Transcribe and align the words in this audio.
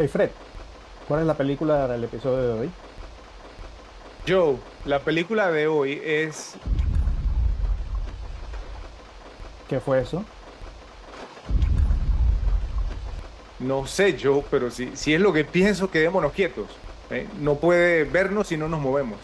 Hey 0.00 0.08
Fred, 0.08 0.30
¿cuál 1.06 1.20
es 1.20 1.26
la 1.26 1.34
película 1.34 1.86
del 1.86 2.04
episodio 2.04 2.38
de 2.38 2.60
hoy? 2.60 2.70
Joe, 4.26 4.56
la 4.86 5.00
película 5.00 5.50
de 5.50 5.66
hoy 5.66 6.00
es... 6.02 6.54
¿Qué 9.68 9.78
fue 9.78 10.00
eso? 10.00 10.24
No 13.58 13.86
sé, 13.86 14.16
Joe, 14.18 14.42
pero 14.50 14.70
si, 14.70 14.96
si 14.96 15.12
es 15.12 15.20
lo 15.20 15.34
que 15.34 15.44
pienso, 15.44 15.90
quedémonos 15.90 16.32
quietos. 16.32 16.68
¿eh? 17.10 17.28
No 17.38 17.56
puede 17.56 18.04
vernos 18.04 18.46
si 18.46 18.56
no 18.56 18.70
nos 18.70 18.80
movemos. 18.80 19.18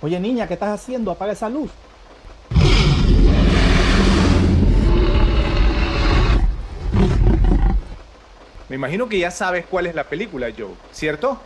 Oye 0.00 0.18
niña, 0.18 0.48
¿qué 0.48 0.54
estás 0.54 0.80
haciendo? 0.80 1.10
Apaga 1.10 1.32
esa 1.32 1.50
luz. 1.50 1.70
Me 8.72 8.76
imagino 8.76 9.06
que 9.06 9.18
ya 9.18 9.30
sabes 9.30 9.66
cuál 9.66 9.86
es 9.86 9.94
la 9.94 10.08
película, 10.08 10.50
Joe, 10.56 10.74
¿cierto? 10.92 11.38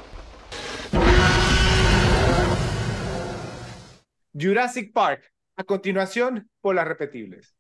Jurassic 4.32 4.92
Park. 4.92 5.32
A 5.56 5.65
continuación, 5.65 6.48
por 6.60 6.77
las 6.77 6.87
repetibles. 6.87 7.56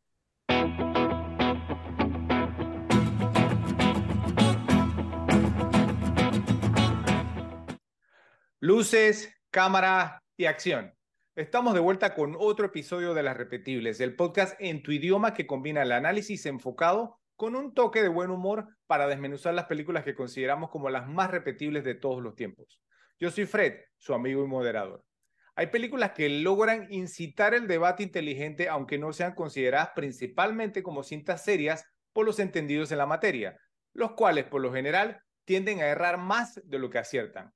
Luces, 8.60 9.34
cámara 9.50 10.22
y 10.36 10.44
acción. 10.44 10.94
Estamos 11.34 11.74
de 11.74 11.80
vuelta 11.80 12.14
con 12.14 12.36
otro 12.38 12.66
episodio 12.66 13.14
de 13.14 13.24
Las 13.24 13.36
Repetibles, 13.36 13.98
el 13.98 14.14
podcast 14.14 14.54
en 14.60 14.84
tu 14.84 14.92
idioma 14.92 15.34
que 15.34 15.48
combina 15.48 15.82
el 15.82 15.90
análisis 15.90 16.46
enfocado 16.46 17.18
con 17.36 17.54
un 17.54 17.74
toque 17.74 18.02
de 18.02 18.08
buen 18.08 18.30
humor 18.30 18.66
para 18.86 19.06
desmenuzar 19.06 19.54
las 19.54 19.66
películas 19.66 20.04
que 20.04 20.14
consideramos 20.14 20.70
como 20.70 20.90
las 20.90 21.06
más 21.06 21.30
repetibles 21.30 21.84
de 21.84 21.94
todos 21.94 22.22
los 22.22 22.34
tiempos. 22.34 22.80
Yo 23.18 23.30
soy 23.30 23.46
Fred, 23.46 23.80
su 23.98 24.14
amigo 24.14 24.42
y 24.42 24.48
moderador. 24.48 25.04
Hay 25.54 25.68
películas 25.68 26.12
que 26.12 26.28
logran 26.28 26.86
incitar 26.90 27.54
el 27.54 27.66
debate 27.66 28.02
inteligente 28.02 28.68
aunque 28.68 28.98
no 28.98 29.12
sean 29.12 29.34
consideradas 29.34 29.90
principalmente 29.94 30.82
como 30.82 31.02
cintas 31.02 31.44
serias 31.44 31.84
por 32.12 32.26
los 32.26 32.38
entendidos 32.38 32.92
en 32.92 32.98
la 32.98 33.06
materia, 33.06 33.58
los 33.92 34.12
cuales 34.12 34.44
por 34.44 34.60
lo 34.60 34.72
general 34.72 35.20
tienden 35.44 35.80
a 35.80 35.86
errar 35.86 36.18
más 36.18 36.60
de 36.64 36.78
lo 36.78 36.90
que 36.90 36.98
aciertan. 36.98 37.52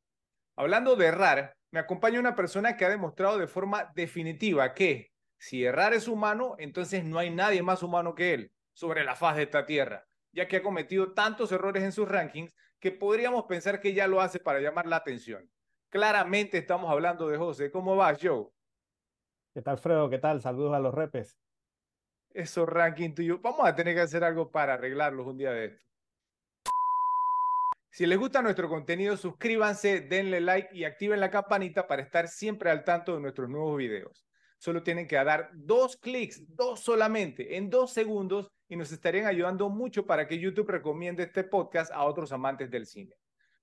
Hablando 0.56 0.96
de 0.96 1.06
errar, 1.06 1.54
me 1.70 1.80
acompaña 1.80 2.20
una 2.20 2.36
persona 2.36 2.76
que 2.76 2.84
ha 2.84 2.90
demostrado 2.90 3.38
de 3.38 3.46
forma 3.46 3.90
definitiva 3.94 4.74
que 4.74 5.10
si 5.38 5.64
errar 5.64 5.94
es 5.94 6.08
humano, 6.08 6.56
entonces 6.58 7.04
no 7.04 7.18
hay 7.18 7.30
nadie 7.30 7.62
más 7.62 7.82
humano 7.82 8.14
que 8.14 8.34
él 8.34 8.52
sobre 8.80 9.04
la 9.04 9.14
faz 9.14 9.36
de 9.36 9.42
esta 9.42 9.66
tierra, 9.66 10.06
ya 10.32 10.48
que 10.48 10.56
ha 10.56 10.62
cometido 10.62 11.12
tantos 11.12 11.52
errores 11.52 11.82
en 11.82 11.92
sus 11.92 12.08
rankings 12.08 12.56
que 12.78 12.90
podríamos 12.90 13.44
pensar 13.44 13.78
que 13.78 13.92
ya 13.92 14.06
lo 14.06 14.22
hace 14.22 14.40
para 14.40 14.58
llamar 14.58 14.86
la 14.86 14.96
atención. 14.96 15.50
Claramente 15.90 16.56
estamos 16.56 16.90
hablando 16.90 17.28
de 17.28 17.36
José. 17.36 17.70
¿Cómo 17.70 17.94
vas, 17.94 18.18
Joe? 18.22 18.46
¿Qué 19.52 19.60
tal, 19.60 19.76
Fredo? 19.76 20.08
¿Qué 20.08 20.16
tal? 20.16 20.40
Saludos 20.40 20.74
a 20.74 20.78
los 20.78 20.94
repes. 20.94 21.36
Esos 22.30 22.66
rankings 22.66 23.16
tuyos, 23.16 23.42
vamos 23.42 23.68
a 23.68 23.74
tener 23.74 23.94
que 23.94 24.00
hacer 24.00 24.24
algo 24.24 24.50
para 24.50 24.74
arreglarlos 24.74 25.26
un 25.26 25.36
día 25.36 25.52
de 25.52 25.66
esto. 25.66 25.84
Si 27.90 28.06
les 28.06 28.18
gusta 28.18 28.40
nuestro 28.40 28.70
contenido, 28.70 29.14
suscríbanse, 29.18 30.00
denle 30.00 30.40
like 30.40 30.74
y 30.74 30.84
activen 30.84 31.20
la 31.20 31.30
campanita 31.30 31.86
para 31.86 32.00
estar 32.00 32.28
siempre 32.28 32.70
al 32.70 32.82
tanto 32.84 33.14
de 33.14 33.20
nuestros 33.20 33.50
nuevos 33.50 33.76
videos. 33.76 34.24
Solo 34.56 34.82
tienen 34.82 35.06
que 35.06 35.16
dar 35.16 35.50
dos 35.52 35.98
clics, 35.98 36.42
dos 36.56 36.80
solamente, 36.80 37.58
en 37.58 37.68
dos 37.68 37.92
segundos 37.92 38.50
y 38.70 38.76
nos 38.76 38.92
estarían 38.92 39.26
ayudando 39.26 39.68
mucho 39.68 40.06
para 40.06 40.28
que 40.28 40.38
YouTube 40.38 40.70
recomiende 40.70 41.24
este 41.24 41.42
podcast 41.42 41.92
a 41.92 42.04
otros 42.04 42.30
amantes 42.30 42.70
del 42.70 42.86
cine. 42.86 43.16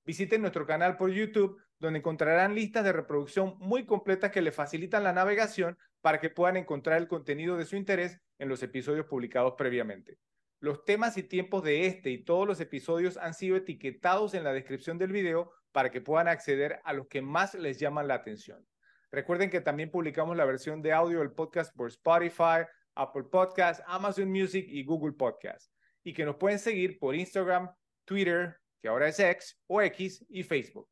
Visiten 0.05 0.41
nuestro 0.41 0.67
canal 0.67 0.97
por 0.97 1.11
YouTube, 1.11 1.57
donde 1.79 1.99
encontrarán 1.99 2.53
listas 2.53 2.83
de 2.83 2.91
reproducción 2.91 3.55
muy 3.57 3.85
completas 3.85 4.31
que 4.31 4.41
les 4.41 4.53
facilitan 4.53 5.05
la 5.05 5.13
navegación 5.13 5.77
para 6.01 6.19
que 6.19 6.29
puedan 6.29 6.57
encontrar 6.57 6.97
el 6.97 7.07
contenido 7.07 7.55
de 7.55 7.63
su 7.63 7.77
interés 7.77 8.19
en 8.37 8.49
los 8.49 8.61
episodios 8.63 9.05
publicados 9.05 9.53
previamente. 9.57 10.19
Los 10.59 10.83
temas 10.83 11.17
y 11.17 11.23
tiempos 11.23 11.63
de 11.63 11.85
este 11.85 12.09
y 12.09 12.25
todos 12.25 12.45
los 12.45 12.59
episodios 12.59 13.15
han 13.15 13.33
sido 13.33 13.55
etiquetados 13.55 14.33
en 14.33 14.43
la 14.43 14.51
descripción 14.51 14.97
del 14.97 15.13
video 15.13 15.51
para 15.71 15.89
que 15.89 16.01
puedan 16.01 16.27
acceder 16.27 16.81
a 16.83 16.91
los 16.91 17.07
que 17.07 17.21
más 17.21 17.53
les 17.53 17.79
llaman 17.79 18.09
la 18.09 18.15
atención. 18.15 18.67
Recuerden 19.09 19.49
que 19.49 19.61
también 19.61 19.89
publicamos 19.89 20.35
la 20.35 20.43
versión 20.43 20.81
de 20.81 20.91
audio 20.91 21.19
del 21.19 21.31
podcast 21.31 21.73
por 21.77 21.87
Spotify, 21.87 22.65
Apple 22.97 23.23
Podcasts, 23.31 23.83
Amazon 23.87 24.29
Music 24.29 24.65
y 24.67 24.83
Google 24.83 25.13
Podcasts. 25.13 25.71
Y 26.03 26.13
que 26.13 26.25
nos 26.25 26.35
pueden 26.35 26.59
seguir 26.59 26.97
por 26.99 27.15
Instagram, 27.15 27.69
Twitter, 28.05 28.57
que 28.81 28.87
ahora 28.87 29.07
es 29.07 29.19
X 29.19 29.57
o 29.67 29.81
X 29.81 30.25
y 30.29 30.43
Facebook. 30.43 30.89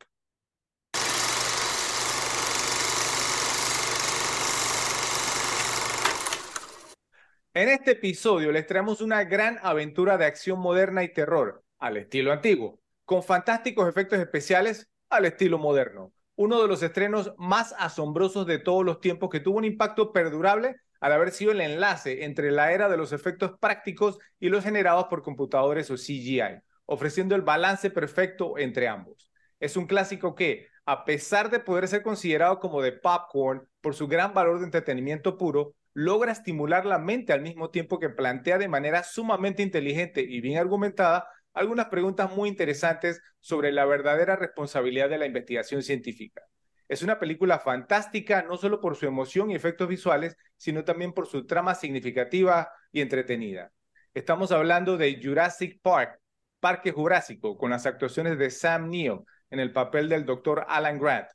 En 7.53 7.69
este 7.69 7.91
episodio 7.91 8.51
les 8.51 8.67
traemos 8.67 8.99
una 8.99 9.23
gran 9.23 9.59
aventura 9.61 10.17
de 10.17 10.25
acción 10.25 10.59
moderna 10.59 11.03
y 11.05 11.13
terror 11.13 11.63
al 11.79 11.95
estilo 11.95 12.33
antiguo, 12.33 12.81
con 13.05 13.23
fantásticos 13.23 13.87
efectos 13.87 14.19
especiales 14.19 14.89
al 15.09 15.23
estilo 15.23 15.57
moderno. 15.57 16.11
Uno 16.35 16.61
de 16.61 16.67
los 16.67 16.83
estrenos 16.83 17.33
más 17.37 17.73
asombrosos 17.79 18.45
de 18.45 18.59
todos 18.59 18.83
los 18.83 18.99
tiempos 18.99 19.29
que 19.29 19.39
tuvo 19.39 19.57
un 19.57 19.63
impacto 19.63 20.11
perdurable 20.11 20.75
al 20.99 21.11
haber 21.11 21.31
sido 21.31 21.51
el 21.51 21.61
enlace 21.61 22.25
entre 22.25 22.51
la 22.51 22.71
era 22.71 22.89
de 22.89 22.97
los 22.97 23.11
efectos 23.11 23.57
prácticos 23.59 24.17
y 24.39 24.49
los 24.49 24.63
generados 24.63 25.05
por 25.05 25.23
computadores 25.23 25.91
o 25.91 25.97
CGI, 25.97 26.61
ofreciendo 26.85 27.35
el 27.35 27.41
balance 27.41 27.89
perfecto 27.89 28.57
entre 28.57 28.87
ambos. 28.87 29.31
Es 29.59 29.77
un 29.77 29.87
clásico 29.87 30.35
que, 30.35 30.67
a 30.85 31.05
pesar 31.05 31.49
de 31.49 31.59
poder 31.59 31.87
ser 31.87 32.03
considerado 32.03 32.59
como 32.59 32.81
de 32.81 32.91
popcorn 32.91 33.67
por 33.81 33.95
su 33.95 34.07
gran 34.07 34.33
valor 34.33 34.59
de 34.59 34.65
entretenimiento 34.65 35.37
puro, 35.37 35.75
logra 35.93 36.31
estimular 36.31 36.85
la 36.85 36.99
mente 36.99 37.33
al 37.33 37.41
mismo 37.41 37.69
tiempo 37.69 37.99
que 37.99 38.09
plantea 38.09 38.57
de 38.57 38.67
manera 38.67 39.03
sumamente 39.03 39.63
inteligente 39.63 40.21
y 40.21 40.41
bien 40.41 40.57
argumentada 40.57 41.27
algunas 41.53 41.87
preguntas 41.87 42.35
muy 42.35 42.49
interesantes 42.49 43.21
sobre 43.39 43.71
la 43.71 43.85
verdadera 43.85 44.35
responsabilidad 44.35 45.09
de 45.09 45.17
la 45.17 45.25
investigación 45.25 45.81
científica. 45.81 46.43
Es 46.87 47.01
una 47.01 47.19
película 47.19 47.59
fantástica 47.59 48.43
no 48.43 48.57
solo 48.57 48.79
por 48.79 48.95
su 48.95 49.07
emoción 49.07 49.49
y 49.49 49.55
efectos 49.55 49.87
visuales, 49.87 50.37
sino 50.55 50.83
también 50.83 51.13
por 51.13 51.27
su 51.27 51.45
trama 51.45 51.73
significativa 51.73 52.69
y 52.91 53.01
entretenida. 53.01 53.71
Estamos 54.13 54.51
hablando 54.51 54.95
de 54.97 55.19
Jurassic 55.21 55.81
Park, 55.81 56.19
Parque 56.59 56.91
Jurásico, 56.91 57.57
con 57.57 57.71
las 57.71 57.85
actuaciones 57.85 58.37
de 58.37 58.49
Sam 58.49 58.89
Neill 58.89 59.19
en 59.49 59.59
el 59.59 59.71
papel 59.71 60.09
del 60.09 60.25
Dr. 60.25 60.65
Alan 60.67 60.99
Grant, 60.99 61.27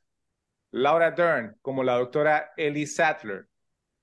Laura 0.71 1.11
Dern 1.11 1.57
como 1.61 1.83
la 1.83 1.97
doctora 1.97 2.51
Ellie 2.55 2.87
Sattler, 2.87 3.47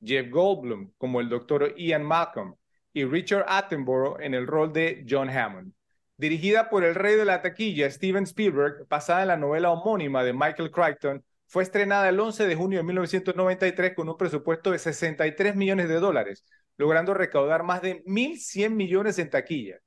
Jeff 0.02 0.30
Goldblum 0.30 0.92
como 0.98 1.20
el 1.20 1.28
Dr. 1.28 1.74
Ian 1.76 2.04
Malcolm 2.04 2.54
y 2.92 3.04
Richard 3.04 3.46
Attenborough 3.48 4.20
en 4.20 4.34
el 4.34 4.46
rol 4.46 4.72
de 4.72 5.04
John 5.08 5.30
Hammond. 5.30 5.72
Dirigida 6.16 6.68
por 6.68 6.84
el 6.84 6.94
rey 6.94 7.16
de 7.16 7.24
la 7.24 7.42
taquilla, 7.42 7.90
Steven 7.90 8.24
Spielberg, 8.24 8.86
basada 8.88 9.22
en 9.22 9.28
la 9.28 9.36
novela 9.36 9.70
homónima 9.70 10.24
de 10.24 10.32
Michael 10.32 10.70
Crichton, 10.70 11.24
fue 11.48 11.62
estrenada 11.62 12.08
el 12.08 12.20
11 12.20 12.46
de 12.46 12.54
junio 12.54 12.78
de 12.78 12.84
1993 12.84 13.94
con 13.94 14.08
un 14.08 14.16
presupuesto 14.16 14.70
de 14.70 14.78
63 14.78 15.56
millones 15.56 15.88
de 15.88 15.94
dólares, 15.94 16.44
logrando 16.76 17.14
recaudar 17.14 17.62
más 17.62 17.80
de 17.82 18.04
1.100 18.04 18.70
millones 18.70 19.18
en 19.18 19.30
taquilla. 19.30 19.78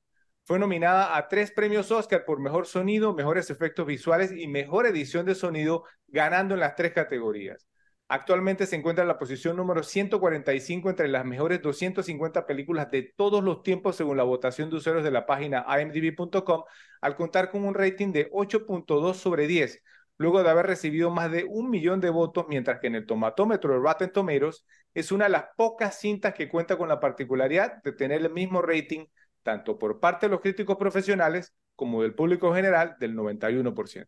Fue 0.43 0.57
nominada 0.57 1.15
a 1.15 1.27
tres 1.27 1.51
premios 1.51 1.91
Oscar 1.91 2.25
por 2.25 2.39
Mejor 2.39 2.65
Sonido, 2.65 3.13
Mejores 3.13 3.51
Efectos 3.51 3.85
Visuales 3.85 4.31
y 4.31 4.47
Mejor 4.47 4.87
Edición 4.87 5.25
de 5.25 5.35
Sonido, 5.35 5.83
ganando 6.07 6.55
en 6.55 6.61
las 6.61 6.75
tres 6.75 6.93
categorías. 6.93 7.67
Actualmente 8.07 8.65
se 8.65 8.75
encuentra 8.75 9.03
en 9.03 9.07
la 9.07 9.19
posición 9.19 9.55
número 9.55 9.83
145 9.83 10.89
entre 10.89 11.07
las 11.07 11.23
mejores 11.23 11.61
250 11.61 12.45
películas 12.45 12.91
de 12.91 13.13
todos 13.15 13.41
los 13.41 13.63
tiempos 13.63 13.95
según 13.95 14.17
la 14.17 14.23
votación 14.23 14.69
de 14.69 14.77
usuarios 14.77 15.05
de 15.05 15.11
la 15.11 15.25
página 15.25 15.65
imdb.com, 15.79 16.63
al 16.99 17.15
contar 17.15 17.51
con 17.51 17.63
un 17.63 17.73
rating 17.73 18.11
de 18.11 18.29
8.2 18.31 19.13
sobre 19.13 19.47
10, 19.47 19.81
luego 20.21 20.43
de 20.43 20.49
haber 20.49 20.67
recibido 20.67 21.09
más 21.09 21.31
de 21.31 21.45
un 21.45 21.69
millón 21.69 21.99
de 21.99 22.09
votos, 22.09 22.45
mientras 22.47 22.79
que 22.79 22.87
en 22.87 22.95
el 22.95 23.05
tomatómetro 23.05 23.73
de 23.73 23.79
Rotten 23.79 24.11
Tomatoes 24.11 24.65
es 24.93 25.11
una 25.11 25.25
de 25.25 25.31
las 25.31 25.45
pocas 25.57 25.99
cintas 25.99 26.33
que 26.33 26.47
cuenta 26.47 26.77
con 26.77 26.87
la 26.87 26.99
particularidad 26.99 27.81
de 27.83 27.91
tener 27.91 28.21
el 28.21 28.31
mismo 28.31 28.61
rating 28.61 29.05
tanto 29.43 29.79
por 29.79 29.99
parte 29.99 30.27
de 30.27 30.31
los 30.31 30.41
críticos 30.41 30.77
profesionales 30.77 31.53
como 31.75 32.03
del 32.03 32.13
público 32.13 32.53
general 32.53 32.95
del 32.99 33.15
91%. 33.15 34.07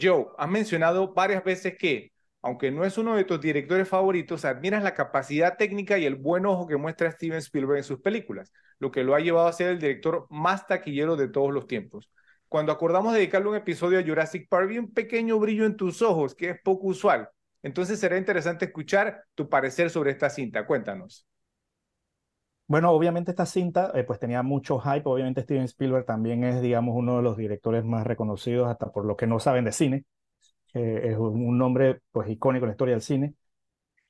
Joe, 0.00 0.26
has 0.38 0.48
mencionado 0.50 1.14
varias 1.14 1.42
veces 1.44 1.76
que, 1.78 2.12
aunque 2.42 2.70
no 2.70 2.84
es 2.84 2.98
uno 2.98 3.16
de 3.16 3.24
tus 3.24 3.40
directores 3.40 3.88
favoritos, 3.88 4.44
admiras 4.44 4.82
la 4.82 4.94
capacidad 4.94 5.56
técnica 5.56 5.98
y 5.98 6.04
el 6.04 6.16
buen 6.16 6.46
ojo 6.46 6.66
que 6.66 6.76
muestra 6.76 7.10
Steven 7.10 7.38
Spielberg 7.38 7.78
en 7.78 7.84
sus 7.84 8.00
películas, 8.00 8.52
lo 8.78 8.90
que 8.90 9.04
lo 9.04 9.14
ha 9.14 9.20
llevado 9.20 9.48
a 9.48 9.52
ser 9.52 9.70
el 9.70 9.78
director 9.78 10.26
más 10.30 10.66
taquillero 10.66 11.16
de 11.16 11.28
todos 11.28 11.52
los 11.52 11.66
tiempos 11.66 12.10
cuando 12.54 12.70
acordamos 12.70 13.14
dedicarle 13.14 13.48
un 13.48 13.56
episodio 13.56 13.98
a 13.98 14.04
Jurassic 14.04 14.48
Park, 14.48 14.68
vi 14.68 14.78
un 14.78 14.92
pequeño 14.92 15.40
brillo 15.40 15.64
en 15.64 15.76
tus 15.76 16.02
ojos, 16.02 16.36
que 16.36 16.50
es 16.50 16.60
poco 16.62 16.86
usual. 16.86 17.28
Entonces 17.64 17.98
será 17.98 18.16
interesante 18.16 18.66
escuchar 18.66 19.24
tu 19.34 19.48
parecer 19.48 19.90
sobre 19.90 20.12
esta 20.12 20.30
cinta. 20.30 20.64
Cuéntanos. 20.64 21.26
Bueno, 22.68 22.92
obviamente 22.92 23.32
esta 23.32 23.44
cinta 23.44 23.90
eh, 23.96 24.04
pues 24.04 24.20
tenía 24.20 24.44
mucho 24.44 24.78
hype, 24.78 25.02
obviamente 25.04 25.42
Steven 25.42 25.64
Spielberg 25.64 26.06
también 26.06 26.44
es, 26.44 26.62
digamos, 26.62 26.94
uno 26.96 27.16
de 27.16 27.24
los 27.24 27.36
directores 27.36 27.84
más 27.84 28.06
reconocidos 28.06 28.68
hasta 28.68 28.92
por 28.92 29.04
lo 29.04 29.16
que 29.16 29.26
no 29.26 29.40
saben 29.40 29.64
de 29.64 29.72
cine, 29.72 30.04
eh, 30.74 31.08
es 31.10 31.18
un 31.18 31.58
nombre 31.58 32.02
pues 32.12 32.30
icónico 32.30 32.66
en 32.66 32.68
la 32.68 32.74
historia 32.74 32.94
del 32.94 33.02
cine, 33.02 33.34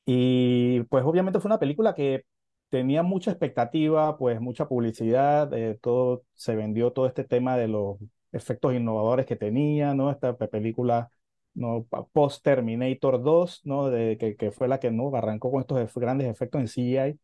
y 0.05 0.83
pues 0.91 1.03
obviamente 1.03 1.41
fue 1.41 1.49
una 1.49 1.59
película 1.59 1.95
que 1.95 2.27
tenía 2.69 3.03
mucha 3.03 3.31
expectativa, 3.31 4.19
pues 4.19 4.39
mucha 4.39 4.69
publicidad, 4.69 5.51
eh, 5.55 5.79
todo 5.81 6.25
se 6.35 6.55
vendió 6.57 6.93
todo 6.93 7.07
este 7.07 7.25
tema 7.25 7.57
de 7.57 7.69
los 7.69 7.97
efectos 8.35 8.75
innovadores 8.75 9.27
que 9.27 9.37
tenía, 9.37 9.95
¿no? 9.95 10.11
Esta 10.11 10.37
película 10.37 11.11
no 11.55 11.87
post 12.13 12.43
Terminator 12.45 13.23
2, 13.23 13.63
¿no? 13.65 13.91
De, 13.91 14.19
que, 14.19 14.37
que 14.37 14.51
fue 14.51 14.69
la 14.69 14.81
que 14.81 14.91
no 14.91 15.15
arrancó 15.17 15.51
con 15.51 15.61
estos 15.61 15.95
grandes 15.95 16.29
efectos 16.29 16.61
en 16.61 16.69
CGI 16.69 17.19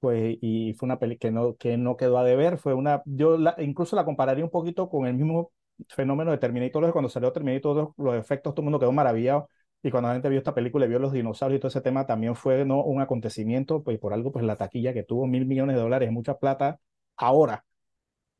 pues, 0.00 0.38
y 0.40 0.74
fue 0.74 0.86
una 0.86 0.98
peli 0.98 1.18
que 1.18 1.30
no, 1.30 1.56
que 1.56 1.76
no 1.76 1.96
quedó 1.96 2.18
a 2.18 2.24
deber, 2.24 2.58
fue 2.58 2.74
una, 2.74 3.02
yo 3.04 3.36
la, 3.38 3.54
incluso 3.58 3.96
la 3.96 4.04
compararía 4.04 4.44
un 4.44 4.50
poquito 4.50 4.88
con 4.88 5.06
el 5.06 5.14
mismo 5.14 5.52
fenómeno 5.88 6.30
de 6.30 6.38
Terminator 6.38 6.82
2, 6.82 6.92
cuando 6.92 7.08
salió 7.10 7.32
Terminator 7.32 7.74
2, 7.76 7.88
los 7.98 8.16
efectos, 8.16 8.54
todo 8.54 8.62
el 8.62 8.64
mundo 8.64 8.80
quedó 8.80 8.92
maravillado, 8.92 9.48
y 9.82 9.90
cuando 9.90 10.08
la 10.08 10.14
gente 10.14 10.28
vio 10.28 10.38
esta 10.38 10.54
película 10.54 10.86
y 10.86 10.88
vio 10.88 10.98
los 10.98 11.12
dinosaurios 11.12 11.58
y 11.58 11.60
todo 11.60 11.68
ese 11.68 11.80
tema, 11.80 12.06
también 12.06 12.34
fue 12.34 12.64
¿no? 12.64 12.82
un 12.82 13.00
acontecimiento, 13.00 13.82
pues 13.82 13.98
por 13.98 14.12
algo, 14.12 14.32
pues 14.32 14.44
la 14.44 14.56
taquilla 14.56 14.92
que 14.92 15.02
tuvo 15.02 15.26
mil 15.26 15.46
millones 15.46 15.76
de 15.76 15.82
dólares, 15.82 16.10
mucha 16.12 16.38
plata, 16.38 16.80
ahora, 17.16 17.64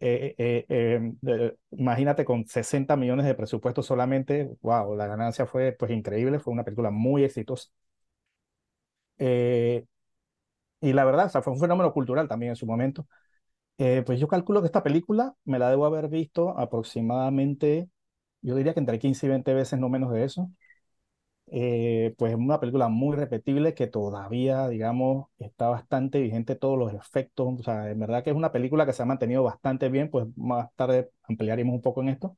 eh, 0.00 0.34
eh, 0.68 1.12
eh, 1.26 1.56
imagínate 1.72 2.24
con 2.24 2.46
60 2.46 2.96
millones 2.96 3.26
de 3.26 3.34
presupuesto 3.34 3.82
solamente, 3.82 4.56
wow, 4.62 4.94
la 4.96 5.06
ganancia 5.06 5.46
fue 5.46 5.72
pues 5.72 5.90
increíble, 5.92 6.40
fue 6.40 6.52
una 6.52 6.64
película 6.64 6.90
muy 6.90 7.24
exitosa. 7.24 7.70
Eh, 9.18 9.84
y 10.80 10.92
la 10.92 11.04
verdad, 11.04 11.26
o 11.26 11.28
sea, 11.30 11.42
fue 11.42 11.52
un 11.52 11.60
fenómeno 11.60 11.92
cultural 11.92 12.28
también 12.28 12.50
en 12.50 12.56
su 12.56 12.66
momento. 12.66 13.06
Eh, 13.78 14.02
pues 14.06 14.20
yo 14.20 14.28
calculo 14.28 14.60
que 14.62 14.66
esta 14.66 14.82
película 14.84 15.34
me 15.44 15.58
la 15.58 15.70
debo 15.70 15.86
haber 15.86 16.08
visto 16.08 16.58
aproximadamente, 16.58 17.90
yo 18.42 18.56
diría 18.56 18.74
que 18.74 18.80
entre 18.80 18.98
15 19.00 19.26
y 19.26 19.30
20 19.30 19.54
veces, 19.54 19.78
no 19.80 19.88
menos 19.90 20.12
de 20.12 20.24
eso. 20.24 20.50
Eh, 21.52 22.14
pues 22.18 22.32
es 22.32 22.38
una 22.38 22.60
película 22.60 22.88
muy 22.88 23.16
repetible 23.16 23.74
que 23.74 23.88
todavía, 23.88 24.68
digamos, 24.68 25.26
está 25.38 25.68
bastante 25.68 26.20
vigente 26.20 26.54
todos 26.54 26.78
los 26.78 26.92
efectos. 26.94 27.60
O 27.60 27.62
sea, 27.62 27.90
en 27.90 27.98
verdad 27.98 28.22
que 28.22 28.30
es 28.30 28.36
una 28.36 28.52
película 28.52 28.86
que 28.86 28.92
se 28.92 29.02
ha 29.02 29.06
mantenido 29.06 29.42
bastante 29.42 29.88
bien, 29.88 30.10
pues 30.10 30.26
más 30.36 30.68
tarde 30.76 31.10
ampliaremos 31.24 31.74
un 31.74 31.82
poco 31.82 32.02
en 32.02 32.10
esto. 32.10 32.36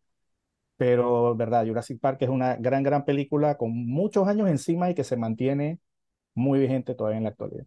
Pero, 0.77 1.37
verdad, 1.37 1.67
Jurassic 1.67 2.01
Park 2.01 2.19
es 2.23 2.29
una 2.31 2.57
gran, 2.57 2.83
gran 2.83 3.05
película 3.05 3.57
con 3.57 3.73
muchos 3.87 4.29
años 4.29 4.49
encima 4.49 4.91
y 4.91 4.95
que 4.95 5.05
se 5.05 5.17
mantiene 5.17 5.81
muy 6.35 6.61
vigente 6.61 6.95
todavía 6.95 7.19
en 7.19 7.25
la 7.25 7.31
actualidad. 7.31 7.67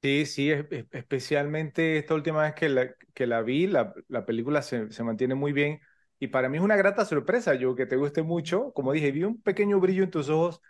Sí, 0.00 0.26
sí, 0.26 0.50
especialmente 0.92 1.98
esta 1.98 2.14
última 2.14 2.42
vez 2.42 2.54
que 2.54 2.68
la, 2.68 2.94
que 3.14 3.26
la 3.26 3.42
vi, 3.42 3.66
la, 3.66 3.92
la 4.06 4.24
película 4.24 4.62
se, 4.62 4.92
se, 4.92 5.02
mantiene 5.02 5.34
muy 5.34 5.52
bien 5.52 5.80
y 6.18 6.28
para 6.28 6.48
mí 6.48 6.58
es 6.58 6.64
una 6.64 6.76
grata 6.76 7.04
sorpresa, 7.04 7.54
yo 7.54 7.74
que 7.74 7.86
te 7.86 7.96
guste 7.96 8.22
mucho, 8.22 8.72
como 8.72 8.92
dije, 8.92 9.12
vi 9.12 9.24
un 9.24 9.40
pequeño 9.42 9.80
brillo 9.80 10.04
en 10.04 10.10
tus 10.10 10.28
ojos 10.28 10.60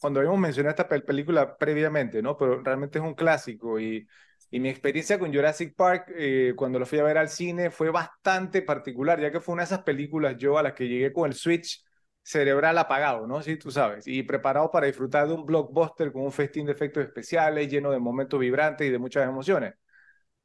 cuando 0.00 0.20
habíamos 0.20 0.40
mencionado 0.40 0.70
esta 0.70 0.88
película 0.88 1.56
previamente, 1.58 2.22
¿no? 2.22 2.36
Pero 2.36 2.62
realmente 2.62 2.98
es 2.98 3.04
un 3.04 3.14
clásico 3.14 3.80
y, 3.80 4.06
y 4.50 4.60
mi 4.60 4.68
experiencia 4.68 5.18
con 5.18 5.32
Jurassic 5.34 5.74
Park 5.74 6.12
eh, 6.16 6.54
cuando 6.56 6.78
lo 6.78 6.86
fui 6.86 6.98
a 6.98 7.02
ver 7.02 7.18
al 7.18 7.28
cine 7.28 7.70
fue 7.70 7.90
bastante 7.90 8.62
particular, 8.62 9.20
ya 9.20 9.30
que 9.32 9.40
fue 9.40 9.54
una 9.54 9.62
de 9.62 9.66
esas 9.66 9.82
películas 9.82 10.36
yo 10.38 10.58
a 10.58 10.62
las 10.62 10.74
que 10.74 10.88
llegué 10.88 11.12
con 11.12 11.26
el 11.28 11.34
Switch 11.34 11.84
cerebral 12.22 12.76
apagado, 12.78 13.26
¿no? 13.26 13.42
Sí, 13.42 13.56
tú 13.56 13.70
sabes, 13.70 14.06
y 14.06 14.22
preparado 14.22 14.70
para 14.70 14.86
disfrutar 14.86 15.26
de 15.28 15.34
un 15.34 15.46
blockbuster 15.46 16.12
con 16.12 16.22
un 16.22 16.32
festín 16.32 16.66
de 16.66 16.72
efectos 16.72 17.04
especiales, 17.04 17.68
lleno 17.70 17.90
de 17.90 17.98
momentos 17.98 18.38
vibrantes 18.40 18.86
y 18.86 18.90
de 18.90 18.98
muchas 18.98 19.26
emociones. 19.28 19.74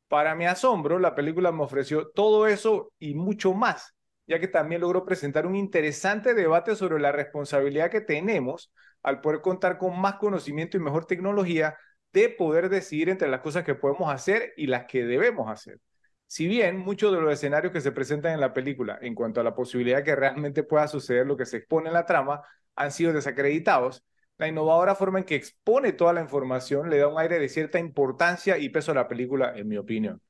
Para 0.07 0.36
mi 0.36 0.45
asombro, 0.45 1.00
la 1.00 1.16
película 1.16 1.51
me 1.51 1.63
ofreció 1.63 2.10
todo 2.10 2.48
eso 2.48 2.94
y 3.00 3.16
mucho 3.16 3.54
más, 3.54 3.95
ya 4.27 4.39
que 4.39 4.47
también 4.47 4.81
logró 4.81 5.05
presentar 5.05 5.45
un 5.45 5.55
interesante 5.55 6.33
debate 6.33 6.75
sobre 6.75 6.99
la 6.99 7.11
responsabilidad 7.11 7.91
que 7.91 8.01
tenemos 8.01 8.71
al 9.01 9.21
poder 9.21 9.41
contar 9.41 9.77
con 9.77 9.99
más 9.99 10.15
conocimiento 10.15 10.77
y 10.77 10.79
mejor 10.79 11.05
tecnología 11.05 11.77
de 12.13 12.29
poder 12.29 12.69
decidir 12.69 13.09
entre 13.09 13.27
las 13.27 13.41
cosas 13.41 13.63
que 13.63 13.75
podemos 13.75 14.13
hacer 14.13 14.53
y 14.55 14.67
las 14.67 14.85
que 14.85 15.03
debemos 15.05 15.49
hacer. 15.49 15.79
Si 16.27 16.47
bien 16.47 16.77
muchos 16.77 17.11
de 17.13 17.21
los 17.21 17.33
escenarios 17.33 17.73
que 17.73 17.81
se 17.81 17.91
presentan 17.91 18.33
en 18.33 18.39
la 18.39 18.53
película 18.53 18.97
en 19.01 19.13
cuanto 19.13 19.41
a 19.41 19.43
la 19.43 19.55
posibilidad 19.55 20.03
que 20.03 20.15
realmente 20.15 20.63
pueda 20.63 20.87
suceder 20.87 21.27
lo 21.27 21.37
que 21.37 21.45
se 21.45 21.57
expone 21.57 21.89
en 21.89 21.93
la 21.93 22.05
trama 22.05 22.41
han 22.75 22.91
sido 22.91 23.13
desacreditados, 23.13 24.03
la 24.37 24.47
innovadora 24.47 24.95
forma 24.95 25.19
en 25.19 25.25
que 25.25 25.35
expone 25.35 25.93
toda 25.93 26.13
la 26.13 26.21
información 26.21 26.89
le 26.89 26.97
da 26.97 27.07
un 27.07 27.19
aire 27.19 27.39
de 27.39 27.49
cierta 27.49 27.77
importancia 27.77 28.57
y 28.57 28.69
peso 28.69 28.91
a 28.91 28.95
la 28.95 29.07
película, 29.07 29.53
en 29.55 29.67
mi 29.67 29.77
opinión. 29.77 30.21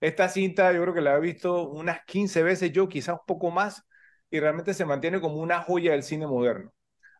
Esta 0.00 0.28
cinta 0.28 0.72
yo 0.72 0.82
creo 0.82 0.94
que 0.94 1.00
la 1.00 1.16
he 1.16 1.20
visto 1.20 1.68
unas 1.68 2.04
15 2.06 2.42
veces 2.42 2.72
yo, 2.72 2.88
quizás 2.88 3.16
un 3.20 3.26
poco 3.26 3.50
más, 3.50 3.86
y 4.30 4.40
realmente 4.40 4.74
se 4.74 4.84
mantiene 4.84 5.20
como 5.20 5.36
una 5.36 5.60
joya 5.62 5.92
del 5.92 6.02
cine 6.02 6.26
moderno. 6.26 6.72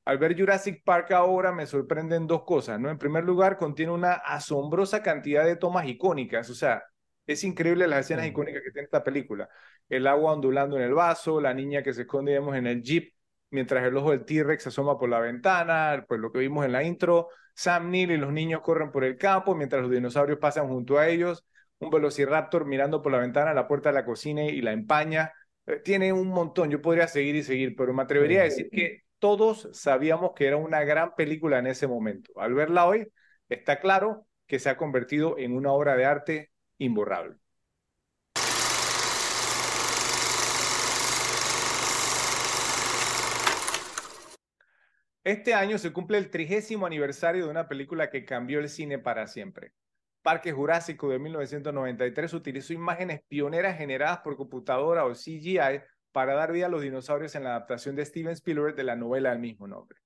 Al 0.04 0.18
ver 0.18 0.38
Jurassic 0.38 0.82
Park 0.84 1.12
ahora 1.12 1.52
me 1.52 1.66
sorprenden 1.66 2.26
dos 2.26 2.44
cosas, 2.44 2.80
¿no? 2.80 2.90
En 2.90 2.98
primer 2.98 3.24
lugar, 3.24 3.58
contiene 3.58 3.92
una 3.92 4.14
asombrosa 4.14 5.02
cantidad 5.02 5.44
de 5.44 5.56
tomas 5.56 5.86
icónicas, 5.86 6.48
o 6.50 6.54
sea, 6.54 6.82
es 7.26 7.44
increíble 7.44 7.86
las 7.86 8.00
escenas 8.00 8.26
icónicas 8.26 8.62
que 8.62 8.70
tiene 8.70 8.86
esta 8.86 9.04
película. 9.04 9.48
El 9.88 10.06
agua 10.06 10.32
ondulando 10.32 10.76
en 10.76 10.82
el 10.82 10.94
vaso, 10.94 11.40
la 11.40 11.54
niña 11.54 11.82
que 11.82 11.92
se 11.92 12.02
esconde, 12.02 12.32
digamos, 12.32 12.56
en 12.56 12.66
el 12.66 12.82
jeep, 12.82 13.14
mientras 13.50 13.84
el 13.84 13.96
ojo 13.96 14.10
del 14.10 14.24
T-Rex 14.24 14.66
asoma 14.68 14.98
por 14.98 15.08
la 15.08 15.20
ventana, 15.20 16.04
pues 16.08 16.20
lo 16.20 16.32
que 16.32 16.38
vimos 16.40 16.64
en 16.64 16.72
la 16.72 16.82
intro, 16.82 17.28
Sam 17.54 17.90
Neill 17.90 18.10
y 18.12 18.16
los 18.16 18.32
niños 18.32 18.62
corren 18.62 18.90
por 18.90 19.04
el 19.04 19.16
campo 19.16 19.54
mientras 19.54 19.82
los 19.82 19.90
dinosaurios 19.90 20.38
pasan 20.38 20.68
junto 20.68 20.98
a 20.98 21.08
ellos, 21.08 21.44
un 21.80 21.90
velociraptor 21.90 22.66
mirando 22.66 23.02
por 23.02 23.12
la 23.12 23.18
ventana 23.18 23.50
a 23.50 23.54
la 23.54 23.66
puerta 23.66 23.88
de 23.88 23.94
la 23.94 24.04
cocina 24.04 24.44
y 24.44 24.60
la 24.60 24.72
empaña. 24.72 25.32
Eh, 25.66 25.80
tiene 25.84 26.12
un 26.12 26.28
montón, 26.28 26.70
yo 26.70 26.80
podría 26.80 27.08
seguir 27.08 27.34
y 27.36 27.42
seguir, 27.42 27.74
pero 27.76 27.92
me 27.92 28.02
atrevería 28.02 28.42
a 28.42 28.44
decir 28.44 28.68
que 28.70 29.02
todos 29.18 29.68
sabíamos 29.72 30.32
que 30.34 30.46
era 30.46 30.56
una 30.56 30.84
gran 30.84 31.14
película 31.16 31.58
en 31.58 31.66
ese 31.66 31.86
momento. 31.86 32.32
Al 32.36 32.54
verla 32.54 32.86
hoy, 32.86 33.08
está 33.48 33.80
claro 33.80 34.26
que 34.46 34.58
se 34.58 34.70
ha 34.70 34.76
convertido 34.76 35.38
en 35.38 35.54
una 35.54 35.72
obra 35.72 35.96
de 35.96 36.04
arte 36.04 36.50
imborrable. 36.78 37.36
Este 45.24 45.54
año 45.54 45.78
se 45.78 45.92
cumple 45.92 46.18
el 46.18 46.30
trigésimo 46.30 46.86
aniversario 46.86 47.44
de 47.44 47.50
una 47.50 47.68
película 47.68 48.10
que 48.10 48.24
cambió 48.24 48.58
el 48.58 48.68
cine 48.68 48.98
para 48.98 49.26
siempre. 49.26 49.72
Parque 50.22 50.52
Jurásico 50.52 51.08
de 51.08 51.18
1993 51.18 52.34
utilizó 52.34 52.72
imágenes 52.72 53.22
pioneras 53.26 53.78
generadas 53.78 54.18
por 54.18 54.36
computadora 54.36 55.06
o 55.06 55.14
CGI 55.14 55.82
para 56.12 56.34
dar 56.34 56.52
vida 56.52 56.66
a 56.66 56.68
los 56.68 56.82
dinosaurios 56.82 57.34
en 57.34 57.44
la 57.44 57.50
adaptación 57.50 57.96
de 57.96 58.04
Steven 58.04 58.32
Spielberg 58.32 58.74
de 58.74 58.84
la 58.84 58.96
novela 58.96 59.30
del 59.30 59.38
mismo 59.38 59.66
nombre. 59.66 59.98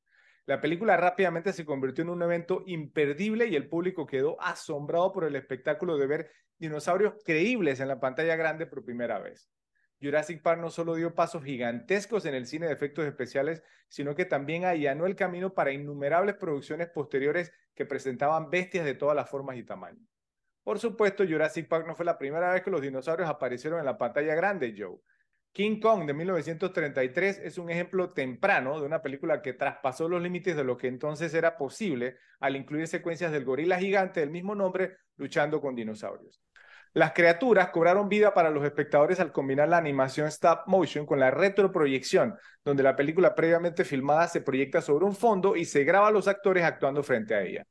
La 0.47 0.61
película 0.61 0.97
rápidamente 0.97 1.53
se 1.53 1.65
convirtió 1.65 2.03
en 2.03 2.11
un 2.11 2.23
evento 2.23 2.63
imperdible 2.67 3.47
y 3.47 3.57
el 3.57 3.69
público 3.69 4.07
quedó 4.07 4.41
asombrado 4.41 5.11
por 5.11 5.25
el 5.25 5.37
espectáculo 5.37 5.97
de 5.97 6.07
ver 6.07 6.31
dinosaurios 6.59 7.15
creíbles 7.25 7.81
en 7.81 7.89
la 7.89 7.99
pantalla 7.99 8.37
grande 8.37 8.67
por 8.67 8.85
primera 8.85 9.19
vez. 9.19 9.49
Jurassic 10.01 10.43
Park 10.43 10.61
no 10.61 10.71
solo 10.71 10.95
dio 10.97 11.15
pasos 11.15 11.43
gigantescos 11.43 12.27
en 12.27 12.35
el 12.35 12.47
cine 12.47 12.67
de 12.67 12.75
efectos 12.75 13.07
especiales, 13.07 13.63
sino 13.89 14.15
que 14.15 14.27
también 14.27 14.65
allanó 14.65 15.07
el 15.07 15.17
camino 15.17 15.55
para 15.55 15.73
innumerables 15.73 16.37
producciones 16.37 16.89
posteriores 16.89 17.53
que 17.75 17.87
presentaban 17.87 18.51
bestias 18.51 18.85
de 18.85 18.95
todas 18.95 19.17
las 19.17 19.31
formas 19.31 19.57
y 19.57 19.65
tamaños. 19.65 20.14
Por 20.65 20.79
supuesto, 20.79 21.25
Jurassic 21.29 21.69
Park 21.69 21.87
no 21.87 21.95
fue 21.95 22.07
la 22.07 22.19
primera 22.19 22.53
vez 22.53 22.63
que 22.63 22.71
los 22.71 22.81
dinosaurios 22.81 23.29
aparecieron 23.29 23.79
en 23.79 23.85
la 23.85 23.99
pantalla 23.99 24.35
grande, 24.35 24.75
Joe. 24.77 24.99
King 25.53 25.79
Kong 25.79 26.07
de 26.07 26.15
1933 26.15 27.39
es 27.45 27.59
un 27.59 27.71
ejemplo 27.71 28.13
temprano 28.13 28.81
de 28.81 28.87
una 28.87 29.03
película 29.03 29.41
que 29.41 29.53
traspasó 29.53 30.09
los 30.09 30.21
límites 30.21 30.57
de 30.57 30.65
lo 30.65 30.77
que 30.77 30.89
entonces 30.89 31.33
era 31.33 31.57
posible 31.57 32.17
al 32.41 32.57
incluir 32.57 32.89
secuencias 32.89 33.31
del 33.31 33.45
gorila 33.45 33.79
gigante 33.79 34.19
del 34.19 34.31
mismo 34.31 34.57
nombre 34.57 34.97
luchando 35.17 35.61
con 35.61 35.77
dinosaurios. 35.77 36.43
Las 36.95 37.13
criaturas 37.13 37.69
cobraron 37.69 38.09
vida 38.09 38.33
para 38.35 38.51
los 38.51 38.65
espectadores 38.65 39.21
al 39.21 39.33
combinar 39.33 39.69
la 39.69 39.79
animación 39.79 40.29
stop 40.29 40.67
motion 40.67 41.07
con 41.07 41.21
la 41.21 41.31
retroproyección, 41.31 42.37
donde 42.65 42.83
la 42.83 42.97
película 42.97 43.35
previamente 43.35 43.85
filmada 43.85 44.29
se 44.29 44.41
proyecta 44.41 44.81
sobre 44.81 45.05
un 45.05 45.15
fondo 45.15 45.57
y 45.57 45.67
se 45.67 45.85
graba 45.85 46.09
a 46.09 46.13
los 46.13 46.27
actores 46.27 46.65
actuando 46.65 47.03
frente 47.03 47.35
a 47.35 47.43
ella. 47.43 47.65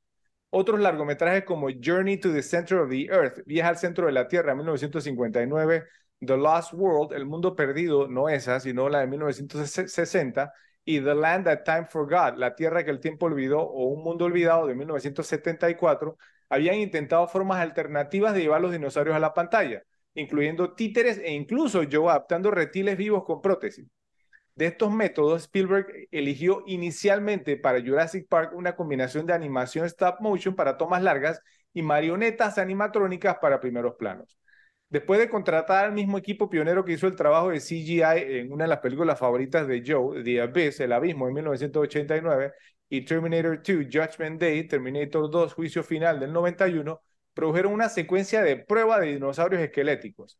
Otros 0.55 0.79
largometrajes 0.79 1.45
como 1.45 1.69
Journey 1.83 2.17
to 2.17 2.31
the 2.31 2.43
Center 2.43 2.77
of 2.77 2.89
the 2.91 3.07
Earth, 3.09 3.41
Viaja 3.47 3.69
al 3.69 3.77
Centro 3.77 4.05
de 4.05 4.11
la 4.11 4.27
Tierra, 4.27 4.53
1959, 4.53 5.85
The 6.19 6.37
Lost 6.37 6.73
World, 6.73 7.13
El 7.13 7.25
Mundo 7.25 7.55
Perdido, 7.55 8.07
no 8.07 8.29
esa, 8.29 8.59
sino 8.59 8.87
la 8.87 8.99
de 8.99 9.07
1960, 9.07 10.53
y 10.85 11.01
The 11.01 11.15
Land 11.15 11.45
That 11.45 11.63
Time 11.63 11.87
Forgot, 11.89 12.37
La 12.37 12.53
Tierra 12.53 12.85
que 12.85 12.91
el 12.91 12.99
Tiempo 12.99 13.25
Olvidó 13.25 13.61
o 13.61 13.87
Un 13.87 14.03
Mundo 14.03 14.25
Olvidado 14.25 14.67
de 14.67 14.75
1974, 14.75 16.17
habían 16.49 16.75
intentado 16.75 17.27
formas 17.27 17.59
alternativas 17.59 18.35
de 18.35 18.41
llevar 18.41 18.61
los 18.61 18.71
dinosaurios 18.71 19.15
a 19.15 19.19
la 19.19 19.33
pantalla, 19.33 19.81
incluyendo 20.13 20.75
títeres 20.75 21.17
e 21.17 21.31
incluso 21.31 21.81
yo 21.81 22.11
adaptando 22.11 22.51
reptiles 22.51 22.95
vivos 22.95 23.23
con 23.25 23.41
prótesis. 23.41 23.87
De 24.55 24.67
estos 24.67 24.91
métodos, 24.91 25.43
Spielberg 25.43 25.87
eligió 26.11 26.63
inicialmente 26.67 27.57
para 27.57 27.81
Jurassic 27.81 28.27
Park 28.27 28.53
una 28.53 28.75
combinación 28.75 29.25
de 29.25 29.33
animación 29.33 29.85
stop 29.85 30.19
motion 30.21 30.55
para 30.55 30.77
tomas 30.77 31.01
largas 31.01 31.41
y 31.73 31.81
marionetas 31.81 32.59
animatrónicas 32.59 33.37
para 33.41 33.59
primeros 33.59 33.95
planos. 33.95 34.37
Después 34.89 35.19
de 35.19 35.27
contratar 35.27 35.85
al 35.85 35.91
mismo 35.91 36.19
equipo 36.19 36.51
pionero 36.51 36.85
que 36.85 36.91
hizo 36.93 37.07
el 37.07 37.15
trabajo 37.15 37.49
de 37.49 37.59
CGI 37.59 38.01
en 38.03 38.51
una 38.53 38.65
de 38.65 38.67
las 38.69 38.79
películas 38.79 39.17
favoritas 39.17 39.67
de 39.67 39.83
Joe, 39.83 40.23
The 40.23 40.41
Abyss, 40.41 40.79
El 40.81 40.93
Abismo, 40.93 41.27
en 41.27 41.33
1989, 41.33 42.53
y 42.89 43.03
Terminator 43.05 43.63
2, 43.63 43.87
Judgment 43.91 44.39
Day, 44.39 44.67
Terminator 44.67 45.31
2, 45.31 45.53
Juicio 45.55 45.81
Final 45.83 46.19
del 46.19 46.31
91, 46.31 47.01
produjeron 47.33 47.73
una 47.73 47.89
secuencia 47.89 48.43
de 48.43 48.57
pruebas 48.57 49.01
de 49.01 49.13
dinosaurios 49.13 49.63
esqueléticos. 49.63 50.37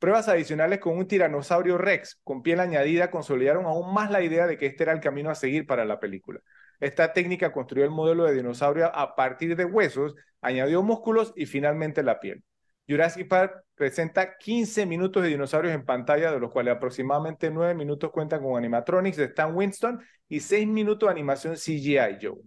Pruebas 0.00 0.28
adicionales 0.28 0.80
con 0.80 0.96
un 0.96 1.06
tiranosaurio 1.06 1.76
Rex 1.76 2.18
con 2.24 2.42
piel 2.42 2.60
añadida 2.60 3.10
consolidaron 3.10 3.66
aún 3.66 3.92
más 3.92 4.10
la 4.10 4.22
idea 4.22 4.46
de 4.46 4.56
que 4.56 4.64
este 4.64 4.84
era 4.84 4.92
el 4.92 5.00
camino 5.00 5.28
a 5.28 5.34
seguir 5.34 5.66
para 5.66 5.84
la 5.84 6.00
película. 6.00 6.40
Esta 6.80 7.12
técnica 7.12 7.52
construyó 7.52 7.84
el 7.84 7.90
modelo 7.90 8.24
de 8.24 8.32
dinosaurio 8.32 8.86
a 8.96 9.14
partir 9.14 9.56
de 9.56 9.66
huesos, 9.66 10.14
añadió 10.40 10.82
músculos 10.82 11.34
y 11.36 11.44
finalmente 11.44 12.02
la 12.02 12.18
piel. 12.18 12.42
Jurassic 12.88 13.28
Park 13.28 13.62
presenta 13.74 14.38
15 14.38 14.86
minutos 14.86 15.22
de 15.22 15.28
dinosaurios 15.28 15.74
en 15.74 15.84
pantalla, 15.84 16.32
de 16.32 16.40
los 16.40 16.50
cuales 16.50 16.74
aproximadamente 16.74 17.50
9 17.50 17.74
minutos 17.74 18.10
cuentan 18.10 18.42
con 18.42 18.56
animatronics 18.56 19.18
de 19.18 19.24
Stan 19.24 19.54
Winston 19.54 20.00
y 20.30 20.40
6 20.40 20.66
minutos 20.66 21.08
de 21.08 21.12
animación 21.12 21.56
CGI, 21.56 22.16
Joe. 22.22 22.40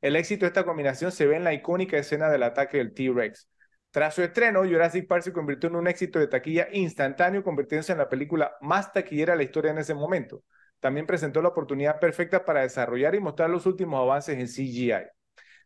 El 0.00 0.16
éxito 0.16 0.44
de 0.44 0.48
esta 0.48 0.64
combinación 0.64 1.12
se 1.12 1.24
ve 1.24 1.36
en 1.36 1.44
la 1.44 1.54
icónica 1.54 1.96
escena 1.96 2.28
del 2.30 2.42
ataque 2.42 2.78
del 2.78 2.92
T-Rex. 2.92 3.48
Tras 3.90 4.14
su 4.14 4.22
estreno, 4.22 4.60
Jurassic 4.64 5.06
Park 5.06 5.22
se 5.22 5.32
convirtió 5.32 5.68
en 5.70 5.76
un 5.76 5.88
éxito 5.88 6.18
de 6.18 6.26
taquilla 6.26 6.68
instantáneo, 6.72 7.42
convirtiéndose 7.42 7.92
en 7.92 7.98
la 7.98 8.08
película 8.08 8.56
más 8.60 8.92
taquillera 8.92 9.32
de 9.32 9.38
la 9.38 9.42
historia 9.44 9.70
en 9.70 9.78
ese 9.78 9.94
momento. 9.94 10.42
También 10.80 11.06
presentó 11.06 11.40
la 11.40 11.48
oportunidad 11.48 11.98
perfecta 11.98 12.44
para 12.44 12.60
desarrollar 12.60 13.14
y 13.14 13.20
mostrar 13.20 13.48
los 13.48 13.64
últimos 13.64 14.00
avances 14.00 14.38
en 14.38 14.48
CGI. 14.48 15.08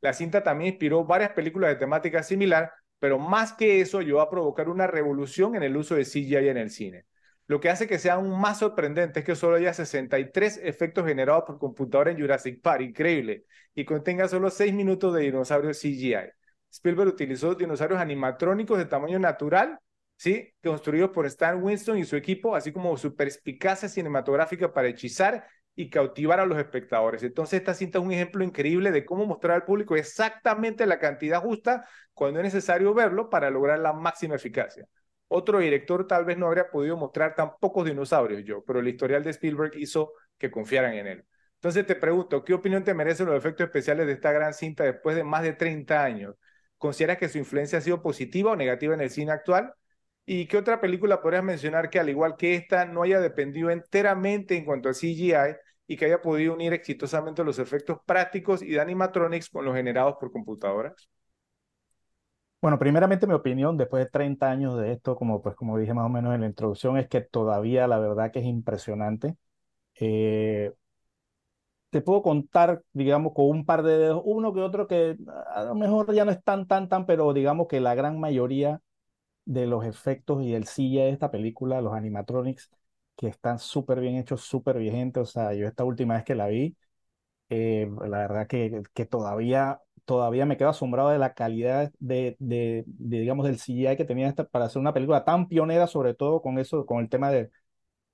La 0.00 0.12
cinta 0.12 0.42
también 0.42 0.70
inspiró 0.70 1.04
varias 1.04 1.32
películas 1.32 1.70
de 1.70 1.76
temática 1.76 2.22
similar, 2.22 2.72
pero 2.98 3.18
más 3.18 3.52
que 3.52 3.80
eso, 3.80 4.00
llevó 4.00 4.20
a 4.20 4.30
provocar 4.30 4.68
una 4.68 4.86
revolución 4.86 5.56
en 5.56 5.62
el 5.62 5.76
uso 5.76 5.94
de 5.94 6.04
CGI 6.04 6.48
en 6.48 6.56
el 6.56 6.70
cine. 6.70 7.06
Lo 7.46 7.60
que 7.60 7.68
hace 7.68 7.88
que 7.88 7.98
sea 7.98 8.14
aún 8.14 8.40
más 8.40 8.60
sorprendente 8.60 9.20
es 9.20 9.26
que 9.26 9.34
solo 9.34 9.56
haya 9.56 9.74
63 9.74 10.60
efectos 10.62 11.04
generados 11.04 11.44
por 11.46 11.58
computadora 11.58 12.12
en 12.12 12.20
Jurassic 12.20 12.62
Park, 12.62 12.82
increíble, 12.82 13.44
y 13.74 13.84
contenga 13.84 14.28
solo 14.28 14.50
6 14.50 14.72
minutos 14.72 15.12
de 15.14 15.22
dinosaurios 15.22 15.80
CGI. 15.80 16.30
Spielberg 16.70 17.08
utilizó 17.08 17.54
dinosaurios 17.54 18.00
animatrónicos 18.00 18.78
de 18.78 18.86
tamaño 18.86 19.18
natural, 19.18 19.78
¿sí? 20.16 20.52
construidos 20.62 21.10
por 21.10 21.26
Stan 21.26 21.62
Winston 21.62 21.98
y 21.98 22.04
su 22.04 22.16
equipo, 22.16 22.54
así 22.54 22.72
como 22.72 22.96
su 22.96 23.14
perspicacia 23.16 23.88
cinematográfica 23.88 24.72
para 24.72 24.88
hechizar 24.88 25.46
y 25.74 25.88
cautivar 25.88 26.40
a 26.40 26.46
los 26.46 26.58
espectadores. 26.58 27.22
Entonces, 27.22 27.60
esta 27.60 27.74
cinta 27.74 27.98
es 27.98 28.04
un 28.04 28.12
ejemplo 28.12 28.44
increíble 28.44 28.90
de 28.90 29.04
cómo 29.04 29.26
mostrar 29.26 29.56
al 29.56 29.64
público 29.64 29.96
exactamente 29.96 30.86
la 30.86 30.98
cantidad 30.98 31.40
justa 31.40 31.86
cuando 32.12 32.40
es 32.40 32.44
necesario 32.44 32.92
verlo 32.92 33.30
para 33.30 33.50
lograr 33.50 33.78
la 33.78 33.92
máxima 33.92 34.34
eficacia. 34.34 34.86
Otro 35.28 35.60
director 35.60 36.06
tal 36.06 36.24
vez 36.24 36.36
no 36.38 36.46
habría 36.46 36.70
podido 36.70 36.96
mostrar 36.96 37.34
tan 37.34 37.52
pocos 37.60 37.86
dinosaurios 37.86 38.44
yo, 38.44 38.64
pero 38.64 38.80
el 38.80 38.88
historial 38.88 39.22
de 39.22 39.30
Spielberg 39.30 39.76
hizo 39.76 40.12
que 40.36 40.50
confiaran 40.50 40.94
en 40.94 41.06
él. 41.06 41.24
Entonces 41.54 41.86
te 41.86 41.94
pregunto, 41.94 42.44
¿qué 42.44 42.54
opinión 42.54 42.82
te 42.82 42.94
merecen 42.94 43.26
los 43.26 43.36
efectos 43.36 43.66
especiales 43.66 44.06
de 44.06 44.14
esta 44.14 44.32
gran 44.32 44.52
cinta 44.54 44.84
después 44.84 45.14
de 45.14 45.22
más 45.22 45.42
de 45.42 45.52
30 45.52 46.02
años? 46.02 46.34
¿Consideras 46.80 47.18
que 47.18 47.28
su 47.28 47.36
influencia 47.36 47.76
ha 47.78 47.82
sido 47.82 48.00
positiva 48.00 48.52
o 48.52 48.56
negativa 48.56 48.94
en 48.94 49.02
el 49.02 49.10
cine 49.10 49.32
actual? 49.32 49.74
¿Y 50.24 50.46
qué 50.46 50.56
otra 50.56 50.80
película 50.80 51.20
podrías 51.20 51.44
mencionar 51.44 51.90
que, 51.90 52.00
al 52.00 52.08
igual 52.08 52.36
que 52.38 52.54
esta, 52.54 52.86
no 52.86 53.02
haya 53.02 53.20
dependido 53.20 53.68
enteramente 53.68 54.56
en 54.56 54.64
cuanto 54.64 54.88
a 54.88 54.94
CGI 54.94 55.56
y 55.86 55.98
que 55.98 56.06
haya 56.06 56.22
podido 56.22 56.54
unir 56.54 56.72
exitosamente 56.72 57.44
los 57.44 57.58
efectos 57.58 57.98
prácticos 58.06 58.62
y 58.62 58.70
de 58.70 58.80
animatronics 58.80 59.50
con 59.50 59.66
los 59.66 59.74
generados 59.76 60.14
por 60.18 60.32
computadoras? 60.32 61.10
Bueno, 62.62 62.78
primeramente 62.78 63.26
mi 63.26 63.34
opinión, 63.34 63.76
después 63.76 64.02
de 64.02 64.10
30 64.10 64.50
años 64.50 64.78
de 64.78 64.92
esto, 64.92 65.16
como, 65.16 65.42
pues, 65.42 65.54
como 65.56 65.76
dije 65.76 65.92
más 65.92 66.06
o 66.06 66.08
menos 66.08 66.34
en 66.34 66.40
la 66.40 66.46
introducción, 66.46 66.96
es 66.96 67.08
que 67.08 67.20
todavía 67.20 67.86
la 67.86 67.98
verdad 67.98 68.32
que 68.32 68.38
es 68.38 68.46
impresionante. 68.46 69.36
Eh, 69.96 70.72
te 71.90 72.00
puedo 72.02 72.22
contar, 72.22 72.82
digamos, 72.92 73.32
con 73.34 73.46
un 73.46 73.64
par 73.66 73.82
de 73.82 73.98
dedos, 73.98 74.22
uno 74.24 74.52
que 74.54 74.60
otro 74.60 74.86
que 74.86 75.16
a 75.54 75.64
lo 75.64 75.74
mejor 75.74 76.12
ya 76.14 76.24
no 76.24 76.30
es 76.32 76.42
tan, 76.42 76.66
tan, 76.66 76.88
tan, 76.88 77.06
pero 77.06 77.32
digamos 77.32 77.68
que 77.68 77.80
la 77.80 77.94
gran 77.94 78.18
mayoría 78.20 78.80
de 79.44 79.66
los 79.66 79.84
efectos 79.84 80.42
y 80.42 80.54
el 80.54 80.66
silla 80.66 81.04
de 81.04 81.10
esta 81.10 81.30
película, 81.30 81.80
los 81.82 81.94
animatronics, 81.94 82.70
que 83.16 83.28
están 83.28 83.58
súper 83.58 84.00
bien 84.00 84.16
hechos, 84.16 84.42
súper 84.42 84.78
vigentes. 84.78 85.22
O 85.22 85.26
sea, 85.26 85.54
yo 85.54 85.66
esta 85.68 85.84
última 85.84 86.14
vez 86.14 86.24
que 86.24 86.34
la 86.34 86.48
vi, 86.48 86.76
eh, 87.48 87.88
la 88.06 88.18
verdad 88.18 88.46
que, 88.46 88.82
que 88.94 89.06
todavía, 89.06 89.80
todavía 90.04 90.46
me 90.46 90.56
quedo 90.56 90.68
asombrado 90.70 91.10
de 91.10 91.18
la 91.18 91.34
calidad 91.34 91.92
de, 91.98 92.36
de, 92.38 92.84
digamos, 92.86 93.46
del 93.46 93.58
CGI 93.58 93.96
que 93.96 94.04
tenía 94.04 94.28
esta, 94.28 94.44
para 94.44 94.66
hacer 94.66 94.80
una 94.80 94.94
película 94.94 95.24
tan 95.24 95.48
pionera, 95.48 95.86
sobre 95.86 96.14
todo 96.14 96.42
con 96.42 96.58
eso, 96.58 96.86
con 96.86 97.00
el 97.00 97.08
tema 97.08 97.30
de, 97.30 97.50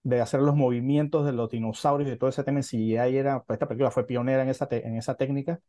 de 0.09 0.21
hacer 0.21 0.41
los 0.41 0.55
movimientos 0.55 1.27
de 1.27 1.33
los 1.33 1.51
dinosaurios 1.51 2.11
y 2.11 2.17
todo 2.17 2.31
ese 2.31 2.45
tema 2.45 2.61
en 2.61 2.63
CGI. 2.65 3.17
Era, 3.19 3.43
pues 3.43 3.57
esta 3.57 3.67
película 3.69 3.91
fue 3.91 4.07
pionera 4.07 4.43
en 4.43 4.49
esa, 4.49 4.69
en 4.71 4.97
esa 4.97 5.17
técnica 5.17 5.61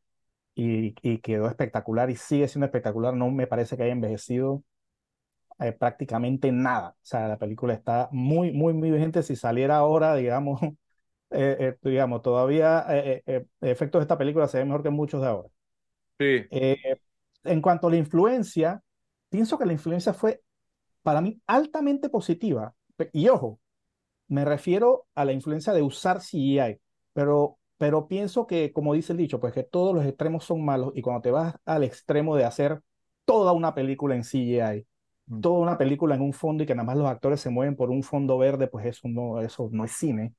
y, 0.56 0.96
y 1.02 1.20
quedó 1.20 1.48
espectacular 1.50 2.10
y 2.10 2.16
sigue 2.18 2.48
siendo 2.48 2.66
espectacular. 2.68 3.14
No 3.16 3.32
me 3.32 3.48
parece 3.48 3.78
que 3.78 3.84
haya 3.84 3.94
envejecido 3.94 4.64
eh, 5.60 5.72
prácticamente 5.72 6.52
nada. 6.52 6.90
O 6.92 6.96
sea, 7.02 7.28
la 7.28 7.38
película 7.38 7.74
está 7.74 8.10
muy, 8.12 8.52
muy, 8.52 8.74
muy 8.74 8.92
vigente. 8.92 9.24
Si 9.24 9.36
saliera 9.36 9.78
ahora, 9.78 10.16
digamos, 10.16 10.62
eh, 11.32 11.58
eh, 11.60 11.78
digamos, 11.82 12.22
todavía 12.22 12.86
efectos 13.62 14.00
de 14.00 14.04
esta 14.04 14.18
película 14.18 14.48
se 14.48 14.60
ven 14.60 14.68
mejor 14.68 14.84
que 14.84 14.90
muchos 14.92 15.22
de 15.22 15.28
ahora. 15.28 15.50
Sí. 16.20 16.46
en 17.44 17.62
cuanto 17.62 17.88
a 17.88 17.92
la 17.92 17.98
influencia, 17.98 18.82
pienso 19.30 19.58
que 19.58 19.66
la 19.66 19.74
influencia 19.74 20.14
fue 20.14 20.42
para 21.04 21.22
mí 21.22 21.42
altamente 21.48 22.10
positiva. 22.10 22.74
Y 23.14 23.28
ojo, 23.30 23.60
me 24.28 24.46
refiero 24.46 25.06
a 25.16 25.26
la 25.26 25.34
influencia 25.34 25.74
de 25.74 25.82
usar 25.82 26.22
CGI, 26.22 26.80
pero, 27.14 27.58
pero 27.78 28.08
pienso 28.08 28.48
que, 28.48 28.72
como 28.74 28.94
dice 28.94 29.14
el 29.14 29.18
dicho, 29.18 29.40
pues 29.40 29.54
que 29.54 29.64
todos 29.64 29.96
los 29.96 30.06
extremos 30.06 30.44
son 30.46 30.64
malos 30.66 30.92
y 30.96 31.02
cuando 31.02 31.22
te 31.22 31.32
vas 31.32 31.56
al 31.66 31.84
extremo 31.84 32.36
de 32.36 32.46
hacer 32.46 32.82
toda 33.26 33.52
una 33.54 33.74
película 33.76 34.16
en 34.16 34.24
CGI, 34.24 34.86
Mm. 35.30 35.42
toda 35.42 35.60
una 35.60 35.78
película 35.78 36.16
en 36.16 36.22
un 36.22 36.32
fondo 36.34 36.64
y 36.64 36.66
que 36.68 36.74
nada 36.76 36.86
más 36.86 36.96
los 36.98 37.08
actores 37.08 37.42
se 37.42 37.50
mueven 37.50 37.76
por 37.76 37.90
un 37.90 38.02
fondo 38.04 38.38
verde, 38.38 38.68
pues 38.68 38.86
eso 38.86 39.10
no, 39.10 39.42
eso 39.42 39.68
no 39.74 39.84
es 39.84 39.92
cine. 39.92 40.34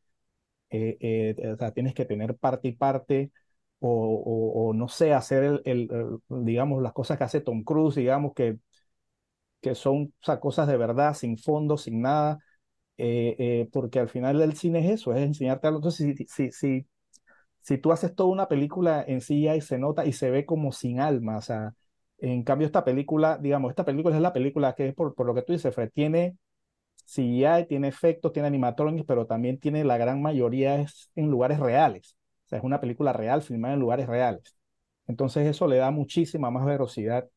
Eh, 0.70 0.96
eh, 1.00 1.52
o 1.52 1.56
sea, 1.56 1.72
tienes 1.72 1.94
que 1.94 2.04
tener 2.04 2.36
parte 2.36 2.68
y 2.68 2.72
parte, 2.72 3.32
o, 3.80 3.90
o, 4.68 4.74
no 4.74 4.88
sé, 4.88 5.14
hacer 5.14 5.44
el, 5.44 5.62
el, 5.66 5.88
digamos, 6.44 6.82
las 6.82 6.92
cosas 6.92 7.18
que 7.18 7.24
hace 7.24 7.40
Tom 7.40 7.64
Cruise, 7.64 7.94
digamos, 7.96 8.34
que, 8.34 8.58
que 9.60 9.74
son 9.74 10.14
o 10.20 10.24
sea, 10.24 10.40
cosas 10.40 10.68
de 10.68 10.76
verdad, 10.76 11.14
sin 11.14 11.36
fondo, 11.38 11.76
sin 11.76 12.00
nada, 12.02 12.38
eh, 12.98 13.68
porque 13.72 14.00
al 14.00 14.08
final 14.08 14.40
el 14.42 14.54
cine 14.56 14.80
es 14.80 15.00
eso, 15.00 15.14
es 15.14 15.22
enseñarte 15.22 15.66
algo. 15.68 15.78
Entonces, 15.80 16.16
si, 16.18 16.26
si, 16.26 16.52
si, 16.52 16.86
si 17.62 17.78
tú 17.78 17.92
haces 17.92 18.14
toda 18.14 18.30
una 18.30 18.48
película 18.48 19.04
en 19.06 19.20
sí 19.20 19.48
y 19.48 19.60
se 19.60 19.78
nota 19.78 20.06
y 20.06 20.12
se 20.12 20.30
ve 20.30 20.46
como 20.46 20.72
sin 20.72 21.00
alma, 21.00 21.38
o 21.38 21.42
sea, 21.42 21.74
en 22.18 22.42
cambio, 22.42 22.66
esta 22.66 22.84
película, 22.84 23.38
digamos, 23.38 23.70
esta 23.70 23.84
película 23.84 24.16
es 24.16 24.22
la 24.22 24.32
película 24.32 24.74
que 24.74 24.88
es 24.88 24.94
por, 24.94 25.14
por 25.14 25.26
lo 25.26 25.34
que 25.34 25.42
tú 25.42 25.52
dices, 25.52 25.74
Fred, 25.74 25.90
tiene 25.94 26.36
CGI, 27.06 27.66
tiene 27.68 27.88
efectos, 27.88 28.32
tiene 28.32 28.48
animatronics, 28.48 29.06
pero 29.06 29.26
también 29.26 29.58
tiene 29.60 29.84
la 29.84 29.96
gran 29.98 30.20
mayoría 30.22 30.80
es 30.80 31.10
en 31.16 31.30
lugares 31.30 31.60
reales. 31.60 32.16
O 32.46 32.48
sea, 32.48 32.58
es 32.58 32.64
una 32.64 32.80
película 32.80 33.12
real, 33.12 33.42
filmada 33.42 33.74
en 33.74 33.80
lugares 33.80 34.06
reales. 34.08 34.56
Entonces 35.06 35.46
eso 35.46 35.66
le 35.68 35.76
da 35.76 35.90
muchísima 35.90 36.50
más 36.50 36.66
velocidad 36.66 37.28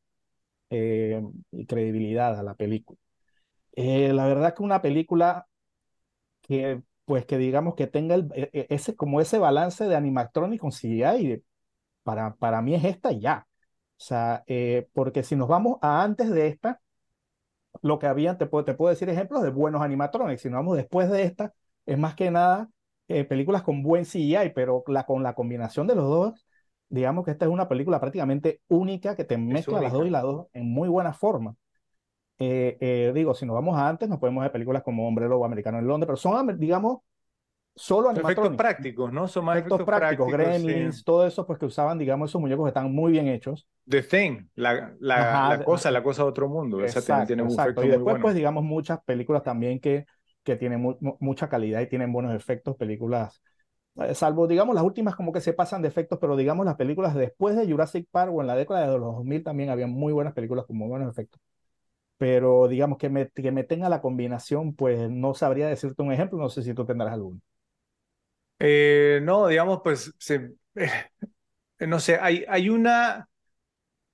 eh, 0.70 1.22
y 1.52 1.66
credibilidad 1.66 2.38
a 2.40 2.44
la 2.44 2.56
película. 2.56 3.00
Eh, 3.74 4.14
la 4.14 4.28
verdad 4.28 4.56
que 4.56 4.64
una 4.64 4.82
película 4.82 5.48
que, 6.52 6.82
pues 7.06 7.26
que 7.26 7.38
digamos 7.38 7.76
que 7.76 7.88
tenga 7.88 8.16
el, 8.16 8.30
e, 8.36 8.50
e, 8.54 8.68
ese, 8.70 8.96
como 8.96 9.22
ese 9.22 9.40
balance 9.40 9.86
de 9.86 9.96
animatronics 9.96 10.62
con 10.62 10.72
CGI, 10.74 11.44
para, 12.04 12.36
para 12.36 12.62
mí 12.62 12.76
es 12.76 12.84
esta 12.84 13.12
ya. 13.14 13.48
O 13.98 14.04
sea, 14.04 14.44
eh, 14.48 14.88
porque 14.94 15.24
si 15.24 15.36
nos 15.38 15.48
vamos 15.48 15.78
a 15.82 16.04
antes 16.04 16.30
de 16.30 16.48
esta, 16.48 16.82
lo 17.82 18.00
que 18.00 18.08
había, 18.08 18.38
te 18.38 18.46
puedo, 18.48 18.66
te 18.66 18.74
puedo 18.74 18.90
decir 18.90 19.10
ejemplos 19.10 19.44
de 19.44 19.50
buenos 19.50 19.82
animatronics. 19.82 20.42
Si 20.42 20.50
nos 20.50 20.60
vamos 20.60 20.78
después 20.78 21.10
de 21.10 21.24
esta, 21.24 21.54
es 21.86 21.98
más 21.98 22.16
que 22.16 22.32
nada 22.32 22.70
eh, 23.08 23.24
películas 23.24 23.64
con 23.64 23.82
buen 23.84 24.06
CGI, 24.06 24.52
pero 24.54 24.84
la, 24.88 25.06
con 25.06 25.24
la 25.24 25.34
combinación 25.34 25.88
de 25.88 25.96
los 25.96 26.06
dos, 26.06 26.46
digamos 26.90 27.24
que 27.26 27.32
esta 27.32 27.46
es 27.46 27.52
una 27.52 27.70
película 27.70 28.00
prácticamente 28.00 28.62
única 28.68 29.16
que 29.16 29.24
te 29.24 29.38
mezcla 29.38 29.80
las 29.82 29.94
dos 29.94 30.06
y 30.08 30.10
las 30.10 30.24
dos 30.24 30.48
en 30.54 30.70
muy 30.70 30.90
buena 30.90 31.14
forma. 31.14 31.56
Eh, 32.44 33.12
digo, 33.14 33.34
si 33.34 33.46
nos 33.46 33.54
vamos 33.54 33.78
a 33.78 33.88
antes, 33.88 34.10
nos 34.10 34.20
podemos 34.20 34.42
ver 34.42 34.52
películas 34.52 34.84
como 34.84 35.08
Hombre 35.08 35.28
Lobo 35.28 35.46
Americano 35.46 35.80
en 35.80 35.88
Londres, 35.88 36.08
pero 36.08 36.18
son, 36.18 36.58
digamos, 36.60 37.00
solo 37.76 38.12
Efectos 38.12 38.56
prácticos, 38.56 39.12
¿no? 39.14 39.28
Son 39.28 39.46
más 39.46 39.58
efectos, 39.58 39.84
prácticos, 39.84 40.32
gremlins, 40.32 41.04
todo 41.04 41.26
eso, 41.26 41.46
pues 41.46 41.60
que 41.60 41.66
usaban, 41.66 41.98
digamos, 41.98 42.30
esos 42.30 42.42
muñecos 42.42 42.66
que 42.66 42.70
están 42.70 42.94
muy 42.94 43.12
bien 43.12 43.28
hechos. 43.28 43.68
The 43.88 44.02
Thing, 44.02 44.48
la, 44.56 44.94
la, 45.00 45.62
cosa, 45.64 45.92
la 45.92 46.04
cosa 46.04 46.24
de 46.24 46.30
otro 46.30 46.48
mundo. 46.48 46.84
Esa 46.84 47.26
tiene, 47.26 47.44
un 47.44 47.52
efecto 47.52 47.84
Y 47.84 47.90
después, 47.90 48.18
pues, 48.22 48.36
digamos, 48.36 48.64
muchas 48.64 49.04
películas 49.04 49.44
también 49.44 49.80
que, 49.80 50.06
que 50.44 50.56
tienen 50.56 50.98
mucha 51.20 51.48
calidad 51.50 51.82
y 51.82 51.88
tienen 51.88 52.12
buenos 52.12 52.34
efectos, 52.36 52.76
películas 52.76 53.42
Eh, 53.96 54.16
salvo, 54.16 54.48
digamos, 54.48 54.74
las 54.74 54.84
últimas 54.84 55.16
como 55.16 55.34
que 55.34 55.42
se 55.42 55.54
pasan 55.54 55.82
de 55.82 55.90
efectos, 55.90 56.18
pero 56.20 56.38
digamos 56.38 56.66
las 56.66 56.76
películas 56.76 57.14
después 57.14 57.56
de 57.56 57.70
Jurassic 57.70 58.08
Park 58.10 58.32
o 58.34 58.42
en 58.42 58.48
la 58.48 58.56
década 58.56 58.82
de 58.82 58.98
los 58.98 59.16
2000 59.16 59.44
también 59.44 59.70
había 59.70 59.88
muy 59.88 60.14
buenas 60.14 60.34
películas 60.34 60.66
con 60.66 60.78
muy 60.78 60.88
buenos 60.88 61.10
efectos. 61.12 61.42
Pero 62.22 62.68
digamos 62.68 63.00
que 63.00 63.10
me, 63.10 63.32
que 63.32 63.52
me 63.52 63.64
tenga 63.64 63.90
la 63.90 64.00
combinación, 64.00 64.76
pues 64.76 65.10
no 65.10 65.34
sabría 65.34 65.68
decirte 65.68 66.04
un 66.04 66.12
ejemplo, 66.12 66.38
no 66.38 66.50
sé 66.50 66.62
si 66.62 66.76
tú 66.76 66.86
tendrás 66.86 67.14
alguno. 67.14 67.42
Eh, 68.60 69.22
no, 69.24 69.48
digamos, 69.48 69.80
pues, 69.84 70.14
se, 70.20 70.52
no 71.80 72.00
sé, 72.00 72.20
hay, 72.22 72.46
hay 72.48 72.70
una, 72.70 73.28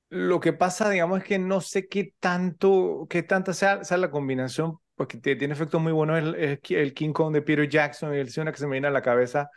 lo 0.08 0.40
que 0.40 0.54
pasa, 0.54 0.90
digamos, 0.90 1.20
es 1.20 1.26
que 1.26 1.38
no 1.38 1.60
sé 1.60 1.90
qué 1.90 2.14
tanto, 2.22 3.08
qué 3.10 3.24
tanta 3.24 3.52
sea, 3.52 3.84
sea 3.84 3.98
la 3.98 4.10
combinación, 4.10 4.78
porque 4.96 5.18
tiene 5.18 5.54
efectos 5.54 5.82
muy 5.82 5.92
buenos 5.92 6.18
el, 6.18 6.62
el, 6.70 6.94
King 6.94 7.12
Kong 7.12 7.34
de 7.34 7.42
Peter 7.42 7.68
Jackson 7.68 8.16
y 8.16 8.20
el 8.20 8.30
una 8.38 8.54
que 8.54 8.60
se 8.60 8.68
me 8.68 8.76
viene 8.76 8.88
a 8.88 8.92
la 8.92 9.02
cabeza, 9.02 9.50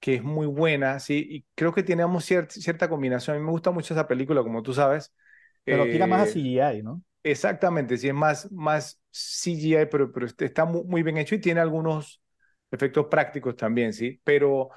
que 0.00 0.16
es 0.16 0.22
muy 0.22 0.46
buena, 0.46 1.00
sí, 1.00 1.26
y 1.30 1.46
creo 1.54 1.72
que 1.72 1.82
tenemos 1.82 2.26
cierta 2.26 2.90
combinación. 2.90 3.36
A 3.36 3.40
mí 3.40 3.46
me 3.46 3.52
gusta 3.52 3.70
mucho 3.70 3.94
esa 3.94 4.06
película, 4.06 4.42
como 4.42 4.62
tú 4.62 4.74
sabes. 4.74 5.14
Pero 5.64 5.84
tira 5.84 6.06
más 6.06 6.20
a 6.20 6.24
eh, 6.30 6.32
CGI, 6.34 6.82
¿no? 6.82 7.02
Exactamente, 7.28 7.96
sí, 7.98 8.06
es 8.08 8.14
más, 8.14 8.50
más 8.52 9.02
CGI, 9.10 9.86
pero, 9.86 10.12
pero 10.12 10.26
está 10.26 10.64
muy, 10.64 10.84
muy 10.84 11.02
bien 11.02 11.16
hecho 11.16 11.34
y 11.34 11.40
tiene 11.40 11.60
algunos 11.60 12.22
efectos 12.70 13.06
prácticos 13.10 13.56
también, 13.56 13.92
sí. 13.92 14.20
Pero 14.22 14.68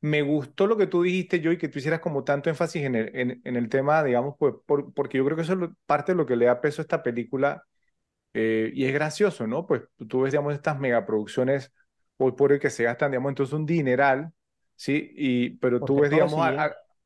me 0.00 0.22
gustó 0.22 0.66
lo 0.66 0.76
que 0.78 0.86
tú 0.86 1.02
dijiste, 1.02 1.40
yo, 1.40 1.52
y 1.52 1.58
que 1.58 1.68
tú 1.68 1.78
hicieras 1.80 2.00
como 2.00 2.24
tanto 2.24 2.48
énfasis 2.48 2.82
en 2.84 2.94
el, 2.94 3.14
en, 3.14 3.40
en 3.44 3.56
el 3.56 3.68
tema, 3.68 4.02
digamos, 4.02 4.36
pues, 4.38 4.54
porque 4.94 5.18
yo 5.18 5.24
creo 5.26 5.36
que 5.36 5.42
eso 5.42 5.52
es 5.52 5.70
parte 5.84 6.12
de 6.12 6.16
lo 6.16 6.24
que 6.24 6.36
le 6.36 6.46
da 6.46 6.60
peso 6.62 6.80
a 6.80 6.84
esta 6.84 7.02
película. 7.02 7.62
Eh, 8.34 8.70
y 8.74 8.84
es 8.84 8.92
gracioso, 8.94 9.46
¿no? 9.46 9.66
Pues 9.66 9.82
tú 10.08 10.22
ves, 10.22 10.32
digamos, 10.32 10.54
estas 10.54 10.78
megaproducciones 10.78 11.72
hoy 12.18 12.32
por 12.32 12.52
hoy 12.52 12.58
que 12.60 12.70
se 12.70 12.84
gastan, 12.84 13.10
digamos, 13.10 13.30
entonces 13.30 13.54
un 13.54 13.66
dineral 13.66 14.32
¿sí? 14.76 15.10
Y, 15.16 15.50
pero 15.58 15.82
tú 15.84 16.00
ves, 16.00 16.10
digamos, 16.10 16.46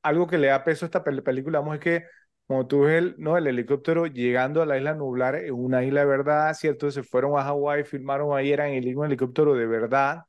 algo 0.03 0.27
que 0.27 0.39
le 0.39 0.49
da 0.49 0.65
peso 0.65 0.85
a 0.85 0.89
esta 0.89 1.05
película, 1.05 1.61
vamos, 1.61 1.75
es 1.77 1.81
que 1.81 2.05
cuando 2.53 2.69
tú 2.69 2.81
ves 2.83 2.99
el, 2.99 3.15
¿no? 3.19 3.37
el 3.37 3.47
helicóptero 3.47 4.07
llegando 4.07 4.63
a 4.63 4.67
la 4.67 4.77
isla 4.79 4.95
nublar, 4.95 5.35
es 5.37 5.51
una 5.51 5.85
isla 5.85 6.01
de 6.01 6.07
verdad, 6.07 6.55
¿cierto? 6.55 6.91
Se 6.91 7.03
fueron 7.03 7.39
a 7.39 7.43
Hawái, 7.45 7.85
filmaron 7.85 8.37
ahí, 8.37 8.53
eran 8.53 8.71
el 8.71 8.87
helicóptero 8.87 9.55
de 9.55 9.67
verdad, 9.67 10.23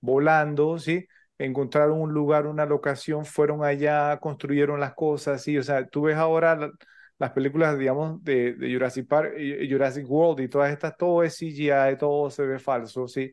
volando, 0.00 0.78
¿sí? 0.78 1.06
Encontraron 1.38 2.00
un 2.00 2.12
lugar, 2.12 2.46
una 2.46 2.66
locación, 2.66 3.24
fueron 3.26 3.64
allá, 3.64 4.18
construyeron 4.20 4.80
las 4.80 4.94
cosas, 4.94 5.42
¿sí? 5.42 5.58
O 5.58 5.62
sea, 5.62 5.86
tú 5.86 6.02
ves 6.02 6.16
ahora 6.16 6.70
las 7.18 7.30
películas, 7.32 7.78
digamos, 7.78 8.22
de, 8.24 8.54
de 8.54 8.72
Jurassic 8.72 9.06
Park, 9.08 9.34
Jurassic 9.70 10.08
World 10.10 10.40
y 10.44 10.48
todas 10.48 10.72
estas, 10.72 10.96
todo 10.96 11.22
es 11.22 11.34
CGI, 11.36 11.96
todo 11.98 12.30
se 12.30 12.44
ve 12.46 12.58
falso, 12.58 13.08
¿sí? 13.08 13.32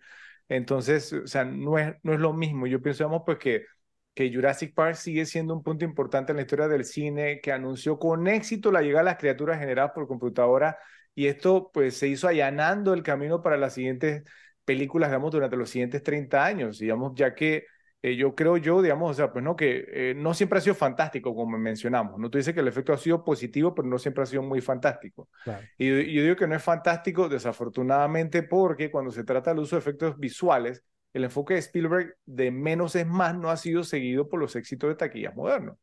Entonces, 0.50 1.12
o 1.14 1.28
sea, 1.28 1.46
no 1.46 1.78
es, 1.78 1.96
no 2.04 2.14
es 2.14 2.20
lo 2.20 2.34
mismo. 2.34 2.68
Yo 2.68 2.82
pienso, 2.82 3.24
pues 3.26 3.38
que, 3.38 3.66
que 4.14 4.34
Jurassic 4.34 4.74
Park 4.74 4.96
sigue 4.96 5.26
siendo 5.26 5.54
un 5.56 5.64
punto 5.64 5.86
importante 5.86 6.32
en 6.32 6.38
la 6.38 6.44
historia 6.44 6.68
del 6.68 6.86
cine, 6.86 7.42
que 7.42 7.52
anunció 7.52 7.98
con 8.00 8.28
éxito 8.28 8.72
la 8.72 8.82
llegada 8.82 9.04
de 9.04 9.12
las 9.12 9.18
criaturas 9.18 9.60
generadas 9.60 9.92
por 9.94 10.08
computadora 10.08 10.78
y 11.16 11.28
esto 11.28 11.72
pues 11.74 11.98
se 11.98 12.08
hizo 12.08 12.28
allanando 12.28 12.94
el 12.94 13.04
camino 13.04 13.42
para 13.42 13.58
las 13.58 13.74
siguientes 13.74 14.24
películas, 14.66 15.10
digamos, 15.10 15.32
durante 15.32 15.58
los 15.58 15.70
siguientes 15.70 16.04
30 16.04 16.44
años, 16.46 16.80
digamos, 16.80 17.14
ya 17.16 17.36
que 17.36 17.66
eh, 18.02 18.16
yo 18.18 18.36
creo 18.36 18.58
yo, 18.58 18.82
digamos, 18.82 19.12
o 19.12 19.14
sea, 19.14 19.32
pues 19.32 19.44
no, 19.44 19.56
que 19.56 19.86
eh, 19.88 20.14
no 20.16 20.34
siempre 20.34 20.60
ha 20.60 20.62
sido 20.62 20.76
fantástico, 20.76 21.34
como 21.34 21.58
mencionamos, 21.58 22.20
¿no? 22.20 22.30
Tú 22.30 22.38
dices 22.38 22.54
que 22.54 22.60
el 22.60 22.68
efecto 22.68 22.92
ha 22.92 22.98
sido 22.98 23.24
positivo, 23.24 23.74
pero 23.74 23.88
no 23.88 23.98
siempre 23.98 24.24
ha 24.24 24.26
sido 24.26 24.44
muy 24.44 24.60
fantástico. 24.60 25.30
Y, 25.78 26.14
yo 26.14 26.24
digo 26.24 26.36
que 26.36 26.48
no 26.48 26.56
es 26.56 26.64
fantástico, 26.64 27.30
desafortunadamente, 27.30 28.44
porque 28.44 28.92
cuando 28.92 29.12
se 29.12 29.24
trata 29.24 29.52
del 29.52 29.60
uso 29.60 29.78
de 29.78 29.80
efectos 29.80 30.20
visuales, 30.20 30.84
el 31.14 31.24
enfoque 31.26 31.54
de 31.54 31.60
Spielberg 31.62 32.16
de 32.26 32.52
menos 32.52 32.96
es 32.96 33.08
más 33.08 33.36
no 33.36 33.50
ha 33.50 33.58
sido 33.58 33.84
seguido 33.84 34.28
por 34.30 34.40
los 34.40 34.56
éxitos 34.56 34.90
de 34.90 34.96
taquillas 34.96 35.36
modernos. 35.36 35.78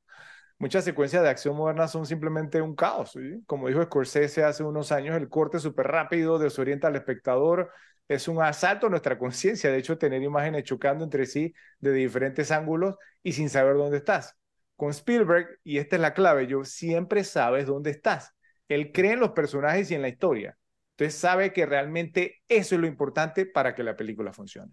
Muchas 0.58 0.84
secuencias 0.84 1.22
de 1.22 1.30
acción 1.30 1.56
modernas 1.56 1.90
son 1.90 2.04
simplemente 2.04 2.60
un 2.60 2.74
caos. 2.74 3.16
Como 3.46 3.68
dijo 3.68 3.82
Scorsese 3.82 4.44
hace 4.44 4.62
unos 4.62 4.92
años, 4.92 5.16
el 5.16 5.30
corte 5.30 5.58
súper 5.58 5.86
rápido 5.86 6.38
desorienta 6.38 6.88
al 6.88 6.96
espectador, 6.96 7.70
es 8.08 8.28
un 8.28 8.42
asalto 8.42 8.88
a 8.88 8.90
nuestra 8.90 9.16
conciencia, 9.18 9.70
de 9.70 9.78
hecho, 9.78 9.96
tener 9.96 10.20
imágenes 10.22 10.64
chocando 10.64 11.04
entre 11.04 11.26
sí 11.26 11.54
de 11.78 11.92
diferentes 11.92 12.50
ángulos 12.50 12.96
y 13.22 13.32
sin 13.32 13.48
saber 13.48 13.76
dónde 13.76 13.98
estás. 13.98 14.36
Con 14.76 14.90
Spielberg, 14.90 15.60
y 15.62 15.78
esta 15.78 15.96
es 15.96 16.02
la 16.02 16.12
clave, 16.12 16.46
yo 16.48 16.64
siempre 16.64 17.22
sabes 17.22 17.66
dónde 17.66 17.90
estás. 17.90 18.34
Él 18.68 18.90
cree 18.92 19.12
en 19.12 19.20
los 19.20 19.30
personajes 19.30 19.90
y 19.90 19.94
en 19.94 20.02
la 20.02 20.08
historia. 20.08 20.58
Entonces 20.96 21.20
sabe 21.20 21.52
que 21.52 21.66
realmente 21.66 22.42
eso 22.48 22.74
es 22.74 22.80
lo 22.80 22.86
importante 22.88 23.46
para 23.46 23.74
que 23.74 23.84
la 23.84 23.96
película 23.96 24.32
funcione. 24.32 24.72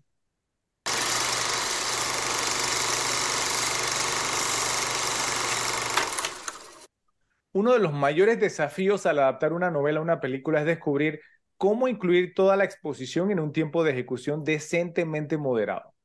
Uno 7.57 7.73
de 7.73 7.79
los 7.79 7.91
mayores 7.91 8.39
desafíos 8.39 9.07
al 9.07 9.17
adaptar 9.17 9.51
una 9.51 9.71
novela 9.71 9.97
a 9.97 10.03
una 10.03 10.19
película 10.19 10.59
es 10.59 10.67
descubrir 10.67 11.21
cómo 11.57 11.87
incluir 11.87 12.35
toda 12.35 12.55
la 12.55 12.63
exposición 12.63 13.31
en 13.31 13.39
un 13.39 13.51
tiempo 13.51 13.83
de 13.83 13.93
ejecución 13.93 14.43
decentemente 14.43 15.39
moderado. 15.39 15.95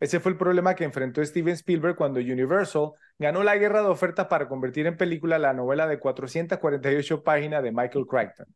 Ese 0.00 0.20
fue 0.20 0.32
el 0.32 0.38
problema 0.38 0.74
que 0.74 0.84
enfrentó 0.84 1.22
Steven 1.22 1.52
Spielberg 1.52 1.96
cuando 1.96 2.18
Universal 2.18 2.92
ganó 3.18 3.42
la 3.42 3.58
guerra 3.58 3.82
de 3.82 3.88
ofertas 3.88 4.28
para 4.28 4.48
convertir 4.48 4.86
en 4.86 4.96
película 4.96 5.38
la 5.38 5.52
novela 5.52 5.86
de 5.86 5.98
448 5.98 7.22
páginas 7.22 7.62
de 7.62 7.72
Michael 7.72 8.06
Crichton. 8.06 8.46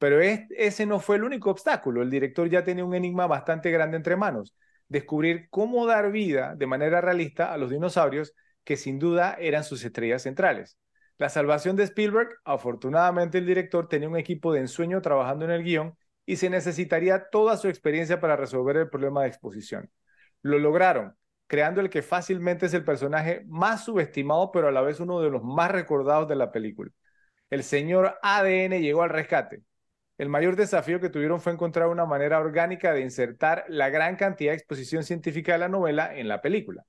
Pero 0.00 0.20
ese 0.20 0.86
no 0.86 0.98
fue 0.98 1.14
el 1.14 1.22
único 1.22 1.52
obstáculo. 1.52 2.02
El 2.02 2.10
director 2.10 2.50
ya 2.50 2.64
tenía 2.64 2.84
un 2.84 2.96
enigma 2.96 3.28
bastante 3.28 3.70
grande 3.70 3.96
entre 3.96 4.16
manos, 4.16 4.56
descubrir 4.88 5.46
cómo 5.50 5.86
dar 5.86 6.10
vida 6.10 6.56
de 6.56 6.66
manera 6.66 7.00
realista 7.00 7.52
a 7.52 7.58
los 7.58 7.70
dinosaurios 7.70 8.34
que 8.64 8.76
sin 8.76 8.98
duda 8.98 9.36
eran 9.38 9.62
sus 9.62 9.84
estrellas 9.84 10.22
centrales. 10.22 10.76
La 11.18 11.28
salvación 11.28 11.76
de 11.76 11.84
Spielberg, 11.84 12.30
afortunadamente 12.44 13.38
el 13.38 13.46
director 13.46 13.88
tenía 13.88 14.08
un 14.08 14.16
equipo 14.16 14.52
de 14.52 14.60
ensueño 14.60 15.00
trabajando 15.02 15.44
en 15.44 15.52
el 15.52 15.62
guion 15.62 15.96
y 16.26 16.36
se 16.36 16.50
necesitaría 16.50 17.28
toda 17.30 17.56
su 17.56 17.68
experiencia 17.68 18.20
para 18.20 18.36
resolver 18.36 18.76
el 18.76 18.88
problema 18.88 19.22
de 19.22 19.28
exposición. 19.28 19.90
Lo 20.42 20.58
lograron, 20.58 21.16
creando 21.46 21.80
el 21.80 21.90
que 21.90 22.02
fácilmente 22.02 22.66
es 22.66 22.74
el 22.74 22.84
personaje 22.84 23.44
más 23.46 23.84
subestimado, 23.84 24.50
pero 24.52 24.68
a 24.68 24.72
la 24.72 24.80
vez 24.80 25.00
uno 25.00 25.20
de 25.20 25.30
los 25.30 25.42
más 25.42 25.70
recordados 25.70 26.28
de 26.28 26.36
la 26.36 26.50
película. 26.50 26.90
El 27.50 27.62
señor 27.62 28.18
ADN 28.22 28.80
llegó 28.80 29.02
al 29.02 29.10
rescate. 29.10 29.62
El 30.18 30.28
mayor 30.28 30.56
desafío 30.56 31.00
que 31.00 31.10
tuvieron 31.10 31.40
fue 31.40 31.52
encontrar 31.52 31.88
una 31.88 32.06
manera 32.06 32.38
orgánica 32.38 32.92
de 32.92 33.02
insertar 33.02 33.64
la 33.68 33.90
gran 33.90 34.16
cantidad 34.16 34.52
de 34.52 34.56
exposición 34.56 35.04
científica 35.04 35.52
de 35.52 35.58
la 35.58 35.68
novela 35.68 36.16
en 36.16 36.28
la 36.28 36.40
película. 36.40 36.84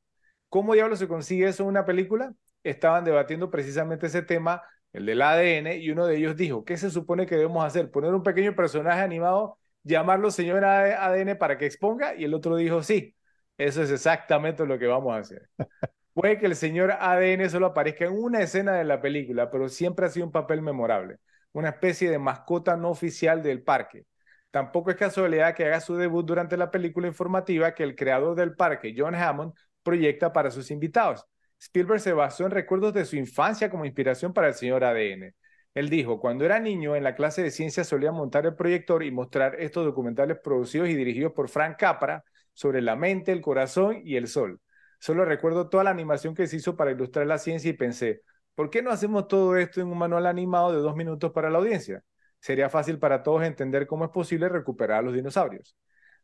¿Cómo 0.50 0.74
diablos 0.74 1.00
se 1.00 1.08
consigue 1.08 1.48
eso 1.48 1.64
en 1.64 1.70
una 1.70 1.86
película? 1.86 2.34
Estaban 2.64 3.04
debatiendo 3.04 3.50
precisamente 3.50 4.08
ese 4.08 4.22
tema, 4.22 4.64
el 4.94 5.06
del 5.06 5.22
ADN, 5.22 5.78
y 5.78 5.90
uno 5.92 6.06
de 6.06 6.18
ellos 6.18 6.36
dijo, 6.36 6.66
¿qué 6.66 6.78
se 6.78 6.90
supone 6.92 7.26
que 7.26 7.36
debemos 7.36 7.66
hacer? 7.66 7.90
Poner 7.92 8.14
un 8.14 8.24
pequeño 8.24 8.56
personaje 8.56 9.02
animado, 9.02 9.58
llamarlo 9.84 10.32
señor 10.32 10.64
ADN 10.66 11.36
para 11.38 11.58
que 11.58 11.66
exponga, 11.66 12.16
y 12.16 12.24
el 12.26 12.34
otro 12.34 12.56
dijo, 12.56 12.84
sí, 12.84 13.16
eso 13.58 13.84
es 13.84 13.92
exactamente 13.92 14.66
lo 14.66 14.78
que 14.80 14.88
vamos 14.88 15.14
a 15.14 15.20
hacer. 15.20 15.50
Puede 16.14 16.38
que 16.38 16.46
el 16.46 16.56
señor 16.56 16.92
ADN 16.92 17.50
solo 17.50 17.68
aparezca 17.68 18.06
en 18.06 18.14
una 18.14 18.42
escena 18.42 18.74
de 18.74 18.84
la 18.84 19.02
película, 19.02 19.50
pero 19.50 19.68
siempre 19.68 20.06
ha 20.06 20.10
sido 20.10 20.28
un 20.28 20.32
papel 20.32 20.62
memorable, 20.62 21.18
una 21.54 21.70
especie 21.70 22.10
de 22.10 22.20
mascota 22.20 22.78
no 22.78 22.90
oficial 22.90 23.42
del 23.42 23.64
parque. 23.64 24.06
Tampoco 24.52 24.92
es 24.92 24.98
casualidad 24.98 25.56
que 25.56 25.66
haga 25.66 25.82
su 25.82 25.96
debut 25.96 26.24
durante 26.24 26.58
la 26.58 26.70
película 26.70 27.08
informativa 27.08 27.74
que 27.74 27.82
el 27.84 27.96
creador 27.96 28.36
del 28.36 28.56
parque, 28.56 28.94
John 28.96 29.16
Hammond, 29.16 29.54
proyecta 29.82 30.32
para 30.32 30.52
sus 30.52 30.70
invitados. 30.70 31.26
Spielberg 31.64 32.02
se 32.02 32.12
basó 32.12 32.44
en 32.46 32.52
recuerdos 32.52 32.94
de 32.94 33.06
su 33.06 33.16
infancia 33.16 33.70
como 33.70 33.86
inspiración 33.86 34.34
para 34.34 34.50
el 34.50 34.54
señor 34.54 34.84
ADN. 34.84 35.34
Él 35.74 35.90
dijo, 35.90 36.20
cuando 36.20 36.44
era 36.44 36.60
niño 36.60 36.98
en 36.98 37.06
la 37.06 37.16
clase 37.16 37.42
de 37.42 37.52
ciencia 37.52 37.86
solía 37.86 38.12
montar 38.12 38.46
el 38.46 38.54
proyector 38.54 39.02
y 39.02 39.12
mostrar 39.12 39.56
estos 39.58 39.86
documentales 39.86 40.40
producidos 40.44 40.90
y 40.90 40.96
dirigidos 40.96 41.32
por 41.32 41.48
Frank 41.48 41.78
Capra 41.80 42.26
sobre 42.52 42.82
la 42.82 42.98
mente, 42.98 43.32
el 43.32 43.40
corazón 43.40 44.02
y 44.04 44.18
el 44.18 44.28
sol. 44.28 44.60
Solo 45.00 45.24
recuerdo 45.24 45.70
toda 45.70 45.86
la 45.86 45.92
animación 45.92 46.36
que 46.36 46.48
se 46.48 46.58
hizo 46.58 46.76
para 46.76 46.92
ilustrar 46.92 47.28
la 47.28 47.38
ciencia 47.38 47.70
y 47.70 47.74
pensé, 47.74 48.24
¿por 48.56 48.70
qué 48.70 48.82
no 48.82 48.92
hacemos 48.92 49.30
todo 49.30 49.56
esto 49.56 49.80
en 49.80 49.88
un 49.88 49.98
manual 49.98 50.26
animado 50.26 50.74
de 50.74 50.80
dos 50.80 50.98
minutos 50.98 51.32
para 51.32 51.50
la 51.50 51.60
audiencia? 51.60 52.04
Sería 52.42 52.70
fácil 52.70 53.00
para 53.00 53.24
todos 53.24 53.42
entender 53.42 53.88
cómo 53.88 54.04
es 54.04 54.12
posible 54.12 54.50
recuperar 54.50 55.00
a 55.00 55.02
los 55.02 55.14
dinosaurios. 55.14 55.78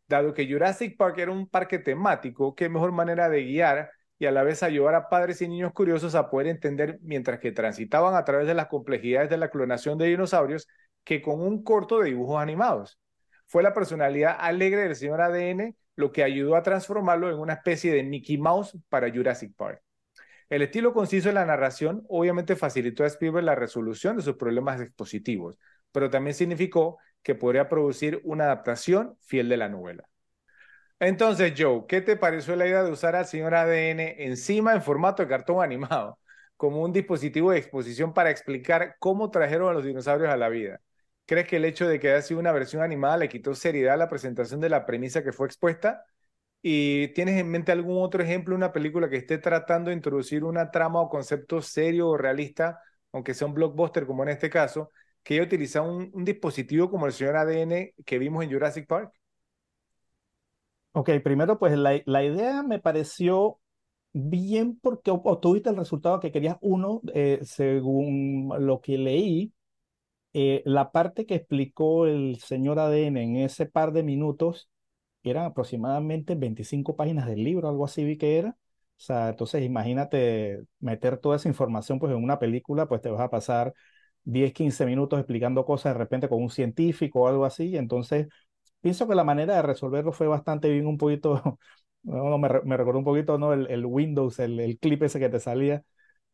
Dado 0.06 0.34
que 0.34 0.52
Jurassic 0.52 0.98
Park 0.98 1.18
era 1.20 1.32
un 1.32 1.48
parque 1.48 1.80
temático, 1.80 2.56
qué 2.56 2.68
mejor 2.68 2.92
manera 2.92 3.30
de 3.30 3.46
guiar 3.46 3.90
y 4.20 4.26
a 4.26 4.32
la 4.32 4.44
vez 4.44 4.62
ayudar 4.62 4.96
a 4.96 5.10
padres 5.10 5.42
y 5.42 5.48
niños 5.48 5.72
curiosos 5.74 6.14
a 6.14 6.30
poder 6.30 6.48
entender 6.48 7.00
mientras 7.02 7.40
que 7.40 7.54
transitaban 7.54 8.16
a 8.16 8.26
través 8.26 8.48
de 8.48 8.54
las 8.54 8.68
complejidades 8.68 9.30
de 9.30 9.38
la 9.38 9.50
clonación 9.50 9.98
de 9.98 10.08
dinosaurios 10.08 10.68
que 11.06 11.22
con 11.22 11.42
un 11.42 11.64
corto 11.64 12.00
de 12.00 12.10
dibujos 12.10 12.42
animados. 12.42 13.00
Fue 13.48 13.64
la 13.64 13.74
personalidad 13.74 14.36
alegre 14.38 14.84
del 14.84 14.96
señor 14.96 15.22
ADN 15.22 15.76
lo 15.96 16.12
que 16.12 16.24
ayudó 16.24 16.56
a 16.56 16.64
transformarlo 16.64 17.30
en 17.30 17.40
una 17.40 17.54
especie 17.54 17.94
de 17.94 18.04
Mickey 18.04 18.38
Mouse 18.38 18.78
para 18.90 19.12
Jurassic 19.12 19.54
Park. 19.56 19.82
El 20.50 20.62
estilo 20.62 20.94
conciso 20.94 21.30
de 21.30 21.34
la 21.34 21.46
narración 21.46 22.06
obviamente 22.10 22.56
facilitó 22.56 23.04
a 23.04 23.08
Spielberg 23.08 23.46
la 23.46 23.56
resolución 23.56 24.18
de 24.18 24.24
sus 24.24 24.36
problemas 24.36 24.82
expositivos, 24.82 25.58
pero 25.92 26.10
también 26.10 26.34
significó 26.34 26.98
que 27.22 27.36
podría 27.36 27.70
producir 27.70 28.22
una 28.24 28.46
adaptación 28.46 29.18
fiel 29.22 29.50
de 29.50 29.58
la 29.58 29.70
novela. 29.70 30.10
Entonces, 31.00 31.54
Joe, 31.58 31.86
¿qué 31.88 32.02
te 32.02 32.18
pareció 32.18 32.56
la 32.56 32.68
idea 32.68 32.84
de 32.84 32.92
usar 32.92 33.16
al 33.16 33.26
señor 33.26 33.56
ADN 33.56 34.26
encima 34.26 34.74
en 34.74 34.82
formato 34.82 35.24
de 35.24 35.30
cartón 35.30 35.64
animado, 35.64 36.20
como 36.58 36.82
un 36.84 36.92
dispositivo 36.92 37.52
de 37.52 37.60
exposición 37.60 38.14
para 38.14 38.32
explicar 38.32 38.98
cómo 39.00 39.32
trajeron 39.32 39.70
a 39.70 39.74
los 39.74 39.86
dinosaurios 39.86 40.30
a 40.30 40.36
la 40.38 40.50
vida? 40.50 40.82
¿Crees 41.26 41.48
que 41.48 41.56
el 41.58 41.66
hecho 41.66 41.88
de 41.88 42.00
que 42.00 42.10
haya 42.10 42.22
sido 42.22 42.40
una 42.40 42.52
versión 42.52 42.82
animada 42.84 43.16
le 43.18 43.30
quitó 43.30 43.56
seriedad 43.56 43.94
a 43.94 43.98
la 43.98 44.10
presentación 44.10 44.60
de 44.60 44.70
la 44.70 44.86
premisa 44.86 45.24
que 45.24 45.32
fue 45.32 45.48
expuesta? 45.48 46.06
¿Y 46.62 47.10
tienes 47.10 47.40
en 47.40 47.50
mente 47.50 47.72
algún 47.72 48.04
otro 48.04 48.24
ejemplo, 48.24 48.56
una 48.56 48.74
película 48.74 49.10
que 49.10 49.18
esté 49.18 49.38
tratando 49.38 49.90
de 49.92 49.96
introducir 49.96 50.44
una 50.44 50.72
trama 50.72 51.02
o 51.02 51.10
concepto 51.10 51.62
serio 51.62 52.10
o 52.10 52.18
realista, 52.18 52.82
aunque 53.14 53.34
sea 53.34 53.48
un 53.48 53.54
blockbuster 53.54 54.06
como 54.06 54.24
en 54.24 54.30
este 54.30 54.50
caso, 54.50 54.92
que 55.24 55.36
haya 55.36 55.44
utilizado 55.44 55.92
un, 55.92 56.26
dispositivo 56.26 56.90
como 56.92 57.06
el 57.06 57.14
señor 57.14 57.38
ADN 57.38 57.94
que 58.06 58.20
vimos 58.20 58.44
en 58.44 58.52
Jurassic 58.52 58.88
Park? 58.88 59.14
Ok, 61.00 61.10
primero 61.24 61.58
pues 61.60 61.78
la, 61.78 62.02
la 62.06 62.24
idea 62.26 62.62
me 62.62 62.80
pareció 62.80 63.60
bien 64.14 64.78
porque 64.82 65.12
obtuviste 65.12 65.70
el 65.70 65.78
resultado 65.78 66.20
que 66.20 66.32
querías. 66.32 66.58
Uno, 66.62 67.02
eh, 67.14 67.40
según 67.44 68.52
lo 68.60 68.82
que 68.82 68.98
leí, 68.98 69.54
eh, 70.34 70.64
la 70.66 70.92
parte 70.92 71.26
que 71.26 71.36
explicó 71.36 72.08
el 72.08 72.38
señor 72.40 72.80
ADN 72.80 73.24
en 73.24 73.38
ese 73.38 73.66
par 73.68 73.94
de 73.94 74.04
minutos 74.04 74.70
eran 75.24 75.46
aproximadamente 75.46 76.36
25 76.36 76.96
páginas 76.96 77.28
del 77.28 77.44
libro, 77.44 77.70
algo 77.70 77.86
así 77.86 78.04
vi 78.06 78.18
que 78.18 78.38
era. 78.40 78.52
O 78.52 79.02
sea, 79.02 79.30
entonces 79.30 79.64
imagínate 79.64 80.64
meter 80.80 81.18
toda 81.18 81.38
esa 81.38 81.50
información 81.50 82.00
pues 82.00 82.12
en 82.14 82.24
una 82.24 82.40
película, 82.40 82.88
pues 82.88 83.02
te 83.02 83.10
vas 83.12 83.22
a 83.22 83.30
pasar 83.30 83.74
10, 84.24 84.54
15 84.54 84.86
minutos 84.86 85.20
explicando 85.20 85.66
cosas 85.66 85.94
de 85.94 86.00
repente 86.00 86.30
con 86.30 86.42
un 86.44 86.50
científico 86.50 87.22
o 87.22 87.28
algo 87.28 87.46
así. 87.46 87.76
Entonces, 87.78 88.28
pienso 88.82 89.08
que 89.08 89.16
la 89.16 89.24
manera 89.24 89.56
de 89.56 89.62
resolverlo 89.62 90.12
fue 90.12 90.28
bastante 90.28 90.70
bien, 90.70 90.88
un 90.88 90.98
poquito, 90.98 91.60
no, 92.04 92.38
me, 92.38 92.50
me, 92.64 92.78
recordó 92.78 93.00
un 93.00 93.06
poquito, 93.06 93.38
¿no? 93.38 93.54
El, 93.54 93.68
el 93.68 93.86
Windows, 93.86 94.40
el, 94.40 94.60
el, 94.60 94.78
clip 94.80 95.04
ese 95.04 95.20
que 95.20 95.30
te 95.30 95.40
salía, 95.40 95.84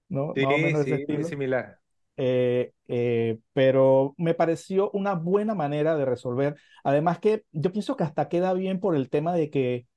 ¿no? 0.10 0.34
Sí, 0.36 0.43
sí, 0.84 1.05
muy 1.10 1.23
similar. 1.23 1.79
Eh, 2.17 2.71
eh, 2.88 3.39
pero 3.53 4.15
me 4.17 4.34
pareció 4.34 4.89
una 4.91 5.15
buena 5.15 5.53
manera 5.53 5.97
de 5.97 6.05
resolver. 6.05 6.55
Además 6.84 7.19
que 7.19 7.43
yo 7.51 7.71
pienso 7.71 7.97
que 7.97 8.03
hasta 8.03 8.29
queda 8.29 8.53
bien 8.53 8.79
por 8.79 8.95
el 8.95 9.10
tema 9.10 9.34
de 9.34 9.49
que, 9.49 9.88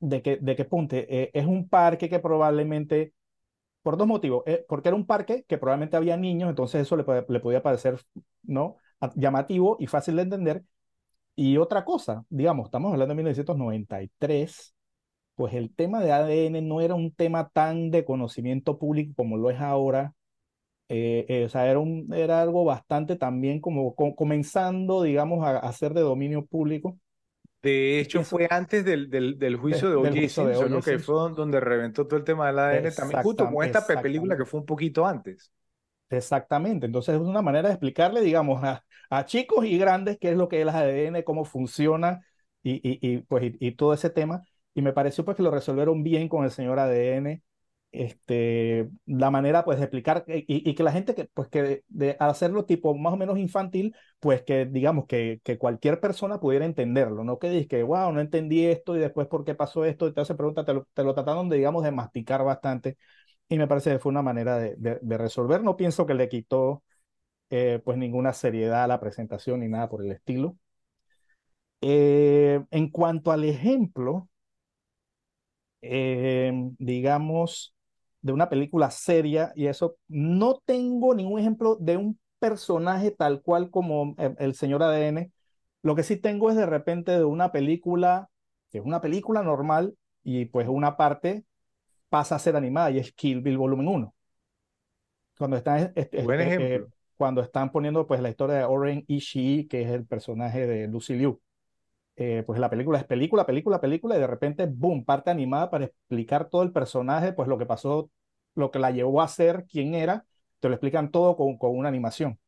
de 0.00 0.22
que, 0.22 0.38
de 0.38 0.56
que 0.56 0.64
ponte, 0.64 1.06
eh, 1.22 1.30
es 1.34 1.46
un 1.46 1.68
parque 1.68 2.08
que 2.08 2.18
probablemente, 2.18 3.12
por 3.82 3.96
dos 3.96 4.06
motivos, 4.06 4.42
eh, 4.46 4.64
porque 4.68 4.88
era 4.88 4.96
un 4.96 5.06
parque 5.06 5.44
que 5.46 5.58
probablemente 5.58 5.96
había 5.96 6.16
niños, 6.16 6.50
entonces 6.50 6.82
eso 6.82 6.96
le, 6.96 7.04
le 7.28 7.40
podía 7.40 7.62
parecer, 7.62 8.00
¿no? 8.42 8.76
llamativo 9.16 9.76
y 9.80 9.88
fácil 9.88 10.16
de 10.16 10.22
entender, 10.22 10.62
y 11.34 11.56
otra 11.56 11.84
cosa, 11.84 12.24
digamos, 12.28 12.66
estamos 12.66 12.92
hablando 12.92 13.12
de 13.12 13.16
1993, 13.16 14.74
pues 15.34 15.54
el 15.54 15.74
tema 15.74 16.00
de 16.00 16.12
ADN 16.12 16.66
no 16.68 16.80
era 16.80 16.94
un 16.94 17.12
tema 17.12 17.48
tan 17.48 17.90
de 17.90 18.04
conocimiento 18.04 18.78
público 18.78 19.14
como 19.16 19.36
lo 19.36 19.50
es 19.50 19.60
ahora. 19.60 20.14
Eh, 20.88 21.24
eh, 21.28 21.44
o 21.46 21.48
sea, 21.48 21.70
era, 21.70 21.78
un, 21.78 22.12
era 22.12 22.42
algo 22.42 22.64
bastante 22.64 23.16
también 23.16 23.60
como 23.60 23.94
comenzando, 23.94 25.02
digamos, 25.02 25.44
a, 25.44 25.58
a, 25.58 25.72
ser 25.72 25.94
de 25.94 26.02
dominio 26.02 26.44
público. 26.44 26.98
De 27.62 28.00
hecho, 28.00 28.20
Eso, 28.20 28.30
fue 28.30 28.46
antes 28.50 28.84
del, 28.84 29.08
del, 29.08 29.38
del 29.38 29.56
juicio 29.56 29.88
de 29.88 29.94
O.J. 29.94 30.28
Simpson, 30.28 30.70
¿no? 30.70 30.82
que 30.82 30.98
fue 30.98 31.32
donde 31.32 31.60
reventó 31.60 32.06
todo 32.06 32.18
el 32.18 32.24
tema 32.24 32.48
del 32.48 32.58
ADN, 32.58 32.94
también 32.94 33.22
justo 33.22 33.48
con 33.50 33.64
esta 33.64 33.86
película 33.86 34.36
que 34.36 34.44
fue 34.44 34.60
un 34.60 34.66
poquito 34.66 35.06
antes. 35.06 35.50
Exactamente, 36.14 36.84
entonces 36.84 37.14
es 37.14 37.20
una 37.22 37.40
manera 37.40 37.68
de 37.68 37.74
explicarle, 37.74 38.20
digamos, 38.20 38.62
a, 38.62 38.84
a 39.08 39.24
chicos 39.24 39.64
y 39.64 39.78
grandes 39.78 40.18
qué 40.20 40.30
es 40.30 40.36
lo 40.36 40.46
que 40.48 40.56
es 40.58 40.62
el 40.62 40.68
ADN, 40.68 41.24
cómo 41.24 41.46
funciona 41.46 42.20
y, 42.62 42.74
y, 42.86 42.98
y 43.00 43.18
pues, 43.22 43.44
y, 43.44 43.56
y, 43.58 43.72
todo 43.76 43.94
ese 43.94 44.10
tema. 44.10 44.42
Y 44.74 44.82
me 44.82 44.92
pareció 44.92 45.24
pues 45.24 45.38
que 45.38 45.42
lo 45.42 45.50
resolvieron 45.50 46.02
bien 46.02 46.28
con 46.28 46.44
el 46.44 46.50
señor 46.50 46.78
ADN, 46.78 47.42
este, 47.92 48.90
la 49.06 49.30
manera 49.30 49.64
pues 49.64 49.78
de 49.78 49.84
explicar 49.84 50.24
y, 50.28 50.44
y 50.70 50.74
que 50.74 50.82
la 50.82 50.92
gente 50.92 51.14
que 51.14 51.26
pues 51.32 51.48
que 51.48 51.82
de, 51.88 52.16
hacerlo 52.20 52.64
tipo 52.66 52.94
más 52.94 53.12
o 53.14 53.16
menos 53.16 53.38
infantil, 53.38 53.94
pues 54.20 54.42
que 54.42 54.66
digamos 54.66 55.06
que, 55.06 55.40
que 55.44 55.56
cualquier 55.58 55.98
persona 56.00 56.40
pudiera 56.40 56.64
entenderlo, 56.66 57.24
no 57.24 57.38
que 57.38 57.48
dices 57.50 57.68
que 57.68 57.82
wow, 57.82 58.12
no 58.12 58.20
entendí 58.20 58.66
esto 58.66 58.96
y 58.96 59.00
después 59.00 59.28
por 59.28 59.44
qué 59.46 59.54
pasó 59.54 59.84
esto 59.86 60.06
y 60.08 60.12
te 60.14 60.20
hace 60.20 60.34
preguntas, 60.34 60.66
te 60.66 60.74
lo, 60.74 60.86
te 60.92 61.04
lo 61.04 61.14
trataron 61.14 61.48
de 61.48 61.56
digamos 61.56 61.84
de 61.84 61.90
masticar 61.92 62.44
bastante 62.44 62.96
y 63.52 63.58
me 63.58 63.68
parece 63.68 63.90
que 63.90 63.98
fue 63.98 64.10
una 64.10 64.22
manera 64.22 64.58
de, 64.58 65.18
resolver. 65.18 65.62
No 65.62 65.76
pienso 65.76 66.06
que 66.06 66.14
le 66.14 66.28
quitó 66.30 66.82
eh, 67.50 67.80
pues 67.84 67.98
ninguna 67.98 68.32
seriedad 68.32 68.84
a 68.84 68.86
la 68.88 69.00
presentación 69.00 69.60
ni 69.60 69.68
nada 69.68 69.88
por 69.90 70.02
el 70.04 70.12
estilo. 70.12 70.56
Eh, 71.82 72.64
en 72.70 72.88
cuanto 72.90 73.30
al 73.32 73.44
ejemplo, 73.44 74.28
eh, 75.82 76.52
digamos, 76.78 77.74
de 78.22 78.32
una 78.32 78.48
película 78.48 78.90
seria, 78.90 79.52
y 79.56 79.66
eso, 79.66 79.96
no 80.08 80.60
tengo 80.64 81.14
ningún 81.14 81.40
ejemplo 81.40 81.76
de 81.76 81.96
un 81.96 82.18
personaje 82.38 83.10
tal 83.10 83.42
cual 83.42 83.70
como 83.70 84.14
el, 84.18 84.36
el 84.38 84.54
señor 84.54 84.82
ADN. 84.82 85.32
Lo 85.82 85.94
que 85.96 86.04
sí 86.04 86.16
tengo 86.16 86.50
es 86.50 86.56
de 86.56 86.66
repente 86.66 87.12
de 87.12 87.24
una 87.24 87.52
película, 87.52 88.30
que 88.70 88.78
es 88.78 88.84
una 88.84 89.00
película 89.00 89.42
normal, 89.42 89.96
y 90.22 90.46
pues 90.46 90.68
una 90.68 90.96
parte 90.96 91.44
pasa 92.12 92.34
a 92.34 92.38
ser 92.38 92.56
animada 92.56 92.90
y 92.90 92.98
es 92.98 93.10
Kill 93.14 93.40
Bill 93.40 93.56
Volumen 93.56 93.88
1. 93.88 94.14
Cuando 95.38 95.56
está 95.56 95.78
este, 95.94 96.22
Buen 96.22 96.40
este. 96.42 96.74
Eh, 96.74 96.84
cuando 97.16 97.40
están 97.40 97.72
poniendo 97.72 98.06
pues 98.06 98.20
la 98.20 98.28
historia 98.28 98.56
de 98.56 98.64
Oren 98.64 99.02
Ishii, 99.06 99.66
que 99.66 99.80
es 99.80 99.90
el 99.90 100.04
personaje 100.04 100.66
de 100.66 100.88
Lucy 100.88 101.14
Liu. 101.14 101.40
Eh, 102.16 102.42
pues 102.46 102.60
la 102.60 102.68
película 102.68 102.98
es 102.98 103.04
película, 103.04 103.46
película, 103.46 103.80
película, 103.80 104.16
y 104.16 104.20
de 104.20 104.26
repente, 104.26 104.66
boom, 104.66 105.06
parte 105.06 105.30
animada 105.30 105.70
para 105.70 105.86
explicar 105.86 106.50
todo 106.50 106.62
el 106.62 106.70
personaje, 106.70 107.32
pues 107.32 107.48
lo 107.48 107.56
que 107.56 107.64
pasó, 107.64 108.10
lo 108.54 108.70
que 108.70 108.78
la 108.78 108.90
llevó 108.90 109.22
a 109.22 109.28
ser, 109.28 109.64
quién 109.66 109.94
era, 109.94 110.26
te 110.60 110.68
lo 110.68 110.74
explican 110.74 111.10
todo 111.10 111.34
con, 111.34 111.56
con 111.56 111.74
una 111.78 111.88
animación. 111.88 112.38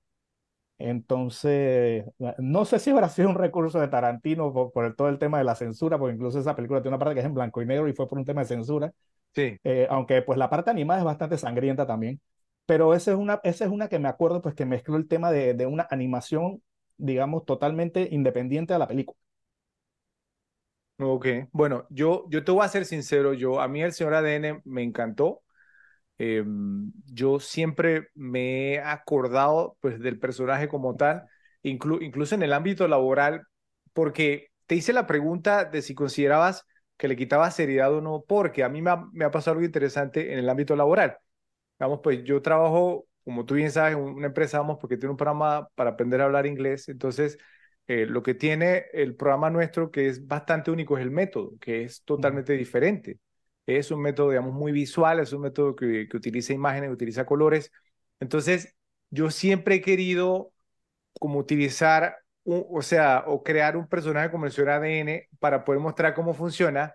Entonces, 0.77 2.05
no 2.38 2.64
sé 2.66 2.79
si 2.81 2.90
habrá 2.90 3.09
sido 3.09 3.31
un 3.31 3.37
recurso 3.37 3.81
de 3.81 3.88
Tarantino 3.88 4.53
por, 4.53 4.72
por 4.72 4.94
todo 4.94 5.09
el 5.09 5.18
tema 5.18 5.38
de 5.38 5.44
la 5.44 5.55
censura, 5.55 5.98
porque 5.98 6.14
incluso 6.14 6.38
esa 6.38 6.55
película 6.55 6.83
tiene 6.83 6.96
una 6.96 6.98
parte 6.98 7.14
que 7.14 7.20
es 7.20 7.27
en 7.27 7.35
blanco 7.35 7.62
y 7.62 7.66
negro 7.66 7.88
y 7.88 7.94
fue 7.94 8.07
por 8.09 8.18
un 8.18 8.24
tema 8.27 8.42
de 8.42 8.48
censura. 8.48 8.92
Sí. 9.35 9.59
Eh, 9.64 9.87
aunque 9.90 10.23
pues 10.23 10.38
la 10.38 10.51
parte 10.51 10.70
animada 10.70 11.01
es 11.01 11.05
bastante 11.05 11.38
sangrienta 11.38 11.87
también. 11.87 12.20
Pero 12.66 12.94
esa 12.94 13.12
es 13.12 13.16
una, 13.18 13.40
esa 13.44 13.64
es 13.64 13.70
una 13.70 13.88
que 13.88 13.99
me 13.99 14.09
acuerdo, 14.09 14.40
pues 14.42 14.55
que 14.55 14.64
mezcló 14.66 14.97
el 14.97 15.09
tema 15.09 15.31
de, 15.31 15.55
de 15.55 15.66
una 15.66 15.87
animación, 15.90 16.62
digamos, 16.97 17.44
totalmente 17.44 18.09
independiente 18.11 18.73
de 18.73 18.79
la 18.79 18.88
película. 18.88 19.18
Ok, 20.99 21.27
bueno, 21.51 21.87
yo, 21.90 22.25
yo 22.31 22.44
te 22.44 22.53
voy 22.53 22.64
a 22.64 22.68
ser 22.68 22.85
sincero, 22.85 23.35
yo, 23.35 23.61
a 23.61 23.66
mí 23.66 23.83
el 23.83 23.92
señor 23.92 24.14
ADN 24.14 24.61
me 24.64 24.83
encantó. 24.85 25.42
Eh, 26.18 26.44
yo 27.07 27.40
siempre 27.40 28.09
me 28.14 28.75
he 28.75 28.81
acordado 28.81 29.77
pues 29.81 30.01
del 30.01 30.18
personaje 30.20 30.68
como 30.68 30.97
tal, 30.97 31.25
inclu 31.62 32.03
incluso 32.03 32.35
en 32.37 32.42
el 32.44 32.53
ámbito 32.55 32.88
laboral, 32.88 33.44
porque 33.94 34.49
te 34.66 34.77
hice 34.77 34.92
la 34.92 35.07
pregunta 35.07 35.64
de 35.66 35.83
si 35.83 35.94
considerabas 35.94 36.66
que 36.96 37.09
le 37.09 37.16
quitaba 37.16 37.50
seriedad 37.50 37.92
o 37.94 38.00
no, 38.00 38.24
porque 38.26 38.64
a 38.64 38.68
mí 38.68 38.83
me 38.83 38.90
ha, 38.90 38.96
me 39.12 39.24
ha 39.24 39.30
pasado 39.30 39.52
algo 39.54 39.64
interesante 39.66 40.33
en 40.33 40.38
el 40.38 40.48
ámbito 40.48 40.76
laboral. 40.76 41.16
Vamos, 41.78 42.00
pues 42.02 42.24
yo 42.24 42.40
trabajo, 42.42 43.07
como 43.24 43.44
tú 43.44 43.54
bien 43.54 43.70
sabes, 43.72 43.94
en 43.96 44.02
una 44.02 44.26
empresa, 44.28 44.59
vamos, 44.59 44.78
porque 44.80 44.96
tiene 44.96 45.11
un 45.11 45.16
programa 45.16 45.68
para 45.74 45.90
aprender 45.90 46.20
a 46.20 46.24
hablar 46.26 46.46
inglés. 46.46 46.88
Entonces, 46.88 47.38
eh, 47.87 48.07
lo 48.07 48.22
que 48.22 48.35
tiene 48.35 48.87
el 48.92 49.16
programa 49.16 49.50
nuestro, 49.50 49.90
que 49.90 50.09
es 50.09 50.26
bastante 50.26 50.70
único, 50.70 50.96
es 50.96 51.02
el 51.04 51.11
método, 51.11 51.52
que 51.61 51.83
es 51.85 52.02
totalmente 52.04 52.52
diferente. 52.54 53.18
Es 53.66 53.90
un 53.90 54.00
método, 54.02 54.30
digamos, 54.30 54.54
muy 54.54 54.72
visual, 54.72 55.20
es 55.20 55.33
un 55.33 55.42
método 55.42 55.74
que, 55.76 56.07
que 56.09 56.16
utiliza 56.16 56.52
imágenes, 56.52 56.90
utiliza 56.90 57.26
colores. 57.26 57.70
Entonces, 58.20 58.74
yo 59.11 59.30
siempre 59.30 59.76
he 59.76 59.80
querido 59.80 60.52
como 61.20 61.38
utilizar, 61.38 62.16
un, 62.44 62.64
o 62.70 62.83
sea, 62.83 63.24
o 63.26 63.42
crear 63.42 63.76
un 63.76 63.88
personaje 63.88 64.30
como 64.30 64.46
el 64.46 64.52
señor 64.52 64.70
ADN 64.70 65.28
para 65.38 65.64
poder 65.64 65.80
mostrar 65.80 66.14
cómo 66.14 66.35
funciona 66.35 66.94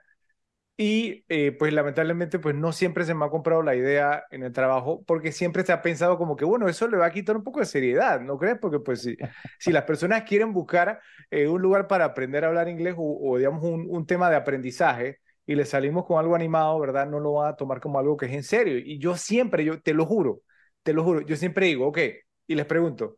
y 0.78 1.26
eh, 1.28 1.52
pues 1.52 1.74
lamentablemente 1.74 2.40
pues 2.40 2.56
no 2.56 2.72
siempre 2.72 3.04
se 3.04 3.14
me 3.14 3.26
ha 3.26 3.30
comprado 3.30 3.62
la 3.62 3.76
idea 3.76 4.24
en 4.32 4.44
el 4.44 4.54
trabajo 4.54 5.04
porque 5.06 5.34
siempre 5.34 5.66
se 5.66 5.74
ha 5.74 5.82
pensado 5.82 6.18
como 6.18 6.38
que 6.38 6.46
bueno, 6.46 6.70
eso 6.70 6.88
le 6.88 6.96
va 6.98 7.08
a 7.08 7.12
quitar 7.12 7.36
un 7.36 7.44
poco 7.44 7.60
de 7.60 7.66
seriedad, 7.66 8.22
¿no 8.22 8.38
crees? 8.38 8.58
Porque 8.62 8.80
pues 8.80 9.02
si, 9.02 9.18
si 9.60 9.72
las 9.74 9.84
personas 9.84 10.24
quieren 10.24 10.54
buscar 10.54 11.02
eh, 11.32 11.48
un 11.48 11.62
lugar 11.62 11.88
para 11.88 12.06
aprender 12.06 12.46
a 12.46 12.48
hablar 12.48 12.70
inglés 12.70 12.96
o, 12.98 13.20
o 13.32 13.38
digamos 13.38 13.64
un, 13.64 13.88
un, 13.90 14.06
tema 14.06 14.30
de 14.30 14.38
aprendizaje 14.38 15.20
y 15.46 15.56
le 15.56 15.66
salimos 15.66 16.06
con 16.06 16.18
algo 16.18 16.36
animado, 16.36 16.80
¿verdad? 16.80 17.08
No 17.08 17.20
lo 17.20 17.34
van 17.34 17.54
a 17.54 17.56
tomar 17.58 17.82
como 17.82 18.00
algo 18.00 18.16
que 18.16 18.28
es 18.28 18.34
en 18.34 18.44
serio. 18.44 18.78
Y 18.78 19.00
yo 19.00 19.18
siempre, 19.18 19.66
yo 19.66 19.82
te 19.82 19.94
lo 19.94 20.06
juro, 20.06 20.42
te 20.84 20.94
lo 20.94 21.04
juro, 21.04 21.22
yo 21.22 21.36
siempre 21.36 21.66
digo, 21.68 21.88
ok, 21.88 22.00
y 22.48 22.56
les 22.56 22.66
pregunto, 22.66 23.18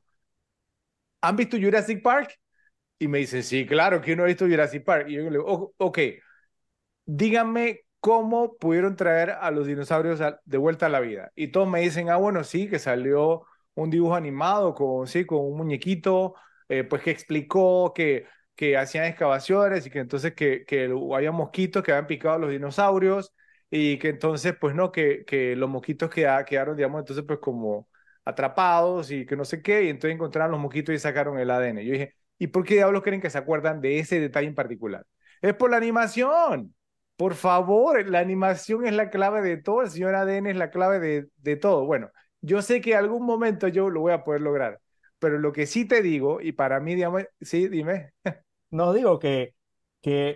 ¿han 1.22 1.36
visto 1.36 1.58
Jurassic 1.58 2.02
Park? 2.02 2.40
Y 3.00 3.08
me 3.08 3.20
dicen, 3.20 3.44
sí, 3.44 3.66
claro, 3.66 4.02
que 4.02 4.16
no 4.16 4.24
ha 4.24 4.28
visto 4.28 4.48
Jurassic 4.48 4.84
Park. 4.86 5.08
Y 5.10 5.16
yo 5.16 5.24
le 5.24 5.32
digo, 5.32 5.74
ok 5.78 6.00
díganme 7.06 7.82
cómo 8.00 8.58
pudieron 8.58 8.96
traer 8.96 9.32
a 9.32 9.52
los 9.52 9.68
dinosaurios 9.68 10.20
de 10.46 10.58
vuelta 10.58 10.88
a 10.88 10.90
la 10.90 11.00
vida. 11.00 11.32
Y 11.36 11.50
todos 11.50 11.68
me 11.70 11.82
dicen, 11.82 12.10
ah, 12.10 12.18
bueno, 12.18 12.44
sí, 12.44 12.68
que 12.70 12.80
salió 12.80 13.46
un 13.76 13.90
dibujo 13.90 14.16
animado 14.16 14.74
con, 14.74 15.08
sí, 15.08 15.26
con 15.26 15.40
un 15.40 15.58
muñequito, 15.58 16.36
eh, 16.70 16.84
pues 16.84 17.02
que 17.04 17.12
explicó 17.12 17.94
que, 17.94 18.26
que 18.56 18.78
hacían 18.78 19.06
excavaciones 19.06 19.86
y 19.86 19.90
que 19.92 20.00
entonces 20.00 20.34
que, 20.34 20.66
que 20.66 20.86
había 21.14 21.32
mosquitos 21.32 21.84
que 21.84 21.92
habían 21.92 22.08
picado 22.08 22.36
a 22.36 22.40
los 22.40 22.50
dinosaurios 22.52 23.34
y 23.70 23.98
que 24.00 24.10
entonces, 24.10 24.56
pues 24.60 24.76
no, 24.76 24.92
que, 24.92 25.24
que 25.26 25.56
los 25.56 25.70
mosquitos 25.70 26.10
quedaron, 26.10 26.76
digamos, 26.76 27.00
entonces 27.02 27.24
pues 27.26 27.40
como 27.40 27.88
atrapados 28.26 29.12
y 29.12 29.26
que 29.26 29.36
no 29.36 29.46
sé 29.46 29.62
qué, 29.62 29.84
y 29.86 29.90
entonces 29.90 30.16
encontraron 30.16 30.52
los 30.52 30.60
mosquitos 30.60 30.94
y 30.96 31.00
sacaron 31.00 31.40
el 31.40 31.50
ADN. 31.50 31.86
Yo 31.86 31.94
dije, 31.94 32.16
¿y 32.38 32.48
por 32.48 32.64
qué 32.66 32.76
diablos 32.76 33.04
creen 33.04 33.22
que 33.22 33.30
se 33.30 33.38
acuerdan 33.38 33.82
de 33.82 34.00
ese 34.00 34.20
detalle 34.20 34.48
en 34.48 34.56
particular? 34.56 35.06
Es 35.42 35.54
por 35.56 35.72
la 35.72 35.78
animación. 35.78 36.76
Por 37.16 37.36
favor, 37.36 38.08
la 38.10 38.20
animación 38.20 38.86
es 38.86 38.94
la 38.94 39.10
clave 39.10 39.42
de 39.42 39.58
todo, 39.58 39.84
el 39.84 39.90
señor 39.90 40.16
ADN 40.16 40.52
es 40.52 40.58
la 40.58 40.72
clave 40.72 41.28
de, 41.38 41.56
todo. 41.58 41.86
Bueno, 41.86 42.10
yo 42.42 42.62
sé 42.62 42.82
que 42.82 42.96
algún 42.96 43.26
momento 43.26 43.68
yo 43.68 43.90
lo 43.90 44.02
voy 44.02 44.14
a 44.14 44.24
poder 44.24 44.42
lograr, 44.42 44.80
pero 45.20 45.38
lo 45.40 45.52
que 45.54 45.68
sí 45.68 45.86
te 45.88 46.02
digo, 46.02 46.42
y 46.42 46.54
para 46.54 46.80
mí, 46.80 46.96
digamos, 46.96 47.24
sí, 47.42 47.68
dime. 47.68 48.12
No 48.72 48.94
digo 48.94 49.20
que 49.20 49.54
que 50.02 50.36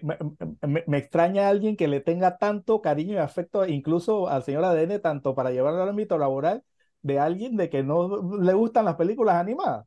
me, 0.62 0.98
extraña 0.98 1.48
a 1.48 1.50
alguien 1.50 1.76
que 1.76 1.88
le 1.88 2.00
tenga 2.00 2.38
tanto 2.38 2.82
cariño 2.82 3.16
y 3.16 3.18
afecto, 3.18 3.66
incluso 3.66 4.30
al 4.30 4.44
señor 4.44 4.64
ADN, 4.64 5.00
tanto 5.00 5.36
para 5.36 5.52
llevarlo 5.52 5.82
al 5.84 5.90
ámbito 5.90 6.18
laboral, 6.18 6.64
de 7.06 7.20
alguien 7.20 7.56
de 7.56 7.70
que 7.70 7.84
no 7.84 8.40
le 8.42 8.54
gustan 8.54 8.86
las 8.86 8.96
películas 8.96 9.36
animadas. 9.36 9.86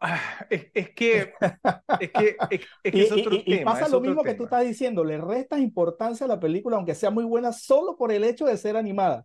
Ah, 0.00 0.44
es, 0.50 0.90
que 0.90 1.32
es 2.00 2.10
que 2.10 2.36
es, 2.82 3.12
otro 3.12 3.36
y, 3.36 3.44
y 3.46 3.64
pasa 3.64 3.88
lo 3.88 4.00
mismo 4.00 4.24
que 4.24 4.34
tú 4.34 4.44
estás 4.44 4.64
diciendo, 4.64 5.04
le 5.04 5.18
restas 5.18 5.60
importancia 5.60 6.26
a 6.26 6.28
la 6.28 6.40
película, 6.40 6.76
aunque 6.76 6.96
sea 6.96 7.10
muy 7.10 7.22
buena, 7.24 7.52
solo 7.52 7.96
por 7.96 8.10
el 8.10 8.24
hecho 8.24 8.44
de 8.46 8.56
ser 8.56 8.76
animada. 8.76 9.24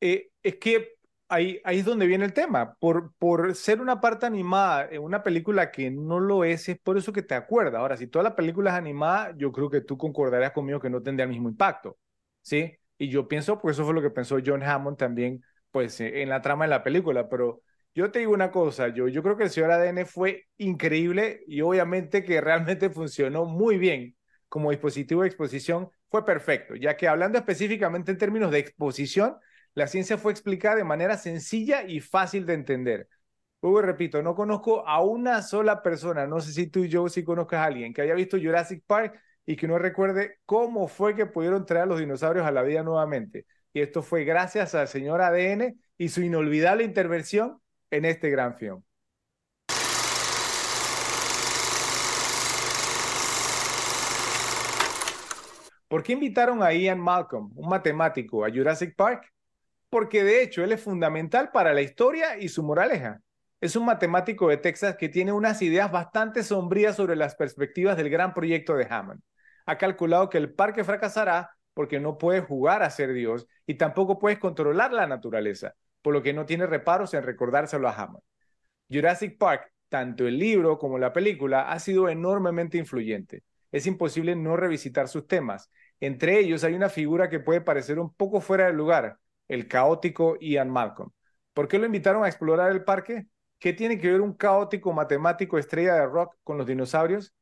Eh, 0.00 0.30
es 0.42 0.56
que 0.56 0.94
ahí, 1.28 1.60
ahí 1.64 1.78
es 1.78 1.84
donde 1.84 2.06
viene 2.06 2.24
el 2.24 2.32
tema. 2.32 2.74
Por, 2.80 3.14
por 3.18 3.54
ser 3.54 3.80
una 3.80 4.00
parte 4.00 4.26
animada 4.26 4.88
en 4.90 5.02
una 5.02 5.22
película 5.22 5.70
que 5.70 5.92
no 5.92 6.18
lo 6.18 6.42
es, 6.42 6.68
es 6.68 6.80
por 6.80 6.98
eso 6.98 7.12
que 7.12 7.22
te 7.22 7.36
acuerdas. 7.36 7.80
Ahora, 7.80 7.96
si 7.96 8.08
toda 8.08 8.24
la 8.24 8.34
película 8.34 8.70
es 8.70 8.76
animada, 8.76 9.32
yo 9.36 9.52
creo 9.52 9.70
que 9.70 9.82
tú 9.82 9.96
concordarías 9.96 10.52
conmigo 10.52 10.80
que 10.80 10.90
no 10.90 11.02
tendría 11.02 11.24
el 11.24 11.30
mismo 11.30 11.48
impacto. 11.48 11.98
¿Sí? 12.42 12.76
Y 12.98 13.08
yo 13.08 13.28
pienso, 13.28 13.60
pues 13.60 13.76
eso 13.76 13.84
fue 13.84 13.94
lo 13.94 14.02
que 14.02 14.10
pensó 14.10 14.38
John 14.44 14.62
Hammond 14.62 14.98
también, 14.98 15.42
pues 15.70 16.00
en 16.00 16.28
la 16.28 16.42
trama 16.42 16.64
de 16.64 16.70
la 16.70 16.82
película. 16.82 17.28
Pero 17.28 17.62
yo 17.94 18.10
te 18.10 18.20
digo 18.20 18.32
una 18.32 18.50
cosa, 18.50 18.88
yo, 18.88 19.06
creo 19.22 19.36
que 19.36 19.44
el 19.44 19.50
señor 19.50 19.72
ADN 19.72 20.06
fue 20.06 20.46
increíble 20.58 21.42
y 21.46 21.60
obviamente 21.60 22.24
que 22.24 22.40
realmente 22.40 22.90
funcionó 22.90 23.44
muy 23.44 23.78
bien 23.78 24.16
como 24.48 24.70
dispositivo 24.70 25.22
de 25.22 25.28
exposición, 25.28 25.90
fue 26.08 26.24
perfecto, 26.24 26.74
ya 26.74 26.96
que 26.96 27.06
hablando 27.06 27.38
específicamente 27.38 28.10
en 28.10 28.18
términos 28.18 28.50
de 28.50 28.58
exposición, 28.58 29.36
la 29.74 29.86
ciencia 29.86 30.18
fue 30.18 30.32
explicada 30.32 30.76
de 30.76 30.84
manera 30.84 31.16
sencilla 31.16 31.84
y 31.84 32.00
fácil 32.00 32.46
de 32.46 32.54
entender. 32.54 33.08
Luego 33.62 33.82
repito, 33.82 34.22
no 34.22 34.34
conozco 34.34 34.86
a 34.88 35.02
una 35.02 35.42
sola 35.42 35.82
persona, 35.82 36.26
no 36.26 36.40
sé 36.40 36.52
si 36.52 36.66
tú 36.68 36.84
y 36.84 36.88
yo 36.88 37.08
sí 37.08 37.22
conozcas 37.24 37.60
a 37.60 37.64
alguien 37.66 37.92
que 37.92 38.02
haya 38.02 38.14
visto 38.14 38.38
Jurassic 38.38 38.82
Park 38.86 39.20
y 39.46 39.56
que 39.56 39.68
no 39.68 39.78
recuerde 39.78 40.38
cómo 40.46 40.88
fue 40.88 41.14
que 41.14 41.26
pudieron 41.26 41.66
traer 41.66 41.84
a 41.84 41.86
los 41.86 42.00
dinosaurios 42.00 42.46
a 42.46 42.50
la 42.50 42.62
vida 42.62 42.82
nuevamente. 42.82 43.46
Y 43.72 43.80
esto 43.80 44.02
fue 44.02 44.24
gracias 44.24 44.74
al 44.74 44.88
señor 44.88 45.20
ADN 45.20 45.78
y 45.98 46.08
su 46.08 46.22
inolvidable 46.22 46.84
intervención 46.84 47.60
en 47.90 48.04
este 48.04 48.30
gran 48.30 48.56
film. 48.56 48.82
¿Por 55.88 56.02
qué 56.02 56.12
invitaron 56.12 56.62
a 56.62 56.72
Ian 56.72 57.00
Malcolm, 57.00 57.50
un 57.56 57.68
matemático, 57.68 58.44
a 58.44 58.50
Jurassic 58.50 58.94
Park? 58.94 59.30
porque 59.90 60.22
de 60.24 60.42
hecho 60.42 60.64
él 60.64 60.72
es 60.72 60.82
fundamental 60.82 61.50
para 61.50 61.74
la 61.74 61.82
historia 61.82 62.38
y 62.38 62.48
su 62.48 62.62
moraleja. 62.62 63.20
Es 63.60 63.76
un 63.76 63.84
matemático 63.84 64.48
de 64.48 64.56
Texas 64.56 64.96
que 64.96 65.10
tiene 65.10 65.32
unas 65.32 65.60
ideas 65.60 65.92
bastante 65.92 66.42
sombrías 66.42 66.96
sobre 66.96 67.16
las 67.16 67.34
perspectivas 67.34 67.96
del 67.96 68.08
gran 68.08 68.32
proyecto 68.32 68.74
de 68.76 68.86
Hammond. 68.88 69.20
Ha 69.66 69.76
calculado 69.76 70.30
que 70.30 70.38
el 70.38 70.54
parque 70.54 70.84
fracasará 70.84 71.50
porque 71.74 72.00
no 72.00 72.18
puedes 72.18 72.44
jugar 72.44 72.82
a 72.82 72.90
ser 72.90 73.12
Dios 73.12 73.46
y 73.66 73.74
tampoco 73.74 74.18
puedes 74.18 74.38
controlar 74.38 74.92
la 74.92 75.06
naturaleza, 75.06 75.74
por 76.02 76.12
lo 76.12 76.22
que 76.22 76.32
no 76.32 76.46
tiene 76.46 76.66
reparos 76.66 77.14
en 77.14 77.22
recordárselo 77.22 77.88
a 77.88 77.94
Hammond. 77.94 78.24
Jurassic 78.90 79.38
Park, 79.38 79.72
tanto 79.88 80.26
el 80.26 80.38
libro 80.38 80.78
como 80.78 80.98
la 80.98 81.12
película, 81.12 81.70
ha 81.70 81.78
sido 81.78 82.08
enormemente 82.08 82.78
influyente. 82.78 83.44
Es 83.72 83.86
imposible 83.86 84.34
no 84.34 84.56
revisitar 84.56 85.08
sus 85.08 85.26
temas. 85.26 85.70
Entre 86.00 86.38
ellos 86.38 86.64
hay 86.64 86.74
una 86.74 86.88
figura 86.88 87.28
que 87.28 87.40
puede 87.40 87.60
parecer 87.60 87.98
un 87.98 88.12
poco 88.12 88.40
fuera 88.40 88.66
de 88.66 88.72
lugar, 88.72 89.18
el 89.48 89.68
caótico 89.68 90.36
Ian 90.40 90.70
Malcolm. 90.70 91.10
¿Por 91.52 91.68
qué 91.68 91.78
lo 91.78 91.86
invitaron 91.86 92.24
a 92.24 92.28
explorar 92.28 92.72
el 92.72 92.84
parque? 92.84 93.26
¿Qué 93.58 93.72
tiene 93.72 93.98
que 93.98 94.10
ver 94.10 94.20
un 94.20 94.34
caótico 94.34 94.92
matemático 94.92 95.58
estrella 95.58 95.94
de 95.94 96.06
rock 96.06 96.34
con 96.42 96.56
los 96.58 96.66
dinosaurios? 96.66 97.34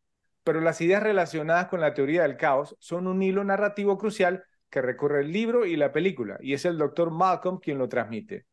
Pero 0.48 0.62
las 0.62 0.80
ideas 0.80 1.02
relacionadas 1.02 1.66
con 1.66 1.82
la 1.82 1.92
teoría 1.92 2.22
del 2.22 2.38
caos 2.38 2.74
son 2.80 3.06
un 3.06 3.22
hilo 3.22 3.44
narrativo 3.44 3.98
crucial 3.98 4.44
que 4.70 4.80
recorre 4.80 5.20
el 5.20 5.30
libro 5.30 5.66
y 5.66 5.76
la 5.76 5.92
película, 5.92 6.38
y 6.40 6.54
es 6.54 6.64
el 6.64 6.78
doctor 6.78 7.10
Malcolm 7.10 7.58
quien 7.60 7.76
lo 7.76 7.86
transmite. 7.86 8.46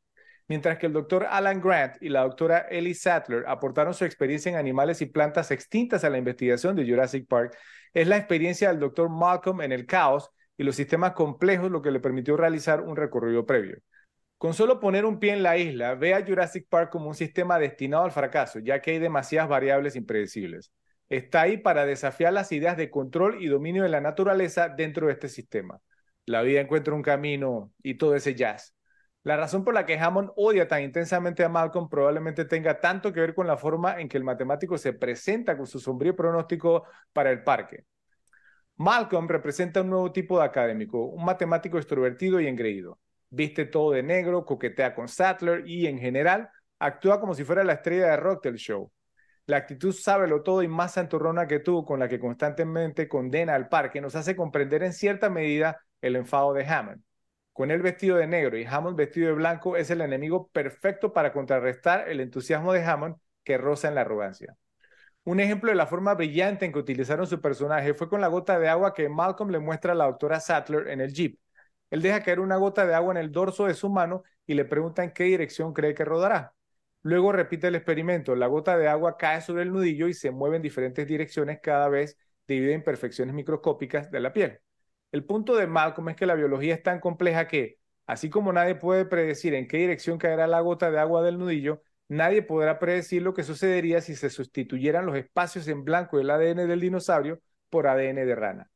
Mientras 0.49 0.77
que 0.77 0.87
el 0.87 0.91
doctor 0.91 1.25
Alan 1.25 1.61
Grant 1.61 1.95
y 2.01 2.09
la 2.09 2.23
doctora 2.23 2.67
Ellie 2.69 2.95
Sattler 2.95 3.45
aportaron 3.47 3.93
su 3.93 4.03
experiencia 4.03 4.49
en 4.49 4.57
animales 4.57 5.01
y 5.01 5.05
plantas 5.05 5.51
extintas 5.51 6.03
a 6.03 6.09
la 6.09 6.17
investigación 6.17 6.75
de 6.75 6.85
Jurassic 6.85 7.29
Park, 7.29 7.55
es 7.93 8.09
la 8.09 8.17
experiencia 8.17 8.67
del 8.67 8.81
doctor 8.81 9.09
Malcolm 9.09 9.61
en 9.61 9.71
el 9.71 9.85
caos 9.85 10.29
y 10.57 10.65
los 10.65 10.75
sistemas 10.75 11.13
complejos 11.13 11.71
lo 11.71 11.81
que 11.81 11.91
le 11.91 12.01
permitió 12.01 12.35
realizar 12.35 12.81
un 12.81 12.97
recorrido 12.97 13.45
previo. 13.45 13.77
Con 14.37 14.53
solo 14.53 14.81
poner 14.81 15.05
un 15.05 15.17
pie 15.17 15.31
en 15.31 15.43
la 15.43 15.55
isla, 15.55 15.95
ve 15.95 16.13
a 16.13 16.25
Jurassic 16.25 16.67
Park 16.67 16.89
como 16.91 17.07
un 17.07 17.15
sistema 17.15 17.57
destinado 17.57 18.03
al 18.03 18.11
fracaso, 18.11 18.59
ya 18.59 18.81
que 18.81 18.91
hay 18.91 18.99
demasiadas 18.99 19.47
variables 19.47 19.95
impredecibles. 19.95 20.73
Está 21.09 21.41
ahí 21.41 21.57
para 21.57 21.85
desafiar 21.85 22.33
las 22.33 22.51
ideas 22.51 22.77
de 22.77 22.89
control 22.89 23.41
y 23.43 23.47
dominio 23.47 23.83
de 23.83 23.89
la 23.89 24.01
naturaleza 24.01 24.69
dentro 24.69 25.07
de 25.07 25.13
este 25.13 25.29
sistema. 25.29 25.79
La 26.25 26.41
vida 26.41 26.61
encuentra 26.61 26.93
un 26.93 27.03
camino 27.03 27.71
y 27.83 27.95
todo 27.95 28.15
ese 28.15 28.33
jazz. 28.33 28.75
La 29.23 29.37
razón 29.37 29.63
por 29.63 29.73
la 29.73 29.85
que 29.85 29.97
Hammond 29.97 30.31
odia 30.35 30.67
tan 30.67 30.83
intensamente 30.83 31.43
a 31.43 31.49
Malcolm 31.49 31.89
probablemente 31.89 32.45
tenga 32.45 32.79
tanto 32.79 33.11
que 33.11 33.19
ver 33.19 33.33
con 33.33 33.47
la 33.47 33.57
forma 33.57 33.99
en 33.99 34.07
que 34.07 34.17
el 34.17 34.23
matemático 34.23 34.77
se 34.77 34.93
presenta 34.93 35.57
con 35.57 35.65
su 35.65 35.79
sombrío 35.79 36.15
pronóstico 36.15 36.83
para 37.11 37.31
el 37.31 37.43
parque. 37.43 37.85
Malcolm 38.77 39.27
representa 39.27 39.81
un 39.81 39.89
nuevo 39.89 40.11
tipo 40.11 40.39
de 40.39 40.45
académico, 40.45 41.05
un 41.05 41.23
matemático 41.23 41.77
extrovertido 41.77 42.39
y 42.39 42.47
engreído. 42.47 42.99
Viste 43.29 43.65
todo 43.65 43.91
de 43.91 44.03
negro, 44.03 44.45
coquetea 44.45 44.93
con 44.93 45.07
Sattler 45.07 45.67
y, 45.67 45.87
en 45.87 45.97
general, 45.97 46.49
actúa 46.79 47.19
como 47.19 47.33
si 47.33 47.43
fuera 47.43 47.63
la 47.63 47.73
estrella 47.73 48.07
de 48.07 48.17
rock 48.17 48.43
del 48.43 48.55
show. 48.55 48.91
La 49.47 49.57
actitud 49.57 49.93
sábelo 49.93 50.41
todo 50.41 50.63
y 50.63 50.67
más 50.67 50.93
santurrona 50.93 51.47
que 51.47 51.59
tú, 51.59 51.85
con 51.85 51.99
la 51.99 52.07
que 52.07 52.19
constantemente 52.19 53.07
condena 53.07 53.53
al 53.53 53.69
parque, 53.69 54.01
nos 54.01 54.15
hace 54.15 54.35
comprender 54.35 54.81
en 54.81 54.93
cierta 54.93 55.29
medida 55.29 55.81
el 56.01 56.15
enfado 56.15 56.53
de 56.53 56.65
Hammond. 56.65 57.03
Con 57.53 57.69
él 57.69 57.81
vestido 57.81 58.17
de 58.17 58.27
negro 58.27 58.57
y 58.57 58.65
Hammond 58.65 58.97
vestido 58.97 59.27
de 59.27 59.33
blanco 59.35 59.77
es 59.77 59.91
el 59.91 60.01
enemigo 60.01 60.49
perfecto 60.49 61.13
para 61.13 61.31
contrarrestar 61.31 62.09
el 62.09 62.21
entusiasmo 62.21 62.73
de 62.73 62.83
Hammond 62.83 63.17
que 63.43 63.59
roza 63.59 63.87
en 63.87 63.95
la 63.95 64.01
arrogancia. 64.01 64.55
Un 65.23 65.39
ejemplo 65.39 65.69
de 65.69 65.75
la 65.75 65.87
forma 65.87 66.15
brillante 66.15 66.65
en 66.65 66.73
que 66.73 66.79
utilizaron 66.79 67.27
su 67.27 67.39
personaje 67.39 67.93
fue 67.93 68.09
con 68.09 68.21
la 68.21 68.27
gota 68.27 68.59
de 68.59 68.67
agua 68.67 68.95
que 68.95 69.09
Malcolm 69.09 69.51
le 69.51 69.59
muestra 69.59 69.91
a 69.93 69.95
la 69.95 70.05
doctora 70.05 70.39
Sattler 70.39 70.87
en 70.89 71.01
el 71.01 71.13
jeep. 71.13 71.39
Él 71.91 72.01
deja 72.01 72.23
caer 72.23 72.39
una 72.39 72.57
gota 72.57 72.85
de 72.85 72.95
agua 72.95 73.13
en 73.13 73.17
el 73.17 73.31
dorso 73.31 73.65
de 73.65 73.75
su 73.75 73.89
mano 73.91 74.23
y 74.47 74.55
le 74.55 74.65
pregunta 74.65 75.03
en 75.03 75.11
qué 75.11 75.25
dirección 75.25 75.73
cree 75.73 75.93
que 75.93 76.03
rodará. 76.03 76.54
Luego 77.05 77.31
repite 77.31 77.67
el 77.67 77.75
experimento. 77.75 78.35
La 78.35 78.47
gota 78.47 78.79
de 78.79 78.87
agua 78.87 79.15
cae 79.15 79.39
sobre 79.39 79.61
el 79.61 79.71
nudillo 79.71 80.07
y 80.07 80.15
se 80.15 80.31
mueve 80.31 80.55
en 80.55 80.63
diferentes 80.63 81.05
direcciones 81.05 81.59
cada 81.61 81.87
vez 81.87 82.17
debido 82.47 82.71
a 82.71 82.75
imperfecciones 82.75 83.35
microscópicas 83.35 84.09
de 84.09 84.19
la 84.19 84.33
piel. 84.33 84.59
El 85.11 85.23
punto 85.23 85.55
de 85.55 85.67
Malcolm 85.67 86.09
es 86.09 86.15
que 86.15 86.25
la 86.25 86.33
biología 86.33 86.73
es 86.73 86.81
tan 86.81 86.99
compleja 86.99 87.47
que, 87.47 87.77
así 88.07 88.31
como 88.31 88.51
nadie 88.51 88.73
puede 88.73 89.05
predecir 89.05 89.53
en 89.53 89.67
qué 89.67 89.77
dirección 89.77 90.17
caerá 90.17 90.47
la 90.47 90.61
gota 90.61 90.89
de 90.89 90.97
agua 90.97 91.21
del 91.21 91.37
nudillo, 91.37 91.83
nadie 92.07 92.41
podrá 92.41 92.79
predecir 92.79 93.21
lo 93.21 93.35
que 93.35 93.43
sucedería 93.43 94.01
si 94.01 94.15
se 94.15 94.31
sustituyeran 94.31 95.05
los 95.05 95.15
espacios 95.15 95.67
en 95.67 95.83
blanco 95.83 96.17
del 96.17 96.31
ADN 96.31 96.65
del 96.65 96.79
dinosaurio 96.79 97.39
por 97.69 97.85
ADN 97.85 98.25
de 98.25 98.33
rana. 98.33 98.71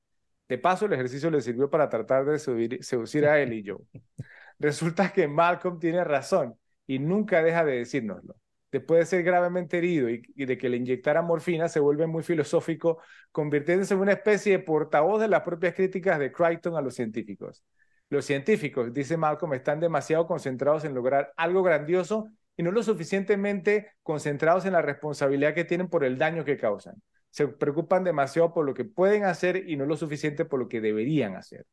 De 0.48 0.60
paso, 0.60 0.86
el 0.86 0.94
ejercicio 0.94 1.32
le 1.32 1.42
sirvió 1.42 1.68
para 1.72 1.90
tratar 1.90 2.26
de 2.26 2.38
seducir 2.38 3.26
a 3.26 3.40
él 3.40 3.54
y 3.54 3.64
yo. 3.64 3.80
Resulta 4.60 5.12
que 5.12 5.28
Malcolm 5.28 5.80
tiene 5.80 6.04
razón 6.04 6.60
y 6.90 6.98
nunca 6.98 7.44
deja 7.44 7.64
de 7.64 7.78
decírnoslo. 7.78 8.36
Después 8.72 9.02
de 9.02 9.06
ser 9.06 9.24
gravemente 9.24 9.78
herido 9.78 10.10
y, 10.10 10.24
de 10.36 10.58
que 10.58 10.70
le 10.70 10.78
inyectara 10.78 11.22
morfina, 11.22 11.70
se 11.70 11.80
vuelve 11.80 12.08
muy 12.08 12.24
filosófico, 12.24 13.00
convirtiéndose 13.32 13.94
en 13.94 14.00
una 14.00 14.14
especie 14.14 14.54
de 14.54 14.64
portavoz 14.64 15.22
de 15.22 15.28
las 15.28 15.44
propias 15.44 15.76
críticas 15.76 16.18
de 16.18 16.32
Crichton 16.32 16.76
a 16.76 16.82
los 16.82 16.96
científicos. 16.96 17.64
Los 18.10 18.26
científicos, 18.26 18.92
dice 18.92 19.18
Malcolm, 19.18 19.54
están 19.54 19.80
demasiado 19.80 20.26
concentrados 20.26 20.84
en 20.84 20.96
lograr 20.96 21.32
algo 21.38 21.62
grandioso 21.62 22.28
y 22.58 22.64
no 22.64 22.72
lo 22.72 22.82
suficientemente 22.82 23.92
concentrados 24.02 24.66
en 24.66 24.74
la 24.74 24.82
responsabilidad 24.82 25.54
que 25.54 25.66
tienen 25.66 25.90
por 25.90 26.04
el 26.04 26.18
daño 26.18 26.44
que 26.44 26.58
causan. 26.58 26.96
Se 27.30 27.48
preocupan 27.48 28.04
demasiado 28.04 28.52
por 28.52 28.66
lo 28.66 28.74
que 28.74 28.86
pueden 28.86 29.26
hacer 29.26 29.70
y 29.70 29.76
no 29.76 29.86
lo 29.86 29.96
suficiente 29.96 30.44
por 30.44 30.60
lo 30.60 30.68
que 30.68 30.82
deberían 30.82 31.36
hacer. 31.36 31.68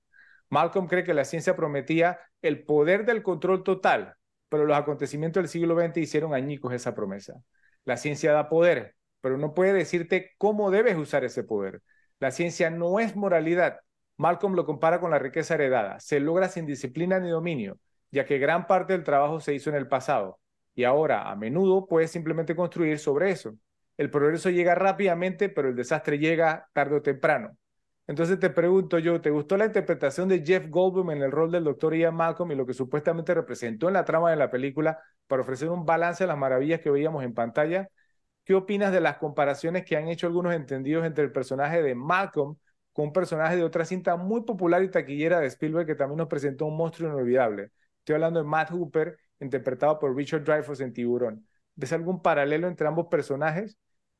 Malcolm 0.50 0.88
cree 0.88 1.04
que 1.04 1.14
la 1.14 1.24
ciencia 1.24 1.56
prometía 1.56 2.20
el 2.42 2.64
poder 2.64 3.06
del 3.06 3.22
control 3.22 3.64
total, 3.64 4.14
pero 4.56 4.64
los 4.66 4.78
acontecimientos 4.78 5.42
del 5.42 5.50
siglo 5.50 5.78
XX 5.78 5.98
hicieron 5.98 6.32
añicos 6.32 6.72
esa 6.72 6.94
promesa. 6.94 7.34
La 7.84 7.98
ciencia 7.98 8.32
da 8.32 8.48
poder, 8.48 8.96
pero 9.20 9.36
no 9.36 9.52
puede 9.52 9.74
decirte 9.74 10.32
cómo 10.38 10.70
debes 10.70 10.96
usar 10.96 11.24
ese 11.24 11.44
poder. 11.44 11.82
La 12.20 12.30
ciencia 12.30 12.70
no 12.70 12.98
es 12.98 13.14
moralidad. 13.16 13.80
Malcolm 14.16 14.54
lo 14.54 14.64
compara 14.64 14.98
con 14.98 15.10
la 15.10 15.18
riqueza 15.18 15.56
heredada. 15.56 16.00
Se 16.00 16.20
logra 16.20 16.48
sin 16.48 16.64
disciplina 16.64 17.20
ni 17.20 17.28
dominio, 17.28 17.78
ya 18.10 18.24
que 18.24 18.38
gran 18.38 18.66
parte 18.66 18.94
del 18.94 19.04
trabajo 19.04 19.40
se 19.40 19.52
hizo 19.52 19.68
en 19.68 19.76
el 19.76 19.88
pasado. 19.88 20.40
Y 20.74 20.84
ahora, 20.84 21.30
a 21.30 21.36
menudo, 21.36 21.86
puedes 21.86 22.10
simplemente 22.10 22.56
construir 22.56 22.98
sobre 22.98 23.30
eso. 23.32 23.58
El 23.98 24.10
progreso 24.10 24.48
llega 24.48 24.74
rápidamente, 24.74 25.50
pero 25.50 25.68
el 25.68 25.76
desastre 25.76 26.18
llega 26.18 26.70
tarde 26.72 26.96
o 26.96 27.02
temprano. 27.02 27.58
Entonces 28.08 28.38
te 28.38 28.50
pregunto 28.50 28.98
yo, 29.00 29.20
¿te 29.20 29.30
gustó 29.30 29.56
la 29.56 29.66
interpretación 29.66 30.28
de 30.28 30.44
Jeff 30.44 30.68
Goldblum 30.68 31.10
en 31.10 31.22
el 31.22 31.32
rol 31.32 31.50
del 31.50 31.64
doctor 31.64 31.94
Ian 31.94 32.14
Malcolm 32.14 32.52
y 32.52 32.54
lo 32.54 32.64
que 32.64 32.72
supuestamente 32.72 33.34
representó 33.34 33.88
en 33.88 33.94
la 33.94 34.04
trama 34.04 34.30
de 34.30 34.36
la 34.36 34.50
película 34.50 35.00
para 35.26 35.42
ofrecer 35.42 35.68
un 35.70 35.84
balance 35.84 36.22
a 36.22 36.28
las 36.28 36.38
maravillas 36.38 36.80
que 36.80 36.90
veíamos 36.90 37.24
en 37.24 37.34
pantalla? 37.34 37.88
¿Qué 38.44 38.54
opinas 38.54 38.92
de 38.92 39.00
las 39.00 39.18
comparaciones 39.18 39.84
que 39.84 39.96
han 39.96 40.06
hecho 40.08 40.28
algunos 40.28 40.54
entendidos 40.54 41.04
entre 41.04 41.24
el 41.24 41.32
personaje 41.32 41.82
de 41.82 41.96
Malcolm 41.96 42.56
con 42.92 43.06
un 43.06 43.12
personaje 43.12 43.56
de 43.56 43.64
otra 43.64 43.84
cinta 43.84 44.16
muy 44.16 44.42
popular 44.44 44.82
y 44.84 44.90
taquillera 44.90 45.40
de 45.40 45.48
Spielberg 45.48 45.86
que 45.86 45.96
también 45.96 46.18
nos 46.18 46.28
presentó 46.28 46.66
un 46.66 46.76
monstruo 46.76 47.10
inolvidable? 47.10 47.72
Estoy 47.98 48.14
hablando 48.14 48.40
de 48.40 48.46
Matt 48.46 48.70
Hooper, 48.70 49.18
interpretado 49.40 49.98
por 49.98 50.14
Richard 50.14 50.44
Dreyfuss 50.44 50.80
en 50.80 50.92
Tiburón. 50.92 51.44
¿Ves 51.74 51.92
algún 51.92 52.22
paralelo 52.22 52.68
entre 52.68 52.86
ambos 52.86 53.08
personajes? 53.08 53.76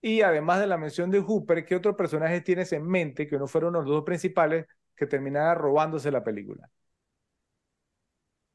Y 0.07 0.23
además 0.23 0.61
de 0.61 0.67
la 0.69 0.79
mención 0.79 1.11
de 1.11 1.19
Hooper, 1.21 1.65
¿qué 1.67 1.75
otro 1.77 1.97
personaje 1.97 2.41
tienes 2.41 2.73
en 2.73 2.87
mente 2.87 3.27
que 3.27 3.39
no 3.39 3.47
fueron 3.49 3.73
los 3.75 3.85
dos 3.87 4.05
principales 4.05 4.67
que 4.95 5.07
terminara 5.07 5.55
robándose 5.55 6.11
la 6.13 6.23
película? 6.25 6.71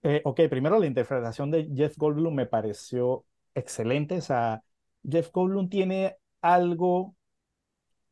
Eh, 0.03 0.21
ok, 0.25 0.41
primero 0.49 0.79
la 0.79 0.87
interpretación 0.87 1.51
de 1.51 1.69
Jeff 1.75 1.95
Goldblum 1.97 2.33
me 2.33 2.45
pareció 2.47 3.25
excelente. 3.53 4.17
O 4.17 4.21
sea, 4.21 4.63
Jeff 5.07 5.29
Goldblum 5.31 5.69
tiene 5.69 6.17
algo 6.41 7.15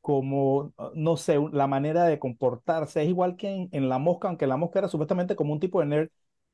como, 0.02 0.74
no 0.96 1.18
sé, 1.18 1.38
la 1.52 1.68
manera 1.68 2.06
de 2.06 2.20
comportarse. 2.20 3.04
Es 3.04 3.10
igual 3.10 3.38
que 3.38 3.50
en, 3.50 3.70
en 3.72 3.90
La 3.90 4.00
Mosca, 4.00 4.28
aunque 4.30 4.48
La 4.48 4.58
Mosca 4.58 4.80
era 4.80 4.88
supuestamente 4.90 5.36
como 5.36 5.54
un 5.54 5.60
tipo 5.60 5.80
de 5.82 5.88
nerd 5.88 6.10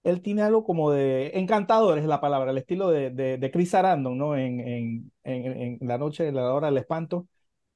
él 0.06 0.22
tiene 0.22 0.44
algo 0.44 0.64
como 0.64 0.92
de 0.92 1.32
encantador, 1.34 1.98
es 1.98 2.06
la 2.06 2.22
palabra, 2.22 2.52
el 2.52 2.60
estilo 2.60 2.90
de, 2.90 3.10
de, 3.10 3.52
Chris 3.52 3.72
Sarandon, 3.72 4.16
¿no? 4.16 4.38
En, 4.38 4.60
en, 4.60 5.12
en, 5.24 5.80
La 5.82 5.98
Noche 5.98 6.24
de 6.24 6.32
la 6.32 6.54
Hora 6.54 6.68
del 6.68 6.78
Espanto. 6.78 7.28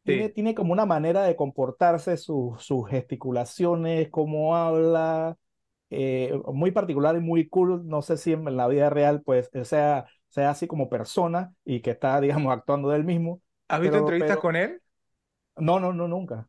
Tiene, 0.04 0.30
tiene 0.30 0.56
como 0.56 0.72
una 0.72 0.86
manera 0.86 1.24
de 1.24 1.36
comportarse, 1.36 2.18
sus 2.18 2.88
gesticulaciones, 2.88 4.10
cómo 4.10 4.56
habla, 4.56 5.38
eh, 5.90 6.40
muy 6.54 6.72
particular 6.72 7.16
y 7.16 7.20
muy 7.20 7.50
cool. 7.50 7.88
No 7.88 8.04
sé 8.04 8.16
si 8.18 8.34
en 8.34 8.56
la 8.56 8.68
vida 8.68 8.92
real, 8.92 9.24
pues, 9.24 9.50
sea, 9.64 10.06
sea 10.28 10.52
así 10.52 10.68
como 10.68 10.88
persona 10.88 11.52
y 11.66 11.82
que 11.82 11.92
está, 11.92 12.22
digamos, 12.22 12.54
actuando 12.54 12.90
de 12.90 12.98
él 12.98 13.06
mismo. 13.06 13.42
¿Has 13.68 13.82
visto 13.82 13.98
entrevistas 13.98 14.38
con 14.38 14.56
él? 14.56 14.82
No, 15.58 15.80
no, 15.80 15.94
no, 15.94 16.08
nunca. 16.08 16.48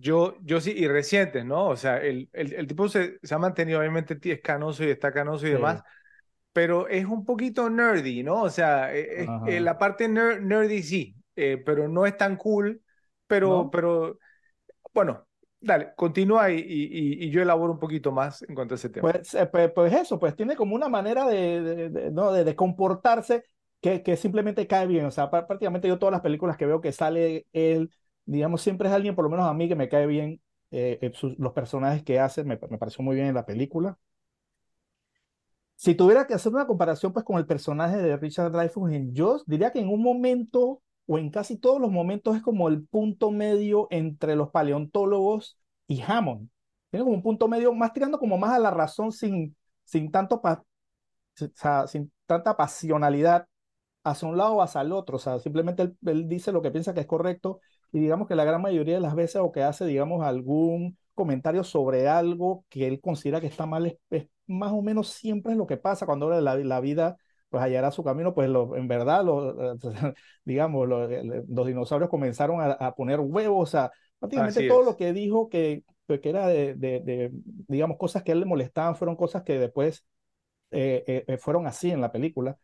Yo, 0.00 0.36
yo 0.42 0.60
sí, 0.60 0.72
y 0.74 0.88
recientes, 0.88 1.44
¿no? 1.44 1.66
O 1.66 1.76
sea, 1.76 1.98
el, 1.98 2.30
el, 2.32 2.54
el 2.54 2.66
tipo 2.66 2.88
se, 2.88 3.18
se, 3.22 3.34
ha 3.34 3.38
mantenido, 3.38 3.80
obviamente 3.80 4.18
es 4.22 4.40
canoso 4.40 4.82
y 4.82 4.88
está 4.88 5.12
canoso 5.12 5.46
y 5.46 5.50
demás, 5.50 5.82
pero 6.52 6.88
es 6.88 7.04
un 7.04 7.24
poquito 7.24 7.68
nerdy, 7.68 8.22
¿no? 8.22 8.42
O 8.42 8.50
sea, 8.50 8.94
e, 8.94 9.26
e, 9.46 9.60
la 9.60 9.76
parte 9.78 10.08
nerdy 10.08 10.82
sí, 10.82 11.14
eh, 11.36 11.62
pero 11.64 11.86
no 11.86 12.06
es 12.06 12.16
tan 12.16 12.36
cool, 12.36 12.80
pero, 13.26 13.70
pero 13.70 14.18
bueno, 14.94 15.26
dale, 15.60 15.92
continúa 15.94 16.50
y, 16.50 16.58
y, 16.58 17.24
y, 17.26 17.30
yo 17.30 17.42
elaboro 17.42 17.74
un 17.74 17.78
poquito 17.78 18.10
más 18.10 18.42
en 18.42 18.54
cuanto 18.54 18.74
a 18.74 18.76
ese 18.76 18.88
tema. 18.88 19.12
Pues, 19.12 19.34
eh, 19.34 19.46
pues, 19.46 19.70
pues, 19.72 19.92
eso, 19.92 20.18
pues 20.18 20.34
tiene 20.34 20.56
como 20.56 20.74
una 20.74 20.88
manera 20.88 21.26
de, 21.26 21.60
de, 21.60 21.90
de 21.90 22.10
¿no? 22.10 22.32
de, 22.32 22.44
de 22.44 22.56
comportarse 22.56 23.44
que, 23.80 24.02
que, 24.02 24.16
simplemente 24.16 24.66
cae 24.66 24.86
bien. 24.86 25.04
O 25.04 25.10
sea, 25.10 25.30
prácticamente 25.30 25.88
yo 25.88 25.98
todas 25.98 26.12
las 26.12 26.22
películas 26.22 26.56
que 26.56 26.66
veo 26.66 26.80
que 26.80 26.92
sale 26.92 27.46
él 27.52 27.90
digamos, 28.24 28.62
siempre 28.62 28.88
es 28.88 28.94
alguien, 28.94 29.14
por 29.14 29.24
lo 29.24 29.30
menos 29.30 29.46
a 29.46 29.54
mí, 29.54 29.68
que 29.68 29.76
me 29.76 29.88
cae 29.88 30.06
bien. 30.06 30.40
Eh, 30.72 30.98
eh, 31.02 31.12
los 31.38 31.52
personajes 31.52 32.02
que 32.04 32.20
hace 32.20 32.44
me, 32.44 32.58
me, 32.70 32.78
pareció 32.78 33.02
muy 33.04 33.16
bien 33.16 33.28
en 33.28 33.34
la 33.34 33.46
película. 33.46 33.98
Si 35.74 35.94
tuviera 35.94 36.26
que 36.26 36.34
hacer 36.34 36.52
una 36.52 36.66
comparación 36.66 37.12
pues 37.12 37.24
con 37.24 37.38
el 37.38 37.46
personaje 37.46 37.96
de 37.96 38.16
Richard 38.16 38.52
Dreyfuss 38.52 38.92
en 38.92 39.16
Joss, 39.16 39.44
diría 39.46 39.72
que 39.72 39.80
en 39.80 39.88
un 39.88 40.02
momento 40.02 40.82
o 41.06 41.18
en 41.18 41.30
casi 41.30 41.56
todos 41.56 41.80
los 41.80 41.90
momentos 41.90 42.36
es 42.36 42.42
como 42.42 42.68
el 42.68 42.86
punto 42.86 43.30
medio 43.30 43.88
entre 43.90 44.36
los 44.36 44.50
paleontólogos 44.50 45.58
y 45.88 46.02
Hammond. 46.02 46.48
Tiene 46.90 47.04
como 47.04 47.16
un 47.16 47.22
punto 47.22 47.48
medio 47.48 47.72
más 47.74 47.92
tirando 47.92 48.18
como 48.18 48.38
más 48.38 48.52
a 48.52 48.58
la 48.58 48.70
razón 48.70 49.10
sin, 49.10 49.56
sin, 49.84 50.10
tanto 50.10 50.40
sin 51.88 52.12
tanta 52.26 52.56
pasionalidad 52.56 53.48
hacia 54.04 54.28
un 54.28 54.36
lado 54.36 54.54
o 54.56 54.62
hacia 54.62 54.82
el 54.82 54.92
otro. 54.92 55.16
O 55.16 55.18
sea, 55.18 55.38
simplemente 55.40 55.94
él 56.06 56.28
dice 56.28 56.52
lo 56.52 56.62
que 56.62 56.70
piensa 56.70 56.94
que 56.94 57.00
es 57.00 57.06
correcto 57.06 57.60
y 57.92 58.00
digamos 58.00 58.28
que 58.28 58.34
la 58.34 58.44
gran 58.44 58.62
mayoría 58.62 58.94
de 58.94 59.00
las 59.00 59.14
veces 59.14 59.36
o 59.36 59.52
que 59.52 59.62
hace, 59.62 59.84
digamos, 59.86 60.24
algún 60.24 60.96
comentario 61.14 61.64
sobre 61.64 62.08
algo 62.08 62.64
que 62.68 62.86
él 62.86 63.00
considera 63.00 63.40
que 63.40 63.46
está 63.46 63.66
mal, 63.66 63.98
es, 64.10 64.26
más 64.46 64.72
o 64.72 64.82
menos 64.82 65.08
siempre 65.08 65.52
es 65.52 65.58
lo 65.58 65.66
que 65.66 65.76
pasa 65.76 66.06
cuando 66.06 66.30
la, 66.30 66.56
la 66.56 66.80
vida 66.80 67.16
pues 67.50 67.62
hallará 67.62 67.90
su 67.90 68.04
camino, 68.04 68.32
pues 68.32 68.48
lo, 68.48 68.76
en 68.76 68.86
verdad, 68.86 69.24
lo, 69.24 69.76
digamos, 70.44 70.88
los 70.88 71.66
dinosaurios 71.66 72.08
comenzaron 72.08 72.60
a, 72.60 72.94
poner 72.94 73.18
huevos, 73.20 73.70
sea, 73.70 73.90
prácticamente 74.18 74.68
todo 74.68 74.84
lo 74.84 74.96
que 74.96 75.12
dijo 75.12 75.48
que, 75.48 75.82
pues, 76.06 76.20
que 76.20 76.30
era 76.30 76.46
de, 76.46 76.74
de, 76.76 77.30
digamos, 77.66 77.98
cosas 77.98 78.22
que 78.22 78.30
a 78.30 78.34
él 78.34 78.40
le 78.40 78.46
molestaban, 78.46 78.94
fueron 78.94 79.16
cosas 79.16 79.42
que 79.42 79.58
después 79.58 80.04
eh, 80.70 81.02
eh, 81.06 81.24
eh, 81.26 81.38
fueron 81.38 81.66
así 81.66 81.90
en 81.90 82.00
la 82.00 82.12
película. 82.12 82.56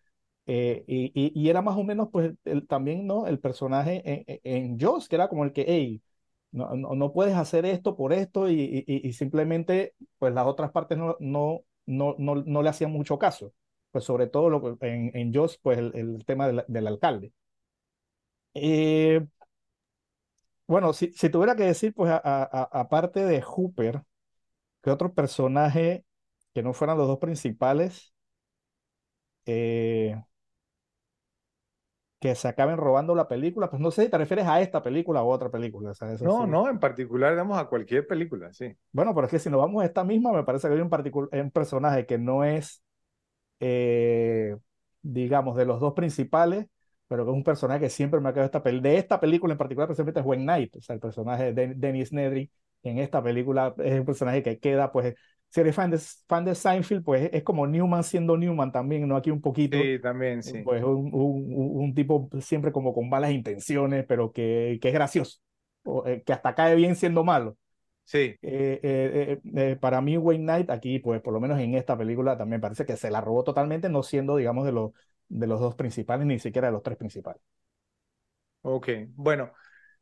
Eh, 0.48 0.84
y, 0.86 1.32
y, 1.34 1.50
era 1.50 1.60
más 1.62 1.76
o 1.76 1.82
menos, 1.84 2.08
pues, 2.12 2.32
también, 2.68 3.06
¿no? 3.06 3.26
El 3.26 3.40
personaje 3.40 4.02
en, 4.04 4.40
en 4.44 4.80
Joss, 4.80 5.08
que 5.08 5.16
era 5.16 5.28
como 5.28 5.44
el 5.44 5.52
que, 5.52 5.64
hey, 5.66 6.02
no, 6.52 6.74
no, 6.76 6.94
no 6.94 7.12
puedes 7.12 7.34
hacer 7.34 7.66
esto 7.66 7.96
por 7.96 8.12
esto, 8.12 8.48
y, 8.48 8.84
y, 8.86 9.12
simplemente, 9.12 9.94
pues, 10.18 10.32
las 10.34 10.46
otras 10.46 10.70
partes 10.72 10.98
no, 10.98 11.16
no, 11.20 11.62
no, 11.86 12.14
no, 12.18 12.36
no 12.36 12.62
le 12.62 12.68
hacían 12.70 12.92
mucho 12.92 13.18
caso. 13.18 13.52
Pues, 13.90 14.04
sobre 14.04 14.26
todo 14.28 14.78
en, 14.82 15.10
en 15.16 15.34
Joss, 15.34 15.58
pues, 15.58 15.78
el, 15.78 15.92
el 15.96 16.24
tema 16.24 16.46
del, 16.46 16.64
del 16.68 16.86
alcalde. 16.86 17.32
Eh, 18.54 19.20
bueno, 20.66 20.92
si, 20.92 21.12
si, 21.12 21.30
tuviera 21.30 21.54
que 21.56 21.64
decir, 21.64 21.94
pues, 21.94 22.12
aparte 22.22 23.24
de 23.24 23.40
Hooper, 23.42 24.02
que 24.82 24.90
otro 24.90 25.14
personaje 25.14 26.04
que 26.54 26.62
no 26.62 26.74
fueran 26.74 26.98
los 26.98 27.08
dos 27.08 27.18
principales, 27.18 28.14
eh, 29.46 30.16
que 32.18 32.34
se 32.34 32.48
acaben 32.48 32.76
robando 32.76 33.14
la 33.14 33.28
película, 33.28 33.68
pues 33.68 33.80
no 33.80 33.90
sé 33.90 34.04
si 34.04 34.10
te 34.10 34.18
refieres 34.18 34.46
a 34.46 34.60
esta 34.60 34.82
película 34.82 35.22
o 35.22 35.28
otra 35.28 35.50
película. 35.50 35.92
no, 36.22 36.46
no, 36.46 36.68
en 36.68 36.78
particular 36.78 37.36
damos 37.36 37.58
a 37.58 37.66
cualquier 37.66 38.06
película, 38.06 38.52
sí. 38.52 38.74
Bueno, 38.92 39.14
pero 39.14 39.26
es 39.26 39.30
que 39.30 39.38
si 39.38 39.50
nos 39.50 39.60
vamos 39.60 39.82
a 39.82 39.86
esta 39.86 40.04
misma, 40.04 40.32
me 40.32 40.44
parece 40.44 40.68
que 40.68 40.74
hay 40.74 40.80
un, 40.80 40.90
un 41.32 41.50
personaje 41.50 42.06
que 42.06 42.18
no 42.18 42.44
es, 42.44 42.82
eh, 43.60 44.56
digamos, 45.02 45.56
de 45.56 45.66
los 45.66 45.80
dos 45.80 45.92
principales, 45.92 46.66
pero 47.06 47.24
que 47.24 47.30
es 47.30 47.36
un 47.36 47.44
personaje 47.44 47.80
que 47.80 47.90
siempre 47.90 48.20
me 48.20 48.30
ha 48.30 48.32
quedado 48.32 48.46
esta. 48.46 48.60
De 48.60 48.96
esta 48.96 49.20
película 49.20 49.52
en 49.52 49.58
particular, 49.58 49.88
precisamente 49.88 50.20
es 50.20 50.26
Wayne 50.26 50.44
Knight, 50.44 50.76
o 50.76 50.80
sea, 50.80 50.94
el 50.94 51.00
personaje 51.00 51.52
de 51.52 51.74
Dennis 51.74 52.12
Nedry 52.12 52.50
en 52.82 52.98
esta 52.98 53.22
película 53.22 53.74
es 53.78 54.00
un 54.00 54.06
personaje 54.06 54.42
que 54.42 54.58
queda, 54.58 54.90
pues, 54.90 55.14
si 55.56 55.60
eres 55.62 55.74
fan 55.74 55.90
de, 55.90 55.98
fan 56.28 56.44
de 56.44 56.54
Seinfeld, 56.54 57.02
pues 57.02 57.30
es 57.32 57.42
como 57.42 57.66
Newman 57.66 58.04
siendo 58.04 58.36
Newman 58.36 58.70
también, 58.70 59.08
¿no? 59.08 59.16
Aquí 59.16 59.30
un 59.30 59.40
poquito. 59.40 59.78
Sí, 59.78 59.98
también, 59.98 60.42
sí. 60.42 60.60
Pues 60.62 60.84
un, 60.84 61.08
un, 61.14 61.46
un 61.82 61.94
tipo 61.94 62.28
siempre 62.42 62.72
como 62.72 62.92
con 62.92 63.08
malas 63.08 63.30
intenciones, 63.30 64.04
pero 64.06 64.32
que, 64.32 64.78
que 64.82 64.88
es 64.88 64.92
gracioso, 64.94 65.38
o, 65.84 66.06
eh, 66.06 66.22
que 66.26 66.34
hasta 66.34 66.54
cae 66.54 66.74
bien 66.74 66.94
siendo 66.94 67.24
malo. 67.24 67.56
Sí. 68.04 68.36
Eh, 68.42 68.80
eh, 68.82 69.40
eh, 69.56 69.76
para 69.80 70.02
mí, 70.02 70.18
Wayne 70.18 70.44
Knight, 70.44 70.68
aquí, 70.68 70.98
pues 70.98 71.22
por 71.22 71.32
lo 71.32 71.40
menos 71.40 71.58
en 71.58 71.74
esta 71.74 71.96
película, 71.96 72.36
también 72.36 72.60
parece 72.60 72.84
que 72.84 72.98
se 72.98 73.10
la 73.10 73.22
robó 73.22 73.42
totalmente, 73.42 73.88
no 73.88 74.02
siendo, 74.02 74.36
digamos, 74.36 74.66
de 74.66 74.72
los, 74.72 74.90
de 75.28 75.46
los 75.46 75.58
dos 75.58 75.74
principales, 75.74 76.26
ni 76.26 76.38
siquiera 76.38 76.68
de 76.68 76.72
los 76.72 76.82
tres 76.82 76.98
principales. 76.98 77.40
Ok, 78.60 78.88
bueno, 79.14 79.52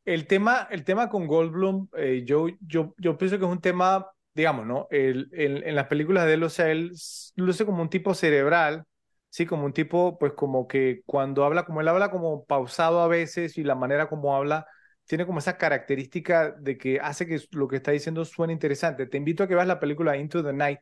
el 0.04 0.26
tema, 0.26 0.66
el 0.68 0.82
tema 0.82 1.08
con 1.08 1.28
Goldblum, 1.28 1.90
yo, 2.24 2.48
yo, 2.60 2.92
yo 2.98 3.16
pienso 3.16 3.38
que 3.38 3.44
es 3.44 3.50
un 3.52 3.60
tema 3.60 4.10
digamos, 4.34 4.66
¿no? 4.66 4.86
El, 4.90 5.28
en 5.32 5.74
las 5.74 5.86
películas 5.86 6.26
de 6.26 6.34
él, 6.34 6.42
o 6.42 6.50
sea, 6.50 6.70
él 6.70 6.92
luce 7.36 7.64
como 7.66 7.82
un 7.82 7.90
tipo 7.90 8.14
cerebral, 8.14 8.84
sí, 9.30 9.46
como 9.46 9.64
un 9.64 9.72
tipo, 9.72 10.18
pues 10.18 10.32
como 10.32 10.66
que 10.68 11.02
cuando 11.06 11.44
habla, 11.44 11.64
como 11.64 11.80
él 11.80 11.88
habla 11.88 12.10
como 12.10 12.44
pausado 12.44 13.00
a 13.00 13.08
veces 13.08 13.58
y 13.58 13.64
la 13.64 13.74
manera 13.74 14.08
como 14.08 14.36
habla, 14.36 14.66
tiene 15.06 15.26
como 15.26 15.38
esa 15.38 15.58
característica 15.58 16.50
de 16.52 16.78
que 16.78 16.98
hace 17.00 17.26
que 17.26 17.40
lo 17.52 17.68
que 17.68 17.76
está 17.76 17.90
diciendo 17.92 18.24
suene 18.24 18.52
interesante. 18.52 19.06
Te 19.06 19.18
invito 19.18 19.42
a 19.44 19.48
que 19.48 19.54
veas 19.54 19.66
la 19.66 19.80
película 19.80 20.16
Into 20.16 20.42
the 20.42 20.52
Night, 20.52 20.80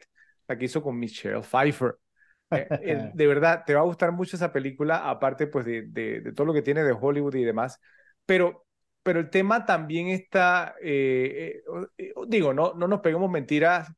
la 0.49 0.57
que 0.57 0.67
hizo 0.67 0.83
con 0.83 0.99
Michelle 0.99 1.43
Pfeiffer. 1.43 1.97
Eh, 2.53 2.73
eh, 2.79 3.01
de 3.13 3.27
verdad, 3.27 3.65
te 3.67 3.75
va 3.75 3.81
a 3.81 3.85
gustar 3.85 4.13
mucho 4.13 4.37
esa 4.37 4.53
película, 4.53 5.09
aparte 5.09 5.47
pues 5.47 5.65
de, 5.65 5.83
de, 5.89 6.21
de 6.21 6.33
todo 6.33 6.47
lo 6.47 6.53
que 6.55 6.63
tiene 6.63 6.83
de 6.85 6.93
Hollywood 6.99 7.35
y 7.35 7.45
demás. 7.45 7.81
Pero 8.27 8.62
pero 9.03 9.21
el 9.21 9.31
tema 9.31 9.65
también 9.67 10.09
está, 10.09 10.75
eh, 10.83 11.63
eh, 11.67 11.87
eh, 11.99 12.13
digo, 12.29 12.55
no, 12.55 12.75
no 12.75 12.89
nos 12.89 13.01
peguemos 13.01 13.31
mentiras, 13.31 13.89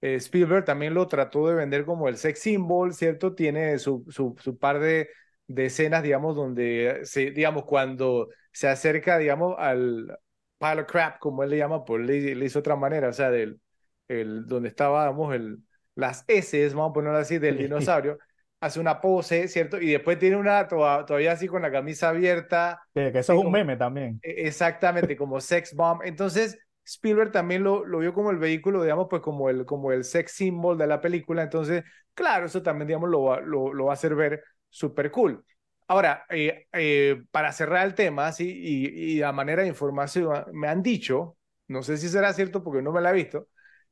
Spielberg 0.00 0.66
también 0.66 0.92
lo 0.92 1.06
trató 1.08 1.48
de 1.48 1.54
vender 1.54 1.86
como 1.86 2.08
el 2.08 2.18
sex 2.18 2.40
symbol, 2.40 2.92
¿cierto? 2.92 3.34
Tiene 3.34 3.78
su, 3.78 4.04
su, 4.10 4.36
su 4.38 4.58
par 4.58 4.78
de, 4.78 5.08
de 5.46 5.66
escenas, 5.66 6.02
digamos, 6.02 6.36
donde 6.36 7.00
se, 7.04 7.30
digamos, 7.30 7.64
cuando 7.64 8.28
se 8.52 8.68
acerca, 8.68 9.16
digamos, 9.16 9.54
al 9.58 10.18
pile 10.58 10.82
of 10.82 10.86
crap, 10.88 11.18
como 11.20 11.42
él 11.42 11.50
le 11.50 11.56
llama, 11.56 11.84
pues 11.86 12.04
le, 12.04 12.34
le 12.34 12.44
hizo 12.44 12.58
otra 12.58 12.76
manera, 12.76 13.08
o 13.08 13.12
sea, 13.14 13.30
del, 13.30 13.60
el, 14.08 14.46
donde 14.46 14.68
estaba, 14.68 15.04
digamos, 15.04 15.34
el, 15.34 15.58
las 15.94 16.24
S, 16.28 16.68
vamos 16.68 16.90
a 16.90 16.92
ponerlo 16.92 17.18
así, 17.18 17.38
del 17.38 17.56
dinosaurio, 17.56 18.18
hace 18.64 18.80
una 18.80 19.00
pose, 19.00 19.46
¿cierto? 19.48 19.78
Y 19.78 19.92
después 19.92 20.18
tiene 20.18 20.36
una 20.36 20.66
todavía 20.66 21.32
así 21.32 21.46
con 21.46 21.62
la 21.62 21.70
camisa 21.70 22.08
abierta. 22.08 22.80
Que, 22.94 23.08
eso 23.08 23.34
es 23.34 23.38
un 23.38 23.52
meme 23.52 23.76
también. 23.76 24.18
E, 24.22 24.46
exactamente, 24.46 25.16
como 25.16 25.40
sex 25.40 25.74
bomb. 25.74 26.00
Entonces, 26.02 26.58
Spielberg 26.84 27.30
también 27.30 27.62
lo, 27.62 27.84
lo 27.84 27.98
vio 27.98 28.14
como 28.14 28.30
el 28.30 28.38
vehículo, 28.38 28.82
digamos, 28.82 29.06
pues 29.10 29.20
como 29.20 29.50
el, 29.50 29.66
como 29.66 29.92
el 29.92 30.04
sex 30.04 30.32
symbol 30.32 30.78
de 30.78 30.86
la 30.86 31.00
película. 31.00 31.42
Entonces, 31.42 31.84
claro, 32.14 32.46
eso 32.46 32.62
también, 32.62 32.88
digamos, 32.88 33.10
lo, 33.10 33.38
lo, 33.40 33.74
lo 33.74 33.84
va 33.84 33.92
a 33.92 33.94
hacer 33.94 34.14
ver 34.14 34.42
súper 34.70 35.10
cool. 35.10 35.44
Ahora, 35.86 36.24
eh, 36.30 36.66
eh, 36.72 37.22
para 37.30 37.52
cerrar 37.52 37.86
el 37.86 37.94
tema, 37.94 38.32
sí, 38.32 38.50
y, 38.50 39.16
y, 39.18 39.22
a 39.22 39.32
manera 39.32 39.62
de 39.62 39.68
información, 39.68 40.42
me 40.52 40.68
han 40.68 40.82
dicho, 40.82 41.36
no 41.68 41.82
sé 41.82 41.98
si 41.98 42.08
será 42.08 42.32
cierto 42.32 42.64
porque 42.64 42.80
no 42.80 42.92
me 42.92 43.02
la 43.02 43.10
he 43.10 43.14
visto, 43.14 43.48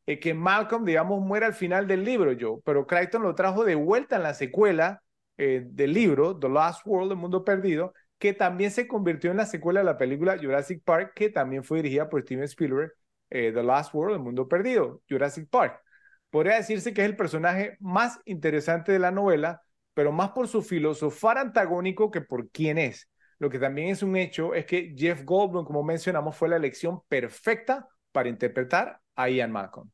eh, 0.06 0.18
que 0.20 0.34
Malcolm, 0.34 0.84
digamos, 0.84 1.20
muere 1.20 1.46
al 1.46 1.54
final 1.54 1.86
del 1.86 2.04
libro, 2.04 2.32
yo, 2.32 2.60
pero 2.64 2.86
Crichton 2.86 3.22
lo 3.22 3.34
trajo 3.34 3.64
de 3.64 3.74
vuelta 3.74 4.16
en 4.16 4.22
la 4.22 4.34
secuela 4.34 5.02
del 5.36 5.92
libro, 5.92 6.38
The 6.38 6.48
Last 6.48 6.86
World, 6.86 7.12
El 7.12 7.18
Mundo 7.18 7.44
Perdido, 7.44 7.94
que 8.18 8.32
también 8.32 8.70
se 8.70 8.86
convirtió 8.86 9.32
en 9.32 9.38
la 9.38 9.46
secuela 9.46 9.80
de 9.80 9.86
la 9.86 9.98
película 9.98 10.38
Jurassic 10.38 10.84
Park, 10.84 11.14
que 11.16 11.30
también 11.30 11.64
fue 11.64 11.78
dirigida 11.78 12.08
por 12.08 12.22
Steven 12.22 12.44
Spielberg, 12.44 12.92
The 13.28 13.50
Last 13.62 13.92
World, 13.92 14.14
El 14.14 14.22
Mundo 14.22 14.46
Perdido, 14.46 15.02
Jurassic 15.08 15.48
Park. 15.50 15.80
Podría 16.30 16.54
decirse 16.54 16.94
que 16.94 17.02
es 17.02 17.08
el 17.08 17.16
personaje 17.16 17.76
más 17.80 18.20
interesante 18.24 18.92
de 18.92 18.98
la 18.98 19.10
novela, 19.10 19.62
pero 19.94 20.12
más 20.12 20.30
por 20.30 20.48
su 20.48 20.62
filosofar 20.62 21.36
antagónico 21.36 22.10
que 22.10 22.22
por 22.22 22.48
quién 22.50 22.78
es. 22.78 23.10
Lo 23.38 23.50
que 23.50 23.58
también 23.58 23.88
es 23.88 24.02
un 24.02 24.16
hecho 24.16 24.54
es 24.54 24.64
que 24.64 24.94
Jeff 24.96 25.24
Goldblum, 25.24 25.66
como 25.66 25.82
mencionamos, 25.82 26.36
fue 26.36 26.48
la 26.48 26.56
elección 26.56 27.00
perfecta 27.08 27.86
para 28.12 28.30
interpretar 28.30 29.00
a 29.16 29.28
Ian 29.28 29.52
Malcolm. 29.52 29.90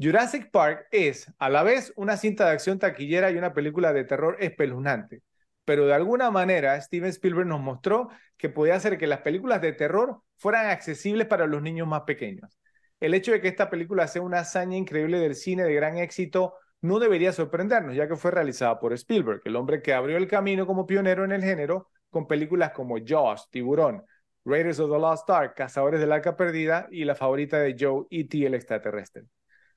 Jurassic 0.00 0.50
Park 0.52 0.86
es 0.92 1.32
a 1.38 1.48
la 1.50 1.64
vez 1.64 1.92
una 1.96 2.16
cinta 2.16 2.46
de 2.46 2.52
acción 2.52 2.78
taquillera 2.78 3.30
y 3.32 3.36
una 3.36 3.52
película 3.52 3.92
de 3.92 4.04
terror 4.04 4.36
espeluznante, 4.38 5.22
pero 5.64 5.86
de 5.86 5.94
alguna 5.94 6.30
manera 6.30 6.80
Steven 6.80 7.10
Spielberg 7.10 7.48
nos 7.48 7.60
mostró 7.60 8.08
que 8.36 8.48
podía 8.48 8.76
hacer 8.76 8.96
que 8.96 9.08
las 9.08 9.22
películas 9.22 9.60
de 9.60 9.72
terror 9.72 10.22
fueran 10.36 10.66
accesibles 10.66 11.26
para 11.26 11.48
los 11.48 11.62
niños 11.62 11.88
más 11.88 12.02
pequeños. 12.02 12.58
El 13.00 13.12
hecho 13.12 13.32
de 13.32 13.40
que 13.40 13.48
esta 13.48 13.70
película 13.70 14.06
sea 14.06 14.22
una 14.22 14.40
hazaña 14.40 14.76
increíble 14.76 15.18
del 15.18 15.34
cine 15.34 15.64
de 15.64 15.74
gran 15.74 15.98
éxito 15.98 16.54
no 16.80 17.00
debería 17.00 17.32
sorprendernos, 17.32 17.96
ya 17.96 18.06
que 18.06 18.14
fue 18.14 18.30
realizada 18.30 18.78
por 18.78 18.92
Spielberg, 18.92 19.42
el 19.44 19.56
hombre 19.56 19.82
que 19.82 19.94
abrió 19.94 20.16
el 20.16 20.28
camino 20.28 20.64
como 20.64 20.86
pionero 20.86 21.24
en 21.24 21.32
el 21.32 21.42
género 21.42 21.88
con 22.10 22.26
películas 22.26 22.72
como 22.72 22.96
Jaws, 23.04 23.48
Tiburón, 23.50 24.02
Raiders 24.44 24.80
of 24.80 24.90
the 24.90 24.98
Lost 24.98 25.28
Ark, 25.30 25.54
Cazadores 25.54 26.00
del 26.00 26.12
Arca 26.12 26.36
Perdida 26.36 26.88
y 26.90 27.04
la 27.04 27.14
favorita 27.14 27.58
de 27.58 27.76
Joe, 27.78 28.06
E.T. 28.10 28.46
el 28.46 28.54
extraterrestre. 28.54 29.24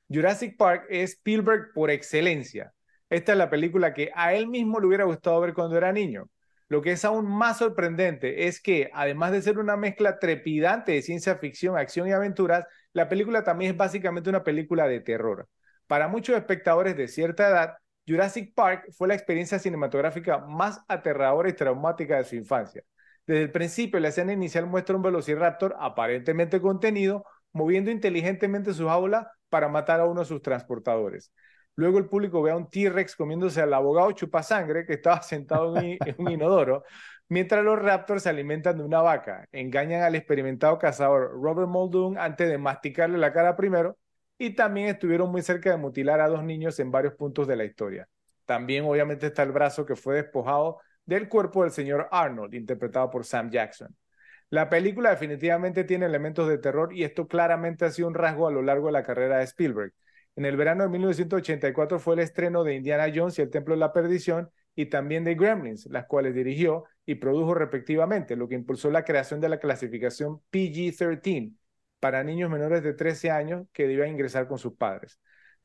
Jurassic 0.10 0.58
Park 0.58 0.86
es 0.90 1.12
Spielberg 1.12 1.74
por 1.74 1.90
excelencia. 1.90 2.74
Esta 3.10 3.34
es 3.34 3.38
la 3.38 3.50
película 3.50 3.94
que 3.94 4.12
a 4.16 4.34
él 4.34 4.48
mismo 4.48 4.80
le 4.80 4.88
hubiera 4.88 5.04
gustado 5.04 5.40
ver 5.42 5.54
cuando 5.54 5.78
era 5.78 5.92
niño. 5.92 6.30
Lo 6.70 6.82
que 6.82 6.94
es 6.94 7.04
aún 7.04 7.26
más 7.26 7.58
sorprendente 7.58 8.48
es 8.48 8.62
que, 8.62 8.90
además 8.94 9.34
de 9.34 9.42
ser 9.42 9.60
una 9.60 9.76
mezcla 9.76 10.20
trepidante 10.20 10.94
de 10.94 11.02
ciencia 11.02 11.36
ficción, 11.36 11.78
acción 11.78 12.08
y 12.08 12.14
aventuras, 12.14 12.66
la 12.94 13.10
película 13.10 13.44
también 13.44 13.72
es 13.72 13.78
básicamente 13.78 14.30
una 14.30 14.46
película 14.46 14.88
de 14.88 15.02
terror. 15.02 15.50
Para 15.88 16.08
muchos 16.08 16.38
espectadores 16.38 16.96
de 16.96 17.10
cierta 17.10 17.50
edad, 17.50 17.74
Jurassic 18.08 18.54
Park 18.54 18.92
fue 18.92 19.08
la 19.08 19.14
experiencia 19.14 19.60
cinematográfica 19.60 20.40
más 20.40 20.84
aterradora 20.88 21.50
y 21.50 21.54
traumática 21.54 22.18
de 22.18 22.24
su 22.24 22.36
infancia. 22.36 22.84
Desde 23.28 23.44
el 23.44 23.52
principio, 23.52 24.00
la 24.00 24.10
escena 24.10 24.34
inicial 24.34 24.66
muestra 24.66 24.96
un 24.96 25.04
velociraptor 25.04 25.76
aparentemente 25.80 26.60
contenido, 26.60 27.24
moviendo 27.54 27.92
inteligentemente 27.92 28.74
su 28.74 28.88
jaula 28.88 29.32
para 29.50 29.68
matar 29.68 30.00
a 30.00 30.06
uno 30.06 30.22
de 30.22 30.26
sus 30.26 30.42
transportadores. 30.42 31.32
Luego 31.76 32.00
el 32.00 32.08
público 32.08 32.42
ve 32.42 32.52
a 32.52 32.58
un 32.58 32.70
T-Rex 32.70 33.16
comiéndose 33.16 33.62
al 33.62 33.74
abogado 33.74 34.12
chupasangre 34.12 34.86
que 34.86 34.94
estaba 34.94 35.22
sentado 35.22 35.78
en 35.78 35.98
un 36.18 36.32
inodoro, 36.32 36.84
mientras 37.30 37.64
los 37.64 37.80
raptors 37.80 38.24
se 38.24 38.30
alimentan 38.30 38.78
de 38.78 38.84
una 38.84 39.02
vaca, 39.02 39.48
engañan 39.52 40.02
al 40.04 40.16
experimentado 40.16 40.78
cazador 40.80 41.32
Robert 41.42 41.70
Muldoon 41.70 42.18
antes 42.18 42.50
de 42.50 42.58
masticarle 42.58 43.18
la 43.18 43.32
cara 43.32 43.56
primero 43.56 43.98
y 44.42 44.56
también 44.56 44.88
estuvieron 44.88 45.30
muy 45.30 45.44
cerca 45.44 45.70
de 45.70 45.78
mutilar 45.78 46.20
a 46.20 46.28
dos 46.28 46.44
niños 46.44 46.80
en 46.80 46.90
varios 46.90 47.14
puntos 47.14 47.48
de 47.48 47.56
la 47.56 47.64
historia. 47.64 48.10
También 48.48 48.86
obviamente 48.86 49.28
está 49.28 49.44
el 49.44 49.52
brazo 49.52 49.86
que 49.86 49.96
fue 49.96 50.16
despojado 50.16 50.80
del 51.06 51.30
cuerpo 51.30 51.62
del 51.62 51.72
señor 51.72 52.08
Arnold, 52.12 52.56
interpretado 52.56 53.12
por 53.12 53.24
Sam 53.24 53.52
Jackson. 53.52 53.96
La 54.50 54.68
película 54.68 55.12
definitivamente 55.12 55.84
tiene 55.84 56.08
elementos 56.08 56.50
de 56.50 56.58
terror 56.58 56.92
y 56.92 57.04
esto 57.04 57.28
claramente 57.28 57.86
ha 57.86 57.92
sido 57.92 58.08
un 58.08 58.16
rasgo 58.16 58.48
a 58.48 58.52
lo 58.52 58.64
largo 58.64 58.88
de 58.88 58.94
la 58.94 59.04
carrera 59.04 59.38
de 59.38 59.44
Spielberg. 59.44 59.94
En 60.36 60.46
el 60.46 60.58
verano 60.58 60.82
de 60.86 60.90
1984 60.90 62.00
fue 62.00 62.16
el 62.16 62.22
estreno 62.22 62.64
de 62.64 62.74
Indiana 62.74 63.12
Jones 63.14 63.38
y 63.38 63.44
el 63.44 63.52
Templo 63.52 63.76
de 63.76 63.80
la 63.80 63.94
Perdición 63.94 64.50
y 64.74 64.88
también 64.88 65.24
de 65.24 65.36
Gremlins, 65.36 65.86
las 65.86 66.08
cuales 66.08 66.34
dirigió 66.34 66.86
y 67.06 67.14
produjo 67.14 67.54
respectivamente, 67.54 68.36
lo 68.36 68.48
que 68.48 68.56
impulsó 68.56 68.90
la 68.90 69.06
creación 69.06 69.40
de 69.40 69.50
la 69.50 69.60
clasificación 69.60 70.42
PG-13 70.52 71.61
para 72.02 72.24
niños 72.26 72.50
menores 72.50 72.84
de 72.84 72.94
13 72.94 73.32
años 73.32 73.68
que 73.72 73.88
debían 73.88 74.10
ingresar 74.10 74.48
con 74.48 74.58
sus 74.58 74.76
padres. 74.76 75.20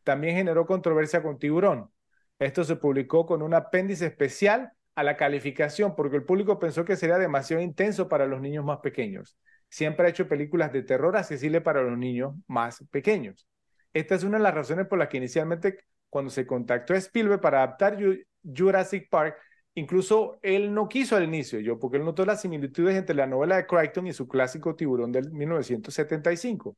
También 0.05 0.37
generó 0.37 0.67
controversia 0.67 1.23
con 1.23 1.39
Tiburón. 1.39 1.91
Esto 2.39 2.63
se 2.63 2.77
publicó 2.77 3.27
con 3.27 3.43
un 3.43 3.55
apéndice 3.55 4.07
especial 4.07 4.71
a 4.95 5.03
la 5.03 5.17
calificación 5.17 5.97
porque 5.97 6.17
el 6.17 6.25
público 6.25 6.59
pensó 6.59 6.85
que 6.85 6.95
sería 6.95 7.19
demasiado 7.19 7.63
intenso 7.63 8.09
para 8.09 8.27
los 8.27 8.41
niños 8.41 8.65
más 8.65 8.79
pequeños. 8.81 9.37
Siempre 9.69 10.07
ha 10.07 10.11
hecho 10.11 10.29
películas 10.29 10.73
de 10.73 10.83
terror 10.83 11.17
accesibles 11.17 11.63
para 11.63 11.83
los 11.83 11.99
niños 11.99 12.35
más 12.47 12.85
pequeños. 12.91 13.49
Esta 13.95 14.15
es 14.15 14.23
una 14.23 14.37
de 14.37 14.45
las 14.45 14.55
razones 14.55 14.87
por 14.87 14.99
las 14.99 15.09
que 15.09 15.17
inicialmente 15.17 15.79
cuando 16.11 16.31
se 16.31 16.47
contactó 16.47 16.93
a 16.93 16.99
Spielberg 16.99 17.41
para 17.41 17.63
adaptar 17.63 17.99
Jurassic 18.45 19.09
Park, 19.09 19.37
incluso 19.77 20.39
él 20.43 20.75
no 20.75 20.89
quiso 20.89 21.17
al 21.17 21.25
inicio, 21.25 21.61
yo, 21.61 21.79
porque 21.79 21.99
él 21.99 22.05
notó 22.05 22.25
las 22.25 22.41
similitudes 22.41 22.97
entre 22.97 23.15
la 23.15 23.27
novela 23.27 23.57
de 23.57 23.67
Crichton 23.67 24.07
y 24.07 24.13
su 24.13 24.27
clásico 24.27 24.75
Tiburón 24.75 25.13
del 25.13 25.31
1975. 25.31 26.77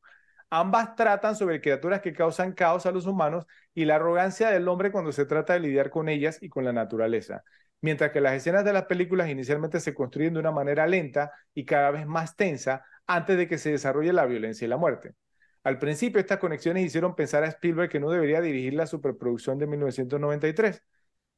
Ambas 0.51 0.97
tratan 0.97 1.37
sobre 1.37 1.61
criaturas 1.61 2.01
que 2.01 2.13
causan 2.13 2.53
caos 2.53 2.87
a 2.87 2.91
los 2.91 3.07
humanos 3.07 3.47
y 3.75 3.85
la 3.85 3.97
arrogancia 3.97 4.51
del 4.51 4.67
hombre 4.69 4.91
cuando 4.91 5.13
se 5.13 5.27
trata 5.27 5.53
de 5.53 5.61
lidiar 5.61 5.91
con 5.91 6.09
ellas 6.09 6.39
y 6.43 6.49
con 6.49 6.65
la 6.65 6.73
naturaleza. 6.73 7.45
Mientras 7.81 8.11
que 8.11 8.21
las 8.21 8.35
escenas 8.35 8.65
de 8.65 8.73
las 8.73 8.87
películas 8.87 9.29
inicialmente 9.29 9.79
se 9.79 9.95
construyen 9.95 10.35
de 10.35 10.41
una 10.41 10.51
manera 10.51 10.87
lenta 10.87 11.31
y 11.55 11.65
cada 11.65 11.93
vez 11.93 12.07
más 12.07 12.35
tensa 12.35 12.85
antes 13.07 13.37
de 13.37 13.47
que 13.47 13.59
se 13.59 13.71
desarrolle 13.71 14.13
la 14.13 14.27
violencia 14.27 14.65
y 14.65 14.69
la 14.69 14.77
muerte. 14.77 15.15
Al 15.63 15.79
principio, 15.79 16.19
estas 16.21 16.39
conexiones 16.39 16.85
hicieron 16.85 17.15
pensar 17.15 17.45
a 17.45 17.49
Spielberg 17.49 17.91
que 17.91 18.01
no 18.01 18.11
debería 18.11 18.41
dirigir 18.41 18.75
la 18.75 18.87
superproducción 18.87 19.59
de 19.59 19.67
1993 19.69 20.83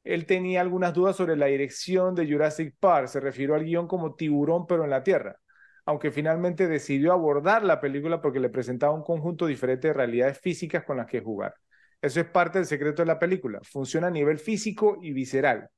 él 0.03 0.25
tenía 0.25 0.61
algunas 0.61 0.93
dudas 0.93 1.15
sobre 1.15 1.35
la 1.35 1.47
dirección 1.47 2.15
de 2.15 2.31
Jurassic 2.31 2.75
Park. 2.79 3.07
Se 3.07 3.19
refirió 3.19 3.55
al 3.55 3.63
guion 3.63 3.87
como 3.87 4.15
tiburón, 4.15 4.65
pero 4.67 4.83
en 4.83 4.89
la 4.89 5.03
Tierra. 5.03 5.37
Aunque 5.85 6.11
finalmente 6.11 6.67
decidió 6.67 7.13
abordar 7.13 7.63
la 7.63 7.79
película 7.79 8.21
porque 8.21 8.39
le 8.39 8.49
presentaba 8.49 8.93
un 8.93 9.03
conjunto 9.03 9.45
diferente 9.47 9.89
de 9.89 9.93
realidades 9.93 10.39
físicas 10.39 10.83
con 10.83 10.97
las 10.97 11.07
que 11.07 11.21
jugar. 11.21 11.53
Eso 12.01 12.19
es 12.19 12.25
parte 12.27 12.59
del 12.59 12.65
secreto 12.65 13.03
de 13.03 13.07
la 13.07 13.19
película. 13.19 13.59
Funciona 13.63 14.07
a 14.07 14.11
nivel 14.11 14.39
físico 14.39 14.97
y 15.01 15.13
visceral. 15.13 15.69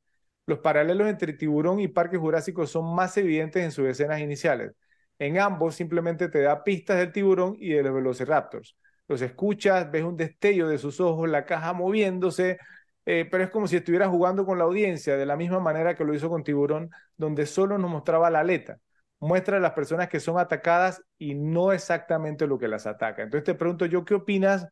Los 0.46 0.60
paralelos 0.60 1.08
entre 1.08 1.34
Tiburón 1.34 1.80
y 1.80 1.88
Parque 1.88 2.18
Jurásico 2.18 2.68
son 2.68 2.94
más 2.96 3.18
evidentes 3.18 3.64
en 3.64 3.72
sus 3.72 3.88
escenas 3.88 4.20
iniciales. 4.22 4.74
En 5.20 5.40
ambos 5.40 5.76
simplemente 5.76 6.30
te 6.30 6.42
da 6.42 6.64
pistas 6.64 6.98
del 6.98 7.12
tiburón 7.12 7.56
y 7.60 7.70
de 7.70 7.84
los 7.84 7.94
velociraptors. 7.94 8.78
Los 9.08 9.22
escuchas, 9.22 9.92
ves 9.92 10.04
un 10.04 10.18
destello 10.18 10.68
de 10.68 10.78
sus 10.78 11.00
ojos, 11.00 11.30
la 11.30 11.46
caja 11.46 11.74
moviéndose, 11.74 12.58
eh, 13.06 13.28
pero 13.30 13.44
es 13.44 13.50
como 13.50 13.68
si 13.68 13.76
estuviera 13.78 14.08
jugando 14.10 14.46
con 14.46 14.58
la 14.58 14.64
audiencia 14.66 15.18
de 15.18 15.26
la 15.26 15.36
misma 15.36 15.60
manera 15.60 15.96
que 15.96 16.04
lo 16.06 16.14
hizo 16.14 16.30
con 16.30 16.44
Tiburón, 16.44 16.90
donde 17.18 17.46
solo 17.46 17.78
nos 17.78 17.92
mostraba 17.92 18.30
la 18.30 18.40
aleta. 18.42 18.80
Muestra 19.20 19.58
a 19.58 19.60
las 19.60 19.74
personas 19.74 20.10
que 20.10 20.20
son 20.20 20.38
atacadas 20.40 21.02
y 21.18 21.36
no 21.36 21.72
exactamente 21.72 22.48
lo 22.48 22.60
que 22.60 22.68
las 22.68 22.88
ataca. 22.88 23.24
Entonces 23.24 23.46
te 23.46 23.56
pregunto 23.56 23.86
yo, 23.86 24.04
¿qué 24.06 24.16
opinas 24.16 24.68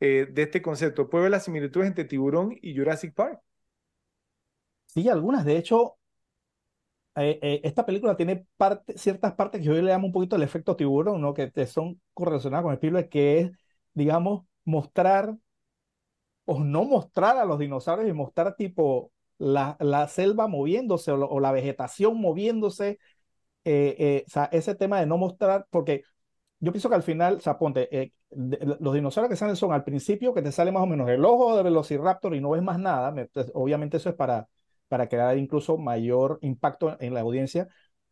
eh, 0.00 0.26
de 0.30 0.42
este 0.42 0.62
concepto? 0.62 1.08
¿Puede 1.10 1.24
ver 1.24 1.32
las 1.32 1.44
similitudes 1.44 1.88
entre 1.88 2.04
Tiburón 2.04 2.56
y 2.62 2.76
Jurassic 2.76 3.14
Park? 3.14 3.40
Sí, 4.86 5.08
algunas. 5.08 5.44
De 5.44 5.56
hecho, 5.56 5.98
eh, 7.16 7.60
esta 7.64 7.84
película 7.84 8.16
tiene 8.16 8.46
ciertas 8.96 9.34
partes 9.34 9.60
que 9.60 9.66
yo 9.66 9.72
le 9.72 9.82
llamo 9.82 10.06
un 10.06 10.12
poquito 10.12 10.36
el 10.36 10.42
efecto 10.42 10.76
tiburón, 10.76 11.20
¿no? 11.20 11.34
que 11.34 11.50
son 11.66 12.00
correlacionadas 12.14 12.62
con 12.62 12.72
el 12.72 12.76
Spielberg, 12.76 13.08
que 13.08 13.40
es, 13.40 13.50
digamos, 13.94 14.46
mostrar 14.64 15.36
o 16.48 16.60
no 16.64 16.84
mostrar 16.84 17.36
a 17.36 17.44
los 17.44 17.58
dinosaurios 17.58 18.08
y 18.08 18.12
mostrar 18.14 18.56
tipo 18.56 19.12
la, 19.36 19.76
la 19.80 20.08
selva 20.08 20.48
moviéndose 20.48 21.12
o, 21.12 21.40
la 21.40 21.52
vegetación 21.52 22.18
moviéndose. 22.18 22.98
Eh, 23.64 24.24
eh, 24.34 24.48
ese 24.52 24.74
tema 24.74 24.98
de 24.98 25.04
no 25.06 25.18
mostrar, 25.18 25.66
porque 25.68 26.04
yo 26.58 26.72
pienso 26.72 26.88
que 26.88 26.94
al 26.94 27.02
final, 27.02 27.36
o 27.36 27.40
sea, 27.40 27.58
ponte, 27.58 27.88
eh, 27.94 28.12
los 28.30 28.94
dinosaurios 28.94 29.28
que 29.28 29.36
salen 29.36 29.56
son 29.56 29.72
al 29.72 29.84
principio 29.84 30.32
que 30.32 30.40
te 30.40 30.50
sale 30.50 30.72
más 30.72 30.82
o 30.82 30.86
menos 30.86 31.10
el 31.10 31.22
ojo 31.26 31.54
de 31.54 31.62
Velociraptor 31.64 32.34
y 32.34 32.40
no 32.40 32.50
ves 32.50 32.62
más 32.62 32.78
nada. 32.78 33.14
Pues, 33.30 33.52
obviamente 33.54 33.98
eso 33.98 34.08
es 34.08 34.14
para, 34.14 34.48
para 34.88 35.06
crear 35.06 35.36
incluso 35.36 35.76
mayor 35.76 36.38
impacto 36.40 36.96
en 36.98 37.12
la 37.12 37.20
audiencia, 37.20 37.68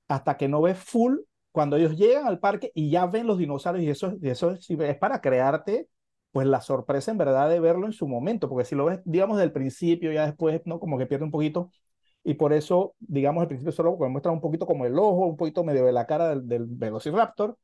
hasta 0.09 0.37
que 0.37 0.47
no 0.47 0.61
ves 0.61 0.77
full 0.79 1.21
cuando 1.53 1.77
ellos 1.77 1.97
llegan 1.97 2.27
al 2.27 2.39
parque 2.39 2.71
y 2.75 2.91
ya 2.91 3.07
ven 3.07 3.27
los 3.27 3.39
dinosaurios 3.39 3.83
y 3.87 3.89
eso, 3.89 4.15
eso 4.21 4.51
es, 4.51 4.69
es 4.69 4.99
para 4.99 5.23
crearte 5.23 5.89
pues 6.37 6.47
la 6.47 6.61
sorpresa 6.61 7.11
en 7.11 7.17
verdad 7.17 7.49
de 7.49 7.61
verlo 7.61 7.87
en 7.87 7.95
su 7.95 8.07
momento, 8.07 8.47
porque 8.51 8.67
si 8.67 8.75
lo 8.75 8.85
ves, 8.85 9.01
digamos, 9.07 9.39
del 9.39 9.53
principio, 9.53 10.13
ya 10.13 10.27
después, 10.27 10.61
¿no? 10.67 10.79
Como 10.79 10.99
que 10.99 11.07
pierde 11.07 11.25
un 11.25 11.31
poquito, 11.31 11.71
y 12.23 12.35
por 12.35 12.53
eso, 12.53 12.95
digamos, 12.99 13.41
al 13.41 13.49
principio 13.49 13.73
solo 13.73 13.97
muestra 13.97 14.33
un 14.33 14.43
poquito 14.43 14.67
como 14.67 14.85
el 14.85 14.99
ojo, 14.99 15.25
un 15.25 15.39
poquito 15.39 15.65
medio 15.65 15.87
de 15.87 15.93
la 15.93 16.07
cara 16.07 16.29
del, 16.29 16.47
del 16.47 16.67
Velociraptor, 16.67 17.57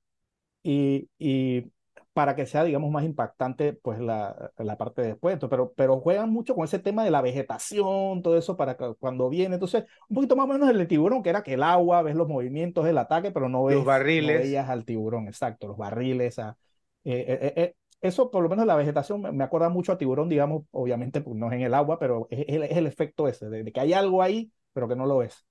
y, 0.62 1.10
y 1.18 1.70
para 2.14 2.34
que 2.34 2.46
sea, 2.46 2.64
digamos, 2.64 2.90
más 2.90 3.04
impactante, 3.04 3.74
pues 3.74 4.00
la, 4.00 4.52
la 4.56 4.78
parte 4.78 5.02
de 5.02 5.08
después. 5.08 5.38
pero, 5.50 5.74
pero 5.76 6.00
juegan 6.00 6.30
mucho 6.30 6.54
con 6.54 6.64
ese 6.64 6.78
tema 6.78 7.04
de 7.04 7.10
la 7.10 7.20
vegetación, 7.20 8.22
todo 8.22 8.38
eso, 8.38 8.56
para 8.56 8.78
que, 8.78 8.94
cuando 8.98 9.28
viene. 9.28 9.56
Entonces, 9.56 9.84
un 10.08 10.14
poquito 10.14 10.34
más 10.34 10.44
o 10.44 10.48
menos 10.48 10.70
el 10.70 10.78
de 10.78 10.86
tiburón, 10.86 11.22
que 11.22 11.30
era 11.30 11.42
que 11.42 11.54
el 11.54 11.62
agua, 11.62 12.02
ves 12.02 12.14
los 12.14 12.28
movimientos 12.28 12.86
del 12.86 12.96
ataque, 12.96 13.32
pero 13.32 13.50
no 13.50 13.64
ves 13.64 13.76
los 13.76 13.84
barriles. 13.84 14.36
No 14.36 14.42
veías 14.42 14.68
al 14.70 14.84
tiburón, 14.86 15.28
exacto, 15.28 15.68
los 15.68 15.76
barriles. 15.76 16.38
A, 16.38 16.56
eh, 17.04 17.26
eh, 17.28 17.52
eh, 17.56 17.74
eso, 18.02 18.30
por 18.30 18.42
lo 18.42 18.48
menos 18.48 18.66
la 18.66 18.76
vegetación, 18.76 19.22
me, 19.36 19.44
acuerda 19.44 19.68
mucho 19.70 19.92
a 19.92 19.98
tiburón, 19.98 20.28
digamos, 20.28 20.64
obviamente, 20.72 21.20
pues 21.22 21.36
no 21.36 21.48
es 21.48 21.54
en 21.54 21.62
el 21.62 21.74
agua, 21.74 21.98
pero 21.98 22.28
es, 22.30 22.44
es 22.48 22.76
el 22.76 22.86
efecto 22.86 23.28
ese, 23.28 23.48
de, 23.48 23.64
de 23.64 23.72
que 23.72 23.80
hay 23.80 23.94
algo 23.94 24.22
ahí, 24.22 24.52
pero 24.74 24.88
que 24.88 24.96
no 24.96 25.06
lo 25.06 25.18
ves 25.18 25.46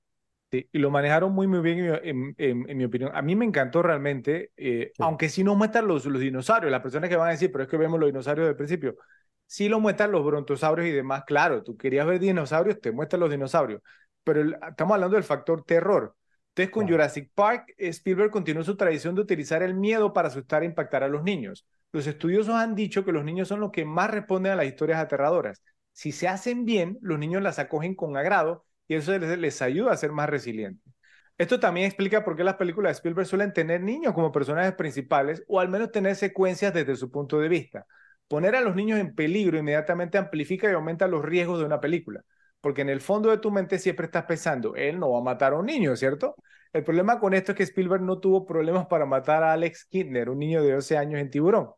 y 0.51 0.79
lo 0.79 0.91
manejaron 0.91 1.33
muy, 1.33 1.47
muy 1.47 1.59
bien, 1.59 1.99
en, 2.03 2.77
mi 2.77 2.83
opinión. 2.83 3.11
A 3.13 3.21
mí 3.21 3.35
me 3.35 3.45
encantó 3.45 3.81
realmente, 3.81 4.51
eh, 4.57 4.91
aunque 4.99 5.29
sí 5.29 5.43
nos 5.43 5.55
muestran 5.55 5.87
los, 5.87 6.05
los 6.05 6.21
dinosaurios, 6.21 6.71
las 6.71 6.81
personas 6.81 7.09
que 7.09 7.15
van 7.15 7.29
a 7.29 7.31
decir, 7.31 7.51
pero 7.51 7.63
es 7.63 7.69
que 7.69 7.77
vemos 7.77 7.99
los 7.99 8.07
dinosaurios 8.09 8.47
del 8.47 8.55
principio. 8.55 8.97
Sí 9.45 9.69
lo 9.69 9.79
muestran 9.79 10.11
los 10.11 10.25
brontosaurios 10.25 10.87
y 10.87 10.91
demás, 10.91 11.23
claro, 11.25 11.63
tú 11.63 11.77
querías 11.77 12.05
ver 12.05 12.19
dinosaurios, 12.19 12.79
te 12.81 12.91
muestran 12.91 13.21
los 13.21 13.31
dinosaurios, 13.31 13.81
pero 14.23 14.41
estamos 14.41 14.95
hablando 14.95 15.15
del 15.15 15.23
factor 15.23 15.63
terror. 15.63 16.15
Entonces, 16.49 16.71
con 16.73 16.87
Jurassic 16.87 17.31
Park, 17.33 17.73
Spielberg 17.77 18.29
continuó 18.29 18.63
su 18.63 18.75
tradición 18.75 19.15
de 19.15 19.21
utilizar 19.21 19.63
el 19.63 19.73
miedo 19.73 20.11
para 20.11 20.27
asustar 20.27 20.63
e 20.63 20.65
impactar 20.65 21.01
a 21.03 21.07
los 21.07 21.23
niños. 21.23 21.65
Los 21.91 22.07
estudiosos 22.07 22.55
han 22.55 22.75
dicho 22.75 23.03
que 23.03 23.11
los 23.11 23.25
niños 23.25 23.47
son 23.47 23.59
los 23.59 23.71
que 23.71 23.85
más 23.85 24.09
responden 24.09 24.53
a 24.53 24.55
las 24.55 24.65
historias 24.65 24.99
aterradoras. 24.99 25.61
Si 25.91 26.11
se 26.11 26.27
hacen 26.27 26.65
bien, 26.65 26.97
los 27.01 27.19
niños 27.19 27.41
las 27.43 27.59
acogen 27.59 27.95
con 27.95 28.15
agrado 28.15 28.65
y 28.87 28.95
eso 28.95 29.17
les, 29.17 29.61
ayuda 29.61 29.91
a 29.91 29.97
ser 29.97 30.11
más 30.11 30.29
resilientes. 30.29 30.93
Esto 31.37 31.59
también 31.59 31.87
explica 31.87 32.23
por 32.23 32.35
qué 32.37 32.43
las 32.43 32.55
películas 32.55 32.91
de 32.91 32.93
Spielberg 32.93 33.27
suelen 33.27 33.51
tener 33.51 33.81
niños 33.81 34.13
como 34.13 34.31
personajes 34.31 34.73
principales 34.73 35.43
o 35.47 35.59
al 35.59 35.69
menos 35.69 35.91
tener 35.91 36.15
secuencias 36.15 36.73
desde 36.73 36.95
su 36.95 37.11
punto 37.11 37.39
de 37.39 37.49
vista. 37.49 37.85
Poner 38.27 38.55
a 38.55 38.61
los 38.61 38.75
niños 38.75 38.99
en 38.99 39.13
peligro 39.15 39.57
inmediatamente 39.57 40.17
amplifica 40.17 40.69
y 40.69 40.73
aumenta 40.73 41.07
los 41.07 41.23
riesgos 41.25 41.59
de 41.59 41.65
una 41.65 41.81
película, 41.81 42.21
porque 42.61 42.81
en 42.81 42.89
el 42.89 43.01
fondo 43.01 43.29
de 43.29 43.39
tu 43.39 43.51
mente 43.51 43.79
siempre 43.79 44.05
estás 44.05 44.25
pensando, 44.25 44.75
él 44.75 44.99
no 44.99 45.11
va 45.11 45.19
a 45.19 45.23
matar 45.23 45.53
a 45.53 45.57
un 45.57 45.65
niño, 45.65 45.95
¿cierto? 45.97 46.35
El 46.71 46.83
problema 46.85 47.19
con 47.19 47.33
esto 47.33 47.51
es 47.51 47.57
que 47.57 47.63
Spielberg 47.63 48.03
no 48.03 48.19
tuvo 48.19 48.45
problemas 48.45 48.85
para 48.87 49.05
matar 49.05 49.43
a 49.43 49.51
Alex 49.53 49.85
Kidner, 49.85 50.29
un 50.29 50.39
niño 50.39 50.63
de 50.63 50.73
12 50.73 50.97
años 50.97 51.19
en 51.19 51.29
Tiburón. 51.29 51.71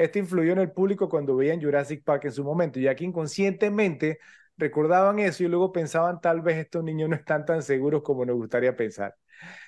Esto 0.00 0.18
influyó 0.18 0.52
en 0.52 0.60
el 0.60 0.72
público 0.72 1.10
cuando 1.10 1.36
veían 1.36 1.60
Jurassic 1.60 2.02
Park 2.02 2.24
en 2.24 2.32
su 2.32 2.42
momento, 2.42 2.80
ya 2.80 2.94
que 2.94 3.04
inconscientemente 3.04 4.18
recordaban 4.56 5.18
eso 5.18 5.44
y 5.44 5.48
luego 5.48 5.72
pensaban 5.72 6.22
tal 6.22 6.40
vez 6.40 6.56
estos 6.56 6.82
niños 6.82 7.10
no 7.10 7.16
están 7.16 7.44
tan 7.44 7.62
seguros 7.62 8.00
como 8.02 8.24
nos 8.24 8.36
gustaría 8.36 8.74
pensar. 8.74 9.14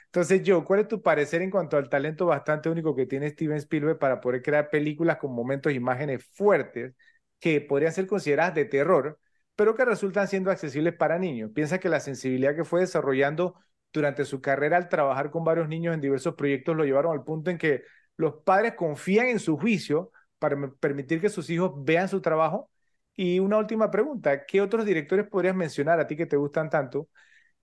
Entonces, 0.07 0.41
Joe, 0.47 0.65
¿cuál 0.65 0.81
es 0.81 0.89
tu 0.89 1.03
parecer 1.03 1.43
en 1.43 1.51
cuanto 1.51 1.77
al 1.77 1.91
talento 1.91 2.25
bastante 2.25 2.71
único 2.71 2.97
que 2.97 3.05
tiene 3.05 3.29
Steven 3.29 3.59
Spielberg 3.59 3.99
para 3.99 4.23
poder 4.23 4.41
crear 4.41 4.71
películas 4.71 5.19
con 5.19 5.35
momentos 5.35 5.71
e 5.71 5.75
imágenes 5.75 6.25
fuertes 6.25 6.95
que 7.39 7.61
podrían 7.61 7.93
ser 7.93 8.07
consideradas 8.07 8.55
de 8.55 8.65
terror, 8.65 9.19
pero 9.55 9.75
que 9.75 9.85
resultan 9.85 10.29
siendo 10.29 10.51
accesibles 10.51 10.95
para 10.95 11.19
niños? 11.19 11.51
¿Piensa 11.55 11.79
que 11.79 11.91
la 11.91 12.01
sensibilidad 12.01 12.57
que 12.57 12.65
fue 12.65 12.81
desarrollando 12.81 13.55
durante 13.93 14.25
su 14.25 14.41
carrera 14.41 14.79
al 14.79 14.89
trabajar 14.89 15.31
con 15.31 15.45
varios 15.45 15.69
niños 15.69 15.93
en 15.93 16.01
diversos 16.01 16.37
proyectos 16.37 16.75
lo 16.75 16.87
llevaron 16.87 17.13
al 17.13 17.23
punto 17.23 17.51
en 17.51 17.59
que 17.59 17.83
los 18.17 18.37
padres 18.45 18.73
confían 18.77 19.27
en 19.27 19.39
su 19.39 19.59
juicio 19.59 20.11
para 20.43 20.59
permitir 20.81 21.23
que 21.23 21.31
sus 21.31 21.51
hijos 21.51 21.73
vean 21.85 22.11
su 22.11 22.23
trabajo 22.23 22.71
y 23.17 23.41
una 23.41 23.59
última 23.59 23.93
pregunta, 23.93 24.47
¿qué 24.47 24.61
otros 24.63 24.87
directores 24.87 25.29
podrías 25.29 25.57
mencionar 25.57 26.01
a 26.01 26.09
ti 26.09 26.17
que 26.19 26.27
te 26.27 26.37
gustan 26.37 26.71
tanto, 26.71 27.09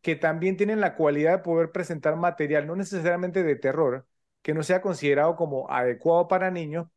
que 0.01 0.15
también 0.17 0.57
tienen 0.57 0.81
la 0.81 0.95
cualidad 0.95 1.33
de 1.39 1.43
poder 1.43 1.71
presentar 1.71 2.15
material, 2.17 2.67
no 2.67 2.75
necesariamente 2.77 3.43
de 3.43 3.55
terror, 3.57 4.07
que 4.43 4.53
no 4.55 4.63
sea 4.63 4.81
considerado 4.81 5.35
como 5.37 5.69
adecuado 5.71 6.27
para 6.29 6.51
niños, 6.51 6.87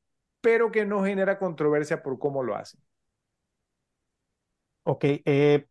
pero 0.43 0.73
que 0.73 0.87
no 0.87 1.05
genera 1.05 1.39
controversia 1.39 2.03
por 2.03 2.19
cómo 2.19 2.43
lo 2.45 2.57
hacen? 2.57 2.81
Ok, 4.85 5.05
eh, 5.25 5.69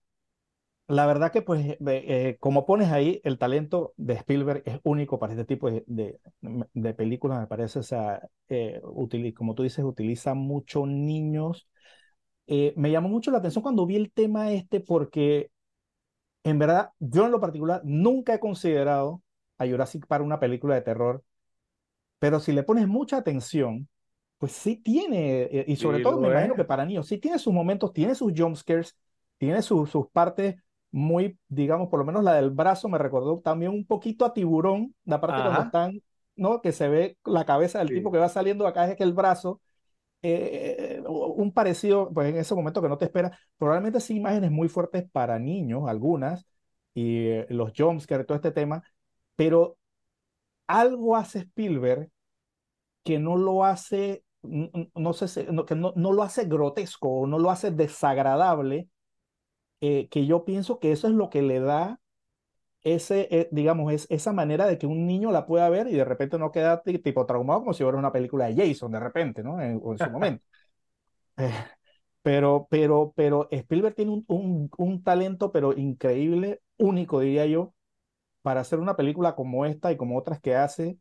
la 0.91 1.05
verdad 1.05 1.31
que 1.31 1.41
pues 1.41 1.77
eh, 1.87 2.37
como 2.39 2.65
pones 2.65 2.91
ahí, 2.91 3.21
el 3.23 3.37
talento 3.37 3.93
de 3.95 4.15
Spielberg 4.15 4.63
es 4.65 4.79
único 4.83 5.19
para 5.19 5.33
este 5.33 5.45
tipo 5.45 5.71
de, 5.71 5.85
de, 5.87 6.93
películas, 6.93 7.39
me 7.39 7.47
parece, 7.47 7.79
o 7.79 7.83
sea, 7.83 8.27
eh, 8.49 8.81
como 9.35 9.55
tú 9.55 9.63
dices, 9.63 9.85
utiliza 9.85 10.33
mucho 10.33 10.85
niños. 10.85 11.69
Eh, 12.47 12.73
me 12.75 12.91
llamó 12.91 13.07
mucho 13.07 13.31
la 13.31 13.37
atención 13.37 13.61
cuando 13.61 13.85
vi 13.85 13.95
el 13.95 14.11
tema 14.11 14.51
este 14.51 14.81
porque 14.81 15.51
en 16.43 16.59
verdad 16.59 16.89
yo 16.99 17.25
en 17.25 17.31
lo 17.31 17.39
particular 17.39 17.81
nunca 17.85 18.33
he 18.33 18.39
considerado 18.39 19.21
a 19.57 19.67
Jurassic 19.67 20.05
para 20.07 20.23
una 20.23 20.39
película 20.39 20.75
de 20.75 20.81
terror, 20.81 21.23
pero 22.19 22.39
si 22.41 22.51
le 22.51 22.63
pones 22.63 22.87
mucha 22.87 23.17
atención, 23.17 23.87
pues 24.37 24.51
sí 24.51 24.75
tiene, 24.75 25.43
eh, 25.43 25.65
y 25.67 25.77
sobre 25.77 26.01
todo 26.01 26.19
me 26.19 26.27
imagino 26.29 26.55
que 26.55 26.65
para 26.65 26.85
niños, 26.85 27.07
sí 27.07 27.17
tiene 27.17 27.39
sus 27.39 27.53
momentos, 27.53 27.93
tiene 27.93 28.13
sus 28.13 28.33
jumpscares, 28.35 28.97
tiene 29.37 29.61
sus 29.61 29.89
partes 30.11 30.55
muy, 30.91 31.37
digamos, 31.47 31.89
por 31.89 31.99
lo 31.99 32.05
menos 32.05 32.23
la 32.23 32.33
del 32.35 32.51
brazo 32.51 32.89
me 32.89 32.97
recordó 32.97 33.39
también 33.39 33.71
un 33.71 33.85
poquito 33.85 34.25
a 34.25 34.33
tiburón, 34.33 34.93
la 35.05 35.21
parte 35.21 35.41
cuando 35.41 35.61
están, 35.63 36.01
¿no? 36.35 36.61
Que 36.61 36.71
se 36.71 36.89
ve 36.89 37.17
la 37.25 37.45
cabeza 37.45 37.79
del 37.79 37.89
tipo 37.89 38.11
que 38.11 38.17
va 38.17 38.29
saliendo 38.29 38.67
acá 38.67 38.89
es 38.89 38.95
que 38.97 39.03
el 39.03 39.13
brazo, 39.13 39.61
eh, 40.21 41.01
un 41.07 41.53
parecido, 41.53 42.11
pues 42.13 42.29
en 42.29 42.37
ese 42.37 42.55
momento 42.55 42.81
que 42.81 42.89
no 42.89 42.97
te 42.97 43.05
espera, 43.05 43.37
probablemente 43.57 43.99
sí 43.99 44.17
imágenes 44.17 44.51
muy 44.51 44.67
fuertes 44.67 45.09
para 45.11 45.39
niños, 45.39 45.83
algunas, 45.87 46.45
y 46.93 47.27
eh, 47.27 47.45
los 47.49 47.71
jumpscares, 47.75 48.27
todo 48.27 48.35
este 48.35 48.51
tema, 48.51 48.83
pero 49.35 49.77
algo 50.67 51.15
hace 51.15 51.39
Spielberg 51.39 52.09
que 53.03 53.19
no 53.19 53.37
lo 53.37 53.65
hace, 53.65 54.23
no, 54.43 55.13
sé, 55.13 55.45
que 55.67 55.75
no, 55.75 55.93
no, 55.95 56.11
lo 56.11 56.23
hace 56.23 56.45
grotesco 56.45 57.09
o 57.09 57.27
no 57.27 57.39
lo 57.39 57.49
hace 57.49 57.71
desagradable, 57.71 58.87
eh, 59.82 60.07
que 60.09 60.25
yo 60.25 60.45
pienso 60.45 60.79
que 60.79 60.91
eso 60.91 61.07
es 61.07 61.13
lo 61.13 61.29
que 61.29 61.41
le 61.41 61.59
da 61.59 61.99
ese, 62.84 63.27
eh, 63.32 63.49
digamos, 63.51 63.93
es 63.93 64.07
esa 64.09 64.34
manera 64.34 64.65
de 64.67 64.77
que 64.77 64.88
un 64.88 65.05
niño 65.05 65.32
la 65.32 65.45
pueda 65.45 65.69
ver 65.69 65.88
y 65.88 65.93
de 65.93 66.05
repente 66.05 66.38
no 66.39 66.51
queda 66.51 66.82
tipo 66.84 67.25
traumado 67.25 67.61
como 67.61 67.73
si 67.73 67.84
fuera 67.84 67.97
una 67.97 68.11
película 68.11 68.47
de 68.47 68.55
Jason 68.69 68.91
de 68.91 68.99
repente, 68.99 69.43
¿no? 69.43 69.61
En, 69.61 69.82
en 69.84 69.97
su 69.97 70.09
momento. 70.11 70.43
Eh, 71.38 71.51
pero, 72.21 72.67
pero, 72.69 73.13
pero 73.15 73.47
Spielberg 73.51 73.95
tiene 73.95 74.11
un, 74.11 74.25
un, 74.27 74.69
un, 74.77 75.03
talento, 75.03 75.51
pero 75.51 75.73
increíble, 75.77 76.61
único, 76.77 77.19
diría 77.19 77.45
yo, 77.45 77.73
para 78.41 78.61
hacer 78.61 78.79
una 78.79 78.95
película 78.95 79.36
como 79.36 79.65
esta 79.65 79.91
y 79.91 79.97
como 79.97 80.17
otras 80.17 80.41
que 80.41 80.55
hace, 80.55 80.97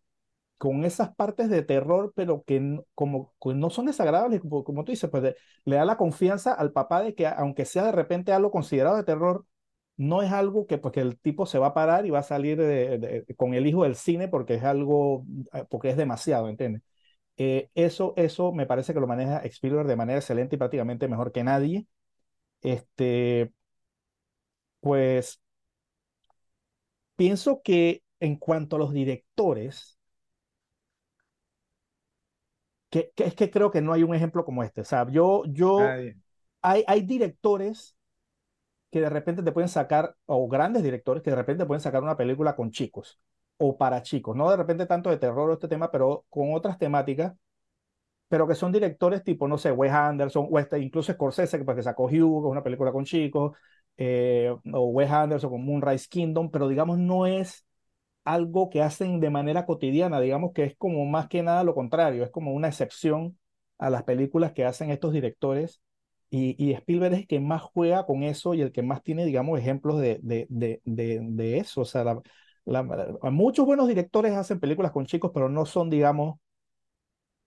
con 0.61 0.85
esas 0.85 1.15
partes 1.17 1.51
de 1.51 1.63
terror, 1.65 2.13
pero 2.17 2.45
que 2.45 2.81
como, 2.95 3.35
no 3.45 3.71
son 3.71 3.87
desagradables, 3.87 4.43
como, 4.43 4.65
como 4.65 4.85
tú 4.85 4.93
dices, 4.93 5.11
pues 5.11 5.35
le 5.65 5.77
da 5.77 5.87
la 5.87 5.97
confianza 5.97 6.53
al 6.55 6.73
papá 6.73 7.03
de 7.03 7.15
que 7.17 7.27
aunque 7.27 7.65
sea 7.65 7.85
de 7.85 7.93
repente 7.93 8.33
algo 8.33 8.51
considerado 8.53 8.97
de 8.97 9.05
terror, 9.05 9.47
no 9.97 10.23
es 10.23 10.33
algo 10.33 10.67
que, 10.67 10.79
porque 10.79 11.01
el 11.01 11.19
tipo 11.19 11.47
se 11.47 11.59
va 11.59 11.69
a 11.69 11.75
parar 11.75 12.07
y 12.07 12.11
va 12.11 12.21
a 12.21 12.23
salir 12.23 12.59
con 13.37 13.55
el 13.55 13.67
hijo 13.67 13.85
del 13.85 13.97
cine 13.97 14.29
porque 14.29 14.55
es 14.55 14.65
algo, 14.65 15.25
eh, 15.53 15.65
porque 15.71 15.91
es 15.91 15.97
demasiado, 15.97 16.49
¿entiendes? 16.49 16.83
Eh, 17.39 17.71
eso, 17.75 18.15
eso 18.17 18.53
me 18.53 18.67
parece 18.67 18.95
que 18.95 19.01
lo 19.01 19.07
maneja 19.09 19.39
Spielberg 19.45 19.89
de 19.89 19.97
manera 19.97 20.19
excelente 20.21 20.57
y 20.57 20.59
prácticamente 20.59 21.09
mejor 21.09 21.33
que 21.33 21.45
nadie. 21.45 21.87
Este, 22.63 23.53
pues 24.81 25.41
pienso 27.17 27.63
que 27.63 28.03
en 28.21 28.37
cuanto 28.37 28.77
a 28.77 28.79
los 28.79 28.93
directores, 28.93 29.99
que, 32.91 33.13
es 33.17 33.35
que 33.35 33.51
creo 33.51 33.71
que 33.71 33.81
no 33.81 33.93
hay 33.93 34.03
un 34.03 34.15
ejemplo 34.15 34.45
como 34.45 34.63
este. 34.63 34.83
O 34.83 34.85
sea, 34.85 35.07
yo, 35.09 35.45
yo, 35.47 35.79
hay, 36.63 36.85
hay 36.87 37.03
directores 37.03 37.97
que 38.91 39.01
de 39.01 39.09
repente 39.09 39.43
te 39.43 39.53
pueden 39.53 39.69
sacar, 39.69 40.17
o 40.27 40.49
grandes 40.49 40.83
directores 40.83 41.23
que 41.23 41.31
de 41.31 41.37
repente 41.37 41.65
pueden 41.67 41.81
sacar 41.81 42.03
una 42.03 42.17
película 42.17 42.57
con 42.57 42.71
chicos 42.71 43.21
o 43.57 43.77
para 43.77 44.03
chicos, 44.03 44.35
no 44.37 44.51
de 44.51 44.57
repente 44.57 44.87
tanto 44.87 45.11
de 45.11 45.19
terror 45.19 45.51
o 45.51 45.53
este 45.53 45.69
tema, 45.69 45.91
pero 45.91 46.25
con 46.31 46.55
otras 46.55 46.79
temáticas, 46.79 47.35
pero 48.29 48.47
que 48.49 48.55
son 48.55 48.73
directores 48.73 49.23
tipo, 49.25 49.49
no 49.49 49.59
sé, 49.59 49.71
Wes 49.73 49.93
Anderson, 49.93 50.49
o 50.51 50.59
este, 50.59 50.79
incluso 50.79 51.13
Scorsese, 51.13 51.59
que, 51.59 51.65
porque 51.65 51.83
sacó 51.83 52.05
Hugo, 52.05 52.43
que 52.43 52.49
es 52.49 52.53
una 52.53 52.63
película 52.63 52.93
con 52.93 53.05
chicos, 53.05 53.57
eh, 53.97 54.55
o 54.73 54.81
Wes 54.91 55.11
Anderson 55.11 55.51
con 55.51 55.65
Moonrise 55.65 56.09
Kingdom, 56.09 56.51
pero 56.51 56.69
digamos 56.69 56.99
no 56.99 57.27
es 57.27 57.67
algo 58.25 58.71
que 58.71 58.83
hacen 58.83 59.21
de 59.21 59.31
manera 59.31 59.67
cotidiana, 59.67 60.21
digamos 60.21 60.53
que 60.53 60.65
es 60.65 60.77
como 60.77 61.05
más 61.07 61.29
que 61.29 61.43
nada 61.43 61.65
lo 61.65 61.75
contrario, 61.75 62.25
es 62.25 62.31
como 62.31 62.53
una 62.53 62.69
excepción 62.69 63.39
a 63.79 63.91
las 63.91 64.05
películas 64.05 64.53
que 64.53 64.65
hacen 64.65 64.91
estos 64.91 65.13
directores 65.13 65.83
y, 66.31 66.55
y 66.65 66.73
Spielberg 66.75 67.15
es 67.15 67.21
el 67.21 67.27
que 67.27 67.41
más 67.41 67.63
juega 67.63 68.07
con 68.07 68.23
eso 68.23 68.55
y 68.55 68.61
el 68.63 68.73
que 68.73 68.83
más 68.83 69.03
tiene, 69.03 69.25
digamos, 69.25 69.59
ejemplos 69.59 69.99
de, 70.01 70.21
de, 70.23 70.47
de, 70.49 70.81
de, 70.85 71.59
eso. 71.59 71.81
O 71.81 71.85
sea, 71.85 72.05
muchos 73.31 73.67
buenos 73.67 73.89
directores 73.89 74.35
hacen 74.35 74.61
películas 74.61 74.93
con 74.93 75.07
chicos, 75.07 75.31
pero 75.35 75.49
no 75.49 75.67
son, 75.67 75.91
digamos, 75.91 76.39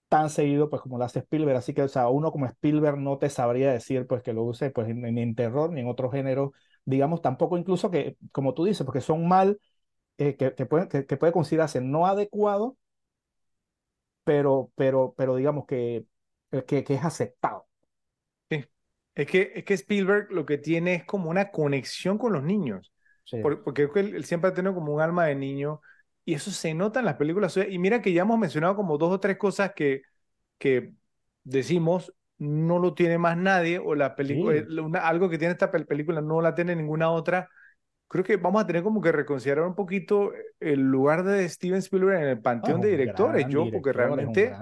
tan 0.10 0.30
seguido 0.30 0.70
pues 0.70 0.82
como 0.82 0.98
lo 0.98 1.06
hace 1.06 1.20
Spielberg, 1.20 1.58
así 1.58 1.74
que 1.74 1.82
o 1.82 1.88
sea, 1.88 2.08
uno 2.10 2.32
como 2.32 2.46
Spielberg 2.46 2.98
no 3.00 3.18
te 3.18 3.30
sabría 3.30 3.72
decir 3.72 4.06
pues 4.08 4.22
que 4.22 4.34
lo 4.34 4.44
use 4.44 4.70
pues 4.70 4.88
ni 4.96 5.22
en 5.22 5.36
terror 5.36 5.72
ni 5.72 5.82
en 5.82 5.88
otro 5.88 6.12
género, 6.12 6.54
digamos 6.86 7.22
tampoco 7.22 7.58
incluso 7.58 7.90
que 7.90 8.16
como 8.32 8.54
tú 8.54 8.66
dices, 8.66 8.86
porque 8.86 9.02
son 9.02 9.28
mal 9.28 9.58
eh, 10.18 10.36
que, 10.36 10.54
que, 10.54 10.66
puede, 10.66 11.06
que, 11.06 11.18
puede 11.18 11.34
considerarse 11.34 11.82
no 11.82 12.06
adecuado, 12.06 12.78
pero 14.24 14.72
pero 14.76 15.14
pero 15.18 15.36
digamos 15.36 15.66
que 15.66 16.06
que, 16.68 16.84
que 16.84 16.94
es 16.94 17.04
aceptado. 17.04 17.68
Sí. 18.50 18.66
Es 19.16 19.28
que 19.28 19.52
es 19.56 19.64
que 19.66 19.74
Spielberg 19.74 20.32
lo 20.32 20.46
que 20.46 20.58
tiene 20.58 20.96
es 20.96 21.06
como 21.06 21.30
una 21.30 21.52
conexión 21.52 22.18
con 22.18 22.34
los 22.34 22.44
niños. 22.44 22.92
Sí. 23.26 23.38
porque 23.42 23.90
él, 23.96 24.16
él 24.16 24.26
siempre 24.26 24.50
ha 24.50 24.54
tenido 24.54 24.76
como 24.76 24.94
un 24.94 25.00
alma 25.00 25.26
de 25.28 25.36
niño 25.36 25.80
y 26.26 26.34
eso 26.34 26.52
se 26.52 26.74
nota 26.74 27.00
en 27.00 27.06
las 27.06 27.16
películas. 27.16 27.58
Y 27.58 27.80
mira 27.80 28.02
que 28.02 28.14
ya 28.14 28.24
hemos 28.24 28.38
mencionado 28.38 28.76
como 28.76 28.98
dos 28.98 29.12
o 29.14 29.20
tres 29.20 29.38
cosas 29.38 29.74
que, 29.74 30.02
que 30.58 30.94
decimos 31.44 32.14
no 32.38 32.80
lo 32.80 32.94
tiene 32.94 33.18
más 33.18 33.38
nadie 33.38 33.80
o 33.80 33.96
la 33.96 34.16
película, 34.16 34.60
sí. 34.60 34.66
Eh, 34.70 35.00
algo 35.02 35.30
que 35.30 35.38
tiene 35.38 35.54
esta 35.54 35.72
película 35.72 36.22
no 36.22 36.42
la 36.42 36.56
tiene 36.56 36.76
ninguna 36.76 37.10
otra. 37.12 37.50
Creo 38.14 38.24
que 38.24 38.38
vamos 38.38 38.62
a 38.62 38.68
tener 38.68 38.84
como 38.84 39.02
que 39.02 39.12
reconsiderar 39.12 39.66
un 39.66 39.74
poquito 39.74 40.34
el 40.60 40.82
lugar 40.82 41.24
de 41.24 41.50
Steven 41.50 41.80
Spielberg 41.80 42.22
en 42.22 42.28
el 42.28 42.40
panteón 42.40 42.80
oh, 42.80 42.84
de 42.84 42.92
directores, 42.92 43.48
yo, 43.50 43.66
porque 43.72 43.92
realmente 43.92 44.54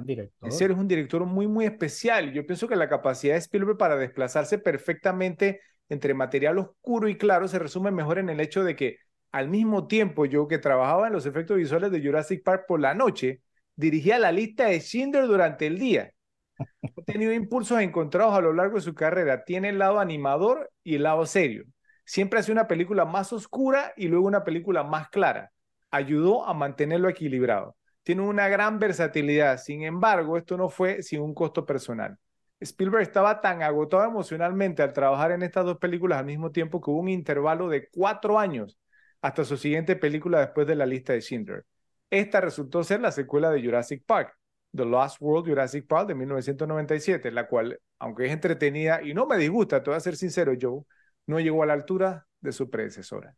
es, 0.41 0.61
es 0.61 0.69
un 0.69 0.87
director 0.87 1.25
muy, 1.25 1.49
muy 1.49 1.65
especial. 1.65 2.31
Yo 2.31 2.45
pienso 2.45 2.65
que 2.69 2.77
la 2.77 2.87
capacidad 2.87 3.33
de 3.33 3.39
Spielberg 3.39 3.77
para 3.77 3.97
desplazarse 3.97 4.57
perfectamente 4.57 5.59
entre 5.89 6.13
material 6.13 6.59
oscuro 6.59 7.09
y 7.09 7.17
claro 7.17 7.49
se 7.49 7.59
resume 7.59 7.91
mejor 7.91 8.19
en 8.19 8.29
el 8.29 8.39
hecho 8.39 8.63
de 8.63 8.77
que 8.77 8.99
al 9.33 9.49
mismo 9.49 9.85
tiempo, 9.85 10.25
yo 10.25 10.47
que 10.47 10.57
trabajaba 10.57 11.07
en 11.07 11.13
los 11.13 11.25
efectos 11.25 11.57
visuales 11.57 11.91
de 11.91 12.01
Jurassic 12.01 12.43
Park 12.45 12.63
por 12.69 12.79
la 12.79 12.93
noche, 12.93 13.41
dirigía 13.75 14.17
la 14.17 14.31
lista 14.31 14.67
de 14.67 14.79
Schindler 14.79 15.27
durante 15.27 15.67
el 15.67 15.77
día. 15.77 16.09
Ha 16.57 17.01
tenido 17.05 17.33
impulsos 17.33 17.81
encontrados 17.81 18.33
a 18.33 18.39
lo 18.39 18.53
largo 18.53 18.75
de 18.75 18.81
su 18.81 18.93
carrera. 18.93 19.43
Tiene 19.43 19.67
el 19.67 19.77
lado 19.77 19.99
animador 19.99 20.71
y 20.85 20.95
el 20.95 21.03
lado 21.03 21.25
serio. 21.25 21.65
Siempre 22.05 22.39
hace 22.39 22.51
una 22.51 22.67
película 22.67 23.05
más 23.05 23.33
oscura 23.33 23.93
y 23.95 24.07
luego 24.07 24.27
una 24.27 24.43
película 24.43 24.83
más 24.83 25.09
clara. 25.09 25.51
Ayudó 25.91 26.45
a 26.45 26.53
mantenerlo 26.53 27.09
equilibrado. 27.09 27.75
Tiene 28.03 28.23
una 28.23 28.47
gran 28.49 28.79
versatilidad. 28.79 29.57
Sin 29.57 29.83
embargo, 29.83 30.37
esto 30.37 30.57
no 30.57 30.69
fue 30.69 31.03
sin 31.03 31.21
un 31.21 31.33
costo 31.33 31.65
personal. 31.65 32.17
Spielberg 32.59 33.01
estaba 33.01 33.41
tan 33.41 33.63
agotado 33.63 34.05
emocionalmente 34.05 34.83
al 34.83 34.93
trabajar 34.93 35.31
en 35.31 35.41
estas 35.43 35.65
dos 35.65 35.77
películas 35.77 36.19
al 36.19 36.25
mismo 36.25 36.51
tiempo 36.51 36.79
que 36.79 36.91
hubo 36.91 36.99
un 36.99 37.09
intervalo 37.09 37.69
de 37.69 37.89
cuatro 37.89 38.37
años 38.37 38.77
hasta 39.21 39.43
su 39.45 39.57
siguiente 39.57 39.95
película 39.95 40.39
después 40.39 40.67
de 40.67 40.75
la 40.75 40.85
lista 40.85 41.13
de 41.13 41.21
Schindler. 41.21 41.65
Esta 42.09 42.41
resultó 42.41 42.83
ser 42.83 43.01
la 43.01 43.11
secuela 43.11 43.49
de 43.49 43.63
Jurassic 43.63 44.03
Park, 44.05 44.37
The 44.75 44.85
Lost 44.85 45.17
World 45.19 45.47
Jurassic 45.47 45.87
Park 45.87 46.07
de 46.07 46.15
1997, 46.15 47.31
la 47.31 47.47
cual, 47.47 47.79
aunque 47.99 48.25
es 48.25 48.31
entretenida 48.31 49.01
y 49.01 49.13
no 49.13 49.25
me 49.25 49.37
disgusta, 49.37 49.81
te 49.81 49.89
voy 49.89 49.97
a 49.97 50.01
ser 50.01 50.15
sincero, 50.15 50.53
Joe, 50.59 50.83
no 51.31 51.39
llegó 51.39 51.63
a 51.63 51.65
la 51.65 51.73
altura 51.73 52.27
de 52.41 52.51
su 52.51 52.69
predecesora. 52.69 53.35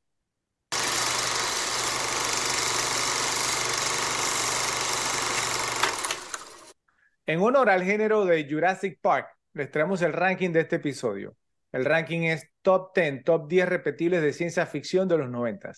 En 7.25 7.39
honor 7.39 7.69
al 7.69 7.83
género 7.83 8.25
de 8.25 8.45
Jurassic 8.49 8.99
Park, 8.99 9.27
les 9.53 9.71
traemos 9.71 10.01
el 10.01 10.11
ranking 10.11 10.49
de 10.49 10.61
este 10.61 10.77
episodio. 10.77 11.37
El 11.71 11.85
ranking 11.85 12.21
es 12.21 12.49
top 12.63 12.93
10, 12.95 13.23
top 13.23 13.47
10 13.47 13.69
repetibles 13.69 14.21
de 14.21 14.33
ciencia 14.33 14.65
ficción 14.65 15.07
de 15.07 15.19
los 15.19 15.29
90. 15.29 15.71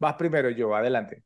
Vas 0.00 0.14
primero, 0.14 0.50
yo, 0.50 0.74
adelante. 0.74 1.22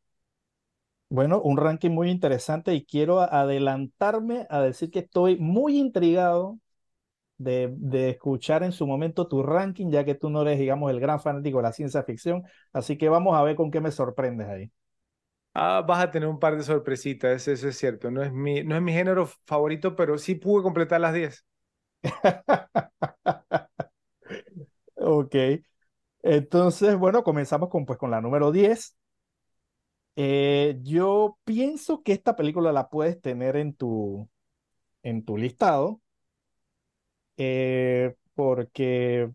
Bueno, 1.08 1.40
un 1.40 1.56
ranking 1.56 1.90
muy 1.90 2.10
interesante 2.10 2.74
y 2.74 2.84
quiero 2.84 3.20
adelantarme 3.20 4.46
a 4.50 4.60
decir 4.60 4.90
que 4.90 5.00
estoy 5.00 5.36
muy 5.36 5.78
intrigado 5.78 6.58
de, 7.42 7.72
de, 7.76 8.10
escuchar 8.10 8.62
en 8.62 8.72
su 8.72 8.86
momento 8.86 9.28
tu 9.28 9.42
ranking, 9.42 9.90
ya 9.90 10.04
que 10.04 10.14
tú 10.14 10.30
no 10.30 10.42
eres, 10.42 10.58
digamos, 10.58 10.90
el 10.90 11.00
gran 11.00 11.20
fanático 11.20 11.58
de 11.58 11.62
la 11.64 11.72
ciencia 11.72 12.02
ficción. 12.02 12.42
Así 12.72 12.96
que 12.98 13.08
vamos 13.08 13.36
a 13.36 13.42
ver 13.42 13.56
con 13.56 13.70
qué 13.70 13.80
me 13.80 13.90
sorprendes 13.90 14.48
ahí. 14.48 14.70
Ah, 15.54 15.84
vas 15.86 16.02
a 16.04 16.10
tener 16.10 16.28
un 16.28 16.38
par 16.38 16.56
de 16.56 16.62
sorpresitas, 16.62 17.46
eso 17.46 17.68
es 17.68 17.76
cierto. 17.78 18.10
No 18.10 18.22
es 18.22 18.32
mi, 18.32 18.64
no 18.64 18.74
es 18.76 18.82
mi 18.82 18.92
género 18.92 19.26
favorito, 19.46 19.94
pero 19.96 20.16
sí 20.18 20.34
pude 20.34 20.62
completar 20.62 21.00
las 21.00 21.14
10. 21.14 21.44
Ok. 24.94 25.34
Entonces, 26.22 26.96
bueno, 26.96 27.22
comenzamos 27.24 27.68
con, 27.68 27.84
pues, 27.86 27.98
con 27.98 28.10
la 28.10 28.20
número 28.20 28.52
10. 28.52 28.96
Eh, 30.16 30.78
yo 30.82 31.38
pienso 31.44 32.02
que 32.02 32.12
esta 32.12 32.36
película 32.36 32.72
la 32.72 32.88
puedes 32.90 33.20
tener 33.20 33.56
en 33.56 33.74
tu, 33.74 34.28
en 35.02 35.24
tu 35.24 35.38
listado, 35.38 36.00
eh, 37.36 38.14
porque 38.34 39.30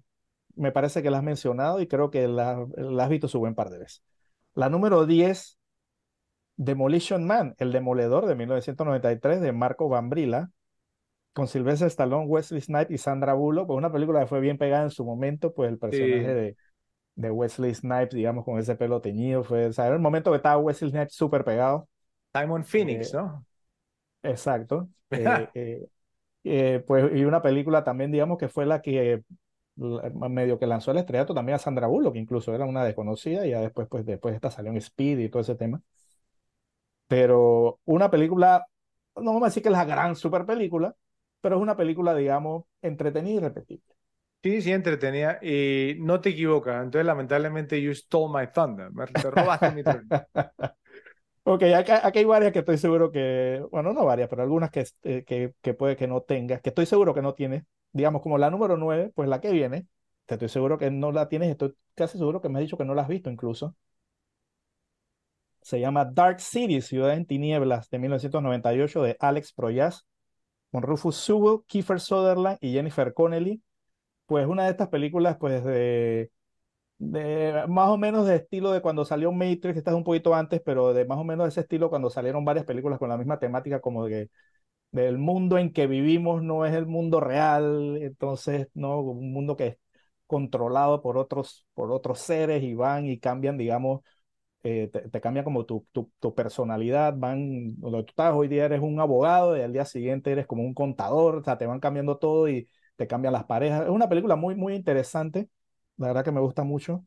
me 0.55 0.71
parece 0.71 1.03
que 1.03 1.11
la 1.11 1.17
has 1.17 1.23
mencionado 1.23 1.81
y 1.81 1.87
creo 1.87 2.09
que 2.09 2.27
la, 2.27 2.65
la 2.75 3.03
has 3.03 3.09
visto 3.09 3.27
su 3.27 3.39
buen 3.39 3.55
par 3.55 3.69
de 3.69 3.79
veces. 3.79 4.03
La 4.55 4.69
número 4.69 5.05
10, 5.05 5.57
Demolition 6.57 7.25
Man, 7.25 7.55
El 7.59 7.71
Demoledor 7.71 8.25
de 8.25 8.35
1993 8.35 9.41
de 9.41 9.51
Marco 9.51 9.87
Bambrilla 9.87 10.49
con 11.37 11.47
Sylvester 11.47 11.87
Stallone, 11.87 12.25
Wesley 12.25 12.61
Snipes 12.61 12.89
y 12.89 12.97
Sandra 12.97 13.35
Bullock, 13.35 13.67
pues 13.67 13.77
una 13.77 13.91
película 13.91 14.21
que 14.21 14.25
fue 14.25 14.39
bien 14.39 14.57
pegada 14.57 14.81
en 14.81 14.89
su 14.89 15.05
momento, 15.05 15.53
pues 15.53 15.69
el 15.69 15.77
personaje 15.77 16.17
sí. 16.17 16.25
de, 16.25 16.57
de, 17.13 17.31
Wesley 17.31 17.75
Snipes, 17.75 18.15
digamos, 18.15 18.43
con 18.43 18.57
ese 18.57 18.75
pelo 18.75 19.01
teñido, 19.01 19.43
fue, 19.43 19.67
o 19.67 19.71
sea, 19.71 19.85
era 19.85 19.93
el 19.93 20.01
momento 20.01 20.31
que 20.31 20.37
estaba 20.37 20.57
Wesley 20.57 20.89
Snipes 20.89 21.13
súper 21.13 21.43
pegado. 21.43 21.87
Simon 22.33 22.63
Phoenix, 22.63 23.13
eh, 23.13 23.17
¿no? 23.17 23.45
Exacto. 24.23 24.89
eh, 25.11 25.47
eh, 25.53 25.87
eh, 26.47 26.83
pues, 26.85 27.15
y 27.15 27.25
una 27.25 27.41
película 27.41 27.83
también, 27.83 28.11
digamos, 28.11 28.37
que 28.37 28.49
fue 28.49 28.65
la 28.65 28.81
que 28.81 29.23
medio 29.75 30.57
que 30.57 30.65
lanzó 30.65 30.91
el 30.91 30.97
estrellato 30.97 31.33
también 31.33 31.55
a 31.55 31.59
Sandra 31.59 31.87
Bullock, 31.87 32.13
que 32.13 32.19
incluso 32.19 32.53
era 32.53 32.65
una 32.65 32.83
desconocida, 32.83 33.45
y 33.45 33.51
ya 33.51 33.61
después, 33.61 33.87
pues 33.89 34.05
después 34.05 34.33
esta 34.35 34.49
salió 34.51 34.71
en 34.71 34.77
Speed 34.77 35.19
y 35.19 35.29
todo 35.29 35.41
ese 35.41 35.55
tema. 35.55 35.81
Pero 37.07 37.79
una 37.85 38.09
película, 38.11 38.65
no 39.15 39.25
vamos 39.25 39.43
a 39.43 39.45
decir 39.47 39.63
que 39.63 39.69
es 39.69 39.73
la 39.73 39.85
gran 39.85 40.15
super 40.15 40.45
película, 40.45 40.95
pero 41.41 41.55
es 41.55 41.61
una 41.61 41.77
película, 41.77 42.15
digamos, 42.15 42.65
entretenida 42.81 43.35
y 43.35 43.39
repetible. 43.39 43.95
Sí, 44.43 44.61
sí, 44.61 44.71
entretenida. 44.71 45.39
Y 45.41 45.95
no 45.99 46.21
te 46.21 46.29
equivocas. 46.29 46.83
Entonces, 46.83 47.05
lamentablemente, 47.05 47.81
you 47.81 47.93
stole 47.93 48.31
my 48.33 48.47
thunder. 48.53 48.91
Me 48.91 49.05
te 49.07 49.29
robaste 49.31 49.71
mi 49.71 49.83
turno. 49.83 50.07
Ok, 51.49 51.63
acá, 51.63 52.05
acá, 52.05 52.19
hay 52.19 52.25
varias 52.25 52.51
que 52.51 52.59
estoy 52.59 52.77
seguro 52.77 53.09
que, 53.09 53.65
bueno, 53.71 53.93
no 53.93 54.03
varias, 54.03 54.27
pero 54.27 54.41
algunas 54.43 54.69
que, 54.69 54.85
eh, 55.03 55.23
que, 55.25 55.53
que, 55.61 55.73
puede 55.73 55.95
que 55.95 56.05
no 56.05 56.21
tengas, 56.21 56.61
que 56.61 56.69
estoy 56.69 56.85
seguro 56.85 57.13
que 57.13 57.21
no 57.21 57.35
tienes. 57.35 57.63
Digamos, 57.93 58.21
como 58.21 58.37
la 58.37 58.49
número 58.51 58.75
9, 58.75 59.11
pues 59.15 59.29
la 59.29 59.39
que 59.39 59.51
viene, 59.53 59.87
te 60.25 60.33
estoy 60.35 60.49
seguro 60.49 60.77
que 60.77 60.91
no 60.91 61.13
la 61.13 61.29
tienes, 61.29 61.49
estoy 61.49 61.73
casi 61.95 62.17
seguro 62.17 62.41
que 62.41 62.49
me 62.49 62.59
has 62.59 62.63
dicho 62.65 62.77
que 62.77 62.83
no 62.83 62.93
la 62.93 63.03
has 63.03 63.07
visto 63.07 63.29
incluso. 63.29 63.75
Se 65.61 65.79
llama 65.79 66.05
Dark 66.05 66.39
City, 66.39 66.81
Ciudad 66.81 67.13
en 67.13 67.25
Tinieblas, 67.25 67.89
de 67.89 67.99
1998, 67.99 69.03
de 69.03 69.17
Alex 69.19 69.53
Proyas 69.53 70.05
con 70.71 70.83
Rufus 70.83 71.17
Sewell, 71.17 71.61
Kiefer 71.67 71.99
Sutherland 71.99 72.57
y 72.61 72.73
Jennifer 72.73 73.13
Connelly, 73.13 73.61
pues 74.27 74.47
una 74.47 74.65
de 74.65 74.71
estas 74.71 74.89
películas 74.89 75.37
pues 75.39 75.63
de, 75.63 76.31
de 76.99 77.63
más 77.67 77.89
o 77.89 77.97
menos 77.97 78.25
de 78.27 78.37
estilo 78.37 78.71
de 78.71 78.81
cuando 78.81 79.05
salió 79.05 79.31
Matrix, 79.31 79.77
esta 79.77 79.91
es 79.91 79.97
un 79.97 80.03
poquito 80.03 80.33
antes, 80.35 80.61
pero 80.65 80.93
de 80.93 81.05
más 81.05 81.17
o 81.19 81.23
menos 81.23 81.45
de 81.45 81.49
ese 81.49 81.61
estilo 81.61 81.89
cuando 81.89 82.09
salieron 82.09 82.45
varias 82.45 82.65
películas 82.65 82.99
con 82.99 83.09
la 83.09 83.17
misma 83.17 83.39
temática 83.39 83.79
como 83.81 84.05
de 84.05 84.29
del 84.91 85.17
mundo 85.17 85.57
en 85.57 85.73
que 85.73 85.87
vivimos 85.87 86.41
no 86.43 86.65
es 86.65 86.73
el 86.73 86.85
mundo 86.87 87.19
real, 87.19 87.97
entonces 88.01 88.69
no 88.73 89.01
un 89.01 89.33
mundo 89.33 89.57
que 89.57 89.67
es 89.67 89.77
controlado 90.27 91.01
por 91.01 91.17
otros 91.17 91.65
por 91.73 91.91
otros 91.91 92.19
seres 92.19 92.63
y 92.63 92.73
van 92.73 93.05
y 93.05 93.19
cambian, 93.19 93.57
digamos, 93.57 94.01
eh, 94.63 94.89
te, 94.91 95.09
te, 95.09 95.21
cambia 95.21 95.43
como 95.43 95.65
tu, 95.65 95.85
tu, 95.91 96.11
tu, 96.19 96.35
personalidad, 96.35 97.13
van, 97.17 97.79
donde 97.79 98.03
tú 98.03 98.09
estás 98.09 98.33
hoy 98.35 98.47
día 98.47 98.65
eres 98.65 98.81
un 98.81 98.99
abogado 98.99 99.55
y 99.57 99.61
al 99.61 99.71
día 99.73 99.85
siguiente 99.85 100.31
eres 100.31 100.47
como 100.47 100.63
un 100.63 100.73
contador, 100.73 101.37
o 101.37 101.43
sea, 101.43 101.57
te 101.57 101.65
van 101.65 101.79
cambiando 101.79 102.17
todo 102.17 102.49
y 102.49 102.67
te 102.95 103.07
cambian 103.07 103.33
las 103.33 103.45
parejas. 103.45 103.83
Es 103.83 103.89
una 103.89 104.09
película 104.09 104.35
muy, 104.35 104.55
muy 104.55 104.75
interesante, 104.75 105.49
la 105.97 106.07
verdad 106.07 106.23
que 106.25 106.31
me 106.31 106.41
gusta 106.41 106.63
mucho. 106.63 107.05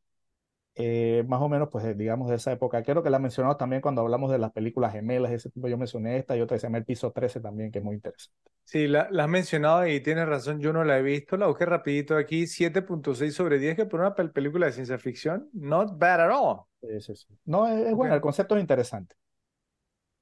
eh, 0.77 1.25
más 1.29 1.41
o 1.43 1.49
menos, 1.51 1.69
pues 1.71 1.97
digamos 1.99 2.29
de 2.31 2.37
esa 2.37 2.53
época. 2.53 2.83
Creo 2.85 3.03
que 3.03 3.11
la 3.11 3.19
mencionamos 3.21 3.59
también 3.59 3.83
cuando 3.83 4.03
hablamos 4.03 4.31
de 4.33 4.39
las 4.39 4.53
películas 4.53 4.93
gemelas, 4.93 5.33
ese 5.33 5.51
tipo, 5.51 5.69
yo 5.69 5.79
mencioné 5.79 6.19
esta 6.19 6.37
y 6.37 6.43
otra 6.43 6.57
que 6.57 6.61
se 6.61 6.67
llama 6.69 6.79
El 6.79 6.85
Piso 6.87 7.13
13 7.13 7.41
también, 7.41 7.73
que 7.73 7.79
es 7.81 7.85
muy 7.85 7.97
interesante. 7.97 8.35
Sí, 8.65 8.87
la, 8.87 9.09
la 9.11 9.25
has 9.25 9.29
mencionado 9.29 9.87
y 9.87 10.01
tienes 10.01 10.27
razón, 10.29 10.61
yo 10.61 10.73
no 10.73 10.85
la 10.85 10.99
he 10.99 11.03
visto, 11.03 11.37
la 11.37 11.47
busqué 11.49 11.67
rapidito 11.67 12.17
aquí, 12.17 12.47
7.6 12.47 13.35
sobre 13.35 13.59
10, 13.59 13.75
que 13.77 13.85
por 13.87 14.01
una 14.01 14.15
película 14.15 14.67
de 14.67 14.73
ciencia 14.73 14.99
ficción, 14.99 15.49
not 15.53 15.99
bad 15.99 16.21
at 16.21 16.31
all. 16.33 16.61
Sí, 16.83 17.01
sí, 17.01 17.15
sí. 17.17 17.27
No, 17.45 17.67
es, 17.69 17.87
es 17.89 17.95
bueno, 17.95 18.15
el 18.15 18.21
concepto 18.21 18.57
es 18.57 18.61
interesante. 18.63 19.17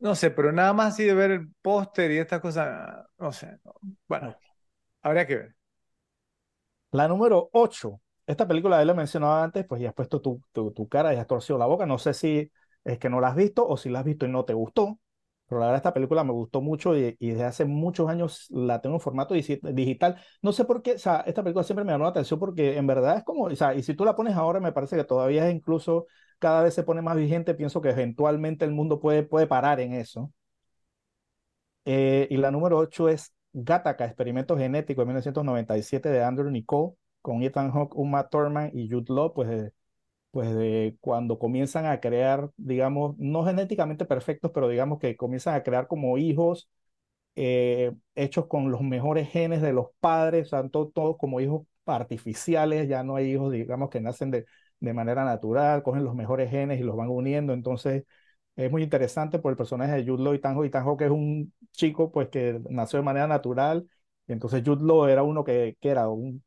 No 0.01 0.15
sé, 0.15 0.31
pero 0.31 0.53
nada 0.53 0.73
más 0.73 0.95
así 0.95 1.05
de 1.05 1.15
ver 1.15 1.31
el 1.33 1.51
póster 1.61 2.11
y 2.13 2.19
estas 2.19 2.41
cosas, 2.41 3.05
no 3.19 3.33
sé. 3.33 3.59
Bueno, 4.07 4.37
habría 5.03 5.27
que 5.27 5.37
ver. 5.37 5.57
La 6.93 7.09
número 7.09 7.49
8. 7.55 7.99
Esta 8.29 8.47
película, 8.47 8.81
él 8.83 8.89
lo 8.89 8.95
mencionaba 8.95 9.43
antes, 9.43 9.67
pues 9.67 9.81
ya 9.81 9.89
has 9.91 9.95
puesto 9.95 10.21
tu, 10.21 10.43
tu, 10.53 10.71
tu, 10.73 10.89
cara 10.89 11.15
y 11.15 11.17
has 11.17 11.27
torcido 11.27 11.59
la 11.59 11.67
boca. 11.67 11.87
No 11.87 11.99
sé 11.99 12.13
si 12.15 12.53
es 12.85 12.99
que 12.99 13.09
no 13.09 13.21
la 13.21 13.29
has 13.29 13.37
visto 13.37 13.67
o 13.67 13.77
si 13.79 13.89
la 13.91 14.01
has 14.01 14.05
visto 14.05 14.27
y 14.27 14.29
no 14.31 14.45
te 14.45 14.53
gustó. 14.55 14.99
Pero 15.47 15.61
la 15.61 15.67
verdad, 15.69 15.79
esta 15.79 15.95
película 15.95 16.25
me 16.25 16.33
gustó 16.33 16.61
mucho 16.61 16.95
y, 16.97 17.17
y 17.19 17.31
desde 17.31 17.45
hace 17.45 17.65
muchos 17.65 18.09
años 18.11 18.47
la 18.51 18.83
tengo 18.83 18.97
en 18.97 19.01
formato 19.01 19.35
digital. 19.35 20.21
No 20.43 20.53
sé 20.53 20.67
por 20.67 20.83
qué, 20.83 20.93
o 20.95 20.99
sea, 20.99 21.21
esta 21.27 21.43
película 21.43 21.65
siempre 21.65 21.85
me 21.87 21.93
llamó 21.93 22.05
la 22.05 22.11
atención 22.11 22.39
porque 22.39 22.77
en 22.77 22.87
verdad 22.87 23.17
es 23.19 23.25
como, 23.25 23.45
o 23.45 23.57
sea, 23.57 23.75
y 23.75 23.83
si 23.83 23.95
tú 23.95 24.05
la 24.05 24.15
pones 24.15 24.37
ahora, 24.37 24.61
me 24.61 24.73
parece 24.73 24.97
que 24.97 25.05
todavía 25.05 25.49
es 25.49 25.55
incluso 25.55 26.07
cada 26.39 26.63
vez 26.63 26.75
se 26.75 26.83
pone 26.85 27.01
más 27.03 27.17
vigente. 27.17 27.55
Pienso 27.55 27.81
que 27.81 27.91
eventualmente 27.91 28.65
el 28.67 28.73
mundo 28.73 29.01
puede, 29.01 29.23
puede 29.23 29.47
parar 29.47 29.81
en 29.81 29.95
eso. 29.95 30.31
Eh, 31.85 32.27
y 32.31 32.37
la 32.37 32.51
número 32.51 32.79
8 32.79 33.09
es 33.09 33.35
Gattaca, 33.53 34.05
Experimento 34.05 34.57
Genético 34.57 35.01
de 35.01 35.07
1997 35.07 36.11
de 36.11 36.23
Andrew 36.23 36.51
Nicole, 36.51 36.95
con 37.23 37.43
Ethan 37.43 37.71
Hawke, 37.73 37.97
Uma 37.97 38.29
Thurman 38.29 38.71
y 38.75 38.89
Jude 38.91 39.13
Law, 39.15 39.35
pues 39.35 39.49
de, 39.49 39.73
pues 40.31 40.55
de 40.55 40.97
cuando 41.01 41.39
comienzan 41.39 41.87
a 41.87 42.01
crear, 42.01 42.51
digamos, 42.57 43.17
no 43.19 43.45
genéticamente 43.45 44.05
perfectos, 44.07 44.51
pero 44.55 44.69
digamos 44.69 44.99
que 45.01 45.17
comienzan 45.17 45.55
a 45.57 45.63
crear 45.65 45.89
como 45.89 46.19
hijos 46.19 46.71
eh, 47.37 47.93
hechos 48.15 48.47
con 48.47 48.71
los 48.71 48.81
mejores 48.83 49.29
genes 49.31 49.63
de 49.63 49.73
los 49.73 49.89
padres, 50.01 50.47
o 50.49 50.51
sea, 50.51 50.69
todos 50.69 51.17
como 51.19 51.41
hijos 51.41 51.67
artificiales, 51.87 52.89
ya 52.89 53.03
no 53.05 53.17
hay 53.17 53.33
hijos, 53.33 53.53
digamos, 53.53 53.91
que 53.91 54.01
nacen 54.01 54.31
de, 54.31 54.45
de 54.81 54.93
manera 54.95 55.25
natural, 55.25 55.83
cogen 55.83 56.05
los 56.05 56.15
mejores 56.15 56.51
genes 56.51 56.81
y 56.81 56.83
los 56.83 56.97
van 56.97 57.09
uniendo, 57.11 57.53
entonces 57.53 58.05
es 58.57 58.71
muy 58.71 58.83
interesante 58.83 59.39
por 59.39 59.53
el 59.53 59.57
personaje 59.57 59.93
de 59.93 60.05
Jude 60.11 60.23
Law 60.25 60.35
y 60.35 60.41
Tanjo 60.41 60.65
y 60.65 60.71
Tanjo 60.71 60.97
que 60.97 61.05
es 61.07 61.11
un 61.11 61.53
chico 61.73 62.11
pues 62.11 62.29
que 62.29 62.61
nació 62.71 62.99
de 62.99 63.05
manera 63.05 63.27
natural. 63.29 63.89
Y 64.27 64.33
entonces 64.33 64.63
Jude 64.67 64.85
Law 64.85 65.07
era 65.07 65.23
uno 65.23 65.45
que, 65.45 65.77
que 65.81 65.89
era 65.91 66.09
un, 66.09 66.43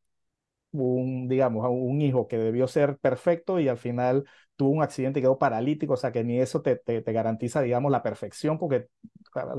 un, 0.71 1.27
digamos, 1.27 1.65
un 1.69 2.01
hijo 2.01 2.27
que 2.27 2.37
debió 2.37 2.67
ser 2.67 2.97
perfecto 2.97 3.59
y 3.59 3.67
al 3.67 3.77
final 3.77 4.25
tuvo 4.55 4.71
un 4.71 4.83
accidente 4.83 5.19
y 5.19 5.23
quedó 5.23 5.37
paralítico, 5.39 5.93
o 5.93 5.97
sea 5.97 6.11
que 6.11 6.23
ni 6.23 6.39
eso 6.39 6.61
te, 6.61 6.75
te, 6.77 7.01
te 7.01 7.11
garantiza, 7.13 7.61
digamos, 7.61 7.91
la 7.91 8.03
perfección 8.03 8.57
porque 8.59 8.87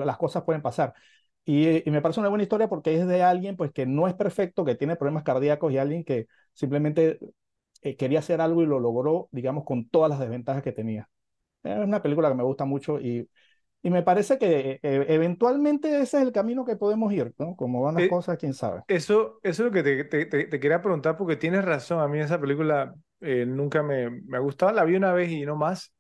las 0.04 0.16
cosas 0.18 0.44
pueden 0.44 0.62
pasar. 0.62 0.94
Y, 1.44 1.86
y, 1.88 1.90
me 1.90 2.00
parece 2.00 2.20
una 2.20 2.28
buena 2.28 2.44
historia 2.44 2.68
porque 2.68 2.94
es 2.94 3.06
de 3.06 3.22
alguien 3.22 3.56
pues 3.56 3.72
que 3.72 3.84
no 3.86 4.06
es 4.06 4.14
perfecto, 4.14 4.64
que 4.64 4.76
tiene 4.76 4.96
problemas 4.96 5.24
cardíacos 5.24 5.72
y 5.72 5.78
alguien 5.78 6.04
que 6.04 6.28
simplemente 6.52 7.18
eh, 7.82 7.96
quería 7.96 8.20
hacer 8.20 8.40
algo 8.40 8.62
y 8.62 8.66
lo 8.66 8.78
logró, 8.80 9.28
digamos, 9.32 9.64
con 9.64 9.88
todas 9.88 10.10
las 10.10 10.20
desventajas 10.20 10.62
que 10.62 10.72
tenía. 10.72 11.08
Es 11.64 11.78
una 11.78 12.02
película 12.02 12.28
que 12.28 12.34
me 12.36 12.44
gusta 12.44 12.64
mucho 12.64 13.00
y, 13.00 13.28
y 13.82 13.90
me 13.90 14.02
parece 14.02 14.38
que 14.38 14.78
eh, 14.82 15.06
eventualmente 15.08 15.88
ese 16.00 16.18
es 16.18 16.22
el 16.22 16.32
camino 16.32 16.64
que 16.64 16.76
podemos 16.76 17.12
ir, 17.12 17.34
¿no? 17.38 17.56
Como 17.56 17.82
van 17.82 17.94
las 17.94 18.04
eh, 18.04 18.08
cosas, 18.08 18.38
quién 18.38 18.54
sabe. 18.54 18.82
Eso, 18.86 19.40
eso 19.42 19.62
es 19.62 19.66
lo 19.66 19.72
que 19.72 19.82
te, 19.82 20.04
te, 20.04 20.26
te, 20.26 20.60
quería 20.60 20.80
preguntar 20.80 21.16
porque 21.16 21.36
tienes 21.36 21.64
razón. 21.64 22.00
A 22.00 22.06
mí 22.06 22.20
esa 22.20 22.40
película 22.40 22.94
eh, 23.20 23.44
nunca 23.44 23.82
me, 23.82 24.08
me 24.08 24.36
ha 24.36 24.40
gustado. 24.40 24.72
La 24.72 24.84
vi 24.84 24.94
una 24.94 25.12
vez 25.12 25.30
y 25.30 25.44
no 25.44 25.56
más. 25.56 25.92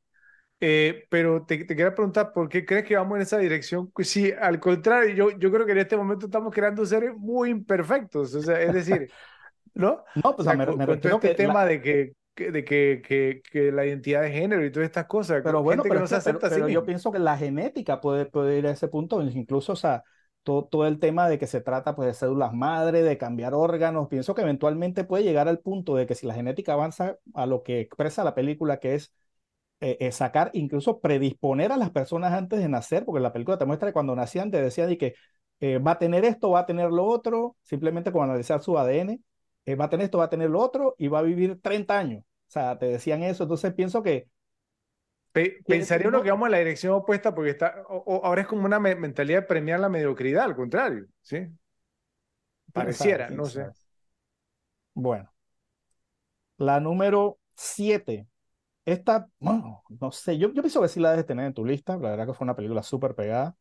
Eh, 0.60 1.06
pero 1.08 1.44
te, 1.44 1.58
te, 1.64 1.74
quería 1.74 1.92
preguntar, 1.92 2.32
¿por 2.32 2.48
qué 2.48 2.64
crees 2.64 2.84
que 2.84 2.94
vamos 2.94 3.16
en 3.16 3.22
esa 3.22 3.38
dirección? 3.38 3.92
Sí, 3.98 4.30
al 4.30 4.60
contrario, 4.60 5.12
yo, 5.12 5.36
yo 5.36 5.50
creo 5.50 5.66
que 5.66 5.72
en 5.72 5.78
este 5.78 5.96
momento 5.96 6.26
estamos 6.26 6.54
creando 6.54 6.86
seres 6.86 7.12
muy 7.16 7.50
imperfectos. 7.50 8.32
O 8.32 8.42
sea, 8.42 8.62
es 8.62 8.72
decir, 8.72 9.10
¿no? 9.74 10.04
No, 10.14 10.36
pues 10.36 10.38
o 10.38 10.44
sea, 10.44 10.54
me, 10.54 10.66
con, 10.66 10.78
me 10.78 10.86
con 10.86 11.00
todo 11.00 11.14
este 11.16 11.30
que 11.30 11.34
tema 11.34 11.64
la... 11.64 11.66
de 11.66 11.82
que 11.82 12.12
de 12.36 12.64
que, 12.64 13.02
que, 13.06 13.42
que, 13.50 13.72
la 13.72 13.86
identidad 13.86 14.22
de 14.22 14.30
género 14.30 14.64
y 14.64 14.72
todas 14.72 14.86
estas 14.86 15.06
cosas. 15.06 15.42
Pero 15.44 15.62
bueno, 15.62 15.82
pero, 15.82 16.00
no 16.00 16.04
es 16.04 16.12
que, 16.12 16.18
pero, 16.24 16.38
pero 16.40 16.68
yo 16.68 16.84
pienso 16.84 17.12
que 17.12 17.18
la 17.18 17.36
genética 17.36 18.00
puede, 18.00 18.26
puede, 18.26 18.58
ir 18.58 18.66
a 18.66 18.70
ese 18.70 18.88
punto, 18.88 19.22
incluso, 19.22 19.72
o 19.72 19.76
sea, 19.76 20.02
todo, 20.42 20.64
todo 20.64 20.86
el 20.86 20.98
tema 20.98 21.28
de 21.28 21.38
que 21.38 21.46
se 21.46 21.60
trata 21.60 21.94
pues, 21.94 22.08
de 22.08 22.14
células 22.14 22.52
madre, 22.54 23.02
de 23.02 23.18
cambiar 23.18 23.54
órganos, 23.54 24.08
pienso 24.08 24.34
que 24.34 24.42
eventualmente 24.42 25.04
puede 25.04 25.24
llegar 25.24 25.48
al 25.48 25.60
punto 25.60 25.94
de 25.94 26.06
que 26.06 26.14
si 26.14 26.26
la 26.26 26.34
genética 26.34 26.72
avanza 26.72 27.18
a 27.34 27.46
lo 27.46 27.62
que 27.62 27.80
expresa 27.80 28.24
la 28.24 28.34
película, 28.34 28.78
que 28.78 28.94
es 28.94 29.12
eh, 29.80 29.98
eh, 30.00 30.12
sacar, 30.12 30.50
incluso 30.54 31.00
predisponer 31.00 31.72
a 31.72 31.76
las 31.76 31.90
personas 31.90 32.32
antes 32.32 32.60
de 32.60 32.68
nacer, 32.68 33.04
porque 33.04 33.20
la 33.20 33.32
película 33.32 33.58
te 33.58 33.66
muestra 33.66 33.88
que 33.88 33.92
cuando 33.92 34.14
nacían 34.14 34.50
te 34.50 34.62
decían 34.62 34.88
de 34.88 34.96
que 34.96 35.14
eh, 35.60 35.78
va 35.78 35.92
a 35.92 35.98
tener 35.98 36.24
esto, 36.24 36.50
va 36.50 36.60
a 36.60 36.66
tener 36.66 36.90
lo 36.90 37.04
otro, 37.04 37.56
simplemente 37.62 38.12
con 38.12 38.22
analizar 38.24 38.62
su 38.62 38.78
ADN, 38.78 39.20
eh, 39.66 39.74
va 39.76 39.86
a 39.86 39.90
tener 39.90 40.04
esto, 40.04 40.18
va 40.18 40.24
a 40.24 40.30
tener 40.30 40.50
lo 40.50 40.60
otro 40.60 40.94
y 40.98 41.08
va 41.08 41.20
a 41.20 41.22
vivir 41.22 41.60
30 41.62 41.98
años. 41.98 42.22
O 42.22 42.50
sea, 42.52 42.78
te 42.78 42.86
decían 42.86 43.22
eso, 43.22 43.44
entonces 43.44 43.72
pienso 43.74 44.02
que... 44.02 44.28
Pe 45.32 45.64
pensaría 45.66 46.08
uno 46.08 46.22
que 46.22 46.30
vamos 46.30 46.46
en 46.48 46.52
la 46.52 46.58
dirección 46.58 46.92
opuesta 46.92 47.34
porque 47.34 47.50
está, 47.50 47.84
o, 47.88 47.96
o 47.96 48.24
ahora 48.26 48.42
es 48.42 48.46
como 48.46 48.66
una 48.66 48.78
me 48.78 48.94
mentalidad 48.94 49.40
de 49.40 49.46
premiar 49.46 49.80
la 49.80 49.88
mediocridad, 49.88 50.44
al 50.44 50.56
contrario, 50.56 51.06
¿sí? 51.22 51.48
Pareciera, 52.72 53.30
no 53.30 53.48
sé. 53.48 53.70
Bueno, 54.94 55.30
la 56.58 56.80
número 56.80 57.38
7. 57.56 58.26
Esta, 58.84 59.28
bueno, 59.40 59.84
no 60.00 60.12
sé, 60.12 60.38
yo, 60.38 60.48
yo 60.52 60.62
pienso 60.62 60.82
que 60.82 60.88
sí 60.88 61.00
la 61.00 61.10
debes 61.12 61.26
tener 61.26 61.46
en 61.46 61.54
tu 61.54 61.64
lista, 61.64 61.94
la 61.98 62.10
verdad 62.10 62.26
que 62.26 62.34
fue 62.34 62.44
una 62.46 62.56
película 62.56 62.82
súper 62.82 63.14
pegada. 63.14 63.56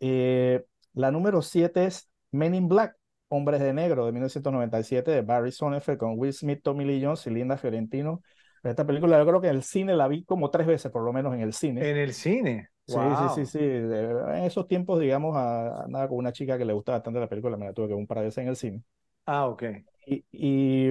Eh, 0.00 0.64
la 0.94 1.10
número 1.10 1.42
7 1.42 1.86
es 1.86 2.10
Men 2.30 2.54
in 2.54 2.68
Black. 2.68 2.97
Hombres 3.28 3.60
de 3.60 3.72
Negro 3.72 4.06
de 4.06 4.12
1997 4.12 5.10
de 5.10 5.22
Barry 5.22 5.52
Sonnenfeld 5.52 5.98
con 5.98 6.18
Will 6.18 6.32
Smith, 6.32 6.60
Tommy 6.62 6.84
Lee 6.84 7.02
Jones 7.02 7.26
y 7.26 7.30
Linda 7.30 7.56
Fiorentino. 7.56 8.22
Esta 8.62 8.86
película 8.86 9.18
yo 9.18 9.26
creo 9.26 9.40
que 9.40 9.48
en 9.48 9.56
el 9.56 9.62
cine 9.62 9.94
la 9.94 10.08
vi 10.08 10.24
como 10.24 10.50
tres 10.50 10.66
veces 10.66 10.90
por 10.90 11.02
lo 11.04 11.12
menos 11.12 11.34
en 11.34 11.40
el 11.40 11.52
cine. 11.52 11.88
En 11.88 11.96
el 11.96 12.12
cine. 12.12 12.70
Sí, 12.86 12.94
wow. 12.94 13.28
sí, 13.34 13.44
sí, 13.44 13.58
sí. 13.58 13.64
En 13.64 14.44
esos 14.44 14.66
tiempos, 14.66 14.98
digamos, 14.98 15.36
andaba 15.36 16.08
con 16.08 16.18
una 16.18 16.32
chica 16.32 16.56
que 16.56 16.64
le 16.64 16.72
gustaba 16.72 16.98
bastante 16.98 17.20
la 17.20 17.28
película, 17.28 17.56
me 17.56 17.66
la 17.66 17.72
tuve 17.72 17.88
que 17.88 17.94
un 17.94 18.06
par 18.06 18.18
de 18.18 18.24
veces 18.24 18.42
en 18.42 18.48
el 18.48 18.56
cine. 18.56 18.82
Ah, 19.26 19.46
ok. 19.46 19.62
Y, 20.06 20.24
y 20.32 20.86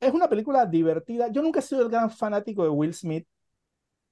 es 0.00 0.12
una 0.12 0.28
película 0.28 0.64
divertida. 0.66 1.28
Yo 1.28 1.42
nunca 1.42 1.60
he 1.60 1.62
sido 1.62 1.82
el 1.82 1.90
gran 1.90 2.10
fanático 2.10 2.62
de 2.62 2.70
Will 2.70 2.94
Smith, 2.94 3.26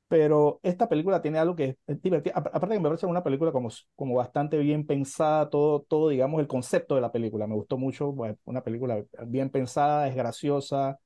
pero 0.08 0.60
esta 0.62 0.88
película 0.88 1.22
tiene 1.22 1.38
algo 1.38 1.56
que 1.56 1.78
es 1.86 2.02
divertido. 2.02 2.36
Aparte 2.38 2.68
que 2.74 2.80
me 2.80 2.88
parece 2.88 3.06
una 3.06 3.24
película 3.24 3.52
como, 3.52 3.70
como 3.96 4.14
bastante 4.14 4.58
bien 4.58 4.86
pensada, 4.86 5.50
todo, 5.50 5.82
todo, 5.82 6.08
digamos, 6.10 6.40
el 6.40 6.46
concepto 6.48 6.94
de 6.94 7.00
la 7.00 7.12
película. 7.12 7.46
Me 7.46 7.54
gustó 7.54 7.78
mucho, 7.78 8.14
una 8.44 8.62
película 8.62 9.04
bien 9.26 9.50
pensada, 9.50 10.08
es 10.08 10.14
graciosa. 10.14 10.98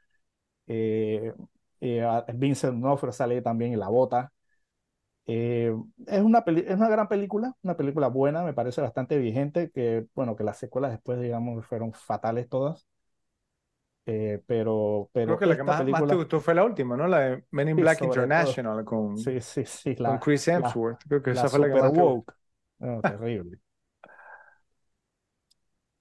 Eh, 0.67 1.33
eh, 1.81 2.07
Vincent 2.35 2.75
D'Onofrio 2.81 3.13
sale 3.13 3.43
también 3.43 3.73
en 3.75 3.81
La 3.81 3.89
Bota. 3.89 4.33
Eh, 5.27 5.75
es, 6.07 6.23
una 6.23 6.39
es 6.47 6.75
una 6.77 6.89
gran 6.89 7.09
película, 7.09 7.55
una 7.63 7.77
película 7.77 8.09
buena, 8.09 8.43
me 8.45 8.55
parece 8.55 8.81
bastante 8.81 9.19
vigente, 9.19 9.71
que 9.71 10.07
bueno, 10.15 10.37
que 10.37 10.45
las 10.45 10.57
secuelas 10.59 10.91
después, 10.93 11.21
digamos, 11.21 11.67
fueron 11.67 11.93
fatales 11.93 12.49
todas. 12.49 12.87
Eh, 14.11 14.43
pero, 14.47 15.11
pero 15.13 15.37
creo 15.37 15.39
que 15.39 15.45
la 15.45 15.57
que 15.57 15.63
más, 15.65 15.79
película... 15.81 16.01
más, 16.01 16.09
te 16.09 16.17
gustó 16.17 16.41
fue 16.41 16.55
la 16.55 16.65
última, 16.65 16.97
¿no? 16.97 17.07
La 17.07 17.19
de 17.19 17.45
Men 17.51 17.69
in 17.69 17.77
sí, 17.77 17.83
Black 17.83 18.01
International 18.01 18.83
con, 18.83 19.19
sí, 19.19 19.39
sí, 19.43 19.67
sí, 19.67 19.97
la, 19.97 20.09
con 20.09 20.19
Chris 20.21 20.49
Hemsworth. 20.49 21.03
Creo 21.07 21.23
que 21.23 21.35
la 21.35 21.41
esa 21.43 21.51
fue 21.51 21.59
la 21.59 21.75
que 21.75 21.83
más 21.83 21.93
woke. 21.93 22.35
Oh, 22.81 23.01
terrible. 23.03 23.59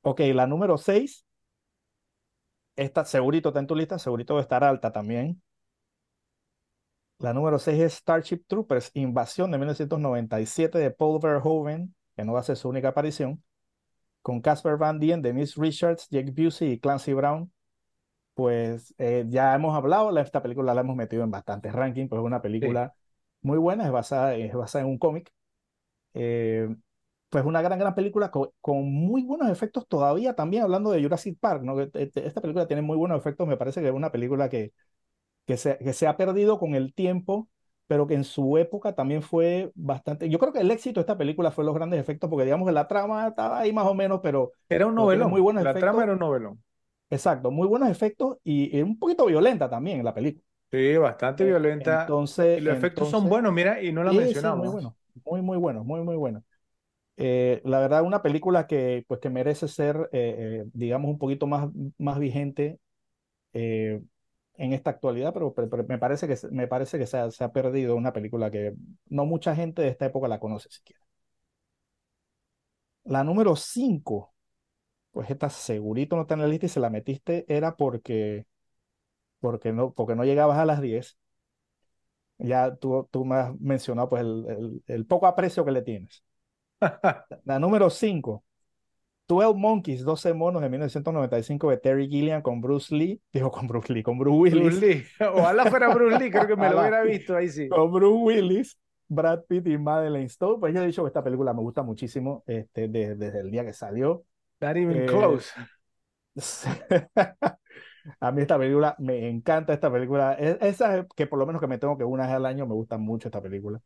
ok, 0.03 0.22
la 0.34 0.47
número 0.47 0.78
6. 0.78 1.26
Esta 2.78 3.03
segurito 3.03 3.49
está 3.49 3.60
en 3.60 3.68
tu 3.68 3.76
lista, 3.76 3.99
segurito 3.99 4.36
va 4.36 4.39
a 4.39 4.43
estar 4.43 4.64
alta 4.64 4.93
también. 4.93 5.41
La 7.20 7.34
número 7.34 7.60
6 7.60 7.78
es 7.82 7.93
Starship 7.95 8.45
Troopers, 8.47 8.89
Invasión 8.93 9.51
de 9.51 9.58
1997 9.58 10.78
de 10.78 10.91
Paul 10.91 11.20
Verhoeven, 11.22 11.93
que 12.16 12.24
no 12.24 12.32
va 12.32 12.39
a 12.39 12.43
ser 12.43 12.55
su 12.55 12.70
única 12.70 12.88
aparición, 12.88 13.43
con 14.22 14.39
Casper 14.39 14.78
Van 14.78 14.97
Dien, 14.97 15.22
Denise 15.22 15.60
Richards, 15.60 16.08
Jake 16.10 16.32
Busey 16.32 16.72
y 16.72 16.80
Clancy 16.80 17.12
Brown 17.12 17.51
pues 18.38 18.93
eh, 18.99 19.25
ya 19.29 19.55
hemos 19.55 19.75
hablado, 19.75 20.15
esta 20.19 20.43
película 20.43 20.75
la 20.75 20.81
hemos 20.81 20.95
metido 20.95 21.23
en 21.23 21.31
bastantes 21.31 21.73
rankings, 21.73 22.07
pues 22.07 22.19
es 22.19 22.23
una 22.23 22.39
película 22.39 22.93
sí. 22.93 23.01
muy 23.41 23.57
buena, 23.57 23.83
es 23.83 23.91
basada, 23.91 24.35
es 24.35 24.53
basada 24.53 24.85
en 24.85 24.91
un 24.91 24.99
cómic. 24.99 25.33
Eh, 26.13 26.69
pues 27.29 27.45
una 27.45 27.63
gran, 27.63 27.79
gran 27.79 27.95
película 27.95 28.29
con, 28.29 28.51
con, 28.61 28.93
muy 28.93 29.23
buenos 29.23 29.49
efectos 29.49 29.88
todavía, 29.88 30.35
también 30.35 30.61
hablando 30.61 30.91
de 30.91 31.01
Jurassic 31.01 31.39
Park, 31.39 31.63
¿no? 31.63 31.81
Esta 31.81 32.39
película 32.39 32.67
tiene 32.67 32.83
muy 32.83 32.95
buenos 32.95 33.17
efectos, 33.17 33.47
me 33.47 33.57
parece 33.57 33.81
que 33.81 33.88
es 33.88 33.93
una 33.93 34.11
película 34.11 34.49
que, 34.49 34.71
que, 35.47 35.57
se, 35.57 35.79
que 35.79 35.93
se 35.93 36.05
ha 36.05 36.15
perdido 36.15 36.59
con 36.59 36.75
el 36.75 36.93
tiempo, 36.93 37.49
pero 37.88 38.05
que 38.05 38.13
en 38.13 38.23
su 38.23 38.59
época 38.59 38.93
también 38.93 39.23
fue 39.23 39.71
bastante... 39.73 40.29
Yo 40.29 40.38
creo 40.38 40.53
que 40.53 40.59
el 40.59 40.69
éxito 40.69 40.99
de 40.99 41.01
esta 41.01 41.17
película 41.17 41.49
fue 41.49 41.65
los 41.65 41.73
grandes 41.73 41.99
efectos, 41.99 42.29
porque 42.29 42.45
digamos 42.45 42.67
que 42.67 42.73
la 42.73 42.88
trama 42.88 43.29
estaba 43.29 43.57
ahí 43.57 43.73
más 43.73 43.88
o 43.88 43.95
menos, 43.95 44.19
pero... 44.21 44.51
Era 44.69 44.85
un 44.85 44.93
novelón, 44.93 45.31
muy 45.31 45.41
buenos 45.41 45.63
la 45.63 45.71
efectos. 45.71 45.89
trama 45.89 46.03
era 46.03 46.13
un 46.13 46.19
novelón 46.19 46.61
Exacto, 47.10 47.51
muy 47.51 47.68
buenos 47.68 47.89
efectos 47.89 48.38
y, 48.43 48.82
un 48.82 48.99
poquito 48.99 49.26
violenta 49.26 49.70
también 49.70 50.03
la 50.03 50.14
película. 50.14 50.43
Sí, 50.72 50.97
bastante 50.97 51.45
Eh, 51.45 51.45
violenta. 51.45 52.18
Entonces, 52.18 52.62
y 52.62 52.62
los 52.62 52.74
efectos 52.74 53.10
son 53.10 53.30
buenos, 53.30 53.53
mira, 53.53 53.82
y 53.82 53.91
no 53.93 54.03
la 54.03 54.14
sí, 54.14 54.36
sí, 54.36 54.51
mencionamos. 54.51 54.53
muy 54.53 54.70
bueno, 54.70 54.97
muy, 55.26 55.41
muy 55.41 55.58
bueno, 55.58 55.84
muy, 55.84 56.01
muy 56.03 56.16
bueno. 56.16 56.43
Eh, 57.18 57.62
la 57.66 57.80
verdad, 57.82 58.03
una 58.03 58.22
película 58.24 58.68
que, 58.68 59.05
pues, 59.08 59.20
que 59.22 59.30
merece 59.30 59.68
ser, 59.68 60.10
eh, 60.14 60.64
eh, 60.66 60.72
digamos, 60.74 61.12
un 61.12 61.20
poquito 61.20 61.47
más, 61.47 61.70
más 61.99 62.20
vigente 62.20 62.80
en 64.58 64.74
esta 64.74 64.89
actualidad, 64.91 65.34
pero, 65.34 65.53
pero- 65.53 65.70
pero 65.70 65.86
me 65.88 65.97
parece 65.99 66.28
que, 66.28 66.36
se- 66.36 66.49
me 66.51 66.68
parece 66.68 66.97
que 66.97 67.05
se 67.08 67.18
ha, 67.18 67.30
se 67.32 67.43
ha 67.43 67.51
perdido 67.51 67.95
una 67.95 68.14
película 68.14 68.49
que 68.51 68.74
no 69.10 69.26
mucha 69.26 69.55
gente 69.55 69.82
de 69.82 69.89
esta 69.89 70.05
época 70.08 70.28
la 70.28 70.39
conoce 70.39 70.70
siquiera. 70.70 71.01
La 73.05 73.24
número 73.24 73.55
5, 73.55 74.36
pues 75.18 75.32
esta 75.32 75.49
segurito 75.49 76.15
no 76.15 76.24
está 76.24 76.36
en 76.36 76.41
la 76.41 76.47
lista 76.47 76.68
y 76.68 76.70
se 76.70 76.80
la 76.80 76.91
metiste, 76.91 77.43
era 77.49 77.76
porque, 77.76 78.45
porque, 79.39 79.74
no, 79.74 79.93
porque 79.93 80.15
no 80.15 80.26
llegabas 80.26 80.59
a 80.59 80.65
las 80.65 80.82
10. 80.82 81.18
Ya 82.39 82.76
tú, 82.76 83.07
tú 83.11 83.26
me 83.26 83.36
has 83.36 83.59
mencionado 83.59 84.09
pues, 84.09 84.22
el, 84.22 84.45
el- 84.49 84.84
el 84.88 85.05
poco 85.05 85.26
aprecio 85.28 85.65
que 85.65 85.72
le 85.72 85.82
tienes. 85.82 86.24
La 87.45 87.59
número 87.59 87.89
5, 87.89 88.43
12 89.28 89.53
Monkeys, 89.55 90.03
12 90.03 90.34
monos 90.34 90.61
de 90.61 90.70
1995 90.70 91.70
de 91.72 91.78
Terry 91.78 92.07
Gilliam 92.09 92.41
con 92.41 92.61
Bruce 92.61 92.93
Lee, 92.95 93.22
digo 93.34 93.51
con 93.51 93.68
Bruce 93.68 93.93
Lee, 93.93 94.03
con 94.03 94.20
Bruce 94.20 94.38
Willis. 94.38 94.80
Bruce 94.80 94.88
Lee. 94.88 95.05
Ojalá 95.34 95.65
fuera 95.68 95.93
Bruce 95.93 96.20
Lee, 96.20 96.32
creo 96.32 96.47
que 96.47 96.55
me 96.55 96.70
lo 96.70 96.78
Ojalá. 96.78 96.82
hubiera 96.82 97.03
visto 97.03 97.36
ahí 97.36 97.49
sí. 97.49 97.68
con 97.70 97.91
Bruce 97.91 98.18
Willis, 98.24 98.80
Brad 99.07 99.43
Pitt 99.47 99.68
y 99.68 99.78
Madeleine 99.78 100.30
Stowe. 100.30 100.59
Pues 100.59 100.74
ya 100.74 100.84
he 100.84 100.88
dicho 100.88 101.03
que 101.03 101.07
esta 101.07 101.24
película 101.24 101.53
me 101.53 101.61
gusta 101.61 101.84
muchísimo 101.84 102.43
este, 102.47 102.88
de- 102.88 103.15
desde 103.15 103.39
el 103.41 103.51
día 103.51 103.65
que 103.65 103.74
salió. 103.74 104.26
Not 104.62 104.78
even 104.78 105.01
Eh, 105.01 105.03
close. 105.03 105.51
A 108.20 108.32
mí 108.32 108.41
esta 108.41 108.58
película 108.60 108.95
me 108.99 109.30
encanta 109.30 109.74
esta 109.74 109.91
película. 109.91 110.34
Es- 110.36 110.58
Esa 110.62 111.08
que 111.16 111.28
por 111.28 111.39
lo 111.39 111.45
menos 111.45 111.62
que 111.62 111.68
me 111.68 111.78
tengo 111.78 111.97
que 111.97 112.03
una 112.05 112.26
vez 112.28 112.34
al 112.36 112.45
año 112.45 112.66
me 112.68 112.74
gusta 112.76 112.97
mucho 112.97 113.28
esta 113.30 113.41
película. 113.41 113.82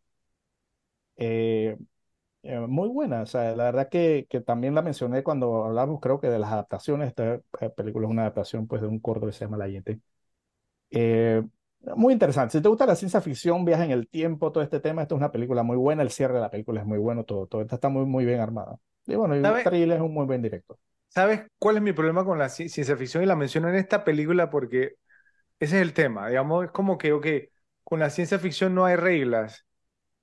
Eh, 1.17 1.77
eh, 2.43 2.59
muy 2.61 2.89
buena. 2.89 3.21
O 3.23 3.25
sea, 3.25 3.55
la 3.55 3.65
verdad 3.65 3.89
que, 3.89 4.27
que 4.29 4.41
también 4.41 4.75
la 4.75 4.81
mencioné 4.81 5.23
cuando 5.23 5.65
hablamos, 5.65 5.99
creo 6.01 6.19
que 6.19 6.27
de 6.29 6.39
las 6.39 6.51
adaptaciones. 6.51 7.09
Esta 7.09 7.35
eh, 7.61 7.69
película 7.75 8.07
es 8.07 8.11
una 8.11 8.23
adaptación 8.23 8.67
pues 8.67 8.81
de 8.81 8.87
un 8.89 8.99
corto 8.99 9.27
que 9.27 9.33
se 9.33 9.45
llama 9.45 9.57
La 9.57 9.67
Yente. 9.69 10.01
Eh, 10.91 11.43
muy 11.97 12.13
interesante. 12.13 12.53
Si 12.57 12.61
te 12.63 12.69
gusta 12.69 12.85
la 12.87 12.95
ciencia 12.95 13.21
ficción, 13.21 13.65
viaje 13.65 13.85
en 13.85 13.91
el 13.91 14.07
tiempo, 14.09 14.51
todo 14.51 14.63
este 14.63 14.79
tema, 14.79 15.03
esta 15.03 15.15
es 15.15 15.19
una 15.19 15.31
película 15.31 15.63
muy 15.63 15.77
buena. 15.77 16.03
El 16.03 16.11
cierre 16.11 16.35
de 16.35 16.41
la 16.41 16.51
película 16.51 16.81
es 16.81 16.87
muy 16.87 16.99
bueno, 16.99 17.23
todo, 17.25 17.47
todo 17.47 17.61
esta 17.61 17.75
está 17.75 17.89
muy, 17.89 18.05
muy 18.05 18.25
bien 18.25 18.39
armada. 18.41 18.79
Y 19.05 19.15
bueno. 19.15 19.35
Trailer 19.63 19.97
es 19.97 20.01
un 20.03 20.13
muy 20.13 20.25
buen 20.25 20.41
director. 20.41 20.77
¿Sabes 21.07 21.41
cuál 21.59 21.77
es 21.77 21.81
mi 21.81 21.91
problema 21.93 22.23
con 22.23 22.39
la 22.39 22.45
ci- 22.47 22.69
ciencia 22.69 22.95
ficción? 22.95 23.23
Y 23.23 23.25
la 23.25 23.35
menciono 23.35 23.67
en 23.69 23.75
esta 23.75 24.03
película 24.03 24.49
porque 24.49 24.95
ese 25.59 25.75
es 25.77 25.81
el 25.81 25.93
tema. 25.93 26.27
Digamos, 26.29 26.65
es 26.65 26.71
como 26.71 26.97
que, 26.97 27.11
ok, 27.13 27.27
con 27.83 27.99
la 27.99 28.09
ciencia 28.09 28.39
ficción 28.39 28.73
no 28.73 28.85
hay 28.85 28.95
reglas. 28.95 29.65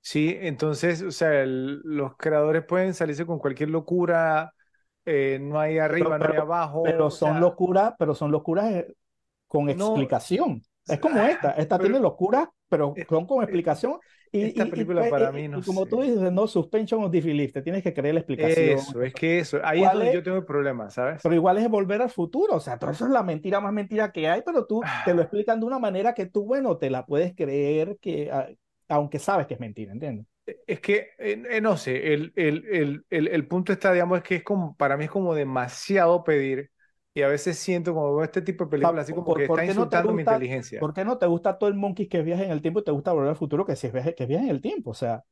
Sí, 0.01 0.35
entonces, 0.39 1.01
o 1.03 1.11
sea, 1.11 1.41
el- 1.43 1.81
los 1.83 2.15
creadores 2.17 2.63
pueden 2.65 2.93
salirse 2.93 3.25
con 3.25 3.37
cualquier 3.37 3.69
locura, 3.69 4.53
eh, 5.05 5.37
no 5.41 5.59
hay 5.59 5.77
arriba, 5.77 6.17
no 6.17 6.25
hay 6.25 6.31
pero- 6.31 6.41
abajo, 6.43 6.83
Pero 6.83 7.09
son 7.11 7.31
sea, 7.33 7.39
locuras, 7.39 7.93
pero 7.99 8.15
son 8.15 8.31
locuras 8.31 8.71
eh, 8.71 8.95
con 9.47 9.65
No. 9.65 9.71
explicación. 9.71 10.61
Es 10.87 10.99
como 10.99 11.19
Ah, 11.19 11.29
esta, 11.29 11.51
esta 11.51 11.77
pero- 11.77 11.89
tiene 11.89 11.99
locuras, 11.99 12.47
pero 12.67 12.93
son 13.07 13.27
con 13.27 13.43
explicación. 13.43 13.99
Y, 14.31 14.45
esta 14.45 14.69
y- 14.69 14.69
película 14.69 15.07
y- 15.07 15.09
para 15.09 15.31
y- 15.33 15.33
mí, 15.33 15.47
no 15.47 15.61
y 15.61 15.63
como 15.63 15.87
sé. 15.87 15.89
tú 15.89 16.01
dices, 16.01 16.31
no, 16.31 16.47
suspension 16.47 17.03
of 17.03 17.11
disbelief, 17.11 17.51
te 17.53 17.61
tienes 17.61 17.83
que 17.83 17.93
creer 17.93 18.13
la 18.15 18.19
explicación. 18.21 18.85
Eso, 18.85 19.01
es 19.03 19.13
que 19.13 19.39
eso, 19.39 19.59
ahí 19.63 19.83
es 19.83 19.91
¿Cuál 19.91 19.91
donde 19.91 20.09
es? 20.09 20.11
yo 20.11 20.23
tengo 20.23 20.37
el 20.37 20.45
problema, 20.45 20.89
¿sabes? 20.89 21.21
Pero 21.21 21.35
igual 21.35 21.57
es 21.57 21.69
volver 21.69 22.01
al 22.01 22.09
futuro, 22.09 22.55
o 22.55 22.59
sea, 22.61 22.79
todo 22.79 22.91
eso 22.91 23.05
es 23.05 23.11
la 23.11 23.23
mentira 23.23 23.59
más 23.59 23.73
mentira 23.73 24.11
que 24.11 24.29
hay, 24.29 24.41
pero 24.45 24.65
tú 24.65 24.93
te 25.03 25.13
lo 25.13 25.21
explican 25.21 25.59
de 25.59 25.65
una 25.65 25.79
manera 25.79 26.13
que 26.13 26.25
tú, 26.27 26.45
bueno, 26.45 26.77
te 26.77 26.89
la 26.89 27.05
puedes 27.05 27.35
creer 27.35 27.97
que, 28.01 28.31
ah, 28.31 28.47
aunque 28.87 29.19
sabes 29.19 29.45
que 29.47 29.55
es 29.55 29.59
mentira, 29.59 29.91
¿entiendes? 29.93 30.25
Es 30.65 30.79
que, 30.81 31.09
eh, 31.19 31.43
eh, 31.49 31.61
no 31.61 31.77
sé, 31.77 32.13
el, 32.13 32.33
el, 32.35 32.65
el, 32.71 33.05
el, 33.11 33.27
el 33.27 33.47
punto 33.47 33.71
está, 33.71 33.93
digamos, 33.93 34.17
es 34.19 34.23
que 34.23 34.35
es 34.37 34.43
como, 34.43 34.75
para 34.77 34.97
mí 34.97 35.05
es 35.05 35.11
como 35.11 35.35
demasiado 35.35 36.23
pedir 36.23 36.71
y 37.19 37.23
a 37.23 37.27
veces 37.29 37.57
siento 37.59 37.93
como 37.93 38.15
veo 38.15 38.23
este 38.25 38.41
tipo 38.41 38.65
de 38.65 38.71
películas 38.71 39.03
así 39.03 39.13
como 39.13 39.33
¿Por- 39.33 39.35
que 39.35 39.45
por 39.45 39.59
está 39.59 39.63
qué 39.63 39.73
no 39.73 39.89
insultando 39.89 40.13
mi 40.13 40.21
gusta- 40.21 40.23
inteligencia. 40.23 40.77
¿Por 40.77 40.93
qué 40.93 41.03
no 41.05 41.17
te 41.17 41.25
gusta 41.27 41.57
todo 41.57 41.69
el 41.69 41.75
Monkeys 41.75 42.09
que 42.09 42.21
viaja 42.21 42.43
en 42.43 42.51
el 42.51 42.61
tiempo 42.61 42.79
y 42.79 42.83
te 42.83 42.91
gusta 42.91 43.11
volver 43.13 43.29
al 43.29 43.35
futuro 43.35 43.65
que 43.65 43.75
si 43.75 43.87
es 43.87 43.93
viaje, 43.93 44.15
que 44.15 44.25
viaje 44.25 44.45
en 44.45 44.51
el 44.51 44.61
tiempo? 44.61 44.91
O 44.91 44.93
sea, 44.93 45.25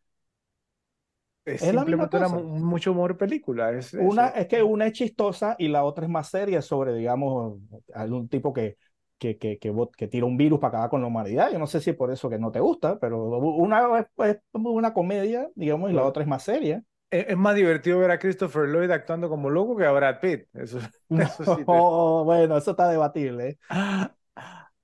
Es 1.46 1.62
es 1.62 1.74
la 1.74 1.86
misma 1.86 2.10
simplemente 2.10 2.18
una 2.18 2.30
mucho 2.30 2.92
humor 2.92 3.18
película. 3.18 3.72
Es, 3.72 3.94
Una, 3.96 4.28
eso. 4.28 4.30
es 4.30 4.48
que 4.48 4.62
una 4.64 4.86
es 4.88 4.94
chistosa 4.94 5.56
y 5.58 5.68
la 5.70 5.84
otra 5.84 6.06
es 6.06 6.10
más 6.12 6.30
seria 6.30 6.62
sobre, 6.62 6.94
digamos, 6.94 7.60
algún 7.96 8.30
tipo 8.30 8.54
que, 8.54 8.78
que, 9.18 9.38
que, 9.38 9.58
que, 9.58 9.74
que 9.98 10.08
tira 10.08 10.26
un 10.28 10.38
virus 10.38 10.60
para 10.60 10.70
acabar 10.70 10.90
con 10.92 11.02
la 11.02 11.08
humanidad. 11.08 11.52
Yo 11.52 11.58
no 11.60 11.66
sé 11.68 11.82
si 11.82 11.90
es 11.92 11.96
por 11.96 12.12
eso 12.12 12.30
que 12.30 12.38
no 12.38 12.52
te 12.52 12.60
gusta, 12.60 13.00
pero 13.00 13.26
una 13.28 14.00
es, 14.00 14.08
es 14.28 14.38
una 14.54 14.94
comedia, 14.94 15.50
digamos, 15.56 15.90
y 15.90 15.94
la 15.94 16.06
otra 16.06 16.22
es 16.24 16.30
más 16.30 16.44
seria. 16.44 16.84
Es, 17.10 17.26
es 17.30 17.38
más 17.38 17.56
divertido 17.56 18.00
ver 18.00 18.12
a 18.12 18.20
Christopher 18.20 18.68
Lloyd 18.68 18.92
actuando 18.92 19.30
como 19.30 19.50
loco 19.50 19.78
que 19.78 19.86
a 19.86 19.92
Brad 19.92 20.20
Pitt. 20.20 20.48
Eso, 20.54 20.80
eso 21.16 21.46
sí 21.46 21.66
te- 21.66 21.86
Oh, 21.90 22.24
bueno, 22.26 22.58
eso 22.58 22.72
está 22.72 22.88
debatible. 22.90 23.50
¿eh? 23.50 23.60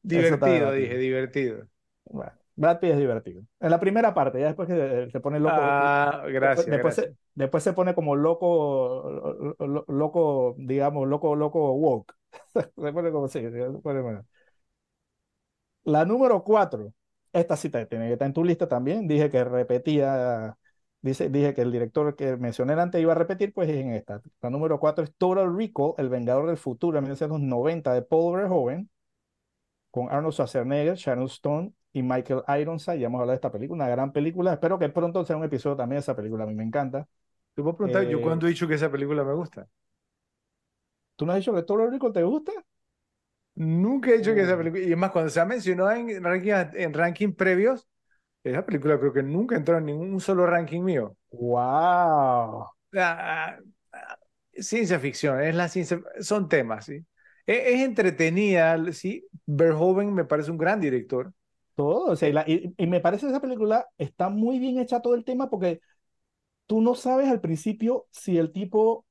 Divertido, 0.02 0.72
debatible. 0.72 0.74
dije, 0.74 0.98
divertido. 0.98 1.68
Bueno, 2.06 2.32
Brad 2.56 2.80
Pitt 2.80 2.92
es 2.92 2.98
divertido. 3.00 3.44
En 3.60 3.72
la 3.72 3.80
primera 3.80 4.14
parte, 4.14 4.40
ya 4.40 4.48
después 4.48 4.68
que 4.68 5.04
eh, 5.06 5.10
se 5.12 5.20
pone 5.20 5.40
loco. 5.40 5.62
Ah, 5.62 6.24
gracias, 6.30 6.68
después, 6.72 6.96
gracias. 6.96 6.96
Se, 6.96 7.16
después 7.36 7.64
se 7.64 7.74
pone 7.74 7.96
como 7.96 8.16
loco, 8.16 9.56
lo- 9.60 9.68
lo- 9.68 9.86
loco, 9.88 10.56
digamos, 10.60 11.08
loco, 11.08 11.36
loco 11.36 11.74
woke. 11.74 12.14
Se 12.76 12.94
pone 12.94 13.12
como 13.12 13.28
sí, 13.28 13.42
se 13.42 13.70
pone 13.84 14.02
bueno. 14.02 14.26
La 15.84 16.06
número 16.06 16.44
cuatro, 16.44 16.94
esta 17.34 17.58
cita 17.58 17.86
tiene 17.88 18.08
que 18.08 18.14
estar 18.14 18.26
en 18.28 18.34
tu 18.34 18.44
lista 18.44 18.68
también. 18.68 19.08
Dije 19.08 19.30
que 19.30 19.44
repetía, 19.44 20.58
dice, 21.04 21.30
dije 21.30 21.54
que 21.56 21.62
el 21.62 21.72
director 21.72 22.16
que 22.16 22.38
mencioné 22.38 22.74
antes 22.74 23.02
iba 23.02 23.14
a 23.14 23.16
repetir, 23.16 23.54
pues 23.54 23.70
es 23.70 23.78
en 23.78 23.94
esta. 23.94 24.22
La 24.42 24.50
número 24.52 24.80
cuatro 24.80 25.04
es 25.06 25.14
Total 25.18 25.56
Recall, 25.56 25.94
El 26.00 26.10
Vengador 26.10 26.48
del 26.48 26.58
Futuro, 26.58 26.98
en 27.00 27.04
1990, 27.06 27.94
de 27.94 28.02
Paul 28.04 28.38
Verhoeven, 28.38 28.90
con 29.92 30.10
Arnold 30.10 30.34
Schwarzenegger, 30.34 30.96
Sharon 30.96 31.26
Stone 31.26 31.74
y 31.94 32.02
Michael 32.04 32.44
Ironside. 32.60 33.00
Ya 33.00 33.08
hemos 33.08 33.20
hablado 33.20 33.32
de 33.32 33.36
esta 33.36 33.52
película, 33.52 33.84
una 33.86 33.92
gran 33.92 34.12
película. 34.12 34.54
Espero 34.54 34.80
que 34.80 34.90
pronto 34.90 35.26
sea 35.26 35.38
un 35.38 35.44
episodio 35.44 35.76
también 35.78 35.98
de 35.98 36.02
esa 36.02 36.16
película. 36.16 36.44
A 36.46 36.48
mí 36.48 36.56
me 36.56 36.64
encanta. 36.64 37.08
Te 37.54 37.62
puedo 37.62 37.78
preguntar, 37.78 38.08
yo 38.08 38.20
Eh, 38.20 38.22
cuando 38.22 38.48
he 38.48 38.50
dicho 38.50 38.68
que 38.68 38.76
esa 38.76 38.92
película 38.92 39.24
me 39.24 39.34
gusta. 39.34 39.68
¿Tú 41.16 41.26
no 41.26 41.32
has 41.32 41.40
dicho 41.40 41.54
que 41.54 41.64
Total 41.64 41.92
Recall 41.92 42.14
te 42.14 42.24
gusta? 42.24 42.52
Nunca 43.56 44.10
he 44.12 44.18
dicho 44.18 44.34
que 44.34 44.42
esa 44.42 44.56
Oh. 44.56 44.58
película. 44.58 44.84
Y 44.84 44.92
es 44.92 44.98
más, 44.98 45.12
cuando 45.12 45.30
se 45.30 45.40
ha 45.40 45.46
mencionado 45.46 45.92
en 45.92 46.24
ranking, 46.24 46.52
en 46.76 46.94
ranking 46.94 47.34
previos, 47.34 47.88
esa 48.44 48.66
película 48.66 49.00
creo 49.00 49.14
que 49.14 49.24
nunca 49.24 49.56
entró 49.56 49.78
en 49.78 49.86
ningún 49.86 50.20
solo 50.20 50.46
ranking 50.46 50.82
mío. 50.84 51.16
¡Wow! 51.32 52.68
Ah, 52.96 53.58
ah, 53.92 54.18
ciencia 54.54 55.00
ficción, 55.00 55.42
es 55.42 55.56
la 55.56 55.68
ciencia, 55.70 56.00
son 56.20 56.48
temas, 56.50 56.86
¿sí? 56.86 57.06
Es, 57.46 57.60
es 57.76 57.82
entretenida, 57.82 58.78
sí. 58.94 59.26
Verhoeven 59.46 60.14
me 60.14 60.26
parece 60.26 60.52
un 60.52 60.58
gran 60.58 60.80
director. 60.80 61.34
Todo. 61.76 62.06
O 62.12 62.16
sea, 62.16 62.30
y, 62.30 62.34
la- 62.34 62.44
y- 62.48 62.74
y 62.78 62.88
me 62.88 63.00
parece 63.02 63.26
que 63.26 63.32
esa 63.32 63.42
película 63.42 63.88
está 63.98 64.30
muy 64.30 64.60
bien 64.60 64.78
hecha 64.80 65.02
todo 65.02 65.16
el 65.16 65.26
tema 65.26 65.50
porque 65.50 65.82
tú 66.68 66.82
no 66.82 66.96
sabes 66.96 67.30
al 67.30 67.42
principio 67.42 68.08
si 68.12 68.38
el 68.38 68.52
tipo 68.52 69.06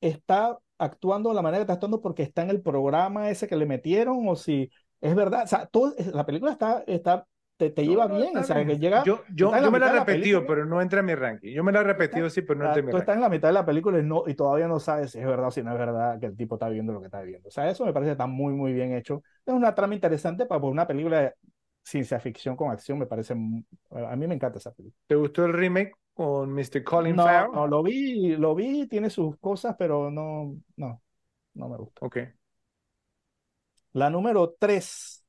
está 0.00 0.58
actuando 0.78 1.30
de 1.30 1.36
la 1.36 1.42
manera 1.42 1.60
que 1.60 1.62
está 1.64 1.74
actuando 1.74 2.00
porque 2.02 2.22
está 2.24 2.42
en 2.42 2.50
el 2.50 2.62
programa 2.62 3.30
ese 3.30 3.48
que 3.48 3.56
le 3.56 3.66
metieron 3.66 4.28
o 4.28 4.36
si 4.36 4.70
es 5.00 5.14
verdad. 5.14 5.44
O 5.44 5.46
sea, 5.48 5.66
todo, 5.66 5.94
la 6.14 6.26
película 6.26 6.52
está, 6.52 6.84
está, 6.86 7.26
te, 7.56 7.70
te 7.70 7.86
lleva 7.86 8.06
No, 8.06 8.18
no, 8.18 8.18
bien. 8.18 8.26
está 8.26 8.40
O 8.40 8.44
sea, 8.44 8.64
bien. 8.64 8.66
que 8.66 8.78
llega. 8.78 9.04
Yo, 9.04 9.24
yo, 9.28 9.56
está 9.56 9.60
la 9.60 9.68
yo 9.68 9.70
me 9.70 9.78
la 9.78 9.88
he 9.88 9.92
la 9.92 9.92
repetido, 9.92 10.44
película. 10.44 10.46
pero 10.46 10.64
no 10.66 10.80
entra 10.80 11.00
en 11.00 11.06
mi 11.06 11.14
ranking. 11.14 11.52
Yo 11.54 11.62
me 11.64 11.72
la 11.72 11.80
he 11.80 11.84
repetido, 11.84 12.30
sí, 12.30 12.42
pero 12.42 12.58
no 12.60 12.66
entra 12.66 12.80
en 12.80 12.86
mi 12.86 12.92
tú 12.92 12.96
ranking. 12.96 12.98
estás 12.98 13.16
en 13.16 13.22
la 13.22 13.28
mitad 13.28 13.48
de 13.48 13.54
la 13.54 13.66
película 13.66 13.98
y, 13.98 14.02
no, 14.02 14.24
y 14.26 14.34
todavía 14.34 14.68
no 14.68 14.78
sabes 14.80 15.10
si 15.12 15.18
es 15.18 15.26
verdad 15.26 15.48
o 15.48 15.50
si 15.50 15.62
no 15.62 15.72
es 15.72 15.78
verdad 15.78 16.18
que 16.20 16.26
el 16.26 16.36
tipo 16.36 16.56
está 16.56 16.68
viendo 16.68 16.92
lo 16.92 17.00
que 17.00 17.06
está 17.06 17.22
viendo. 17.22 17.48
O 17.48 17.50
sea, 17.50 17.68
eso 17.70 17.84
me 17.84 17.92
parece 17.92 18.08
que 18.10 18.12
está 18.12 18.26
muy, 18.26 18.52
muy 18.54 18.72
bien 18.72 18.92
hecho. 18.94 19.22
Es 19.44 19.54
una 19.54 19.74
trama 19.74 19.94
interesante 19.94 20.46
para 20.46 20.60
por 20.60 20.70
una 20.72 20.86
película 20.86 21.20
de 21.20 21.34
ciencia 21.82 22.20
ficción 22.20 22.56
con 22.56 22.70
acción. 22.70 22.98
Me 22.98 23.06
parece. 23.06 23.34
A 23.34 24.16
mí 24.16 24.26
me 24.26 24.34
encanta 24.34 24.58
esa 24.58 24.72
película. 24.72 25.00
¿Te 25.06 25.14
gustó 25.16 25.44
el 25.46 25.52
remake 25.52 25.92
con 26.14 26.52
Mr. 26.52 26.84
Colin 26.84 27.16
No, 27.16 27.24
Farrell? 27.24 27.50
no, 27.52 27.66
lo 27.66 27.82
vi, 27.82 28.36
lo 28.36 28.54
vi, 28.54 28.86
tiene 28.88 29.10
sus 29.10 29.36
cosas, 29.38 29.76
pero 29.78 30.10
no, 30.10 30.56
no, 30.76 31.02
no 31.54 31.68
me 31.68 31.76
gusta. 31.78 32.00
Ok. 32.00 32.18
La 33.92 34.10
número 34.10 34.54
3. 34.58 35.23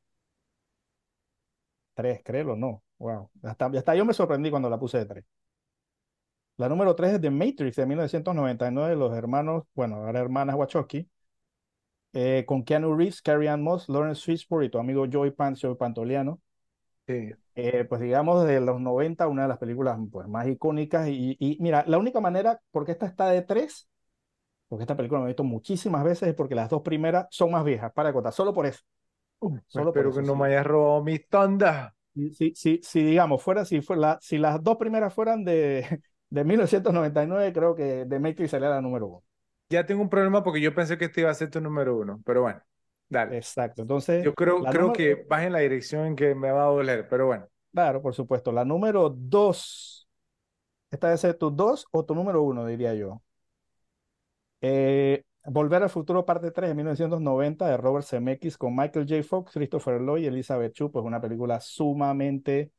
3, 1.95 2.21
créelo, 2.23 2.55
no. 2.55 2.83
Wow. 2.99 3.31
Hasta, 3.43 3.67
hasta 3.67 3.95
yo 3.95 4.05
me 4.05 4.13
sorprendí 4.13 4.49
cuando 4.51 4.69
la 4.69 4.79
puse 4.79 4.99
de 4.99 5.05
3. 5.05 5.25
La 6.57 6.67
número 6.69 6.95
3 6.95 7.13
es 7.13 7.21
The 7.21 7.29
Matrix 7.29 7.75
de 7.77 7.85
1999 7.85 8.89
de 8.91 8.95
los 8.97 9.13
hermanos, 9.13 9.63
bueno, 9.73 9.97
ahora 9.97 10.19
hermanas 10.19 10.55
Wachowski, 10.55 11.09
eh, 12.13 12.45
con 12.47 12.63
Keanu 12.63 12.95
Reeves, 12.95 13.21
Carrie 13.21 13.49
Ann 13.49 13.61
Moss, 13.61 13.89
Lawrence 13.89 14.21
Fishburne 14.23 14.67
y 14.67 14.69
tu 14.69 14.79
amigo 14.79 15.05
Joey 15.11 15.31
Pantoliano. 15.31 16.39
Sí. 17.07 17.31
Eh, 17.55 17.85
pues 17.85 18.01
digamos 18.01 18.45
de 18.45 18.59
los 18.59 18.81
90, 18.81 19.27
una 19.27 19.43
de 19.43 19.47
las 19.47 19.57
películas 19.57 19.97
pues, 20.11 20.27
más 20.27 20.47
icónicas. 20.47 21.07
Y, 21.09 21.37
y 21.39 21.57
mira, 21.61 21.83
la 21.87 21.97
única 21.97 22.19
manera, 22.19 22.61
porque 22.71 22.91
esta 22.93 23.05
está 23.05 23.29
de 23.29 23.41
3, 23.41 23.87
porque 24.67 24.83
esta 24.83 24.95
película 24.97 25.21
me 25.21 25.27
he 25.27 25.29
visto 25.29 25.43
muchísimas 25.43 26.03
veces, 26.03 26.29
es 26.29 26.35
porque 26.35 26.55
las 26.55 26.69
dos 26.69 26.81
primeras 26.81 27.27
son 27.31 27.51
más 27.51 27.63
viejas, 27.65 27.91
para 27.93 28.13
contar, 28.13 28.33
solo 28.33 28.53
por 28.53 28.65
eso. 28.65 28.81
Solo 29.67 29.89
Espero 29.89 30.13
que 30.13 30.21
no 30.21 30.35
me 30.35 30.47
hayas 30.47 30.65
robado 30.65 31.03
mis 31.03 31.27
tondas. 31.27 31.93
Si, 32.13 32.55
si, 32.55 32.79
si, 32.81 33.03
digamos, 33.03 33.43
fuera, 33.43 33.65
si, 33.65 33.81
fuera, 33.81 34.17
si 34.21 34.37
las 34.37 34.63
dos 34.63 34.77
primeras 34.77 35.13
fueran 35.13 35.43
de, 35.43 36.01
de 36.29 36.43
1999, 36.43 37.53
creo 37.53 37.75
que 37.75 38.05
The 38.07 38.19
Matrix 38.19 38.51
sería 38.51 38.69
la 38.69 38.81
número 38.81 39.07
uno. 39.07 39.23
Ya 39.69 39.85
tengo 39.85 40.01
un 40.01 40.09
problema 40.09 40.43
porque 40.43 40.61
yo 40.61 40.73
pensé 40.73 40.97
que 40.97 41.05
este 41.05 41.21
iba 41.21 41.31
a 41.31 41.33
ser 41.33 41.49
tu 41.49 41.59
número 41.59 41.97
uno, 41.97 42.21
pero 42.25 42.43
bueno, 42.43 42.61
dale. 43.09 43.35
Exacto, 43.35 43.81
entonces... 43.81 44.23
Yo 44.23 44.33
creo, 44.33 44.63
creo 44.63 44.93
que 44.93 45.25
vas 45.27 45.43
en 45.43 45.53
la 45.53 45.59
dirección 45.59 46.05
en 46.05 46.15
que 46.15 46.35
me 46.35 46.51
va 46.51 46.63
a 46.63 46.67
doler, 46.67 47.07
pero 47.09 47.25
bueno. 47.25 47.47
Claro, 47.73 48.01
por 48.01 48.13
supuesto. 48.13 48.53
La 48.53 48.63
número 48.63 49.09
dos, 49.09 50.07
esta 50.89 51.07
debe 51.07 51.17
ser 51.17 51.33
tu 51.33 51.51
dos 51.51 51.87
o 51.91 52.05
tu 52.05 52.15
número 52.15 52.41
uno, 52.43 52.65
diría 52.65 52.93
yo. 52.93 53.21
Eh, 54.61 55.23
Volver 55.47 55.83
al 55.83 55.89
futuro, 55.89 56.25
parte 56.25 56.51
3 56.51 56.69
de 56.69 56.75
1990 56.75 57.67
de 57.67 57.77
Robert 57.77 58.05
Zemeckis 58.05 58.57
con 58.57 58.75
Michael 58.75 59.05
J. 59.07 59.23
Fox, 59.23 59.53
Christopher 59.53 60.01
Lloyd 60.01 60.23
y 60.23 60.27
Elizabeth 60.27 60.73
Chu, 60.73 60.91
pues 60.91 61.05
una 61.05 61.21
película 61.21 61.59
sumamente 61.59 62.71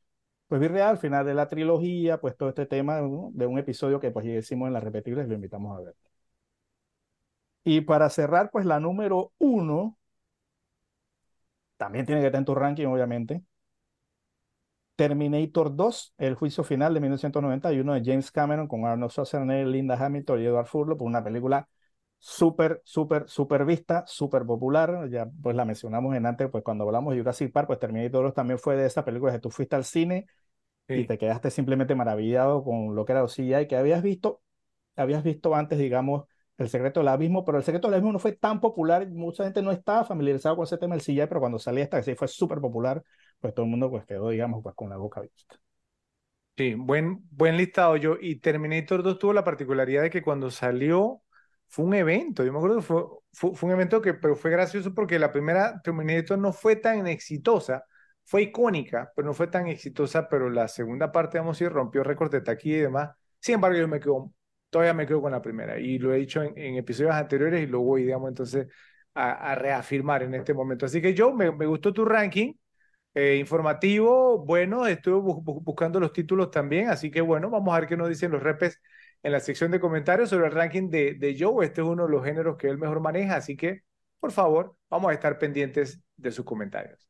pues 0.47 0.61
virreal, 0.61 0.89
al 0.91 0.97
final 0.97 1.25
de 1.25 1.33
la 1.33 1.47
trilogía, 1.47 2.19
pues 2.21 2.37
todo 2.37 2.49
este 2.49 2.65
tema 2.65 2.97
de 3.01 3.47
un 3.47 3.59
episodio 3.59 3.99
que 3.99 4.11
pues 4.11 4.25
hicimos 4.25 4.67
en 4.67 4.73
las 4.73 4.83
repetibles, 4.83 5.27
lo 5.27 5.35
invitamos 5.35 5.77
a 5.77 5.81
ver. 5.83 5.95
Y 7.63 7.81
para 7.81 8.09
cerrar, 8.09 8.49
pues 8.51 8.65
la 8.65 8.79
número 8.79 9.31
uno, 9.37 9.97
también 11.77 12.05
tiene 12.05 12.21
que 12.21 12.27
estar 12.27 12.39
en 12.39 12.45
tu 12.45 12.53
ranking, 12.55 12.85
obviamente. 12.87 13.43
Terminator 14.95 15.75
2, 15.75 16.13
El 16.17 16.35
juicio 16.35 16.63
final 16.63 16.93
de 16.93 16.99
1991 16.99 17.93
de 17.93 18.01
James 18.03 18.31
Cameron 18.31 18.67
con 18.67 18.85
Arnold 18.85 19.11
Schwarzenegger, 19.11 19.67
Linda 19.67 19.95
Hamilton 20.03 20.41
y 20.41 20.45
Edward 20.45 20.65
Furlow, 20.67 20.97
pues 20.97 21.07
una 21.07 21.23
película 21.23 21.67
súper, 22.19 22.81
súper, 22.85 23.27
súper 23.29 23.65
vista, 23.65 24.03
súper 24.07 24.45
popular. 24.45 25.09
Ya 25.09 25.27
pues 25.41 25.55
la 25.55 25.65
mencionamos 25.65 26.15
en 26.15 26.25
antes, 26.25 26.49
pues 26.49 26.63
cuando 26.63 26.83
hablamos 26.85 27.13
de 27.13 27.19
Jurassic 27.21 27.51
Park, 27.51 27.67
pues 27.67 27.79
Terminator 27.79 28.25
2 28.25 28.33
también 28.33 28.59
fue 28.59 28.75
de 28.75 28.85
esas 28.85 29.03
películas 29.03 29.35
que 29.35 29.41
tú 29.41 29.49
fuiste 29.51 29.75
al 29.75 29.85
cine 29.85 30.27
y 30.87 31.05
te 31.05 31.17
quedaste 31.17 31.51
simplemente 31.51 31.95
maravillado 31.95 32.63
con 32.63 32.95
lo 32.95 33.05
que 33.05 33.13
era 33.13 33.21
los 33.21 33.33
CGI 33.33 33.67
que 33.67 33.75
habías 33.75 34.01
visto, 34.01 34.41
habías 34.95 35.23
visto 35.23 35.55
antes, 35.55 35.79
digamos, 35.79 36.25
El 36.57 36.69
secreto 36.69 37.01
del 37.01 37.09
abismo, 37.09 37.45
pero 37.45 37.57
El 37.59 37.63
secreto 37.63 37.87
del 37.87 37.95
abismo 37.95 38.13
no 38.13 38.19
fue 38.19 38.33
tan 38.33 38.61
popular, 38.61 39.07
mucha 39.09 39.43
gente 39.45 39.61
no 39.61 39.71
estaba 39.71 40.05
familiarizada 40.05 40.55
con 40.55 40.65
ese 40.65 40.77
tema 40.77 40.95
del 40.95 41.03
CGI, 41.03 41.27
pero 41.27 41.39
cuando 41.41 41.59
salía 41.59 41.83
esta 41.83 41.97
que 41.97 42.03
sí 42.03 42.15
fue 42.15 42.27
súper 42.27 42.59
popular, 42.61 43.03
pues 43.39 43.53
todo 43.53 43.65
el 43.65 43.71
mundo 43.71 43.89
pues 43.89 44.05
quedó, 44.05 44.29
digamos, 44.29 44.63
pues 44.63 44.75
con 44.75 44.89
la 44.89 44.97
boca 44.97 45.19
abierta. 45.21 45.57
Sí, 46.57 46.73
buen, 46.73 47.19
buen 47.29 47.55
listado 47.55 47.97
yo. 47.97 48.15
Y 48.19 48.37
Terminator 48.37 49.03
2 49.03 49.19
tuvo 49.19 49.33
la 49.33 49.43
particularidad 49.43 50.01
de 50.01 50.09
que 50.09 50.23
cuando 50.23 50.49
salió 50.49 51.21
fue 51.69 51.85
un 51.85 51.93
evento, 51.93 52.43
yo 52.43 52.51
me 52.51 52.59
acuerdo 52.59 52.77
que 52.77 52.81
fue, 52.83 53.03
fue, 53.53 53.69
un 53.69 53.71
evento 53.71 54.01
que 54.01 54.13
pero 54.13 54.35
fue 54.35 54.51
gracioso 54.51 54.93
porque 54.93 55.19
la 55.19 55.31
primera 55.31 55.81
Terminator 55.83 56.37
no 56.37 56.53
fue 56.53 56.75
tan 56.77 57.07
exitosa, 57.07 57.83
fue 58.23 58.43
icónica, 58.43 59.11
pero 59.15 59.27
no 59.27 59.33
fue 59.33 59.47
tan 59.47 59.67
exitosa, 59.67 60.27
pero 60.29 60.49
la 60.49 60.67
segunda 60.67 61.11
parte, 61.11 61.37
vamos 61.37 61.57
a 61.57 61.63
decir, 61.63 61.73
rompió 61.73 62.03
récord 62.03 62.31
de 62.31 62.41
taquilla 62.41 62.77
y 62.77 62.81
demás. 62.81 63.09
Sin 63.39 63.55
embargo, 63.55 63.77
yo 63.77 63.87
me 63.87 63.99
quedo, 63.99 64.33
todavía 64.69 64.93
me 64.93 65.05
quedo 65.07 65.21
con 65.21 65.31
la 65.31 65.41
primera 65.41 65.79
y 65.79 65.97
lo 65.99 66.13
he 66.13 66.17
dicho 66.17 66.41
en, 66.43 66.75
episodios 66.75 67.13
anteriores 67.15 67.63
y 67.63 67.67
lo 67.67 67.81
voy, 67.81 68.03
digamos, 68.03 68.29
entonces 68.29 68.67
a, 69.13 69.55
reafirmar 69.55 70.23
en 70.23 70.33
este 70.35 70.53
momento. 70.53 70.85
Así 70.85 71.01
que 71.01 71.13
yo, 71.13 71.33
me, 71.33 71.51
me 71.51 71.65
gustó 71.65 71.93
tu 71.93 72.05
ranking. 72.05 72.53
Eh, 73.13 73.37
informativo, 73.37 74.45
bueno, 74.45 74.85
estuve 74.85 75.19
buscando 75.19 75.99
los 75.99 76.13
títulos 76.13 76.51
también, 76.51 76.89
así 76.89 77.09
que 77.09 77.19
bueno, 77.21 77.49
vamos 77.49 77.75
a 77.75 77.79
ver 77.79 77.89
qué 77.89 77.97
nos 77.97 78.09
dicen 78.09 78.31
los 78.31 78.43
repes 78.43 78.79
en 79.23 79.31
la 79.31 79.39
sección 79.39 79.71
de 79.71 79.79
comentarios 79.79 80.29
sobre 80.29 80.47
el 80.47 80.51
ranking 80.53 80.89
de, 80.89 81.35
Joe. 81.39 81.65
Este 81.65 81.81
es 81.81 81.87
uno 81.87 82.05
de 82.05 82.11
los 82.11 82.23
géneros 82.23 82.57
que 82.57 82.67
él 82.67 82.77
mejor 82.77 82.99
maneja, 82.99 83.35
así 83.35 83.55
que, 83.57 83.83
por 84.19 84.31
favor, 84.31 84.75
vamos 84.89 85.11
a 85.11 85.13
estar 85.13 85.37
pendientes 85.39 86.01
de 86.17 86.31
sus 86.31 86.45
comentarios. 86.45 87.07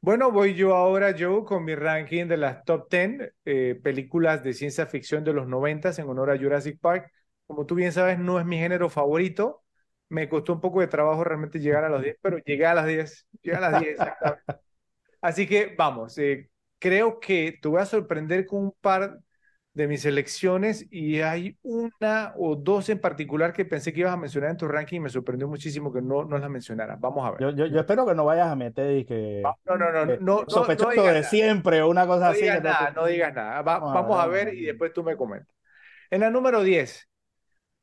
Bueno, 0.00 0.32
voy 0.32 0.54
yo 0.54 0.74
ahora, 0.74 1.14
Joe, 1.16 1.44
con 1.44 1.64
mi 1.64 1.76
ranking 1.76 2.26
de 2.26 2.36
las 2.36 2.64
top 2.64 2.90
10 2.90 3.34
eh, 3.44 3.80
películas 3.82 4.42
de 4.42 4.52
ciencia 4.52 4.84
ficción 4.86 5.22
de 5.22 5.32
los 5.32 5.46
90 5.46 5.92
en 5.96 6.08
honor 6.08 6.30
a 6.30 6.38
Jurassic 6.38 6.80
Park. 6.80 7.12
Como 7.46 7.66
tú 7.66 7.76
bien 7.76 7.92
sabes, 7.92 8.18
no 8.18 8.40
es 8.40 8.46
mi 8.46 8.58
género 8.58 8.90
favorito. 8.90 9.61
Me 10.12 10.28
costó 10.28 10.52
un 10.52 10.60
poco 10.60 10.80
de 10.80 10.88
trabajo 10.88 11.24
realmente 11.24 11.58
llegar 11.58 11.84
a 11.84 11.88
los 11.88 12.02
10, 12.02 12.16
pero 12.20 12.38
llegué 12.38 12.66
a 12.66 12.74
las 12.74 12.86
10. 12.86 13.26
Llegué 13.40 13.56
a 13.56 13.60
las 13.60 13.80
10, 13.80 13.92
exactamente. 13.92 14.44
Así 15.22 15.46
que 15.46 15.74
vamos, 15.76 16.18
eh, 16.18 16.50
creo 16.78 17.20
que 17.20 17.58
te 17.62 17.68
voy 17.68 17.80
a 17.80 17.86
sorprender 17.86 18.44
con 18.44 18.64
un 18.64 18.74
par 18.80 19.20
de 19.74 19.88
mis 19.88 20.02
selecciones 20.02 20.86
y 20.90 21.20
hay 21.20 21.56
una 21.62 22.34
o 22.36 22.56
dos 22.56 22.90
en 22.90 23.00
particular 23.00 23.52
que 23.52 23.64
pensé 23.64 23.92
que 23.92 24.00
ibas 24.00 24.12
a 24.12 24.18
mencionar 24.18 24.50
en 24.50 24.56
tu 24.58 24.68
ranking 24.68 24.96
y 24.96 25.00
me 25.00 25.08
sorprendió 25.08 25.48
muchísimo 25.48 25.92
que 25.92 26.02
no, 26.02 26.24
no 26.24 26.36
las 26.36 26.50
mencionaras. 26.50 27.00
Vamos 27.00 27.26
a 27.26 27.30
ver. 27.30 27.54
Yo, 27.54 27.66
yo, 27.68 27.80
espero 27.80 28.04
que 28.04 28.14
no 28.14 28.24
vayas 28.24 28.48
a 28.48 28.56
meter 28.56 28.98
y 28.98 29.04
que... 29.04 29.42
No, 29.64 29.76
no, 29.76 29.90
no, 29.90 30.16
no. 30.20 30.44
sospechoso 30.46 31.04
de 31.04 31.24
siempre 31.24 31.80
o 31.80 31.88
una 31.88 32.06
cosa 32.06 32.26
no 32.26 32.30
así. 32.32 32.42
Digas 32.42 32.62
nada, 32.62 32.90
no 32.90 33.06
digas 33.06 33.32
nada. 33.34 33.62
vamos, 33.62 34.20
a 34.20 34.26
ver, 34.26 34.52
y 34.54 34.64
después 34.64 34.92
tú 34.92 35.02
me 35.02 35.16
comentas. 35.16 35.54
En 36.10 36.20
la 36.20 36.30
número 36.30 36.62
10, 36.62 37.08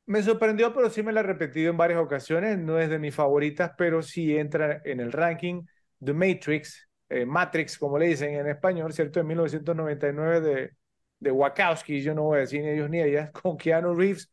me 0.06 0.22
sorprendió, 0.22 0.72
pero 0.74 0.90
sí 0.90 1.02
me 1.02 1.12
la 1.12 1.20
he 1.20 1.22
repetido 1.22 1.70
en 1.70 1.76
varias 1.76 2.00
ocasiones. 2.00 2.58
No 2.58 2.78
es 2.78 2.90
de 2.90 2.98
mis 2.98 3.14
favoritas, 3.14 3.72
pero 3.78 4.02
sí 4.02 4.36
entra 4.36 4.82
en 4.84 5.00
el 5.00 5.12
ranking. 5.12 5.62
The 6.02 6.12
Matrix, 6.12 6.88
eh, 7.08 7.26
Matrix, 7.26 7.78
como 7.78 7.98
le 7.98 8.06
dicen 8.08 8.34
en 8.34 8.48
español, 8.48 8.92
¿cierto? 8.92 9.20
En 9.20 9.26
1999 9.26 10.40
de, 10.40 10.70
de 11.18 11.30
Wachowski, 11.30 12.00
yo 12.02 12.14
no 12.14 12.22
voy 12.22 12.38
a 12.38 12.40
decir 12.40 12.62
ni 12.62 12.70
ellos 12.70 12.90
ni 12.90 13.00
ellas, 13.00 13.30
con 13.42 13.56
Keanu 13.56 13.94
Reeves, 13.94 14.30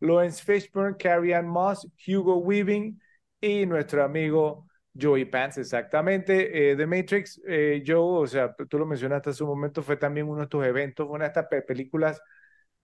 Lawrence 0.00 0.42
Fishburne, 0.42 0.96
Carrie 0.96 1.34
Ann 1.34 1.48
Moss, 1.48 1.86
Hugo 2.06 2.36
Weaving 2.38 3.00
y 3.40 3.66
nuestro 3.66 4.04
amigo 4.04 4.66
Joey 5.00 5.24
Pants, 5.26 5.58
exactamente. 5.58 6.70
Eh, 6.72 6.76
The 6.76 6.86
Matrix, 6.86 7.40
eh, 7.46 7.82
Joe, 7.86 8.22
o 8.22 8.26
sea, 8.26 8.54
tú 8.54 8.78
lo 8.78 8.86
mencionaste 8.86 9.30
hace 9.30 9.42
un 9.42 9.50
momento, 9.50 9.82
fue 9.82 9.96
también 9.96 10.28
uno 10.28 10.38
de 10.38 10.44
estos 10.44 10.64
eventos, 10.64 11.06
una 11.08 11.24
de 11.24 11.28
estas 11.28 11.46
películas 11.66 12.20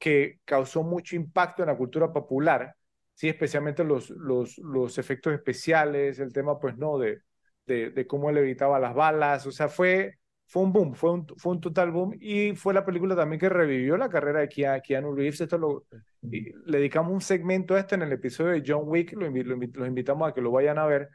que 0.05 0.41
causó 0.45 0.83
mucho 0.83 1.17
impacto 1.17 1.63
en 1.63 1.69
la 1.69 1.79
cultura 1.79 2.13
popular, 2.13 2.77
sí, 3.15 3.27
especialmente 3.27 3.85
los, 3.85 4.11
los, 4.11 4.59
los 4.59 4.99
efectos 4.99 5.33
especiales, 5.33 6.19
el 6.19 6.31
tema, 6.31 6.59
pues, 6.59 6.77
no, 6.77 6.99
de, 6.99 7.23
de, 7.65 8.07
cómo 8.07 8.29
él 8.29 8.37
evitaba 8.37 8.79
las 8.79 8.95
balas, 8.95 9.47
o 9.47 9.51
sea, 9.51 9.69
fue, 9.71 10.19
fue 10.47 10.63
un 10.63 10.75
boom, 10.75 10.95
fue 10.95 11.11
un, 11.13 11.27
fue 11.39 11.53
un 11.53 11.61
total 11.63 11.91
boom 11.91 12.19
y 12.21 12.55
fue 12.55 12.75
la 12.75 12.85
película 12.85 13.17
también 13.17 13.41
que 13.41 13.49
revivió 13.49 13.97
la 13.97 14.11
carrera 14.11 14.41
de 14.41 14.49
Keanu 14.51 15.15
Reeves, 15.15 15.41
esto 15.41 15.57
lo, 15.57 15.87
le 16.21 16.53
dedicamos 16.79 17.11
un 17.11 17.23
segmento 17.23 17.75
a 17.75 17.81
este 17.81 17.95
en 17.95 18.03
el 18.03 18.13
episodio 18.13 18.53
de 18.53 18.63
John 18.67 18.83
Wick, 18.85 19.15
lo, 19.15 19.31
los 19.31 19.89
invitamos 19.89 20.29
a 20.29 20.35
que 20.35 20.43
lo 20.43 20.51
vayan 20.51 20.77
a 20.77 20.85
ver, 20.85 21.09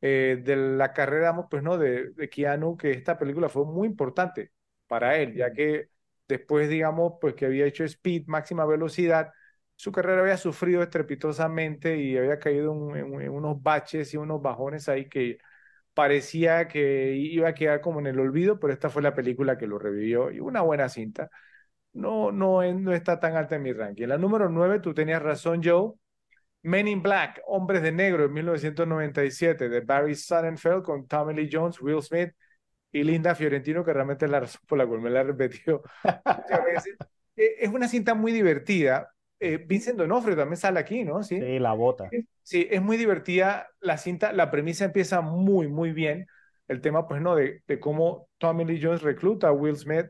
eh, 0.00 0.40
de 0.40 0.54
la 0.54 0.92
carrera, 0.92 1.34
pues 1.50 1.64
no, 1.64 1.78
de, 1.78 2.12
de 2.12 2.28
Keanu, 2.28 2.76
que 2.76 2.92
esta 2.92 3.18
película 3.18 3.48
fue 3.48 3.64
muy 3.64 3.88
importante 3.88 4.52
para 4.86 5.16
él, 5.16 5.34
ya 5.34 5.52
que 5.52 5.88
después, 6.28 6.68
digamos, 6.68 7.14
pues 7.20 7.34
que 7.34 7.46
había 7.46 7.66
hecho 7.66 7.84
Speed, 7.84 8.24
máxima 8.26 8.64
velocidad, 8.66 9.32
su 9.76 9.92
carrera 9.92 10.22
había 10.22 10.36
sufrido 10.38 10.82
estrepitosamente 10.82 11.98
y 11.98 12.16
había 12.16 12.38
caído 12.38 12.72
en 12.96 13.30
unos 13.30 13.62
baches 13.62 14.12
y 14.14 14.16
unos 14.16 14.40
bajones 14.42 14.88
ahí 14.88 15.08
que 15.08 15.38
parecía 15.94 16.68
que 16.68 17.14
iba 17.16 17.48
a 17.48 17.54
quedar 17.54 17.80
como 17.80 18.00
en 18.00 18.06
el 18.08 18.20
olvido, 18.20 18.60
pero 18.60 18.72
esta 18.72 18.90
fue 18.90 19.02
la 19.02 19.14
película 19.14 19.58
que 19.58 19.66
lo 19.66 19.78
revivió 19.78 20.30
y 20.30 20.40
una 20.40 20.62
buena 20.62 20.88
cinta. 20.88 21.30
No, 21.92 22.30
no, 22.32 22.62
no 22.74 22.92
está 22.94 23.18
tan 23.20 23.36
alta 23.36 23.56
en 23.56 23.62
mi 23.62 23.72
ranking. 23.72 24.06
La 24.08 24.18
número 24.18 24.48
9, 24.50 24.80
tú 24.80 24.94
tenías 24.94 25.22
razón, 25.22 25.62
Joe. 25.64 25.94
Men 26.62 26.88
in 26.88 27.02
Black, 27.02 27.40
Hombres 27.46 27.82
de 27.82 27.92
Negro, 27.92 28.24
en 28.26 28.32
1997, 28.32 29.68
de 29.68 29.80
Barry 29.80 30.14
Sonnenfeld 30.14 30.82
con 30.82 31.06
Tommy 31.06 31.34
Lee 31.34 31.48
Jones, 31.52 31.80
Will 31.80 32.02
Smith 32.02 32.32
y 32.96 33.04
Linda 33.04 33.34
Fiorentino, 33.34 33.84
que 33.84 33.92
realmente 33.92 34.24
es 34.24 34.30
la 34.30 34.40
razón 34.40 34.62
por 34.66 34.78
la 34.78 34.86
cual 34.86 35.00
me 35.00 35.10
la 35.10 35.20
he 35.20 35.24
repetido 35.24 35.82
eh, 37.36 37.56
Es 37.60 37.68
una 37.68 37.88
cinta 37.88 38.14
muy 38.14 38.32
divertida, 38.32 39.12
eh, 39.38 39.58
Vincent 39.58 39.98
Donofrio 39.98 40.36
también 40.36 40.56
sale 40.56 40.80
aquí, 40.80 41.04
¿no? 41.04 41.22
Sí, 41.22 41.38
la 41.58 41.74
bota. 41.74 42.08
Sí, 42.42 42.66
es 42.70 42.80
muy 42.80 42.96
divertida 42.96 43.68
la 43.80 43.98
cinta, 43.98 44.32
la 44.32 44.50
premisa 44.50 44.86
empieza 44.86 45.20
muy, 45.20 45.68
muy 45.68 45.92
bien. 45.92 46.26
El 46.68 46.80
tema, 46.80 47.06
pues, 47.06 47.20
¿no? 47.20 47.36
De, 47.36 47.62
de 47.66 47.78
cómo 47.78 48.28
Tommy 48.38 48.64
Lee 48.64 48.80
Jones 48.82 49.02
recluta 49.02 49.48
a 49.48 49.52
Will 49.52 49.76
Smith 49.76 50.06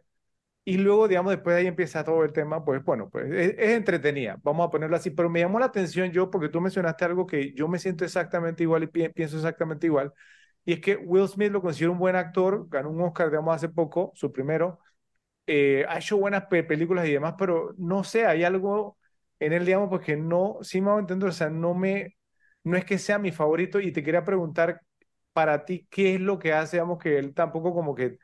y 0.64 0.78
luego, 0.78 1.06
digamos, 1.06 1.30
después 1.30 1.54
de 1.54 1.60
ahí 1.62 1.66
empieza 1.68 2.02
todo 2.02 2.24
el 2.24 2.32
tema, 2.32 2.64
pues, 2.64 2.82
bueno, 2.84 3.08
pues 3.08 3.30
es, 3.32 3.54
entretenida, 3.58 4.36
vamos 4.42 4.66
a 4.66 4.70
ponerlo 4.70 4.96
así, 4.96 5.10
pero 5.10 5.30
me 5.30 5.38
llamó 5.40 5.60
la 5.60 5.66
atención 5.66 6.10
yo 6.10 6.28
porque 6.28 6.48
tú 6.48 6.60
mencionaste 6.60 7.04
algo 7.04 7.24
que 7.24 7.52
yo 7.52 7.68
me 7.68 7.78
siento 7.78 8.04
exactamente 8.04 8.64
igual 8.64 8.82
y 8.82 8.86
pienso 8.88 9.36
exactamente 9.36 9.86
igual, 9.86 10.12
y 10.66 10.74
es 10.74 10.80
que 10.80 10.96
Will 10.96 11.28
Smith 11.28 11.52
lo 11.52 11.62
considero 11.62 11.92
un 11.92 11.98
buen 11.98 12.16
actor, 12.16 12.66
ganó 12.68 12.90
un 12.90 13.00
Oscar, 13.00 13.30
digamos, 13.30 13.54
hace 13.54 13.68
poco, 13.70 14.12
su 14.14 14.32
primero, 14.32 14.80
eh, 15.46 15.86
ha 15.88 15.98
hecho 15.98 16.18
buenas 16.18 16.46
películas 16.46 17.06
y 17.06 17.12
demás, 17.12 17.34
pero 17.38 17.74
no 17.78 18.04
sé, 18.04 18.26
hay 18.26 18.44
algo 18.44 18.98
en 19.38 19.52
él, 19.52 19.64
digamos, 19.64 19.88
porque 19.88 20.16
no, 20.16 20.58
sí 20.62 20.80
me 20.80 20.90
a 20.90 20.98
entender, 20.98 21.28
o 21.28 21.32
sea, 21.32 21.50
no 21.50 21.72
me, 21.74 22.16
no 22.64 22.76
es 22.76 22.84
que 22.84 22.98
sea 22.98 23.18
mi 23.18 23.30
favorito 23.32 23.80
y 23.80 23.92
te 23.92 24.02
quería 24.02 24.24
preguntar 24.24 24.80
para 25.32 25.64
ti 25.64 25.86
qué 25.88 26.16
es 26.16 26.20
lo 26.20 26.38
que 26.38 26.52
hace, 26.52 26.78
digamos, 26.78 26.98
que 26.98 27.18
él 27.18 27.32
tampoco 27.32 27.72
como 27.72 27.94
que 27.94 28.18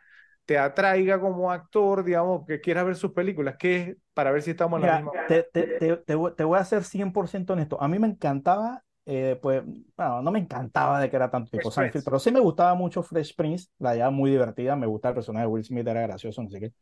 te 0.45 0.59
atraiga 0.59 1.21
como 1.21 1.53
actor, 1.53 2.03
digamos, 2.03 2.45
que 2.47 2.61
quieras 2.61 2.85
ver 2.85 2.97
sus 2.97 3.13
películas, 3.13 3.57
que 3.57 3.77
es 3.77 3.97
para 4.15 4.33
ver 4.33 4.43
si 4.43 4.51
estamos 4.51 4.81
en 4.81 4.87
la 4.87 4.97
misma. 4.97 5.13
Te, 5.29 5.45
te, 5.45 5.63
te, 5.79 5.97
te, 5.97 6.45
voy 6.45 6.59
a 6.59 6.65
ser 6.65 6.83
100% 6.83 7.53
honesto. 7.53 7.81
A 7.81 7.87
mí 7.87 7.99
me 8.01 8.09
encantaba, 8.09 8.83
eh, 9.07 9.39
pues, 9.41 9.63
bueno, 9.97 10.23
no 10.23 10.31
me 10.31 10.39
encantaba 10.39 11.01
de 11.01 11.11
que 11.11 11.17
era 11.17 11.31
tanto 11.31 11.51
tipo 11.51 11.71
Seinfeld, 11.71 12.05
pero 12.05 12.19
sí 12.19 12.31
me 12.31 12.41
gustaba 12.41 12.75
mucho 12.75 13.03
Fresh 13.03 13.35
Prince, 13.35 13.69
la 13.79 13.95
idea 13.95 14.11
muy 14.11 14.31
divertida, 14.31 14.77
me 14.77 14.87
gustaba 14.87 15.11
el 15.11 15.17
personaje 15.17 15.47
de 15.47 15.53
Will 15.53 15.65
Smith, 15.65 15.87
era 15.87 16.03
gracioso, 16.03 16.43
no 16.43 16.51
sé 16.51 16.61
qué. 16.61 16.73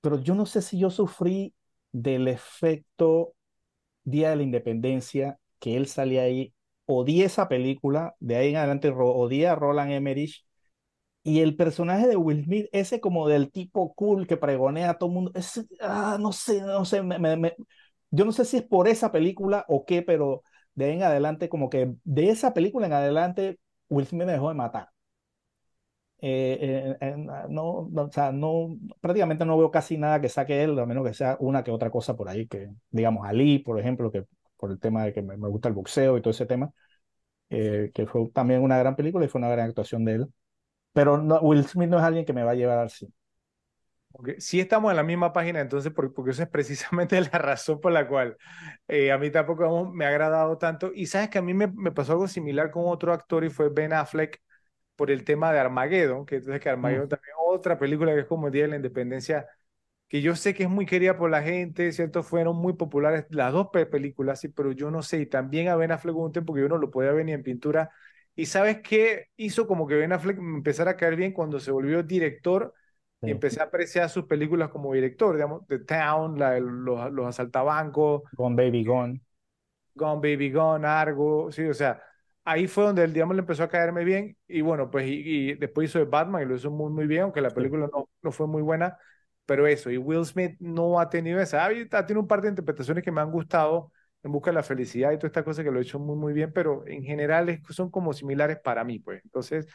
Pero 0.00 0.18
yo 0.20 0.34
no 0.34 0.46
sé 0.46 0.62
si 0.62 0.78
yo 0.78 0.90
sufrí 0.90 1.54
del 1.92 2.28
efecto 2.28 3.34
Día 4.04 4.30
de 4.30 4.36
la 4.36 4.42
Independencia, 4.42 5.38
que 5.60 5.76
él 5.76 5.86
salía 5.86 6.22
ahí, 6.22 6.52
odié 6.86 7.24
esa 7.26 7.48
película, 7.48 8.16
de 8.18 8.36
ahí 8.36 8.50
en 8.50 8.56
adelante 8.56 8.90
odié 8.90 9.46
a 9.46 9.54
Roland 9.54 9.92
Emmerich, 9.92 10.44
y 11.22 11.40
el 11.40 11.54
personaje 11.54 12.08
de 12.08 12.16
Will 12.16 12.44
Smith, 12.44 12.66
ese 12.72 13.00
como 13.00 13.28
del 13.28 13.52
tipo 13.52 13.94
cool 13.94 14.26
que 14.26 14.36
pregonea 14.36 14.90
a 14.90 14.98
todo 14.98 15.10
el 15.10 15.14
mundo, 15.14 15.32
es, 15.34 15.64
ah, 15.80 16.16
no 16.18 16.32
sé, 16.32 16.60
no 16.62 16.84
sé, 16.84 17.02
me, 17.02 17.54
yo 18.10 18.24
no 18.24 18.32
sé 18.32 18.44
si 18.44 18.56
es 18.56 18.62
por 18.64 18.88
esa 18.88 19.12
película 19.12 19.64
o 19.68 19.84
qué, 19.84 20.02
pero 20.02 20.42
de 20.74 20.84
ahí 20.86 20.92
en 20.94 21.02
adelante, 21.02 21.48
como 21.48 21.70
que 21.70 21.94
de 22.04 22.30
esa 22.30 22.54
película 22.54 22.86
en 22.86 22.92
adelante, 22.94 23.58
Will 23.88 24.06
Smith 24.06 24.26
me 24.26 24.32
dejó 24.32 24.48
de 24.48 24.54
matar. 24.54 24.88
Eh, 26.24 26.96
eh, 27.00 27.14
no, 27.16 27.88
no, 27.90 28.02
o 28.02 28.12
sea, 28.12 28.30
no, 28.30 28.78
prácticamente 29.00 29.44
no 29.44 29.58
veo 29.58 29.72
casi 29.72 29.98
nada 29.98 30.20
que 30.20 30.28
saque 30.28 30.62
él, 30.62 30.78
a 30.78 30.86
menos 30.86 31.04
que 31.04 31.14
sea 31.14 31.36
una 31.40 31.64
que 31.64 31.72
otra 31.72 31.90
cosa 31.90 32.16
por 32.16 32.28
ahí, 32.28 32.46
que 32.46 32.70
digamos 32.90 33.26
Ali, 33.26 33.58
por 33.58 33.80
ejemplo, 33.80 34.10
que 34.12 34.24
por 34.56 34.70
el 34.70 34.78
tema 34.78 35.04
de 35.04 35.12
que 35.12 35.22
me, 35.22 35.36
gusta 35.36 35.68
el 35.68 35.74
boxeo 35.74 36.16
y 36.16 36.22
todo 36.22 36.30
ese 36.30 36.46
tema, 36.46 36.70
eh, 37.50 37.90
que 37.94 38.06
fue 38.06 38.28
también 38.30 38.62
una 38.62 38.78
gran 38.78 38.96
película 38.96 39.24
y 39.26 39.28
fue 39.28 39.40
una 39.40 39.50
gran 39.50 39.68
actuación 39.68 40.04
de 40.04 40.14
él. 40.14 40.28
Pero 40.92 41.18
no, 41.18 41.40
Will 41.40 41.64
Smith 41.66 41.90
no 41.90 41.98
es 41.98 42.04
alguien 42.04 42.24
que 42.26 42.32
me 42.34 42.44
va 42.44 42.52
a 42.52 42.54
llevar 42.56 42.78
al 42.78 42.90
cine. 42.90 43.12
Okay. 44.14 44.34
Sí 44.38 44.60
estamos 44.60 44.90
en 44.90 44.96
la 44.96 45.02
misma 45.02 45.32
página, 45.32 45.60
entonces, 45.60 45.92
porque, 45.92 46.12
porque 46.14 46.30
eso 46.32 46.42
es 46.42 46.48
precisamente 46.48 47.20
la 47.32 47.38
razón 47.38 47.80
por 47.80 47.92
la 47.92 48.06
cual 48.06 48.36
eh, 48.88 49.10
a 49.10 49.18
mí 49.18 49.30
tampoco 49.30 49.90
me 49.90 50.04
ha 50.04 50.08
agradado 50.08 50.58
tanto. 50.58 50.92
Y 50.94 51.06
sabes 51.06 51.30
que 51.30 51.38
a 51.38 51.42
mí 51.42 51.54
me, 51.54 51.66
me, 51.68 51.92
pasó 51.92 52.12
algo 52.12 52.28
similar 52.28 52.70
con 52.70 52.84
otro 52.86 53.12
actor 53.12 53.44
y 53.44 53.50
fue 53.50 53.68
Ben 53.70 53.92
Affleck 53.92 54.40
por 54.96 55.10
el 55.10 55.24
tema 55.24 55.52
de 55.52 55.60
Armageddon, 55.60 56.26
que 56.26 56.36
entonces 56.36 56.60
que 56.60 56.68
Armageddon 56.68 57.06
mm. 57.06 57.08
también 57.08 57.34
otra 57.46 57.78
película 57.78 58.14
que 58.14 58.20
es 58.20 58.26
como 58.26 58.46
el 58.48 58.52
Día 58.52 58.62
de 58.62 58.68
la 58.68 58.76
Independencia, 58.76 59.46
que 60.08 60.22
yo 60.22 60.36
sé 60.36 60.54
que 60.54 60.64
es 60.64 60.70
muy 60.70 60.86
querida 60.86 61.16
por 61.16 61.30
la 61.30 61.42
gente, 61.42 61.90
¿cierto? 61.92 62.22
Fueron 62.22 62.56
muy 62.56 62.74
populares 62.74 63.26
las 63.30 63.52
dos 63.52 63.68
películas, 63.90 64.40
sí, 64.40 64.48
pero 64.48 64.72
yo 64.72 64.90
no 64.90 65.02
sé, 65.02 65.20
y 65.20 65.26
también 65.26 65.68
a 65.68 65.76
Ben 65.76 65.92
Affleck 65.92 66.16
un 66.16 66.32
tiempo 66.32 66.54
que 66.54 66.60
yo 66.60 66.68
no 66.68 66.78
lo 66.78 66.90
podía 66.90 67.12
ver 67.12 67.24
ni 67.24 67.32
en 67.32 67.42
pintura 67.42 67.90
y 68.34 68.46
sabes 68.46 68.80
qué 68.82 69.28
hizo 69.36 69.66
como 69.66 69.86
que 69.86 69.94
Ben 69.94 70.12
Affleck 70.12 70.38
empezara 70.38 70.92
a 70.92 70.96
caer 70.96 71.16
bien 71.16 71.32
cuando 71.32 71.60
se 71.60 71.70
volvió 71.70 72.02
director 72.02 72.74
y 73.22 73.30
empecé 73.30 73.60
a 73.60 73.64
apreciar 73.64 74.08
sus 74.10 74.24
películas 74.24 74.70
como 74.70 74.92
director, 74.92 75.34
digamos, 75.34 75.66
The 75.66 75.80
Town, 75.80 76.38
la, 76.38 76.58
los, 76.58 77.12
los 77.12 77.26
asaltabancos. 77.26 78.22
Gone 78.32 78.56
Baby 78.56 78.84
Gone. 78.84 79.20
Gone 79.94 80.16
Baby 80.16 80.50
Gone, 80.50 80.86
Argo, 80.86 81.50
sí, 81.52 81.64
o 81.64 81.74
sea, 81.74 82.02
ahí 82.44 82.66
fue 82.66 82.84
donde 82.84 83.04
el 83.04 83.12
digamos 83.12 83.36
le 83.36 83.40
empezó 83.40 83.62
a 83.62 83.68
caerme 83.68 84.04
bien 84.04 84.36
y 84.48 84.60
bueno, 84.60 84.90
pues 84.90 85.06
y, 85.08 85.54
después 85.54 85.90
hizo 85.90 85.98
de 85.98 86.06
Batman 86.06 86.42
y 86.42 86.46
lo 86.46 86.56
hizo 86.56 86.70
muy 86.70 86.90
muy 86.90 87.06
bien, 87.06 87.22
aunque 87.22 87.40
la 87.40 87.50
película 87.50 87.88
no, 87.92 88.08
no 88.22 88.32
fue 88.32 88.46
muy 88.46 88.62
buena, 88.62 88.98
pero 89.46 89.66
eso, 89.66 89.90
y 89.90 89.98
Will 89.98 90.24
Smith 90.24 90.56
no 90.60 90.98
ha 90.98 91.08
tenido 91.10 91.40
esa, 91.40 91.64
ha 91.64 92.06
tenido 92.06 92.20
un 92.20 92.28
par 92.28 92.40
de 92.40 92.48
interpretaciones 92.48 93.04
que 93.04 93.12
me 93.12 93.20
han 93.20 93.30
gustado, 93.30 93.92
en 94.22 94.32
busca 94.32 94.50
de 94.50 94.54
la 94.54 94.62
felicidad 94.62 95.12
y 95.12 95.16
todas 95.16 95.30
estas 95.30 95.44
cosas 95.44 95.64
que 95.64 95.70
lo 95.70 95.78
he 95.78 95.82
hecho 95.82 95.98
muy, 95.98 96.16
muy 96.16 96.32
bien, 96.32 96.52
pero 96.52 96.86
en 96.86 97.02
general 97.02 97.60
son 97.70 97.90
como 97.90 98.12
similares 98.12 98.58
para 98.58 98.84
mí, 98.84 98.98
pues. 98.98 99.22
Entonces, 99.24 99.66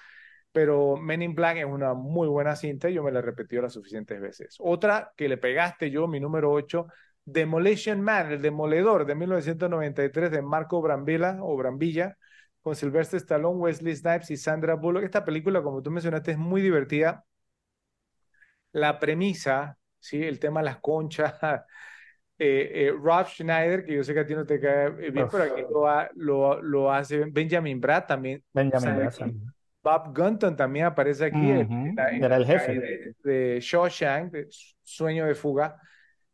pero 0.58 0.98
Men 0.98 1.22
in 1.22 1.36
Black 1.36 1.58
es 1.58 1.66
una 1.66 1.94
muy 1.94 2.28
buena 2.28 2.56
cinta 2.56 2.90
y 2.90 2.96
yo 2.96 3.04
me 3.04 3.12
la 3.12 3.20
he 3.20 3.22
repetido 3.22 3.62
las 3.62 3.74
suficientes 3.74 4.20
veces. 4.20 4.58
Otra 4.60 5.14
que 5.16 5.30
le 5.30 5.38
pegaste 5.38 5.92
yo, 5.92 6.08
mi 6.08 6.20
número 6.20 6.52
8, 6.52 6.88
Demolition 7.24 8.02
Man, 8.02 8.32
el 8.32 8.42
demoledor 8.42 9.06
de 9.06 9.14
1993 9.14 10.32
de 10.32 10.42
Marco 10.42 10.82
Brambilla 10.82 11.38
o 11.44 11.56
Brambilla, 11.56 12.18
con 12.60 12.76
Sylvester 12.76 13.18
Stallone, 13.18 13.60
Wesley 13.60 13.96
Snipes 13.96 14.32
y 14.32 14.38
Sandra 14.38 14.74
Bullock. 14.74 15.04
Esta 15.04 15.24
película, 15.24 15.62
como 15.62 15.84
tú 15.84 15.92
mencionaste, 15.92 16.32
es 16.32 16.40
muy 16.40 16.64
divertida. 16.64 17.24
La 18.72 18.98
premisa, 18.98 19.78
¿sí? 20.00 20.24
el 20.24 20.40
tema 20.40 20.62
de 20.62 20.66
las 20.66 20.80
conchas, 20.80 21.36
eh, 22.40 22.72
eh, 22.74 22.94
Rob 23.00 23.28
Schneider, 23.28 23.86
que 23.86 23.94
yo 23.94 24.04
sé 24.04 24.16
que 24.16 24.22
a 24.22 24.26
ti 24.26 24.34
no 24.34 24.44
te 24.44 24.60
cae 24.60 24.90
bien, 25.12 25.28
pero 25.32 25.44
aquí 25.44 25.62
lo, 26.16 26.64
lo, 26.64 26.92
hace 26.92 27.26
Benjamin 27.26 27.80
Bratt 27.80 28.08
también. 28.08 28.44
Benjamin 28.52 28.96
Bratt. 28.96 29.20
Bob 29.88 30.14
Gunton 30.14 30.58
también 30.58 30.88
aparece 30.88 31.24
aquí. 31.26 31.50
Era 31.50 32.36
el 32.36 32.46
jefe. 32.46 33.14
De, 33.24 33.60
Shawshank, 33.62 34.36
Sueño 34.84 35.26
de 35.26 35.34
Fuga. 35.34 35.80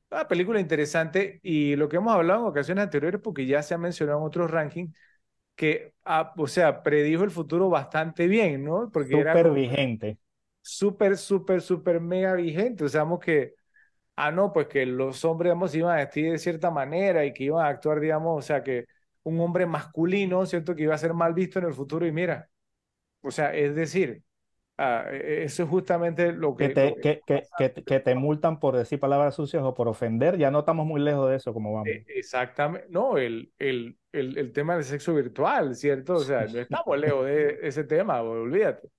Una 0.10 0.28
película 0.28 0.60
interesante 0.60 1.40
y 1.44 1.76
lo 1.76 1.88
que 1.88 1.98
hemos 1.98 2.16
hablado 2.16 2.42
en 2.42 2.48
ocasiones 2.48 2.84
anteriores, 2.84 3.22
porque 3.22 3.46
ya 3.46 3.62
se 3.62 3.76
ha 3.76 3.78
mencionado 3.78 4.18
en 4.20 4.26
otros 4.26 4.50
rankings, 4.50 4.96
que, 5.56 5.94
ah, 6.04 6.34
o 6.36 6.48
sea, 6.48 6.82
predijo 6.82 7.24
el 7.24 7.30
futuro 7.30 7.70
bastante 7.70 8.26
bien, 8.26 8.64
¿no? 8.64 8.90
Porque 8.92 9.12
súper 9.12 9.52
vigente. 9.52 10.18
Súper, 10.60 11.16
súper, 11.16 11.62
súper 11.62 12.02
mega 12.02 12.34
vigente. 12.34 12.86
O 12.86 12.90
sea, 12.90 13.06
que 13.22 13.54
ah, 14.16 14.32
no, 14.32 14.52
pues 14.52 14.66
que 14.66 14.84
los 14.88 15.24
hombres, 15.26 15.52
digamos, 15.52 15.76
iban 15.76 15.94
a 15.94 15.98
vestir 15.98 16.32
de 16.32 16.40
cierta 16.40 16.72
manera 16.72 17.24
y 17.24 17.34
que 17.34 17.44
iban 17.44 17.64
a 17.64 17.70
actuar, 17.70 18.00
digamos, 18.00 18.40
o 18.40 18.42
sea, 18.42 18.64
que 18.64 18.88
un 19.22 19.40
hombre 19.40 19.68
masculino, 19.68 20.44
¿cierto? 20.48 20.76
Que 20.76 20.84
iba 20.84 20.96
a 20.96 20.98
ser 20.98 21.14
mal 21.14 21.36
visto 21.36 21.60
en 21.60 21.66
el 21.66 21.74
futuro 21.76 22.08
y 22.08 22.12
mira, 22.12 22.50
o 23.24 23.32
sea, 23.32 23.56
es 23.56 23.74
decir, 23.74 24.22
ah, 24.78 25.06
e, 25.10 25.16
e, 25.16 25.44
eso 25.46 25.64
es 25.64 25.70
justamente 25.70 26.32
lo 26.32 26.56
que... 26.56 26.68
Que 26.68 26.74
te, 26.74 26.96
que, 27.02 27.22
que, 27.58 27.84
que, 27.84 28.00
te 28.00 28.16
multan 28.16 28.60
por 28.60 28.76
decir 28.76 29.00
palabras 29.00 29.36
sucias 29.36 29.64
o 29.64 29.74
por 29.74 29.88
ofender, 29.88 30.38
ya 30.38 30.52
no 30.52 30.60
estamos 30.60 30.86
muy 30.86 31.02
lejos 31.02 31.30
de 31.30 31.38
eso, 31.38 31.54
como 31.54 31.74
vamos. 31.74 31.88
E, 31.88 32.06
exactamente, 32.08 32.88
no, 32.90 33.18
el, 33.18 33.52
el, 33.58 33.98
el, 34.12 34.38
el 34.38 34.52
tema 34.52 34.76
del 34.76 34.84
sexo 34.84 35.14
virtual, 35.16 35.76
¿cierto? 35.76 36.16
O 36.16 36.20
sea, 36.20 36.46
no 36.46 36.60
estamos 36.60 37.00
lejos 37.00 37.26
de 37.26 37.60
ese 37.64 37.84
tema, 37.84 38.22
olvídate. 38.22 38.90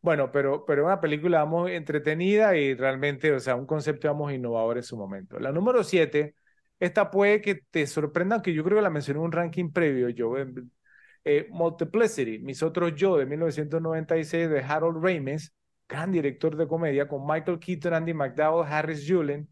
Bueno, 0.00 0.30
pero, 0.30 0.64
pero 0.64 0.84
una 0.84 1.00
película, 1.00 1.40
vamos, 1.40 1.70
entretenida 1.70 2.56
y 2.56 2.74
realmente, 2.74 3.32
o 3.32 3.40
sea, 3.40 3.56
un 3.56 3.66
concepto, 3.66 4.06
vamos, 4.08 4.32
innovador 4.32 4.76
en 4.76 4.84
su 4.84 4.96
momento. 4.96 5.40
La 5.40 5.50
número 5.50 5.82
siete, 5.82 6.36
esta 6.78 7.10
puede 7.10 7.40
que 7.40 7.56
te 7.70 7.86
sorprenda, 7.86 8.40
que 8.40 8.54
yo 8.54 8.62
creo 8.62 8.76
que 8.78 8.82
la 8.82 8.90
mencioné 8.90 9.18
en 9.18 9.26
un 9.26 9.32
ranking 9.32 9.72
previo, 9.72 10.08
yo, 10.08 10.34
eh, 11.28 11.46
Multiplicity, 11.50 12.38
Mis 12.38 12.62
Otros 12.62 12.94
Yo, 12.94 13.18
de 13.18 13.26
1996, 13.26 14.48
de 14.48 14.60
Harold 14.60 15.04
Ramis, 15.04 15.52
gran 15.86 16.10
director 16.10 16.56
de 16.56 16.66
comedia, 16.66 17.06
con 17.06 17.26
Michael 17.26 17.58
Keaton, 17.58 17.92
Andy 17.92 18.14
McDowell, 18.14 18.66
Harris 18.66 19.04
Julian, 19.06 19.46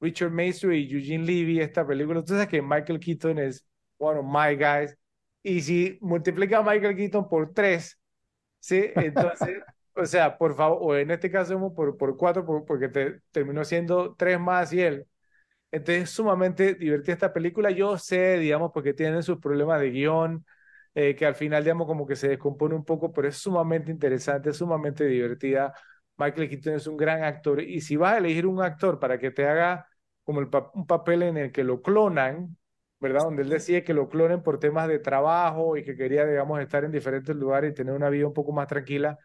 Richard 0.00 0.30
Mason 0.30 0.72
y 0.72 0.88
Eugene 0.88 1.24
Levy, 1.24 1.60
esta 1.60 1.86
película. 1.86 2.20
Entonces, 2.20 2.46
que 2.46 2.62
Michael 2.62 3.00
Keaton 3.00 3.38
es 3.38 3.66
one 3.98 4.20
of 4.20 4.26
my 4.26 4.54
guys. 4.56 4.96
Y 5.42 5.60
si 5.62 5.98
multiplica 6.00 6.58
a 6.58 6.62
Michael 6.62 6.96
Keaton 6.96 7.28
por 7.28 7.52
tres, 7.52 7.98
¿sí? 8.60 8.90
Entonces... 8.94 9.58
O 9.98 10.04
sea, 10.04 10.36
por 10.36 10.54
favor, 10.54 10.78
o 10.82 10.94
en 10.96 11.10
este 11.10 11.30
caso 11.30 11.58
por, 11.74 11.96
por 11.96 12.18
cuatro, 12.18 12.44
porque 12.66 12.88
te, 12.90 13.20
terminó 13.30 13.64
siendo 13.64 14.14
tres 14.14 14.38
más 14.38 14.70
y 14.74 14.82
él. 14.82 15.06
Entonces, 15.70 16.04
es 16.04 16.10
sumamente 16.10 16.74
divertida 16.74 17.14
esta 17.14 17.32
película. 17.32 17.70
Yo 17.70 17.96
sé, 17.98 18.38
digamos, 18.38 18.72
porque 18.74 18.94
tienen 18.94 19.22
sus 19.22 19.38
problemas 19.38 19.80
de 19.80 19.90
guion, 19.90 20.44
eh, 20.96 21.14
que 21.16 21.26
al 21.26 21.34
final, 21.36 21.62
digamos, 21.64 21.86
como 21.86 22.06
que 22.06 22.16
se 22.16 22.28
descompone 22.28 22.74
un 22.74 22.84
poco, 22.84 23.12
pero 23.12 23.28
es 23.28 23.36
sumamente 23.36 23.90
interesante, 23.92 24.50
es 24.50 24.56
sumamente 24.56 25.06
divertida. 25.06 25.74
Michael 26.16 26.48
Keaton 26.48 26.74
es 26.74 26.86
un 26.86 26.96
gran 26.96 27.22
actor. 27.24 27.60
Y 27.60 27.80
si 27.82 27.96
vas 27.96 28.14
a 28.14 28.18
elegir 28.18 28.46
un 28.46 28.62
actor 28.62 28.98
para 28.98 29.18
que 29.18 29.30
te 29.30 29.46
haga 29.46 29.86
como 30.24 30.40
un 30.40 30.86
papel 30.86 31.22
en 31.22 31.36
el 31.36 31.52
que 31.52 31.64
lo 31.64 31.82
clonan, 31.82 32.56
¿verdad? 33.00 33.22
Donde 33.24 33.42
él 33.42 33.50
decía 33.50 33.84
que 33.84 33.94
lo 33.94 34.08
clonen 34.08 34.42
por 34.42 34.58
temas 34.58 34.88
de 34.88 34.98
trabajo 34.98 35.76
y 35.76 35.84
que 35.84 35.96
quería, 35.96 36.26
digamos, 36.26 36.60
estar 36.60 36.84
en 36.84 36.92
diferentes 36.92 37.36
lugares 37.36 37.70
y 37.72 37.74
tener 37.74 37.94
una 37.94 38.08
vida 38.10 38.26
un 38.26 38.34
poco 38.34 38.52
más 38.52 38.66
tranquila 38.66 39.18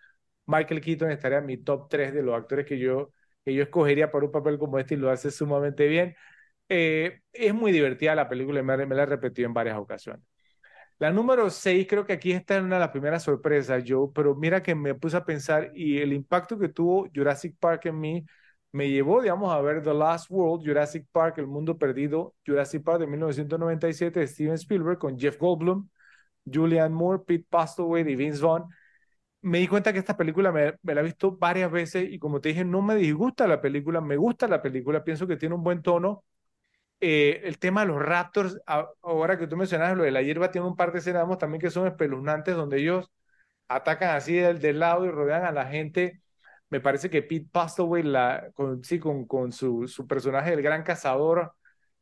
Michael 0.45 0.81
Keaton 0.81 1.11
estaría 1.11 1.39
en 1.39 1.45
mi 1.45 1.57
top 1.57 1.89
3 1.89 2.13
de 2.13 2.23
los 2.23 2.35
actores 2.35 2.65
que 2.65 2.77
yo, 2.79 3.13
que 3.45 3.53
yo 3.53 3.63
escogería 3.63 4.11
para 4.11 4.25
un 4.25 4.31
papel 4.31 4.57
como 4.59 4.79
este 4.79 4.95
y 4.95 4.97
lo 4.97 5.09
hace 5.09 5.31
sumamente 5.31 5.87
bien. 5.87 6.15
Eh, 6.69 7.21
es 7.33 7.53
muy 7.53 7.71
divertida 7.71 8.15
la 8.15 8.29
película 8.29 8.59
y 8.61 8.63
me, 8.63 8.77
la 8.77 9.03
he 9.03 9.05
repetido 9.05 9.47
en 9.47 9.53
varias 9.53 9.77
ocasiones. 9.77 10.23
La 11.01 11.11
número 11.11 11.49
6, 11.49 11.87
creo 11.89 12.05
que 12.05 12.13
aquí 12.13 12.31
está 12.31 12.57
en 12.57 12.65
una 12.65 12.75
de 12.75 12.81
las 12.81 12.91
primeras 12.91 13.23
sorpresas, 13.23 13.83
yo, 13.83 14.11
pero 14.13 14.35
mira 14.35 14.61
que 14.61 14.75
me 14.75 14.93
puse 14.93 15.17
a 15.17 15.25
pensar 15.25 15.71
y 15.73 15.97
el 15.97 16.13
impacto 16.13 16.59
que 16.59 16.69
tuvo 16.69 17.07
Jurassic 17.13 17.55
Park 17.59 17.87
en 17.87 17.99
mí 17.99 18.25
me 18.71 18.87
llevó, 18.89 19.19
digamos, 19.21 19.51
a 19.51 19.59
ver 19.61 19.81
The 19.83 19.95
Last 19.95 20.29
World, 20.29 20.63
Jurassic 20.65 21.07
Park, 21.11 21.39
El 21.39 21.47
Mundo 21.47 21.77
Perdido, 21.77 22.35
Jurassic 22.45 22.83
Park 22.83 22.99
de 22.99 23.07
1997 23.07 24.19
de 24.19 24.27
Steven 24.27 24.53
Spielberg 24.53 24.99
con 24.99 25.17
Jeff 25.17 25.39
Goldblum, 25.39 25.89
Julianne 26.45 26.93
Moore, 26.93 27.23
Pete 27.25 27.45
Postlewaite 27.49 28.11
y 28.11 28.15
Vince 28.15 28.41
Vaughn 28.41 28.69
me 29.41 29.59
di 29.59 29.67
cuenta 29.67 29.91
que 29.93 29.99
esta 29.99 30.17
película 30.17 30.51
me, 30.51 30.75
la 30.83 31.01
he 31.01 31.03
visto 31.03 31.35
varias 31.37 31.71
veces 31.71 32.07
y 32.11 32.19
como 32.19 32.41
te 32.41 32.49
dije, 32.49 32.65
no 32.65 32.81
me 32.81 32.95
disgusta 32.95 33.47
la 33.47 33.59
película, 33.61 34.01
me 34.01 34.17
gusta 34.17 34.47
la 34.47 34.61
película, 34.61 35.03
pienso 35.03 35.27
que 35.27 35.37
tiene 35.37 35.55
un 35.55 35.63
buen 35.63 35.81
tono. 35.81 36.23
Eh, 37.01 37.41
el 37.45 37.57
tema 37.57 37.81
de 37.81 37.87
los 37.87 37.99
Raptors, 37.99 38.59
ahora 39.01 39.37
que 39.37 39.47
tú 39.47 39.57
mencionas 39.57 39.97
lo 39.97 40.03
de 40.03 40.11
la 40.11 40.21
hierba, 40.21 40.51
tiene 40.51 40.67
un 40.67 40.75
par 40.75 40.91
de 40.91 40.99
escenas 40.99 41.37
también 41.39 41.59
que 41.59 41.71
son 41.71 41.87
espeluznantes, 41.87 42.55
donde 42.55 42.79
ellos 42.79 43.11
atacan 43.67 44.15
así 44.15 44.35
del, 44.35 44.59
del 44.59 44.79
lado 44.79 45.05
y 45.05 45.11
rodean 45.11 45.45
a 45.45 45.51
la 45.51 45.65
gente. 45.65 46.21
me 46.69 46.79
parece 46.79 47.09
que 47.09 47.23
Pete 47.23 47.47
Postlewaite, 47.51 48.07
la, 48.07 48.51
con, 48.53 48.83
sí, 48.83 48.99
con, 48.99 49.25
con 49.25 49.51
su, 49.51 49.87
su 49.87 50.07
personaje 50.07 50.51
del 50.51 50.61
gran 50.61 50.83
cazador, 50.83 51.53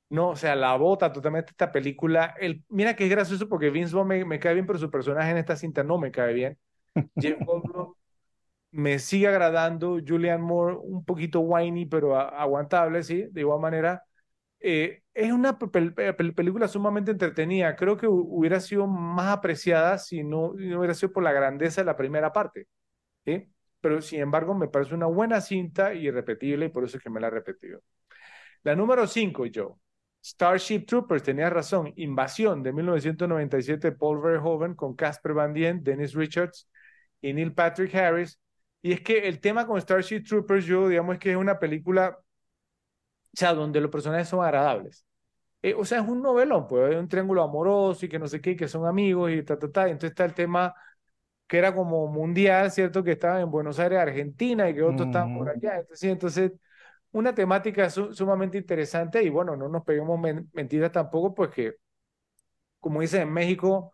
no, 0.09 0.29
o 0.29 0.35
sea, 0.35 0.55
la 0.55 0.75
bota 0.75 1.13
totalmente 1.13 1.51
esta 1.51 1.71
película. 1.71 2.35
El, 2.39 2.63
mira 2.69 2.95
que 2.95 3.05
es 3.05 3.09
gracioso 3.11 3.47
porque 3.47 3.69
Vince 3.69 3.95
Vaughn 3.95 4.07
me, 4.07 4.25
me, 4.25 4.39
cae 4.39 4.53
bien, 4.55 4.65
pero 4.65 4.79
su 4.79 4.89
personaje 4.91 5.31
en 5.31 5.37
esta 5.37 5.55
cinta 5.55 5.83
no 5.83 5.97
me 5.99 6.11
cae 6.11 6.33
bien. 6.33 6.57
Jeff 7.15 7.39
Goldblum 7.45 7.93
me 8.71 8.99
sigue 8.99 9.27
agradando. 9.27 9.99
Julian 10.05 10.41
Moore, 10.41 10.77
un 10.81 11.05
poquito 11.05 11.41
whiny, 11.41 11.85
pero 11.85 12.17
aguantable, 12.19 13.03
sí, 13.03 13.27
de 13.31 13.41
igual 13.41 13.59
manera. 13.59 14.03
Eh, 14.59 15.03
es 15.13 15.31
una 15.31 15.57
película 15.57 16.67
sumamente 16.67 17.11
entretenida. 17.11 17.75
Creo 17.75 17.97
que 17.97 18.07
hubiera 18.07 18.59
sido 18.59 18.87
más 18.87 19.37
apreciada 19.37 19.97
si 19.97 20.23
no, 20.23 20.53
no, 20.55 20.79
hubiera 20.79 20.93
sido 20.93 21.11
por 21.11 21.23
la 21.23 21.31
grandeza 21.31 21.81
de 21.81 21.85
la 21.85 21.97
primera 21.97 22.31
parte. 22.33 22.67
Pero 23.81 24.01
sin 24.01 24.19
embargo, 24.21 24.53
me 24.55 24.67
parece 24.67 24.95
una 24.95 25.05
buena 25.05 25.41
cinta 25.41 25.93
y 25.93 26.07
irrepetible, 26.07 26.65
y 26.65 26.69
por 26.69 26.83
eso 26.83 26.97
es 26.97 27.03
que 27.03 27.09
me 27.09 27.19
la 27.19 27.27
he 27.27 27.31
repetido. 27.31 27.81
La 28.63 28.75
número 28.75 29.07
5, 29.07 29.45
Joe. 29.53 29.73
Starship 30.23 30.85
Troopers, 30.85 31.23
tenía 31.23 31.49
razón. 31.49 31.93
Invasión 31.95 32.61
de 32.63 32.73
1997, 32.73 33.93
Paul 33.93 34.21
Verhoeven 34.21 34.75
con 34.75 34.95
Casper 34.95 35.33
Van 35.33 35.53
Dien, 35.53 35.83
Dennis 35.83 36.13
Richards 36.13 36.69
y 37.21 37.33
Neil 37.33 37.53
Patrick 37.53 37.93
Harris. 37.95 38.39
Y 38.81 38.93
es 38.93 39.01
que 39.01 39.27
el 39.27 39.39
tema 39.39 39.65
con 39.65 39.79
Starship 39.79 40.23
Troopers, 40.23 40.65
yo 40.65 40.87
digamos 40.89 41.15
es 41.15 41.19
que 41.19 41.31
es 41.31 41.37
una 41.37 41.59
película, 41.59 42.17
o 43.33 43.37
sea, 43.37 43.53
donde 43.53 43.81
los 43.81 43.91
personajes 43.91 44.27
son 44.27 44.43
agradables. 44.43 45.05
Eh, 45.61 45.73
o 45.77 45.85
sea, 45.85 46.01
es 46.01 46.07
un 46.07 46.21
novelón, 46.21 46.67
pues, 46.67 46.91
hay 46.91 46.97
un 46.97 47.07
triángulo 47.09 47.43
amoroso 47.43 48.05
y 48.05 48.09
que 48.09 48.19
no 48.19 48.27
sé 48.27 48.41
qué, 48.41 48.55
que 48.55 48.67
son 48.67 48.85
amigos 48.85 49.31
y 49.31 49.43
ta, 49.43 49.59
ta, 49.59 49.71
ta. 49.71 49.83
Entonces 49.89 50.11
está 50.11 50.25
el 50.25 50.33
tema 50.33 50.73
que 51.47 51.57
era 51.57 51.73
como 51.75 52.07
mundial, 52.07 52.71
¿cierto? 52.71 53.03
Que 53.03 53.13
estaba 53.13 53.41
en 53.41 53.51
Buenos 53.51 53.79
Aires, 53.79 53.99
Argentina, 53.99 54.69
y 54.69 54.75
que 54.75 54.83
otros 54.83 55.07
estaban 55.07 55.37
por 55.37 55.49
allá. 55.49 55.79
Entonces, 55.79 56.03
entonces 56.11 56.51
una 57.11 57.33
temática 57.33 57.89
sumamente 57.89 58.57
interesante 58.57 59.23
y 59.23 59.29
bueno, 59.29 59.55
no 59.55 59.67
nos 59.67 59.83
peguemos 59.83 60.19
mentiras 60.53 60.91
tampoco, 60.91 61.33
pues 61.33 61.49
que, 61.49 61.75
como 62.79 63.01
dicen 63.01 63.23
en 63.23 63.33
México, 63.33 63.93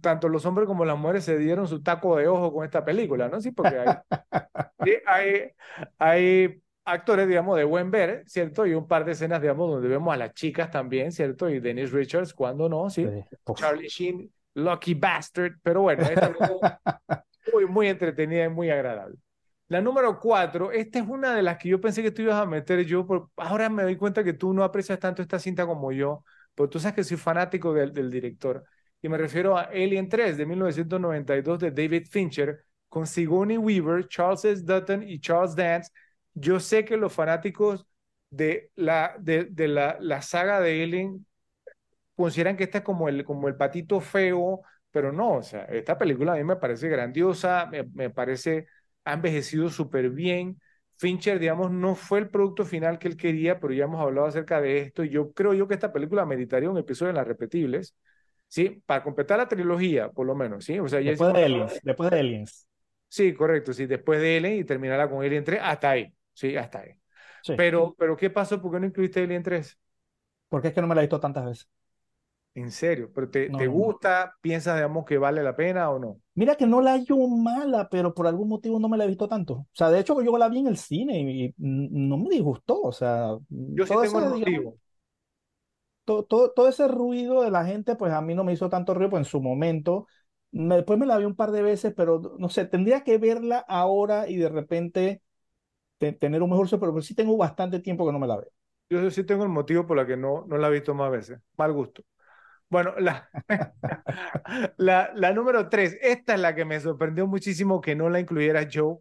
tanto 0.00 0.28
los 0.28 0.44
hombres 0.46 0.66
como 0.66 0.84
las 0.84 0.98
mujeres 0.98 1.24
se 1.24 1.38
dieron 1.38 1.66
su 1.68 1.82
taco 1.82 2.16
de 2.16 2.28
ojo 2.28 2.52
con 2.52 2.64
esta 2.64 2.84
película, 2.84 3.28
¿no? 3.28 3.40
Sí, 3.40 3.52
porque 3.52 3.78
hay, 3.78 3.96
hay, 5.06 5.50
hay, 5.98 6.62
actores, 6.88 7.28
digamos, 7.28 7.56
de 7.56 7.64
buen 7.64 7.90
ver, 7.90 8.24
¿cierto? 8.26 8.66
Y 8.66 8.74
un 8.74 8.86
par 8.86 9.04
de 9.04 9.12
escenas, 9.12 9.40
digamos, 9.40 9.70
donde 9.70 9.88
vemos 9.88 10.12
a 10.12 10.16
las 10.16 10.34
chicas 10.34 10.70
también, 10.70 11.12
¿cierto? 11.12 11.48
Y 11.48 11.60
Dennis 11.60 11.92
Richards, 11.92 12.34
cuando 12.34 12.68
no, 12.68 12.90
¿sí? 12.90 13.06
Charlie 13.54 13.88
Sheen, 13.88 14.30
Lucky 14.54 14.94
Bastard, 14.94 15.54
pero 15.62 15.82
bueno, 15.82 16.02
es 16.02 16.18
muy, 17.52 17.66
muy 17.66 17.88
entretenida 17.88 18.44
y 18.44 18.48
muy 18.48 18.70
agradable. 18.70 19.16
La 19.68 19.82
número 19.82 20.18
cuatro, 20.18 20.72
esta 20.72 20.98
es 20.98 21.06
una 21.06 21.34
de 21.34 21.42
las 21.42 21.58
que 21.58 21.68
yo 21.68 21.80
pensé 21.80 22.02
que 22.02 22.10
tú 22.10 22.22
ibas 22.22 22.40
a 22.40 22.46
meter 22.46 22.84
yo, 22.86 23.06
pero 23.06 23.30
ahora 23.36 23.68
me 23.68 23.82
doy 23.82 23.96
cuenta 23.96 24.24
que 24.24 24.32
tú 24.32 24.54
no 24.54 24.64
aprecias 24.64 24.98
tanto 24.98 25.20
esta 25.20 25.38
cinta 25.38 25.66
como 25.66 25.92
yo, 25.92 26.24
porque 26.54 26.72
tú 26.72 26.80
sabes 26.80 26.94
que 26.94 27.04
soy 27.04 27.18
fanático 27.18 27.74
del, 27.74 27.92
del 27.92 28.10
director. 28.10 28.64
Y 29.02 29.08
me 29.08 29.18
refiero 29.18 29.56
a 29.56 29.62
Alien 29.62 30.08
3 30.08 30.36
de 30.38 30.46
1992 30.46 31.58
de 31.58 31.70
David 31.70 32.06
Fincher, 32.10 32.64
con 32.88 33.06
Sigourney 33.06 33.58
Weaver, 33.58 34.08
Charles 34.08 34.44
S. 34.44 34.62
Dutton 34.64 35.02
y 35.02 35.20
Charles 35.20 35.54
Dance. 35.54 35.90
Yo 36.34 36.60
sé 36.60 36.84
que 36.84 36.96
los 36.96 37.12
fanáticos 37.12 37.86
de 38.30 38.70
la, 38.76 39.16
de, 39.18 39.44
de 39.46 39.68
la, 39.68 39.96
la 40.00 40.22
saga 40.22 40.60
de 40.60 40.82
Alien 40.84 41.26
consideran 42.16 42.56
que 42.56 42.64
esta 42.64 42.78
es 42.78 42.84
como 42.84 43.08
el, 43.08 43.24
como 43.24 43.48
el 43.48 43.56
patito 43.56 44.00
feo, 44.00 44.62
pero 44.90 45.12
no, 45.12 45.34
o 45.34 45.42
sea, 45.42 45.64
esta 45.66 45.98
película 45.98 46.32
a 46.32 46.36
mí 46.36 46.44
me 46.44 46.56
parece 46.56 46.88
grandiosa, 46.88 47.66
me, 47.66 47.84
me 47.94 48.10
parece 48.10 48.66
ha 49.04 49.14
envejecido 49.14 49.68
súper 49.70 50.10
bien. 50.10 50.60
Fincher, 50.96 51.38
digamos, 51.38 51.70
no 51.70 51.94
fue 51.94 52.18
el 52.18 52.28
producto 52.30 52.64
final 52.64 52.98
que 52.98 53.08
él 53.08 53.16
quería, 53.16 53.60
pero 53.60 53.72
ya 53.72 53.84
hemos 53.84 54.00
hablado 54.02 54.26
acerca 54.26 54.60
de 54.60 54.80
esto. 54.80 55.04
Y 55.04 55.10
yo 55.10 55.32
creo 55.32 55.54
yo 55.54 55.68
que 55.68 55.74
esta 55.74 55.92
película 55.92 56.26
meditaría 56.26 56.68
un 56.70 56.78
episodio 56.78 57.10
en 57.10 57.16
las 57.16 57.26
repetibles, 57.28 57.94
¿sí? 58.48 58.82
Para 58.86 59.02
completar 59.04 59.38
la 59.38 59.48
trilogía, 59.48 60.10
por 60.10 60.26
lo 60.26 60.34
menos, 60.34 60.64
¿sí? 60.64 60.78
O 60.80 60.88
sea, 60.88 61.00
ya 61.00 61.12
después, 61.12 61.32
de 61.34 61.44
Aliens, 61.44 61.80
después 61.82 62.10
de 62.10 62.20
Aliens. 62.20 62.66
Sí, 63.08 63.32
correcto, 63.34 63.72
sí, 63.72 63.86
después 63.86 64.20
de 64.20 64.36
Alien 64.36 64.54
y 64.60 64.64
terminarla 64.64 65.08
con 65.08 65.24
Alien 65.24 65.44
3, 65.44 65.60
hasta 65.62 65.90
ahí, 65.90 66.12
sí, 66.38 66.56
hasta 66.56 66.80
ahí. 66.80 66.92
Pero, 67.56 67.94
pero, 67.98 68.16
¿qué 68.16 68.30
pasó? 68.30 68.60
¿Por 68.60 68.72
qué 68.72 68.80
no 68.80 68.86
incluiste 68.86 69.22
Alien 69.22 69.42
3? 69.42 69.78
Porque 70.48 70.68
es 70.68 70.74
que 70.74 70.80
no 70.80 70.86
me 70.86 70.94
la 70.94 71.00
he 71.00 71.04
visto 71.04 71.20
tantas 71.20 71.44
veces. 71.44 71.68
En 72.54 72.72
serio, 72.72 73.10
pero 73.14 73.30
te, 73.30 73.50
te 73.50 73.66
gusta, 73.66 74.34
piensas, 74.40 74.76
digamos, 74.76 75.04
que 75.04 75.18
vale 75.18 75.42
la 75.42 75.54
pena 75.54 75.90
o 75.90 75.98
no? 75.98 76.20
Mira 76.34 76.56
que 76.56 76.66
no 76.66 76.80
la 76.80 76.92
hallo 76.92 77.16
mala, 77.28 77.88
pero 77.88 78.14
por 78.14 78.26
algún 78.26 78.48
motivo 78.48 78.80
no 78.80 78.88
me 78.88 78.96
la 78.96 79.04
he 79.04 79.08
visto 79.08 79.28
tanto. 79.28 79.54
O 79.54 79.68
sea, 79.72 79.90
de 79.90 80.00
hecho, 80.00 80.20
yo 80.22 80.36
la 80.36 80.48
vi 80.48 80.60
en 80.60 80.66
el 80.68 80.76
cine 80.76 81.20
y, 81.20 81.54
no 81.58 82.16
me 82.16 82.30
disgustó. 82.30 82.80
O 82.80 82.92
sea, 82.92 83.36
yo 83.48 83.86
sí 83.86 83.94
tengo 84.00 84.18
el 84.20 84.30
motivo. 84.30 84.76
todo, 86.04 86.24
todo, 86.24 86.52
todo, 86.52 86.68
ese 86.68 86.88
ruido 86.88 87.42
de 87.42 87.50
la 87.50 87.64
gente, 87.64 87.94
pues 87.94 88.12
a 88.12 88.22
mí 88.22 88.34
no 88.34 88.42
me 88.42 88.52
hizo 88.52 88.68
tanto 88.68 88.94
ruido, 88.94 89.10
pues 89.10 89.20
en 89.20 89.30
su 89.30 89.40
momento. 89.40 90.08
después 90.50 90.98
me 90.98 91.06
la 91.06 91.18
vi 91.18 91.26
un 91.26 91.36
par 91.36 91.52
de 91.52 91.62
veces, 91.62 91.92
pero 91.96 92.36
no 92.38 92.48
sé, 92.48 92.64
tendría 92.64 93.04
que 93.04 93.18
verla 93.18 93.58
ahora 93.68 94.28
y 94.28 94.36
de 94.36 94.48
repente 94.48 95.22
tener 95.98 96.42
un 96.42 96.50
mejor 96.50 96.68
pero 96.78 97.00
sí 97.02 97.14
tengo 97.14 97.36
bastante 97.36 97.80
tiempo 97.80 98.06
que 98.06 98.12
no 98.12 98.18
me 98.18 98.26
la 98.26 98.36
veo. 98.36 98.50
Yo 98.90 99.10
sí 99.10 99.24
tengo 99.24 99.42
el 99.42 99.50
motivo 99.50 99.86
por 99.86 99.96
la 99.96 100.06
que 100.06 100.16
no, 100.16 100.44
no 100.46 100.56
la 100.56 100.68
he 100.68 100.70
visto 100.72 100.94
más 100.94 101.10
veces. 101.10 101.38
Mal 101.56 101.72
gusto. 101.72 102.02
Bueno, 102.70 102.94
la, 102.98 103.28
la, 104.76 105.10
la, 105.14 105.32
número 105.32 105.68
tres, 105.68 105.96
esta 106.00 106.34
es 106.34 106.40
la 106.40 106.54
que 106.54 106.64
me 106.64 106.80
sorprendió 106.80 107.26
muchísimo 107.26 107.80
que 107.80 107.94
no 107.94 108.10
la 108.10 108.20
incluyera 108.20 108.68
Joe. 108.72 108.98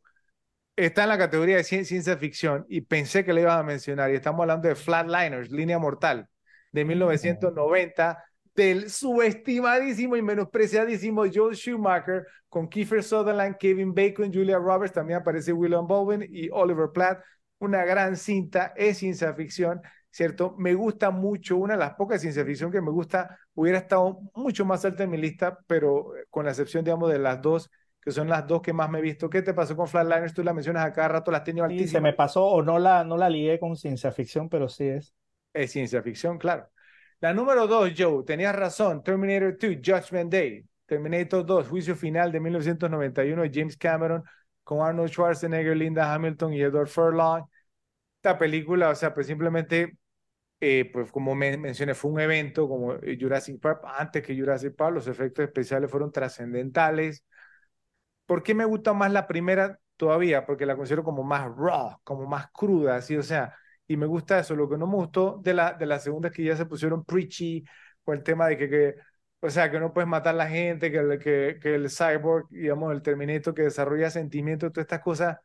Está 0.75 1.03
en 1.03 1.09
la 1.09 1.17
categoría 1.17 1.57
de 1.57 1.63
ciencia 1.63 2.17
ficción 2.17 2.65
y 2.69 2.81
pensé 2.81 3.25
que 3.25 3.33
le 3.33 3.41
iba 3.41 3.57
a 3.57 3.63
mencionar. 3.63 4.11
Y 4.11 4.15
estamos 4.15 4.41
hablando 4.41 4.67
de 4.67 4.75
Flatliners, 4.75 5.51
Línea 5.51 5.79
Mortal, 5.79 6.29
de 6.71 6.85
1990, 6.85 8.23
del 8.57 8.89
subestimadísimo 8.89 10.17
y 10.17 10.21
menospreciadísimo 10.21 11.23
Joe 11.33 11.55
Schumacher, 11.55 12.27
con 12.49 12.67
Kiefer 12.67 13.03
Sutherland, 13.03 13.55
Kevin 13.57 13.93
Bacon, 13.93 14.33
Julia 14.33 14.57
Roberts, 14.57 14.93
también 14.93 15.19
aparece 15.19 15.53
William 15.53 15.87
Bowen 15.87 16.27
y 16.29 16.49
Oliver 16.49 16.89
Platt. 16.93 17.23
Una 17.59 17.85
gran 17.85 18.17
cinta, 18.17 18.73
es 18.75 18.97
ciencia 18.97 19.33
ficción 19.33 19.81
¿cierto? 20.17 20.55
Me 20.57 20.73
gusta 20.73 21.11
mucho, 21.11 21.57
una 21.57 21.75
de 21.75 21.79
las 21.79 21.93
pocas 21.93 22.19
ciencia 22.19 22.43
ficción 22.43 22.71
que 22.71 22.81
me 22.81 22.89
gusta, 22.89 23.37
hubiera 23.53 23.77
estado 23.77 24.19
mucho 24.33 24.65
más 24.65 24.83
alta 24.83 25.03
en 25.03 25.11
mi 25.11 25.17
lista, 25.17 25.59
pero 25.67 26.15
eh, 26.15 26.25
con 26.31 26.45
la 26.45 26.51
excepción, 26.51 26.83
digamos, 26.83 27.11
de 27.11 27.19
las 27.19 27.39
dos, 27.39 27.69
que 28.01 28.09
son 28.11 28.27
las 28.27 28.47
dos 28.47 28.63
que 28.63 28.73
más 28.73 28.89
me 28.89 28.97
he 28.97 29.01
visto. 29.03 29.29
¿Qué 29.29 29.43
te 29.43 29.53
pasó 29.53 29.75
con 29.75 29.87
Flatliners? 29.87 30.33
Tú 30.33 30.43
la 30.43 30.53
mencionas 30.53 30.85
a 30.85 30.91
cada 30.91 31.09
rato, 31.09 31.29
las 31.29 31.43
tengo 31.43 31.63
altísimas. 31.63 31.91
se 31.91 32.01
me 32.01 32.13
pasó, 32.13 32.47
o 32.47 32.63
no 32.63 32.79
la, 32.79 33.03
no 33.03 33.15
la 33.15 33.29
ligué 33.29 33.59
con 33.59 33.75
ciencia 33.75 34.11
ficción, 34.11 34.49
pero 34.49 34.67
sí 34.67 34.85
es. 34.85 35.13
Es 35.53 35.71
ciencia 35.71 36.01
ficción, 36.01 36.39
claro. 36.39 36.67
La 37.19 37.33
número 37.33 37.65
dos, 37.67 37.91
Joe, 37.97 38.23
tenías 38.23 38.55
razón, 38.55 39.03
Terminator 39.03 39.57
2, 39.57 39.77
Judgment 39.83 40.31
Day. 40.31 40.63
Terminator 40.85 41.45
2, 41.45 41.67
Juicio 41.67 41.95
Final 41.95 42.31
de 42.31 42.39
1991 42.39 43.41
de 43.41 43.51
James 43.53 43.75
Cameron, 43.77 44.23
con 44.63 44.81
Arnold 44.81 45.09
Schwarzenegger, 45.09 45.75
Linda 45.75 46.13
Hamilton 46.13 46.53
y 46.53 46.61
Edward 46.61 46.87
Furlong. 46.87 47.43
Esta 48.17 48.37
película, 48.37 48.89
o 48.89 48.95
sea, 48.95 49.13
pues 49.13 49.27
simplemente 49.27 49.97
eh, 50.61 50.89
pues 50.93 51.11
como 51.11 51.35
me 51.35 51.57
mencioné, 51.57 51.93
fue 51.95 52.11
un 52.11 52.19
evento 52.19 52.67
como 52.69 52.95
Jurassic 53.19 53.59
Park, 53.61 53.81
antes 53.97 54.23
que 54.23 54.37
Jurassic 54.37 54.75
Park, 54.75 54.95
los 54.95 55.07
efectos 55.07 55.45
especiales 55.45 55.91
fueron 55.91 56.11
trascendentales. 56.11 57.23
¿Por 58.25 58.43
qué 58.43 58.53
me 58.53 58.65
gusta 58.65 58.93
más 58.93 59.11
la 59.11 59.27
primera 59.27 59.79
todavía? 59.95 60.45
Porque 60.45 60.65
la 60.65 60.75
considero 60.75 61.03
como 61.03 61.23
más 61.23 61.45
raw, 61.55 61.97
como 62.03 62.25
más 62.27 62.47
cruda, 62.51 62.97
así, 62.97 63.15
o 63.17 63.23
sea, 63.23 63.55
y 63.87 63.97
me 63.97 64.05
gusta 64.05 64.39
eso. 64.39 64.55
Lo 64.55 64.69
que 64.69 64.77
no 64.77 64.87
me 64.87 64.95
gustó 64.95 65.39
de 65.43 65.53
la, 65.53 65.73
de 65.73 65.85
la 65.85 65.99
segunda 65.99 66.29
es 66.29 66.33
que 66.35 66.43
ya 66.43 66.55
se 66.57 66.65
pusieron 66.65 67.03
preachy 67.05 67.63
con 68.03 68.17
el 68.17 68.23
tema 68.23 68.47
de 68.47 68.57
que, 68.57 68.69
que 68.69 68.95
o 69.39 69.49
sea, 69.49 69.69
que 69.71 69.79
no 69.79 69.93
puedes 69.93 70.07
matar 70.07 70.33
a 70.35 70.37
la 70.37 70.47
gente, 70.49 70.91
que, 70.91 71.19
que, 71.19 71.59
que 71.61 71.75
el 71.75 71.89
cyborg, 71.89 72.47
digamos, 72.49 72.91
el 72.93 73.01
Terminator 73.01 73.53
que 73.53 73.63
desarrolla 73.63 74.09
sentimientos, 74.09 74.71
todas 74.71 74.85
estas 74.85 75.01
cosas. 75.01 75.37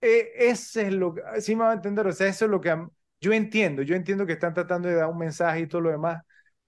Eh, 0.00 0.30
ese 0.36 0.88
es 0.88 0.92
lo 0.94 1.14
que, 1.14 1.22
sí 1.40 1.56
me 1.56 1.64
va 1.64 1.70
a 1.72 1.74
entender, 1.74 2.06
o 2.06 2.12
sea, 2.12 2.28
eso 2.28 2.44
es 2.44 2.50
lo 2.50 2.60
que 2.60 2.76
yo 3.20 3.32
entiendo, 3.32 3.82
yo 3.82 3.96
entiendo 3.96 4.26
que 4.26 4.34
están 4.34 4.54
tratando 4.54 4.88
de 4.88 4.94
dar 4.94 5.08
un 5.08 5.18
mensaje 5.18 5.60
y 5.60 5.66
todo 5.66 5.80
lo 5.82 5.90
demás, 5.90 6.22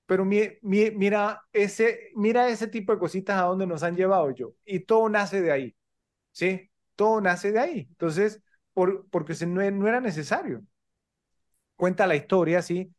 pero 0.07 0.25
mira, 0.25 1.43
ese, 1.53 2.11
mira 2.17 2.49
ese 2.49 2.67
tipo 2.69 2.93
de 2.93 2.99
cositas 2.99 3.39
a 3.39 3.45
donde 3.45 3.67
nos 3.67 3.83
han 3.83 3.95
llevado 3.97 4.31
yo. 4.31 4.55
Y 4.65 4.81
todo 4.81 5.09
nace 5.11 5.43
de 5.43 5.53
ahí, 5.53 5.77
¿sí? 6.33 6.71
Todo 6.97 7.21
nace 7.21 7.53
de 7.53 7.61
ahí. 7.61 7.79
Entonces, 7.91 8.43
por, 8.75 9.09
porque 9.11 9.35
no, 9.47 9.71
no 9.71 9.89
era 9.89 10.01
necesario. 10.01 10.63
Cuenta 11.79 12.09
la 12.09 12.17
historia, 12.17 12.61
¿sí? 12.61 12.93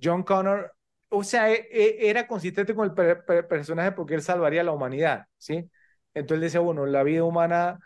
John 0.00 0.22
Connor, 0.22 0.72
o 1.08 1.24
sea, 1.24 1.50
e, 1.50 1.66
e, 1.72 2.08
era 2.08 2.28
consistente 2.28 2.76
con 2.76 2.86
el 2.86 3.46
personaje 3.48 3.90
porque 3.90 4.14
él 4.14 4.22
salvaría 4.22 4.60
a 4.60 4.64
la 4.64 4.72
humanidad, 4.72 5.26
¿sí? 5.36 5.68
Entonces 6.14 6.36
él 6.36 6.40
decía, 6.40 6.60
bueno, 6.60 6.86
la 6.86 7.02
vida 7.02 7.24
humana 7.24 7.80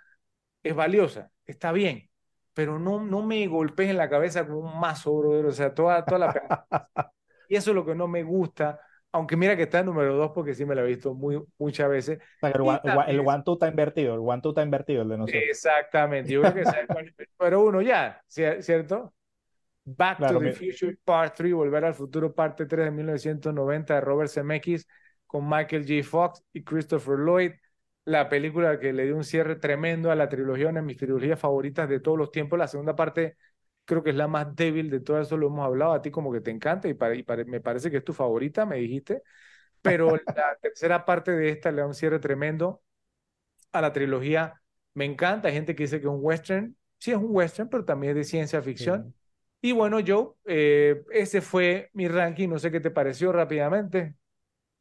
es 0.62 0.74
valiosa, 0.74 1.30
está 1.46 1.72
bien, 1.72 2.10
pero 2.52 2.78
no, 2.78 3.02
no 3.02 3.22
me 3.22 3.46
golpees 3.46 3.90
en 3.90 3.96
la 3.96 4.10
cabeza 4.10 4.46
con 4.46 4.56
un 4.56 4.78
mazo, 4.78 5.16
brother. 5.16 5.46
O 5.46 5.52
sea, 5.52 5.74
toda, 5.74 6.04
toda 6.04 6.18
la... 6.18 6.66
y 7.48 7.56
eso 7.56 7.70
es 7.70 7.74
lo 7.74 7.86
que 7.86 7.94
no 7.94 8.06
me 8.06 8.22
gusta, 8.22 8.78
aunque 9.12 9.36
mira 9.36 9.56
que 9.56 9.62
está 9.62 9.78
en 9.78 9.86
número 9.86 10.14
dos 10.16 10.32
porque 10.34 10.54
sí 10.54 10.66
me 10.66 10.74
lo 10.74 10.82
he 10.82 10.88
visto 10.88 11.14
muy, 11.14 11.42
muchas 11.58 11.88
veces. 11.88 12.18
el, 12.42 12.60
one, 12.60 13.42
two 13.44 13.54
está 13.54 13.68
invertido, 13.68 14.14
el 14.14 14.20
one 14.20 14.42
two 14.42 14.50
está 14.50 14.62
invertido, 14.62 15.02
el 15.02 15.08
de 15.08 15.18
nosotros. 15.18 15.42
Exactamente, 15.48 16.32
yo 16.32 16.40
creo 16.42 16.52
que 16.52 16.60
es 16.62 16.68
el 16.68 17.28
número 17.38 17.62
uno 17.62 17.80
ya, 17.80 18.20
¿cierto? 18.28 19.14
Back 19.84 20.18
to 20.18 20.38
the 20.38 20.52
Future 20.52 20.96
Part 21.04 21.36
3, 21.36 21.52
Volver 21.52 21.84
al 21.84 21.94
Futuro 21.94 22.34
Parte 22.34 22.66
3 22.66 22.86
de 22.86 22.90
1990 22.90 23.94
de 23.94 24.00
Robert 24.00 24.30
Zemeckis 24.30 24.86
con 25.26 25.48
Michael 25.48 25.84
J. 25.86 26.02
Fox 26.08 26.42
y 26.52 26.64
Christopher 26.64 27.18
Lloyd. 27.18 27.52
La 28.06 28.28
película 28.28 28.78
que 28.78 28.92
le 28.92 29.04
dio 29.04 29.16
un 29.16 29.24
cierre 29.24 29.56
tremendo 29.56 30.10
a 30.10 30.14
la 30.14 30.28
trilogía, 30.28 30.68
una 30.68 30.80
de 30.80 30.86
mis 30.86 30.96
trilogías 30.96 31.38
favoritas 31.38 31.88
de 31.88 32.00
todos 32.00 32.18
los 32.18 32.30
tiempos. 32.30 32.58
La 32.58 32.68
segunda 32.68 32.96
parte 32.96 33.36
creo 33.84 34.02
que 34.02 34.10
es 34.10 34.16
la 34.16 34.28
más 34.28 34.54
débil 34.54 34.90
de 34.90 35.00
todo 35.00 35.20
eso, 35.20 35.36
lo 35.36 35.48
hemos 35.48 35.64
hablado, 35.64 35.92
a 35.92 36.02
ti 36.02 36.10
como 36.10 36.32
que 36.32 36.40
te 36.40 36.50
encanta 36.50 36.88
y, 36.88 36.96
me 37.46 37.60
parece 37.60 37.90
que 37.90 37.98
es 37.98 38.04
tu 38.04 38.12
favorita, 38.12 38.64
me 38.64 38.76
dijiste, 38.76 39.22
pero 39.82 40.16
la 40.36 40.56
tercera 40.60 41.04
parte 41.04 41.32
de 41.32 41.50
esta 41.50 41.70
le 41.70 41.82
da 41.82 41.86
un 41.86 41.94
cierre 41.94 42.18
tremendo 42.18 42.82
a 43.72 43.80
la 43.80 43.92
trilogía. 43.92 44.62
Me 44.94 45.04
encanta, 45.04 45.48
hay 45.48 45.54
gente 45.54 45.74
que 45.74 45.82
dice 45.82 46.00
que 46.00 46.06
es 46.06 46.12
un 46.12 46.20
western, 46.22 46.76
sí 46.98 47.10
es 47.10 47.16
un 47.16 47.28
western, 47.28 47.68
pero 47.68 47.84
también 47.84 48.12
es 48.12 48.16
de 48.16 48.24
ciencia 48.24 48.62
ficción. 48.62 49.14
Y 49.64 49.72
bueno, 49.72 49.96
Joe, 50.06 50.34
eh, 50.44 51.02
ese 51.10 51.40
fue 51.40 51.88
mi 51.94 52.06
ranking, 52.06 52.50
no 52.50 52.58
sé 52.58 52.70
qué 52.70 52.80
te 52.80 52.90
pareció 52.90 53.32
rápidamente. 53.32 54.14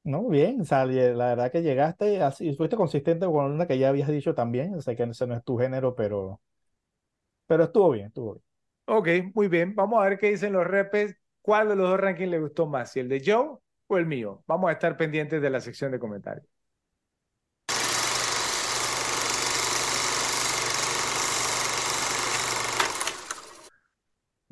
No, 0.06 0.28
bien, 0.28 0.66
sea, 0.66 0.86
la 0.86 1.28
verdad 1.28 1.52
que 1.52 1.62
llegaste 1.62 2.22
así, 2.22 2.54
fuiste 2.56 2.76
consistente 2.76 3.26
con 3.26 3.52
una 3.52 3.66
que 3.68 3.78
ya 3.78 3.88
habías 3.90 4.10
dicho 4.10 4.36
también, 4.36 4.82
sé 4.82 4.96
que 4.98 5.04
ese 5.04 5.28
no 5.28 5.36
es 5.36 5.44
tu 5.46 5.58
género, 5.58 5.96
pero, 5.96 6.42
pero 7.48 7.66
estuvo 7.66 7.92
bien, 7.92 8.08
estuvo 8.08 8.34
bien. 8.34 8.44
Ok, 8.86 9.08
muy 9.34 9.48
bien. 9.48 9.76
Vamos 9.76 10.02
a 10.02 10.10
ver 10.10 10.18
qué 10.20 10.30
dicen 10.30 10.54
los 10.54 10.66
repes. 10.68 11.16
¿Cuál 11.42 11.70
de 11.70 11.76
los 11.76 11.90
dos 11.90 12.00
rankings 12.00 12.30
le 12.32 12.40
gustó 12.40 12.66
más? 12.68 12.92
¿Si 12.92 13.00
el 13.00 13.10
de 13.10 13.22
Joe 13.26 13.58
o 13.88 13.98
el 13.98 14.06
mío? 14.06 14.44
Vamos 14.48 14.70
a 14.70 14.74
estar 14.74 14.98
pendientes 14.98 15.42
de 15.42 15.50
la 15.50 15.62
sección 15.62 15.92
de 15.92 16.00
comentarios. 16.00 16.48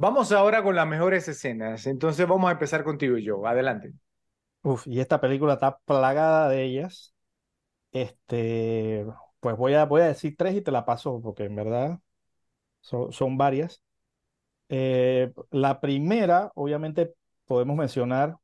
Vamos 0.01 0.31
ahora 0.31 0.63
con 0.63 0.75
las 0.75 0.87
mejores 0.87 1.27
escenas. 1.27 1.85
Entonces 1.85 2.27
vamos 2.27 2.49
a 2.49 2.53
empezar 2.53 2.83
contigo 2.83 3.19
y 3.19 3.23
yo. 3.23 3.45
Adelante. 3.45 3.93
Uf, 4.63 4.87
y 4.87 4.99
esta 4.99 5.21
película 5.21 5.53
está 5.53 5.77
plagada 5.77 6.49
de 6.49 6.63
ellas. 6.63 7.13
Este, 7.91 9.05
pues 9.39 9.55
voy 9.55 9.75
a, 9.75 9.85
voy 9.85 10.01
a 10.01 10.07
decir 10.07 10.33
tres 10.35 10.55
y 10.55 10.61
te 10.61 10.71
la 10.71 10.85
paso 10.85 11.21
porque 11.21 11.43
en 11.43 11.53
verdad 11.53 11.99
son, 12.79 13.13
son 13.13 13.37
varias. 13.37 13.83
Eh, 14.69 15.31
la 15.51 15.79
primera, 15.79 16.51
obviamente, 16.55 17.13
podemos 17.45 17.77
mencionar 17.77 18.37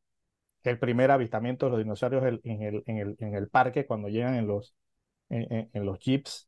el 0.61 0.77
primer 0.77 1.09
avistamiento 1.09 1.65
de 1.65 1.69
los 1.71 1.79
dinosaurios 1.79 2.23
en 2.23 2.61
el, 2.61 2.83
en 2.85 2.97
el, 2.99 3.15
en 3.17 3.33
el 3.33 3.49
parque 3.49 3.87
cuando 3.87 4.09
llegan 4.09 4.35
en 4.35 4.45
los, 4.45 4.75
en, 5.29 5.71
en, 5.73 5.85
los 5.87 5.97
jeeps. 5.97 6.47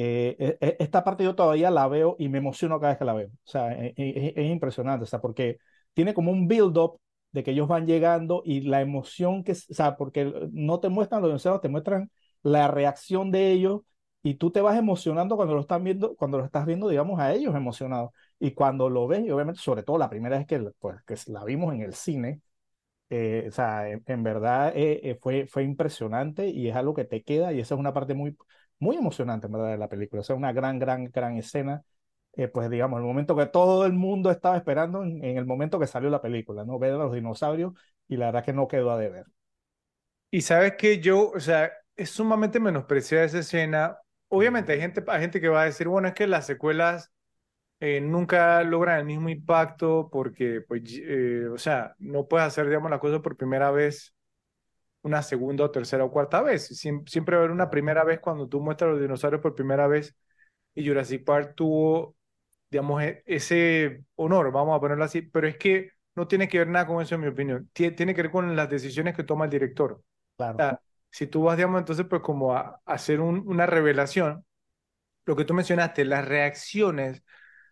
Eh, 0.00 0.36
e, 0.38 0.58
e, 0.60 0.76
esta 0.78 1.02
parte 1.02 1.24
yo 1.24 1.34
todavía 1.34 1.72
la 1.72 1.88
veo 1.88 2.14
y 2.20 2.28
me 2.28 2.38
emociono 2.38 2.78
cada 2.78 2.92
vez 2.92 2.98
que 2.98 3.04
la 3.04 3.14
veo. 3.14 3.28
O 3.28 3.32
sea, 3.50 3.72
e, 3.72 3.94
es, 3.96 4.46
impresionante, 4.50 5.02
o 5.04 5.06
sea, 5.06 5.20
porque 5.20 5.58
tiene 5.92 6.14
como 6.14 6.30
un 6.30 6.46
build-up 6.46 7.00
de 7.32 7.42
que 7.42 7.50
ellos 7.50 7.66
van 7.68 7.86
llegando 7.86 8.42
y 8.44 8.60
la 8.62 8.80
emoción 8.80 9.42
que, 9.42 9.52
o 9.52 9.54
sea, 9.54 9.96
porque 9.96 10.32
no 10.52 10.78
te 10.80 10.88
muestran 10.88 11.20
los 11.20 11.30
dinosaurios, 11.30 11.62
te 11.62 11.68
muestran 11.68 12.10
la 12.42 12.68
reacción 12.68 13.32
de 13.32 13.50
ellos 13.50 13.80
y 14.22 14.34
tú 14.34 14.52
te 14.52 14.60
vas 14.60 14.78
emocionando 14.78 15.34
cuando 15.36 15.54
lo 15.54 15.60
están 15.62 15.82
viendo, 15.82 16.14
cuando 16.14 16.38
lo 16.38 16.44
estás 16.44 16.64
viendo, 16.64 16.88
digamos, 16.88 17.18
a 17.20 17.32
ellos 17.34 17.54
emocionados. 17.56 18.10
Y 18.38 18.52
cuando 18.52 18.88
lo 18.88 19.06
ves, 19.08 19.24
y 19.26 19.30
obviamente, 19.32 19.60
sobre 19.60 19.82
todo 19.82 19.98
la 19.98 20.08
primera 20.10 20.38
vez 20.38 20.46
que, 20.46 20.60
pues, 20.78 21.02
que 21.04 21.16
la 21.32 21.44
vimos 21.44 21.74
en 21.74 21.82
el 21.82 21.94
cine, 21.94 22.40
eh, 23.10 23.46
o 23.48 23.50
sea, 23.52 23.88
en, 23.88 24.22
verdad 24.22 24.72
eh, 24.76 25.00
eh, 25.02 25.18
fue, 25.20 25.46
fue 25.46 25.64
impresionante 25.64 26.48
y 26.48 26.68
es 26.68 26.76
algo 26.76 26.94
que 26.94 27.04
te 27.04 27.22
queda 27.22 27.52
y 27.52 27.60
esa 27.60 27.74
es 27.74 27.80
una 27.80 27.94
parte 27.94 28.14
muy, 28.14 28.36
muy 28.78 28.96
emocionante, 28.96 29.46
en 29.46 29.52
verdad, 29.52 29.70
de 29.70 29.78
la 29.78 29.88
película. 29.88 30.20
O 30.20 30.24
sea, 30.24 30.36
una 30.36 30.52
gran, 30.52 30.78
gran, 30.78 31.06
gran 31.06 31.36
escena. 31.36 31.82
pues 32.52 32.70
digamos, 32.70 32.98
el 33.00 33.06
momento 33.06 33.36
que 33.36 33.46
todo 33.46 33.86
el 33.86 33.92
mundo 33.92 34.30
estaba 34.30 34.56
esperando 34.56 35.02
en, 35.02 35.24
el 35.24 35.46
momento 35.46 35.78
que 35.78 35.86
salió 35.86 36.10
la 36.10 36.22
película, 36.22 36.64
¿no? 36.64 36.78
Ver 36.78 36.94
a 36.94 36.98
los 36.98 37.12
dinosaurios 37.12 37.74
y 38.08 38.16
la 38.16 38.26
verdad 38.26 38.44
que 38.44 38.52
no 38.52 38.68
quedó 38.68 38.90
a 38.92 38.98
deber. 38.98 39.26
Y 40.30 40.42
sabes 40.42 40.74
que 40.76 41.00
yo, 41.00 41.30
o 41.30 41.40
sea, 41.40 41.72
es 41.96 42.10
sumamente 42.10 42.60
menospreciada 42.60 43.24
esa 43.24 43.38
escena 43.40 43.98
obviamente 44.28 44.72
hay 44.72 44.80
gente, 44.80 45.02
hay 45.08 45.20
gente 45.20 45.40
que 45.40 45.48
va 45.48 45.62
a 45.62 45.66
decir, 45.66 45.88
bueno, 45.88 46.08
es 46.08 46.14
que 46.14 46.26
las 46.26 46.46
secuelas 46.46 47.12
eh, 47.80 48.00
nunca 48.00 48.62
logran 48.64 49.00
el 49.00 49.06
mismo 49.06 49.28
impacto 49.28 50.08
porque, 50.12 50.62
pues, 50.66 50.82
eh, 51.02 51.46
o 51.48 51.58
sea, 51.58 51.94
no 51.98 52.28
puedes 52.28 52.46
hacer, 52.46 52.66
digamos, 52.66 52.90
la 52.90 53.00
cosa 53.00 53.22
por 53.22 53.36
primera 53.36 53.70
vez 53.70 54.14
una 55.02 55.22
segunda 55.22 55.64
o 55.64 55.70
tercera 55.70 56.04
o 56.04 56.10
cuarta 56.10 56.42
vez. 56.42 56.66
siempre 56.68 57.36
va 57.36 57.42
a 57.42 57.44
haber 57.44 57.50
una 57.52 57.70
primera 57.70 58.04
vez 58.04 58.20
cuando 58.20 58.48
tú 58.48 58.60
muestras 58.60 58.92
los 58.92 59.00
dinosaurios 59.00 59.42
por 59.42 59.54
primera 59.54 59.86
vez 59.86 60.16
y 60.74 60.86
Jurassic 60.86 61.24
Park 61.24 61.54
tuvo, 61.56 62.16
digamos, 62.70 63.02
e, 63.02 63.22
ese 63.26 64.04
honor, 64.16 64.52
vamos 64.52 64.76
a 64.76 64.80
ponerlo 64.80 65.04
así, 65.04 65.22
pero 65.22 65.48
es 65.48 65.56
que 65.56 65.92
no 66.14 66.26
tiene 66.28 66.48
que 66.48 66.58
ver 66.58 66.68
nada 66.68 66.86
con 66.86 67.00
eso, 67.02 67.14
en 67.14 67.20
mi 67.22 67.28
opinión. 67.28 67.70
Tiene 67.72 68.14
que 68.14 68.22
ver 68.22 68.30
con 68.30 68.56
las 68.56 68.68
decisiones 68.68 69.14
que 69.14 69.24
toma 69.24 69.44
el 69.44 69.50
director. 69.50 70.02
Claro 70.36 70.80
si 71.10 71.26
tú 71.26 71.42
vas, 71.42 71.56
digamos, 71.56 71.80
entonces, 71.80 72.06
pues 72.08 72.22
como 72.22 72.54
a, 72.54 72.80
hacer 72.86 73.20
una 73.20 73.66
revelación, 73.66 74.44
lo 75.26 75.36
que 75.36 75.44
tú 75.44 75.54
mencionaste, 75.54 76.04
las 76.04 76.26
reacciones 76.26 77.22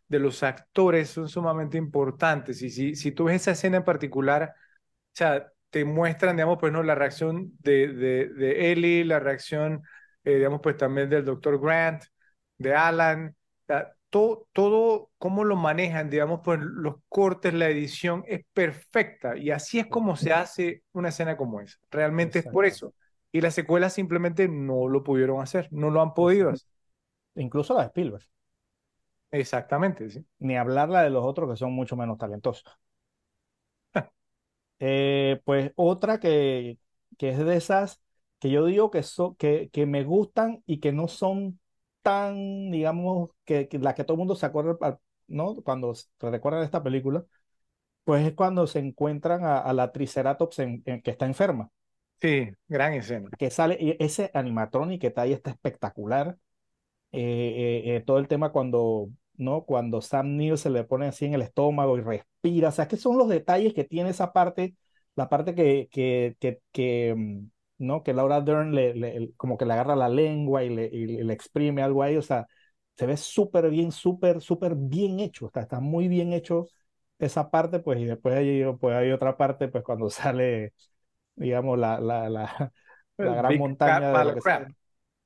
de 0.08 0.20
los 0.20 0.42
actores 0.42 1.10
son 1.10 1.28
sumamente 1.28 1.78
importantes. 1.78 2.62
Y 2.62 2.70
si, 2.70 2.96
si 2.96 3.12
tú 3.12 3.24
ves 3.24 3.42
esa 3.42 3.52
escena 3.52 3.78
en 3.78 3.84
particular, 3.84 4.54
o 4.56 5.10
sea, 5.14 5.52
te 5.70 5.84
muestran, 5.84 6.36
digamos, 6.36 6.58
pues 6.60 6.72
no, 6.72 6.82
la 6.82 6.94
reacción 6.94 7.52
de, 7.60 7.88
de, 7.88 8.28
de 8.28 8.72
Ellie, 8.72 9.04
la 9.04 9.20
reacción, 9.20 9.82
eh, 10.24 10.36
digamos, 10.36 10.60
pues 10.62 10.76
también 10.76 11.10
del 11.10 11.24
doctor 11.24 11.60
Grant, 11.60 12.04
de 12.58 12.74
Alan, 12.74 13.36
todo, 14.10 14.48
todo 14.52 15.10
cómo 15.18 15.44
lo 15.44 15.56
manejan, 15.56 16.08
digamos, 16.10 16.40
pues 16.44 16.60
los 16.60 16.96
cortes, 17.08 17.54
la 17.54 17.68
edición 17.68 18.24
es 18.26 18.44
perfecta 18.52 19.36
y 19.36 19.50
así 19.50 19.78
es 19.78 19.86
como 19.88 20.16
se 20.16 20.32
hace 20.32 20.82
una 20.92 21.08
escena 21.10 21.36
como 21.36 21.60
esa. 21.60 21.78
Realmente 21.90 22.38
es 22.40 22.46
por 22.46 22.64
eso. 22.66 22.94
Y 23.32 23.40
las 23.40 23.54
secuelas 23.54 23.92
simplemente 23.92 24.48
no 24.48 24.88
lo 24.88 25.02
pudieron 25.02 25.40
hacer, 25.42 25.68
no 25.70 25.90
lo 25.90 26.00
han 26.00 26.14
podido 26.14 26.50
hacer. 26.50 26.68
Incluso 27.36 27.74
la 27.74 27.82
de 27.82 27.86
Spielberg. 27.88 28.24
Exactamente, 29.30 30.08
sí. 30.10 30.26
Ni 30.40 30.56
hablarla 30.56 31.02
de 31.02 31.10
los 31.10 31.24
otros 31.24 31.48
que 31.50 31.56
son 31.56 31.72
mucho 31.72 31.96
menos 31.96 32.18
talentosos. 32.18 32.64
Eh, 34.78 35.40
pues 35.44 35.72
otra 35.76 36.20
que, 36.20 36.78
que 37.18 37.30
es 37.30 37.38
de 37.38 37.56
esas 37.56 38.02
que 38.38 38.50
yo 38.50 38.64
digo 38.66 38.90
que, 38.90 39.02
son 39.02 39.34
que, 39.36 39.70
que 39.72 39.86
me 39.86 40.04
gustan 40.04 40.62
y 40.66 40.80
que 40.80 40.92
no 40.92 41.08
son 41.08 41.58
tan, 42.02 42.70
digamos, 42.70 43.30
que, 43.44 43.68
la 43.80 43.94
que 43.94 44.04
todo 44.04 44.14
el 44.14 44.18
mundo 44.18 44.36
se 44.36 44.46
acuerda, 44.46 45.00
¿no? 45.26 45.56
Cuando 45.62 45.92
recuerdan 46.20 46.62
esta 46.62 46.82
película, 46.82 47.24
pues 48.04 48.24
es 48.24 48.34
cuando 48.34 48.68
se 48.68 48.78
encuentran 48.78 49.44
a, 49.44 49.72
la 49.72 49.90
Triceratops 49.90 50.56
que 50.56 51.10
está 51.10 51.26
enferma. 51.26 51.70
Sí, 52.20 52.50
gran 52.68 52.92
escena. 52.92 53.28
Que 53.36 53.50
sale, 53.50 53.96
ese 53.98 54.30
animatronic 54.32 55.00
que 55.00 55.08
está 55.08 55.22
ahí 55.22 55.32
está 55.32 55.50
espectacular. 55.50 56.36
Eh, 57.10 57.20
eh, 57.20 57.96
eh, 57.96 58.00
todo 58.06 58.18
el 58.18 58.28
tema 58.28 58.52
cuando, 58.52 59.08
¿no? 59.34 59.64
Cuando 59.64 60.00
Sam 60.00 60.36
Neill 60.36 60.58
se 60.58 60.70
le 60.70 60.84
pone 60.84 61.06
así 61.06 61.24
en 61.24 61.34
el 61.34 61.42
estómago 61.42 61.98
y 61.98 62.02
respira. 62.02 62.35
O 62.68 62.72
sea, 62.72 62.88
que 62.88 62.96
son 62.96 63.18
los 63.18 63.28
detalles 63.28 63.74
que 63.74 63.84
tiene 63.84 64.10
esa 64.10 64.32
parte, 64.32 64.76
la 65.14 65.28
parte 65.28 65.54
que, 65.54 65.88
que, 65.90 66.36
que, 66.40 66.60
que 66.72 67.14
mm, 67.16 67.46
¿no? 67.78 68.02
Que 68.02 68.12
Laura 68.14 68.40
Dern 68.40 68.74
le, 68.74 69.32
como 69.36 69.56
que 69.58 69.64
le 69.66 69.72
agarra 69.74 69.96
la 69.96 70.08
lengua 70.08 70.64
y 70.64 70.70
le, 70.70 70.86
y 70.86 71.06
le 71.22 71.32
exprime 71.32 71.82
algo 71.82 72.02
ahí. 72.02 72.16
O 72.16 72.22
sea, 72.22 72.46
se 72.96 73.06
ve 73.06 73.16
súper 73.16 73.70
bien, 73.70 73.92
súper, 73.92 74.40
súper 74.40 74.74
bien 74.76 75.20
hecho. 75.20 75.46
Está, 75.46 75.60
está 75.62 75.80
muy 75.80 76.08
bien 76.08 76.32
hecho 76.32 76.70
esa 77.18 77.50
parte, 77.50 77.78
pues, 77.80 77.98
y 78.00 78.04
después 78.04 78.34
hay, 78.36 78.62
pues, 78.80 78.94
hay 78.96 79.10
otra 79.12 79.36
parte, 79.36 79.68
pues, 79.68 79.84
cuando 79.84 80.10
sale 80.10 80.72
digamos, 81.36 81.78
la, 81.78 82.00
la, 82.00 82.28
la, 82.30 82.72
la 83.20 83.34
gran 83.34 83.56
montaña 83.56 84.14
de 84.14 84.32
lo 84.32 84.42
que. 84.42 84.66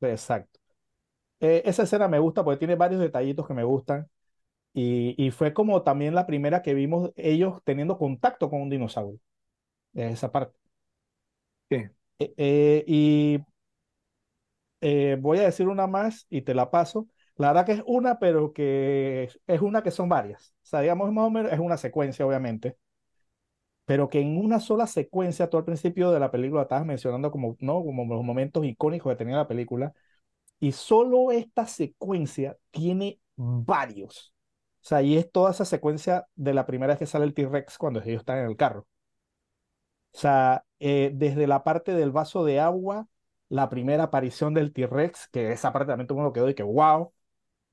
Exacto. 0.01 0.61
Eh, 1.41 1.63
esa 1.65 1.85
escena 1.85 2.09
me 2.09 2.19
gusta 2.19 2.45
porque 2.45 2.59
tiene 2.59 2.77
varios 2.77 3.01
detallitos 3.01 3.47
que 3.47 3.55
me 3.55 3.65
gustan. 3.65 4.09
Y, 4.73 5.15
y, 5.19 5.31
fue 5.33 5.53
como 5.53 5.83
también 5.83 6.15
la 6.15 6.27
primera 6.27 6.63
que 6.63 6.75
vimos 6.75 7.11
ellos 7.17 7.61
teniendo 7.65 7.99
contacto 7.99 8.51
con 8.51 8.63
un 8.63 8.71
dinosaurio. 8.71 9.19
Esa 9.95 10.33
parte. 10.33 10.57
Sí. 11.71 11.77
Eh, 12.19 12.35
eh, 12.37 12.85
y 12.87 13.39
voy 15.21 15.39
a 15.39 15.43
decir 15.43 15.69
una 15.69 15.87
más 15.87 16.27
y 16.31 16.43
te 16.43 16.55
la 16.55 16.71
paso. 16.71 17.09
La 17.37 17.49
verdad 17.49 17.67
que 17.67 17.73
es 17.73 17.83
una, 17.87 18.19
pero 18.19 18.53
que 18.53 19.31
es 19.47 19.61
una 19.61 19.83
que 19.83 19.91
son 19.91 20.09
varias. 20.09 20.55
O 20.63 20.67
sea, 20.67 20.81
digamos, 20.81 21.11
más 21.13 21.25
o 21.27 21.31
menos 21.31 21.53
es 21.53 21.59
una 21.59 21.77
secuencia, 21.77 22.27
obviamente 22.27 22.77
pero 23.85 24.09
que 24.09 24.21
en 24.21 24.37
una 24.39 24.61
sola 24.61 24.87
secuencia, 24.87 25.49
tú 25.51 25.57
al 25.59 25.65
principio 25.65 26.13
de 26.13 26.21
la 26.21 26.31
película 26.31 26.63
estabas 26.63 26.87
mencionando 26.87 27.31
como, 27.31 27.57
¿no? 27.61 27.83
como 27.85 28.05
los 28.15 28.25
momentos 28.25 28.65
icónicos 28.65 29.13
que 29.13 29.17
tenía 29.17 29.37
la 29.37 29.49
película, 29.49 29.93
y 30.61 30.73
solo 30.73 31.33
esta 31.33 31.67
secuencia 31.67 32.57
tiene 32.71 33.21
varios. 33.37 34.35
O 34.83 34.87
sea, 34.87 35.03
y 35.03 35.17
es 35.17 35.31
toda 35.31 35.51
esa 35.51 35.65
secuencia 35.65 36.27
de 36.37 36.55
la 36.55 36.67
primera 36.67 36.95
vez 36.95 36.99
que 36.99 37.07
sale 37.07 37.25
el 37.27 37.35
T-Rex 37.35 37.79
cuando 37.79 38.01
ellos 38.01 38.21
están 38.21 38.39
en 38.39 38.47
el 38.47 38.57
carro. 38.57 38.87
O 40.13 40.19
sea, 40.19 40.65
eh, 40.81 41.13
desde 41.15 41.47
la 41.47 41.63
parte 41.65 41.95
del 41.95 42.11
vaso 42.11 42.45
de 42.45 42.61
agua, 42.61 43.07
la 43.49 43.69
primera 43.69 44.05
aparición 44.05 44.55
del 44.55 44.73
T-Rex, 44.73 45.29
que 45.29 45.53
esa 45.53 45.73
parte 45.73 45.89
también 45.89 46.07
todo 46.07 46.23
lo 46.23 46.33
quedó 46.33 46.49
y 46.49 46.55
que 46.55 46.63
wow, 46.63 47.13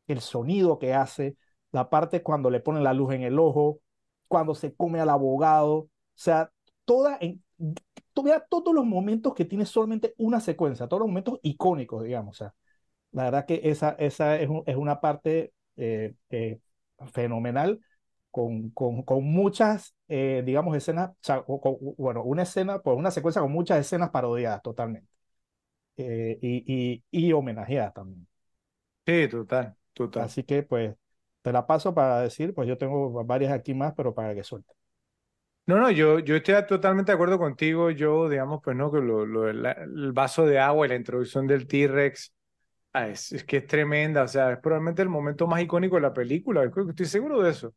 el 0.08 0.22
sonido 0.22 0.80
que 0.80 0.94
hace, 0.94 1.38
la 1.72 1.90
parte 1.90 2.24
cuando 2.24 2.50
le 2.50 2.60
ponen 2.62 2.84
la 2.84 2.94
luz 2.94 3.14
en 3.14 3.24
el 3.24 3.40
ojo, 3.40 3.82
cuando 4.28 4.56
se 4.56 4.76
come 4.76 5.00
al 5.00 5.10
abogado, 5.10 5.76
o 5.78 5.90
sea, 6.16 6.52
toda 6.86 7.18
en, 7.22 7.44
todos 8.50 8.74
los 8.74 8.86
momentos 8.86 9.34
que 9.34 9.46
tiene 9.46 9.66
solamente 9.66 10.14
una 10.18 10.40
secuencia, 10.40 10.88
todos 10.88 11.02
los 11.02 11.10
momentos 11.10 11.40
icónicos, 11.44 12.04
digamos. 12.04 12.36
O 12.36 12.38
sea, 12.38 12.56
la 13.12 13.26
verdad 13.26 13.46
que 13.46 13.62
esa, 13.64 13.92
esa 14.00 14.38
es, 14.38 14.50
es 14.66 14.76
una 14.76 15.00
parte 15.02 15.54
eh, 15.76 16.16
eh, 16.30 16.60
fenomenal 17.14 17.80
con, 18.32 18.70
con, 18.72 19.04
con 19.04 19.24
muchas, 19.24 19.96
eh, 20.08 20.44
digamos, 20.46 20.76
escenas, 20.78 21.12
o 21.12 21.16
sea, 21.22 21.44
bueno, 21.98 22.24
una 22.24 22.44
escena, 22.44 22.80
pues 22.82 22.98
una 22.98 23.12
secuencia 23.12 23.42
con 23.42 23.52
muchas 23.52 23.80
escenas 23.80 24.10
parodiadas 24.12 24.62
totalmente. 24.62 25.10
y, 25.98 26.64
y, 26.68 27.04
y 27.12 27.34
homenajeadas 27.34 27.94
también. 27.94 28.28
Sí, 29.06 29.28
total, 29.30 29.76
total. 29.94 30.24
Así 30.24 30.44
que, 30.44 30.64
pues, 30.64 30.96
te 31.42 31.52
la 31.52 31.66
paso 31.68 31.94
para 31.94 32.22
decir, 32.22 32.54
pues 32.54 32.68
yo 32.68 32.78
tengo 32.78 33.24
varias 33.26 33.52
aquí 33.54 33.74
más, 33.74 33.94
pero 33.96 34.14
para 34.14 34.36
que 34.36 34.44
suelte. 34.44 34.74
No, 35.66 35.78
no, 35.80 35.92
yo, 35.92 36.20
yo 36.20 36.38
estoy 36.38 36.56
totalmente 36.66 37.12
de 37.12 37.16
acuerdo 37.16 37.38
contigo. 37.38 37.92
Yo, 37.92 38.30
digamos, 38.30 38.62
pues 38.64 38.76
no, 38.78 38.90
que 38.92 39.00
lo, 39.02 39.26
lo 39.26 39.50
el 39.50 40.12
vaso 40.14 40.46
de 40.46 40.60
agua 40.60 40.86
y 40.86 40.90
la 40.90 40.96
introducción 40.96 41.46
del 41.46 41.68
T-Rex 41.68 42.34
ah, 42.94 43.08
es, 43.08 43.32
es, 43.32 43.44
que 43.44 43.58
es 43.58 43.68
tremenda. 43.68 44.24
O 44.24 44.28
sea, 44.28 44.54
es 44.54 44.60
probablemente 44.60 45.02
el 45.02 45.10
momento 45.10 45.48
más 45.48 45.62
icónico 45.62 45.96
de 45.96 46.02
la 46.02 46.14
película. 46.14 46.64
Estoy 46.64 47.06
seguro 47.06 47.42
de 47.42 47.52
eso. 47.52 47.74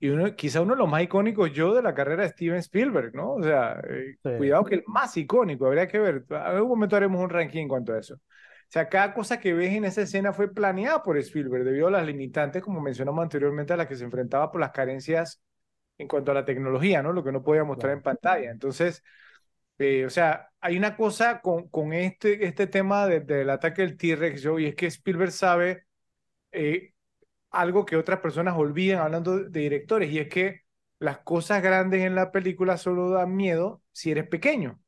Y 0.00 0.10
uno, 0.10 0.34
quizá 0.36 0.60
uno 0.60 0.74
de 0.74 0.78
los 0.78 0.88
más 0.88 1.02
icónicos 1.02 1.52
yo 1.52 1.74
de 1.74 1.82
la 1.82 1.94
carrera 1.94 2.22
de 2.22 2.28
Steven 2.28 2.58
Spielberg, 2.58 3.14
¿no? 3.14 3.34
O 3.34 3.42
sea, 3.42 3.80
eh, 3.88 4.16
cuidado 4.22 4.64
que 4.64 4.76
el 4.76 4.84
más 4.86 5.16
icónico, 5.16 5.66
habría 5.66 5.88
que 5.88 5.98
ver. 5.98 6.24
A 6.30 6.50
algún 6.50 6.70
momento 6.70 6.96
haremos 6.96 7.20
un 7.20 7.30
ranking 7.30 7.62
en 7.62 7.68
cuanto 7.68 7.92
a 7.92 7.98
eso. 7.98 8.14
O 8.14 8.70
sea, 8.70 8.88
cada 8.88 9.14
cosa 9.14 9.40
que 9.40 9.54
ves 9.54 9.72
en 9.72 9.84
esa 9.86 10.02
escena 10.02 10.32
fue 10.32 10.52
planeada 10.52 11.02
por 11.02 11.16
Spielberg 11.16 11.64
debido 11.64 11.88
a 11.88 11.90
las 11.90 12.06
limitantes, 12.06 12.62
como 12.62 12.80
mencionamos 12.80 13.22
anteriormente, 13.22 13.72
a 13.72 13.76
las 13.76 13.86
que 13.86 13.96
se 13.96 14.04
enfrentaba 14.04 14.52
por 14.52 14.60
las 14.60 14.72
carencias 14.72 15.40
en 15.96 16.06
cuanto 16.06 16.30
a 16.30 16.34
la 16.34 16.44
tecnología, 16.44 17.02
¿no? 17.02 17.12
Lo 17.12 17.24
que 17.24 17.32
no 17.32 17.42
podía 17.42 17.64
mostrar 17.64 17.92
en 17.92 18.02
pantalla. 18.02 18.50
Entonces, 18.50 19.02
eh, 19.78 20.04
o 20.06 20.10
sea, 20.10 20.50
hay 20.60 20.76
una 20.76 20.96
cosa 20.96 21.40
con, 21.40 21.92
este, 21.92 22.46
este 22.46 22.66
tema 22.66 23.06
del 23.06 23.50
ataque 23.50 23.82
del 23.82 23.96
T-Rex, 23.96 24.44
y 24.58 24.66
es 24.66 24.74
que 24.74 24.86
Spielberg 24.86 25.32
sabe 25.32 25.86
eh, 26.52 26.94
algo 27.50 27.84
que 27.86 27.96
otras 27.96 28.20
personas 28.20 28.56
olvidan 28.56 29.00
hablando 29.00 29.38
de 29.38 29.60
directores, 29.60 30.10
y 30.10 30.18
es 30.20 30.28
que 30.28 30.62
las 30.98 31.18
cosas 31.20 31.62
grandes 31.62 32.02
en 32.02 32.14
la 32.14 32.32
película 32.32 32.76
solo 32.78 33.10
dan 33.10 33.36
miedo 33.36 33.82
si 33.92 34.10
eres 34.10 34.28
pequeño, 34.28 34.80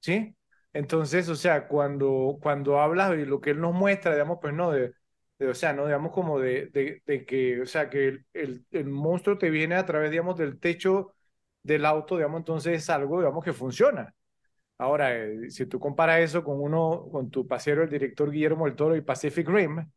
¿sí? 0.00 0.36
Entonces, 0.72 1.28
o 1.28 1.36
sea, 1.36 1.68
cuando, 1.68 2.38
cuando 2.42 2.80
hablas 2.80 3.10
de 3.10 3.26
lo 3.26 3.40
que 3.40 3.50
él 3.50 3.60
nos 3.60 3.74
muestra, 3.74 4.12
digamos, 4.12 4.38
pues 4.40 4.54
no, 4.54 4.72
de, 4.72 4.94
o 5.40 5.54
sea, 5.54 5.72
¿no? 5.72 5.86
Digamos 5.86 6.12
como 6.12 6.38
de, 6.40 6.66
de, 7.06 7.24
que, 7.26 7.60
o 7.60 7.66
sea, 7.66 7.90
que 7.90 8.24
el, 8.32 8.66
el, 8.70 8.84
monstruo 8.86 9.38
te 9.38 9.50
viene 9.50 9.74
a 9.76 9.86
través, 9.86 10.10
digamos, 10.10 10.36
del 10.38 10.58
techo 10.60 11.14
del 11.62 11.84
auto, 11.86 12.16
digamos, 12.16 12.40
entonces 12.40 12.82
es 12.82 12.90
algo, 12.90 13.18
digamos, 13.20 13.44
que 13.44 13.52
funciona. 13.52 14.14
Ahora, 14.82 15.16
eh, 15.16 15.50
si 15.50 15.66
tú 15.66 15.78
comparas 15.78 16.20
eso 16.20 16.42
con 16.42 16.60
uno, 16.60 17.08
con 17.10 17.30
tu 17.30 17.46
pasero, 17.46 17.84
el 17.84 17.88
director 17.88 18.30
Guillermo 18.30 18.66
del 18.66 18.74
Toro 18.74 18.96
y 18.96 19.00
Pacific 19.00 19.48
Rim, 19.48 19.88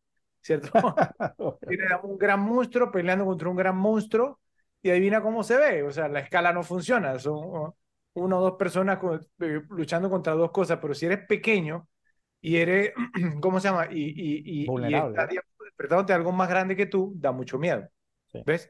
¿cierto? 0.42 0.70
Tiene 1.68 1.86
un 2.04 2.18
gran 2.18 2.40
monstruo 2.40 2.92
peleando 2.92 3.26
contra 3.26 3.50
un 3.50 3.56
gran 3.56 3.76
monstruo 3.76 4.40
y 4.82 4.92
adivina 4.92 5.22
cómo 5.22 5.44
se 5.44 5.58
ve, 5.58 5.82
o 5.84 5.92
sea, 5.92 6.08
la 6.08 6.20
escala 6.20 6.54
no 6.54 6.62
funciona, 6.62 7.18
son 7.18 7.74
una 8.14 8.38
o 8.38 8.42
dos 8.42 8.54
personas 8.54 9.00
eh, 9.40 9.62
luchando 9.70 10.10
contra 10.10 10.34
dos 10.34 10.52
cosas, 10.52 10.78
pero 10.80 10.94
si 10.94 11.08
eres 11.08 11.26
pequeño, 11.26 11.88
y 12.46 12.58
eres, 12.58 12.94
¿cómo 13.42 13.60
se 13.60 13.70
llama? 13.70 13.88
Y, 13.92 14.04
y, 14.04 14.62
y, 14.62 14.66
Vulnerable. 14.68 15.18
y 15.32 15.64
despertándote 15.66 16.14
algo 16.14 16.32
más 16.32 16.48
grande 16.48 16.76
que 16.76 16.86
tú, 16.86 17.12
da 17.16 17.32
mucho 17.32 17.58
miedo. 17.58 17.90
¿Ves? 18.46 18.70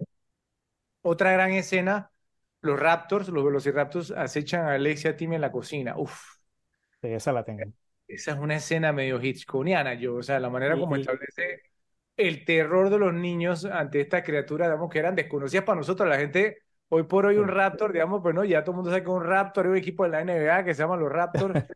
Otra 1.02 1.34
gran 1.34 1.52
escena, 1.52 2.10
los 2.66 2.80
Raptors, 2.80 3.30
los 3.30 3.46
Velociraptors 3.46 4.12
acechan 4.12 4.66
a 4.66 4.74
Alexia 4.74 5.16
Timmy 5.16 5.36
en 5.36 5.42
la 5.42 5.52
cocina. 5.52 5.96
Uf. 5.98 6.20
Sí, 7.02 7.08
esa 7.10 7.32
la 7.32 7.44
tengo. 7.44 7.64
Esa 8.08 8.32
es 8.32 8.38
una 8.38 8.56
escena 8.56 8.92
medio 8.92 9.22
Hitchcockiana, 9.22 9.96
yo, 9.96 10.16
o 10.16 10.24
sea, 10.24 10.40
la 10.40 10.50
manera 10.50 10.78
como 10.78 10.96
establece 10.96 11.62
el 12.18 12.46
terror 12.46 12.90
de 12.90 13.00
los 13.00 13.14
niños 13.14 13.66
ante 13.66 14.00
esta 14.00 14.24
criatura, 14.24 14.68
digamos, 14.68 14.90
que 14.90 15.00
eran 15.00 15.16
desconocidas 15.16 15.66
para 15.66 15.78
nosotros, 15.78 16.08
la 16.08 16.18
gente, 16.18 16.60
hoy 16.90 17.04
por 17.04 17.26
hoy 17.26 17.38
un 17.38 17.48
Raptor, 17.48 17.92
digamos, 17.92 18.22
pues 18.22 18.34
no, 18.36 18.44
ya 18.44 18.64
todo 18.64 18.72
el 18.72 18.76
mundo 18.78 18.92
sabe 18.92 19.04
que 19.04 19.10
un 19.10 19.24
Raptor 19.24 19.66
es 19.66 19.72
un 19.72 19.78
equipo 19.78 20.04
de 20.04 20.10
la 20.10 20.22
NBA 20.22 20.64
que 20.64 20.74
se 20.74 20.84
llama 20.84 20.98
los 20.98 21.12
Raptors, 21.12 21.54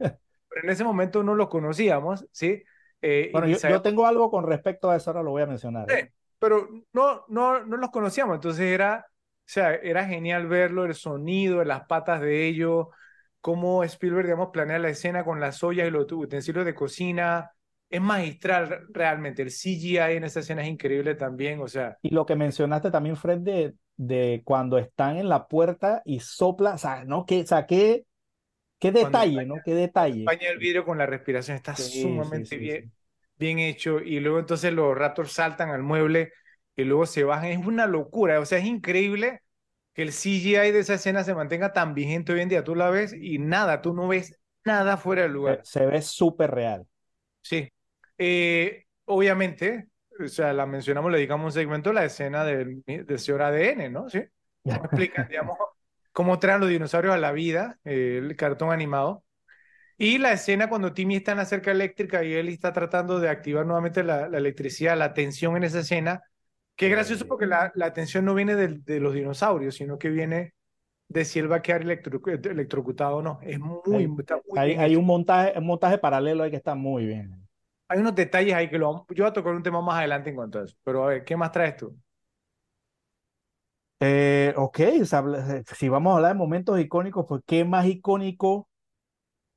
pero 0.49 0.63
en 0.63 0.69
ese 0.69 0.83
momento 0.83 1.23
no 1.23 1.35
lo 1.35 1.49
conocíamos, 1.49 2.25
¿sí? 2.31 2.63
Eh, 3.01 3.29
bueno, 3.33 3.47
yo, 3.47 3.81
tengo 3.81 4.05
algo 4.05 4.29
con 4.29 4.45
respecto 4.45 4.89
a 4.89 4.95
eso, 4.95 5.09
ahora 5.09 5.23
lo 5.23 5.31
voy 5.31 5.41
a 5.41 5.47
mencionar. 5.47 5.87
Sí, 5.89 6.07
pero 6.37 6.69
no, 6.93 7.25
no, 7.27 7.65
no 7.65 7.77
los 7.77 7.89
conocíamos, 7.89 8.35
entonces 8.35 8.65
era, 8.65 9.08
sea, 9.51 9.75
era 9.75 10.05
genial 10.05 10.47
verlo, 10.47 10.85
el 10.85 10.95
sonido, 10.95 11.63
las 11.63 11.85
patas 11.85 12.21
de 12.21 12.47
ellos, 12.47 12.87
cómo 13.41 13.83
Spielberg, 13.83 14.25
digamos, 14.25 14.49
planea 14.51 14.79
la 14.79 14.89
escena 14.89 15.23
con 15.23 15.39
las 15.39 15.63
ollas 15.63 15.87
y 15.87 15.91
los 15.91 16.11
utensilios 16.11 16.65
de 16.65 16.75
cocina, 16.75 17.51
es 17.89 18.01
magistral 18.01 18.85
realmente, 18.89 19.41
el 19.41 19.49
CGI 19.49 19.97
en 19.97 20.23
esa 20.23 20.41
escena 20.41 20.61
es 20.61 20.69
increíble 20.69 21.15
también, 21.15 21.59
o 21.61 21.67
sea. 21.67 21.97
Y 22.01 22.11
lo 22.11 22.25
que 22.25 22.35
mencionaste 22.35 22.91
también, 22.91 23.15
Fred, 23.15 23.39
de, 23.39 23.73
de 23.97 24.41
cuando 24.45 24.77
están 24.77 25.17
en 25.17 25.27
la 25.29 25.47
puerta 25.47 26.01
y 26.05 26.19
sopla, 26.19 26.75
o 26.75 26.77
sea, 26.77 27.03
¿no? 27.05 27.25
Que, 27.25 27.41
o 27.41 27.47
sea, 27.47 27.65
que 27.65 28.05
Qué 28.79 28.93
detalle, 28.93 29.45
¿no? 29.45 29.55
Qué 29.63 29.75
detalle. 29.75 30.23
Acompaña 30.23 30.51
el 30.51 30.57
vidrio 30.57 30.85
con 30.85 30.97
la 30.97 31.05
respiración, 31.05 31.57
está 31.57 31.75
sumamente 31.75 32.57
bien, 32.57 32.91
bien 33.37 33.59
hecho. 33.59 33.99
Y 33.99 34.21
luego 34.21 34.39
entonces 34.39 34.71
los 34.71 34.97
raptors 34.97 35.33
saltan 35.33 35.69
al 35.69 35.83
mueble 35.83 36.31
y 36.81 36.85
luego 36.85 37.05
se 37.05 37.23
bajan. 37.23 37.45
Es 37.45 37.65
una 37.65 37.85
locura, 37.85 38.39
o 38.39 38.45
sea, 38.45 38.59
es 38.59 38.65
increíble 38.65 39.41
que 39.93 40.03
el 40.03 40.11
CGI 40.11 40.71
de 40.71 40.79
esa 40.79 40.95
escena 40.95 41.23
se 41.23 41.35
mantenga 41.35 41.73
tan 41.73 41.93
vigente 41.93 42.33
hoy 42.33 42.41
en 42.41 42.49
día. 42.49 42.63
Tú 42.63 42.75
la 42.75 42.89
ves 42.89 43.13
y 43.13 43.39
nada, 43.39 43.81
tú 43.81 43.93
no 43.93 44.07
ves 44.07 44.37
nada 44.65 44.97
fuera 44.97 45.23
del 45.23 45.33
lugar. 45.33 45.61
Se, 45.63 45.85
ve 45.85 46.01
súper 46.01 46.51
real. 46.51 46.85
Sí. 47.41 47.71
Eh, 48.17 48.85
obviamente, 49.05 49.87
o 50.19 50.27
sea, 50.27 50.53
la 50.53 50.65
mencionamos, 50.65 51.11
le 51.11 51.17
dedicamos 51.17 51.45
un 51.45 51.51
segmento 51.51 51.89
a 51.89 51.93
la 51.93 52.05
escena 52.05 52.43
del, 52.43 52.83
del 52.85 53.19
señor 53.19 53.41
ADN, 53.41 53.91
¿no? 53.91 54.09
Sí. 54.09 54.23
Explican, 54.63 55.27
digamos, 55.29 55.57
cómo 56.11 56.39
traen 56.39 56.59
los 56.59 56.69
dinosaurios 56.69 57.13
a 57.13 57.17
la 57.17 57.31
vida, 57.31 57.79
el 57.83 58.35
cartón 58.35 58.71
animado. 58.71 59.23
Y 59.97 60.17
la 60.17 60.31
escena 60.31 60.69
cuando 60.69 60.93
Timmy 60.93 61.17
está 61.17 61.33
en 61.33 61.39
la 61.39 61.45
cerca 61.45 61.71
eléctrica 61.71 62.23
y 62.23 62.33
él 62.33 62.47
está 62.47 62.71
tratando 62.71 63.19
de 63.19 63.29
activar 63.29 63.65
nuevamente 63.65 64.01
la, 64.01 64.27
electricidad, 64.27 64.97
la 64.97 65.13
tensión 65.13 65.57
en 65.57 65.65
esa 65.65 65.79
escena, 65.79 66.23
es 66.85 66.91
gracioso 66.91 67.27
porque 67.27 67.45
la, 67.45 67.71
la 67.75 67.93
tensión 67.93 68.25
no 68.25 68.33
viene 68.33 68.55
de, 68.55 68.79
de, 68.79 68.99
los 68.99 69.13
dinosaurios, 69.13 69.75
sino 69.75 69.97
que 69.97 70.09
viene 70.09 70.53
de 71.09 71.25
si 71.25 71.39
él 71.39 71.51
va 71.51 71.57
a 71.57 71.61
quedar 71.61 71.81
electrocutado 71.81 73.17
o 73.17 73.21
no. 73.21 73.39
Es 73.41 73.59
muy, 73.59 73.81
hay, 73.93 74.07
muy 74.07 74.23
hay, 74.55 74.95
un, 74.95 75.05
montaje, 75.05 75.57
un 75.57 75.65
montaje 75.65 75.97
paralelo 75.97 76.43
ahí 76.43 76.51
que 76.51 76.57
está 76.57 76.75
muy 76.75 77.05
bien. 77.05 77.35
Hay 77.87 77.99
unos 77.99 78.13
detalles 78.15 78.53
ahí 78.53 78.69
que 78.69 78.77
lo 78.77 79.05
yo 79.09 79.23
voy 79.23 79.29
a 79.31 79.33
tocar 79.33 79.53
un 79.53 79.63
tema 79.63 79.81
más 79.81 79.97
adelante 79.97 80.29
en 80.29 80.35
cuanto 80.35 80.59
a 80.59 80.63
eso. 80.63 80.77
Pero 80.83 81.03
a 81.03 81.07
ver, 81.07 81.25
¿qué 81.25 81.35
más 81.35 81.51
traes 81.51 81.75
tú? 81.75 81.97
Eh, 83.99 84.53
ok, 84.55 84.79
eh, 84.79 85.63
si 85.75 85.89
vamos 85.89 86.13
a 86.13 86.15
hablar 86.17 86.33
de 86.33 86.37
momentos 86.37 86.79
icónicos, 86.79 87.25
pues 87.27 87.41
qué 87.45 87.65
más 87.65 87.85
icónico, 87.85 88.69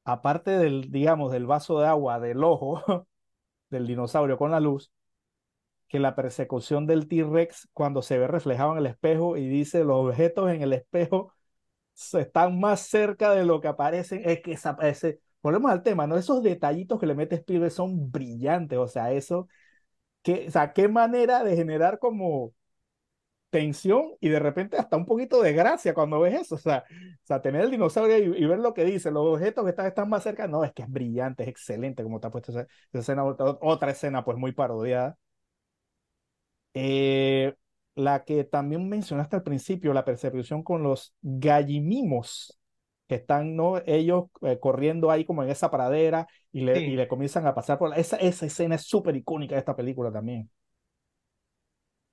aparte 0.04 0.50
del, 0.52 0.90
digamos, 0.90 1.30
del 1.30 1.46
vaso 1.46 1.78
de 1.78 1.86
agua, 1.86 2.18
del 2.18 2.42
ojo 2.42 2.82
del 3.70 3.86
dinosaurio 3.86 4.36
con 4.38 4.50
la 4.50 4.58
luz, 4.60 4.90
que 5.92 6.00
la 6.00 6.16
persecución 6.16 6.86
del 6.86 7.06
T-Rex 7.06 7.68
cuando 7.74 8.00
se 8.00 8.18
ve 8.18 8.26
reflejado 8.26 8.72
en 8.72 8.78
el 8.78 8.86
espejo 8.86 9.36
y 9.36 9.46
dice 9.46 9.84
los 9.84 10.06
objetos 10.06 10.50
en 10.50 10.62
el 10.62 10.72
espejo 10.72 11.34
están 12.14 12.58
más 12.60 12.80
cerca 12.80 13.32
de 13.32 13.44
lo 13.44 13.60
que 13.60 13.68
aparecen, 13.68 14.22
es 14.24 14.40
que 14.40 14.52
esa, 14.52 14.78
ese, 14.80 15.20
volvemos 15.42 15.70
al 15.70 15.82
tema, 15.82 16.06
¿no? 16.06 16.16
Esos 16.16 16.42
detallitos 16.42 16.98
que 16.98 17.06
le 17.06 17.14
mete 17.14 17.36
Spielberg 17.36 17.70
son 17.70 18.10
brillantes, 18.10 18.78
o 18.78 18.88
sea, 18.88 19.12
eso, 19.12 19.48
que, 20.22 20.48
o 20.48 20.50
sea, 20.50 20.72
qué 20.72 20.88
manera 20.88 21.44
de 21.44 21.56
generar 21.56 21.98
como 21.98 22.54
tensión 23.50 24.12
y 24.20 24.30
de 24.30 24.38
repente 24.40 24.78
hasta 24.78 24.96
un 24.96 25.04
poquito 25.06 25.42
de 25.42 25.52
gracia 25.52 25.94
cuando 25.94 26.20
ves 26.20 26.34
eso. 26.42 26.54
O 26.56 26.58
sea, 26.58 26.84
o 26.88 27.26
sea 27.26 27.42
tener 27.42 27.62
el 27.62 27.70
dinosaurio 27.70 28.16
y, 28.18 28.46
ver 28.46 28.58
lo 28.58 28.74
que 28.74 28.84
dice, 28.84 29.10
los 29.10 29.26
objetos 29.26 29.64
que 29.64 29.70
están, 29.70 29.86
están 29.86 30.08
más 30.08 30.22
cerca, 30.22 30.48
no, 30.48 30.64
es 30.64 30.72
que 30.72 30.82
es 30.82 30.90
brillante, 30.90 31.42
es 31.44 31.50
excelente 31.50 32.02
como 32.02 32.18
ha 32.22 32.30
puesto 32.30 32.52
esa, 32.52 32.66
escena. 32.92 33.24
Otra 33.24 33.90
escena, 33.90 34.24
pues 34.24 34.38
muy 34.38 34.52
parodiada. 34.52 35.18
Eh, 36.74 37.54
la 37.94 38.24
que 38.24 38.44
también 38.44 38.88
mencionaste 38.88 39.36
al 39.36 39.42
principio, 39.42 39.92
la 39.92 40.04
persecución 40.04 40.62
con 40.62 40.82
los 40.82 41.14
gallimimos, 41.22 42.58
que 43.08 43.16
están 43.16 43.56
¿no? 43.56 43.78
ellos 43.86 44.26
eh, 44.42 44.58
corriendo 44.60 45.10
ahí 45.10 45.24
como 45.24 45.42
en 45.42 45.50
esa 45.50 45.70
pradera 45.70 46.26
y 46.52 46.62
le, 46.62 46.82
y 46.86 46.96
le 46.96 47.08
comienzan 47.08 47.46
a 47.46 47.54
pasar 47.54 47.78
por 47.78 47.90
la... 47.90 47.96
Esa, 47.96 48.16
esa 48.16 48.46
escena 48.46 48.76
es 48.76 48.82
súper 48.84 49.16
icónica 49.16 49.54
de 49.54 49.60
esta 49.60 49.76
película 49.76 50.10
también. 50.12 50.50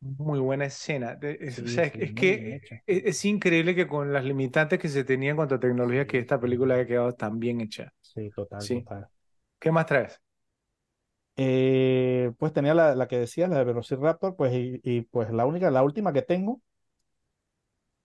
Muy 0.01 0.39
buena 0.39 0.65
escena. 0.65 1.17
Es, 1.21 1.59
o 1.59 1.67
Sí, 1.67 1.67
sea, 1.67 1.83
es, 1.85 2.13
sí, 2.13 2.13
que 2.13 2.61
es, 2.85 3.03
es 3.05 3.25
increíble 3.25 3.75
que 3.75 3.87
con 3.87 4.13
las 4.13 4.23
limitantes 4.23 4.79
que 4.79 4.87
se 4.87 5.03
tenían 5.03 5.31
en 5.31 5.35
cuanto 5.37 5.55
a 5.55 5.59
tecnología, 5.59 6.07
que 6.07 6.19
esta 6.19 6.39
película 6.39 6.75
haya 6.75 6.85
quedado 6.87 7.13
tan 7.15 7.37
bien 7.39 7.59
hecha. 7.61 7.93
sí, 8.01 8.29
total, 8.31 8.67
Sí. 8.67 8.69
total. 8.69 9.09
¿Qué 9.59 9.71
más 9.71 9.87
traes? 9.87 10.21
Eh, 11.41 12.33
pues 12.37 12.51
tenía 12.51 12.73
la, 12.73 13.07
que 13.07 13.17
decía, 13.17 13.47
la 13.47 13.59
de 13.59 13.63
Velociraptor, 13.63 14.35
pues 14.35 14.51
y, 14.53 15.01
pues 15.03 15.31
la 15.31 15.45
única, 15.45 15.71
la 15.71 15.83
última 15.83 16.11
que 16.11 16.21
tengo 16.21 16.61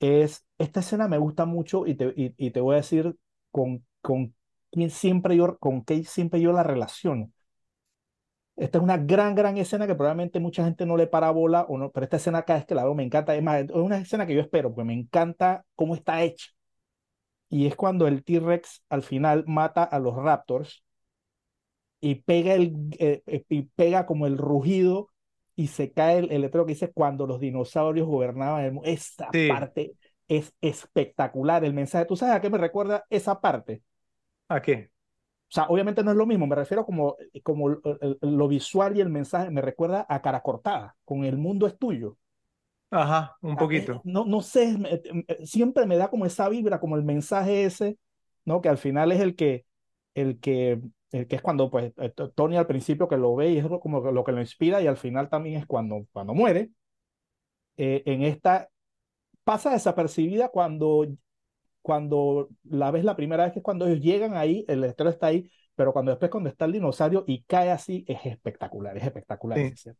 es, 0.00 0.44
esta 0.58 0.80
escena 0.80 1.08
me 1.08 1.18
gusta 1.18 1.44
mucho 1.44 1.86
y 1.86 1.94
te, 1.96 2.12
y, 2.16 2.50
te 2.50 2.60
voy 2.60 2.74
a 2.74 2.76
decir 2.78 3.16
con, 3.50 3.84
con 4.02 4.34
quién 4.70 4.90
siempre 4.90 5.36
yo, 5.36 5.58
con 5.58 5.84
qué 5.84 6.04
siempre 6.04 6.40
yo 6.40 6.52
la 6.52 6.62
relaciono. 6.62 7.30
Esta 8.56 8.78
es 8.78 8.84
una 8.84 8.96
gran, 8.98 9.34
gran 9.34 9.56
escena 9.58 9.86
que 9.86 9.94
probablemente 9.96 10.38
mucha 10.40 10.64
gente 10.64 10.86
no 10.86 10.96
le 10.96 11.06
para 11.08 11.30
bola, 11.32 11.62
o 11.68 11.76
no, 11.76 11.90
pero 11.90 12.04
esta 12.04 12.16
escena 12.18 12.42
cada 12.44 12.60
vez 12.60 12.66
que 12.66 12.74
la 12.74 12.84
veo 12.84 12.94
me 12.94 13.02
encanta. 13.02 13.34
Es 13.34 13.42
es 13.42 13.70
una 13.74 13.98
escena 13.98 14.26
que 14.26 14.34
yo 14.34 14.40
espero, 14.40 14.72
porque 14.72 14.86
me 14.86 14.94
encanta 14.94 15.64
cómo 15.74 15.94
está 15.94 16.22
hecha. 16.22 16.48
Y 17.48 17.66
es 17.66 17.76
cuando 17.76 18.06
el 18.06 18.24
T-Rex 18.24 18.82
al 18.88 19.02
final 19.02 19.44
mata 19.46 19.84
a 19.84 19.98
los 19.98 20.14
Raptors 20.16 20.83
y 22.04 22.16
pega, 22.16 22.54
el, 22.54 22.74
eh, 22.98 23.22
eh, 23.26 23.44
y 23.48 23.62
pega 23.62 24.06
como 24.06 24.26
el 24.26 24.38
rugido 24.38 25.10
y 25.56 25.68
se 25.68 25.92
cae 25.92 26.18
el, 26.18 26.32
el 26.32 26.42
letrero 26.42 26.66
que 26.66 26.72
dice 26.74 26.92
cuando 26.92 27.26
los 27.26 27.40
dinosaurios 27.40 28.06
gobernaban 28.08 28.64
el 28.64 28.72
mundo. 28.72 28.88
Esa 28.90 29.32
Sí. 29.32 29.44
parte 29.46 29.94
es 30.28 30.52
espectacular, 30.60 31.64
el 31.64 31.74
mensaje. 31.74 32.06
¿Tú 32.06 32.16
sabes 32.16 32.34
a 32.36 32.40
qué 32.40 32.50
me 32.50 32.58
recuerda 32.58 33.04
esa 33.10 33.40
parte? 33.40 33.82
¿A 34.48 34.60
qué? 34.62 34.90
O 35.50 35.54
sea, 35.54 35.64
obviamente 35.68 36.02
no 36.02 36.10
es 36.10 36.16
lo 36.16 36.26
mismo, 36.26 36.46
me 36.46 36.56
refiero 36.56 36.84
como, 36.84 37.16
como 37.44 37.70
el- 37.70 37.78
el- 38.00 38.18
lo 38.36 38.48
visual 38.48 38.96
y 38.96 39.00
el 39.00 39.08
mensaje 39.08 39.50
me 39.50 39.60
recuerda 39.62 40.04
a 40.08 40.20
cara 40.20 40.42
cortada, 40.42 40.96
con 41.04 41.24
el 41.24 41.36
mundo 41.38 41.66
es 41.66 41.78
tuyo. 41.78 42.16
Ajá, 42.90 43.36
un 43.42 43.56
eh, 43.58 43.58
poquito. 43.58 44.02
no, 44.02 44.24
no 44.24 44.40
sé, 44.42 44.76
eh, 45.28 45.46
siempre 45.46 45.86
me 45.86 45.96
da 45.96 46.08
como 46.10 46.26
esa 46.26 46.48
vibra, 46.48 46.80
como 46.80 46.96
el 46.96 47.04
mensaje 47.04 47.64
ese, 47.64 47.98
¿no? 48.44 48.60
Que 48.60 48.68
al 48.68 48.78
final 48.78 49.12
es 49.12 49.20
el 49.20 49.36
que, 49.36 49.66
el 50.14 50.40
que, 50.40 50.80
el 51.14 51.26
que 51.26 51.36
es 51.36 51.42
cuando, 51.42 51.70
pues, 51.70 51.92
eh, 51.98 52.12
Tony 52.34 52.56
al 52.56 52.66
principio 52.66 53.08
que 53.08 53.16
lo 53.16 53.34
ve 53.36 53.50
y 53.50 53.58
es 53.58 53.66
como 53.80 54.00
lo 54.00 54.24
que 54.24 54.32
lo 54.32 54.40
inspira 54.40 54.82
y 54.82 54.86
al 54.86 54.96
final 54.96 55.28
también 55.28 55.58
es 55.60 55.66
cuando, 55.66 56.06
cuando 56.12 56.34
muere. 56.34 56.70
Eh, 57.76 58.02
en 58.06 58.22
esta 58.22 58.68
pasa 59.44 59.72
desapercibida 59.72 60.48
cuando, 60.48 61.06
cuando 61.82 62.48
la 62.64 62.90
ves 62.90 63.04
la 63.04 63.16
primera 63.16 63.44
vez, 63.44 63.52
que 63.52 63.60
es 63.60 63.64
cuando 63.64 63.86
ellos 63.86 64.00
llegan 64.00 64.36
ahí, 64.36 64.64
el 64.68 64.80
letrero 64.80 65.10
está 65.10 65.28
ahí, 65.28 65.50
pero 65.74 65.92
cuando 65.92 66.12
después 66.12 66.30
cuando 66.30 66.50
está 66.50 66.66
el 66.66 66.72
dinosaurio 66.72 67.24
y 67.26 67.42
cae 67.44 67.70
así, 67.70 68.04
es 68.08 68.24
espectacular, 68.26 68.96
es 68.96 69.04
espectacular. 69.04 69.58
Sí. 69.74 69.90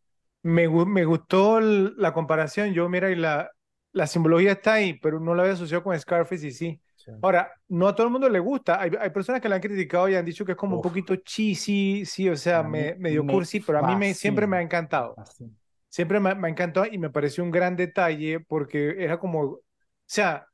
Me, 0.43 0.69
me 0.69 1.05
gustó 1.05 1.61
la 1.61 2.13
comparación. 2.13 2.73
Yo, 2.75 2.89
mira, 2.89 3.11
y 3.11 3.17
la, 3.17 3.51
la 3.93 4.07
simbología 4.07 4.53
está 4.53 4.75
ahí, 4.75 4.99
pero 5.01 5.21
no 5.21 5.35
la 5.35 5.43
había 5.43 5.55
asociado 5.55 5.83
con 5.83 5.99
Scarface 5.99 6.47
y 6.47 6.51
sí. 6.53 6.81
Sí. 7.05 7.13
Ahora, 7.21 7.53
no 7.69 7.89
a 7.89 7.95
todo 7.95 8.07
el 8.07 8.13
mundo 8.13 8.29
le 8.29 8.39
gusta. 8.39 8.81
Hay, 8.81 8.91
hay 8.99 9.11
personas 9.11 9.41
que 9.41 9.49
la 9.49 9.57
han 9.57 9.61
criticado 9.61 10.09
y 10.09 10.15
han 10.15 10.25
dicho 10.25 10.45
que 10.45 10.53
es 10.53 10.59
como 10.59 10.77
un 10.77 10.83
poquito 10.83 11.15
cheesy, 11.17 12.05
sí, 12.07 12.29
o 12.29 12.37
sea, 12.37 12.63
me- 12.63 12.95
medio 12.97 13.23
me 13.25 13.33
cursi, 13.33 13.61
pero 13.61 13.79
a 13.79 13.83
mí 13.83 13.97
me, 13.97 14.15
siempre 14.15 14.47
me 14.47 14.57
ha 14.57 14.63
encantado. 14.63 15.15
fascina. 15.15 15.51
Siempre 15.89 16.19
me, 16.19 16.35
me 16.35 16.49
encantó 16.49 16.85
y 16.87 16.99
me 16.99 17.11
pareció 17.11 17.45
un 17.45 17.51
gran 17.51 17.77
detalle 17.77 18.41
porque 18.41 18.97
era 18.99 19.19
como, 19.19 19.41
o 19.43 19.61
sea, 20.07 20.47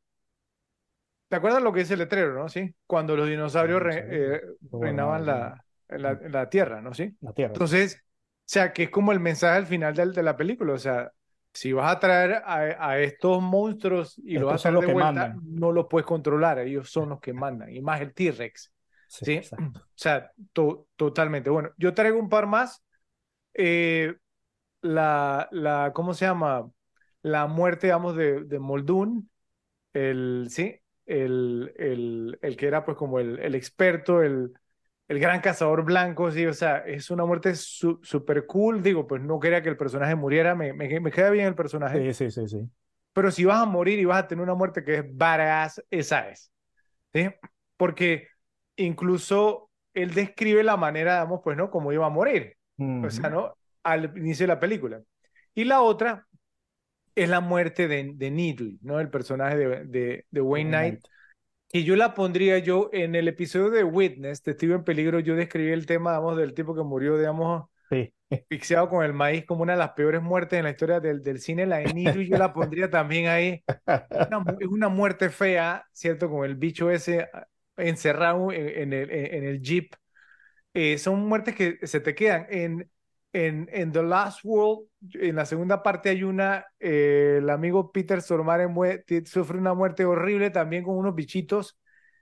¿te 1.28 1.36
acuerdas 1.36 1.62
lo 1.62 1.72
que 1.72 1.82
es 1.82 1.90
el 1.90 2.00
letrero, 2.00 2.34
no? 2.34 2.48
Sí, 2.48 2.74
cuando 2.86 3.16
los 3.16 3.28
dinosaurios 3.28 3.80
re- 3.82 4.06
eh, 4.10 4.40
reinaban 4.72 5.24
la, 5.24 5.64
la, 5.88 6.50
Tierra, 6.50 6.80
¿no? 6.82 6.92
Sí. 6.94 7.16
La 7.20 7.32
Tierra. 7.32 7.52
Entonces, 7.54 8.02
o 8.02 8.42
sea, 8.44 8.72
que 8.72 8.84
es 8.84 8.90
como 8.90 9.12
el 9.12 9.20
mensaje 9.20 9.56
al 9.56 9.66
final 9.66 9.94
del- 9.94 10.12
de, 10.12 10.22
la 10.22 10.36
película, 10.36 10.72
o 10.74 10.78
sea, 10.78 11.12
si 11.52 11.72
vas 11.72 11.94
a 11.96 12.00
traer 12.00 12.34
a, 12.44 12.88
a 12.90 12.98
estos 13.00 13.42
monstruos 13.42 14.18
y 14.24 14.38
los 14.38 14.48
vas 14.50 14.56
Estos 14.56 14.60
a 14.60 14.62
traer 14.62 14.78
de 14.78 14.86
vuelta, 14.86 15.28
mandan. 15.28 15.42
no 15.42 15.72
los 15.72 15.86
puedes 15.88 16.06
controlar, 16.06 16.58
ellos 16.60 16.90
son 16.90 17.10
los 17.10 17.20
que 17.20 17.32
mandan, 17.32 17.70
y 17.74 17.80
más 17.80 18.00
el 18.00 18.14
T-Rex, 18.14 18.72
Sí. 19.08 19.40
O 19.96 20.02
sea, 20.02 20.32
to- 20.54 20.88
totalmente. 20.96 21.50
Bueno, 21.50 21.70
yo 21.76 21.92
traigo 21.94 22.18
un 22.18 22.28
par 22.30 22.46
más. 22.46 22.82
Eh, 23.54 24.14
la, 24.82 25.48
la, 25.52 25.92
¿cómo 25.94 26.14
se 26.14 26.26
llama? 26.26 26.70
La 27.22 27.46
muerte, 27.46 27.88
digamos, 27.88 28.16
de, 28.16 28.44
de 28.44 28.58
Muldoon, 28.60 29.30
el, 29.94 30.48
sí, 30.50 30.76
el, 31.06 31.74
el, 31.78 32.38
el 32.42 32.56
que 32.56 32.66
era 32.68 32.84
pues 32.84 32.96
como 32.96 33.20
el, 33.20 33.38
el 33.40 33.54
experto, 33.56 34.22
el, 34.22 34.52
el 35.10 35.20
gran 35.20 35.42
cazador 35.42 35.84
blanco, 35.84 36.32
sí, 36.32 36.46
o 36.46 36.54
sea, 36.54 36.78
es 36.80 37.10
una 37.10 37.26
muerte 37.26 37.54
su- 37.56 38.00
súper 38.02 38.46
cool, 38.46 38.82
digo, 38.82 39.06
pues 39.08 39.22
no 39.22 39.40
quería 39.40 39.62
que 39.62 39.68
el 39.70 39.76
personaje 39.78 40.16
muriera, 40.16 40.56
me, 40.56 40.72
me, 40.74 41.00
me 41.00 41.12
queda 41.12 41.30
bien 41.30 41.48
el 41.48 41.56
personaje, 41.56 42.06
Sí, 42.06 42.14
sí, 42.14 42.30
sí, 42.30 42.48
sí. 42.48 42.70
pero 43.12 43.30
si 43.30 43.44
vas 43.44 43.60
a 43.62 43.66
morir 43.66 43.98
y 43.98 44.04
vas 44.04 44.24
a 44.24 44.28
tener 44.28 44.42
una 44.42 44.54
muerte 44.54 44.84
que 44.84 44.96
es 44.96 45.04
badass, 45.16 45.82
esa 45.90 46.28
es, 46.30 46.52
¿sí? 47.14 47.28
Porque 47.76 48.28
incluso 48.76 49.70
él 49.94 50.14
describe 50.14 50.64
la 50.64 50.76
manera, 50.78 51.14
digamos, 51.16 51.40
pues, 51.44 51.56
¿no? 51.58 51.70
Como 51.70 51.92
iba 51.92 52.06
a 52.06 52.10
morir, 52.10 52.56
o 53.00 53.10
sea. 53.10 53.30
¿no? 53.30 53.56
Al 53.84 54.16
inicio 54.18 54.44
de 54.44 54.48
la 54.54 54.60
película. 54.60 55.02
Y 55.54 55.64
la 55.64 55.82
otra 55.82 56.26
es 57.14 57.28
la 57.28 57.40
muerte 57.40 57.88
de, 57.88 58.12
de 58.14 58.30
Needle, 58.30 58.78
¿no? 58.82 59.00
El 59.00 59.10
personaje 59.10 59.56
de, 59.56 59.84
de, 59.86 60.26
de 60.30 60.40
Wayne 60.40 60.70
Wayne 60.70 60.70
Knight, 60.70 61.04
que 61.70 61.84
yo 61.84 61.96
la 61.96 62.14
pondría 62.14 62.58
yo 62.58 62.90
en 62.92 63.14
el 63.14 63.28
episodio 63.28 63.70
de 63.70 63.84
Witness, 63.84 64.42
Testigo 64.42 64.74
en 64.76 64.84
Peligro, 64.84 65.20
yo 65.20 65.36
describí 65.36 65.70
el 65.72 65.86
tema, 65.86 66.12
digamos, 66.12 66.36
del 66.36 66.54
tipo 66.54 66.74
que 66.74 66.82
murió, 66.82 67.18
digamos, 67.18 67.64
Sí. 67.90 68.12
asfixiado 68.50 68.88
con 68.88 69.04
el 69.04 69.14
maíz 69.14 69.44
como 69.46 69.62
una 69.62 69.72
de 69.74 69.78
las 69.80 69.92
peores 69.92 70.22
muertes 70.22 70.58
en 70.58 70.64
la 70.64 70.70
historia 70.72 71.00
del, 71.00 71.22
del 71.22 71.40
cine, 71.40 71.66
la 71.66 71.80
Needle, 71.80 72.26
yo 72.28 72.36
la 72.38 72.52
pondría 72.52 72.90
también 72.90 73.28
ahí. 73.28 73.64
Una 74.16 74.44
es 74.60 74.68
una 74.68 74.88
muerte 74.88 75.30
fea, 75.30 75.86
¿cierto? 75.92 76.30
Con 76.30 76.44
el 76.46 76.56
bicho 76.56 76.90
ese 76.90 77.28
ah, 77.32 77.46
encerrado 77.76 78.52
en, 78.52 78.68
en 78.68 78.92
el, 78.92 79.10
en 79.10 79.44
el 79.44 79.60
jeep. 79.62 79.94
Eh, 80.74 80.98
son 80.98 81.20
muertes 81.28 81.54
que 81.56 81.78
se 81.86 82.00
te 82.00 82.14
quedan. 82.14 82.46
En, 82.50 82.90
en, 83.32 83.68
en 83.72 83.92
The 83.92 84.02
Last 84.02 84.40
World, 84.44 84.88
en 85.14 85.36
la 85.36 85.46
segunda 85.46 85.82
parte 85.82 86.08
hay 86.10 86.22
una, 86.24 86.66
eh, 86.78 87.36
el 87.38 87.50
amigo 87.50 87.92
Peter 87.92 88.20
Stormare 88.20 88.68
sufre 89.26 89.58
una 89.58 89.74
muerte 89.74 90.04
horrible 90.04 90.50
también 90.50 90.82
con 90.84 90.96
unos 90.96 91.14
bichitos 91.14 91.78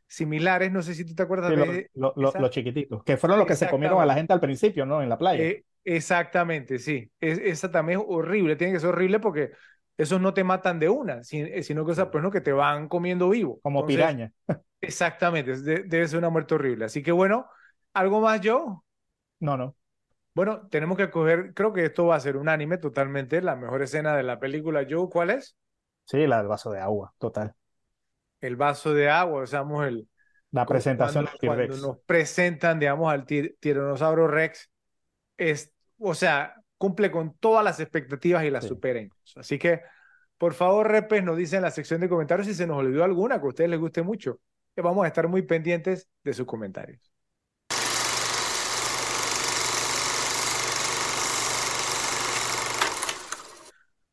similares. 0.06 0.70
No 0.72 0.82
sé 0.82 0.94
si 0.94 1.04
tú 1.04 1.14
te 1.14 1.22
acuerdas 1.22 1.52
Sí, 1.52 1.56
de 1.56 1.90
lo- 1.94 2.12
lo- 2.16 2.32
los 2.38 2.50
chiquititos, 2.50 3.02
que 3.04 3.16
fueron 3.16 3.38
los 3.38 3.48
que 3.48 3.56
se 3.56 3.68
comieron 3.68 4.00
a 4.00 4.06
la 4.06 4.14
gente 4.14 4.32
al 4.32 4.40
principio, 4.40 4.84
¿no? 4.86 5.02
En 5.02 5.08
la 5.08 5.18
playa. 5.18 5.42
Eh, 5.42 5.64
exactamente, 5.84 6.78
sí. 6.78 7.10
Es- 7.20 7.38
esa 7.38 7.70
también 7.70 8.00
es 8.00 8.06
horrible. 8.08 8.56
Tiene 8.56 8.72
que 8.74 8.80
ser 8.80 8.90
horrible 8.90 9.20
porque 9.20 9.50
esos 9.96 10.20
no 10.20 10.32
te 10.34 10.44
matan 10.44 10.78
de 10.78 10.88
una, 10.88 11.20
eh, 11.32 11.62
sino 11.62 11.84
que, 11.84 11.92
o 11.92 11.94
sea, 11.94 12.10
pues, 12.10 12.22
¿no? 12.22 12.30
que 12.30 12.40
te 12.40 12.52
van 12.52 12.88
comiendo 12.88 13.28
vivo. 13.30 13.62
como 13.62 13.80
Entonces, 13.80 13.86
piraña. 13.86 14.32
Exactamente, 14.80 15.56
de- 15.58 15.84
debe 15.84 16.08
ser 16.08 16.18
una 16.18 16.30
muerte 16.30 16.54
horrible. 16.56 16.84
Así 16.86 17.02
que 17.02 17.12
bueno, 17.12 17.46
¿algo 17.94 18.20
más, 18.20 18.40
Joe? 18.44 18.76
No, 19.40 19.56
no. 19.56 19.74
Bueno, 20.38 20.68
tenemos 20.70 20.96
que 20.96 21.10
coger, 21.10 21.52
creo 21.52 21.72
que 21.72 21.84
esto 21.84 22.06
va 22.06 22.14
a 22.14 22.20
ser 22.20 22.36
unánime 22.36 22.78
totalmente, 22.78 23.42
la 23.42 23.56
mejor 23.56 23.82
escena 23.82 24.16
de 24.16 24.22
la 24.22 24.38
película, 24.38 24.86
Joe, 24.88 25.08
¿cuál 25.10 25.30
es? 25.30 25.56
Sí, 26.04 26.28
la 26.28 26.38
del 26.38 26.46
vaso 26.46 26.70
de 26.70 26.78
agua, 26.78 27.12
total. 27.18 27.54
El 28.40 28.54
vaso 28.54 28.94
de 28.94 29.10
agua, 29.10 29.42
usamos 29.42 29.84
el, 29.84 30.08
La 30.52 30.64
presentación 30.64 31.24
cuando, 31.24 31.38
del 31.40 31.48
cuando 31.48 31.62
T-Rex. 31.64 31.82
nos 31.82 31.98
presentan, 32.06 32.78
digamos, 32.78 33.12
al 33.12 33.26
ti- 33.26 33.52
tiranosaurio 33.58 34.28
Rex, 34.28 34.70
es, 35.36 35.72
o 35.98 36.14
sea, 36.14 36.54
cumple 36.76 37.10
con 37.10 37.36
todas 37.38 37.64
las 37.64 37.80
expectativas 37.80 38.44
y 38.44 38.50
las 38.50 38.62
Sí. 38.62 38.68
supera 38.68 39.00
incluso. 39.00 39.40
Así 39.40 39.58
que, 39.58 39.80
por 40.36 40.54
favor, 40.54 40.86
repes, 40.88 41.24
nos 41.24 41.36
dicen 41.36 41.56
en 41.56 41.62
la 41.64 41.72
sección 41.72 42.00
de 42.00 42.08
comentarios 42.08 42.46
si 42.46 42.54
se 42.54 42.68
nos 42.68 42.76
olvidó 42.78 43.02
alguna 43.02 43.40
que 43.40 43.44
a 43.46 43.48
ustedes 43.48 43.70
les 43.70 43.80
guste 43.80 44.02
mucho. 44.02 44.38
Que 44.76 44.82
vamos 44.82 45.04
a 45.04 45.08
estar 45.08 45.26
muy 45.26 45.42
pendientes 45.42 46.08
de 46.22 46.32
sus 46.32 46.46
comentarios. 46.46 47.07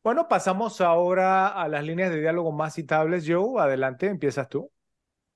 Bueno, 0.06 0.28
pasamos 0.28 0.80
ahora 0.80 1.48
a 1.48 1.66
las 1.66 1.82
líneas 1.84 2.10
de 2.12 2.20
diálogo 2.20 2.52
más 2.52 2.74
citables. 2.74 3.24
Joe, 3.26 3.60
adelante, 3.60 4.06
empiezas 4.06 4.48
tú. 4.48 4.70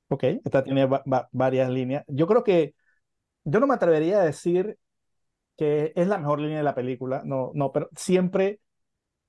Ok, 0.09 0.25
esta 0.45 0.63
tiene 0.65 0.87
va- 0.87 1.03
va- 1.13 1.29
varias 1.33 1.69
líneas. 1.71 2.05
Yo 2.09 2.27
creo 2.29 2.45
que 2.45 2.75
yo 3.45 3.61
no 3.61 3.67
me 3.69 3.75
atrevería 3.75 4.21
a 4.21 4.25
decir 4.25 4.79
que 5.57 5.93
es 5.97 6.09
la 6.09 6.19
mejor 6.19 6.41
línea 6.41 6.59
de 6.59 6.65
la 6.65 6.75
película, 6.75 7.23
no, 7.25 7.53
no, 7.55 7.73
pero 7.73 7.91
siempre 7.97 8.61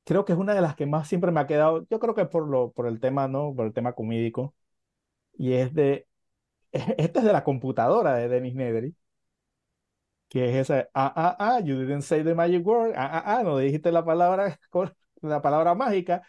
creo 0.05 0.26
que 0.26 0.34
es 0.34 0.39
una 0.39 0.53
de 0.55 0.61
las 0.61 0.76
que 0.76 0.85
más 0.88 1.07
siempre 1.07 1.31
me 1.31 1.41
ha 1.41 1.47
quedado. 1.47 1.88
Yo 1.89 1.99
creo 1.99 2.15
que 2.15 2.26
por 2.26 2.47
lo, 2.49 2.72
por 2.72 2.88
el 2.88 2.99
tema, 2.99 3.27
¿no? 3.27 3.53
Por 3.55 3.68
el 3.68 3.73
tema 3.73 3.93
comídico. 3.93 4.55
Y 5.38 5.53
es 5.53 5.73
de, 5.73 6.07
esta 6.73 7.19
es 7.19 7.26
de 7.26 7.34
la 7.34 7.43
computadora 7.45 8.15
de 8.15 8.30
Dennis 8.30 8.55
Nedry, 8.55 8.95
que 10.30 10.49
es 10.59 10.69
esa, 10.69 10.89
ah, 10.93 11.11
ah, 11.15 11.35
ah, 11.39 11.59
you 11.59 11.76
didn't 11.80 12.01
say 12.03 12.23
the 12.23 12.34
magic 12.35 12.65
word, 12.65 12.93
ah, 12.95 13.09
ah, 13.26 13.39
ah, 13.39 13.43
no 13.43 13.57
dijiste 13.57 13.91
la 13.91 14.05
palabra, 14.05 14.59
con- 14.69 14.93
la 15.22 15.41
palabra 15.41 15.73
mágica. 15.76 16.23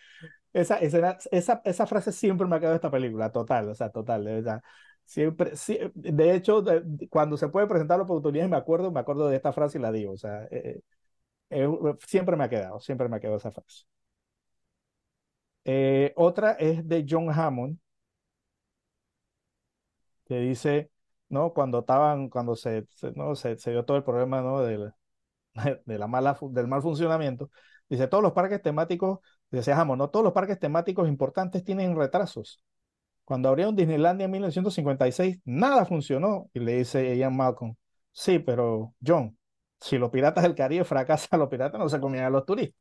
Esa, 0.52 0.78
esa, 0.78 1.18
esa, 1.32 1.62
esa 1.64 1.86
frase 1.86 2.12
siempre 2.12 2.46
me 2.46 2.56
ha 2.56 2.60
quedado 2.60 2.72
de 2.74 2.76
esta 2.76 2.90
película, 2.90 3.32
total, 3.32 3.68
o 3.70 3.74
sea, 3.74 3.90
total, 3.90 4.24
de 4.24 4.34
verdad. 4.34 4.62
Siempre, 5.04 5.56
sí, 5.56 5.78
de 5.94 6.34
hecho, 6.34 6.62
de- 6.62 6.82
de- 6.84 7.08
cuando 7.08 7.36
se 7.36 7.48
puede 7.48 7.66
presentar 7.66 7.98
la 7.98 8.04
oportunidad, 8.04 8.48
me 8.48 8.56
acuerdo, 8.56 8.90
me 8.92 9.00
acuerdo 9.00 9.28
de 9.28 9.36
esta 9.36 9.52
frase 9.52 9.78
y 9.78 9.82
la 9.82 9.92
digo, 9.92 10.12
o 10.12 10.16
sea, 10.18 10.44
eh, 10.50 10.80
eh, 11.50 11.68
siempre 12.06 12.36
me 12.36 12.44
ha 12.44 12.50
quedado, 12.50 12.80
siempre 12.80 13.08
me 13.08 13.16
ha 13.16 13.20
quedado 13.20 13.38
esa 13.38 13.52
frase. 13.52 13.84
Eh, 15.64 16.12
otra 16.16 16.52
es 16.52 16.86
de 16.88 17.04
John 17.08 17.28
Hammond, 17.30 17.78
que 20.26 20.36
dice, 20.40 20.90
¿no? 21.28 21.52
Cuando 21.52 21.80
estaban, 21.80 22.28
cuando 22.28 22.56
se, 22.56 22.86
se- 22.90 23.12
¿no? 23.12 23.34
se, 23.34 23.56
se 23.58 23.70
dio 23.70 23.84
todo 23.84 23.96
el 23.96 24.04
problema, 24.04 24.40
¿no? 24.42 24.60
Del, 24.62 24.92
de 25.86 25.98
la 25.98 26.06
mala, 26.08 26.38
del 26.42 26.68
mal 26.68 26.82
funcionamiento, 26.82 27.50
dice, 27.96 28.08
todos 28.08 28.22
los 28.22 28.32
parques 28.32 28.62
temáticos, 28.62 29.20
dice 29.50 29.72
Hammond, 29.72 29.98
¿no? 30.00 30.10
Todos 30.10 30.24
los 30.24 30.32
parques 30.32 30.58
temáticos 30.58 31.08
importantes 31.08 31.64
tienen 31.64 31.96
retrasos. 31.96 32.62
Cuando 33.24 33.48
abrieron 33.48 33.76
Disneylandia 33.76 34.26
en 34.26 34.30
1956, 34.32 35.40
nada 35.44 35.84
funcionó. 35.86 36.50
Y 36.54 36.60
le 36.60 36.78
dice 36.78 37.16
Ian 37.16 37.36
Malcolm, 37.36 37.76
sí, 38.12 38.38
pero 38.40 38.94
John, 39.06 39.38
si 39.80 39.98
los 39.98 40.10
piratas 40.10 40.42
del 40.44 40.54
Caribe 40.54 40.84
fracasan, 40.84 41.40
los 41.40 41.48
piratas 41.48 41.78
no 41.80 41.88
se 41.88 42.00
comían 42.00 42.26
a 42.26 42.30
los 42.30 42.44
turistas. 42.46 42.76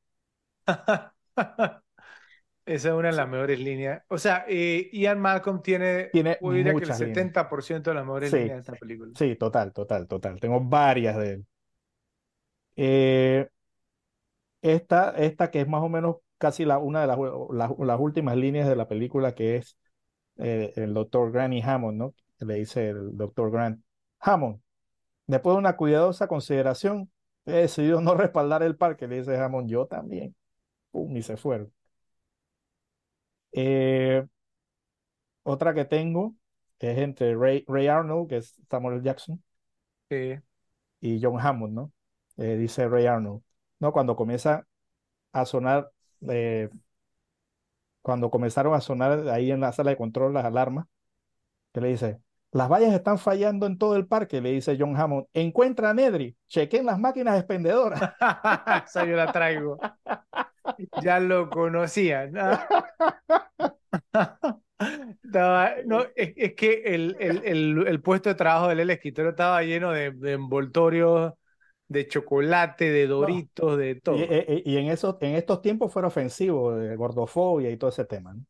Esa 2.65 2.89
es 2.89 2.93
una 2.95 3.09
de 3.09 3.15
las 3.15 3.27
mejores 3.27 3.59
líneas. 3.59 4.03
O 4.07 4.17
sea, 4.17 4.45
eh, 4.47 4.89
Ian 4.93 5.19
Malcolm 5.19 5.61
tiene, 5.61 6.11
Tiene 6.11 6.37
diría 6.41 6.75
que 6.75 6.85
el 6.85 6.91
muchas 6.91 6.99
líneas. 6.99 7.15
70% 7.15 7.89
de 7.89 7.95
las 7.95 8.05
mejores 8.05 8.29
Sí. 8.29 8.37
líneas 8.37 8.57
de 8.57 8.59
esta 8.61 8.75
película. 8.75 9.11
Sí, 9.17 9.35
total, 9.35 9.73
total, 9.73 10.07
total. 10.07 10.39
Tengo 10.39 10.61
varias 10.61 11.17
de 11.17 11.29
él. 11.33 11.45
Eh, 12.75 13.47
esta, 14.61 15.11
esta 15.17 15.51
que 15.51 15.61
es 15.61 15.67
más 15.67 15.81
o 15.83 15.89
menos 15.89 16.17
casi 16.37 16.65
la, 16.65 16.77
una 16.79 17.01
de 17.01 17.07
las, 17.07 17.17
las, 17.51 17.71
las 17.79 17.99
últimas 17.99 18.35
líneas 18.37 18.67
de 18.67 18.75
la 18.75 18.87
película, 18.87 19.35
que 19.35 19.57
es 19.57 19.77
eh, 20.37 20.73
el 20.75 20.93
doctor 20.93 21.31
Grant 21.31 21.53
y 21.53 21.61
Hammond, 21.61 21.97
¿no? 21.97 22.15
Le 22.39 22.55
dice 22.55 22.89
el 22.89 23.17
doctor 23.17 23.51
Grant, 23.51 23.83
Hammond, 24.19 24.61
después 25.27 25.55
de 25.55 25.59
una 25.59 25.77
cuidadosa 25.77 26.27
consideración, 26.27 27.11
he 27.45 27.53
decidido 27.53 28.01
no 28.01 28.15
respaldar 28.15 28.63
el 28.63 28.77
parque. 28.77 29.07
Le 29.07 29.17
dice 29.19 29.37
Hammond, 29.37 29.69
yo 29.69 29.87
también. 29.87 30.35
Pum, 30.91 31.15
y 31.17 31.21
se 31.23 31.37
fueron. 31.37 31.73
Eh, 33.53 34.23
otra 35.43 35.73
que 35.73 35.85
tengo 35.85 36.35
es 36.79 36.97
entre 36.97 37.35
Ray, 37.35 37.63
Ray 37.67 37.87
Arnold, 37.87 38.29
que 38.29 38.37
es 38.37 38.55
Samuel. 38.69 39.01
Jackson, 39.03 39.41
Sí. 40.09 40.35
y 40.99 41.19
John 41.21 41.39
Hammond, 41.39 41.73
¿no? 41.73 41.91
Eh, 42.37 42.55
dice 42.57 42.87
Ray 42.87 43.05
Arnold, 43.07 43.43
¿no? 43.81 43.93
Cuando 43.93 44.17
comienza 44.17 44.67
a 45.33 45.45
sonar, 45.45 45.91
eh, 46.29 46.69
cuando 48.01 48.31
comenzaron 48.31 48.73
a 48.73 48.81
sonar 48.81 49.27
ahí 49.29 49.51
en 49.51 49.61
la 49.61 49.71
sala 49.73 49.91
de 49.91 49.97
control 49.97 50.33
las 50.33 50.45
alarmas, 50.45 50.87
que 51.73 51.81
le 51.81 51.89
dice, 51.89 52.21
las 52.51 52.69
vallas 52.69 52.93
están 52.93 53.17
fallando 53.19 53.65
en 53.67 53.77
todo 53.77 53.95
el 53.97 54.07
parque, 54.07 54.41
le 54.41 54.51
dice 54.51 54.77
John 54.79 54.95
Hammond, 54.97 55.27
encuentra 55.33 55.89
a 55.91 55.93
Nedry, 55.95 56.37
chequen 56.47 56.85
las 56.85 56.99
máquinas 56.99 57.37
expendedoras. 57.39 58.01
Esa 58.87 59.05
yo 59.05 59.15
la 59.17 59.31
traigo. 59.31 59.77
Ya 61.03 61.19
lo 61.19 61.49
conocía. 61.49 62.27
¿no? 65.85 66.03
Es, 66.15 66.33
es 66.35 66.53
que 66.55 66.81
el, 66.85 67.15
el, 67.19 67.41
el, 67.45 67.87
el 67.87 68.01
puesto 68.01 68.29
de 68.29 68.35
trabajo 68.35 68.67
del 68.69 68.89
escritorio 68.89 69.31
estaba 69.31 69.61
lleno 69.63 69.91
de, 69.91 70.11
de 70.11 70.33
envoltorios, 70.33 71.33
de 71.91 72.07
chocolate, 72.07 72.91
de 72.91 73.07
doritos, 73.07 73.77
de 73.77 73.95
todo. 73.95 74.19
Y, 74.29 74.63
y- 74.63 74.63
y 74.65 74.77
en, 74.77 74.87
esos, 74.89 75.17
en 75.21 75.35
estos 75.35 75.61
tiempos 75.61 75.91
fue 75.93 76.03
ofensivo, 76.05 76.75
de 76.75 76.95
gordofobia 76.95 77.69
y 77.71 77.77
todo 77.77 77.89
ese 77.91 78.05
tema, 78.05 78.33
¿no? 78.33 78.45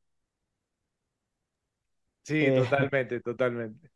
Sí, 2.24 2.52
Eh, 2.52 2.54
totalmente, 2.54 3.20
totalmente. 3.22 3.92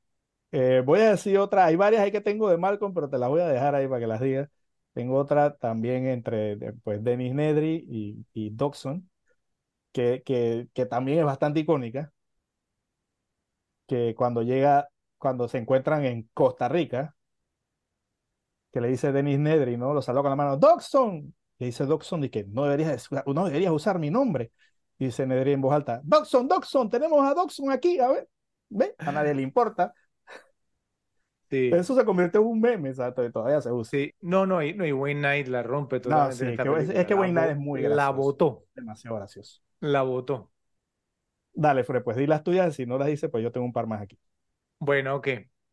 Eh, 0.51 0.81
voy 0.85 1.01
a 1.01 1.11
decir 1.11 1.37
otra, 1.37 1.65
hay 1.65 1.75
varias 1.75 2.01
ahí 2.03 2.11
que 2.11 2.21
tengo 2.21 2.49
de 2.49 2.57
Malcolm, 2.57 2.93
pero 2.93 3.09
te 3.09 3.17
las 3.17 3.29
voy 3.29 3.41
a 3.41 3.47
dejar 3.47 3.75
ahí 3.75 3.87
para 3.87 3.99
que 3.99 4.07
las 4.07 4.21
digas. 4.21 4.49
Tengo 4.93 5.17
otra 5.17 5.57
también 5.57 6.07
entre 6.07 6.53
eh, 6.53 6.73
pues, 6.83 7.03
Dennis 7.03 7.33
Nedry 7.33 7.85
y, 7.89 8.25
y 8.33 8.51
que, 9.91 10.23
que, 10.25 10.67
que 10.73 10.85
también 10.85 11.19
es 11.19 11.25
bastante 11.25 11.59
icónica, 11.61 12.11
que 13.87 14.15
cuando 14.15 14.41
llega, 14.43 14.89
cuando 15.17 15.47
se 15.47 15.57
encuentran 15.57 16.05
en 16.05 16.29
Costa 16.33 16.67
Rica, 16.69 17.14
que 18.75 18.81
le 18.81 18.89
dice 18.89 19.13
Dennis 19.13 19.39
Nedry, 19.39 19.77
¿no? 19.77 19.95
Lo 19.95 20.03
saluda 20.03 20.23
con 20.23 20.31
la 20.31 20.37
mano, 20.37 20.57
Dodgson, 20.57 21.33
le 21.59 21.67
dice 21.67 21.85
Dodgson, 21.87 22.23
y 22.25 22.29
que 22.29 22.43
no 22.45 22.65
deberías, 22.65 23.09
no 23.27 23.45
deberías 23.45 23.73
usar 23.73 23.99
mi 23.99 24.11
nombre. 24.11 24.51
Y 24.99 25.07
dice 25.07 25.25
Nedry 25.27 25.53
en 25.53 25.61
voz 25.61 25.73
alta, 25.75 26.01
Dodgson, 26.03 26.47
Dodgson, 26.49 26.89
tenemos 26.91 27.23
a 27.25 27.33
Dodgson 27.33 27.71
aquí, 27.71 27.99
a 27.99 28.09
ver, 28.09 28.29
ve, 28.69 28.95
a 29.05 29.11
nadie 29.13 29.33
le 29.35 29.43
importa. 29.43 29.93
Sí, 31.49 31.79
Eso 31.79 31.95
se 31.95 32.05
convirtió 32.05 32.41
en 32.41 32.47
un 32.47 32.59
meme, 32.61 32.89
exacto, 32.89 33.23
y 33.25 33.31
todavía 33.31 33.61
se 33.61 33.71
usa. 33.71 33.91
sí. 33.91 34.13
No, 34.21 34.45
no, 34.45 34.61
y, 34.63 34.73
no, 34.73 34.85
y 34.85 34.91
Wayne 34.91 35.19
Knight 35.21 35.47
la 35.47 35.63
rompe 35.63 35.99
No, 36.03 36.31
totalmente 36.31 36.31
sí, 36.31 36.45
en 36.45 36.49
es 36.49 36.51
esta 36.51 36.63
que, 36.63 36.69
es, 36.77 36.89
película. 36.89 36.89
es 36.89 37.05
que 37.07 37.15
La 37.15 37.15
Wayne 37.15 37.33
Knight 37.33 37.51
es 37.51 37.57
muy 37.57 37.81
La 37.81 37.81
gracioso. 37.81 38.11
botó, 38.11 38.65
Demasiado 38.75 39.17
gracioso. 39.17 39.61
la 39.79 40.03
botó. 40.03 40.51
Dale, 41.53 41.83
Fred, 41.83 42.03
pues 42.03 42.17
di 42.17 42.27
las 42.27 42.43
tuyas. 42.43 42.75
Si 42.75 42.85
no 42.85 42.97
las 42.97 43.07
dices, 43.07 43.29
pues 43.31 43.43
yo 43.43 43.51
tengo 43.51 43.65
un 43.65 43.73
par 43.73 43.87
más 43.87 44.01
aquí. 44.01 44.19
Bueno, 44.79 45.15
ok. 45.15 45.27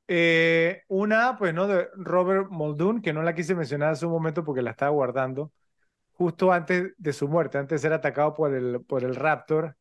Eh, 0.08 0.82
una, 0.88 1.36
pues, 1.38 1.54
¿no? 1.54 1.66
De 1.66 1.88
Robert 1.96 2.48
Muldoon, 2.50 3.00
que 3.02 3.12
no 3.12 3.22
la 3.22 3.34
quise 3.34 3.54
mencionar 3.54 3.92
hace 3.92 4.04
un 4.06 4.12
momento 4.12 4.44
porque 4.44 4.62
la 4.62 4.72
estaba 4.72 4.90
guardando, 4.90 5.52
justo 6.12 6.52
antes 6.52 6.92
de 6.98 7.12
su 7.12 7.28
muerte, 7.28 7.58
antes 7.58 7.82
de 7.82 7.88
ser 7.88 7.94
atacado 7.94 8.34
por 8.34 8.54
el, 8.54 8.82
por 8.86 9.04
el 9.04 9.16
Raptor, 9.16 9.76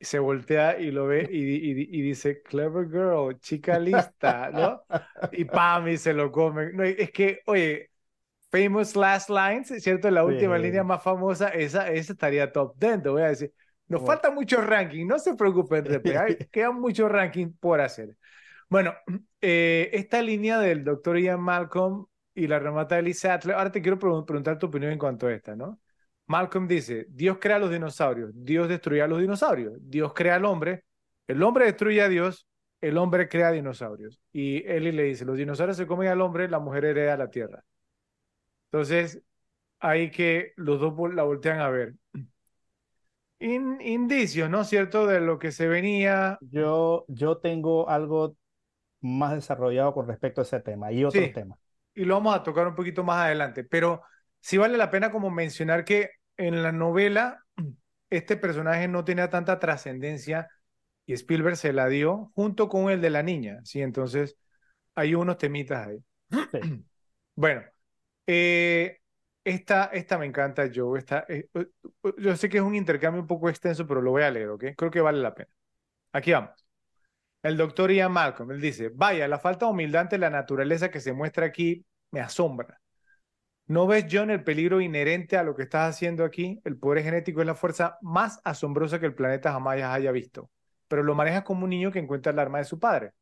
se 0.00 0.18
voltea 0.20 0.78
y 0.80 0.90
lo 0.92 1.06
ve 1.08 1.28
y, 1.30 1.38
y- 1.72 1.88
y 1.98 2.02
dice, 2.02 2.42
clever 2.42 2.88
girl, 2.90 3.38
chica 3.40 3.78
lista, 3.78 4.50
¿no? 4.52 4.84
Y 5.30 5.46
pam, 5.46 5.88
y 5.88 5.98
se 5.98 6.14
lo 6.14 6.32
come. 6.32 6.72
No, 6.72 6.84
es 6.84 7.10
que, 7.12 7.40
oye, 7.46 7.90
famous 8.50 8.96
last 8.96 9.30
lines, 9.30 9.68
¿cierto? 9.82 10.10
La 10.10 10.24
última 10.24 10.56
Sí. 10.56 10.58
línea 10.58 10.84
más 10.84 11.02
famosa, 11.02 11.48
esa, 11.50 11.90
esa 11.90 12.12
estaría 12.14 12.52
top 12.52 12.76
10, 12.78 13.02
te 13.02 13.08
voy 13.08 13.22
a 13.22 13.28
decir. 13.28 13.52
Nos 13.88 14.02
Bueno. 14.02 14.04
falta 14.04 14.30
mucho 14.30 14.60
ranking, 14.62 15.06
no 15.06 15.18
se 15.18 15.34
preocupen, 15.36 15.84
quedan 16.52 16.80
muchos 16.80 17.10
ranking 17.10 17.52
por 17.60 17.80
hacer. 17.80 18.16
Bueno, 18.68 18.94
eh, 19.40 19.90
esta 19.92 20.22
línea 20.22 20.58
del 20.58 20.84
doctor 20.84 21.18
Ian 21.18 21.40
Malcolm 21.40 22.06
y 22.34 22.46
la 22.46 22.58
remata 22.58 22.96
de 22.96 23.02
Elise 23.02 23.20
Sattler, 23.28 23.56
ahora 23.56 23.70
te 23.72 23.82
quiero 23.82 23.98
pregun- 23.98 24.24
preguntar 24.24 24.58
tu 24.58 24.66
opinión 24.66 24.92
en 24.92 24.98
cuanto 24.98 25.26
a 25.26 25.32
esta, 25.32 25.54
¿no? 25.56 25.80
Malcolm 26.26 26.66
dice, 26.66 27.06
Dios 27.10 27.38
crea 27.40 27.56
a 27.56 27.58
los 27.58 27.70
dinosaurios, 27.70 28.30
Dios 28.34 28.68
destruye 28.68 29.02
a 29.02 29.06
los 29.06 29.20
dinosaurios, 29.20 29.74
Dios 29.80 30.12
crea 30.14 30.36
al 30.36 30.44
hombre, 30.46 30.84
el 31.26 31.42
hombre 31.42 31.66
destruye 31.66 32.00
a 32.02 32.08
Dios, 32.08 32.46
el 32.80 32.96
hombre 32.98 33.28
crea 33.28 33.50
dinosaurios. 33.52 34.20
Y 34.32 34.66
Eli 34.66 34.92
le 34.92 35.04
dice, 35.04 35.24
los 35.24 35.36
dinosaurios 35.36 35.76
se 35.76 35.86
comen 35.86 36.08
al 36.08 36.20
hombre, 36.22 36.48
la 36.48 36.58
mujer 36.58 36.84
hereda 36.86 37.16
la 37.16 37.30
tierra. 37.30 37.62
Entonces, 38.70 39.22
hay 39.80 40.10
que 40.10 40.52
los 40.56 40.80
dos 40.80 40.94
la 41.14 41.24
voltean 41.24 41.60
a 41.60 41.70
ver. 41.70 41.94
In- 43.40 43.80
indicios, 43.80 44.48
¿no? 44.50 44.64
¿Cierto? 44.64 45.06
De 45.06 45.20
lo 45.20 45.38
que 45.38 45.52
se 45.52 45.68
venía. 45.68 46.38
Yo, 46.40 47.04
yo 47.08 47.38
tengo 47.38 47.88
algo 47.88 48.36
más 49.04 49.34
desarrollado 49.34 49.94
con 49.94 50.08
respecto 50.08 50.40
a 50.40 50.44
ese 50.44 50.60
tema 50.60 50.92
y 50.92 51.04
otros 51.04 51.24
Sí. 51.26 51.32
temas. 51.32 51.58
y 51.96 52.04
lo 52.04 52.14
vamos 52.14 52.34
a 52.34 52.42
tocar 52.42 52.66
un 52.68 52.74
poquito 52.74 53.04
más 53.04 53.18
adelante, 53.26 53.64
pero 53.64 54.02
sí 54.40 54.58
vale 54.58 54.76
la 54.78 54.90
pena 54.90 55.12
como 55.12 55.30
mencionar 55.30 55.84
que 55.84 56.10
en 56.36 56.62
la 56.62 56.72
novela 56.72 57.44
este 58.10 58.36
personaje 58.36 58.88
no 58.88 59.04
tenía 59.04 59.30
tanta 59.30 59.58
trascendencia 59.60 60.48
y 61.06 61.14
Spielberg 61.14 61.56
se 61.56 61.72
la 61.72 61.88
dio 61.88 62.32
junto 62.34 62.68
con 62.68 62.90
el 62.90 63.00
de 63.00 63.10
la 63.10 63.22
niña, 63.22 63.60
¿sí? 63.64 63.82
Entonces 63.82 64.36
hay 64.94 65.14
unos 65.14 65.38
temitas 65.38 65.88
ahí. 65.88 65.98
Sí. 66.50 66.58
Bueno, 67.36 67.62
eh, 68.26 68.98
esta, 69.44 69.86
esta 69.86 70.18
me 70.18 70.26
encanta, 70.26 70.70
Joe. 70.74 70.98
Esta, 70.98 71.26
eh, 71.28 71.48
eh, 71.54 71.66
yo 72.18 72.36
sé 72.36 72.48
que 72.48 72.58
es 72.58 72.62
un 72.62 72.74
intercambio 72.76 73.20
un 73.22 73.26
poco 73.28 73.48
extenso, 73.48 73.86
pero 73.86 74.02
lo 74.02 74.12
voy 74.12 74.22
a 74.22 74.30
leer, 74.30 74.50
¿ok? 74.50 74.64
Creo 74.76 74.90
que 74.90 75.00
vale 75.00 75.20
la 75.20 75.34
pena. 75.34 75.50
Aquí 76.12 76.32
vamos. 76.32 76.63
El 77.44 77.58
doctor 77.58 77.92
Ian 77.92 78.10
Malcolm, 78.10 78.52
él 78.52 78.60
dice, 78.60 78.88
vaya, 78.88 79.28
la 79.28 79.38
falta 79.38 79.66
de 79.66 79.72
humildad 79.72 80.00
ante 80.02 80.16
la 80.16 80.30
naturaleza 80.30 80.90
que 80.90 80.98
se 80.98 81.12
muestra 81.12 81.44
aquí 81.44 81.84
me 82.10 82.20
asombra. 82.20 82.80
¿No 83.66 83.86
ves, 83.86 84.06
John, 84.10 84.30
el 84.30 84.42
peligro 84.42 84.80
inherente 84.80 85.36
a 85.36 85.42
lo 85.42 85.54
que 85.54 85.64
estás 85.64 85.90
haciendo 85.94 86.24
aquí? 86.24 86.58
El 86.64 86.78
poder 86.78 87.04
genético 87.04 87.42
es 87.42 87.46
la 87.46 87.54
fuerza 87.54 87.98
más 88.00 88.40
asombrosa 88.44 88.98
que 88.98 89.04
el 89.04 89.14
planeta 89.14 89.52
jamás 89.52 89.82
haya 89.82 90.10
visto, 90.10 90.50
pero 90.88 91.02
lo 91.02 91.14
manejas 91.14 91.44
como 91.44 91.64
un 91.64 91.70
niño 91.70 91.92
que 91.92 91.98
encuentra 91.98 92.32
el 92.32 92.38
arma 92.38 92.58
de 92.58 92.64
su 92.64 92.78
padre. 92.78 93.12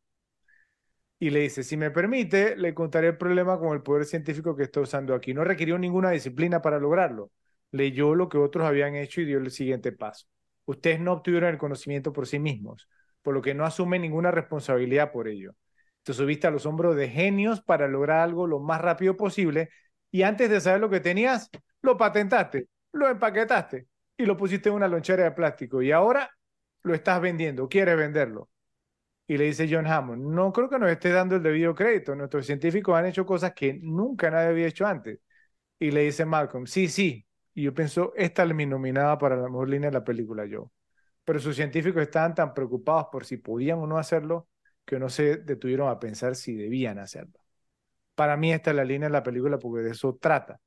Y 1.19 1.31
le 1.31 1.41
dice, 1.41 1.65
si 1.65 1.77
me 1.77 1.91
permite, 1.91 2.57
le 2.57 2.75
contaré 2.75 3.09
el 3.09 3.17
problema 3.19 3.59
con 3.59 3.73
el 3.73 3.83
poder 3.83 4.05
científico 4.05 4.55
que 4.55 4.63
está 4.65 4.81
usando 4.81 5.15
aquí. 5.17 5.35
No 5.35 5.43
requirió 5.43 5.79
ninguna 5.79 6.11
disciplina 6.11 6.63
para 6.63 6.79
lograrlo. 6.79 7.33
Leyó 7.73 8.15
lo 8.15 8.29
que 8.29 8.39
otros 8.39 8.67
habían 8.67 8.95
hecho 8.95 9.21
y 9.21 9.25
dio 9.25 9.39
el 9.39 9.51
siguiente 9.51 9.91
paso. 9.91 10.27
Ustedes 10.65 11.01
no 11.01 11.13
obtuvieron 11.13 11.51
el 11.51 11.59
conocimiento 11.59 12.13
por 12.13 12.29
sí 12.29 12.39
mismos 12.39 12.89
por 13.23 13.35
lo 13.35 13.43
que 13.43 13.55
no 13.55 13.65
asume 13.65 13.99
ninguna 13.99 14.31
responsabilidad 14.31 15.13
por 15.13 15.29
ello. 15.29 15.55
Te 16.03 16.13
subiste 16.13 16.47
a 16.47 16.51
los 16.51 16.67
hombros 16.67 16.97
de 16.97 17.09
genios 17.09 17.63
para 17.63 17.89
lograr 17.89 18.21
algo 18.21 18.47
lo 18.47 18.59
más 18.61 18.81
rápido 18.81 19.17
posible 19.17 19.71
y 20.11 20.23
antes 20.23 20.51
de 20.51 20.61
saber 20.61 20.81
lo 20.81 20.91
que 20.91 21.01
tenías, 21.01 21.49
lo 21.81 21.97
patentaste, 21.97 22.69
lo 22.93 23.09
empaquetaste 23.09 23.87
y 24.17 24.27
lo 24.27 24.37
pusiste 24.37 24.69
en 24.69 24.75
una 24.77 24.89
lonchera 24.89 25.25
de 25.25 25.33
plástico 25.33 25.83
y 25.83 25.93
ahora 25.93 26.31
lo 26.83 26.95
estás 26.95 27.21
vendiendo, 27.21 27.69
quieres 27.69 27.97
venderlo. 27.97 28.49
Y 29.27 29.39
le 29.39 29.45
dice 29.45 29.69
John 29.71 29.87
Hammond, 29.87 30.23
no 30.35 30.53
creo 30.53 30.69
que 30.69 30.79
nos 30.79 30.91
esté 30.91 31.11
dando 31.11 31.37
el 31.37 31.43
debido 31.43 31.75
crédito, 31.75 32.15
nuestros 32.15 32.45
científicos 32.47 32.97
han 32.97 33.07
hecho 33.07 33.25
cosas 33.25 33.55
que 33.55 33.79
nunca 33.83 34.31
nadie 34.31 34.49
había 34.49 34.67
hecho 34.67 34.87
antes. 34.87 35.21
Y 35.79 35.91
le 35.91 36.03
dice 36.03 36.25
Malcolm, 36.25 36.67
sí, 36.67 36.89
sí. 36.89 37.27
Y 37.55 37.65
yo 37.65 37.75
pienso, 37.75 38.13
esta 38.17 38.45
es 38.45 38.55
mi 38.55 38.67
nominada 38.67 39.19
para 39.19 39.37
la 39.37 39.49
mejor 39.49 39.69
línea 39.69 39.91
de 39.91 39.95
la 39.95 40.05
película, 40.05 40.47
yo. 40.47 40.71
Pero 41.25 41.39
sus 41.41 41.57
científicos 41.57 42.03
estaban 42.03 42.35
tan 42.35 42.55
preocupados 42.55 43.07
por 43.13 43.25
si 43.25 43.37
podían 43.37 43.79
o 43.79 43.87
no 43.87 43.99
hacerlo 43.99 44.49
que 44.85 44.99
no 44.99 45.09
se 45.09 45.37
detuvieron 45.39 45.89
a 45.89 45.99
pensar 45.99 46.35
si 46.35 46.55
debían 46.55 46.99
hacerlo. 46.99 47.39
Para 48.15 48.37
mí 48.37 48.53
esta 48.53 48.71
es 48.71 48.77
la 48.77 48.85
línea 48.85 49.09
de 49.09 49.13
la 49.13 49.23
película 49.23 49.59
porque 49.59 49.83
de 49.83 49.91
eso 49.91 50.19
trata. 50.21 50.61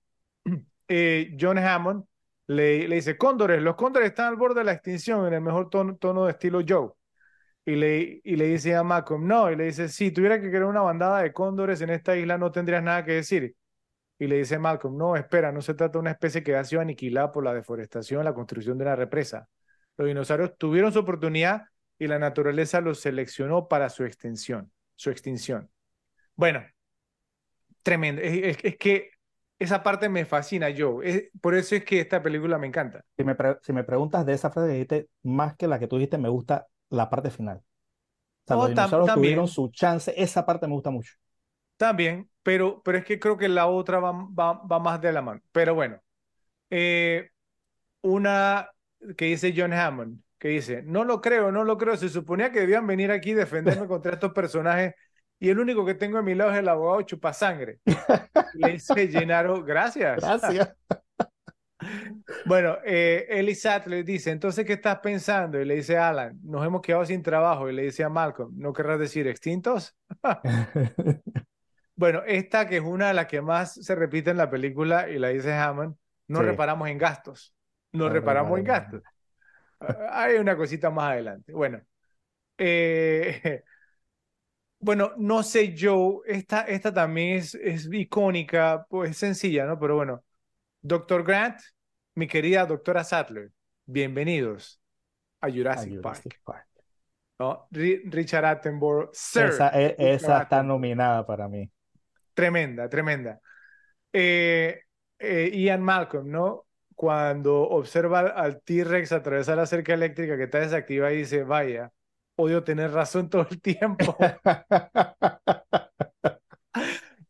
Eh, 0.88 1.36
John 1.40 1.58
Hammond 1.58 2.06
le, 2.46 2.88
dice, 2.88 3.18
cóndores, 3.18 3.60
los 3.60 3.76
cóndores 3.76 4.10
están 4.10 4.28
al 4.28 4.36
borde 4.36 4.60
de 4.60 4.66
la 4.66 4.74
extinción 4.74 5.26
en 5.26 5.34
el 5.34 5.42
mejor 5.42 5.72
tono, 5.72 5.96
tono 5.98 6.26
de 6.26 6.32
estilo 6.32 6.62
Joe. 6.68 6.92
Y 7.66 7.76
le, 7.76 8.22
y 8.24 8.36
le 8.36 8.46
dice 8.46 8.76
a 8.76 8.84
Malcolm, 8.84 9.26
no, 9.28 9.52
y 9.52 9.56
le 9.56 9.66
dice, 9.66 9.90
si 9.90 10.12
tuviera 10.12 10.40
que 10.40 10.50
crear 10.50 10.66
una 10.66 10.82
bandada 10.82 11.24
de 11.24 11.34
cóndores 11.34 11.82
en 11.82 11.90
esta 11.90 12.16
isla 12.16 12.38
no 12.38 12.52
tendrías 12.52 12.84
nada 12.84 13.04
que 13.04 13.14
decir. 13.14 13.56
Y 14.20 14.28
le 14.28 14.38
dice 14.38 14.60
Malcolm, 14.60 14.98
no, 14.98 15.16
espera, 15.16 15.52
no 15.52 15.62
se 15.62 15.74
trata 15.74 15.94
de 15.94 16.00
una 16.00 16.12
especie 16.12 16.44
que 16.44 16.56
ha 16.56 16.64
sido 16.64 16.82
aniquilada 16.82 17.32
por 17.32 17.44
la 17.44 17.54
deforestación, 17.54 18.24
la 18.24 18.34
construcción 18.34 18.78
de 18.78 18.86
una 18.86 18.96
represa. 18.96 19.50
Los 19.98 20.08
dinosaurios 20.08 20.58
tuvieron 20.58 20.92
su 20.92 21.00
oportunidad 21.00 21.64
y 21.98 22.08
la 22.08 22.20
naturaleza 22.20 22.82
los 22.82 23.00
seleccionó 23.00 23.68
para 23.68 23.90
su 23.90 24.04
extinción. 24.04 24.72
Su 24.96 25.10
extinción. 25.10 25.70
Bueno, 26.36 26.64
tremendo. 27.84 28.22
Es, 28.22 28.58
es, 28.64 28.78
que 28.78 29.12
esa 29.58 29.84
parte 29.84 30.10
me 30.10 30.26
fascina, 30.26 30.70
yo. 30.70 31.00
por 31.42 31.56
eso 31.56 31.76
es 31.76 31.86
que 31.86 32.02
esta 32.02 32.22
película 32.22 32.58
me 32.58 32.68
encanta. 32.68 33.04
Si 33.16 33.24
me, 33.24 33.36
si 33.62 33.74
me 33.74 33.84
preguntas 33.84 34.26
de 34.26 34.34
esa 34.34 34.50
frase 34.52 34.68
que 34.68 34.74
dijiste, 34.74 35.10
más 35.24 35.56
que 35.56 35.68
la 35.68 35.80
que 35.80 35.88
tú 35.88 35.98
dijiste, 35.98 36.18
me 36.18 36.30
gusta 36.30 36.68
la 36.90 37.10
parte 37.10 37.30
final. 37.30 37.58
O 37.58 38.48
sea, 38.48 38.58
oh, 38.58 38.60
los 38.62 38.70
dinosaurios 38.70 39.16
tuvieron 39.16 39.48
su 39.48 39.70
chance. 39.70 40.14
Esa 40.16 40.46
parte 40.46 40.68
me 40.68 40.74
gusta 40.74 40.92
mucho. 40.92 41.14
También, 41.78 42.30
pero, 42.44 42.82
pero 42.84 42.98
es 42.98 43.06
que 43.06 43.20
creo 43.20 43.38
que 43.38 43.50
la 43.50 43.68
otra 43.68 44.00
va, 44.00 44.12
va, 44.12 44.54
va 44.54 44.80
más 44.80 45.02
de 45.02 45.12
la 45.12 45.22
mano. 45.22 45.42
Pero 45.52 45.76
bueno, 45.76 46.02
eh, 46.70 47.30
una 48.02 48.70
que 49.18 49.26
dice 49.26 49.54
John 49.56 49.74
Hammond, 49.74 50.22
que 50.40 50.50
dice, 50.50 50.84
no 50.84 51.04
lo 51.04 51.22
creo, 51.22 51.52
no 51.52 51.64
lo 51.64 51.78
creo, 51.78 51.98
se 51.98 52.10
suponía 52.10 52.52
que 52.52 52.62
debían 52.62 52.88
venir 52.88 53.12
aquí 53.12 53.32
a 53.32 53.38
defenderme 53.38 53.88
contra 53.88 54.14
estos 54.14 54.34
personajes 54.34 54.94
y 55.40 55.50
el 55.50 55.60
único 55.60 55.86
que 55.86 55.96
tengo 55.96 56.18
a 56.18 56.22
mi 56.22 56.34
lado 56.34 56.52
es 56.52 56.58
el 56.58 56.70
abogado 56.70 57.02
Chupasangre. 57.02 57.80
Le 58.54 58.72
dice 58.74 59.08
Gennaro, 59.08 59.64
gracias. 59.64 60.22
Gracias. 60.22 60.74
Bueno, 62.46 62.78
eh, 62.84 63.28
Elisat 63.30 63.86
le 63.86 64.04
dice, 64.04 64.32
entonces, 64.32 64.66
¿qué 64.66 64.74
estás 64.74 65.00
pensando? 65.00 65.60
Y 65.60 65.66
le 65.66 65.76
dice 65.76 65.98
Alan, 65.98 66.40
nos 66.44 66.66
hemos 66.66 66.82
quedado 66.82 67.06
sin 67.06 67.22
trabajo. 67.22 67.70
Y 67.70 67.74
le 67.74 67.84
dice 67.84 68.04
a 68.04 68.10
Malcolm, 68.10 68.54
¿no 68.58 68.74
querrás 68.74 69.00
decir 69.00 69.28
extintos? 69.28 69.96
bueno, 71.96 72.24
esta 72.26 72.68
que 72.68 72.78
es 72.78 72.84
una 72.84 73.10
de 73.10 73.14
las 73.14 73.28
que 73.28 73.42
más 73.42 73.74
se 73.74 73.94
repite 73.94 74.32
en 74.32 74.38
la 74.38 74.50
película 74.50 75.10
y 75.10 75.20
la 75.20 75.30
dice 75.30 75.54
Hammond, 75.54 75.96
no 76.28 76.42
reparamos 76.42 76.90
en 76.90 76.98
gastos. 76.98 77.55
No, 77.96 78.10
reparamos 78.10 78.58
en 78.60 78.66
gastos. 78.66 79.02
Hay 80.12 80.36
una 80.36 80.56
cosita 80.56 80.90
más 80.90 81.12
adelante. 81.12 81.54
Bueno, 81.54 81.82
eh, 82.58 83.64
bueno, 84.80 85.14
no 85.18 85.44
sé 85.44 85.74
yo, 85.74 86.22
esta, 86.26 86.62
esta 86.62 86.94
también 86.94 87.38
es, 87.38 87.56
es 87.56 87.90
icónica, 87.92 88.86
pues 88.90 89.18
sencilla, 89.18 89.66
¿no? 89.66 89.80
Pero 89.80 89.96
bueno, 89.96 90.24
Doctor 90.82 91.24
Grant, 91.24 91.60
mi 92.16 92.28
querida 92.28 92.66
doctora 92.66 93.04
Sattler, 93.04 93.52
bienvenidos 93.86 94.82
a 95.42 95.50
Jurassic, 95.50 96.02
Park. 96.02 96.68
¿No? 97.38 97.68
Richard 97.72 98.46
Attenborough, 98.46 99.10
Sir. 99.12 99.48
Esa, 99.48 99.70
e, 99.70 99.96
esa 99.98 100.44
está 100.44 100.64
nominada 100.64 101.26
para 101.26 101.50
mí. 101.50 101.70
Tremenda, 102.34 102.88
tremenda. 102.88 103.40
Eh, 104.14 104.80
eh, 105.20 105.52
Ian 105.54 105.82
Malcolm, 105.82 106.30
¿no? 106.30 106.65
Cuando 106.96 107.62
observa 107.62 108.22
al 108.22 108.62
T-Rex 108.62 109.12
atravesar 109.12 109.58
la 109.58 109.66
cerca 109.66 109.94
eléctrica 109.94 110.38
que 110.38 110.44
está 110.44 110.60
desactivada 110.60 111.14
y 111.14 111.18
dice, 111.18 111.44
vaya, 111.44 111.92
odio 112.36 112.64
tener 112.64 112.92
razón 112.92 113.30
todo 113.30 113.48
el 113.50 113.62
tiempo. 113.62 114.18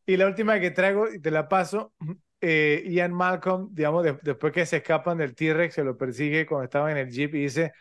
y 0.06 0.18
la 0.18 0.28
última 0.28 0.60
que 0.60 0.72
traigo, 0.72 1.12
y 1.12 1.20
te 1.20 1.32
la 1.32 1.50
paso, 1.50 1.94
eh, 2.42 2.84
Ian 2.88 3.14
Malcolm, 3.14 3.70
digamos, 3.72 4.06
después 4.22 4.54
que 4.54 4.66
se 4.66 4.78
escapan 4.78 5.18
del 5.18 5.36
T-Rex, 5.36 5.74
se 5.74 5.84
lo 5.84 5.98
persigue 5.98 6.46
cuando 6.46 6.66
estaba 6.66 6.92
en 6.92 6.98
el 6.98 7.10
Jeep 7.10 7.34
y 7.34 7.44
dice, 7.44 7.74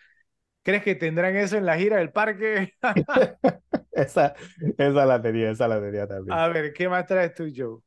¿crees 0.62 0.82
que 0.82 0.94
tendrán 0.94 1.36
eso 1.36 1.56
en 1.56 1.66
la 1.66 1.77
gira 1.77 1.98
del 1.98 2.11
parque? 2.11 2.73
esa, 3.93 4.35
esa 4.78 5.06
la 5.06 5.20
tenía, 5.20 5.51
esa 5.51 5.69
la 5.69 5.81
tenía 5.81 6.06
también. 6.06 6.36
A 6.36 6.48
ver, 6.48 6.73
¿qué 6.73 6.89
más 6.89 7.06
traes 7.06 7.35
tú, 7.35 7.44
Joe? 7.55 7.81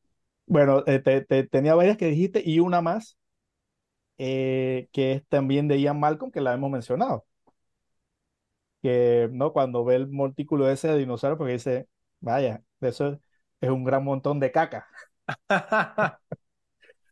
Bueno, 0.46 0.84
eh, 0.88 1.00
te, 1.00 1.44
tenía 1.44 1.76
varias 1.76 1.98
que 1.98 2.08
dijiste 2.08 2.42
y 2.44 2.60
una 2.60 2.82
más, 2.82 3.17
eh, 4.18 4.90
que 4.92 5.14
es 5.14 5.28
también 5.28 5.68
de 5.68 5.80
Ian 5.82 6.00
Malcolm, 6.00 6.32
que 6.32 6.42
la 6.42 6.54
hemos 6.54 6.72
mencionado. 6.72 7.26
Que, 8.82 9.30
¿no? 9.32 9.54
Cuando 9.54 9.84
ve 9.84 9.96
el 9.96 10.08
montículo 10.08 10.70
ese 10.70 10.88
de 10.90 10.98
dinosaurio, 10.98 11.38
porque 11.38 11.54
dice, 11.54 11.88
vaya, 12.20 12.62
eso 12.82 13.20
es 13.62 13.70
un 13.70 13.84
gran 13.84 14.04
montón 14.04 14.40
de 14.40 14.52
caca. 14.52 14.88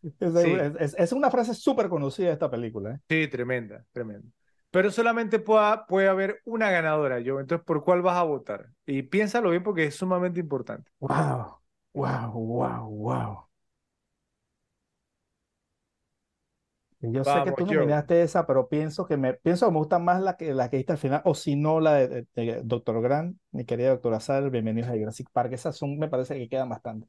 Es, 0.20 1.12
una 1.12 1.32
frase 1.32 1.54
súper 1.54 1.90
conocida 1.90 2.28
de 2.28 2.34
esta 2.34 2.50
película. 2.50 2.92
¿eh? 2.92 3.00
Sí, 3.10 3.28
tremenda, 3.28 3.86
tremenda. 3.92 4.28
Pero 4.72 4.92
solamente 4.92 5.40
puede 5.40 6.08
haber 6.08 6.42
una 6.46 6.70
ganadora, 6.70 7.20
yo. 7.20 7.40
Entonces, 7.40 7.66
¿por 7.66 7.84
cuál 7.84 8.02
vas 8.02 8.18
a 8.18 8.24
votar? 8.24 8.70
Y 8.86 9.04
piénsalo 9.04 9.50
bien 9.50 9.64
porque 9.64 9.86
es 9.86 9.96
sumamente 9.96 10.40
importante. 10.40 10.92
Wow, 11.00 11.60
wow, 11.94 12.32
wow, 12.32 12.90
wow. 12.90 13.45
Yo 17.12 17.24
sé 17.24 17.32
que 17.44 17.52
tú 17.52 17.66
nominaste 17.66 18.22
esa, 18.22 18.46
pero 18.46 18.68
pienso 18.68 19.06
que 19.06 19.18
me 19.18 19.34
pienso 19.34 19.66
que 19.66 19.72
me 19.72 19.78
gusta 19.80 20.00
más 20.00 20.22
la 20.22 20.38
que 20.38 20.54
la 20.54 20.70
que 20.70 20.86
al 20.88 20.98
final, 20.98 21.22
o 21.26 21.36
si 21.36 21.56
no, 21.56 21.80
la 21.80 21.94
de, 21.94 22.28
Doctor 22.64 23.02
Grant, 23.02 23.38
mi 23.52 23.66
querida 23.66 23.90
doctora 23.90 24.20
Sal, 24.20 24.50
bienvenidos 24.50 24.90
a 24.90 24.94
Jurassic 24.94 25.30
Park. 25.32 25.54
Esas 25.54 25.76
son, 25.78 25.98
me 25.98 26.08
parece 26.08 26.36
que 26.36 26.50
quedan 26.50 26.70
bastante. 26.70 27.08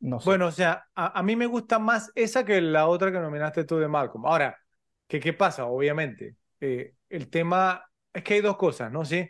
Bueno, 0.00 0.46
o 0.46 0.50
sea, 0.50 0.86
a, 0.94 1.22
mí 1.22 1.36
me 1.36 1.46
gusta 1.46 1.78
más 1.78 2.10
esa 2.14 2.44
que 2.44 2.60
la 2.62 2.86
otra 2.86 3.12
que 3.12 3.20
nominaste 3.20 3.64
tú 3.64 3.76
de 3.76 3.86
Malcolm. 3.86 4.24
Ahora, 4.24 4.58
¿qué, 5.06 5.20
qué 5.20 5.34
pasa? 5.34 5.66
Obviamente, 5.66 6.36
eh, 6.60 6.94
el 7.10 7.28
tema 7.28 7.84
es 8.12 8.22
que 8.22 8.34
hay 8.34 8.40
dos 8.40 8.56
cosas, 8.56 8.90
¿no? 8.90 9.04
Sí, 9.04 9.28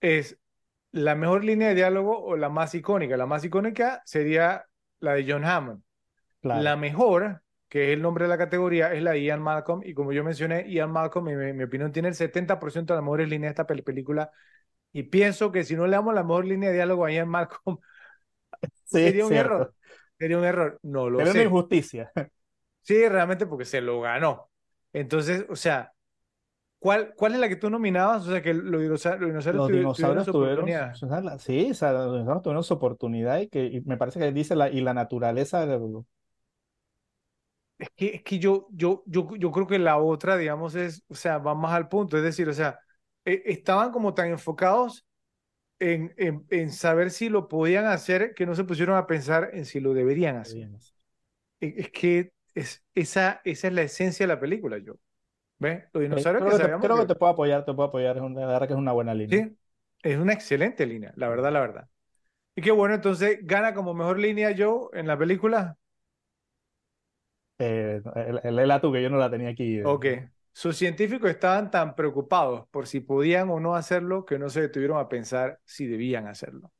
es 0.00 0.38
la 0.92 1.14
mejor 1.14 1.44
línea 1.44 1.68
de 1.68 1.74
diálogo 1.74 2.18
o 2.18 2.36
la 2.36 2.48
más 2.48 2.74
icónica. 2.74 3.16
La 3.16 3.26
más 3.26 3.44
icónica 3.44 4.00
sería 4.06 4.64
la 5.00 5.14
de 5.14 5.30
John 5.30 5.44
Hammond. 5.44 5.82
La 6.42 6.76
mejor, 6.76 7.42
que 7.70 7.92
es 7.92 7.96
el 7.96 8.02
nombre 8.02 8.24
de 8.24 8.28
la 8.28 8.36
categoría, 8.36 8.92
es 8.92 9.00
la 9.00 9.12
de 9.12 9.22
Ian 9.22 9.40
Malcolm. 9.40 9.82
Y 9.84 9.94
como 9.94 10.12
yo 10.12 10.24
mencioné, 10.24 10.68
Ian 10.68 10.90
Malcolm, 10.90 11.28
en 11.28 11.56
mi, 11.56 11.62
opinión, 11.62 11.92
tiene 11.92 12.08
el 12.08 12.14
70% 12.14 12.92
de 12.92 12.98
las 12.98 13.04
mejores 13.04 13.28
líneas 13.28 13.54
de 13.54 13.62
esta 13.62 13.84
película. 13.84 14.32
Y 14.92 15.04
pienso 15.04 15.52
que 15.52 15.62
si 15.62 15.76
no 15.76 15.86
le 15.86 15.92
damos 15.92 16.12
la 16.12 16.24
mejor 16.24 16.46
línea 16.46 16.70
de 16.70 16.74
diálogo 16.74 17.04
a 17.04 17.12
Ian 17.12 17.28
Malcolm, 17.28 17.78
sería 18.84 19.24
un 19.24 19.32
error. 19.32 19.72
Sería 20.18 20.36
un 20.36 20.44
error, 20.44 20.80
no 20.82 21.08
lo 21.08 21.18
Pero 21.18 21.30
sé. 21.30 21.38
una 21.38 21.46
injusticia. 21.46 22.12
Sí, 22.82 23.06
realmente 23.08 23.46
porque 23.46 23.64
se 23.64 23.80
lo 23.80 24.00
ganó. 24.00 24.50
Entonces, 24.92 25.46
o 25.48 25.54
sea, 25.54 25.92
¿cuál, 26.80 27.14
cuál 27.14 27.34
es 27.34 27.38
la 27.38 27.48
que 27.48 27.54
tú 27.54 27.70
nominabas? 27.70 28.26
O 28.26 28.32
sea, 28.32 28.42
que 28.42 28.52
los 28.52 28.82
dinosaurios, 28.82 29.30
los 29.54 29.68
dinosaurios 29.68 30.26
tuvieron, 30.26 30.66
sí, 31.38 31.70
o 31.70 31.74
sea, 31.74 31.92
los 31.92 32.12
dinosaurios 32.14 32.42
tuvieron 32.42 32.64
su 32.64 32.74
oportunidad 32.74 33.38
y 33.38 33.48
que 33.48 33.80
me 33.84 33.96
parece 33.96 34.18
que 34.18 34.32
dice 34.32 34.56
la, 34.56 34.70
y 34.70 34.80
la 34.80 34.92
naturaleza 34.92 35.66
Es 37.80 37.88
que, 37.96 38.14
es 38.16 38.22
que 38.22 38.38
yo, 38.38 38.68
yo, 38.72 39.02
yo, 39.06 39.34
yo 39.36 39.50
creo 39.50 39.66
que 39.66 39.78
la 39.78 39.96
otra, 39.96 40.36
digamos, 40.36 40.74
es, 40.74 41.02
o 41.08 41.14
sea, 41.14 41.38
va 41.38 41.54
más 41.54 41.72
al 41.72 41.88
punto. 41.88 42.18
Es 42.18 42.22
decir, 42.22 42.46
o 42.46 42.52
sea, 42.52 42.78
e, 43.24 43.42
estaban 43.46 43.90
como 43.90 44.12
tan 44.12 44.28
enfocados 44.28 45.06
en, 45.78 46.14
en, 46.18 46.70
saber 46.72 47.10
si 47.10 47.30
lo 47.30 47.48
podían 47.48 47.86
hacer 47.86 48.34
que 48.34 48.44
no 48.44 48.54
se 48.54 48.64
pusieron 48.64 48.98
a 48.98 49.06
pensar 49.06 49.48
en 49.54 49.64
si 49.64 49.80
lo 49.80 49.94
deberían 49.94 50.36
hacer. 50.36 50.68
E, 51.60 51.74
es 51.78 51.90
que 51.90 52.32
es, 52.54 52.84
esa, 52.94 53.40
esa 53.44 53.68
es 53.68 53.72
la 53.72 53.82
esencia 53.82 54.26
de 54.26 54.34
la 54.34 54.40
película, 54.40 54.76
yo. 54.76 54.96
¿Ves? 55.58 55.84
Los 55.94 56.02
dinosaurios 56.02 56.44
creo 56.44 56.58
que, 56.58 56.64
te, 56.64 56.86
creo 56.86 56.98
que... 56.98 57.06
te 57.06 57.14
puedo 57.14 57.32
apoyar, 57.32 57.64
te 57.64 57.72
puedo 57.72 57.88
apoyar. 57.88 58.16
Es 58.18 58.22
una, 58.22 58.40
la 58.40 58.46
verdad 58.46 58.66
que 58.66 58.74
es 58.74 58.78
una 58.78 58.92
buena 58.92 59.14
línea. 59.14 59.46
Sí, 59.46 59.56
es 60.02 60.18
una 60.18 60.34
excelente 60.34 60.84
línea, 60.84 61.14
la 61.16 61.28
verdad, 61.28 61.50
la 61.50 61.60
verdad. 61.60 61.88
Y 62.54 62.60
qué 62.60 62.72
bueno, 62.72 62.94
entonces, 62.94 63.38
¿gana 63.42 63.72
como 63.72 63.94
mejor 63.94 64.18
línea 64.18 64.50
yo 64.50 64.90
en 64.92 65.06
la 65.06 65.16
película? 65.16 65.78
Eh, 67.60 68.00
el, 68.42 68.80
tú, 68.80 68.90
que 68.90 69.02
yo 69.02 69.10
no 69.10 69.18
la 69.18 69.30
tenía 69.30 69.50
aquí. 69.50 69.82
Ok. 69.82 70.06
Sus 70.52 70.76
científicos 70.76 71.30
estaban 71.30 71.70
tan 71.70 71.94
preocupados 71.94 72.66
por 72.70 72.86
si 72.86 73.00
podían 73.00 73.50
o 73.50 73.60
no 73.60 73.76
hacerlo 73.76 74.24
que 74.24 74.38
no 74.38 74.48
se 74.48 74.62
detuvieron 74.62 74.98
a 74.98 75.08
pensar 75.08 75.60
si 75.64 75.86
debían 75.86 76.26
hacerlo. 76.26 76.72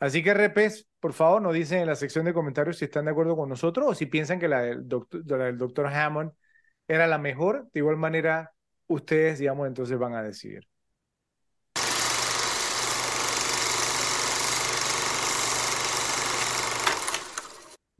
Así 0.00 0.22
que, 0.22 0.32
repes, 0.32 0.88
por 0.98 1.12
favor, 1.12 1.42
nos 1.42 1.54
dicen 1.54 1.80
en 1.80 1.86
la 1.86 1.94
sección 1.94 2.24
de 2.24 2.32
comentarios 2.32 2.78
si 2.78 2.86
están 2.86 3.04
de 3.04 3.10
acuerdo 3.10 3.36
con 3.36 3.48
nosotros 3.48 3.86
o 3.86 3.94
si 3.94 4.06
piensan 4.06 4.40
que 4.40 4.48
la 4.48 4.74
doctor, 4.74 5.22
la 5.26 5.44
del 5.44 5.58
doctor 5.58 5.86
Hammond 5.86 6.32
era 6.88 7.06
la 7.06 7.18
mejor. 7.18 7.68
De 7.72 7.80
igual 7.80 7.98
manera, 7.98 8.52
ustedes, 8.86 9.38
digamos, 9.38 9.68
entonces 9.68 9.98
van 9.98 10.14
a 10.14 10.22
decidir. 10.22 10.66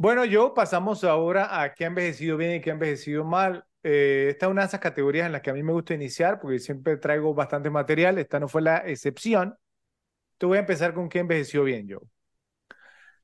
Bueno, 0.01 0.25
yo 0.25 0.55
pasamos 0.55 1.05
ahora 1.05 1.61
a 1.61 1.75
qué 1.75 1.85
ha 1.85 1.89
envejecido 1.89 2.39
bien 2.39 2.55
y 2.55 2.61
qué 2.63 2.71
ha 2.71 2.73
envejecido 2.73 3.23
mal. 3.23 3.67
eh, 3.83 4.29
esta 4.31 4.47
es 4.47 4.53
una 4.53 4.63
de 4.63 4.69
esas 4.69 4.81
categorías 4.81 5.27
en 5.27 5.33
las 5.33 5.43
que 5.43 5.51
a 5.51 5.53
mí 5.53 5.63
me 5.63 5.73
gusta 5.75 5.93
iniciar 5.93 6.41
porque 6.41 6.59
siempre 6.59 6.97
traigo 6.97 7.35
bastante 7.35 7.69
material. 7.69 8.17
Esta 8.17 8.41
no 8.41 8.49
fue 8.49 8.63
la 8.63 8.79
excepción. 8.79 9.55
Te 10.39 10.47
voy 10.47 10.57
a 10.57 10.61
empezar 10.61 10.95
con 10.95 11.11
qué 11.11 11.19
envejeció 11.19 11.65
bien, 11.65 11.87
Joe. 11.87 12.01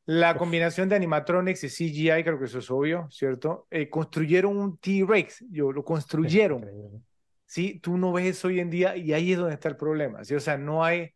La 0.05 0.37
combinación 0.37 0.91
de 0.91 0.97
animatronics 0.97 1.65
y 1.65 1.71
CGI, 1.71 2.23
creo 2.23 2.39
que 2.39 2.45
eso 2.45 2.59
es 2.59 2.71
obvio, 2.71 3.09
¿cierto? 3.11 3.67
Eh, 3.71 3.89
construyeron 3.89 4.59
un 4.59 4.77
T-Rex, 4.77 5.47
yo 5.51 5.73
lo 5.73 5.83
construyeron. 5.83 7.03
Sí, 7.47 7.81
tú 7.81 7.97
no 7.97 8.13
ves 8.13 8.37
eso 8.37 8.49
hoy 8.49 8.61
en 8.61 8.69
día 8.69 8.99
y 8.99 9.15
ahí 9.15 9.33
es 9.33 9.39
donde 9.39 9.55
está 9.55 9.71
el 9.71 9.79
problema. 9.79 10.25
¿sí? 10.25 10.35
O 10.35 10.41
sea, 10.41 10.59
no 10.59 10.85
hay, 10.85 11.15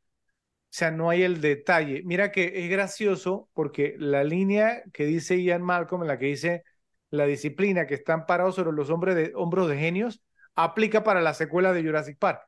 o 0.70 0.72
sea, 0.72 0.92
no 0.92 1.10
hay 1.10 1.24
el 1.24 1.40
detalle. 1.40 2.02
Mira 2.05 2.30
que 2.30 2.64
es 2.64 2.70
gracioso 2.70 3.48
porque 3.55 3.97
la 3.98 4.22
línea 4.22 4.84
que 4.92 5.05
dice 5.05 5.42
Ian 5.42 5.62
Malcolm, 5.62 6.02
en 6.02 6.09
la 6.09 6.16
que 6.16 6.26
dice 6.26 6.62
la 7.10 7.26
disciplina 7.26 7.88
que 7.88 7.94
están 7.94 8.24
parados 8.24 8.55
sobre 8.55 8.70
los 8.70 8.88
hombres 8.88 9.16
de, 9.16 9.32
hombros 9.34 9.68
de 9.68 9.76
genios, 9.76 10.22
aplica 10.55 11.02
para 11.02 11.20
la 11.20 11.34
secuela 11.34 11.72
de 11.72 11.82
Jurassic 11.82 12.18
Park. 12.18 12.42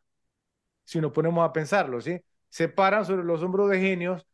Si 0.85 1.01
nos 1.01 1.11
ponemos 1.11 1.45
a 1.49 1.53
pensarlo, 1.53 2.01
¿sí? 2.01 2.21
Se 2.49 2.69
paran 2.69 3.05
sobre 3.05 3.25
los 3.25 3.43
hombros 3.43 3.69
de 3.71 3.81
genios 3.81 4.25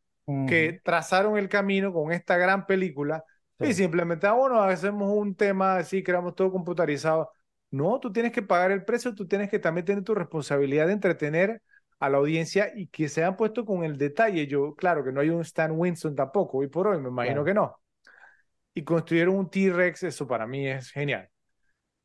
que 0.46 0.78
trazaron 0.84 1.38
el 1.38 1.48
camino 1.48 1.90
con 1.90 2.12
esta 2.12 2.36
gran 2.36 2.66
película 2.66 3.24
y 3.58 3.72
simplemente, 3.72 4.26
ah, 4.26 4.34
bueno, 4.34 4.60
hacemos 4.60 5.10
un 5.10 5.34
tema 5.34 5.78
así, 5.78 6.02
creamos 6.02 6.34
todo 6.34 6.52
computarizado. 6.52 7.30
No, 7.70 7.98
tú 7.98 8.12
tienes 8.12 8.32
que 8.32 8.42
pagar 8.42 8.70
el 8.70 8.84
precio, 8.84 9.14
tú 9.14 9.26
tienes 9.26 9.48
que 9.48 9.58
también 9.58 9.86
tener 9.86 10.04
tu 10.04 10.14
responsabilidad 10.14 10.86
de 10.88 10.92
entretener 10.92 11.62
a 12.00 12.08
la 12.08 12.18
audiencia 12.18 12.72
y 12.74 12.86
que 12.88 13.08
se 13.08 13.24
han 13.24 13.36
puesto 13.36 13.64
con 13.64 13.84
el 13.84 13.98
detalle. 13.98 14.46
Yo, 14.46 14.74
claro 14.74 15.04
que 15.04 15.12
no 15.12 15.20
hay 15.20 15.30
un 15.30 15.40
Stan 15.42 15.72
Winston 15.72 16.14
tampoco, 16.14 16.58
hoy 16.58 16.68
por 16.68 16.88
hoy, 16.88 17.00
me 17.00 17.08
imagino 17.08 17.44
que 17.44 17.54
no. 17.54 17.76
Y 18.74 18.84
construyeron 18.84 19.34
un 19.36 19.50
T-Rex, 19.50 20.04
eso 20.04 20.26
para 20.26 20.46
mí 20.46 20.68
es 20.68 20.90
genial. 20.90 21.28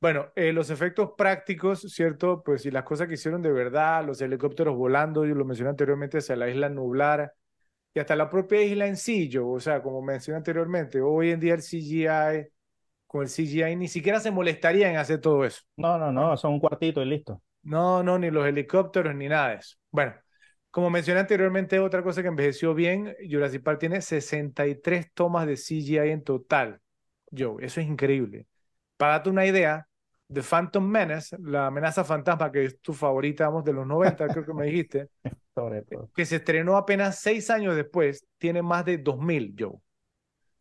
Bueno, 0.02 0.32
eh, 0.36 0.52
los 0.52 0.70
efectos 0.70 1.11
prácticos, 1.15 1.82
¿cierto? 1.82 2.44
Pues 2.44 2.65
y 2.65 2.72
las 2.72 2.84
cosas 2.84 3.07
que 3.07 3.14
hicieron 3.14 3.41
de 3.41 3.52
verdad, 3.52 4.06
los 4.06 4.20
helicópteros 4.20 4.76
volando, 4.76 5.26
yo 5.26 5.34
lo 5.34 5.45
mencioné 5.45 5.70
anteriormente, 5.70 6.18
hacia 6.18 6.36
la 6.36 6.49
isla 6.49 6.68
nublar, 6.68 7.34
y 7.94 7.99
hasta 7.99 8.15
la 8.15 8.30
propia 8.30 8.61
isla 8.64 8.88
en 8.88 8.98
sí, 8.98 9.30
yo, 9.30 9.48
o 9.48 9.60
sea, 9.60 9.82
como 9.82 10.02
mencioné 10.02 10.38
anteriormente, 10.38 10.99
hoy 10.99 11.30
en 11.30 11.40
día 11.40 11.53
el 11.53 11.61
CGI, 11.61 12.49
con 13.06 13.22
el 13.22 13.30
CGI 13.30 13.76
ni 13.76 13.88
siquiera 13.88 14.20
se 14.20 14.32
molestaría 14.32 14.90
en 14.90 14.98
hacer 14.98 15.22
todo 15.22 15.45
eso. 15.45 15.61
No, 15.78 15.98
no, 15.98 16.11
no, 16.11 16.36
son 16.36 16.53
un 16.53 16.60
cuartito 16.60 17.02
y 17.02 17.06
listo. 17.06 17.41
No, 17.64 18.03
no, 18.03 18.19
ni 18.19 18.30
los 18.30 18.45
helicópteros 18.45 19.15
ni 19.15 19.27
nada 19.27 19.49
de 19.49 19.56
eso. 19.56 19.77
Bueno, 19.91 20.14
como 20.69 20.90
mencioné 20.90 21.22
anteriormente, 21.22 21.80
otra 21.80 22.03
cosa 22.03 22.22
que 22.22 22.27
envejeció 22.27 22.73
bien, 22.73 23.15
Jurassic 23.30 23.64
Park 23.64 23.80
tiene 23.80 24.02
63 24.02 25.14
tomas 25.14 25.48
de 25.48 25.56
CGI 25.56 26.10
en 26.10 26.23
total. 26.23 26.81
Yo, 27.31 27.57
eso 27.60 27.80
es 27.80 27.88
increíble. 27.88 28.48
Para 28.98 29.14
darte 29.14 29.30
una 29.30 29.45
idea, 29.45 29.88
The 30.31 30.41
Phantom 30.41 30.84
Menace, 30.84 31.38
la 31.40 31.68
amenaza 31.68 32.03
fantasma 32.03 32.52
que 32.52 32.65
es 32.65 32.81
tu 32.81 32.94
favorita, 32.94 33.48
vamos, 33.48 33.64
de 33.64 33.73
los 33.73 33.85
90, 33.85 34.27
creo 34.27 34.45
que 34.45 34.53
me 34.53 34.65
dijiste, 34.65 35.10
que 36.15 36.26
se 36.26 36.38
estrenó 36.38 36.76
apenas 36.76 37.19
seis 37.19 37.49
años 37.49 37.76
después, 37.76 38.26
tiene 38.38 38.61
más 38.61 38.84
de 38.85 38.98
2.000, 38.98 39.56
Joe. 39.57 39.77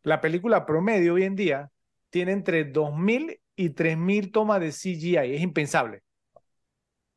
La 0.03 0.21
película 0.21 0.67
promedio 0.67 1.15
hoy 1.15 1.25
en 1.25 1.37
día 1.37 1.71
tiene 2.11 2.33
entre 2.33 2.71
2.000 2.71 3.41
y 3.57 3.71
3.000 3.71 4.31
tomas 4.31 4.61
de 4.61 4.73
CGI, 4.73 5.35
es 5.35 5.41
impensable. 5.41 6.03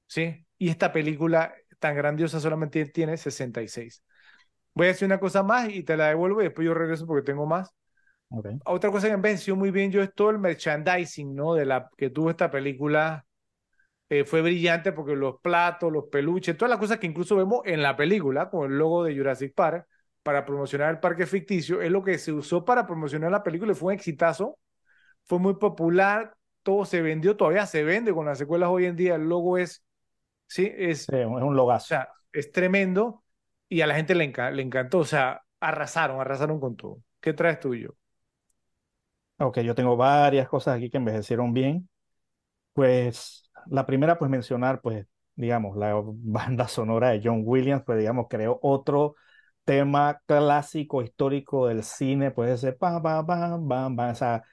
¿Sí? 0.08 0.46
Y 0.58 0.70
esta 0.70 0.92
película 0.92 1.54
tan 1.80 1.96
grandiosa 1.96 2.40
solamente 2.40 2.86
tiene 2.86 3.18
66. 3.18 4.04
Voy 4.74 4.88
a 4.88 4.90
decir 4.90 5.06
una 5.06 5.20
cosa 5.20 5.44
más 5.44 5.70
y 5.70 5.84
te 5.84 5.98
la 5.98 6.10
devuelvo 6.10 6.42
y 6.42 6.46
después 6.46 6.66
yo 6.66 6.74
regreso 6.74 7.08
porque 7.08 7.26
tengo 7.26 7.46
más. 7.46 7.72
Otra 8.66 8.92
cosa 8.92 9.08
que 9.08 9.16
me 9.16 9.22
venció 9.24 9.56
muy 9.56 9.72
bien 9.72 9.92
yo 9.92 10.02
es 10.02 10.14
todo 10.14 10.30
el 10.32 10.40
merchandising, 10.40 11.36
¿no? 11.36 11.54
De 11.54 11.66
la 11.66 11.90
que 11.98 12.10
tuvo 12.10 12.30
esta 12.30 12.52
película. 12.52 13.26
Eh, 14.10 14.26
fue 14.26 14.42
brillante 14.42 14.92
porque 14.92 15.16
los 15.16 15.40
platos, 15.42 15.92
los 15.92 16.06
peluches, 16.12 16.58
todas 16.58 16.70
las 16.70 16.80
cosas 16.80 17.00
que 17.00 17.08
incluso 17.08 17.36
vemos 17.36 17.62
en 17.66 17.82
la 17.82 17.96
película, 17.96 18.50
con 18.50 18.72
el 18.72 18.78
logo 18.78 19.04
de 19.04 19.16
Jurassic 19.18 19.56
Park, 19.56 19.88
para 20.24 20.46
promocionar 20.46 20.92
el 20.92 21.00
parque 21.00 21.26
ficticio, 21.28 21.82
es 21.82 21.92
lo 21.92 22.04
que 22.04 22.18
se 22.18 22.32
usó 22.32 22.66
para 22.66 22.86
promocionar 22.88 23.32
la 23.32 23.44
película 23.44 23.72
y 23.72 23.76
fue 23.76 23.94
un 23.94 24.00
exitazo. 24.00 24.60
Fue 25.26 25.40
muy 25.40 25.56
popular, 25.56 26.36
todo 26.64 26.86
se 26.86 27.02
vendió, 27.02 27.38
todavía 27.38 27.68
se 27.68 27.84
vende 27.86 28.14
con 28.14 28.26
las 28.28 28.40
secuelas 28.40 28.70
hoy 28.72 28.88
en 28.88 28.98
día. 28.98 29.16
El 29.16 29.30
logo 29.30 29.58
es, 29.60 29.85
sí, 30.48 30.72
es, 30.76 31.10
es 31.10 31.26
un 31.26 31.56
logazo. 31.56 31.86
O 31.86 31.88
sea, 31.88 32.10
es 32.32 32.52
tremendo 32.52 33.24
y 33.70 33.82
a 33.82 33.88
la 33.88 33.96
gente 33.96 34.16
le, 34.16 34.32
le 34.52 34.62
encantó. 34.62 35.00
O 35.00 35.06
sea, 35.06 35.44
arrasaron, 35.60 36.20
arrasaron 36.22 36.60
con 36.60 36.76
todo. 36.76 37.02
¿Qué 37.20 37.34
traes 37.34 37.60
tú 37.60 37.74
y 37.74 37.84
yo? 37.84 37.90
Ok, 39.38 39.60
yo 39.60 39.76
tengo 39.76 39.98
varias 39.98 40.48
cosas 40.48 40.78
aquí 40.78 40.90
que 40.90 40.98
envejecieron 40.98 41.54
bien. 41.54 41.90
Pues 42.74 43.50
la 43.68 43.86
primera, 43.86 44.18
pues 44.20 44.32
mencionar, 44.32 44.82
pues, 44.82 45.08
digamos, 45.36 45.78
la 45.78 45.96
banda 46.06 46.68
sonora 46.68 47.12
de 47.12 47.22
John 47.24 47.44
Williams, 47.46 47.84
pues, 47.86 48.00
digamos, 48.00 48.28
creó 48.30 48.60
otro 48.64 49.16
tema 49.66 50.22
clásico, 50.28 51.04
histórico 51.04 51.68
del 51.68 51.84
cine, 51.84 52.32
puede 52.32 52.58
ser 52.58 52.78
pam, 52.78 53.02
pam, 53.04 53.26
pam, 53.26 53.68
pam, 53.68 53.96
pam. 53.96 54.12
O 54.12 54.16
sea, 54.16 54.44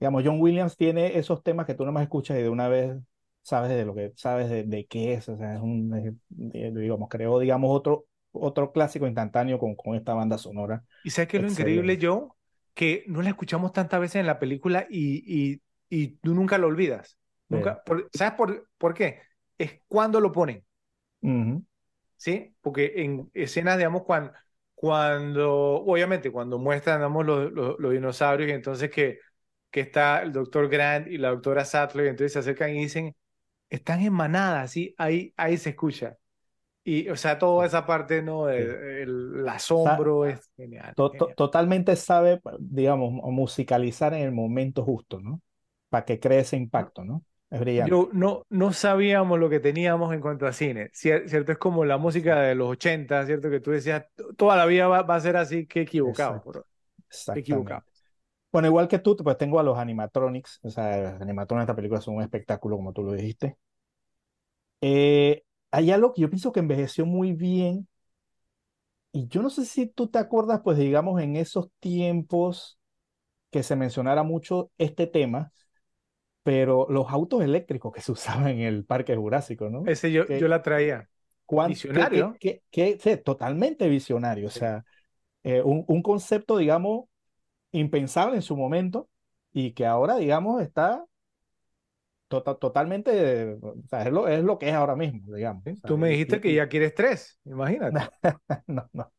digamos, 0.00 0.22
John 0.26 0.40
Williams 0.40 0.76
tiene 0.76 1.18
esos 1.18 1.42
temas 1.42 1.66
que 1.66 1.74
tú 1.74 1.84
más 1.86 2.04
escuchas 2.04 2.38
y 2.38 2.42
de 2.42 2.50
una 2.50 2.68
vez 2.68 2.96
sabes 3.44 3.70
de 3.70 3.84
lo 3.84 3.94
que, 3.94 4.12
sabes 4.16 4.50
de, 4.50 4.86
qué 4.86 5.12
es. 5.12 5.28
O 5.28 5.36
sea, 5.36 5.54
es 5.54 5.60
un, 5.60 6.18
digamos, 6.28 7.08
creó, 7.08 7.38
digamos, 7.38 7.70
otro, 7.70 8.06
otro 8.32 8.72
clásico 8.72 9.06
instantáneo 9.06 9.60
con, 9.60 9.76
con 9.76 9.94
esta 9.94 10.14
banda 10.14 10.38
sonora. 10.38 10.82
¿Y 11.04 11.10
sabes 11.10 11.28
qué 11.28 11.36
es 11.36 11.42
lo 11.44 11.50
increíble, 11.50 11.98
Joe? 12.00 12.28
que 12.74 13.04
no 13.06 13.22
la 13.22 13.30
escuchamos 13.30 13.72
tantas 13.72 14.00
veces 14.00 14.16
en 14.16 14.26
la 14.26 14.38
película 14.38 14.86
y, 14.90 15.22
y, 15.26 15.62
y 15.88 16.16
tú 16.16 16.34
nunca 16.34 16.58
lo 16.58 16.66
olvidas. 16.66 17.16
Nunca, 17.48 17.82
¿Sabes 18.12 18.34
por, 18.34 18.68
por 18.78 18.94
qué? 18.94 19.20
Es 19.56 19.80
cuando 19.86 20.20
lo 20.20 20.32
ponen. 20.32 20.64
¿Sí? 22.16 22.54
Porque 22.60 22.92
en 22.96 23.30
escenas, 23.32 23.78
digamos, 23.78 24.02
cuando, 24.02 24.32
cuando 24.74 25.52
obviamente, 25.84 26.30
cuando 26.32 26.58
muestran, 26.58 26.98
digamos, 26.98 27.24
los, 27.24 27.52
los, 27.52 27.92
dinosaurios, 27.92 28.50
y 28.50 28.52
entonces 28.52 28.90
que, 28.90 29.20
que 29.70 29.80
está 29.80 30.22
el 30.22 30.32
doctor 30.32 30.68
Grant 30.68 31.06
y 31.06 31.16
la 31.18 31.30
doctora 31.30 31.64
Sattler, 31.64 32.06
y 32.06 32.08
entonces 32.08 32.32
se 32.32 32.40
acercan 32.40 32.70
y 32.70 32.80
dicen, 32.80 33.14
están 33.74 34.00
en 34.00 34.12
manada, 34.12 34.66
¿sí? 34.68 34.94
Ahí, 34.98 35.32
ahí 35.36 35.56
se 35.56 35.70
escucha. 35.70 36.16
Y, 36.86 37.08
o 37.08 37.16
sea, 37.16 37.38
toda 37.38 37.64
esa 37.64 37.86
parte, 37.86 38.22
¿no? 38.22 38.50
El, 38.50 39.46
asombro 39.48 40.26
es 40.26 40.50
genial, 40.54 40.94
Totalmente 40.94 41.96
sabe, 41.96 42.40
digamos, 42.58 43.10
musicalizar 43.10 44.12
en 44.12 44.22
el 44.22 44.32
momento 44.32 44.84
justo, 44.84 45.18
¿no? 45.18 45.40
Para 45.88 46.04
que 46.04 46.20
cree 46.20 46.40
ese 46.40 46.56
impacto, 46.56 47.04
¿no? 47.04 47.22
Es 47.50 47.60
brillante. 47.60 47.90
Yo 47.90 48.10
no, 48.12 48.44
no 48.50 48.72
sabíamos 48.72 49.38
lo 49.38 49.48
que 49.48 49.60
teníamos 49.60 50.12
en 50.12 50.20
cuanto 50.20 50.46
a 50.46 50.52
cine, 50.52 50.90
¿cierto? 50.92 51.52
Es 51.52 51.58
como 51.58 51.86
la 51.86 51.96
música 51.96 52.40
de 52.40 52.54
los 52.54 52.68
80, 52.70 53.24
¿cierto? 53.24 53.48
Que 53.48 53.60
tú 53.60 53.70
decías, 53.70 54.04
toda 54.36 54.56
la 54.56 54.66
vida 54.66 54.86
va, 54.86 54.98
a 54.98 55.20
ser 55.20 55.36
así, 55.36 55.66
qué 55.66 55.82
equivocado. 55.82 56.42
Qué 57.32 57.40
equivocado. 57.40 57.82
Bueno, 58.52 58.68
igual 58.68 58.88
que 58.88 58.98
tú, 58.98 59.16
pues 59.16 59.38
tengo 59.38 59.58
a 59.58 59.62
los 59.62 59.78
animatronics, 59.78 60.60
o 60.62 60.70
sea, 60.70 61.12
los 61.12 61.22
animatronics 61.22 61.66
de 61.66 61.72
esta 61.72 61.76
película 61.76 62.00
son 62.00 62.16
un 62.16 62.22
espectáculo, 62.22 62.76
como 62.76 62.92
tú 62.92 63.02
lo 63.02 63.12
dijiste. 63.12 63.56
Eh, 64.86 65.44
hay 65.70 65.90
algo 65.92 66.12
que 66.12 66.20
yo 66.20 66.28
pienso 66.28 66.52
que 66.52 66.60
envejeció 66.60 67.06
muy 67.06 67.32
bien. 67.32 67.88
Y 69.12 69.28
yo 69.28 69.40
no 69.40 69.48
sé 69.48 69.64
si 69.64 69.86
tú 69.86 70.08
te 70.08 70.18
acuerdas, 70.18 70.60
pues 70.62 70.76
digamos, 70.76 71.22
en 71.22 71.36
esos 71.36 71.70
tiempos 71.80 72.78
que 73.50 73.62
se 73.62 73.76
mencionara 73.76 74.24
mucho 74.24 74.70
este 74.76 75.06
tema, 75.06 75.52
pero 76.42 76.86
los 76.90 77.10
autos 77.10 77.42
eléctricos 77.42 77.94
que 77.94 78.02
se 78.02 78.12
usaban 78.12 78.48
en 78.48 78.60
el 78.60 78.84
Parque 78.84 79.16
Jurásico, 79.16 79.70
¿no? 79.70 79.84
Ese 79.86 80.12
yo, 80.12 80.26
yo 80.26 80.48
la 80.48 80.60
traía. 80.60 81.08
Visionario. 81.66 82.36
Que, 82.38 82.60
totalmente 83.24 83.88
visionario. 83.88 84.48
O 84.48 84.50
sea, 84.50 84.84
eh, 85.44 85.62
un, 85.62 85.84
un 85.88 86.02
concepto, 86.02 86.58
digamos, 86.58 87.06
impensable 87.72 88.36
en 88.36 88.42
su 88.42 88.54
momento 88.54 89.08
y 89.50 89.72
que 89.72 89.86
ahora, 89.86 90.16
digamos, 90.16 90.60
está 90.60 91.06
totalmente, 92.42 93.58
o 93.60 93.74
sea, 93.88 94.02
es, 94.02 94.12
lo, 94.12 94.28
es 94.28 94.42
lo 94.42 94.58
que 94.58 94.68
es 94.68 94.74
ahora 94.74 94.96
mismo, 94.96 95.34
digamos. 95.34 95.62
Tú 95.84 95.96
me 95.96 96.08
dijiste 96.08 96.40
que 96.40 96.52
ya 96.54 96.68
quieres 96.68 96.94
tres, 96.94 97.38
imagínate. 97.44 98.00
no, 98.66 98.88
no. 98.92 99.12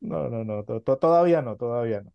No, 0.00 0.28
no, 0.28 0.44
no, 0.44 0.64
todavía 0.64 1.40
no, 1.40 1.56
todavía 1.56 2.02
no. 2.02 2.12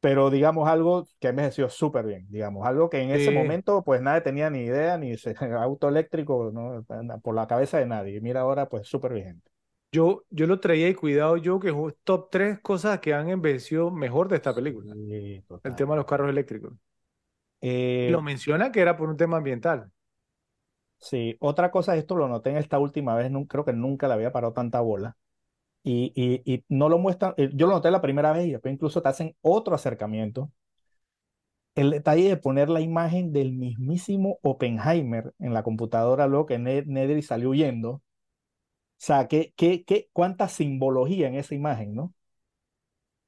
Pero 0.00 0.30
digamos 0.30 0.68
algo 0.68 1.06
que 1.20 1.28
envejeció 1.28 1.68
súper 1.68 2.04
bien, 2.06 2.26
digamos, 2.28 2.66
algo 2.66 2.90
que 2.90 3.00
en 3.00 3.10
ese 3.10 3.30
momento 3.30 3.84
pues 3.84 4.02
nadie 4.02 4.20
tenía 4.20 4.50
ni 4.50 4.64
idea, 4.64 4.98
ni 4.98 5.14
auto 5.60 5.88
eléctrico, 5.88 6.50
¿no? 6.52 6.84
por 7.22 7.34
la 7.34 7.46
cabeza 7.46 7.78
de 7.78 7.86
nadie. 7.86 8.20
Mira 8.20 8.40
ahora 8.40 8.68
pues 8.68 8.88
súper 8.88 9.12
vigente. 9.12 9.48
Yo, 9.92 10.24
yo 10.30 10.46
lo 10.46 10.58
traía 10.58 10.88
y 10.88 10.94
cuidado 10.94 11.36
yo 11.36 11.60
que 11.60 11.68
es 11.68 11.74
top 12.02 12.30
tres 12.30 12.58
cosas 12.60 12.98
que 12.98 13.12
han 13.12 13.28
envejecido 13.28 13.90
mejor 13.90 14.28
de 14.28 14.36
esta 14.36 14.54
película. 14.54 14.92
el 14.94 15.76
tema 15.76 15.94
de 15.94 15.98
los 15.98 16.06
carros 16.06 16.30
eléctricos. 16.30 16.72
Eh, 17.62 18.08
lo 18.10 18.20
menciona 18.20 18.70
que 18.70 18.80
era 18.80 18.96
por 18.96 19.08
un 19.08 19.16
tema 19.16 19.38
ambiental. 19.38 19.90
Sí, 20.98 21.36
otra 21.40 21.70
cosa, 21.70 21.96
esto 21.96 22.14
lo 22.16 22.28
noté 22.28 22.50
en 22.50 22.56
esta 22.58 22.78
última 22.78 23.14
vez, 23.14 23.32
creo 23.48 23.64
que 23.64 23.72
nunca 23.72 24.06
le 24.08 24.14
había 24.14 24.32
parado 24.32 24.52
tanta 24.52 24.80
bola. 24.80 25.16
Y, 25.84 26.12
y, 26.14 26.64
no 26.68 26.88
lo 26.88 26.98
muestran, 26.98 27.34
eh, 27.36 27.50
yo 27.54 27.66
lo 27.66 27.74
noté 27.74 27.90
la 27.90 28.00
primera 28.00 28.32
vez 28.32 28.46
y 28.46 28.52
después 28.52 28.72
incluso 28.72 29.02
te 29.02 29.08
hacen 29.08 29.36
otro 29.40 29.74
acercamiento. 29.74 30.52
el 31.74 31.90
detalle 31.90 32.28
de 32.28 32.36
poner 32.38 32.68
la 32.70 32.80
imagen 32.80 33.32
del 33.32 33.52
mismísimo 33.52 34.38
Oppenheimer 34.42 35.32
en 35.38 35.52
la 35.54 35.62
computadora 35.62 36.26
luego 36.26 36.46
que 36.46 36.58
Nedry 36.58 37.22
salió 37.22 37.50
huyendo. 37.50 37.90
O 37.90 38.02
sea, 38.96 39.28
¿qué, 39.28 39.52
qué, 39.56 39.84
qué, 39.84 40.08
cuánta 40.12 40.48
simbología 40.48 41.28
en 41.28 41.34
esa 41.34 41.54
imagen, 41.54 41.94
¿no? 41.94 42.14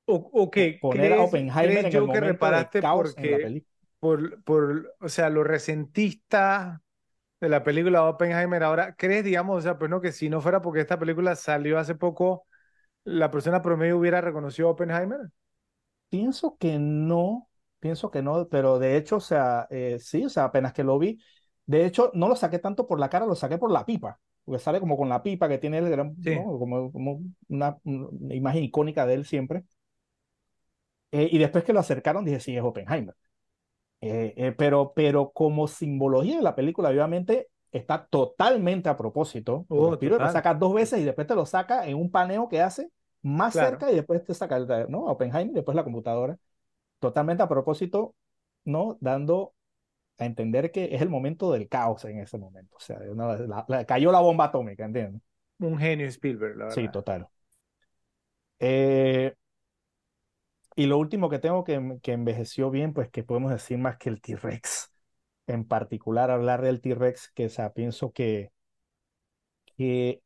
O, 0.07 0.17
ok, 0.33 0.57
poner 0.81 1.13
a 1.15 1.23
Oppenheimer 1.23 1.79
en 1.79 1.87
el 1.87 1.93
momento 1.93 2.13
que 2.13 2.21
reparaste 2.21 2.81
caos 2.81 3.15
porque, 3.15 3.27
en 3.27 3.31
la 3.33 3.39
película. 3.39 3.74
Por, 4.05 4.43
por, 4.45 4.95
o 5.01 5.09
sea, 5.09 5.31
lo 5.31 5.45
resentista 5.45 6.83
de 7.41 7.49
la 7.49 7.65
película 7.65 8.07
Oppenheimer 8.07 8.63
ahora, 8.63 8.95
¿crees, 8.97 9.25
digamos, 9.25 9.57
o 9.57 9.63
sea, 9.63 9.79
pues 9.79 9.91
no, 9.91 10.03
que 10.03 10.13
si 10.13 10.29
no 10.29 10.43
fuera 10.43 10.61
porque 10.61 10.83
esta 10.83 10.99
película 10.99 11.35
salió 11.37 11.79
hace 11.79 11.95
poco, 11.95 12.47
la 13.05 13.31
persona 13.31 13.63
promedio 13.63 13.97
hubiera 13.97 14.21
reconocido 14.21 14.69
a 14.69 14.73
Oppenheimer? 14.73 15.21
Pienso 16.11 16.59
que 16.59 16.79
no, 16.79 17.49
pienso 17.81 18.11
que 18.11 18.21
no, 18.21 18.47
pero 18.51 18.79
de 18.79 18.99
hecho, 18.99 19.17
o 19.17 19.21
sea, 19.21 19.67
eh, 19.71 19.97
sí, 19.99 20.27
o 20.27 20.29
sea, 20.29 20.45
apenas 20.45 20.75
que 20.75 20.85
lo 20.85 20.99
vi, 20.99 21.19
de 21.65 21.87
hecho, 21.87 22.11
no 22.13 22.29
lo 22.29 22.37
saqué 22.37 22.59
tanto 22.59 22.87
por 22.87 23.01
la 23.01 23.09
cara, 23.09 23.25
lo 23.25 23.35
saqué 23.35 23.57
por 23.57 23.73
la 23.73 23.87
pipa, 23.87 24.21
porque 24.45 24.59
sale 24.63 24.81
como 24.81 24.99
con 24.99 25.09
la 25.09 25.23
pipa 25.23 25.49
que 25.49 25.57
tiene 25.57 25.79
él, 25.79 25.97
como, 26.59 26.93
como 26.93 27.23
una, 27.49 27.79
imagen 28.29 28.65
icónica 28.65 29.07
de 29.07 29.15
él 29.15 29.25
siempre. 29.25 29.65
Eh, 31.11 31.31
y 31.33 31.39
después 31.39 31.65
que 31.65 31.73
lo 31.73 31.81
acercaron, 31.81 32.27
dije, 32.27 32.41
sí, 32.41 32.55
es 32.55 32.63
Oppenheimer. 32.63 33.15
Eh, 34.07 34.55
pero, 34.59 34.93
pero 34.95 35.31
como 35.31 35.67
simbología 35.67 36.37
de 36.37 36.43
la 36.43 36.55
película, 36.55 36.91
obviamente, 36.91 37.49
está 37.73 38.07
totalmente 38.07 38.89
a 38.89 38.97
propósito. 38.97 39.67
Oh, 39.69 39.97
lo 40.01 40.31
saca 40.31 40.55
dos 40.55 40.75
veces 40.75 41.01
y 41.01 41.05
después 41.05 41.27
te 41.27 41.35
lo 41.35 41.47
saca 41.47 41.87
en 41.87 41.97
un 41.97 42.11
paneo 42.11 42.49
que 42.49 42.61
hace 42.61 42.91
más 43.23 43.55
cerca 43.55 43.91
y 43.91 43.95
después 43.95 44.23
te 44.25 44.35
saca 44.35 44.59
¿no? 44.89 45.07
Oppenheimer 45.07 45.51
y 45.51 45.55
después 45.55 45.75
la 45.75 45.85
computadora 45.85 46.37
totalmente 47.01 47.43
a 47.43 47.49
propósito, 47.49 48.15
¿no? 48.65 48.97
Dando 49.01 49.55
a 50.19 50.27
entender 50.27 50.71
que 50.71 50.95
es 50.95 51.03
el 51.03 51.09
momento 51.09 51.51
del 51.53 51.69
caos 51.69 52.05
en 52.05 52.21
ese 52.21 52.39
momento. 52.39 52.77
O 52.77 52.81
sea, 52.81 52.99
cayó 53.87 54.13
la 54.13 54.21
bomba 54.21 54.47
atómica, 54.47 54.85
¿entiendes? 54.85 55.23
Un 55.59 55.79
genio 55.79 56.07
Spielberg, 56.07 56.57
la 56.57 56.65
verdad. 56.67 56.75
Sí, 56.75 56.89
total. 56.91 57.29
Eh, 58.61 59.35
y 60.77 60.87
lo 60.87 60.99
último 60.99 61.29
que 61.29 61.39
tengo 61.39 61.65
que, 61.65 61.99
que 62.03 62.13
envejeció 62.13 62.71
bien, 62.71 62.93
pues 62.93 63.09
que 63.11 63.25
podemos 63.25 63.51
decir 63.51 63.79
más 63.79 63.97
que 63.97 64.09
el 64.11 64.21
T-Rex. 64.21 64.91
En 65.47 65.65
particular, 65.67 66.31
hablar 66.31 66.63
del 66.63 66.81
T-Rex, 66.81 67.31
que 67.35 67.47
o 67.47 67.51
sea, 67.51 67.73
pienso 67.73 68.13
que, 68.13 68.51
que 69.77 70.23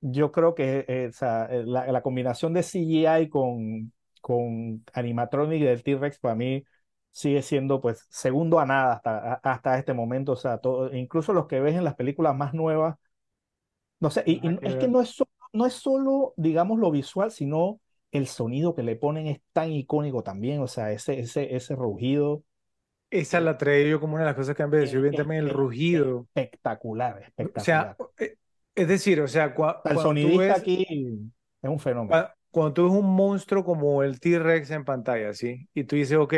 yo 0.00 0.32
creo 0.32 0.54
que 0.54 0.84
eh, 0.88 1.08
o 1.08 1.12
sea, 1.12 1.48
la, 1.50 1.90
la, 1.92 2.02
combinación 2.02 2.54
de 2.54 2.62
CGI 2.62 3.28
con, 3.28 3.92
con 4.20 4.84
animatronic 4.94 5.62
del 5.62 5.82
T-Rex 5.82 6.18
para 6.18 6.34
mí 6.34 6.64
sigue 7.10 7.42
siendo 7.42 7.80
pues 7.80 8.06
segundo 8.10 8.60
a 8.60 8.66
nada 8.66 8.94
hasta, 8.94 9.34
hasta 9.34 9.78
este 9.78 9.94
momento. 9.94 10.32
O 10.32 10.36
sea, 10.36 10.58
todo, 10.58 10.94
incluso 10.94 11.32
los 11.32 11.46
que 11.46 11.60
ves 11.60 11.74
en 11.76 11.84
las 11.84 11.96
películas 11.96 12.36
más 12.36 12.54
nuevas, 12.54 12.96
no 14.00 14.10
sé, 14.10 14.22
y, 14.26 14.40
es 14.62 14.76
que 14.76 14.88
no 14.88 15.00
es, 15.00 15.16
no 15.52 15.66
es 15.66 15.74
solo, 15.74 16.34
digamos, 16.36 16.78
lo 16.78 16.90
visual, 16.90 17.30
sino 17.30 17.80
el 18.12 18.26
sonido 18.26 18.74
que 18.74 18.82
le 18.82 18.96
ponen 18.96 19.26
es 19.26 19.40
tan 19.52 19.70
icónico 19.70 20.22
también, 20.22 20.60
o 20.60 20.66
sea, 20.66 20.92
ese, 20.92 21.20
ese, 21.20 21.54
ese 21.54 21.74
rugido. 21.74 22.42
Esa 23.10 23.40
la 23.40 23.56
trae 23.56 23.88
yo 23.88 24.00
como 24.00 24.14
una 24.14 24.24
de 24.24 24.30
las 24.30 24.36
cosas 24.36 24.54
que 24.54 24.62
han 24.62 24.68
envejecido 24.68 25.02
bien 25.02 25.14
también, 25.14 25.44
el 25.44 25.50
rugido. 25.50 26.26
Espectacular, 26.34 27.22
espectacular. 27.22 27.96
O 27.98 28.10
sea, 28.16 28.26
eh, 28.26 28.36
es 28.74 28.88
decir, 28.88 29.20
o 29.20 29.28
sea, 29.28 29.54
el 29.84 29.98
sonidista 29.98 30.56
aquí 30.56 30.86
es 31.62 31.70
un 31.70 31.78
fenómeno 31.78 32.28
cuando 32.50 32.72
tú 32.74 32.84
ves 32.84 32.92
un 32.92 33.14
monstruo 33.14 33.64
como 33.64 34.02
el 34.02 34.20
T-Rex 34.20 34.70
en 34.70 34.84
pantalla, 34.84 35.32
¿sí? 35.34 35.68
Y 35.74 35.84
tú 35.84 35.96
dices, 35.96 36.16
ok. 36.16 36.34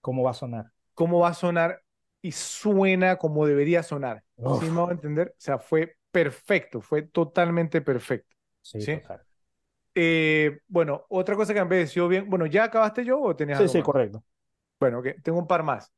¿Cómo 0.00 0.22
va 0.22 0.30
a 0.30 0.34
sonar? 0.34 0.66
¿Cómo 0.94 1.20
va 1.20 1.28
a 1.28 1.34
sonar? 1.34 1.82
Y 2.22 2.32
suena 2.32 3.16
como 3.16 3.46
debería 3.46 3.82
sonar. 3.82 4.22
¿Sí 4.60 4.70
me 4.70 4.80
voy 4.80 4.90
a 4.90 4.92
entender? 4.92 5.28
O 5.30 5.40
sea, 5.40 5.58
fue 5.58 5.96
perfecto, 6.10 6.80
fue 6.80 7.02
totalmente 7.02 7.80
perfecto. 7.80 8.34
Sí, 8.62 8.80
¿sí? 8.80 9.00
Eh, 10.00 10.60
bueno, 10.68 11.06
otra 11.08 11.34
cosa 11.34 11.52
que 11.52 11.60
me 11.60 11.66
pareció 11.66 12.06
bien. 12.06 12.30
Bueno, 12.30 12.46
¿ya 12.46 12.62
acabaste 12.62 13.04
yo 13.04 13.20
o 13.20 13.34
tenías 13.34 13.58
Sí, 13.58 13.66
sí, 13.66 13.82
correcto. 13.82 14.22
Bueno, 14.78 15.00
ok, 15.00 15.08
tengo 15.24 15.40
un 15.40 15.48
par 15.48 15.64
más. 15.64 15.92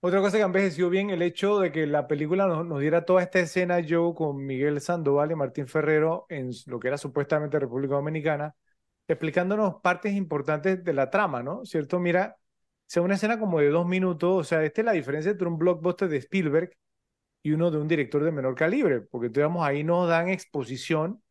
Otra 0.00 0.20
cosa 0.22 0.38
que 0.38 0.42
ha 0.42 0.46
envejecido 0.46 0.88
bien, 0.88 1.10
el 1.10 1.20
hecho 1.20 1.58
de 1.58 1.70
que 1.70 1.86
la 1.86 2.06
película 2.06 2.46
nos, 2.46 2.80
diera 2.80 3.04
toda 3.04 3.22
esta 3.22 3.38
escena 3.40 3.80
yo 3.80 4.14
con 4.14 4.46
Miguel 4.46 4.80
Sandoval 4.80 5.32
y 5.32 5.34
Martín 5.34 5.68
Ferrero 5.68 6.24
en 6.30 6.50
lo 6.64 6.80
que 6.80 6.88
era 6.88 6.96
supuestamente 6.96 7.58
República 7.58 7.96
Dominicana, 7.96 8.54
explicándonos 9.06 9.82
partes 9.82 10.14
importantes 10.14 10.82
de 10.82 10.92
la 10.94 11.10
trama, 11.10 11.42
¿no? 11.42 11.66
¿Cierto? 11.66 12.00
Mira, 12.00 12.38
sea 12.86 13.02
una 13.02 13.16
escena 13.16 13.38
como 13.38 13.60
de 13.60 13.68
dos 13.68 13.86
minutos, 13.86 14.30
o 14.40 14.44
sea, 14.44 14.64
esta 14.64 14.80
es 14.80 14.84
la 14.86 14.92
diferencia 14.92 15.32
entre 15.32 15.46
un 15.46 15.58
blockbuster 15.58 16.08
de 16.08 16.16
Spielberg 16.16 16.70
y 17.42 17.52
uno 17.52 17.70
de 17.70 17.76
un 17.76 17.88
director 17.88 18.24
de 18.24 18.32
menor 18.32 18.54
calibre, 18.54 19.02
porque 19.02 19.28
digamos, 19.28 19.66
ahí 19.66 19.84
nos 19.84 20.08
dan 20.08 20.30
exposición, 20.30 21.22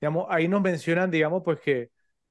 digamos, 0.00 0.26
ahí 0.28 0.48
nos 0.48 0.62
mencionan, 0.62 1.10
digamos, 1.10 1.42
pues 1.44 1.60
que, 1.60 1.90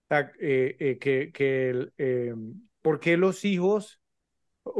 eh, 0.10 0.76
eh, 0.80 0.98
que, 1.00 1.32
que 1.34 1.90
eh, 1.98 2.34
por 2.82 3.00
qué 3.00 3.18
los 3.18 3.44
hijos 3.46 4.00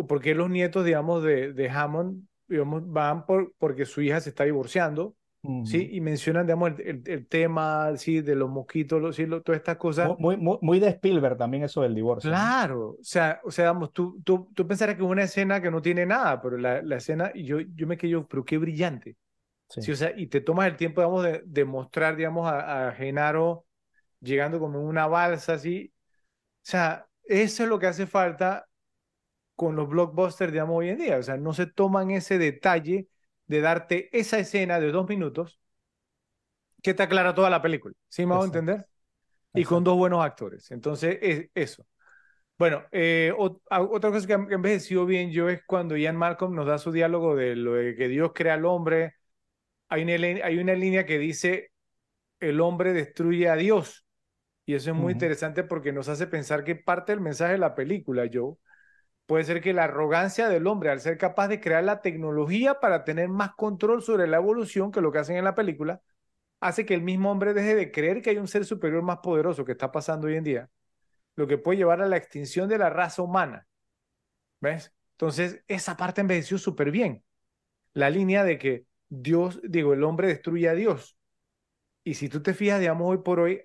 por 0.08 0.22
qué 0.22 0.36
los 0.36 0.50
nietos, 0.50 0.86
digamos, 0.86 1.24
de, 1.24 1.54
de 1.54 1.70
Hammond, 1.70 2.24
digamos, 2.48 2.84
van 2.92 3.26
por, 3.26 3.54
porque 3.58 3.86
su 3.86 4.02
hija 4.02 4.20
se 4.20 4.30
está 4.30 4.44
divorciando, 4.44 5.16
¿sí? 5.64 5.90
Y 5.94 6.02
mencionan, 6.02 6.46
digamos, 6.46 6.74
el, 6.80 7.04
el, 7.06 7.28
tema, 7.28 7.96
¿sí? 7.96 8.20
De 8.22 8.36
los 8.36 8.50
mosquitos, 8.50 9.16
¿sí? 9.16 9.26
todas 9.26 9.60
estas 9.60 9.78
cosas. 9.78 10.12
Muy, 10.20 10.36
muy, 10.36 10.58
muy, 10.62 10.80
de 10.80 10.90
Spielberg 10.90 11.38
también 11.38 11.64
eso 11.64 11.82
del 11.82 11.96
divorcio. 11.96 12.30
Claro, 12.30 12.98
o 13.00 13.04
sea, 13.04 13.40
o 13.46 13.52
sea, 13.52 13.66
digamos, 13.66 13.94
tú, 13.94 14.20
tú, 14.26 14.50
tú 14.54 14.68
pensarás 14.68 14.96
que 14.96 15.04
es 15.04 15.10
una 15.10 15.24
escena 15.24 15.62
que 15.62 15.72
no 15.72 15.82
tiene 15.82 16.06
nada, 16.06 16.42
pero 16.42 16.58
la, 16.58 16.82
la 16.82 16.98
escena, 16.98 17.32
yo, 17.34 17.62
yo 17.62 17.88
me 17.88 17.98
quedo, 17.98 18.28
pero 18.28 18.44
qué 18.44 18.58
brillante. 18.58 19.16
Sí. 19.70 19.92
O 19.92 19.96
sea, 19.96 20.14
y 20.16 20.28
te 20.28 20.42
tomas 20.42 20.68
el 20.68 20.78
tiempo, 20.78 21.02
digamos, 21.02 21.24
de, 21.24 21.42
de 21.46 21.66
mostrar, 21.66 22.16
digamos, 22.16 22.48
a, 22.48 22.88
a, 22.88 22.92
Genaro 22.94 23.66
llegando 24.22 24.60
como 24.60 24.80
en 24.80 24.86
una 24.86 25.08
balsa, 25.08 25.54
así. 25.54 25.94
O 25.96 26.70
sea, 26.70 27.08
eso 27.24 27.64
es 27.64 27.70
lo 27.70 27.80
que 27.80 27.88
hace 27.88 28.08
falta 28.08 28.68
con 29.56 29.76
los 29.76 29.90
blockbusters, 29.90 30.52
digamos, 30.52 30.78
hoy 30.78 30.90
en 30.90 30.98
día. 30.98 31.18
O 31.18 31.24
sea, 31.24 31.38
no 31.38 31.54
se 31.54 31.66
toman 31.66 32.12
ese 32.12 32.38
detalle 32.38 33.08
de 33.48 33.62
darte 33.62 34.10
esa 34.18 34.40
escena 34.40 34.80
de 34.80 34.92
dos 34.92 35.08
minutos 35.10 35.60
que 36.82 36.94
te 36.94 37.04
aclara 37.04 37.34
toda 37.34 37.50
la 37.50 37.62
película. 37.62 37.94
¿Sí 38.08 38.26
me 38.26 38.36
hago 38.36 38.46
entender? 38.46 38.88
Y 39.54 39.66
con 39.66 39.84
dos 39.84 39.98
buenos 39.98 40.24
actores. 40.24 40.72
Entonces, 40.72 41.18
es 41.22 41.50
eso. 41.56 41.86
Bueno, 42.58 42.84
eh, 42.92 43.34
otra 43.38 44.12
cosa 44.12 44.26
que 44.26 44.34
ha 44.34 44.48
envejecido 44.50 45.06
bien 45.06 45.32
yo 45.32 45.50
es 45.50 45.62
cuando 45.66 45.96
Ian 45.96 46.16
Malcolm 46.16 46.56
nos 46.56 46.66
da 46.66 46.78
su 46.78 46.92
diálogo 46.92 47.36
de 47.36 47.56
lo 47.56 47.74
de 47.74 47.96
que 47.96 48.08
Dios 48.08 48.32
crea 48.34 48.56
al 48.56 48.66
hombre. 48.66 49.17
Hay 49.90 50.04
una, 50.04 50.46
hay 50.46 50.58
una 50.60 50.74
línea 50.74 51.06
que 51.06 51.18
dice, 51.18 51.72
el 52.40 52.62
hombre 52.62 52.94
destruye 52.94 53.50
a 53.50 53.56
Dios. 53.56 54.06
Y 54.66 54.76
eso 54.76 54.92
es 54.92 54.98
muy 54.98 55.14
interesante 55.14 55.64
porque 55.64 55.94
nos 55.94 56.10
hace 56.10 56.28
pensar 56.28 56.64
que 56.64 56.76
parte 56.76 57.14
del 57.14 57.22
mensaje 57.22 57.54
de 57.54 57.58
la 57.58 57.74
película, 57.74 58.30
Joe, 58.32 58.56
Puede 59.28 59.44
ser 59.44 59.62
que 59.62 59.74
la 59.74 59.84
arrogancia 59.84 60.48
del 60.48 60.68
hombre, 60.68 60.90
al 60.90 61.02
ser 61.02 61.18
capaz 61.18 61.50
de 61.50 61.60
crear 61.60 61.84
la 61.84 62.02
tecnología 62.02 62.80
para 62.80 63.04
tener 63.04 63.28
más 63.28 63.54
control 63.56 64.02
sobre 64.02 64.26
la 64.26 64.38
evolución, 64.38 64.90
que 64.90 65.02
lo 65.02 65.12
que 65.12 65.20
hacen 65.20 65.36
en 65.36 65.44
la 65.44 65.54
película, 65.54 66.02
hace 66.62 66.86
que 66.86 66.94
el 66.94 67.02
mismo 67.02 67.30
hombre 67.30 67.54
deje 67.54 67.76
de 67.76 67.92
creer 67.92 68.22
que 68.22 68.30
hay 68.32 68.38
un 68.38 68.48
ser 68.48 68.66
superior 68.66 69.04
más 69.04 69.18
poderoso 69.18 69.66
que 69.66 69.74
está 69.74 69.92
pasando 69.92 70.28
hoy 70.28 70.38
en 70.38 70.46
día, 70.46 70.70
lo 71.36 71.46
que 71.46 71.58
puede 71.58 71.78
llevar 71.78 72.02
a 72.02 72.08
la 72.08 72.16
extinción 72.16 72.70
de 72.70 72.78
la 72.78 72.90
raza 72.90 73.22
humana. 73.22 73.68
¿Ves? 74.62 74.94
Entonces, 75.12 75.62
esa 75.68 75.98
parte 75.98 76.22
envejeció 76.22 76.58
súper 76.58 76.90
bien. 76.92 77.24
La 77.94 78.10
línea 78.10 78.46
de 78.46 78.58
que 78.58 78.86
Dios, 79.10 79.60
digo, 79.64 79.94
el 79.94 80.04
hombre 80.04 80.28
destruye 80.28 80.70
a 80.70 80.74
Dios. 80.74 81.18
Y 82.04 82.14
si 82.14 82.30
tú 82.30 82.42
te 82.42 82.54
fijas, 82.54 82.80
digamos, 82.80 83.10
hoy 83.10 83.18
por 83.20 83.40
hoy, 83.40 83.62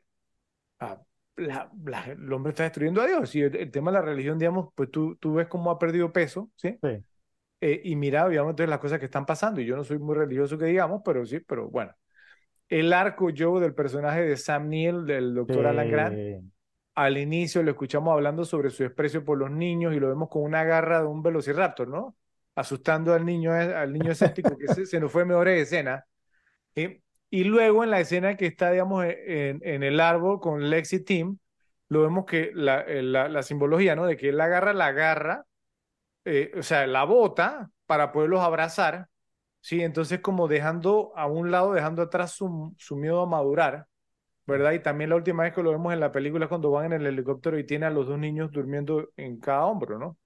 ah, 0.81 1.02
el 1.36 2.32
hombre 2.32 2.51
está 2.51 2.64
destruyendo 2.64 3.01
a 3.01 3.06
Dios. 3.06 3.35
Y 3.35 3.43
el, 3.43 3.70
tema 3.70 3.90
de 3.90 3.98
la 3.98 4.05
religión, 4.05 4.39
digamos, 4.39 4.70
pues 4.74 4.90
tú, 4.90 5.16
tú 5.16 5.35
ves 5.35 5.47
cómo 5.48 5.70
ha 5.70 5.78
perdido 5.78 6.12
peso, 6.12 6.51
¿sí? 6.56 6.78
sí. 6.82 7.05
Eh, 7.60 7.81
y 7.85 7.94
mira, 7.94 8.28
digamos, 8.28 8.51
entonces 8.51 8.69
las 8.69 8.81
cosas 8.81 8.98
que 8.98 9.05
están 9.05 9.24
pasando. 9.24 9.60
Y 9.60 9.66
yo 9.66 9.77
no 9.77 9.85
soy 9.85 9.98
muy 9.98 10.16
religioso 10.16 10.59
que 10.59 10.64
digamos, 10.66 11.02
pero 11.05 11.24
sí, 11.24 11.39
pero 11.39 11.70
bueno. 11.70 11.94
El 12.69 12.93
arco 12.93 13.31
yo 13.31 13.60
del 13.60 13.74
personaje 13.74 14.23
de 14.23 14.36
Sam 14.36 14.69
Neill, 14.69 15.06
del 15.06 15.35
doctor 15.35 15.66
Alan 15.66 15.89
Grant, 15.89 16.19
al 16.94 17.19
inicio 17.19 17.62
lo 17.62 17.70
escuchamos 17.70 18.12
hablando 18.12 18.44
sobre 18.44 18.70
su 18.70 18.82
desprecio 18.82 19.24
por 19.24 19.39
los 19.39 19.51
niños 19.51 19.94
y 19.94 20.01
lo 20.01 20.09
vemos 20.09 20.28
con 20.28 20.43
una 20.43 20.64
garra 20.64 21.01
de 21.01 21.06
un 21.06 21.23
velociraptor, 21.23 21.86
¿no? 21.86 22.16
Asustando 22.55 23.15
al 23.15 23.24
niño, 23.24 23.53
al 23.53 23.93
niño 23.93 24.12
escéptico, 24.12 24.57
que 24.59 24.69
se, 24.69 24.87
se, 24.87 25.01
nos 25.01 25.11
fue 25.11 25.24
mejor 25.24 25.49
escena. 25.49 26.05
Y 27.31 27.45
luego 27.45 27.83
en 27.83 27.91
la 27.91 28.01
escena 28.01 28.37
que 28.37 28.47
está, 28.47 28.70
digamos, 28.70 29.05
e, 29.07 29.51
en, 29.51 29.61
en 29.62 29.83
el 29.83 30.01
árbol 30.01 30.41
con 30.41 30.69
Lexi 30.69 31.01
Tim, 31.05 31.39
lo 31.89 32.03
vemos 32.03 32.27
que 32.27 32.51
la, 32.55 32.81
eh, 32.83 33.03
la, 33.03 33.29
la, 33.29 33.43
simbología, 33.43 33.97
¿no? 33.97 34.07
De 34.07 34.16
que 34.16 34.31
él 34.31 34.41
agarra 34.41 34.73
la 34.74 34.93
garra, 34.93 35.47
eh, 36.24 36.53
o 36.59 36.62
sea, 36.62 36.87
la 36.87 37.05
bota 37.05 37.70
para 37.87 38.12
poderlos 38.12 38.41
abrazar, 38.41 39.09
¿sí? 39.61 39.83
Entonces 39.83 40.20
como 40.20 40.49
dejando 40.49 41.12
a 41.16 41.27
un 41.27 41.51
lado, 41.51 41.73
dejando 41.74 42.03
atrás 42.03 42.33
su, 42.33 42.74
su 42.79 42.97
miedo 42.97 43.23
a 43.23 43.27
madurar, 43.27 43.87
¿verdad? 44.47 44.73
Y 44.73 44.81
también 44.81 45.11
la 45.11 45.16
última 45.16 45.45
vez 45.45 45.55
que 45.55 45.62
lo 45.62 45.73
vemos 45.73 45.93
en 45.93 46.01
la 46.01 46.12
película 46.12 46.47
es 46.47 46.49
cuando 46.49 46.70
van 46.70 46.87
en 46.87 46.95
el 47.03 47.07
helicóptero 47.07 47.59
y 47.59 47.66
tiene 47.66 47.87
a 47.87 47.91
los 47.91 48.07
dos 48.09 48.19
niños 48.19 48.51
durmiendo 48.53 49.11
en 49.16 49.41
cada 49.41 49.66
hombro, 49.66 49.99
¿no? 49.99 50.19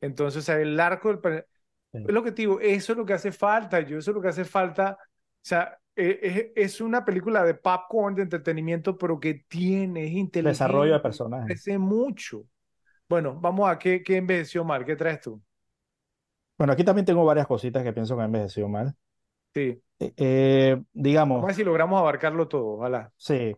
Entonces, 0.00 0.48
el 0.48 0.78
arco 0.80 1.14
del... 1.14 1.44
Es 1.92 2.12
lo 2.12 2.22
que 2.22 2.32
te 2.32 2.42
digo, 2.42 2.60
eso 2.60 2.92
es 2.92 2.98
lo 2.98 3.06
que 3.06 3.14
hace 3.14 3.32
falta, 3.32 3.80
yo, 3.80 3.98
eso 3.98 4.10
es 4.10 4.14
lo 4.14 4.20
que 4.20 4.28
hace 4.28 4.44
falta. 4.44 4.98
O 5.00 5.06
sea, 5.40 5.78
e, 5.94 6.52
e, 6.54 6.62
es, 6.62 6.80
una 6.80 7.04
película 7.04 7.42
de 7.42 7.54
popcorn, 7.54 8.14
de 8.14 8.22
entretenimiento, 8.22 8.98
pero 8.98 9.18
que 9.18 9.44
tiene, 9.48 10.04
es 10.04 10.12
inteligente. 10.12 10.50
Desarrollo 10.50 10.92
de 10.92 11.00
personajes. 11.00 11.46
Crece 11.46 11.78
mucho. 11.78 12.44
Bueno, 13.08 13.38
vamos 13.40 13.68
a 13.70 13.78
qué, 13.78 14.02
qué 14.02 14.16
envejeció 14.16 14.64
mal, 14.64 14.84
¿qué 14.84 14.96
traes 14.96 15.20
tú? 15.20 15.40
Bueno, 16.58 16.72
aquí 16.72 16.84
también 16.84 17.04
tengo 17.04 17.24
varias 17.24 17.46
cositas 17.46 17.82
que 17.82 17.92
pienso 17.92 18.16
que 18.16 18.22
han 18.22 18.26
envejecido 18.26 18.68
mal. 18.68 18.94
Sí. 19.54 19.80
Eh, 19.98 20.12
eh, 20.16 20.82
digamos. 20.92 21.36
Vamos 21.36 21.44
a 21.44 21.46
ver 21.48 21.56
si 21.56 21.64
logramos 21.64 21.98
abarcarlo 21.98 22.48
todo, 22.48 22.76
ojalá. 22.76 23.10
Sí. 23.16 23.56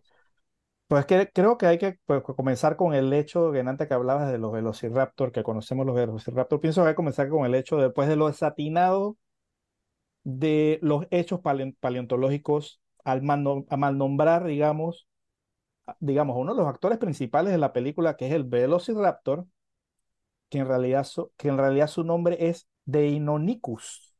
Pues 0.89 1.05
que, 1.05 1.29
creo 1.31 1.57
que 1.59 1.67
hay 1.67 1.77
que 1.77 1.99
pues, 2.07 2.23
comenzar 2.23 2.75
con 2.75 2.95
el 2.95 3.13
hecho, 3.13 3.51
que 3.51 3.59
antes 3.59 3.87
que 3.87 3.93
hablabas 3.93 4.31
de 4.31 4.39
los 4.39 4.51
Velociraptor, 4.51 5.31
que 5.31 5.43
conocemos 5.43 5.85
los 5.85 5.95
Velociraptor, 5.95 6.59
pienso 6.59 6.81
que 6.81 6.87
hay 6.87 6.93
que 6.93 6.97
comenzar 6.97 7.29
con 7.29 7.45
el 7.45 7.53
hecho, 7.53 7.77
después 7.77 8.09
de 8.09 8.15
lo 8.15 8.27
desatinado 8.27 9.15
de 10.23 10.79
los 10.81 11.05
hechos 11.11 11.41
paleontológicos, 11.79 12.81
al 13.03 13.21
mal, 13.21 13.43
nombrar, 13.97 14.45
digamos, 14.45 15.07
digamos, 15.99 16.37
uno 16.37 16.53
de 16.55 16.61
los 16.61 16.67
actores 16.67 16.97
principales 16.97 17.51
de 17.51 17.59
la 17.59 17.73
película, 17.73 18.17
que 18.17 18.27
es 18.27 18.33
el 18.33 18.43
Velociraptor, 18.45 19.45
que 20.49 20.59
en 20.59 20.67
realidad, 20.67 21.07
que 21.37 21.49
en 21.49 21.57
realidad 21.57 21.87
su 21.87 22.03
nombre 22.03 22.49
es 22.49 22.67
Deinonychus. 22.85 24.15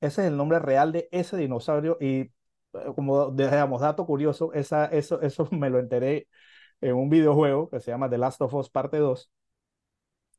Ese 0.00 0.22
es 0.22 0.28
el 0.28 0.36
nombre 0.38 0.60
real 0.60 0.92
de 0.92 1.08
ese 1.12 1.36
dinosaurio 1.36 1.98
y 2.00 2.30
como 2.94 3.30
digamos, 3.30 3.80
dato 3.80 4.06
curioso, 4.06 4.52
esa, 4.52 4.86
eso, 4.86 5.20
eso 5.22 5.48
me 5.52 5.70
lo 5.70 5.78
enteré 5.78 6.28
en 6.80 6.94
un 6.94 7.08
videojuego 7.08 7.70
que 7.70 7.80
se 7.80 7.90
llama 7.90 8.10
The 8.10 8.18
Last 8.18 8.40
of 8.42 8.54
Us 8.54 8.70
Parte 8.70 8.98
2. 8.98 9.30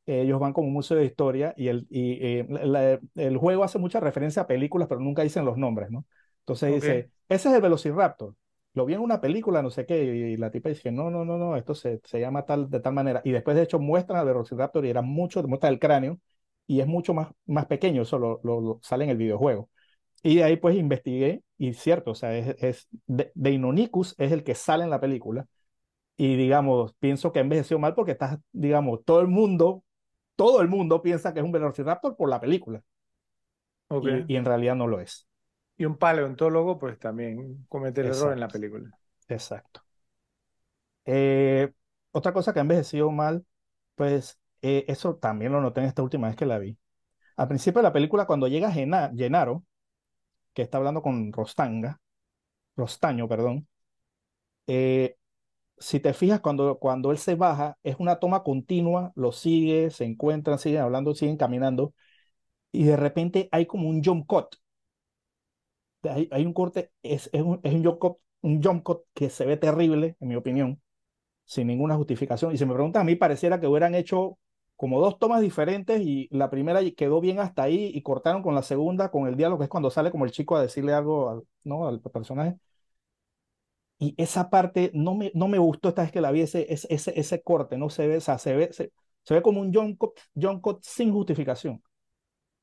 Ellos 0.06 0.40
van 0.40 0.54
como 0.54 0.68
un 0.68 0.72
museo 0.72 0.96
de 0.96 1.04
historia 1.04 1.52
y, 1.56 1.68
el, 1.68 1.86
y, 1.90 2.18
eh, 2.22 2.98
el 3.14 3.36
juego 3.36 3.62
hace 3.62 3.78
mucha 3.78 4.00
referencia 4.00 4.42
a 4.42 4.46
películas, 4.46 4.88
pero 4.88 5.00
nunca 5.00 5.22
dicen 5.22 5.44
los 5.44 5.58
nombres, 5.58 5.90
¿no? 5.90 6.06
Entonces 6.40 6.74
dice, 6.74 7.10
ese 7.28 7.48
es 7.50 7.54
el 7.54 7.60
Velociraptor. 7.60 8.34
Lo 8.72 8.86
vi 8.86 8.94
en 8.94 9.00
una 9.00 9.20
película, 9.20 9.60
no 9.60 9.68
sé 9.70 9.84
qué, 9.84 10.02
y, 10.04 10.36
la 10.38 10.50
tipa 10.50 10.70
dice, 10.70 10.90
no, 10.90 11.10
no, 11.10 11.26
no, 11.26 11.36
no, 11.36 11.56
esto 11.56 11.74
se, 11.74 12.00
se 12.04 12.20
llama 12.20 12.46
tal, 12.46 12.70
de 12.70 12.80
tal 12.80 12.94
manera. 12.94 13.20
Y 13.22 13.32
después, 13.32 13.54
de 13.54 13.64
hecho, 13.64 13.78
muestran 13.78 14.18
al 14.18 14.26
Velociraptor 14.26 14.86
y 14.86 14.90
era 14.90 15.02
mucho, 15.02 15.42
muestra 15.42 15.68
el 15.68 15.78
cráneo, 15.78 16.18
y 16.68 16.80
es 16.80 16.86
mucho 16.86 17.14
más, 17.14 17.30
más 17.46 17.66
pequeño, 17.66 18.02
eso 18.02 18.18
lo, 18.18 18.78
sale 18.82 19.04
en 19.04 19.10
el 19.10 19.16
videojuego. 19.16 19.70
Y 20.22 20.36
de 20.36 20.44
ahí 20.44 20.56
pues 20.56 20.76
investigué, 20.76 21.42
y 21.58 21.74
cierto, 21.74 22.12
o 22.12 22.14
sea, 22.14 22.36
es, 22.36 22.56
es 22.62 22.88
de, 23.06 23.32
es 23.34 24.32
el 24.32 24.44
que 24.44 24.54
sale 24.54 24.84
en 24.84 24.90
la 24.90 25.00
película, 25.00 25.46
y 26.16 26.36
digamos, 26.36 26.94
pienso 26.94 27.32
que 27.32 27.38
envejeció 27.38 27.78
mal 27.78 27.94
porque 27.94 28.12
está, 28.12 28.40
digamos, 28.52 29.04
todo 29.04 29.20
el 29.20 29.28
mundo, 29.28 29.84
todo 30.34 30.60
el 30.60 30.68
mundo 30.68 31.00
piensa 31.00 31.32
que 31.32 31.38
es 31.38 31.44
un 31.44 31.52
Velociraptor 31.52 32.16
por 32.16 32.28
la 32.28 32.40
película. 32.40 32.82
Y, 34.26 34.36
en 34.36 34.44
realidad 34.44 34.74
no 34.74 34.86
lo 34.88 35.00
es. 35.00 35.26
Y 35.76 35.84
un 35.84 35.96
paleontólogo, 35.96 36.76
pues 36.76 36.98
también 36.98 37.64
comete 37.68 38.00
el 38.00 38.08
error 38.08 38.32
en 38.32 38.40
la 38.40 38.48
película. 38.48 38.90
Exacto. 39.28 39.82
Eh, 41.04 41.72
otra 42.10 42.32
cosa 42.32 42.52
que 42.52 42.58
ha 42.58 42.62
envejecido 42.62 43.10
mal, 43.12 43.46
pues 43.94 44.40
eh, 44.60 44.84
eso 44.88 45.16
también 45.16 45.52
lo 45.52 45.60
noté 45.60 45.80
en 45.80 45.86
esta 45.86 46.02
última 46.02 46.26
vez 46.26 46.36
que 46.36 46.46
la 46.46 46.58
vi. 46.58 46.76
Al 47.36 47.46
principio 47.46 47.78
de 47.78 47.84
la 47.84 47.92
película, 47.92 48.26
cuando 48.26 48.48
llega 48.48 48.72
Genaro, 48.72 49.64
que 50.58 50.62
está 50.62 50.78
hablando 50.78 51.02
con 51.02 51.32
Rostanga, 51.32 52.00
Rostaño, 52.76 53.28
perdón, 53.28 53.68
eh, 54.66 55.16
si 55.78 56.00
te 56.00 56.12
fijas, 56.14 56.40
cuando, 56.40 56.78
cuando 56.80 57.12
él 57.12 57.18
se 57.18 57.36
baja, 57.36 57.78
es 57.84 57.96
una 58.00 58.18
toma 58.18 58.42
continua, 58.42 59.12
lo 59.14 59.30
sigue, 59.32 59.90
se 59.90 60.04
encuentran, 60.04 60.58
siguen 60.58 60.80
hablando, 60.82 61.14
siguen 61.14 61.36
caminando, 61.36 61.94
y 62.72 62.84
de 62.84 62.96
repente 62.96 63.48
hay 63.52 63.66
como 63.66 63.88
un 63.88 64.02
jump 64.04 64.26
cut. 64.26 64.56
Hay, 66.02 66.44
un 66.44 66.52
corte, 66.52 66.90
es, 67.02 67.30
es, 67.32 67.42
un, 67.42 67.60
es 67.62 67.72
un, 67.74 67.84
jump 67.84 67.98
cut, 68.00 68.18
un 68.40 68.60
jump 68.62 68.82
cut 68.82 69.02
que 69.14 69.30
se 69.30 69.46
ve 69.46 69.56
terrible, 69.58 70.16
en 70.18 70.28
mi 70.28 70.34
opinión, 70.34 70.82
sin 71.44 71.68
ninguna 71.68 71.96
justificación. 71.96 72.52
Y 72.52 72.58
si 72.58 72.66
me 72.66 72.74
preguntan, 72.74 73.02
a 73.02 73.04
mí 73.04 73.14
pareciera 73.14 73.60
que 73.60 73.68
hubieran 73.68 73.94
hecho 73.94 74.38
como 74.78 75.00
dos 75.00 75.18
tomas 75.18 75.42
diferentes 75.42 76.00
y 76.02 76.28
la 76.32 76.50
primera 76.50 76.80
quedó 76.96 77.20
bien 77.20 77.40
hasta 77.40 77.64
ahí 77.64 77.90
y 77.94 78.02
cortaron 78.02 78.42
con 78.44 78.54
la 78.54 78.62
segunda, 78.62 79.10
con 79.10 79.26
el 79.28 79.36
diálogo, 79.36 79.58
que 79.58 79.64
es 79.64 79.70
cuando 79.70 79.90
sale 79.90 80.12
como 80.12 80.24
el 80.24 80.30
chico 80.32 80.56
a 80.56 80.62
decirle 80.62 80.94
algo 80.94 81.30
al, 81.30 81.44
¿no? 81.64 81.88
al 81.88 82.00
personaje. 82.00 82.56
Y 83.98 84.14
esa 84.16 84.48
parte 84.50 84.90
no 84.94 85.14
me, 85.16 85.32
no 85.34 85.48
me 85.48 85.58
gustó 85.58 85.88
esta 85.88 86.02
vez 86.02 86.12
que 86.12 86.20
la 86.20 86.30
vi, 86.30 86.42
ese, 86.42 86.66
ese, 86.72 87.18
ese 87.18 87.42
corte, 87.42 87.76
no 87.76 87.90
se 87.90 88.06
ve, 88.06 88.18
o 88.18 88.20
sea, 88.20 88.38
se 88.38 88.54
ve, 88.54 88.72
se, 88.72 88.92
ve 89.30 89.42
como 89.42 89.60
un 89.60 89.72
John 89.74 89.96
Cut, 89.96 90.12
John 90.40 90.60
Cut 90.60 90.78
sin 90.82 91.12
justificación. 91.12 91.82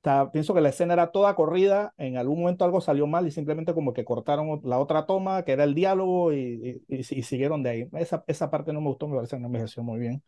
O 0.02 0.04
sea, 0.04 0.32
pienso 0.32 0.54
que 0.54 0.62
la 0.62 0.70
escena 0.70 0.94
era 0.94 1.12
toda 1.12 1.36
corrida, 1.36 1.94
en 1.98 2.18
algún 2.18 2.40
momento 2.42 2.66
algo 2.66 2.82
salió 2.82 3.08
mal 3.08 3.28
y 3.28 3.32
simplemente 3.32 3.74
como 3.74 3.94
que 3.94 4.06
cortaron 4.06 4.62
la 4.64 4.80
otra 4.80 5.06
toma, 5.08 5.44
que 5.46 5.54
era 5.54 5.64
el 5.66 5.76
diálogo, 5.76 6.34
y, 6.34 6.84
y, 6.88 7.04
siguieron 7.04 7.64
de 7.64 7.70
ahí. 7.72 7.90
Esa, 7.94 8.24
esa 8.28 8.52
parte 8.52 8.74
no 8.74 8.82
me 8.82 8.90
gustó, 8.90 9.08
me 9.08 9.16
parece 9.16 9.36
que 9.38 9.42
no 9.42 9.48
envejeció 9.48 9.84
muy 9.84 10.00
bien. 10.00 10.24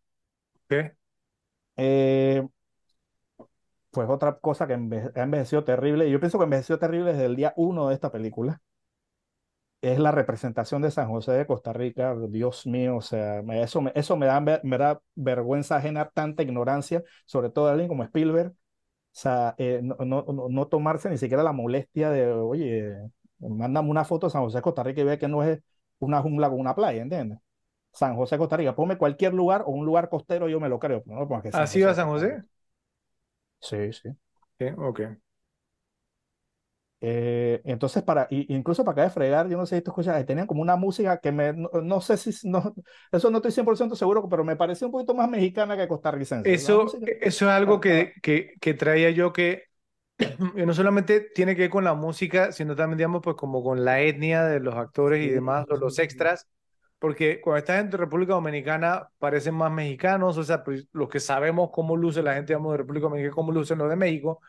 ¿Qué? 0.70 0.96
Eh, 1.78 2.44
pues 3.92 4.08
otra 4.10 4.38
cosa 4.40 4.66
que 4.68 4.74
ha 4.74 5.24
envejecido 5.24 5.64
terrible, 5.66 6.10
yo 6.10 6.20
pienso 6.20 6.38
que 6.38 6.44
envejeció 6.46 6.80
terrible 6.80 7.12
desde 7.14 7.26
el 7.26 7.36
día 7.36 7.54
uno 7.58 7.90
de 7.90 7.96
esta 7.96 8.12
película, 8.12 8.62
es 9.82 10.00
la 10.00 10.12
representación 10.12 10.82
de 10.82 10.92
San 10.92 11.08
José 11.10 11.32
de 11.34 11.46
Costa 11.48 11.72
Rica. 11.74 12.16
Dios 12.30 12.66
mío, 12.66 12.98
o 12.98 13.02
sea, 13.02 13.42
eso 13.62 13.82
me, 13.82 13.92
eso 13.96 14.18
me 14.18 14.26
da 14.26 15.02
vergüenza 15.16 15.78
ajena, 15.78 16.10
tanta 16.10 16.44
ignorancia, 16.44 17.04
sobre 17.26 17.50
todo 17.50 17.66
de 17.68 17.72
alguien 17.74 17.88
como 17.90 18.04
Spielberg. 18.04 18.52
O 18.52 18.56
sea, 19.20 19.56
eh, 19.58 19.82
no, 19.84 19.98
no, 20.06 20.26
no, 20.50 20.68
tomarse 20.68 21.10
ni 21.10 21.18
siquiera 21.18 21.44
la 21.44 21.54
molestia 21.54 22.12
de, 22.12 22.32
oye, 22.34 22.96
mándame 23.40 23.90
una 23.90 24.06
foto 24.06 24.28
de 24.28 24.32
San 24.34 24.44
José 24.44 24.60
de 24.60 24.62
Costa 24.64 24.84
Rica 24.84 25.02
y 25.02 25.06
ve 25.06 25.20
que 25.20 25.28
no 25.30 25.44
es 25.44 25.60
una 26.00 26.22
jungla 26.22 26.50
con 26.50 26.60
una 26.60 26.76
playa, 26.76 27.02
¿entiendes? 27.04 27.40
San 27.98 28.16
José, 28.16 28.38
Costa 28.38 28.58
Rica. 28.58 28.76
Ponme 28.76 28.98
cualquier 28.98 29.34
lugar 29.34 29.64
o 29.66 29.72
un 29.72 29.86
lugar 29.86 30.10
costero, 30.10 30.48
yo 30.48 30.60
me 30.60 30.70
lo 30.70 30.80
creo. 30.80 31.04
No 31.06 31.28
¿Así 31.54 31.82
va 31.82 31.94
San 31.94 32.08
José? 32.08 32.42
Sí, 33.60 33.92
sí. 33.92 34.10
Sí, 34.60 34.66
ok. 34.78 35.02
Eh, 37.00 37.62
entonces, 37.64 38.02
para, 38.04 38.28
incluso 38.30 38.84
para 38.84 38.94
acá 38.94 39.04
de 39.04 39.10
fregar, 39.12 39.48
yo 39.50 39.58
no 39.58 39.68
sé 39.68 39.78
si 39.78 39.82
tú 39.84 39.92
escuchas, 39.92 40.26
tenían 40.26 40.48
como 40.48 40.64
una 40.64 40.76
música 40.76 41.20
que 41.20 41.32
me, 41.32 41.54
no, 41.54 42.02
sé 42.02 42.18
si, 42.18 42.48
no, 42.48 42.74
eso 43.12 43.30
no 43.30 43.38
estoy 43.38 43.52
100% 43.52 43.96
seguro, 43.96 44.28
pero 44.28 44.44
me 44.44 44.56
pareció 44.56 44.88
un 44.88 44.94
poquito 44.94 45.14
más 45.14 45.30
mexicana 45.30 45.78
que 45.78 45.88
costarricense. 45.88 46.52
Eso, 46.52 46.86
eso 47.22 47.46
es 47.46 47.52
algo 47.52 47.80
que, 47.80 48.14
que, 48.24 48.54
que 48.60 48.74
traía 48.74 49.12
yo 49.12 49.32
que 49.32 49.64
no 50.56 50.74
solamente 50.74 51.22
tiene 51.22 51.56
que 51.56 51.64
ver 51.64 51.70
con 51.70 51.84
la 51.84 51.94
música, 51.94 52.52
sino 52.52 52.76
también, 52.76 52.98
digamos, 52.98 53.22
pues 53.24 53.36
como 53.36 53.64
con 53.64 53.86
la 53.86 54.02
etnia 54.02 54.44
de 54.46 54.60
los 54.60 54.74
actores 54.76 55.24
y 55.24 55.30
demás, 55.30 55.66
o 55.70 55.78
los 55.78 56.00
extras 56.00 56.48
porque 57.00 57.42
cuando 57.42 57.60
estás 57.60 57.80
en 57.80 57.92
República 57.92 58.34
Dominicana 58.34 59.10
parecen 59.20 59.56
más 59.56 59.72
mexicanos, 59.72 60.38
o 60.38 60.44
sea, 60.44 60.64
pues, 60.64 60.88
los 60.94 61.10
que 61.10 61.20
sabemos 61.20 61.70
cómo 61.72 61.96
luce 61.96 62.24
la 62.24 62.34
gente, 62.34 62.54
digamos, 62.54 62.72
de 62.74 62.78
República 62.78 63.04
Dominicana, 63.06 63.36
cómo 63.36 63.52
lucen 63.52 63.78
los 63.78 63.90
de 63.90 63.96
México, 63.96 64.42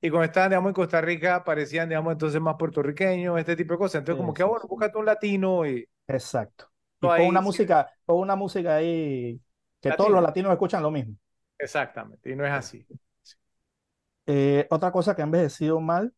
y 0.00 0.10
cuando 0.10 0.24
estaban, 0.24 0.50
digamos, 0.50 0.70
en 0.70 0.74
Costa 0.74 1.00
Rica 1.00 1.44
parecían, 1.44 1.88
digamos, 1.88 2.12
entonces 2.12 2.40
más 2.40 2.56
puertorriqueños, 2.58 3.38
este 3.38 3.54
tipo 3.54 3.74
de 3.74 3.78
cosas. 3.78 4.00
Entonces, 4.00 4.20
como 4.20 4.34
que, 4.34 4.42
ah, 4.42 4.46
bueno, 4.46 4.66
búscate 4.68 4.98
un 4.98 5.06
latino 5.06 5.64
y... 5.64 5.88
Exacto. 6.08 6.68
Y 7.00 7.06
pon 7.06 7.22
una 7.22 7.40
música, 7.40 7.88
pon 8.04 8.18
una 8.18 8.34
música 8.34 8.76
ahí 8.76 9.40
que 9.80 9.92
todos 9.92 10.10
los 10.10 10.22
latinos 10.22 10.50
escuchan 10.52 10.82
lo 10.82 10.90
mismo. 10.90 11.14
Exactamente, 11.56 12.30
y 12.30 12.34
no 12.34 12.44
es 12.44 12.52
así. 12.52 12.84
Eh, 14.26 14.66
otra 14.70 14.90
cosa 14.90 15.14
que 15.14 15.22
ha 15.22 15.24
envejecido 15.24 15.80
mal, 15.80 16.12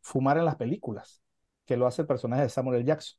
fumar 0.00 0.38
en 0.38 0.44
las 0.44 0.56
películas, 0.56 1.22
que 1.64 1.76
lo 1.76 1.86
hace 1.86 2.02
el 2.02 2.08
personaje 2.08 2.42
de 2.42 2.48
Samuel 2.48 2.78
L. 2.78 2.84
Jackson. 2.84 3.18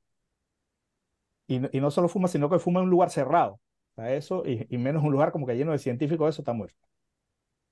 Y, 1.48 1.78
y 1.78 1.82
no 1.82 1.92
solo 1.92 2.08
fuma, 2.10 2.28
sino 2.28 2.50
que 2.50 2.60
fuma 2.60 2.80
en 2.80 2.86
un 2.86 2.90
lugar 2.92 3.10
cerrado. 3.10 3.60
O 3.96 4.02
eso, 4.04 4.44
y, 4.46 4.66
y, 4.70 4.78
menos 4.78 5.04
un 5.04 5.12
lugar 5.12 5.32
como 5.32 5.48
que 5.48 5.56
lleno 5.56 5.72
de 5.72 5.80
científicos, 5.80 6.30
eso 6.30 6.42
está 6.42 6.54
muerto. 6.54 6.78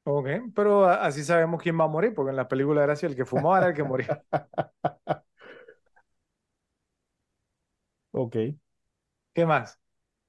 Ok, 0.07 0.27
pero 0.56 0.85
así 0.88 1.23
sabemos 1.23 1.61
quién 1.61 1.80
va 1.80 1.85
a 1.85 1.88
morir, 1.88 2.14
porque 2.14 2.30
en 2.30 2.35
la 2.35 2.47
película 2.47 2.84
era 2.84 2.93
así, 2.93 3.06
el 3.07 3.15
que 3.15 3.26
fumaba 3.26 3.57
era 3.60 3.68
el 3.69 3.73
que 3.76 3.84
moría. 3.84 4.23
ok. 8.11 8.35
¿Qué 9.34 9.45
más? 9.45 9.80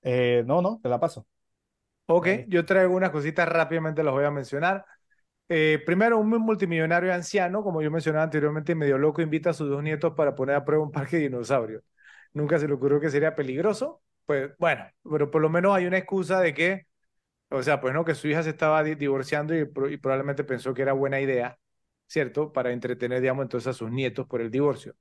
Eh, 0.03 0.43
no, 0.47 0.63
no, 0.63 0.81
te 0.83 0.89
la 0.89 1.01
paso. 1.01 1.27
Ok, 2.07 2.29
yo 2.49 2.65
traigo 2.67 2.95
unas 2.95 3.11
cositas 3.11 3.49
rápidamente, 3.49 4.03
las 4.05 4.13
voy 4.15 4.25
a 4.25 4.31
mencionar. 4.31 4.85
Eh, 5.49 5.83
primero, 5.87 6.19
un 6.19 6.29
multimillonario 6.31 7.13
anciano, 7.15 7.63
como 7.65 7.83
yo 7.83 7.91
mencionaba 7.91 8.25
anteriormente, 8.25 8.75
medio 8.75 8.99
loco, 8.99 9.23
invita 9.23 9.51
a 9.51 9.55
sus 9.55 9.69
dos 9.71 9.83
nietos 9.83 10.15
para 10.17 10.35
poner 10.37 10.57
a 10.57 10.65
prueba 10.65 10.85
un 10.85 10.93
parque 10.93 11.17
de 11.19 11.23
dinosaurios 11.25 11.83
nunca 12.37 12.59
se 12.59 12.69
le 12.69 12.75
ocurrió 12.75 13.01
que 13.01 13.11
sería 13.11 13.35
peligroso, 13.35 14.03
pues 14.27 14.51
bueno, 14.59 14.85
pero 15.11 15.31
por 15.31 15.43
lo 15.43 15.49
menos 15.51 15.75
hay 15.77 15.87
una 15.87 15.99
excusa 15.99 16.41
de 16.41 16.55
que, 16.55 16.87
o 17.51 17.63
sea, 17.63 17.81
pues 17.81 17.95
no, 17.95 18.05
que 18.05 18.15
su 18.15 18.29
hija 18.29 18.43
se 18.43 18.51
estaba 18.51 18.83
divorciando 18.85 19.55
y, 19.57 19.65
probablemente 19.67 20.45
pensó 20.45 20.75
que 20.75 20.83
era 20.83 20.93
buena 20.95 21.21
idea, 21.21 21.59
¿cierto? 22.07 22.53
Para 22.53 22.73
entretener, 22.73 23.21
digamos, 23.21 23.45
entonces 23.45 23.69
a 23.69 23.73
sus 23.75 23.91
nietos 23.91 24.27
por 24.27 24.41
el 24.43 24.51
divorcio. 24.51 24.95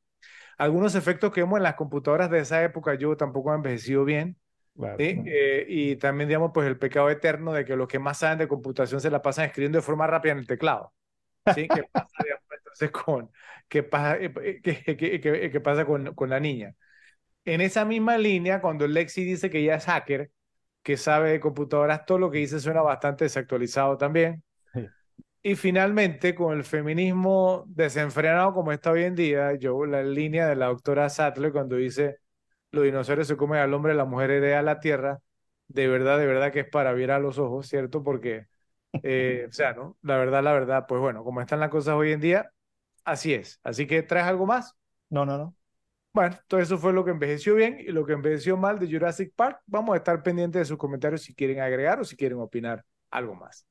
Algunos 0.57 0.95
efectos 0.95 1.31
que 1.31 1.41
vemos 1.41 1.57
en 1.57 1.63
las 1.63 1.75
computadoras 1.75 2.29
de 2.31 2.39
esa 2.39 2.63
época 2.63 2.95
yo 2.95 3.17
tampoco 3.17 3.51
han 3.51 3.57
envejecido 3.57 4.05
bien. 4.05 4.37
Claro. 4.75 4.97
¿sí? 4.99 5.21
Eh, 5.25 5.65
y 5.69 5.95
también, 5.97 6.27
digamos, 6.29 6.51
pues 6.53 6.67
el 6.67 6.77
pecado 6.79 7.09
eterno 7.09 7.53
de 7.53 7.65
que 7.65 7.75
los 7.75 7.87
que 7.87 7.99
más 7.99 8.19
saben 8.19 8.37
de 8.39 8.47
computación 8.47 9.01
se 9.01 9.09
la 9.11 9.21
pasan 9.21 9.45
escribiendo 9.45 9.77
de 9.77 9.81
forma 9.83 10.07
rápida 10.07 10.33
en 10.33 10.39
el 10.39 10.47
teclado. 10.47 10.93
¿Sí? 11.47 11.69
¿Qué 11.69 11.83
pasa, 11.85 12.23
digamos, 12.23 12.43
entonces 12.57 12.91
con, 12.91 13.31
qué 13.69 13.83
pasa, 13.83 14.17
eh, 14.17 14.33
eh, 14.43 14.61
qué, 14.63 14.83
qué- 14.97 15.19
qué- 15.21 15.51
qué 15.51 15.61
pasa 15.61 15.85
con, 15.85 16.13
con 16.15 16.29
la 16.29 16.39
niña? 16.39 16.75
En 17.45 17.61
esa 17.61 17.85
misma 17.85 18.17
línea, 18.17 18.59
cuando 18.61 18.87
Lexi 18.87 19.23
dice 19.23 19.49
que 19.49 19.59
ella 19.59 19.75
es 19.75 19.85
hacker, 19.85 20.31
que 20.83 20.97
sabe 20.97 21.31
de 21.31 21.39
computadoras, 21.39 22.05
todo 22.05 22.17
lo 22.19 22.31
que 22.31 22.39
dice 22.39 22.59
suena 22.59 22.81
bastante 22.81 23.25
desactualizado 23.25 23.97
también. 23.97 24.43
Sí. 24.73 24.87
Y 25.43 25.55
finalmente, 25.55 26.35
con 26.35 26.57
el 26.57 26.63
feminismo 26.63 27.63
desenfrenado 27.67 28.53
como 28.53 28.71
está 28.71 28.91
hoy 28.91 29.03
en 29.03 29.15
día, 29.15 29.53
yo 29.55 29.85
la 29.85 30.03
línea 30.03 30.47
de 30.47 30.55
la 30.55 30.67
doctora 30.67 31.09
Sattler 31.09 31.51
cuando 31.51 31.75
dice 31.75 32.17
los 32.75 32.83
dinosaurios 32.83 33.27
se 33.27 33.37
comen 33.37 33.59
al 33.59 33.73
hombre, 33.73 33.95
la 33.95 34.05
mujer 34.05 34.31
hereda 34.31 34.61
la 34.61 34.79
tierra, 34.79 35.19
de 35.67 35.87
verdad, 35.87 36.19
de 36.19 36.27
verdad 36.27 36.51
que 36.51 36.61
es 36.61 36.69
para 36.69 36.93
ver 36.93 37.09
a 37.11 37.19
los 37.19 37.39
ojos, 37.39 37.67
¿cierto? 37.67 38.03
Porque, 38.03 38.47
eh, 39.01 39.47
o 39.49 39.51
sea, 39.51 39.73
¿no? 39.73 39.97
La 40.01 40.17
verdad, 40.17 40.43
la 40.43 40.53
verdad, 40.53 40.85
pues 40.87 41.01
bueno, 41.01 41.23
como 41.23 41.41
están 41.41 41.59
las 41.59 41.69
cosas 41.69 41.95
hoy 41.95 42.11
en 42.11 42.19
día, 42.19 42.51
así 43.03 43.33
es. 43.33 43.59
Así 43.63 43.87
que, 43.87 44.03
¿traes 44.03 44.27
algo 44.27 44.45
más? 44.45 44.75
No, 45.09 45.25
no, 45.25 45.37
no. 45.37 45.55
Bueno, 46.15 46.37
todo 46.47 46.61
eso 46.61 46.77
fue 46.77 46.93
lo 46.93 47.03
que 47.03 47.11
envejeció 47.11 47.55
bien 47.55 47.77
y 47.77 47.91
lo 47.91 48.05
que 48.05 48.13
envejeció 48.13 48.55
mal 48.55 48.79
de 48.79 48.87
Jurassic 48.89 49.33
Park. 49.35 49.59
Vamos 49.65 49.95
a 49.95 49.97
estar 49.97 50.23
pendientes 50.23 50.61
de 50.61 50.65
sus 50.65 50.77
comentarios 50.77 51.23
si 51.23 51.35
quieren 51.35 51.59
agregar 51.59 51.99
o 51.99 52.05
si 52.05 52.15
quieren 52.15 52.39
opinar 52.39 52.85
algo 53.11 53.35
más. 53.35 53.67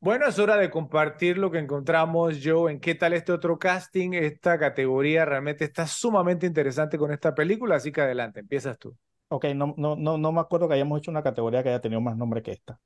Bueno, 0.00 0.26
es 0.26 0.38
hora 0.38 0.56
de 0.56 0.70
compartir 0.70 1.36
lo 1.36 1.50
que 1.50 1.58
encontramos 1.58 2.38
yo 2.38 2.70
en 2.70 2.80
qué 2.80 2.94
tal 2.94 3.12
este 3.12 3.32
otro 3.32 3.58
casting. 3.58 4.14
Esta 4.14 4.58
categoría 4.58 5.26
realmente 5.26 5.64
está 5.64 5.86
sumamente 5.86 6.46
interesante 6.46 6.96
con 6.96 7.12
esta 7.12 7.34
película, 7.34 7.76
así 7.76 7.92
que 7.92 8.00
adelante, 8.00 8.40
empiezas 8.40 8.78
tú. 8.78 8.96
Ok, 9.28 9.44
no, 9.54 9.74
no, 9.76 9.96
no, 9.96 10.16
no 10.16 10.32
me 10.32 10.40
acuerdo 10.40 10.66
que 10.66 10.74
hayamos 10.76 10.98
hecho 10.98 11.10
una 11.10 11.22
categoría 11.22 11.62
que 11.62 11.68
haya 11.68 11.80
tenido 11.82 12.00
más 12.00 12.16
nombre 12.16 12.40
que 12.40 12.52
esta. 12.52 12.80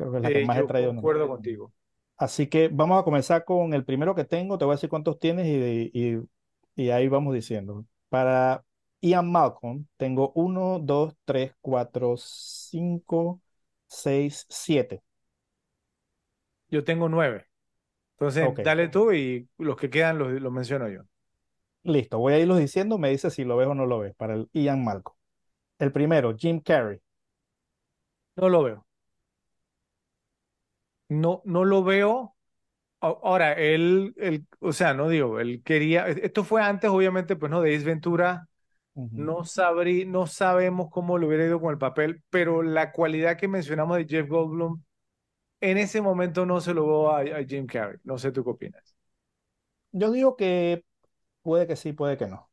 Creo 0.00 0.10
que 0.12 0.16
es 0.18 0.22
la 0.24 0.32
que 0.32 0.38
Eh, 0.38 0.44
más 0.44 0.58
he 0.58 0.64
traído. 0.64 0.92
contigo. 1.28 1.72
Así 2.16 2.48
que 2.48 2.68
vamos 2.68 3.00
a 3.00 3.04
comenzar 3.04 3.44
con 3.44 3.72
el 3.74 3.84
primero 3.84 4.14
que 4.14 4.24
tengo. 4.24 4.58
Te 4.58 4.64
voy 4.64 4.72
a 4.72 4.76
decir 4.76 4.90
cuántos 4.90 5.18
tienes 5.18 5.46
y, 5.46 5.90
y, 5.94 6.20
y 6.76 6.90
ahí 6.90 7.08
vamos 7.08 7.34
diciendo. 7.34 7.86
Para 8.10 8.64
Ian 9.00 9.30
Malcolm, 9.32 9.86
tengo 9.96 10.32
uno, 10.34 10.78
dos, 10.80 11.14
tres, 11.24 11.54
cuatro, 11.62 12.16
cinco, 12.18 13.40
seis, 13.86 14.46
siete. 14.50 15.02
Yo 16.68 16.84
tengo 16.84 17.08
nueve. 17.08 17.46
Entonces, 18.14 18.54
dale 18.62 18.88
tú 18.88 19.12
y 19.12 19.48
los 19.58 19.76
que 19.76 19.90
quedan 19.90 20.18
los, 20.18 20.32
los 20.42 20.52
menciono 20.52 20.88
yo. 20.88 21.02
Listo, 21.82 22.18
voy 22.18 22.34
a 22.34 22.38
irlos 22.38 22.58
diciendo. 22.58 22.98
Me 22.98 23.10
dice 23.10 23.30
si 23.30 23.44
lo 23.44 23.56
ves 23.56 23.68
o 23.68 23.74
no 23.74 23.86
lo 23.86 23.98
ves. 24.00 24.14
Para 24.16 24.34
el 24.34 24.48
Ian 24.52 24.84
Malcolm. 24.84 25.16
El 25.78 25.92
primero, 25.92 26.36
Jim 26.36 26.60
Carrey. 26.60 27.00
No 28.36 28.48
lo 28.48 28.62
veo. 28.64 28.86
No, 31.10 31.42
no 31.46 31.64
lo 31.66 31.84
veo. 31.84 32.36
Ahora, 33.00 33.54
él, 33.54 34.14
él, 34.18 34.46
o 34.60 34.72
sea, 34.72 34.94
no 34.94 35.08
digo, 35.08 35.40
él 35.40 35.62
quería, 35.64 36.08
e, 36.08 36.20
esto 36.26 36.44
fue 36.44 36.62
antes, 36.62 36.90
obviamente, 36.90 37.36
pues 37.36 37.50
no, 37.50 37.62
de 37.62 37.76
Ace 37.76 37.84
Ventura, 37.86 38.48
no 39.14 39.44
sabrí, 39.44 40.06
no 40.06 40.26
sabemos 40.26 40.88
cómo 40.90 41.18
le 41.18 41.26
hubiera 41.26 41.46
ido 41.46 41.60
con 41.60 41.72
el 41.72 41.78
papel, 41.78 42.22
pero 42.30 42.62
la 42.62 42.92
cualidad 42.92 43.38
que 43.38 43.48
mencionamos 43.48 43.98
de 43.98 44.06
Jeff 44.08 44.28
Goldblum, 44.28 44.82
en 45.60 45.78
ese 45.78 46.02
momento 46.02 46.46
no 46.46 46.60
se 46.60 46.74
lo 46.74 46.86
veo 46.86 47.10
a, 47.12 47.20
a 47.40 47.44
Jim 47.46 47.66
Carrey. 47.66 47.98
No 48.04 48.18
sé 48.18 48.32
tú 48.32 48.44
qué 48.44 48.50
opinas. 48.50 48.96
Yo 49.92 50.10
digo 50.12 50.36
que 50.36 50.84
puede 51.42 51.66
que 51.66 51.76
sí, 51.76 51.92
puede 51.92 52.16
que 52.18 52.26
no. 52.28 52.50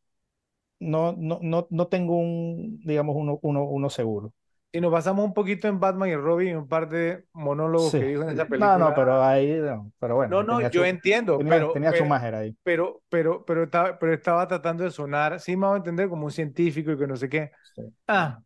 No, 0.79 1.13
no, 1.17 1.39
no, 1.43 1.67
no 1.71 1.87
tengo 1.89 2.17
un, 2.17 2.79
digamos, 2.85 3.15
uno, 3.17 3.39
uno, 3.43 3.63
uno 3.65 3.89
seguro. 3.91 4.33
Y 4.71 4.81
nos 4.81 4.91
basamos 4.91 5.25
un 5.25 5.33
poquito 5.33 5.67
en 5.67 5.79
Batman 5.79 6.09
y 6.09 6.15
Robin 6.15 6.49
y 6.49 6.53
un 6.55 6.67
par 6.67 6.89
de 6.89 7.25
monólogos 7.33 7.91
Sí. 7.91 7.99
que 7.99 8.05
dijo 8.05 8.23
en 8.23 8.29
esa 8.31 8.43
No, 8.43 8.49
película. 8.49 8.77
no, 8.77 8.93
pero 8.93 9.23
ahí, 9.23 9.47
no, 9.59 9.91
pero 9.99 10.15
bueno, 10.15 10.33
No, 10.35 10.43
no, 10.43 10.61
yo 10.69 10.85
entiendo, 10.85 11.37
tenía, 11.37 11.53
pero, 11.55 11.71
tenía 11.71 11.89
pero, 11.91 12.03
Schumacher 12.03 12.35
ahí. 12.35 12.57
pero, 12.63 13.01
pero, 13.09 13.45
pero, 13.45 13.63
estaba, 13.63 13.97
pero 13.97 14.13
estaba 14.13 14.47
tratando 14.47 14.83
de 14.83 14.91
sonar, 14.91 15.39
sí 15.39 15.55
me 15.55 15.67
va 15.67 15.73
a 15.75 15.77
entender, 15.77 16.09
como 16.09 16.25
un 16.25 16.31
científico 16.31 16.91
y 16.91 16.97
que 16.97 17.07
no 17.07 17.15
sé 17.15 17.29
qué. 17.29 17.51
Sí. 17.75 17.93
Ah, 18.07 18.41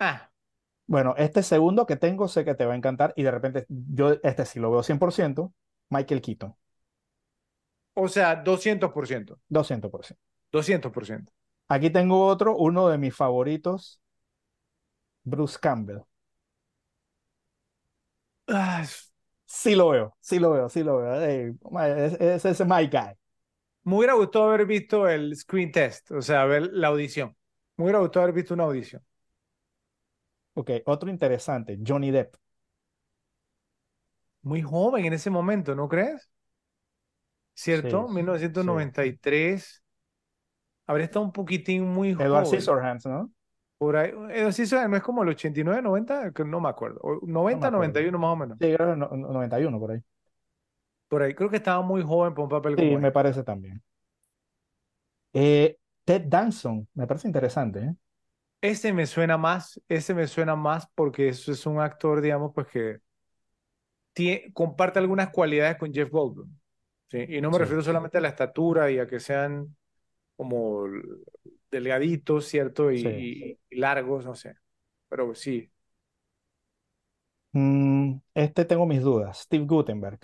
ah, 0.00 0.30
Bueno, 0.88 1.14
este 1.18 1.42
segundo 1.42 1.86
que 1.86 1.96
tengo 1.96 2.28
sé 2.28 2.44
que 2.44 2.54
te 2.54 2.64
va 2.64 2.72
a 2.74 2.76
encantar 2.76 3.12
y 3.16 3.22
de 3.24 3.30
repente 3.32 3.66
yo 3.68 4.12
este 4.22 4.44
sí 4.46 4.60
lo 4.60 4.70
veo 4.70 4.82
100%, 4.82 5.52
Michael 5.90 6.20
Keaton, 6.22 6.54
o 7.94 8.06
sea, 8.08 8.36
200%, 8.36 9.40
200%. 9.48 10.16
200%. 10.52 11.32
Aquí 11.68 11.90
tengo 11.90 12.26
otro, 12.26 12.56
uno 12.56 12.88
de 12.88 12.98
mis 12.98 13.14
favoritos, 13.14 14.00
Bruce 15.26 15.58
Campbell. 15.58 16.06
Ah, 18.48 18.84
Sí 19.48 19.74
lo 19.76 19.90
veo, 19.90 20.16
sí 20.20 20.38
lo 20.40 20.50
veo, 20.52 20.68
sí 20.68 20.82
lo 20.82 20.98
veo. 20.98 21.14
Ese 21.86 22.34
ese 22.34 22.50
es 22.50 22.60
my 22.66 22.86
guy. 22.88 23.14
me 23.84 23.96
hubiera 23.96 24.14
gustado 24.14 24.46
haber 24.46 24.66
visto 24.66 25.08
el 25.08 25.34
screen 25.36 25.72
test, 25.72 26.10
o 26.12 26.20
sea, 26.22 26.44
ver 26.44 26.70
la 26.72 26.88
audición. 26.88 27.36
Me 27.76 27.84
hubiera 27.84 28.00
gustado 28.00 28.24
haber 28.24 28.34
visto 28.34 28.54
una 28.54 28.64
audición. 28.64 29.02
Ok, 30.54 30.70
otro 30.86 31.08
interesante, 31.10 31.78
Johnny 31.86 32.10
Depp. 32.10 32.34
Muy 34.42 34.62
joven 34.62 35.04
en 35.04 35.12
ese 35.12 35.28
momento, 35.30 35.74
¿no 35.74 35.88
crees? 35.90 36.30
¿Cierto? 37.54 38.08
Sí, 38.08 38.52
sí. 38.54 38.72
1993. 38.72 39.82
Habría 40.86 41.06
estado 41.06 41.24
un 41.26 41.32
poquitín 41.32 41.84
muy 41.88 42.14
Edward 42.18 42.46
joven. 42.46 42.46
Scissorhands, 42.46 43.06
¿no? 43.06 43.32
Por 43.78 43.96
ahí, 43.96 44.12
sí, 44.52 44.64
no 44.88 44.96
es 44.96 45.02
como 45.02 45.22
el 45.22 45.28
89, 45.30 45.82
90, 45.82 46.32
que 46.32 46.44
no 46.44 46.60
me 46.60 46.68
acuerdo. 46.68 46.98
O 47.02 47.20
90, 47.26 47.66
acuerdo. 47.66 47.70
91 47.70 48.18
más 48.18 48.32
o 48.32 48.36
menos. 48.36 48.58
Sí, 48.60 48.66
creo 48.74 48.78
que 48.92 48.96
no- 48.96 49.08
no- 49.10 49.28
91 49.32 49.78
por 49.80 49.92
ahí. 49.92 50.02
Por 51.08 51.22
ahí, 51.22 51.34
creo 51.34 51.50
que 51.50 51.56
estaba 51.56 51.82
muy 51.82 52.02
joven 52.02 52.32
para 52.34 52.44
un 52.44 52.48
papel 52.50 52.76
Sí, 52.76 52.96
como 52.96 52.98
me 52.98 53.10
este. 53.10 53.12
parece 53.12 53.42
también. 53.42 53.82
Eh, 55.32 55.78
Ted 56.04 56.22
Danson, 56.28 56.88
me 56.94 57.06
parece 57.06 57.28
interesante, 57.28 57.80
¿eh? 57.80 57.94
Ese 58.60 58.92
me 58.92 59.06
suena 59.06 59.36
más, 59.38 59.80
ese 59.88 60.12
me 60.14 60.26
suena 60.26 60.56
más 60.56 60.88
porque 60.94 61.28
eso 61.28 61.52
es 61.52 61.64
un 61.66 61.80
actor, 61.80 62.20
digamos, 62.20 62.52
pues 62.54 62.66
que 62.68 63.00
comparte 64.54 64.98
algunas 64.98 65.30
cualidades 65.30 65.76
con 65.78 65.92
Jeff 65.92 66.10
Goldblum. 66.10 66.50
¿sí? 67.10 67.24
Y 67.28 67.40
no 67.40 67.50
me 67.50 67.58
Sí. 67.58 67.58
refiero 67.58 67.82
solamente 67.82 68.18
a 68.18 68.20
la 68.20 68.28
estatura 68.28 68.90
y 68.90 68.98
a 68.98 69.06
que 69.06 69.20
sean 69.20 69.76
como 70.36 70.86
delgaditos, 71.76 72.46
¿cierto? 72.46 72.92
Y, 72.92 72.98
Sí. 73.02 73.26
y- 73.70 73.76
y 73.76 73.76
largos, 73.80 74.24
no 74.26 74.34
sé. 74.34 74.56
Pero 75.08 75.34
sí. 75.34 75.70
Mm, 77.52 78.20
este 78.34 78.64
tengo 78.64 78.86
mis 78.86 79.02
dudas, 79.02 79.38
Steve 79.40 79.64
Guttenberg. 79.66 80.20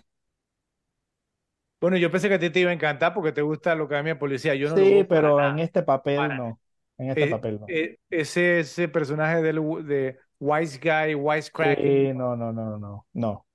Bueno, 1.81 1.97
yo 1.97 2.11
pensé 2.13 2.29
que 2.29 2.35
a 2.37 2.39
ti 2.39 2.51
te 2.51 2.61
iba 2.61 2.71
a 2.71 2.75
encantar 2.75 3.13
porque 3.13 3.33
te 3.33 3.43
gusta 3.43 3.75
la 3.75 3.83
Academia 3.85 4.15
de 4.15 4.21
Policía. 4.21 4.55
Yo 4.55 4.71
no 4.71 4.77
lo 4.77 4.87
Sí, 4.87 5.05
pero 5.09 5.41
nada. 5.41 5.43
en 5.43 5.59
este 5.59 5.83
papel 5.83 6.35
Para 6.35 6.37
no. 6.37 6.61
En 6.99 7.11
este 7.11 7.27
Eh, 7.27 7.29
papel 7.29 7.61
no. 7.61 7.75
eh, 7.75 7.99
ese, 8.11 8.61
ese 8.61 8.89
personaje 8.89 9.43
del, 9.43 9.57
de 9.87 10.19
Wise 10.41 10.79
Guy, 10.83 11.15
Wisecracking, 11.17 12.03
Sí, 12.03 12.13
no, 12.15 12.37
no, 12.37 12.53
no, 12.53 12.79
no, 12.79 13.07
no. 13.13 13.47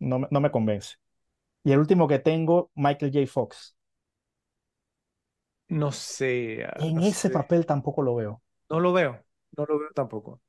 No, 0.00 0.28
no 0.30 0.40
me 0.40 0.50
convence. 0.50 0.96
Y 1.64 1.72
el 1.72 1.80
último 1.80 2.08
que 2.08 2.18
tengo, 2.20 2.70
Michael 2.74 3.12
J. 3.14 3.26
Fox. 3.28 3.76
No 5.72 5.92
sé, 5.92 6.64
ah, 6.64 6.84
En 6.86 7.00
no 7.00 7.02
ese 7.02 7.30
sé. 7.30 7.30
papel 7.30 7.64
tampoco 7.64 8.02
lo 8.02 8.14
veo. 8.14 8.42
No 8.70 8.80
lo 8.80 8.92
veo, 8.92 9.24
no 9.56 9.64
lo 9.66 9.78
veo 9.78 9.90
tampoco. 9.94 10.40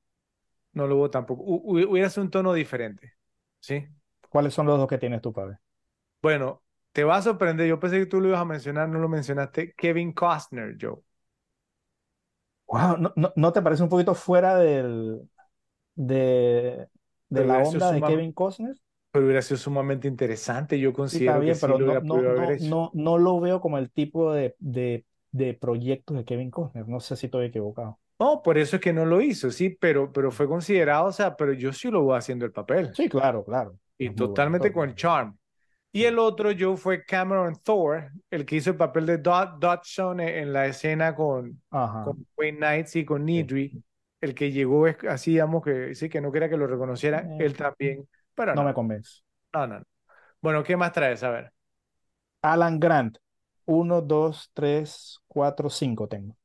No 0.73 0.87
lo 0.87 0.97
veo 0.97 1.09
tampoco. 1.09 1.43
Hu- 1.43 1.61
hu- 1.65 1.89
Hubiera 1.91 2.09
sido 2.09 2.23
un 2.23 2.31
tono 2.31 2.53
diferente, 2.53 3.13
¿sí? 3.59 3.87
¿Cuáles 4.29 4.53
son 4.53 4.65
los 4.65 4.77
dos 4.77 4.87
que 4.89 4.97
tienes 4.97 5.21
tú, 5.21 5.31
Pablo? 5.31 5.57
Bueno, 6.23 6.63
te 6.91 7.03
va 7.03 7.17
a 7.17 7.21
sorprender. 7.21 7.67
Yo 7.67 7.79
pensé 7.79 7.99
que 7.99 8.05
tú 8.07 8.19
lo 8.21 8.29
ibas 8.29 8.41
a 8.41 8.45
mencionar, 8.45 8.89
no 8.89 8.99
lo 8.99 9.09
mencionaste. 9.09 9.73
Kevin 9.75 10.13
Costner, 10.13 10.75
Joe. 10.79 11.01
Wow, 12.67 12.97
¿no, 12.97 13.13
no, 13.15 13.33
no 13.35 13.53
te 13.53 13.61
parece 13.61 13.83
un 13.83 13.89
poquito 13.89 14.15
fuera 14.15 14.57
del, 14.57 15.29
de, 15.95 16.87
de 17.29 17.45
la 17.45 17.59
onda 17.59 17.91
de 17.93 18.03
Kevin 18.03 18.33
Costner? 18.33 18.77
Pero 19.11 19.25
hubiera 19.25 19.41
sido 19.41 19.57
sumamente 19.57 20.07
interesante. 20.07 20.79
Yo 20.79 20.93
Sí, 21.05 21.17
está 21.17 21.37
considero 21.37 21.43
que 21.43 21.53
bien, 21.53 21.55
sí 21.55 21.59
pero 21.59 21.79
lo 21.79 21.97
no, 21.99 21.99
no, 22.01 22.23
no, 22.23 22.55
no, 22.59 22.91
no 22.93 23.17
lo 23.17 23.39
veo 23.39 23.61
como 23.61 23.77
el 23.77 23.91
tipo 23.91 24.33
de, 24.33 24.55
de, 24.59 25.05
de 25.33 25.53
proyectos 25.55 26.15
de 26.17 26.25
Kevin 26.25 26.49
Costner. 26.51 26.87
No 26.87 27.01
sé 27.01 27.17
si 27.17 27.25
estoy 27.27 27.47
equivocado. 27.47 27.99
No, 28.19 28.41
por 28.41 28.57
eso 28.57 28.77
es 28.77 28.81
que 28.81 28.93
no 28.93 29.05
lo 29.05 29.19
hizo, 29.21 29.51
sí, 29.51 29.69
pero, 29.69 30.11
pero 30.13 30.31
fue 30.31 30.47
considerado, 30.47 31.07
o 31.07 31.11
sea, 31.11 31.35
pero 31.35 31.51
yo 31.51 31.73
sí 31.73 31.89
lo 31.91 32.03
voy 32.03 32.17
haciendo 32.17 32.45
el 32.45 32.51
papel. 32.53 32.93
Sí, 32.95 33.09
claro, 33.09 33.43
claro. 33.43 33.77
Y 33.97 34.07
Es 34.07 34.15
totalmente 34.15 34.71
con 34.71 34.95
charm. 34.95 35.37
Y 35.91 36.05
el 36.05 36.17
otro 36.17 36.49
Joe 36.57 36.77
fue 36.77 37.03
Cameron 37.05 37.55
Thor, 37.63 38.11
el 38.31 38.45
que 38.45 38.55
hizo 38.55 38.71
el 38.71 38.77
papel 38.77 39.05
de 39.05 39.17
Dod 39.17 39.59
Dodgson 39.59 40.19
en, 40.21 40.53
la 40.53 40.65
escena 40.67 41.13
con, 41.13 41.61
Ajá. 41.69 42.05
con 42.05 42.25
Wayne 42.37 42.57
Knights 42.57 42.95
y 42.95 43.05
con 43.05 43.25
Sí. 43.25 43.25
Needry, 43.25 43.83
el 44.21 44.33
que 44.33 44.51
llegó 44.51 44.85
así, 45.09 45.31
digamos, 45.31 45.63
que 45.63 45.93
sí, 45.95 46.09
que 46.09 46.21
no 46.21 46.31
quería 46.31 46.49
que 46.49 46.57
lo 46.57 46.65
reconociera, 46.67 47.19
Eh, 47.19 47.45
él 47.45 47.55
también, 47.57 48.07
pero 48.33 48.55
no 48.55 48.63
no, 48.63 48.67
me 48.67 48.73
convence. 48.73 49.21
no, 49.53 49.67
no. 49.67 49.79
no. 49.79 49.85
Bueno, 50.41 50.63
¿qué 50.63 50.75
más 50.77 50.91
traes? 50.91 51.23
A 51.23 51.29
ver. 51.31 51.53
Alan 52.41 52.79
Grant. 52.79 53.17
Uno, 53.65 54.01
dos, 54.01 54.49
tres, 54.53 55.19
cuatro, 55.27 55.69
cinco 55.69 56.07
tengo. 56.07 56.35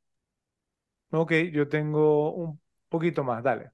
Ok, 1.11 1.33
yo 1.53 1.69
tengo 1.69 2.33
un 2.35 2.61
poquito 2.89 3.25
más, 3.25 3.43
dale. 3.43 3.73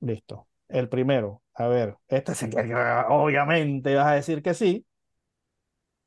Listo. 0.00 0.48
El 0.68 0.88
primero, 0.88 1.42
a 1.54 1.68
ver, 1.68 1.96
este 2.08 2.32
que 2.48 2.74
obviamente 3.08 3.94
vas 3.94 4.06
a 4.06 4.12
decir 4.14 4.42
que 4.42 4.54
sí. 4.54 4.86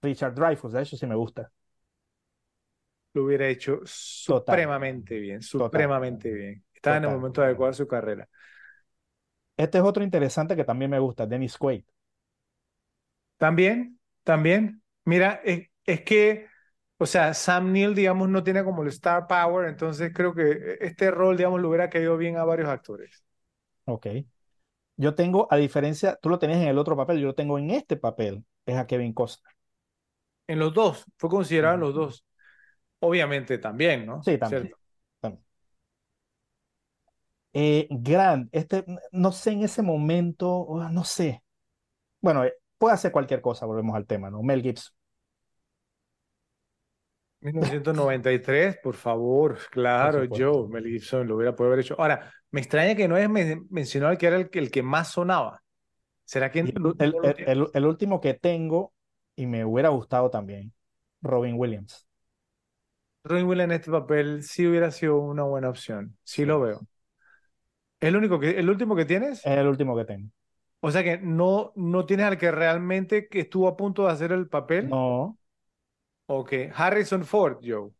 Richard 0.01 0.33
Dreyfuss, 0.35 0.73
de 0.73 0.81
hecho 0.81 0.97
sí 0.97 1.05
me 1.05 1.15
gusta. 1.15 1.51
Lo 3.13 3.23
hubiera 3.25 3.47
hecho 3.47 3.79
supremamente 3.83 5.19
bien, 5.19 5.41
supremamente 5.41 6.31
bien. 6.31 6.63
Estaba 6.73 6.97
en 6.97 7.05
el 7.05 7.11
momento 7.11 7.41
de 7.41 7.47
adecuado 7.47 7.73
su 7.73 7.87
carrera. 7.87 8.27
Este 9.55 9.77
es 9.77 9.83
otro 9.83 10.03
interesante 10.03 10.55
que 10.55 10.63
también 10.63 10.89
me 10.89 10.97
gusta, 10.99 11.27
Dennis 11.27 11.57
Quaid. 11.59 11.83
También, 13.37 13.99
también. 14.23 14.81
Mira, 15.05 15.41
es, 15.43 15.67
es 15.87 16.01
que, 16.01 16.47
o 16.97 17.05
sea, 17.07 17.33
Sam 17.33 17.71
Neill, 17.71 17.95
digamos, 17.95 18.29
no 18.29 18.43
tiene 18.43 18.63
como 18.63 18.83
el 18.83 18.89
star 18.89 19.25
power, 19.25 19.67
entonces 19.67 20.11
creo 20.13 20.35
que 20.35 20.77
este 20.81 21.09
rol, 21.09 21.37
digamos, 21.37 21.61
lo 21.61 21.69
hubiera 21.69 21.89
caído 21.89 22.17
bien 22.17 22.37
a 22.37 22.43
varios 22.43 22.69
actores. 22.69 23.23
Ok. 23.85 24.07
Yo 24.97 25.15
tengo, 25.15 25.47
a 25.49 25.57
diferencia, 25.57 26.17
tú 26.21 26.29
lo 26.29 26.39
tenías 26.39 26.59
en 26.59 26.67
el 26.67 26.77
otro 26.77 26.95
papel, 26.97 27.19
yo 27.19 27.27
lo 27.27 27.35
tengo 27.35 27.57
en 27.57 27.71
este 27.71 27.97
papel, 27.97 28.43
es 28.65 28.77
a 28.77 28.85
Kevin 28.85 29.13
Costner. 29.13 29.53
En 30.47 30.59
los 30.59 30.73
dos, 30.73 31.05
fue 31.17 31.29
considerado 31.29 31.75
en 31.75 31.81
los 31.81 31.93
dos. 31.93 32.25
Obviamente 32.99 33.57
también, 33.59 34.05
¿no? 34.05 34.23
Sí, 34.23 34.37
también. 34.37 34.71
Eh, 37.53 37.87
Grant, 37.89 38.49
este, 38.51 38.85
no 39.11 39.31
sé 39.31 39.51
en 39.51 39.63
ese 39.63 39.81
momento, 39.81 40.49
oh, 40.49 40.89
no 40.89 41.03
sé. 41.03 41.43
Bueno, 42.21 42.43
eh, 42.43 42.53
puede 42.77 42.93
hacer 42.93 43.11
cualquier 43.11 43.41
cosa, 43.41 43.65
volvemos 43.65 43.95
al 43.95 44.05
tema, 44.05 44.29
¿no? 44.29 44.43
Mel 44.43 44.61
Gibson. 44.61 44.96
1993, 47.41 48.77
por 48.81 48.95
favor, 48.95 49.57
claro, 49.69 50.23
yo, 50.25 50.67
Mel 50.67 50.85
Gibson, 50.85 51.27
lo 51.27 51.35
hubiera 51.35 51.55
podido 51.55 51.73
haber 51.73 51.85
hecho. 51.85 51.95
Ahora, 51.99 52.31
me 52.51 52.61
extraña 52.61 52.95
que 52.95 53.07
no 53.07 53.15
hayas 53.15 53.29
mencionado 53.69 54.11
el 54.11 54.17
que 54.17 54.27
era 54.27 54.37
el, 54.37 54.49
el 54.51 54.71
que 54.71 54.83
más 54.83 55.11
sonaba. 55.11 55.61
¿Será 56.25 56.51
que 56.51 56.59
el, 56.59 57.69
el, 57.73 57.85
último 57.85 58.19
que 58.19 58.33
tengo 58.33 58.93
y 59.37 59.45
me 59.45 59.63
hubiera 59.63 59.89
gustado 59.89 60.29
también, 60.29 60.73
Robin 61.21 61.55
Williams. 61.57 62.05
Robin 63.23 63.45
Williams 63.45 63.71
en 63.71 63.75
este 63.79 63.91
papel 63.91 64.43
sí 64.43 64.67
hubiera 64.67 64.91
sido 64.91 65.19
una 65.19 65.43
buena 65.43 65.69
opción, 65.69 66.17
sí, 66.23 66.43
lo 66.43 66.59
veo. 66.59 66.81
¿Es 67.99 68.09
el 68.09 68.17
único 68.17 68.39
que, 68.39 68.59
el 68.59 68.69
último 68.69 68.95
que 68.95 69.05
tienes? 69.05 69.39
Es 69.45 69.57
el 69.57 69.67
último 69.67 69.95
que 69.95 70.05
tengo. 70.05 70.29
O 70.79 70.91
sea 70.91 71.03
que 71.03 71.17
no, 71.17 71.71
no 71.75 72.05
tienes 72.05 72.25
al 72.25 72.37
que 72.37 72.51
realmente 72.51 73.27
que 73.27 73.41
estuvo 73.41 73.67
a 73.67 73.77
punto 73.77 74.05
de 74.05 74.11
hacer 74.11 74.31
el 74.31 74.47
papel. 74.47 74.89
No. 74.89 75.37
Ok, 76.27 76.53
Harrison 76.73 77.25
Ford, 77.25 77.59
Joe. 77.63 77.91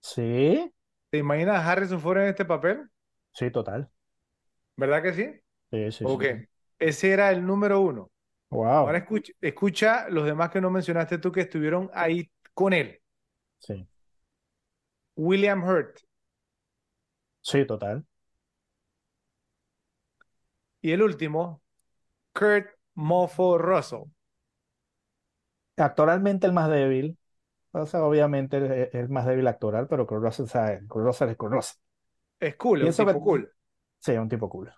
Sí. 0.00 0.72
¿Te 1.10 1.18
imaginas 1.18 1.56
a 1.56 1.70
Harrison 1.70 2.00
Ford 2.00 2.18
en 2.18 2.28
este 2.28 2.44
papel? 2.44 2.88
Sí, 3.32 3.50
total. 3.50 3.90
¿Verdad 4.76 5.02
que 5.02 5.12
sí? 5.12 5.30
Sí, 5.70 5.92
sí. 5.92 6.04
Ok, 6.06 6.24
ese 6.78 7.10
era 7.10 7.30
el 7.30 7.44
número 7.44 7.80
uno. 7.80 8.10
Wow. 8.50 8.66
Ahora 8.66 8.98
escucha, 8.98 9.32
escucha 9.40 10.08
los 10.08 10.24
demás 10.24 10.50
que 10.50 10.60
no 10.60 10.70
mencionaste 10.70 11.18
tú 11.18 11.32
que 11.32 11.42
estuvieron 11.42 11.90
ahí 11.92 12.30
con 12.52 12.72
él. 12.72 13.00
Sí. 13.58 13.86
William 15.16 15.62
Hurt. 15.62 15.98
Sí, 17.40 17.66
total. 17.66 18.04
Y 20.80 20.92
el 20.92 21.02
último, 21.02 21.62
Kurt 22.32 22.68
Mofo 22.94 23.58
Russell. 23.58 24.04
Actoralmente 25.76 26.46
el 26.46 26.52
más 26.52 26.70
débil, 26.70 27.18
o 27.74 27.86
sea, 27.86 28.04
obviamente 28.04 28.88
es 28.88 28.94
el 28.94 29.08
más 29.08 29.26
débil 29.26 29.46
actoral, 29.48 29.86
pero 29.88 30.06
Kurt 30.06 30.22
Russell, 30.22 30.46
Kurt 30.86 31.04
Russell 31.04 31.28
es 31.30 31.36
Kurt 31.36 31.52
Russell. 31.52 31.76
Es 32.38 32.56
cool, 32.56 32.86
es 32.86 32.98
un 32.98 33.06
tipo 33.06 33.20
cool. 33.20 33.52
Sí, 33.98 34.12
es 34.12 34.18
un 34.18 34.28
tipo 34.28 34.48
cool. 34.48 34.72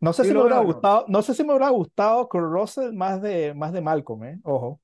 No 0.00 0.12
sé 0.12 0.24
si 0.24 0.34
me 0.34 0.40
hubiera 0.40 0.58
gustado, 0.58 1.06
no 1.08 1.22
sé 1.22 1.34
si 1.34 1.44
me 1.44 1.50
hubiera 1.50 1.70
gustado 1.70 2.28
Kurt 2.28 2.52
Russell 2.52 2.92
más 2.92 3.22
de, 3.22 3.54
más 3.54 3.72
de 3.72 3.80
Malcolm, 3.80 4.24
¿eh? 4.24 4.40
Ojo. 4.42 4.80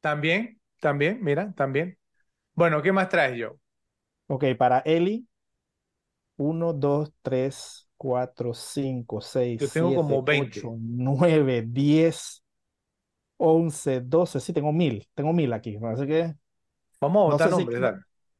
También, 0.00 0.60
también, 0.80 1.18
mira, 1.22 1.52
también. 1.56 1.98
Bueno, 2.54 2.80
¿qué 2.82 2.92
más 2.92 3.08
traes 3.08 3.36
yo? 3.36 3.56
Ok, 4.28 4.44
para 4.58 4.80
Eli, 4.80 5.26
1, 6.36 6.72
2, 6.74 7.12
3, 7.22 7.88
4, 7.96 8.54
5, 8.54 9.20
6, 9.20 9.60
Yo 9.60 9.68
tengo 9.68 9.94
como 9.94 10.22
20. 10.22 10.60
8, 10.60 10.76
9, 10.78 11.64
10, 11.66 12.44
11, 13.38 14.00
12, 14.02 14.40
sí, 14.40 14.52
tengo 14.52 14.72
mil, 14.72 15.08
tengo 15.14 15.32
mil 15.32 15.52
aquí, 15.52 15.78
así 15.82 16.06
que... 16.06 16.34
Vamos 17.00 17.28
a 17.28 17.32
votar 17.32 17.50
nombres, 17.50 17.80
dale. 17.80 17.98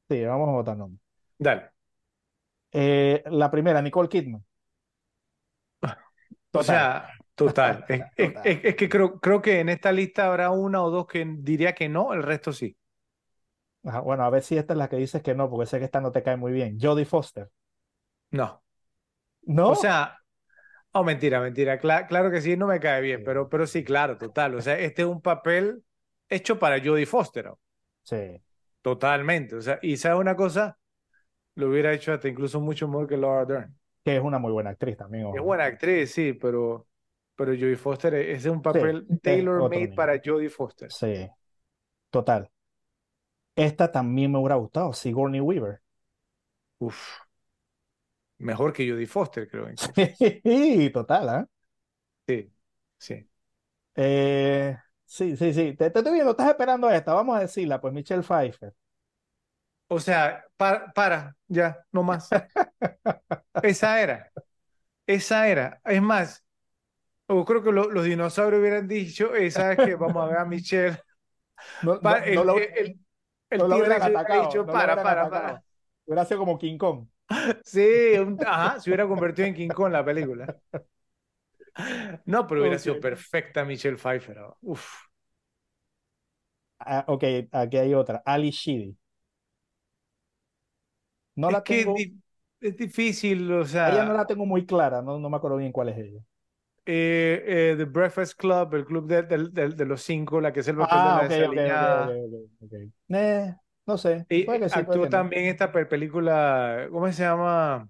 Sí, 0.08 0.24
vamos 0.24 0.48
a 0.48 0.52
votar 0.52 0.76
nombres. 0.76 1.00
Dale. 1.38 1.70
Eh, 2.72 3.22
la 3.26 3.50
primera, 3.50 3.82
Nicole 3.82 4.08
Kidman. 4.08 4.44
O 6.52 6.62
sea, 6.62 7.10
total. 7.34 7.84
Es, 8.16 8.76
que 8.76 8.88
creo, 8.88 9.20
creo 9.20 9.42
que 9.42 9.60
en 9.60 9.68
esta 9.68 9.92
lista 9.92 10.26
habrá 10.26 10.50
una 10.50 10.82
o 10.82 10.90
dos 10.90 11.06
que 11.06 11.24
diría 11.38 11.74
que 11.74 11.88
no, 11.88 12.12
el 12.12 12.22
resto 12.22 12.52
sí. 12.52 12.76
bueno, 13.82 14.24
a 14.24 14.30
ver 14.30 14.42
si 14.42 14.56
esta 14.56 14.72
es 14.72 14.78
la 14.78 14.88
que 14.88 14.96
dices 14.96 15.22
que 15.22 15.34
no, 15.34 15.50
porque 15.50 15.66
sé 15.66 15.78
que 15.78 15.84
esta 15.84 16.00
no 16.00 16.12
te 16.12 16.22
cae 16.22 16.36
muy 16.36 16.52
bien. 16.52 16.78
Jodie 16.80 17.04
Foster. 17.04 17.50
No. 18.30 18.62
¿No? 19.42 19.70
O 19.70 19.74
sea, 19.74 20.18
oh, 21.00 21.04
mentira, 21.04 21.40
mentira. 21.40 21.78
claro 21.78 22.30
que 22.30 22.40
sí, 22.40 22.56
no 22.56 22.66
me 22.66 22.80
cae 22.80 23.00
bien, 23.00 23.22
pero, 23.24 23.48
pero 23.48 23.66
sí, 23.66 23.84
claro, 23.84 24.16
total. 24.18 24.54
O 24.54 24.60
sea, 24.60 24.78
este 24.78 25.02
es 25.02 25.08
un 25.08 25.20
papel 25.20 25.82
hecho 26.28 26.58
para 26.58 26.82
Jodie 26.82 27.06
Foster. 27.06 27.50
Sí. 28.02 28.40
Totalmente. 28.82 29.56
O 29.56 29.60
sea, 29.60 29.78
y 29.82 29.96
¿sabes 29.96 30.20
una 30.20 30.36
cosa? 30.36 30.78
Lo 31.54 31.68
hubiera 31.68 31.92
hecho 31.92 32.12
hasta 32.12 32.28
incluso 32.28 32.60
mucho 32.60 32.86
mejor 32.86 33.08
que 33.08 33.16
Laura 33.16 33.44
Dern 33.44 33.76
que 34.06 34.16
es 34.16 34.22
una 34.22 34.38
muy 34.38 34.52
buena 34.52 34.70
actriz 34.70 34.96
también. 34.96 35.26
Es 35.34 35.42
buena 35.42 35.64
actriz, 35.64 36.12
sí, 36.12 36.32
pero, 36.32 36.86
pero 37.34 37.50
Jodie 37.50 37.74
Foster 37.74 38.14
es 38.14 38.46
un 38.46 38.62
papel 38.62 39.04
tailor-made 39.20 39.94
para 39.96 40.20
Jodie 40.24 40.48
Foster. 40.48 40.92
Sí, 40.92 41.28
total. 42.08 42.48
Esta 43.56 43.90
también 43.90 44.30
me 44.30 44.38
hubiera 44.38 44.54
gustado, 44.54 44.92
Sigourney 44.92 45.40
Weaver. 45.40 45.80
Uf. 46.78 47.18
Mejor 48.38 48.72
que 48.72 48.88
Jodie 48.90 49.06
Foster, 49.06 49.48
creo. 49.48 49.68
Sí, 50.44 50.90
total, 50.90 51.40
¿eh? 51.40 51.46
Sí, 52.26 52.52
sí. 52.98 53.30
Eh, 53.94 54.76
sí, 55.04 55.36
sí, 55.36 55.54
sí. 55.54 55.74
Te, 55.74 55.86
estoy 55.86 56.12
viendo, 56.12 56.32
estás 56.32 56.48
esperando 56.48 56.90
esta. 56.90 57.14
Vamos 57.14 57.36
a 57.36 57.40
decirla, 57.40 57.80
pues 57.80 57.94
Michelle 57.94 58.22
Pfeiffer. 58.22 58.74
O 59.88 60.00
sea, 60.00 60.44
para, 60.56 60.92
para, 60.92 61.36
ya, 61.46 61.78
no 61.92 62.02
más. 62.02 62.28
Esa 63.62 64.00
era. 64.00 64.30
Esa 65.06 65.48
era. 65.48 65.80
Es 65.84 66.02
más, 66.02 66.44
o 67.28 67.44
creo 67.44 67.62
que 67.62 67.72
los 67.72 68.04
dinosaurios 68.04 68.60
hubieran 68.60 68.86
dicho, 68.86 69.34
esa 69.34 69.72
es 69.72 69.78
que 69.78 69.94
vamos 69.94 70.24
a 70.24 70.26
ver 70.28 70.38
a 70.38 70.44
Michelle. 70.44 70.98
No, 71.82 71.98
no, 72.00 72.16
el, 72.16 72.34
lo, 72.34 72.58
el, 72.58 73.00
el, 73.50 73.58
lo 73.58 73.76
Dicho, 73.76 74.66
para, 74.66 75.02
para, 75.02 75.30
para. 75.30 75.62
Hubiera 76.04 76.24
sido 76.24 76.40
como 76.40 76.58
King 76.58 76.78
Kong. 76.78 77.06
Sí, 77.64 78.14
ajá, 78.46 78.80
se 78.80 78.90
hubiera 78.90 79.06
convertido 79.06 79.48
en 79.48 79.54
King 79.54 79.68
Kong 79.68 79.92
la 79.92 80.04
película. 80.04 80.56
No, 82.24 82.46
pero 82.46 82.62
hubiera 82.62 82.78
sido 82.78 82.98
perfecta 83.00 83.64
Michelle 83.64 83.96
Pfeiffer. 83.96 84.38
Uf. 84.62 85.06
Ah, 86.78 87.04
ok, 87.08 87.24
aquí 87.52 87.76
hay 87.76 87.94
otra. 87.94 88.22
Ali 88.24 88.50
Sheedy. 88.50 88.96
No 91.34 91.50
la 91.50 91.62
tengo. 91.62 91.94
es 92.60 92.76
difícil, 92.76 93.52
o 93.52 93.64
sea. 93.64 93.90
Ella 93.90 94.04
no 94.04 94.14
la 94.14 94.26
tengo 94.26 94.46
muy 94.46 94.64
clara, 94.64 95.02
no, 95.02 95.18
no 95.18 95.28
me 95.28 95.36
acuerdo 95.36 95.58
bien 95.58 95.72
cuál 95.72 95.90
es 95.90 95.98
ella. 95.98 96.20
Eh, 96.88 97.42
eh, 97.46 97.74
The 97.76 97.84
Breakfast 97.84 98.38
Club, 98.38 98.74
el 98.74 98.84
club 98.84 99.08
de, 99.08 99.22
de, 99.24 99.68
de, 99.70 99.84
los 99.84 100.02
cinco, 100.02 100.40
la 100.40 100.52
que 100.52 100.60
es 100.60 100.68
el 100.68 100.76
papel 100.76 100.98
ah, 100.98 101.26
de 101.28 101.48
la 101.48 102.10
okay, 102.60 102.92
eh, 103.08 103.54
no 103.86 103.96
sé. 103.96 104.26
Y 104.28 104.46
actuó 104.48 105.08
también 105.08 105.46
esta 105.46 105.70
película, 105.70 106.88
¿cómo 106.90 107.10
se 107.12 107.22
llama? 107.22 107.88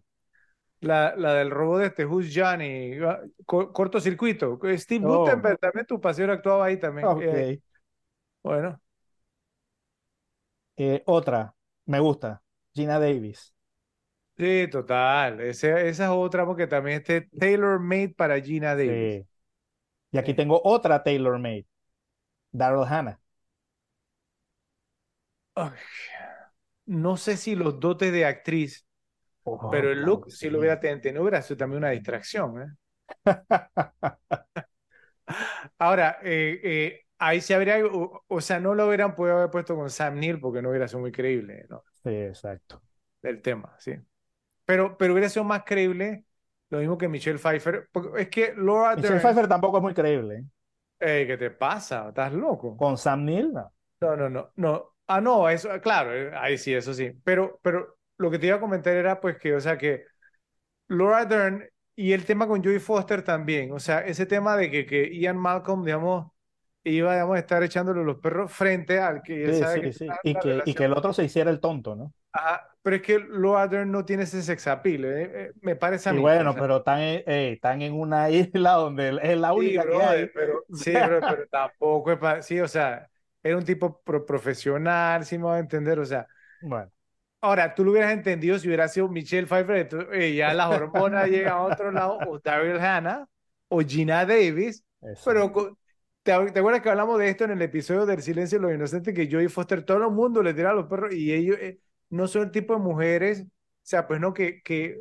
La, 0.80 1.16
la 1.16 1.34
del 1.34 1.50
robo 1.50 1.78
de 1.78 1.86
este 1.86 2.04
Who's 2.04 2.32
Johnny, 2.34 2.98
cortocircuito. 3.46 4.60
Steve 4.76 5.06
oh. 5.06 5.20
Gutenberg 5.20 5.58
también, 5.58 5.86
tu 5.86 6.00
paseo 6.00 6.30
actuaba 6.30 6.66
ahí 6.66 6.76
también. 6.76 7.08
Okay. 7.08 7.62
bueno. 8.42 8.80
otra, 11.06 11.54
me 11.86 11.98
gusta. 11.98 12.42
Gina 12.74 13.00
Davis. 13.00 13.54
Sí, 14.36 14.68
total. 14.70 15.40
esa 15.40 15.80
es 15.80 16.00
otra 16.00 16.44
porque 16.44 16.66
también 16.66 16.98
este 16.98 17.22
tailor 17.22 17.80
made 17.80 18.10
para 18.10 18.38
Gina 18.38 18.76
Davis. 18.76 19.24
Y 20.12 20.18
aquí 20.18 20.34
tengo 20.34 20.60
otra 20.62 21.02
tailor 21.02 21.38
made. 21.38 21.66
Daryl 22.52 22.84
Hannah. 22.84 23.18
No 26.86 27.16
sé 27.16 27.36
si 27.36 27.54
los 27.54 27.80
dotes 27.80 28.12
de 28.12 28.24
actriz, 28.24 28.86
oh, 29.44 29.70
pero 29.70 29.90
el 29.92 30.02
look 30.02 30.30
si 30.30 30.50
lo 30.50 30.58
hubiera 30.58 30.80
tenido, 30.80 31.22
hubiera 31.22 31.42
sido 31.42 31.56
también 31.56 31.78
una 31.78 31.90
distracción. 31.90 32.62
¿eh? 32.62 32.66
Ahora, 35.78 36.18
eh, 36.22 36.60
eh, 36.62 37.00
ahí 37.18 37.40
se 37.40 37.54
habría, 37.54 37.84
o, 37.84 38.24
o 38.26 38.40
sea, 38.40 38.60
no 38.60 38.74
lo 38.74 38.86
hubieran 38.86 39.14
podido 39.14 39.36
haber 39.36 39.50
puesto 39.50 39.74
con 39.76 39.90
Sam 39.90 40.18
Neill 40.18 40.40
porque 40.40 40.62
no 40.62 40.70
hubiera 40.70 40.88
sido 40.88 41.00
muy 41.00 41.12
creíble, 41.12 41.66
¿no? 41.68 41.82
Sí, 42.04 42.10
exacto. 42.10 42.82
El 43.22 43.42
tema, 43.42 43.74
sí. 43.78 43.96
Pero, 44.64 44.96
pero 44.96 45.12
hubiera 45.12 45.28
sido 45.28 45.44
más 45.44 45.64
creíble 45.64 46.24
lo 46.70 46.78
mismo 46.78 46.98
que 46.98 47.08
Michelle 47.08 47.38
Pfeiffer. 47.38 47.88
porque 47.92 48.22
es 48.22 48.28
que 48.28 48.54
Laura 48.56 48.96
Michelle 48.96 49.14
Dern, 49.14 49.22
Pfeiffer 49.22 49.48
tampoco 49.48 49.78
es 49.78 49.82
muy 49.82 49.94
creíble. 49.94 50.44
¿eh? 51.00 51.20
Ey, 51.20 51.26
¿qué 51.26 51.36
te 51.36 51.50
pasa? 51.50 52.08
¿Estás 52.08 52.32
loco? 52.32 52.76
Con 52.76 52.96
Sam 52.98 53.24
Neill, 53.24 53.52
no. 53.52 53.72
No, 54.00 54.16
no, 54.16 54.28
no, 54.28 54.50
no. 54.56 54.95
Ah, 55.08 55.20
no, 55.20 55.48
eso, 55.48 55.68
claro, 55.80 56.12
eh, 56.14 56.32
ahí 56.36 56.58
sí, 56.58 56.74
eso 56.74 56.92
sí. 56.92 57.12
Pero, 57.24 57.60
pero 57.62 57.96
lo 58.18 58.30
que 58.30 58.38
te 58.38 58.46
iba 58.48 58.56
a 58.56 58.60
comentar 58.60 58.94
era 58.96 59.20
pues 59.20 59.38
que, 59.38 59.54
o 59.54 59.60
sea, 59.60 59.78
que 59.78 60.04
Laura 60.88 61.24
Dern 61.26 61.64
y 61.96 62.12
el 62.12 62.24
tema 62.26 62.48
con 62.48 62.62
Joey 62.64 62.80
Foster 62.80 63.22
también, 63.24 63.72
o 63.72 63.80
sea, 63.80 64.00
ese 64.00 64.26
tema 64.26 64.56
de 64.56 64.70
que, 64.70 64.86
que 64.86 65.16
Ian 65.18 65.38
Malcolm, 65.38 65.84
digamos, 65.84 66.32
iba, 66.84 67.14
digamos, 67.14 67.36
a 67.36 67.40
estar 67.40 67.62
echándole 67.64 68.04
los 68.04 68.18
perros 68.18 68.52
frente 68.52 69.00
al 69.00 69.22
que 69.22 69.44
él 69.46 69.54
Sí, 69.54 69.54
sabe 69.54 69.80
sí, 69.80 69.80
que 69.82 69.92
sí. 69.92 70.18
Y 70.22 70.38
que, 70.38 70.62
y 70.66 70.74
que 70.74 70.84
el 70.84 70.92
otro 70.92 71.12
se 71.12 71.24
hiciera 71.24 71.50
el 71.50 71.60
tonto, 71.60 71.94
¿no? 71.94 72.12
Ajá, 72.32 72.76
pero 72.82 72.96
es 72.96 73.02
que 73.02 73.18
Laura 73.18 73.66
Dern 73.66 73.90
no 73.90 74.04
tiene 74.04 74.24
ese 74.24 74.42
sex 74.42 74.66
appeal, 74.66 75.04
eh, 75.06 75.46
eh, 75.48 75.52
me 75.62 75.74
parece 75.76 76.08
a 76.10 76.12
Y 76.12 76.14
mí. 76.14 76.20
bueno, 76.20 76.46
o 76.46 76.50
sea, 76.50 76.56
pero 76.56 76.78
están 76.78 77.00
en, 77.00 77.24
eh, 77.26 77.52
están 77.54 77.82
en 77.82 77.92
una 77.94 78.30
isla 78.30 78.72
donde 78.74 79.18
es 79.22 79.38
la 79.38 79.52
Sí, 79.54 79.54
única 79.54 79.88
que 79.88 80.02
hay. 80.02 80.30
pero, 80.34 80.66
sí, 80.72 81.00
bro, 81.00 81.24
pero 81.26 81.46
tampoco 81.48 82.12
es 82.12 82.18
para, 82.18 82.42
sí, 82.42 82.60
o 82.60 82.68
sea, 82.68 83.08
era 83.46 83.56
un 83.58 83.64
tipo 83.64 84.02
pro- 84.02 84.26
profesional, 84.26 85.24
sí 85.24 85.38
me 85.38 85.44
va 85.44 85.56
a 85.56 85.58
entender, 85.60 85.98
o 85.98 86.06
sea, 86.06 86.26
Bueno, 86.60 86.90
ahora, 87.40 87.74
tú 87.74 87.84
lo 87.84 87.92
hubieras 87.92 88.12
entendido 88.12 88.58
si 88.58 88.66
hubiera 88.68 88.88
sido 88.88 89.08
Michelle 89.08 89.46
Pfeiffer, 89.46 89.88
eh, 90.12 90.34
ya 90.34 90.54
las 90.54 90.68
hormonas 90.70 91.28
llegan 91.30 91.54
a 91.54 91.62
otro 91.62 91.90
lado, 91.92 92.20
o 92.22 92.38
Daryl 92.38 92.78
Hannah, 92.80 93.28
o 93.68 93.80
Gina 93.80 94.24
Davis, 94.26 94.84
eso. 95.02 95.22
pero 95.22 95.52
¿te, 96.22 96.32
te 96.52 96.58
acuerdas 96.58 96.82
que 96.82 96.90
hablamos 96.90 97.18
de 97.18 97.28
esto 97.30 97.44
en 97.44 97.52
el 97.52 97.62
episodio 97.62 98.06
del 98.06 98.22
Silencio 98.22 98.58
de 98.58 98.62
los 98.66 98.74
Inocentes, 98.74 99.14
que 99.14 99.28
Joey 99.30 99.48
Foster, 99.48 99.84
todo 99.84 99.98
el 100.06 100.10
mundo 100.12 100.42
le 100.42 100.54
tira 100.54 100.70
a 100.70 100.74
los 100.74 100.86
perros, 100.86 101.14
y 101.14 101.32
ellos 101.32 101.56
eh, 101.60 101.80
no 102.10 102.26
son 102.28 102.42
el 102.44 102.50
tipo 102.50 102.74
de 102.74 102.80
mujeres, 102.80 103.42
o 103.42 103.46
sea, 103.82 104.06
pues 104.06 104.20
no, 104.20 104.32
que, 104.34 104.62
que, 104.62 105.00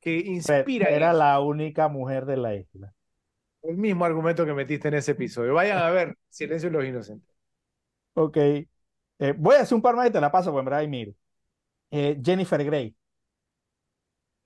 que 0.00 0.18
Pero 0.46 0.68
inspiran 0.68 0.88
Era 0.88 1.12
la 1.12 1.40
única 1.40 1.88
mujer 1.88 2.24
de 2.26 2.36
la 2.38 2.54
isla. 2.54 2.94
El 3.62 3.76
mismo 3.78 4.04
argumento 4.04 4.44
que 4.46 4.52
metiste 4.54 4.86
en 4.88 4.94
ese 4.94 5.12
episodio. 5.12 5.54
Vayan 5.54 5.78
a 5.78 5.90
ver 5.90 6.16
Silencio 6.28 6.70
de 6.70 6.76
los 6.76 6.84
Inocentes. 6.86 7.33
Ok. 8.14 8.36
Eh, 8.36 8.68
voy 9.36 9.56
a 9.56 9.60
hacer 9.62 9.74
un 9.76 9.82
par 9.82 9.96
más 9.96 10.08
y 10.08 10.12
te 10.12 10.20
la 10.20 10.30
paso, 10.32 10.50
pues 10.52 10.60
en 10.62 10.64
verdad 10.66 10.80
hay 10.80 10.88
mil. 10.88 11.16
Eh, 11.90 12.20
Jennifer 12.24 12.64
Grey. 12.64 12.96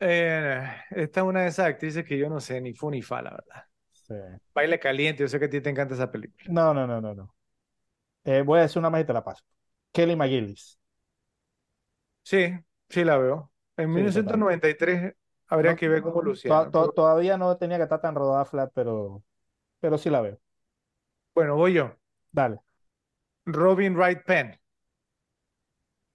Eh, 0.00 0.62
esta 0.90 1.20
es 1.20 1.26
una 1.26 1.42
de 1.42 1.48
esas 1.48 1.66
actrices 1.66 2.04
que 2.04 2.16
yo 2.18 2.28
no 2.28 2.40
sé 2.40 2.60
ni 2.60 2.72
fu 2.74 2.90
ni 2.90 3.02
fa, 3.02 3.20
la 3.22 3.30
verdad. 3.30 3.64
Sí. 3.92 4.14
Baile 4.54 4.78
caliente, 4.78 5.22
yo 5.22 5.28
sé 5.28 5.38
que 5.38 5.46
a 5.46 5.50
ti 5.50 5.60
te 5.62 5.70
encanta 5.70 5.94
esa 5.94 6.10
película. 6.12 6.44
No, 6.46 6.72
no, 6.74 6.86
no, 6.86 7.00
no, 7.00 7.14
no. 7.14 7.34
Eh, 8.24 8.42
voy 8.42 8.60
a 8.60 8.62
decir 8.62 8.78
una 8.80 8.90
más 8.90 9.02
y 9.02 9.06
te 9.06 9.12
la 9.12 9.24
paso. 9.24 9.44
Kelly 9.92 10.16
McGillis. 10.16 10.78
Sí, 12.22 12.48
sí 12.88 13.04
la 13.04 13.16
veo. 13.18 13.52
En 13.76 13.92
Sí, 13.92 14.00
1993 14.02 15.14
habría 15.48 15.74
No, 15.74 15.76
que 15.76 15.88
ver 15.88 16.02
cómo 16.02 16.22
lucía. 16.22 16.68
to- 16.70 16.92
todavía 16.92 17.36
no 17.38 17.56
tenía 17.56 17.76
que 17.78 17.84
estar 17.84 18.00
tan 18.00 18.14
rodada 18.14 18.44
flat, 18.44 18.70
pero, 18.74 19.24
pero 19.80 19.98
sí 19.98 20.10
la 20.10 20.22
veo. 20.22 20.40
Bueno, 21.34 21.56
voy 21.56 21.72
yo. 21.74 21.96
Dale. 22.32 22.62
Robin 23.48 23.94
Wright 23.96 24.24
Penn. 24.24 24.56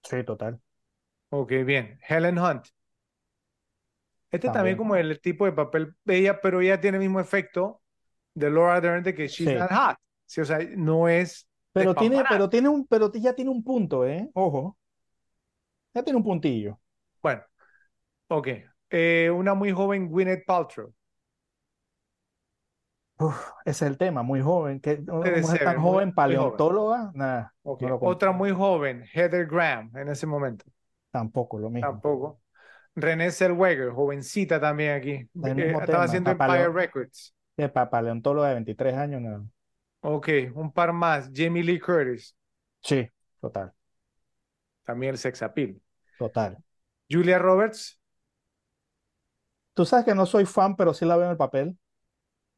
Sí, 0.04 0.24
total. 0.24 0.62
Ok, 1.32 1.52
bien. 1.66 2.00
Helen 2.08 2.38
Hunt. 2.40 2.68
Este 4.32 4.50
también 4.50 4.76
También. 4.76 4.78
como 4.78 4.96
el 4.96 5.20
tipo 5.22 5.46
de 5.46 5.52
papel 5.52 5.96
de 6.06 6.18
ella, 6.18 6.42
pero 6.42 6.60
ella 6.62 6.80
tiene 6.82 6.98
el 6.98 7.04
mismo 7.04 7.20
efecto 7.20 7.82
de 8.34 8.50
Laura 8.50 8.82
Dern 8.82 9.04
de 9.04 9.14
que 9.14 9.28
she's 9.28 9.48
Sí. 9.50 9.56
not 9.56 9.72
hot. 9.72 9.98
Sí, 10.26 10.42
o 10.42 10.46
sea, 10.46 10.60
no 10.76 11.08
es 11.08 11.48
Pero 11.72 11.94
tiene, 11.96 12.24
pero 12.30 12.50
tiene 12.50 12.70
un, 12.70 12.88
pero 12.88 13.12
ya 13.14 13.34
tiene 13.36 13.52
un 13.52 13.64
punto, 13.64 14.06
¿eh? 14.08 14.30
Ojo. 14.34 14.78
Ya 15.94 16.04
tiene 16.04 16.18
un 16.18 16.24
puntillo. 16.24 16.80
Bueno, 17.22 17.44
ok. 18.30 18.48
Eh, 18.92 19.30
una 19.32 19.54
muy 19.56 19.72
joven 19.72 20.10
Gwyneth 20.10 20.46
Paltrow. 20.46 20.94
Uf, 23.20 23.36
ese 23.66 23.86
es 23.86 23.92
el 23.92 23.98
tema, 23.98 24.24
muy 24.24 24.42
joven. 24.42 24.80
que 24.80 24.96
una 25.08 25.22
Puede 25.22 25.42
mujer 25.42 25.58
ser, 25.60 25.68
tan 25.68 25.82
joven, 25.82 26.08
muy 26.10 26.16
paleontóloga, 26.16 27.12
nada, 27.14 27.54
no. 27.64 28.00
Otra 28.02 28.32
muy 28.32 28.52
joven, 28.52 29.06
Heather 29.14 29.46
Graham, 29.48 29.92
en 29.96 30.10
ese 30.10 30.26
momento. 30.28 30.66
Tampoco, 31.12 31.60
lo 31.60 31.70
mismo. 31.70 31.90
Tampoco. 31.92 32.42
Renée 32.96 33.32
Zellweger, 33.32 33.92
jovencita 33.92 34.60
también 34.60 34.94
aquí. 34.94 35.12
Eh, 35.12 35.28
estaba 35.36 35.86
tema, 35.86 36.04
haciendo 36.04 36.32
Empire 36.32 36.70
Records. 36.70 37.34
Eh, 37.58 37.70
pa- 37.70 37.90
paleontóloga 37.90 38.48
de 38.50 38.54
23 38.56 38.96
años, 38.96 39.22
no. 39.22 39.50
Ok, 40.02 40.30
un 40.56 40.72
par 40.72 40.94
más. 40.94 41.30
Jamie 41.34 41.64
Lee 41.64 41.80
Curtis, 41.80 42.36
Sí, 42.82 43.10
total, 43.42 43.74
también 44.84 45.12
el 45.14 45.18
sex 45.18 45.42
appeal. 45.42 45.82
total. 46.18 46.58
Julia 47.10 47.40
Roberts, 47.40 47.98
Tú 49.76 49.86
sabes 49.86 50.06
que 50.06 50.16
no 50.16 50.26
soy 50.26 50.46
fan, 50.46 50.76
pero 50.76 50.94
sí 50.94 51.06
la 51.06 51.16
veo 51.16 51.26
en 51.26 51.32
el 51.32 51.38
papel. 51.38 51.78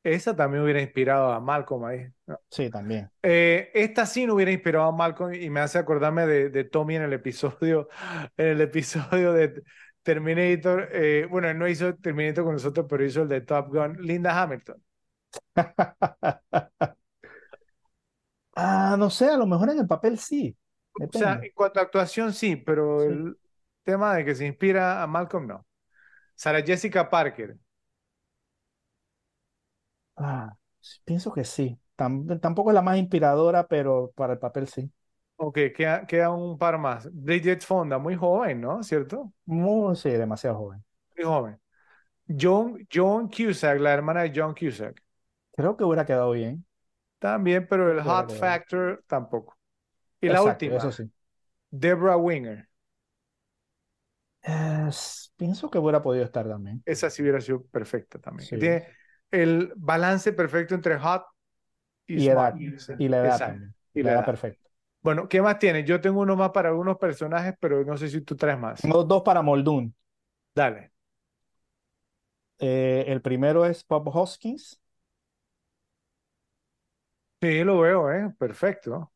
Esa 0.06 0.36
también 0.36 0.64
hubiera 0.64 0.82
inspirado 0.82 1.32
a 1.32 1.40
Malcolm 1.40 1.86
ahí. 1.86 2.08
¿no? 2.28 2.40
Sí, 2.50 2.70
también. 2.70 3.12
Eh, 3.24 3.72
esta 3.74 4.06
sí 4.06 4.26
no 4.28 4.36
hubiera 4.36 4.52
inspirado 4.52 4.88
a 4.88 4.92
Malcolm 4.92 5.34
y 5.34 5.50
me 5.50 5.60
hace 5.62 5.80
acordarme 5.80 6.28
de, 6.28 6.50
de 6.50 6.64
Tommy 6.64 6.96
en 6.96 7.04
el 7.04 7.14
episodio, 7.14 7.90
en 8.38 8.48
el 8.48 8.62
episodio 8.62 9.34
de 9.34 9.64
Terminator. 10.04 10.90
eh, 10.92 11.28
bueno, 11.30 11.50
él 11.50 11.58
no 11.58 11.68
hizo 11.68 11.96
Terminator 11.96 12.44
con 12.44 12.54
nosotros, 12.54 12.86
pero 12.90 13.04
hizo 13.06 13.24
el 13.24 13.30
de 13.30 13.42
Top 13.42 13.70
Gun, 13.70 13.98
Linda 14.02 14.40
Hamilton. 14.42 14.82
Ah, 18.56 18.96
no 18.98 19.10
sé, 19.10 19.26
a 19.30 19.38
lo 19.38 19.46
mejor 19.46 19.70
en 19.70 19.80
el 19.80 19.88
papel 19.88 20.18
sí. 20.20 20.58
O 20.98 21.12
sea, 21.12 21.40
en 21.42 21.52
cuanto 21.54 21.80
a 21.80 21.84
actuación 21.84 22.34
sí, 22.34 22.56
pero 22.56 23.04
Sí. 23.08 23.14
el 23.14 23.38
tema 23.84 24.16
de 24.16 24.24
que 24.26 24.36
se 24.36 24.46
inspira 24.46 25.04
a 25.04 25.08
Malcolm 25.08 25.48
no. 25.48 25.66
Sarah 26.36 26.64
Jessica 26.64 27.10
Parker. 27.10 27.58
Ah, 30.16 30.58
pienso 31.06 31.34
que 31.34 31.44
sí. 31.44 31.80
Tam- 31.96 32.40
tampoco 32.42 32.70
es 32.72 32.76
la 32.76 32.82
más 32.82 32.98
inspiradora, 32.98 33.68
pero 33.68 34.12
para 34.16 34.34
el 34.34 34.40
papel 34.40 34.68
sí. 34.68 34.92
Ok, 35.38 35.58
queda, 35.76 36.06
queda 36.08 36.30
un 36.32 36.58
par 36.58 36.78
más. 36.78 37.10
Bridget 37.14 37.62
Fonda, 37.62 37.98
muy 37.98 38.16
joven, 38.16 38.62
¿no? 38.62 38.82
¿Cierto? 38.84 39.34
Muy, 39.48 39.96
sí, 39.96 40.10
demasiado 40.12 40.58
joven. 40.58 40.84
Muy 41.18 41.26
joven. 41.26 41.60
John, 42.30 42.88
John 42.94 43.30
Cusack, 43.30 43.80
la 43.80 43.94
hermana 43.94 44.24
de 44.24 44.34
John 44.36 44.56
Cusack. 44.56 45.02
Creo 45.54 45.76
que 45.78 45.84
hubiera 45.84 46.06
quedado 46.06 46.32
bien. 46.32 46.66
También, 47.20 47.68
pero 47.68 47.92
el 47.92 48.02
Hubiera 48.04 48.04
hot 48.04 48.32
quedado 48.32 48.44
bien. 48.46 48.62
factor 48.62 49.04
tampoco. 49.08 49.58
Y 50.22 50.30
la 50.30 50.42
Exacto, 50.44 50.44
última, 50.44 50.76
eso 50.76 50.92
sí. 50.92 51.10
Deborah 51.72 52.18
Winger. 52.18 52.70
Pienso 55.38 55.70
que 55.70 55.78
hubiera 55.80 56.02
podido 56.02 56.26
estar 56.26 56.48
también. 56.48 56.84
Esa 56.86 57.10
sí 57.10 57.22
hubiera 57.22 57.42
sido 57.42 57.64
perfecta 57.66 58.20
también. 58.20 58.50
Sí. 58.50 58.58
Tiene 58.58 58.88
el 59.44 59.74
balance 59.76 60.34
perfecto 60.34 60.76
entre 60.76 60.98
hot 61.00 61.26
y, 62.08 62.22
Y 62.22 62.28
edad. 62.30 62.62
Y 62.98 63.08
la 63.10 63.20
edad 63.20 63.44
Exacto. 63.44 63.74
Y 63.94 64.04
La 64.04 64.12
edad 64.12 64.26
edad. 64.26 64.26
perfecta. 64.26 64.70
Bueno, 65.02 65.30
¿qué 65.30 65.42
más 65.42 65.60
tienes? 65.60 65.86
Yo 65.86 66.02
tengo 66.02 66.22
uno 66.22 66.36
más 66.36 66.52
para 66.52 66.70
algunos 66.70 66.98
personajes, 66.98 67.56
pero 67.60 67.84
no 67.86 67.98
sé 67.98 68.10
si 68.10 68.22
tú 68.22 68.36
traes 68.38 68.60
más. 68.60 68.82
Tengo 68.82 69.04
dos 69.04 69.22
para 69.24 69.42
Muldoon. 69.42 69.94
Dale. 70.56 70.92
Eh, 72.60 73.06
el 73.08 73.22
primero 73.22 73.66
es 73.66 73.86
Bob 73.88 74.10
Hoskins. 74.16 74.80
Sí, 77.42 77.64
lo 77.64 77.80
veo, 77.80 78.12
¿eh? 78.12 78.34
Perfecto. 78.38 79.12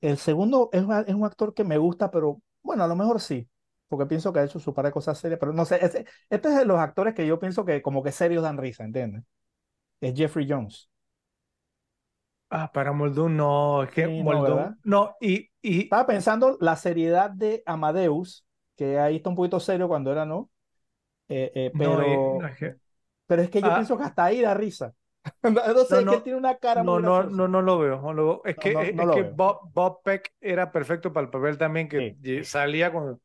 El 0.00 0.18
segundo 0.18 0.68
es, 0.72 0.82
un- 0.82 0.92
es 1.06 1.14
un 1.14 1.24
actor 1.24 1.54
que 1.54 1.64
me 1.64 1.78
gusta, 1.78 2.10
pero 2.10 2.40
bueno, 2.62 2.84
a 2.84 2.86
lo 2.88 2.94
mejor 2.96 3.20
sí, 3.20 3.48
porque 3.88 4.06
pienso 4.06 4.32
que 4.32 4.40
ha 4.40 4.44
hecho 4.44 4.60
su 4.60 4.74
par 4.74 4.84
de 4.86 4.92
cosas 4.92 5.18
serias, 5.18 5.40
pero 5.40 5.52
no 5.52 5.64
sé, 5.64 5.78
ese- 5.84 6.06
este 6.30 6.48
es 6.48 6.56
de 6.58 6.64
los 6.66 6.78
actores 6.78 7.14
que 7.14 7.26
yo 7.26 7.38
pienso 7.38 7.64
que 7.64 7.82
como 7.82 8.02
que 8.02 8.12
serios 8.12 8.42
dan 8.42 8.58
risa, 8.58 8.84
¿entiendes? 8.84 9.24
Es 10.04 10.14
Jeffrey 10.14 10.46
Jones. 10.48 10.88
Ah, 12.50 12.70
para 12.72 12.92
Muldoon 12.92 13.36
no, 13.36 13.82
es 13.82 13.90
que 13.90 14.06
Sí, 14.06 14.22
no, 14.22 14.22
Muldoon, 14.24 14.42
¿verdad? 14.42 14.76
no, 14.84 15.16
y, 15.20 15.50
y 15.62 15.82
Estaba 15.84 16.06
pensando 16.06 16.56
la 16.60 16.76
seriedad 16.76 17.30
de 17.30 17.62
Amadeus, 17.66 18.44
que 18.76 18.98
ahí 18.98 19.16
está 19.16 19.30
un 19.30 19.36
poquito 19.36 19.60
serio 19.60 19.88
cuando 19.88 20.12
era 20.12 20.24
no, 20.26 20.50
Eh, 21.28 21.52
eh, 21.54 21.74
pero, 21.78 22.02
eh, 22.02 22.24
no, 22.38 22.46
es 22.46 22.56
que, 22.58 22.76
pero 23.26 23.42
es 23.42 23.50
que 23.50 23.62
yo 23.62 23.68
Ah. 23.68 23.74
pienso 23.74 23.96
que 23.98 24.04
hasta 24.04 24.24
ahí 24.24 24.40
da 24.42 24.54
risa. 24.54 24.94
No 25.42 25.84
sé, 25.84 26.02
No, 26.02 26.12
es 26.12 26.18
que 26.18 26.20
tiene 26.20 26.38
una 26.38 26.56
cara 26.58 26.84
no, 26.84 26.92
muy 26.92 27.00
no, 27.00 27.22
no, 27.24 27.48
no 27.48 27.62
lo 27.62 27.78
veo, 27.78 28.00
no 28.02 28.12
lo 28.12 28.24
veo. 28.26 28.42
Es 28.44 28.56
que, 28.58 28.70
es, 28.72 29.10
que. 29.10 29.22
Bob, 29.22 29.72
Bob 29.72 30.02
Peck 30.02 30.34
era 30.40 30.72
perfecto 30.72 31.12
para 31.12 31.24
el 31.26 31.30
papel 31.30 31.58
también, 31.58 31.88
que 31.88 32.10
Sí. 32.22 32.44
salía 32.44 32.92
con 32.92 33.20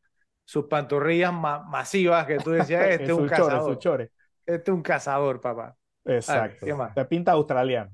sus 0.46 0.66
pantorrillas 0.66 1.34
ma- 1.34 1.60
masivas, 1.64 2.26
que 2.28 2.40
tú 2.40 2.52
decías, 2.52 2.86
este 2.90 3.06
es 3.06 3.18
un 3.18 3.26
chore, 3.32 3.56
cazador, 3.56 3.80
chore. 3.80 4.12
este 4.46 4.72
es 4.72 4.76
un 4.76 4.84
cazador, 4.84 5.42
papá. 5.42 5.78
Exacto. 6.16 6.66
¿qué 6.66 6.74
más? 6.74 6.94
Te 6.94 7.06
pinta 7.06 7.32
australiano. 7.34 7.92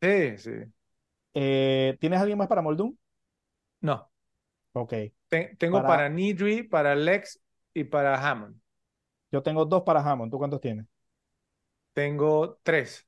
Sí, 0.00 0.38
sí. 0.38 0.50
Eh, 1.34 1.96
¿tienes 2.00 2.20
alguien 2.20 2.38
más 2.38 2.48
para 2.48 2.62
Muldoon? 2.62 2.98
No, 3.80 4.10
Ok. 4.72 4.92
Te- 5.28 5.56
tengo 5.58 5.78
Para- 5.78 5.88
para 5.88 6.08
Needry, 6.08 6.62
para 6.62 6.94
Lex 6.94 7.40
y 7.74 7.84
para 7.84 8.14
Hammond. 8.14 8.60
Yo 9.32 9.42
tengo 9.42 9.64
dos 9.64 9.82
para 9.82 10.00
Hammond. 10.00 10.30
¿Tú 10.30 10.38
cuántos 10.38 10.60
tienes? 10.60 10.86
Tengo 11.94 12.58
tres. 12.62 13.06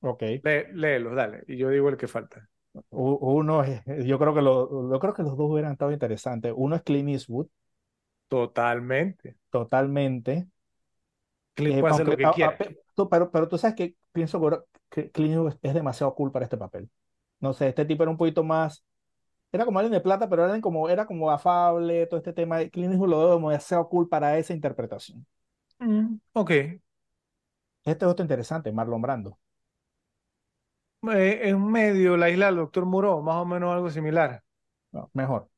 Ok. 0.00 0.22
Lé- 0.42 0.68
léelos, 0.72 1.14
dale. 1.14 1.44
Y 1.46 1.56
yo 1.58 1.68
digo 1.68 1.88
el 1.88 1.96
que 1.96 2.08
falta. 2.08 2.48
Uno 2.90 3.64
es, 3.64 3.82
yo 4.06 4.18
creo 4.18 4.34
que 4.34 4.42
lo, 4.42 4.92
yo 4.92 4.98
creo 5.00 5.12
que 5.14 5.22
los 5.22 5.36
dos 5.36 5.50
hubieran 5.50 5.72
estado 5.72 5.92
interesantes. 5.92 6.52
Uno 6.56 6.76
es 6.76 6.82
Clint 6.82 7.08
Eastwood, 7.10 7.48
Totalmente. 8.28 9.36
totalmente. 9.50 10.48
Clint 11.54 11.78
Eh, 11.78 11.80
puede 11.80 11.92
hacer 11.94 12.06
lo 12.06 12.12
aunque, 12.12 12.22
que 12.22 12.28
a- 12.28 12.32
quiera. 12.32 12.50
a- 12.52 12.56
pe- 12.56 12.78
tú- 12.98 13.08
pero, 13.10 13.30
pero 13.30 13.48
tú 13.48 13.58
sabes 13.58 13.76
que 13.76 13.96
pienso 14.12 14.40
que 14.90 15.10
Clint 15.12 15.56
es 15.62 15.74
demasiado 15.74 16.14
cool 16.14 16.32
para 16.32 16.44
este 16.46 16.56
papel. 16.58 16.90
No 17.40 17.52
sé, 17.54 17.68
este 17.68 17.84
tipo 17.86 18.02
era 18.02 18.10
un 18.12 18.18
poquito 18.18 18.44
más, 18.44 18.84
era 19.52 19.64
como 19.66 19.78
alguien 19.80 19.92
de 19.94 20.00
plata, 20.02 20.28
pero 20.30 20.44
era 20.46 20.60
como, 20.62 20.88
era 20.90 21.06
como 21.06 21.30
afable, 21.30 22.06
todo 22.08 22.18
este 22.18 22.32
tema. 22.34 22.58
Clint 22.70 22.92
Eastwood 22.92 23.10
lo 23.10 23.18
veo 23.20 23.36
demasiado 23.36 23.88
cool 23.88 24.08
para 24.08 24.38
esa 24.38 24.54
interpretación. 24.54 25.26
Mm, 25.80 26.20
ok. 26.34 26.50
Este 27.84 28.04
es 28.04 28.10
otro 28.12 28.22
interesante, 28.24 28.70
Marlon 28.70 29.02
Brando. 29.02 29.36
Eh, 31.12 31.48
en 31.48 31.64
medio, 31.70 32.16
la 32.16 32.28
isla 32.30 32.46
del 32.46 32.56
Doctor 32.56 32.84
Moreau, 32.86 33.22
más 33.22 33.36
o 33.36 33.44
menos 33.46 33.72
algo 33.72 33.90
similar. 33.90 34.42
No, 34.92 35.10
mejor. 35.14 35.48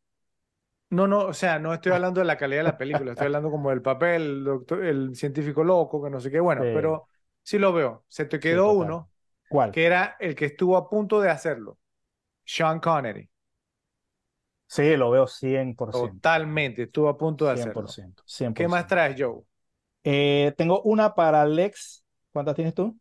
No, 0.90 1.06
no, 1.06 1.26
o 1.26 1.32
sea, 1.34 1.58
no 1.60 1.72
estoy 1.72 1.92
hablando 1.92 2.20
de 2.20 2.26
la 2.26 2.36
calidad 2.36 2.60
de 2.60 2.64
la 2.64 2.76
película, 2.78 3.12
estoy 3.12 3.26
hablando 3.26 3.50
como 3.50 3.70
del 3.70 3.80
papel, 3.80 4.22
el 4.22 4.44
doctor, 4.44 4.84
el 4.84 5.14
científico 5.14 5.62
loco, 5.62 6.02
que 6.02 6.10
no 6.10 6.20
sé 6.20 6.30
qué, 6.32 6.40
bueno, 6.40 6.64
Sí. 6.64 6.66
pero 6.72 7.06
sí 7.51 7.59
lo 7.59 7.72
veo. 7.72 8.05
Se 8.06 8.24
te 8.27 8.39
quedó 8.39 8.72
uno, 8.72 9.10
¿Cuál? 9.48 9.72
que 9.72 9.85
era 9.85 10.16
el 10.20 10.36
que 10.36 10.44
estuvo 10.44 10.77
a 10.77 10.89
punto 10.89 11.20
de 11.20 11.31
hacerlo, 11.31 11.78
Sean 12.44 12.78
Connery. 12.78 13.28
Sí, 14.68 14.97
lo 14.97 15.10
veo 15.10 15.27
100%. 15.27 16.14
Totalmente, 16.14 16.85
estuvo 16.85 17.09
a 17.09 17.18
punto 17.18 17.47
de 17.47 17.52
hacerlo. 17.52 17.89
100%. 17.89 18.22
100%. 18.24 18.55
¿Qué 18.55 18.68
más 18.68 18.86
traes, 18.86 19.16
Joe? 19.18 19.43
Eh, 20.05 20.55
tengo 20.56 20.81
una 20.82 21.12
para 21.12 21.44
Lex. 21.44 22.05
¿Cuántas 22.32 22.55
tienes 22.55 22.72
tú? 22.72 22.97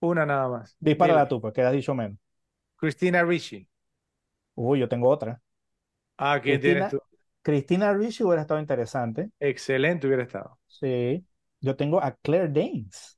Una 0.00 0.26
nada 0.26 0.48
más. 0.48 0.76
Dispárala 0.80 1.20
Dile. 1.20 1.28
tú, 1.28 1.40
porque 1.40 1.62
has 1.62 1.72
dicho 1.72 1.94
menos. 1.94 2.18
Christina 2.74 3.22
Ricci. 3.22 3.68
Uy, 4.56 4.80
yo 4.80 4.88
tengo 4.88 5.08
otra. 5.08 5.40
Ah, 6.16 6.40
¿quién 6.42 6.60
Cristina, 6.60 6.88
tienes 6.88 6.90
tú? 6.90 7.18
Cristina 7.42 7.92
Ricci 7.92 8.24
hubiera 8.24 8.42
estado 8.42 8.58
interesante. 8.58 9.30
Excelente 9.38 10.08
hubiera 10.08 10.24
estado. 10.24 10.58
Sí. 10.66 11.24
Yo 11.60 11.76
tengo 11.76 12.02
a 12.02 12.10
Claire 12.16 12.48
Danes. 12.48 13.16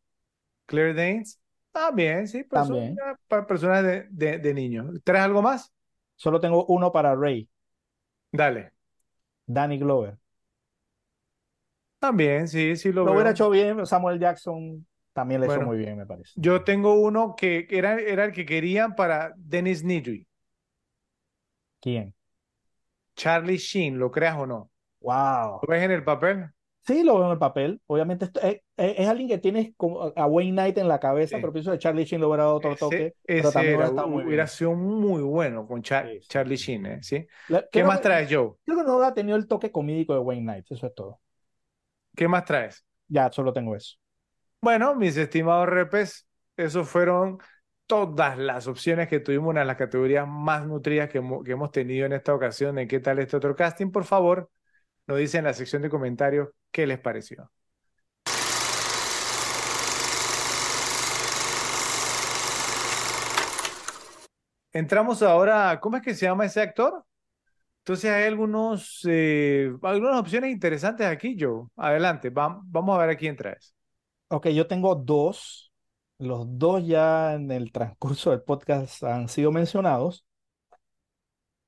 Claire 0.66 0.94
Danes. 0.94 1.40
También, 1.72 2.28
sí, 2.28 2.44
pero 2.44 2.62
También. 2.64 2.96
para 3.28 3.46
personas 3.46 3.82
de, 3.84 4.06
de, 4.10 4.38
de 4.38 4.54
niños. 4.54 4.86
¿Traes 5.04 5.24
algo 5.24 5.42
más? 5.42 5.72
Solo 6.16 6.40
tengo 6.40 6.64
uno 6.66 6.92
para 6.92 7.14
Ray. 7.14 7.48
Dale. 8.32 8.72
Danny 9.46 9.78
Glover. 9.78 10.18
También, 11.98 12.48
sí, 12.48 12.76
sí 12.76 12.92
lo 12.92 13.04
Lo 13.04 13.12
hubiera 13.14 13.30
hecho 13.30 13.50
bien. 13.50 13.84
Samuel 13.86 14.18
Jackson 14.18 14.86
también 15.12 15.40
le 15.40 15.46
hizo 15.48 15.56
Bueno, 15.56 15.66
muy 15.66 15.78
bien, 15.78 15.96
me 15.98 16.06
parece. 16.06 16.34
yo 16.34 16.64
tengo 16.64 16.94
uno 17.00 17.34
que 17.36 17.66
que 17.68 17.78
era, 17.78 17.98
era 18.00 18.24
el 18.26 18.32
que 18.32 18.46
querían 18.46 18.94
para 18.96 19.32
Dennis 19.36 19.84
Nedry. 19.84 20.26
¿Quién? 21.80 22.14
Charlie 23.16 23.58
Sheen, 23.58 23.98
¿lo 23.98 24.10
creas 24.12 24.36
o 24.38 24.46
no? 24.46 24.70
Wow. 25.00 25.60
¿Lo 25.62 25.68
ves 25.68 25.82
en 25.82 25.90
el 25.90 26.04
papel? 26.04 26.50
Sí, 26.86 27.02
lo 27.02 27.14
veo 27.14 27.26
en 27.26 27.32
el 27.32 27.38
papel. 27.38 27.80
Obviamente 27.86 28.26
esto- 28.26 28.40
es, 28.42 28.56
es- 28.76 28.98
es 28.98 29.08
alguien 29.08 29.28
que 29.28 29.38
tiene 29.38 29.74
como 29.76 30.12
a 30.14 30.26
Wayne 30.26 30.52
Knight 30.52 30.78
en 30.78 30.88
la 30.88 31.00
cabeza, 31.00 31.36
Sí. 31.36 31.40
pero 31.40 31.52
pienso 31.52 31.72
que 31.72 31.78
Charlie 31.78 32.04
Sheen 32.04 32.20
le 32.20 32.26
hubiera 32.26 32.44
dado 32.44 32.56
otro 32.56 32.72
Ese, 32.72 32.78
toque, 32.80 33.14
pero 33.36 33.48
ese 33.48 33.52
también 33.52 33.76
hubiera 33.76 33.92
era, 33.92 34.06
muy 34.06 34.24
hubiera 34.24 34.42
bien. 34.44 34.48
sido 34.48 34.74
muy 34.74 35.22
bueno 35.22 35.66
con 35.66 35.82
Char- 35.82 36.10
Sí, 36.10 36.20
sí, 36.20 36.28
Charlie. 36.28 36.56
Sheen, 36.56 36.86
¿eh? 36.86 36.98
¿Sí? 37.02 37.26
La- 37.46 37.62
¿Qué 37.62 37.68
creo 37.70 37.86
más 37.88 38.00
traes, 38.02 38.28
Joe? 38.30 38.52
creo 38.64 38.78
que 38.78 38.84
no 38.84 39.02
ha 39.02 39.14
tenido 39.14 39.36
el 39.36 39.48
toque 39.48 39.72
comídico 39.72 40.12
de 40.14 40.20
Wayne 40.20 40.42
Knight, 40.42 40.66
eso 40.70 40.86
es 40.86 40.94
todo. 40.94 41.20
¿Qué 42.16 42.28
más 42.28 42.44
traes? 42.44 42.84
Ya, 43.08 43.30
solo 43.32 43.52
tengo 43.52 43.74
eso. 43.76 43.96
Bueno, 44.60 44.94
mis 44.94 45.16
estimados 45.16 45.68
repes, 45.68 46.26
esos 46.56 46.88
fueron 46.88 47.38
todas 47.86 48.38
las 48.38 48.66
opciones 48.66 49.08
que 49.08 49.20
tuvimos, 49.20 49.50
una 49.50 49.60
de 49.60 49.66
las 49.66 49.76
categorías 49.76 50.26
más 50.26 50.66
nutridas 50.66 51.10
que, 51.10 51.20
que 51.44 51.52
hemos 51.52 51.70
tenido 51.70 52.06
en 52.06 52.12
esta 52.14 52.34
ocasión. 52.34 52.78
¿En 52.78 52.88
qué 52.88 53.00
tal 53.00 53.18
este 53.18 53.36
otro 53.36 53.54
casting? 53.54 53.90
Por 53.90 54.04
favor, 54.04 54.50
nos 55.06 55.18
dicen 55.18 55.40
en 55.40 55.44
la 55.46 55.54
sección 55.54 55.82
de 55.82 55.90
comentarios 55.90 56.48
qué 56.74 56.86
les 56.86 56.98
pareció. 57.00 57.50
Entramos 64.72 65.22
ahora, 65.22 65.78
¿cómo 65.80 65.96
es 65.96 66.02
que 66.02 66.14
se 66.14 66.26
llama 66.26 66.46
ese 66.46 66.60
actor? 66.60 67.04
Entonces 67.80 68.10
hay 68.12 68.24
algunos, 68.26 69.02
eh, 69.08 69.72
algunas 69.82 70.20
opciones 70.20 70.52
interesantes 70.52 71.06
aquí, 71.06 71.36
Joe. 71.40 71.66
Adelante, 71.76 72.32
vam- 72.32 72.60
vamos 72.66 72.96
a 72.96 73.00
ver 73.02 73.10
a 73.10 73.16
quién 73.16 73.36
traes. 73.36 73.74
Ok, 74.28 74.48
yo 74.48 74.66
tengo 74.68 74.94
dos. 74.96 75.72
Los 76.18 76.46
dos 76.58 76.86
ya 76.86 77.34
en 77.34 77.50
el 77.52 77.72
transcurso 77.72 78.30
del 78.32 78.42
podcast 78.42 79.02
han 79.04 79.28
sido 79.28 79.52
mencionados. 79.52 80.26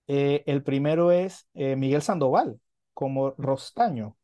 Eh, 0.09 0.45
el 0.47 0.63
primero 0.63 1.11
es 1.13 1.49
eh, 1.55 1.77
Miguel 1.77 2.03
Sandoval, 2.03 2.61
como 2.95 3.33
Rostaño, 3.39 4.17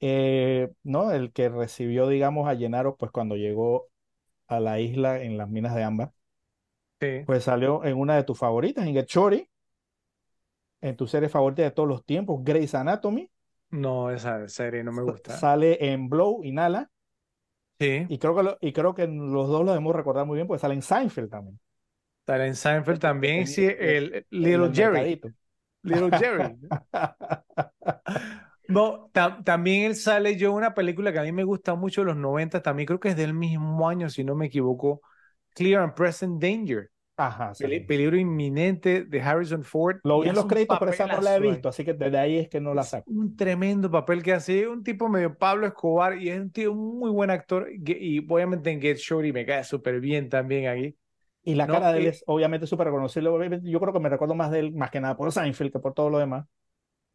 eh, 0.00 0.70
¿no? 0.82 1.10
El 1.12 1.32
que 1.32 1.48
recibió, 1.48 2.08
digamos, 2.08 2.48
a 2.48 2.54
Llenaro, 2.54 2.96
pues 2.96 3.10
cuando 3.12 3.36
llegó 3.36 3.88
a 4.48 4.60
la 4.60 4.80
isla 4.80 5.22
en 5.22 5.38
las 5.38 5.48
minas 5.50 5.74
de 5.74 5.84
Ámbar. 5.84 6.12
Sí. 7.00 7.22
Pues 7.26 7.44
salió 7.44 7.84
en 7.84 7.96
una 7.96 8.16
de 8.16 8.24
tus 8.24 8.38
favoritas, 8.38 8.86
en 8.86 8.94
Get 8.94 9.06
Shorty, 9.08 9.48
en 10.80 10.96
tu 10.96 11.06
serie 11.06 11.28
favorita 11.28 11.62
de 11.62 11.70
todos 11.70 11.88
los 11.88 12.04
tiempos, 12.04 12.40
Grey's 12.42 12.74
Anatomy. 12.74 13.30
No, 13.70 14.10
esa 14.10 14.48
serie 14.48 14.82
no 14.82 14.92
me 14.92 15.02
gusta. 15.02 15.36
Sale 15.36 15.92
en 15.92 16.08
Blow 16.08 16.42
y 16.42 16.52
Nala. 16.52 16.90
Sí, 17.78 18.06
Y 18.08 18.18
creo 18.18 18.34
que, 18.34 18.42
lo- 18.42 18.58
y 18.60 18.72
creo 18.72 18.94
que 18.94 19.06
los 19.06 19.48
dos 19.48 19.64
lo 19.64 19.70
debemos 19.72 19.94
recordar 19.94 20.26
muy 20.26 20.36
bien, 20.36 20.48
porque 20.48 20.60
sale 20.60 20.74
en 20.74 20.82
Seinfeld 20.82 21.30
también. 21.30 21.60
sale 22.26 22.46
en 22.46 22.56
Seinfeld 22.56 22.98
también, 23.00 23.46
sí, 23.46 23.64
En- 23.66 23.76
el 23.80 24.14
en 24.14 24.24
Little 24.30 24.66
el 24.66 24.74
Jerry, 24.74 24.92
mercadito. 24.92 25.28
Little 25.82 26.18
Jerry. 26.18 26.56
No, 28.68 29.10
tam- 29.14 29.42
también 29.44 29.84
él 29.84 29.96
sale 29.96 30.36
yo 30.36 30.52
una 30.52 30.74
película 30.74 31.10
que 31.12 31.18
a 31.18 31.22
mí 31.22 31.32
me 31.32 31.44
gusta 31.44 31.74
mucho 31.74 32.02
de 32.02 32.06
los 32.08 32.16
90, 32.16 32.62
también 32.62 32.86
creo 32.86 33.00
que 33.00 33.08
es 33.08 33.16
del 33.16 33.32
mismo 33.32 33.88
año, 33.88 34.10
si 34.10 34.24
no 34.24 34.34
me 34.34 34.46
equivoco, 34.46 35.00
Clear 35.54 35.82
and 35.82 35.94
Present 35.94 36.40
Danger, 36.42 36.90
Ajá, 37.16 37.54
peli- 37.58 37.80
sale. 37.80 37.86
peligro 37.86 38.16
inminente 38.18 39.04
de 39.04 39.22
Harrison 39.22 39.64
Ford. 39.64 39.98
Lo 40.02 40.18
vi 40.20 40.28
en 40.28 40.34
los 40.34 40.46
créditos, 40.46 40.76
pero 40.78 40.90
esa 40.90 41.06
no 41.06 41.20
la 41.20 41.36
he 41.36 41.40
ahí. 41.40 41.40
visto, 41.40 41.68
así 41.68 41.84
que 41.84 41.94
desde 41.94 42.18
ahí 42.18 42.38
es 42.38 42.48
que 42.48 42.60
no 42.60 42.74
la 42.74 42.84
saco. 42.84 43.06
un 43.06 43.36
tremendo 43.36 43.90
papel 43.90 44.22
que 44.22 44.32
hace, 44.34 44.68
un 44.68 44.82
tipo 44.84 45.08
medio 45.08 45.36
Pablo 45.38 45.66
Escobar 45.66 46.18
y 46.20 46.28
es 46.30 46.38
un 46.40 46.50
tío 46.52 46.74
muy 46.74 47.10
buen 47.10 47.30
actor 47.30 47.68
y, 47.72 48.18
y 48.18 48.26
obviamente 48.28 48.70
en 48.70 48.80
Get 48.80 48.98
Shorty 48.98 49.32
me 49.32 49.46
cae 49.46 49.64
súper 49.64 50.00
bien 50.00 50.28
también 50.28 50.68
aquí. 50.68 50.96
Y 51.42 51.54
la 51.54 51.68
No, 51.68 51.70
cara 51.70 51.92
de 51.92 51.98
él 51.98 52.06
eh, 52.06 52.08
es 52.08 52.22
obviamente 52.26 52.66
súper 52.66 52.86
reconocible. 52.88 53.30
Yo 53.64 53.80
creo 53.80 53.92
que 53.92 54.00
me 54.00 54.08
recuerdo 54.10 54.34
más 54.34 54.50
de 54.50 54.60
él, 54.60 54.74
más 54.74 54.90
que 54.90 55.00
nada 55.00 55.16
por 55.16 55.32
Seinfeld 55.32 55.72
que 55.72 55.78
por 55.78 55.94
todo 55.94 56.10
lo 56.10 56.18
demás. 56.18 56.46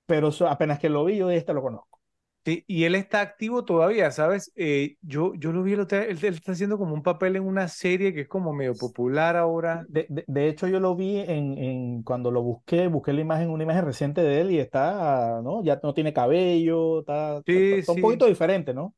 Pero 0.06 0.30
apenas 0.48 0.80
que 0.80 0.90
lo 0.90 1.06
vi, 1.06 1.18
yo 1.18 1.28
de 1.28 1.38
este 1.38 1.54
lo 1.54 1.62
conozco. 1.62 2.00
Sí, 2.46 2.66
y 2.68 2.84
él 2.84 2.96
está 2.96 3.22
activo 3.22 3.64
todavía, 3.64 4.12
¿sabes? 4.12 4.52
Eh, 4.58 4.98
yo, 5.02 5.34
yo 5.36 5.54
lo 5.54 5.64
vi, 5.64 5.74
él, 5.74 5.88
él 5.92 6.18
está 6.26 6.52
haciendo 6.52 6.78
como 6.78 6.94
un 6.94 7.02
papel 7.02 7.38
en 7.38 7.44
una 7.48 7.70
serie 7.70 8.14
que 8.14 8.22
es 8.22 8.28
como 8.28 8.52
medio 8.52 8.78
popular 8.78 9.38
ahora. 9.38 9.86
De, 9.88 10.06
de- 10.10 10.26
de 10.28 10.48
hecho, 10.50 10.68
yo 10.68 10.82
lo 10.82 10.94
vi 10.94 11.20
en, 11.20 11.58
en- 11.58 12.04
cuando 12.04 12.32
lo 12.32 12.42
busqué, 12.44 12.88
busqué 12.88 13.14
la 13.14 13.22
imagen, 13.22 13.50
una 13.50 13.64
imagen 13.64 13.86
reciente 13.86 14.20
de 14.22 14.42
él 14.42 14.52
y 14.52 14.60
está, 14.60 15.40
¿no? 15.42 15.64
Ya 15.64 15.80
no 15.82 15.94
tiene 15.94 16.12
cabello, 16.12 17.00
está, 17.00 17.38
está- 17.50 17.76
Sí, 17.76 17.78
está 17.78 17.92
un 17.94 18.00
sí. 18.00 18.02
poquito 18.02 18.26
diferente, 18.26 18.74
¿no? 18.74 18.94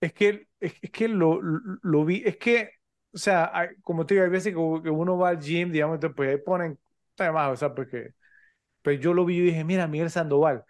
Es 0.00 0.12
que, 0.12 0.46
es, 0.60 0.74
es 0.82 0.90
que 0.90 1.08
lo, 1.08 1.40
lo, 1.42 1.60
lo 1.82 2.04
vi, 2.04 2.22
es 2.24 2.36
que, 2.36 2.70
o 3.12 3.18
sea, 3.18 3.50
hay- 3.52 3.76
como 3.82 4.06
te 4.06 4.14
digo, 4.14 4.24
hay 4.24 4.30
veces 4.30 4.54
que, 4.54 4.82
que 4.82 4.90
uno 4.90 5.18
va 5.18 5.30
al 5.30 5.40
gym, 5.40 5.72
digamos, 5.72 5.96
entonces, 5.96 6.14
pues 6.16 6.30
ahí 6.30 6.38
ponen, 6.38 6.78
además, 7.18 7.52
o 7.52 7.56
sea, 7.56 7.74
porque, 7.74 8.14
pues 8.82 9.00
yo 9.00 9.14
lo 9.14 9.24
vi 9.24 9.38
y 9.38 9.40
dije, 9.42 9.64
mira, 9.64 9.86
Miguel 9.88 10.10
Sandoval. 10.10 10.64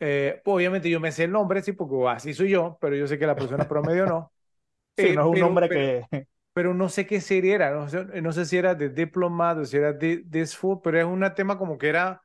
Eh, 0.00 0.40
pues, 0.44 0.56
obviamente 0.56 0.90
yo 0.90 1.00
me 1.00 1.12
sé 1.12 1.24
el 1.24 1.32
nombre, 1.32 1.62
sí, 1.62 1.72
porque 1.72 1.96
así 2.08 2.34
soy 2.34 2.50
yo, 2.50 2.78
pero 2.80 2.96
yo 2.96 3.06
sé 3.08 3.18
que 3.18 3.26
la 3.26 3.38
persona 3.38 3.68
promedio 3.68 4.06
no. 4.06 4.32
Sí, 4.96 5.12
Eh, 5.12 5.14
no 5.14 5.22
es 5.22 5.26
un 5.28 5.42
pero, 5.42 5.44
hombre 5.44 5.68
pero, 5.68 5.82
que... 6.10 6.26
pero 6.52 6.74
no 6.74 6.88
sé 6.88 7.06
qué 7.06 7.20
serie 7.20 7.54
era, 7.54 7.72
no 7.72 7.88
sé, 7.88 8.04
no 8.22 8.32
sé 8.32 8.44
si 8.46 8.56
era 8.58 8.74
de 8.74 8.90
Diplomat 8.90 9.58
o 9.58 9.64
si 9.64 9.76
era 9.78 9.92
de 9.92 10.18
This 10.30 10.56
Food, 10.56 10.80
pero 10.82 10.98
es 11.00 11.04
un 11.06 11.24
tema 11.34 11.58
como 11.58 11.78
que 11.78 11.88
era 11.88 12.22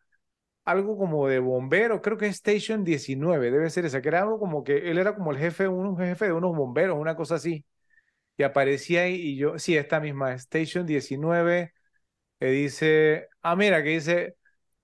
algo 0.65 0.97
como 0.97 1.27
de 1.27 1.39
bombero, 1.39 2.01
creo 2.01 2.17
que 2.17 2.27
es 2.27 2.35
Station 2.37 2.83
19, 2.83 3.51
debe 3.51 3.69
ser 3.69 3.85
esa, 3.85 4.01
que 4.01 4.09
era 4.09 4.21
algo 4.23 4.39
como 4.39 4.63
que 4.63 4.91
él 4.91 4.97
era 4.99 5.15
como 5.15 5.31
el 5.31 5.37
jefe, 5.39 5.67
un 5.67 5.97
jefe 5.97 6.25
de 6.27 6.33
unos 6.33 6.55
bomberos, 6.55 6.97
una 6.99 7.15
cosa 7.15 7.35
así, 7.35 7.65
y 8.37 8.43
aparecía 8.43 9.03
ahí 9.03 9.15
y 9.15 9.37
yo, 9.37 9.59
sí, 9.59 9.77
esta 9.77 9.99
misma, 9.99 10.33
Station 10.35 10.85
19, 10.85 11.73
que 12.39 12.47
dice, 12.47 13.29
ah, 13.41 13.55
mira, 13.55 13.83
que 13.83 13.89
dice 13.91 14.37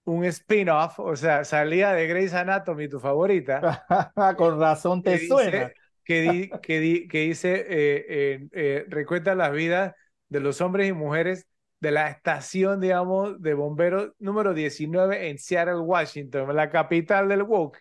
un 0.06 0.24
spin-off, 0.26 1.00
o 1.00 1.16
sea, 1.16 1.44
salía 1.46 1.94
de 1.94 2.08
Grey's 2.08 2.34
Anatomy, 2.34 2.90
tu 2.90 3.00
favorita, 3.00 3.72
Con 4.36 4.60
razón 4.60 5.04
que 5.04 5.18
te 5.18 5.20
suena. 5.20 5.72
dice, 5.72 5.76
que, 6.04 6.22
di- 6.22 6.60
que, 6.60 6.80
di- 6.80 7.08
que 7.08 7.20
dice, 7.22 7.54
eh, 7.70 8.06
eh, 8.10 8.48
eh, 8.54 8.86
recuenta 8.90 9.36
las 9.36 9.52
vidas 9.52 9.96
de 10.30 10.40
los 10.40 10.62
hombres 10.62 10.90
y 10.90 10.94
mujeres 10.94 11.48
de 11.80 11.92
la 11.92 12.10
estación, 12.10 12.80
digamos, 12.82 13.42
de 13.42 13.54
bomberos 13.54 14.12
número 14.20 14.54
19 14.54 15.30
en 15.30 15.38
Seattle, 15.38 15.80
Washington, 15.80 16.56
la 16.56 16.70
capital 16.70 17.28
del 17.30 17.44
woke. 17.44 17.80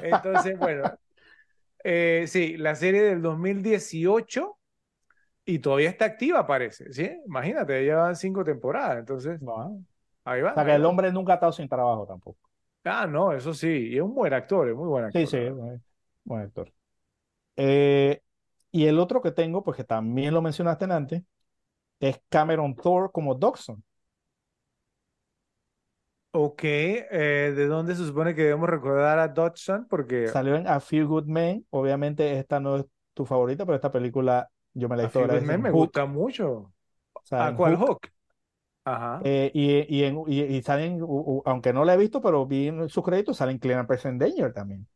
Entonces, 0.00 0.58
bueno, 0.58 0.94
eh, 1.84 2.24
sí, 2.28 2.56
la 2.56 2.74
serie 2.74 3.02
del 3.02 3.22
2018 3.22 4.58
Y 5.46 5.60
todavía 5.60 5.90
está 5.90 6.06
activa, 6.06 6.46
parece, 6.46 6.92
¿sí? 6.92 7.10
Imagínate, 7.26 7.84
ya 7.86 7.96
van 7.98 8.16
cinco 8.16 8.44
temporadas, 8.44 8.98
entonces 9.00 9.40
No, 9.40 9.84
ahí 10.24 10.40
va. 10.42 10.52
O 10.52 10.54
sea 10.54 10.64
que 10.64 10.74
el 10.74 10.84
hombre 10.84 11.12
nunca 11.12 11.32
ha 11.32 11.36
estado 11.36 11.52
sin 11.52 11.68
trabajo 11.68 12.06
tampoco. 12.06 12.50
Ah, 12.84 13.06
no, 13.06 13.32
eso 13.32 13.52
sí, 13.54 13.68
y 13.90 13.96
es 13.96 14.02
un 14.02 14.14
buen 14.14 14.32
actor, 14.32 14.68
es 14.68 14.74
muy 14.76 14.88
buen 14.88 15.04
actor. 15.04 15.22
Sí, 15.22 15.26
sí, 15.26 15.38
buen, 15.50 15.82
buen 16.24 16.42
actor. 16.42 16.72
Eh, 17.56 18.22
y 18.72 18.86
el 18.86 18.98
otro 18.98 19.22
que 19.22 19.32
tengo, 19.32 19.64
pues 19.64 19.76
que 19.76 19.84
también 19.84 20.34
lo 20.34 20.42
mencionaste 20.42 20.86
antes, 20.86 21.22
es 22.00 22.20
Cameron 22.30 22.76
Thor 22.76 23.12
como 23.12 23.34
Dodson. 23.36 23.84
Ok, 26.32 26.60
eh, 26.64 27.52
¿de 27.56 27.66
dónde 27.66 27.96
se 27.96 28.06
supone 28.06 28.34
que 28.36 28.42
debemos 28.42 28.68
recordar 28.68 29.18
a 29.18 29.26
Dodson? 29.28 29.86
Porque 29.88 30.34
Salió 30.34 30.54
en 30.56 30.66
A 30.68 30.80
Few 30.80 31.06
Good 31.06 31.26
Men. 31.26 31.66
Obviamente 31.70 32.38
esta 32.38 32.60
no 32.60 32.76
es 32.76 32.86
tu 33.14 33.24
favorita, 33.26 33.64
pero 33.66 33.76
esta 33.76 33.90
película 33.92 34.48
yo 34.74 34.88
me 34.88 34.96
la 34.96 35.02
he 35.02 35.06
A 35.06 35.08
visto 35.08 35.20
Few 35.20 35.26
varias 35.26 35.40
Good 35.40 35.42
Men 35.42 35.60
en 35.60 35.62
me 35.62 35.70
Hook, 35.70 35.92
gusta 35.92 36.06
mucho. 36.06 36.72
o 37.14 37.20
sea, 37.24 37.46
¿A 37.46 37.54
cuál 37.54 37.76
Hook, 37.76 37.78
Hook? 37.78 38.08
Ajá. 38.92 39.26
eh, 39.26 39.50
y, 39.54 39.96
y, 39.98 40.04
en- 40.04 40.22
y- 40.26 40.42
y 40.42 40.62
salen, 40.62 41.00
aunque 41.44 41.72
no 41.72 41.84
la 41.84 41.94
he 41.94 41.96
visto, 41.98 42.20
pero 42.22 42.46
vi 42.46 42.68
en 42.68 42.88
sus 42.88 43.04
créditos, 43.04 43.36
salen 43.38 43.58
Clean 43.58 43.86
Person 43.86 44.18
Danger 44.18 44.52
también. 44.52 44.86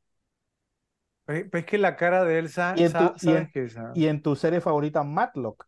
Pues 1.26 1.46
es 1.52 1.64
que 1.66 1.78
la 1.78 1.96
cara 1.96 2.24
de 2.24 2.38
él, 2.38 2.48
sa- 2.50 2.80
Y 2.80 2.84
en 2.84 2.94
tu, 2.96 3.16
y 3.92 4.06
en 4.06 4.22
tu 4.22 4.36
serie 4.36 4.60
favorita, 4.60 5.02
Matlock. 5.02 5.66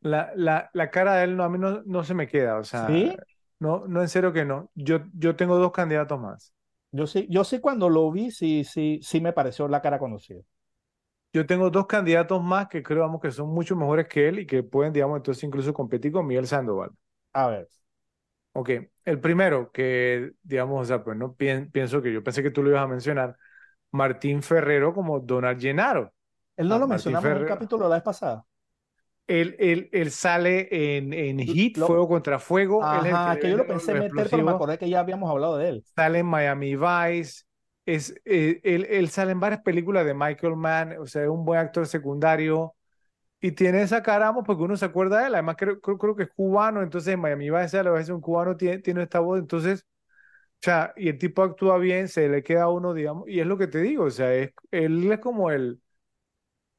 La, 0.00 0.32
la, 0.36 0.70
la 0.74 0.90
cara 0.90 1.14
de 1.16 1.24
él 1.24 1.36
no, 1.36 1.44
a 1.44 1.48
mí 1.48 1.58
no, 1.58 1.82
no 1.86 2.04
se 2.04 2.14
me 2.14 2.28
queda, 2.28 2.58
o 2.58 2.64
sea, 2.64 3.00
¿Sí? 3.00 3.24
no, 3.58 3.86
no 3.88 4.02
en 4.02 4.08
serio 4.08 4.32
que 4.32 4.44
no. 4.44 4.70
Yo, 4.74 5.00
yo 5.14 5.34
tengo 5.36 5.56
dos 5.58 5.72
candidatos 5.72 6.20
más. 6.20 6.52
Yo 6.92 7.06
sí, 7.06 7.26
yo 7.30 7.44
sí 7.44 7.60
cuando 7.60 7.88
lo 7.88 8.10
vi, 8.12 8.30
sí, 8.30 8.64
sí, 8.64 9.00
sí 9.02 9.20
me 9.20 9.32
pareció 9.32 9.66
la 9.68 9.82
cara 9.82 9.98
conocida. 9.98 10.42
Yo 11.34 11.44
tengo 11.46 11.68
dos 11.70 11.86
candidatos 11.86 12.42
más 12.42 12.68
que 12.68 12.82
creo, 12.82 13.00
vamos, 13.02 13.20
que 13.20 13.30
son 13.30 13.48
mucho 13.50 13.76
mejores 13.76 14.08
que 14.08 14.28
él 14.28 14.38
y 14.40 14.46
que 14.46 14.62
pueden, 14.62 14.92
digamos, 14.94 15.16
entonces 15.18 15.44
incluso 15.44 15.74
competir 15.74 16.12
con 16.12 16.26
Miguel 16.26 16.46
Sandoval. 16.46 16.90
A 17.32 17.46
ver, 17.48 17.68
Ok, 18.52 18.70
el 19.04 19.20
primero 19.20 19.72
que, 19.72 20.32
digamos, 20.42 20.82
o 20.82 20.84
sea, 20.84 21.02
pues 21.02 21.16
no 21.16 21.34
pien- 21.36 21.70
pienso 21.72 22.00
que 22.00 22.12
yo 22.12 22.22
pensé 22.22 22.42
que 22.42 22.50
tú 22.52 22.62
lo 22.62 22.70
ibas 22.70 22.82
a 22.84 22.86
mencionar, 22.86 23.36
Martín 23.92 24.42
Ferrero 24.42 24.94
como 24.94 25.20
Donald 25.20 25.60
Llenaro. 25.60 26.14
él 26.56 26.66
no 26.68 26.78
Ah, 26.78 26.80
lo 26.80 26.88
Martín 26.88 27.18
mencionamos 27.18 27.30
en 27.32 27.38
un 27.38 27.44
capítulo 27.44 27.88
la 27.88 27.94
vez 27.96 28.02
pasada. 28.02 28.44
Él, 29.26 29.56
él, 29.58 29.88
él 29.92 30.10
sale 30.10 30.68
en, 30.98 31.12
en 31.14 31.48
Lo- 31.74 31.96
Fuego 31.96 32.08
contra 32.08 32.38
Fuego. 32.38 32.88
él 32.90 33.06
es 33.06 33.20
Ajá, 33.20 33.38
que 33.38 33.48
yo 33.50 33.56
lo 33.56 33.66
pensé 33.66 33.94
meter, 33.94 34.30
pero 34.30 34.44
me 34.44 34.50
acordé 34.52 34.78
que 34.78 34.88
ya 34.90 35.00
habíamos 35.00 35.30
hablado 35.30 35.56
de 35.58 35.68
él. 35.70 35.86
Sale 35.94 36.18
en 36.18 36.26
Miami 36.26 36.76
Vice. 36.76 37.44
Es, 37.86 38.14
eh, 38.24 38.60
él, 38.64 38.86
él 38.90 39.10
sale 39.10 39.32
en 39.32 39.40
varias 39.40 39.60
películas 39.62 40.06
de 40.06 40.14
Michael 40.14 40.56
Mann, 40.56 40.96
o 40.98 41.06
sea, 41.06 41.22
es 41.24 41.28
un 41.28 41.44
buen 41.44 41.60
actor 41.60 41.86
secundario. 41.86 42.74
Y 43.40 43.52
tiene 43.52 43.82
esa 43.82 44.02
cara, 44.02 44.26
vamos, 44.26 44.44
porque 44.46 44.62
uno 44.64 44.76
se 44.76 44.86
acuerda 44.86 45.20
de 45.20 45.28
él. 45.28 45.34
Además, 45.34 45.56
creo, 45.58 45.80
creo, 45.80 45.98
creo 45.98 46.16
que 46.16 46.24
es 46.24 46.30
cubano, 46.30 46.82
entonces 46.82 47.14
en 47.14 47.20
Miami 47.20 47.50
Vice 47.50 47.78
a 47.78 47.84
la 47.84 47.90
vez 47.92 48.08
un 48.10 48.20
cubano 48.20 48.56
tiene, 48.56 48.78
tiene 48.80 49.02
esta 49.04 49.20
voz. 49.20 49.38
Entonces, 49.40 49.82
o 50.38 50.62
sea, 50.62 50.92
y 50.96 51.08
el 51.10 51.18
tipo 51.18 51.42
actúa 51.42 51.78
bien, 51.78 52.08
se 52.08 52.28
le 52.28 52.42
queda 52.42 52.64
a 52.64 52.70
uno, 52.70 52.94
digamos, 52.94 53.28
y 53.28 53.40
es 53.40 53.46
lo 53.46 53.58
que 53.58 53.68
te 53.68 53.80
digo, 53.80 54.04
o 54.06 54.10
sea, 54.10 54.34
es, 54.34 54.52
él 54.72 55.10
es 55.12 55.20
como 55.20 55.50
el, 55.52 55.80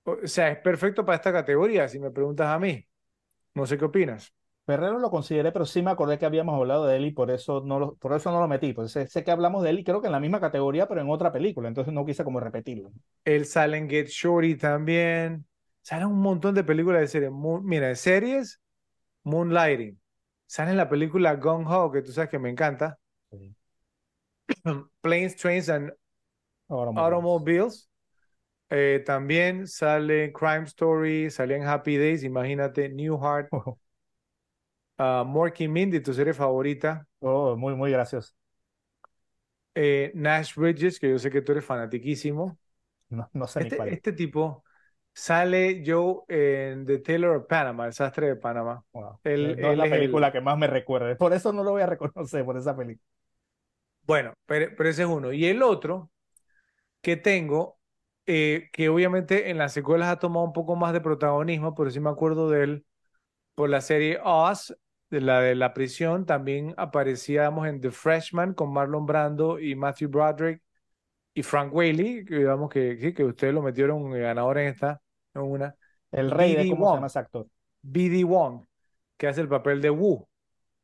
o 0.04 0.28
sea, 0.28 0.52
es 0.52 0.60
perfecto 0.60 1.06
para 1.06 1.18
esta 1.18 1.32
categoría, 1.34 1.88
si 1.88 2.00
me 2.00 2.12
preguntas 2.12 2.48
a 2.48 2.60
mí. 2.60 2.88
No 3.56 3.68
sé 3.68 3.78
qué 3.80 3.86
opinas. 3.86 4.34
Ferrero 4.66 5.00
lo 5.00 5.12
consideré, 5.12 5.52
pero 5.52 5.66
sí 5.66 5.82
me 5.84 5.92
acordé 5.92 6.18
que 6.18 6.26
habíamos 6.26 6.56
hablado 6.56 6.86
de 6.88 6.98
él 6.98 7.06
y 7.06 7.12
por 7.12 7.30
eso 7.32 7.62
no 7.66 7.80
lo, 7.80 7.96
por 7.98 8.14
eso 8.14 8.32
no 8.32 8.40
lo 8.40 8.48
metí. 8.48 8.74
Pues 8.74 8.92
sé, 8.92 9.08
sé 9.08 9.24
que 9.24 9.32
hablamos 9.32 9.64
de 9.64 9.70
él 9.72 9.80
y 9.80 9.84
creo 9.84 10.02
que 10.02 10.08
en 10.08 10.14
la 10.14 10.20
misma 10.20 10.40
categoría, 10.40 10.88
pero 10.88 11.02
en 11.02 11.10
otra 11.10 11.32
película, 11.32 11.68
entonces 11.68 11.94
no 11.94 12.06
quise 12.06 12.24
como 12.24 12.40
repetirlo. 12.40 12.92
Él 13.24 13.46
sale 13.46 13.78
en 13.78 13.90
Get 13.90 14.08
Shorty 14.08 14.56
también. 14.56 15.46
Salen 15.82 16.08
un 16.08 16.20
montón 16.22 16.56
de 16.56 16.64
películas 16.64 17.02
de 17.02 17.08
series. 17.08 17.32
Moon- 17.32 17.64
mira, 17.66 17.88
de 17.88 17.96
series, 17.96 18.62
Moonlighting. 19.24 20.00
Sale 20.48 20.72
en 20.72 20.78
la 20.78 20.90
película 20.90 21.36
Gung 21.36 21.68
Ho, 21.68 21.92
que 21.92 22.02
tú 22.04 22.12
sabes 22.12 22.30
que 22.32 22.40
me 22.40 22.50
encanta. 22.52 23.00
Sí. 23.32 23.56
Planes, 25.02 25.36
Trains 25.36 25.70
and 25.70 25.92
Automobiles. 26.96 27.90
Eh, 28.70 29.04
también 29.06 29.68
sale 29.68 30.34
Crime 30.34 30.64
Story, 30.66 31.30
sale 31.32 31.56
en 31.58 31.64
Happy 31.68 31.98
Days, 31.98 32.24
imagínate, 32.24 32.90
Newhart, 32.90 33.52
acuerdo. 33.52 33.80
uh, 35.00 35.24
Morky 35.26 35.68
Mindy, 35.68 36.02
tu 36.02 36.14
serie 36.14 36.34
favorita. 36.34 37.08
Oh, 37.22 37.56
muy, 37.56 37.76
muy 37.76 37.92
gracioso. 37.92 38.34
Eh, 39.74 40.12
Nash 40.16 40.56
Bridges, 40.56 41.00
que 41.00 41.10
yo 41.10 41.20
sé 41.20 41.30
que 41.32 41.42
tú 41.42 41.52
eres 41.52 41.66
fanatiquísimo. 41.66 42.58
No, 43.10 43.30
no 43.34 43.48
sé 43.48 43.62
ni 43.62 43.72
Este, 43.72 43.76
cuál 43.76 43.90
es. 43.90 44.02
este 44.02 44.14
tipo 44.14 44.64
sale 45.14 45.84
Joe 45.86 46.24
en 46.28 46.86
The 46.86 47.00
Taylor 47.00 47.38
of 47.38 47.48
Panama, 47.48 47.86
el 47.88 47.94
sastre 47.94 48.28
de 48.28 48.36
Panamá. 48.36 48.84
Wow. 48.94 49.20
Él- 49.24 49.58
Eh, 49.58 49.72
es 49.72 49.78
la 49.78 49.84
es 49.88 49.92
el- 49.94 49.98
película 49.98 50.32
que 50.32 50.42
más 50.42 50.58
me 50.58 50.68
recuerda. 50.68 51.16
Por 51.18 51.34
eso 51.34 51.52
no 51.54 51.64
lo 51.64 51.72
voy 51.72 51.82
a 51.82 51.86
reconocer, 51.88 52.46
por 52.46 52.58
esa 52.58 52.76
película. 52.76 53.04
Bueno, 54.04 54.34
pero, 54.46 54.72
pero 54.78 54.90
ese 54.90 55.04
es 55.04 55.08
uno. 55.08 55.34
Y 55.34 55.46
el 55.46 55.64
otro 55.64 56.12
que 57.02 57.18
tengo, 57.18 57.80
eh, 58.28 58.70
que 58.74 58.90
obviamente 58.90 59.50
en 59.52 59.58
las 59.60 59.74
secuelas 59.74 60.10
ha 60.10 60.20
tomado 60.20 60.46
un 60.46 60.54
poco 60.54 60.76
más 60.76 60.94
de 60.94 61.02
protagonismo, 61.02 61.76
pero 61.76 61.92
sí 61.92 62.00
me 62.02 62.10
acuerdo 62.12 62.50
de 62.50 62.64
él 62.64 62.88
por 63.56 63.70
la 63.70 63.82
serie 63.82 64.20
Oz, 64.24 64.76
de 65.10 65.22
la 65.22 65.42
de 65.42 65.56
la 65.56 65.74
prisión. 65.74 66.26
También 66.26 66.74
aparecíamos 66.78 67.68
en 67.68 67.82
The 67.82 67.92
Freshman 67.92 68.54
con 68.54 68.74
Marlon 68.74 69.06
Brando 69.06 69.60
y 69.60 69.76
Matthew 69.76 70.10
Broderick 70.10 70.62
y 71.34 71.44
Frank 71.44 71.74
Whaley, 71.74 72.26
que 72.26 72.38
digamos 72.40 72.70
que, 72.70 72.98
que, 72.98 73.14
que 73.14 73.24
ustedes 73.24 73.54
lo 73.54 73.62
metieron 73.62 74.10
ganador 74.12 74.58
en 74.60 74.68
esta, 74.70 75.02
en 75.34 75.42
una. 75.42 75.76
El 76.12 76.32
rey 76.32 76.56
de 76.56 76.68
cómo 76.68 76.86
se 76.86 76.94
Wong. 76.94 76.96
llama 76.96 77.08
ese 77.08 77.20
actor. 77.20 77.48
B.D. 77.82 78.24
Wong, 78.24 78.66
que 79.18 79.28
hace 79.28 79.42
el 79.42 79.50
papel 79.50 79.82
de 79.82 79.90
Wu, 79.90 80.28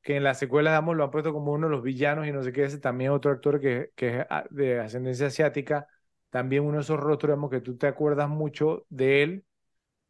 que 0.01 0.17
en 0.17 0.23
las 0.23 0.39
secuelas 0.39 0.73
digamos, 0.73 0.95
lo 0.97 1.03
han 1.05 1.11
puesto 1.11 1.33
como 1.33 1.53
uno 1.53 1.67
de 1.67 1.71
los 1.75 1.83
villanos 1.83 2.27
y 2.27 2.31
no 2.31 2.43
sé 2.43 2.51
qué, 2.53 2.63
ese 2.65 2.79
también 2.79 3.11
otro 3.11 3.31
actor 3.31 3.59
que, 3.61 3.91
que 3.95 4.19
es 4.21 4.25
ah, 4.29 4.45
de 4.49 4.79
ascendencia 4.79 5.27
asiática, 5.27 5.87
también 6.29 6.63
uno 6.63 6.77
de 6.77 6.83
esos 6.83 6.99
rostros 6.99 7.29
digamos, 7.31 7.51
que 7.51 7.61
tú 7.61 7.77
te 7.77 7.87
acuerdas 7.87 8.29
mucho 8.29 8.85
de 8.89 9.23
él. 9.23 9.45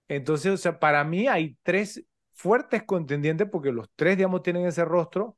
Entonces, 0.07 0.51
o 0.53 0.57
sea, 0.57 0.79
para 0.79 1.03
mí 1.03 1.27
hay 1.27 1.57
tres 1.63 2.03
fuertes 2.41 2.83
contendientes 2.83 3.47
porque 3.49 3.71
los 3.71 3.89
tres, 3.95 4.17
digamos, 4.17 4.41
tienen 4.43 4.65
ese 4.65 4.83
rostro 4.85 5.37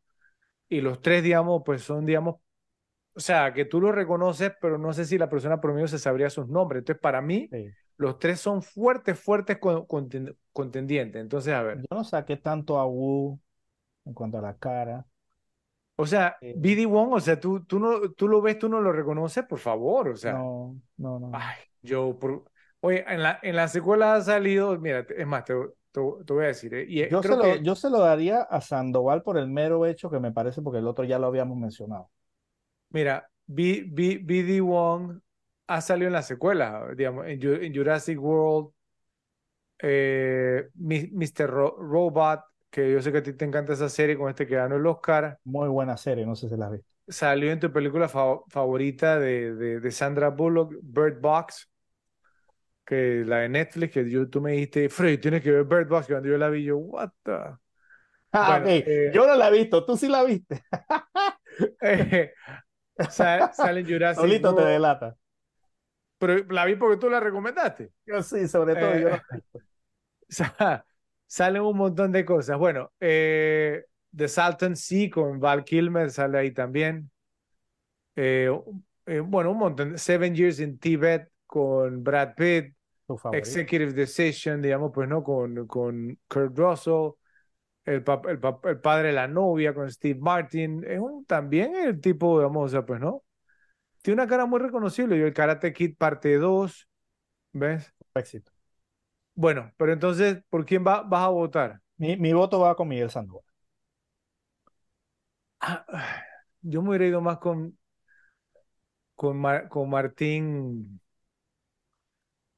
y 0.69 0.82
los 0.82 1.01
tres, 1.01 1.23
digamos, 1.23 1.61
pues 1.65 1.83
son, 1.83 2.06
digamos, 2.06 2.35
o 3.15 3.19
sea, 3.19 3.53
que 3.53 3.65
tú 3.65 3.82
los 3.82 3.93
reconoces, 3.93 4.53
pero 4.61 4.77
no 4.77 4.93
sé 4.93 5.06
si 5.06 5.17
la 5.17 5.30
persona 5.30 5.61
promedio 5.61 5.88
se 5.88 5.99
sabría 5.99 6.30
sus 6.30 6.48
nombres. 6.48 6.80
Entonces, 6.82 7.01
para 7.01 7.22
mí, 7.22 7.48
Sí. 7.51 7.69
los 7.98 8.17
tres 8.19 8.40
son 8.40 8.61
fuertes, 8.64 9.19
fuertes 9.19 9.59
con- 9.59 9.85
conten- 9.88 10.35
contendientes. 10.51 11.22
Entonces, 11.22 11.53
a 11.53 11.61
ver. 11.64 11.77
Yo 11.80 11.88
no 11.91 12.03
saqué 12.03 12.38
tanto 12.38 12.80
a 12.80 12.85
Wu 12.88 13.40
en 14.06 14.14
cuanto 14.14 14.38
a 14.40 14.41
la 14.41 14.57
cara. 14.57 15.06
O 15.95 16.07
sea, 16.07 16.38
Eh. 16.41 16.56
BD 16.57 16.85
Wong, 16.88 17.14
o 17.14 17.19
sea, 17.19 17.40
tú, 17.40 17.64
tú, 17.65 17.80
no, 17.80 18.11
tú 18.14 18.27
lo 18.27 18.41
ves, 18.41 18.57
tú 18.57 18.67
no 18.67 18.82
lo 18.82 18.91
reconoces, 18.91 19.45
por 19.45 19.59
favor, 19.59 20.09
o 20.09 20.15
sea. 20.15 20.33
no, 20.33 20.75
no, 20.98 21.19
no. 21.19 21.32
Ay, 21.33 21.57
yo, 21.82 22.17
por... 22.17 22.45
Oye, 22.80 23.06
en 23.07 23.22
la, 23.22 23.40
en 23.43 23.56
la 23.56 23.67
secuela 23.67 24.15
ha 24.15 24.22
salido, 24.22 24.77
mira, 24.80 25.06
es 25.15 25.27
más, 25.27 25.45
te, 25.45 25.53
te- 25.93 26.01
te 26.25 26.33
voy 26.33 26.45
a 26.45 26.47
decir, 26.49 26.75
¿eh? 26.75 26.85
Y 26.89 27.01
eh, 27.03 27.13
Yo 27.13 27.23
se, 27.23 27.38
lo, 27.38 27.39
que, 27.39 27.61
yo 27.61 27.75
se 27.75 27.89
lo 27.89 27.99
daría 27.99 28.41
a 28.41 28.59
Sandoval 28.61 29.23
por 29.23 29.38
el 29.38 29.47
mero 29.47 29.85
hecho 29.85 30.09
que 30.09 30.19
me 30.19 30.31
parece, 30.33 30.61
porque 30.61 30.80
el 30.80 30.88
otro 30.88 31.05
ya 31.05 31.19
lo 31.19 31.27
habíamos 31.27 31.57
mencionado. 31.57 32.09
mira, 32.89 33.30
B, 33.47 33.83
B- 33.88 34.19
BD 34.23 34.61
Wong 34.61 35.19
ha 35.67 35.81
salido 35.81 36.07
en 36.07 36.13
la 36.13 36.22
secuela, 36.23 36.88
digamos, 36.95 37.25
en, 37.27 37.39
Ju- 37.39 37.63
en 37.63 37.73
Jurassic 37.75 38.19
World, 38.22 38.72
eh, 39.80 40.69
Mr. 40.75 41.49
Ro- 41.49 41.75
Robot, 41.77 42.41
que 42.69 42.91
yo 42.91 43.01
sé 43.01 43.11
que 43.11 43.19
a 43.19 43.23
ti 43.23 43.33
te 43.33 43.45
encanta 43.45 43.73
esa 43.73 43.89
serie 43.89 44.17
con 44.17 44.30
este 44.30 44.47
que 44.47 44.55
ganó 44.55 44.75
el 44.77 44.85
Oscar, 44.88 45.39
Muy 45.45 45.69
buena 45.69 45.95
serie, 45.97 46.25
no 46.25 46.35
sé 46.35 46.49
si 46.49 46.57
la 46.57 46.65
has 46.67 46.72
visto. 46.73 46.89
salió 47.07 47.51
en 47.51 47.59
tu 47.59 47.72
película 47.72 48.09
fa- 48.09 48.39
favorita 48.49 49.19
de, 49.19 49.55
de, 49.55 49.80
de 49.80 49.91
Sandra 49.91 50.30
Bullock, 50.30 50.73
Bird 50.81 51.19
Box, 51.22 51.69
que 52.85 53.23
la 53.25 53.39
de 53.39 53.49
Netflix, 53.49 53.93
que 53.93 54.09
yo, 54.09 54.29
tú 54.29 54.41
me 54.41 54.53
dijiste, 54.53 54.89
Freddy, 54.89 55.17
tienes 55.17 55.41
que 55.43 55.51
ver 55.51 55.63
Bird 55.65 55.87
Box, 55.87 56.05
y 56.09 56.13
cuando 56.13 56.29
yo 56.29 56.37
la 56.37 56.49
vi, 56.49 56.63
yo, 56.63 56.77
what 56.77 57.11
the... 57.23 57.31
Ah, 58.31 58.59
Bueno, 58.59 58.65
eh, 58.69 59.11
Yo 59.13 59.27
no 59.27 59.35
la 59.35 59.49
he 59.49 59.51
visto, 59.51 59.85
tú 59.85 59.95
sí 59.97 60.07
la 60.07 60.23
viste. 60.23 60.63
Eh, 61.81 62.33
sa- 63.09 63.51
sale 63.53 63.81
en 63.81 63.87
Jurassic 63.87 64.21
Solito 64.21 64.49
te 64.55 64.61
World, 64.61 64.73
delata. 64.73 65.17
pero 66.17 66.43
la 66.49 66.65
vi 66.65 66.75
porque 66.75 66.97
tú 66.97 67.09
la 67.09 67.19
recomendaste. 67.19 67.91
Yo 68.05 68.23
sí, 68.23 68.47
sobre 68.47 68.75
todo. 68.75 68.97
yo 68.97 69.09
Eh, 69.09 69.21
Salen 71.27 71.61
un 71.63 71.77
montón 71.77 72.11
de 72.11 72.25
cosas. 72.25 72.57
Bueno, 72.57 72.91
eh, 72.99 73.85
The 74.15 74.27
Salton 74.27 74.75
Sea 74.75 75.09
con 75.09 75.39
Val 75.39 75.63
Kilmer 75.63 76.11
sale 76.11 76.37
ahí 76.37 76.51
también. 76.51 77.09
Bueno, 78.15 79.51
un 79.51 79.57
montón. 79.57 79.97
Seven 79.97 80.35
Years 80.35 80.59
in 80.59 80.77
Tibet 80.79 81.29
con 81.53 82.03
Brad 82.03 82.33
Pitt. 82.35 82.75
Executive 83.32 83.93
Decision, 83.93 84.61
digamos, 84.61 84.91
pues 84.93 85.09
no, 85.09 85.23
con, 85.23 85.67
con 85.67 86.19
Kurt 86.30 86.57
Russell. 86.57 87.11
El, 87.85 88.03
pap- 88.06 88.30
el, 88.30 88.40
pap- 88.41 88.65
el 88.69 88.80
padre 88.82 89.09
de 89.09 89.14
la 89.15 89.27
novia 89.27 89.73
con 89.73 89.91
Steve 89.91 90.19
Martin. 90.19 90.83
Es 90.88 90.99
un, 90.99 91.25
también 91.25 91.75
el 91.75 92.01
tipo, 92.01 92.40
digamos, 92.40 92.67
o 92.67 92.69
sea, 92.69 92.85
pues 92.85 92.99
no. 93.01 93.23
Tiene 94.01 94.22
una 94.23 94.30
cara 94.30 94.45
muy 94.48 94.59
reconocible. 94.59 95.17
Y 95.17 95.22
el 95.22 95.33
Karate 95.33 95.73
Kid 95.73 95.98
parte 95.98 96.38
2. 96.38 96.90
¿Ves? 97.53 97.93
Éxito. 98.15 98.51
Bueno, 99.35 99.72
pero 99.77 99.93
entonces, 99.93 100.43
¿por 100.49 100.65
quién 100.65 100.85
va, 100.85 101.01
vas 101.03 101.25
a 101.25 101.30
votar? 101.30 101.82
Mi, 101.98 102.17
mi 102.17 102.33
voto 102.33 102.59
va 102.59 102.75
con 102.75 102.88
Miguel 102.88 103.09
Sandoval. 103.09 103.43
Ah, 105.61 105.85
yo 106.61 106.82
me 106.82 106.90
hubiera 106.90 107.07
ido 107.07 107.22
más 107.22 107.38
con, 107.40 107.77
con, 109.15 109.38
Mar- 109.38 109.69
con 109.69 109.90
Martín 109.90 110.99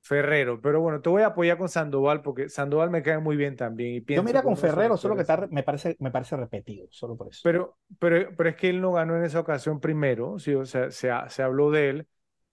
Ferrero, 0.08 0.61
pero 0.61 0.82
bueno, 0.82 1.01
te 1.01 1.09
voy 1.09 1.24
a 1.24 1.27
apoyar 1.27 1.58
con 1.58 1.67
Sandoval 1.67 2.22
porque 2.22 2.48
Sandoval 2.48 2.92
me 2.92 3.01
cae 3.01 3.17
muy 3.17 3.35
bien 3.35 3.56
también 3.56 3.95
y 3.95 4.01
Yo 4.14 4.22
mira 4.24 4.43
con 4.43 4.56
Ferrero, 4.56 4.98
solo 4.98 5.16
que 5.16 5.22
está- 5.24 5.48
me 5.50 5.64
parece, 5.64 5.95
me 6.00 6.11
parece 6.11 6.38
repetido, 6.38 6.88
solo 6.92 7.17
por 7.17 7.27
eso. 7.30 7.42
Pero, 7.43 7.77
pero, 8.00 8.35
pero 8.35 8.50
es 8.50 8.56
que 8.56 8.69
él 8.69 8.82
no 8.82 8.92
ganó 8.93 9.17
en 9.17 9.24
esa 9.24 9.40
ocasión 9.40 9.80
primero, 9.80 10.38
sí, 10.40 10.53
o 10.53 10.66
sea, 10.66 10.92
se, 10.92 11.09
se 11.30 11.43
habló 11.43 11.72
de 11.72 11.90
él. 11.90 12.08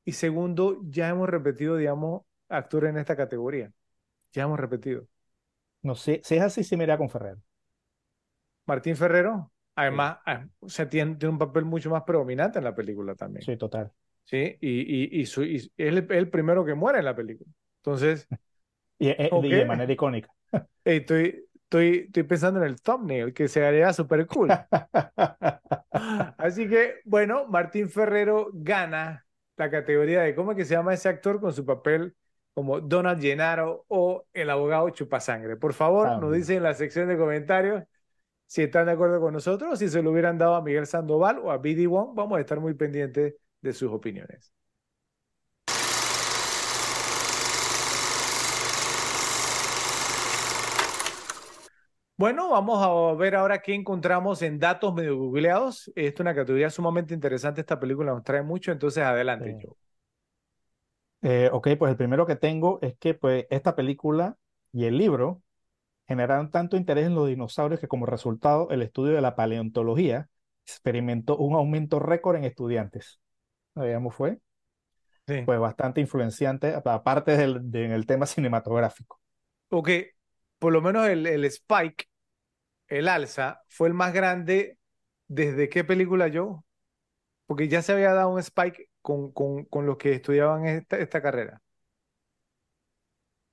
Y 0.05 0.13
segundo, 0.13 0.81
ya 0.85 1.09
hemos 1.09 1.29
repetido, 1.29 1.77
digamos, 1.77 2.23
actores 2.49 2.91
en 2.91 2.99
esta 2.99 3.17
categoría. 3.17 3.73
Ya 4.33 4.45
hemos 4.45 4.61
repetido. 4.61 5.09
No 5.83 5.95
sé, 5.95 6.21
si 6.25 6.35
es 6.37 6.43
así, 6.43 6.65
sí 6.65 6.77
me 6.77 6.85
iría 6.85 6.99
con 6.99 7.11
Ferrero. 7.11 7.41
Martín 8.67 8.97
Ferrero, 8.97 9.53
además, 9.77 10.19
ah, 10.27 10.47
o 10.61 10.69
sea, 10.69 10.89
tiene, 10.89 11.15
tiene 11.17 11.33
un 11.33 11.39
papel 11.39 11.65
mucho 11.65 11.91
más 11.91 12.03
predominante 12.05 12.59
en 12.59 12.65
la 12.65 12.75
película 12.75 13.15
también. 13.15 13.49
Sí, 13.49 13.57
total. 13.59 13.93
¿Sí? 14.25 14.59
Y, 14.61 15.19
y, 15.19 15.21
y, 15.23 15.27
su- 15.27 15.45
y 15.45 15.57
es 15.57 15.71
el, 15.77 16.07
el 16.13 16.31
primero 16.31 16.65
que 16.65 16.75
muere 16.75 16.99
en 17.01 17.05
la 17.07 17.17
película. 17.17 17.51
Entonces, 17.79 18.29
Y, 18.99 19.09
eh, 19.11 19.31
Ok. 19.31 19.51
y 19.51 19.55
de 19.55 19.65
manera 19.65 19.93
icónica. 19.93 20.31
estoy, 20.85 21.49
estoy, 21.65 22.05
estoy 22.07 22.23
pensando 22.25 22.61
en 22.61 22.67
el 22.67 22.81
thumbnail, 22.81 23.33
que 23.35 23.49
se 23.49 23.65
haría 23.65 23.93
súper 23.93 24.27
cool. 24.27 24.61
Así 26.39 26.69
que, 26.69 26.97
bueno, 27.05 27.47
Martín 27.49 27.89
Ferrero 27.89 28.51
gana 28.53 29.27
la 29.57 29.71
categoría 29.71 30.23
de 30.23 30.35
cómo 30.35 30.53
es 30.53 30.57
que 30.57 30.65
se 30.65 30.75
llama 30.75 30.95
ese 30.95 31.09
actor 31.09 31.41
con 31.41 31.53
su 31.53 31.65
papel 31.65 32.15
como 32.55 32.81
Donald 32.81 33.21
Gennaro 33.23 33.85
o 33.89 34.27
el 34.33 34.51
abogado 34.51 34.91
Chupasangre. 34.91 35.57
Por 35.57 35.73
favor, 35.75 36.15
Ah, 36.15 36.19
nos 36.19 36.33
dicen 36.35 36.59
en 36.59 36.63
la 36.65 36.75
sección 36.75 37.09
de 37.09 37.17
comentarios 37.19 37.85
si 38.47 38.63
están 38.63 38.87
de 38.87 38.93
acuerdo 38.93 39.21
con 39.21 39.35
nosotros, 39.35 39.79
si 39.79 39.89
se 39.89 40.03
lo 40.03 40.11
hubieran 40.13 40.39
dado 40.39 40.55
a 40.57 40.63
Miguel 40.63 40.87
Sandoval 40.87 41.39
o 41.41 41.51
a 41.53 41.59
BD 41.59 41.87
Wong. 41.89 42.15
Vamos 42.15 42.39
a 42.39 42.41
estar 42.41 42.61
muy 42.61 42.75
pendientes 42.75 43.35
de 43.63 43.73
sus 43.73 43.91
opiniones. 43.93 44.53
Bueno, 52.17 52.51
vamos 52.51 52.79
a 52.85 53.15
ver 53.17 53.35
ahora 53.35 53.61
qué 53.63 53.75
encontramos 53.75 54.43
en 54.43 54.59
datos 54.59 54.95
medio 54.95 55.17
googleados. 55.17 55.89
Esta 55.97 56.15
es 56.15 56.21
una 56.21 56.35
categoría 56.35 56.71
sumamente 56.71 57.15
interesante. 57.15 57.61
Esta 57.63 57.81
película 57.81 58.13
nos 58.13 58.23
trae 58.23 58.43
mucho, 58.43 58.71
entonces 58.71 59.03
adelante, 59.03 59.57
Sí. 59.61 59.67
Joe. 59.67 59.75
Eh, 61.23 61.51
ok, 61.53 61.69
pues 61.79 61.91
el 61.91 61.97
primero 61.97 62.27
que 62.27 62.37
tengo 62.37 62.79
es 62.83 62.97
que 62.99 63.15
pues, 63.15 63.47
esta 63.51 63.77
película 63.77 64.37
y 64.73 64.87
el 64.87 64.99
libro 64.99 65.43
generaron 66.09 66.51
tanto 66.53 66.77
interés 66.79 67.07
en 67.07 67.17
los 67.17 67.29
dinosaurios 67.29 67.81
que 67.81 67.89
como 67.89 68.07
resultado 68.07 68.71
el 68.71 68.83
estudio 68.83 69.15
de 69.15 69.23
la 69.23 69.37
paleontología 69.37 70.29
experimentó 70.67 71.39
un 71.39 71.55
aumento 71.55 72.01
récord 72.01 72.37
en 72.39 72.45
estudiantes. 72.45 73.22
Digamos, 73.75 74.15
fue 74.15 74.39
Sí. 75.27 75.53
bastante 75.57 76.01
influenciante, 76.01 76.75
aparte 76.75 77.37
del, 77.37 77.71
de- 77.71 77.85
en 77.87 77.93
el 77.93 78.07
tema 78.07 78.27
cinematográfico. 78.27 79.21
Ok, 79.71 79.89
por 80.59 80.73
lo 80.73 80.83
menos 80.83 81.07
el, 81.09 81.27
el 81.27 81.45
spike, 81.47 82.09
el 82.89 83.09
alza, 83.09 83.65
fue 83.69 83.89
el 83.89 83.95
más 83.95 84.13
grande 84.15 84.79
desde 85.29 85.69
qué 85.71 85.85
película, 85.85 86.31
Joe? 86.33 86.61
Porque 87.47 87.69
ya 87.69 87.83
se 87.83 87.93
había 87.93 88.15
dado 88.15 88.31
un 88.31 88.41
spike 88.41 88.91
con, 89.03 89.33
con, 89.33 89.65
con 89.67 89.87
los 89.87 89.99
que 89.99 90.15
estudiaban 90.15 90.67
esta, 90.67 90.99
esta 90.99 91.23
carrera. 91.23 91.63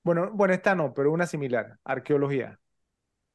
Bueno, 0.02 0.30
bueno, 0.32 0.52
esta 0.54 0.74
no, 0.74 0.92
pero 0.94 1.10
una 1.12 1.26
similar, 1.26 1.78
arqueología. 1.84 2.58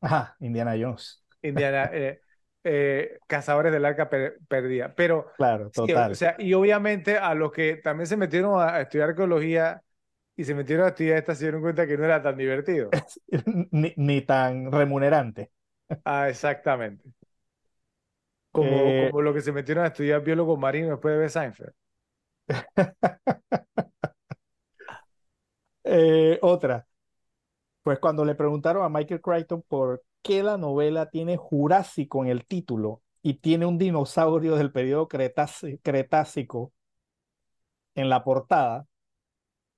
Ajá, 0.01 0.38
Indiana 0.39 0.75
Jones. 0.80 1.22
Indiana, 1.41 1.89
eh, 1.93 2.22
eh, 2.66 3.19
Cazadores 3.27 3.72
del 3.74 3.85
Arca 3.85 4.10
per- 4.10 4.40
Perdida. 4.50 4.95
Pero, 4.95 5.27
Claro, 5.38 5.72
sí, 5.72 5.94
o 5.94 6.03
total. 6.03 6.16
sea, 6.16 6.35
y 6.40 6.53
obviamente 6.56 7.18
a 7.18 7.35
los 7.35 7.52
que 7.53 7.77
también 7.77 8.08
se 8.08 8.18
metieron 8.18 8.60
a, 8.61 8.76
a 8.76 8.82
estudiar 8.82 9.10
arqueología 9.11 9.84
y 10.38 10.45
se 10.45 10.56
metieron 10.56 10.85
a 10.85 10.90
estudiar 10.90 11.18
esta, 11.19 11.35
se 11.35 11.45
dieron 11.45 11.61
cuenta 11.61 11.88
que 11.88 11.98
no 11.98 12.06
era 12.06 12.22
tan 12.24 12.38
divertido. 12.38 13.00
Ni, 13.72 13.94
ni 13.98 14.22
tan 14.22 14.72
remunerante. 14.72 15.52
Ah, 16.03 16.30
exactamente. 16.30 17.14
Como, 18.52 18.95
Eh, 18.95 18.95
como 18.95 19.22
lo 19.22 19.34
que 19.34 19.42
se 19.42 19.52
metieron 19.52 19.84
a 19.84 19.88
estudiar 19.88 20.24
biólogos 20.24 20.58
marinos 20.60 20.92
después 20.92 21.14
de 21.14 21.19
ver 21.19 21.30
Seinfeld. 21.30 21.74
Eh, 25.84 26.40
otra, 26.42 26.88
pues 27.85 27.99
cuando 27.99 28.25
le 28.25 28.35
preguntaron 28.35 28.83
a 28.85 28.89
Michael 28.89 29.22
Crichton 29.22 29.64
por 29.69 30.03
qué 30.23 30.43
la 30.43 30.57
novela 30.57 31.09
tiene 31.11 31.38
Jurásico 31.38 32.23
en 32.25 32.31
el 32.31 32.45
título 32.47 33.03
y 33.23 33.35
tiene 33.35 33.67
un 33.67 33.77
dinosaurio 33.80 34.57
del 34.57 34.73
periodo 34.73 35.07
Cretáci- 35.09 35.80
Cretácico 35.83 36.73
en 37.95 38.09
la 38.09 38.23
portada, 38.23 38.88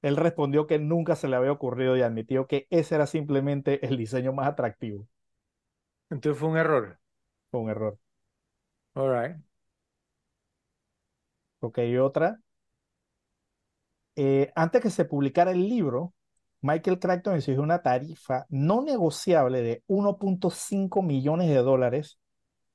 él 0.04 0.18
respondió 0.18 0.68
que 0.68 0.80
nunca 0.80 1.16
se 1.18 1.28
le 1.30 1.36
había 1.38 1.52
ocurrido 1.54 1.98
y 1.98 2.02
admitió 2.04 2.48
que 2.48 2.68
ese 2.72 2.96
era 2.96 3.08
simplemente 3.08 3.86
el 3.88 3.98
diseño 3.98 4.34
más 4.34 4.48
atractivo. 4.50 5.08
Entonces 6.10 6.40
fue 6.40 6.50
un 6.50 6.58
error. 6.58 7.00
Fue 7.52 7.62
un 7.62 7.70
error. 7.70 8.00
All 8.96 9.10
right. 9.14 9.38
Ok, 11.60 11.78
y 11.86 11.98
otra. 11.98 12.40
Eh, 14.16 14.52
antes 14.56 14.82
que 14.82 14.90
se 14.90 15.06
publicara 15.06 15.52
el 15.52 15.68
libro, 15.70 16.14
Michael 16.62 17.00
Crichton 17.00 17.36
exigió 17.36 17.62
una 17.62 17.82
tarifa 17.82 18.46
no 18.50 18.82
negociable 18.84 19.62
de 19.62 19.84
1.5 19.88 21.02
millones 21.04 21.50
de 21.50 21.58
dólares, 21.58 22.20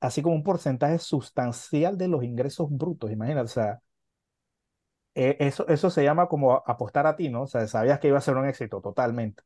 así 0.01 0.23
como 0.23 0.37
un 0.37 0.45
porcentaje 0.45 0.99
sustancial 0.99 1.99
de 1.99 2.09
los 2.09 2.25
ingresos 2.25 2.69
brutos. 2.71 3.11
Imagínate, 3.13 3.45
o 3.47 3.49
sea, 3.49 3.81
eh, 5.15 5.37
eso, 5.41 5.67
eso 5.69 5.91
se 5.91 6.05
llama 6.05 6.29
como 6.29 6.55
apostar 6.67 7.07
a 7.07 7.17
ti, 7.17 7.29
¿no? 7.29 7.43
O 7.43 7.47
sea, 7.47 7.67
sabías 7.69 7.99
que 8.01 8.09
iba 8.09 8.19
a 8.19 8.21
ser 8.21 8.37
un 8.37 8.47
éxito 8.49 8.81
totalmente. 8.81 9.43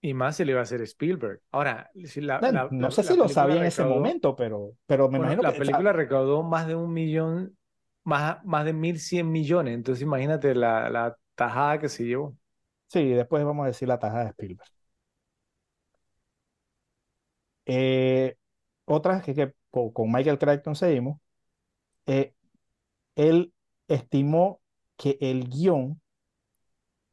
Y 0.00 0.14
más 0.14 0.36
se 0.36 0.44
le 0.44 0.52
iba 0.52 0.60
a 0.60 0.64
hacer 0.64 0.82
Spielberg. 0.82 1.40
Ahora, 1.50 1.90
si 2.04 2.20
la, 2.20 2.44
No, 2.44 2.48
la- 2.48 2.70
no 2.70 2.90
la- 2.90 2.94
sé 2.98 3.02
la 3.02 3.12
si 3.12 3.16
lo 3.16 3.28
sabía 3.28 3.60
en 3.60 3.66
ese 3.66 3.84
momento, 3.84 4.36
pero, 4.36 4.76
pero 4.86 5.08
me 5.08 5.16
bueno, 5.16 5.18
imagino 5.18 5.44
la 5.44 5.56
que, 5.56 5.60
o 5.60 5.64
sea, 5.64 5.78
película 5.78 5.92
recaudó 5.92 6.42
más 6.42 6.66
de 6.66 6.74
un 6.74 6.92
millón, 6.92 7.56
más, 8.04 8.44
más 8.44 8.64
de 8.64 8.72
1.100 8.72 9.30
millones. 9.30 9.74
Entonces 9.74 10.02
imagínate 10.02 10.54
la, 10.54 10.90
la 10.90 11.16
tajada 11.34 11.78
que 11.78 11.88
se 11.88 12.04
llevó. 12.04 12.36
Sí, 12.94 13.08
después 13.10 13.44
vamos 13.44 13.64
a 13.64 13.68
decir 13.68 13.88
la 13.88 13.98
tajada 13.98 14.24
de 14.24 14.30
Spielberg. 14.30 14.68
Eh, 17.66 18.36
otra 18.84 19.22
que, 19.22 19.34
que 19.34 19.54
co- 19.70 19.92
con 19.92 20.12
Michael 20.12 20.38
Crichton 20.38 20.76
seguimos, 20.76 21.20
eh, 22.06 22.34
él 23.16 23.54
estimó 23.88 24.62
que 24.98 25.18
el 25.22 25.48
guion 25.50 26.02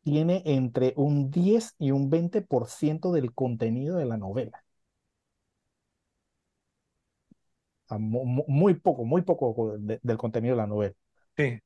tiene 0.04 0.44
entre 0.46 0.94
un 0.96 1.32
10 1.32 1.74
y 1.80 1.90
un 1.90 2.12
20% 2.12 3.12
del 3.12 3.34
contenido 3.34 3.98
de 3.98 4.06
la 4.06 4.16
novela. 4.18 4.64
O 7.86 7.88
sea, 7.90 7.98
muy 8.00 8.74
poco, 8.76 9.04
muy 9.06 9.22
poco 9.22 9.78
de- 9.78 10.00
del 10.04 10.18
contenido 10.18 10.56
de 10.56 10.62
la 10.62 10.68
novela. 10.68 10.96
Sí. 11.38 11.60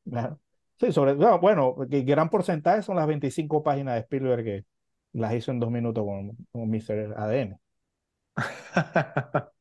Sí, 0.80 0.92
sobre, 0.92 1.16
no, 1.16 1.40
bueno, 1.40 1.76
que 1.90 2.02
gran 2.02 2.30
porcentaje 2.30 2.82
son 2.84 2.98
las 2.98 3.08
25 3.08 3.64
páginas 3.64 3.96
de 3.96 4.02
Spielberg 4.02 4.44
que 4.44 4.66
las 5.14 5.34
hizo 5.34 5.52
en 5.52 5.60
dos 5.60 5.72
minutos 5.72 6.04
con, 6.04 6.36
con 6.52 6.70
Mr. 6.70 7.14
ADN. 7.18 7.60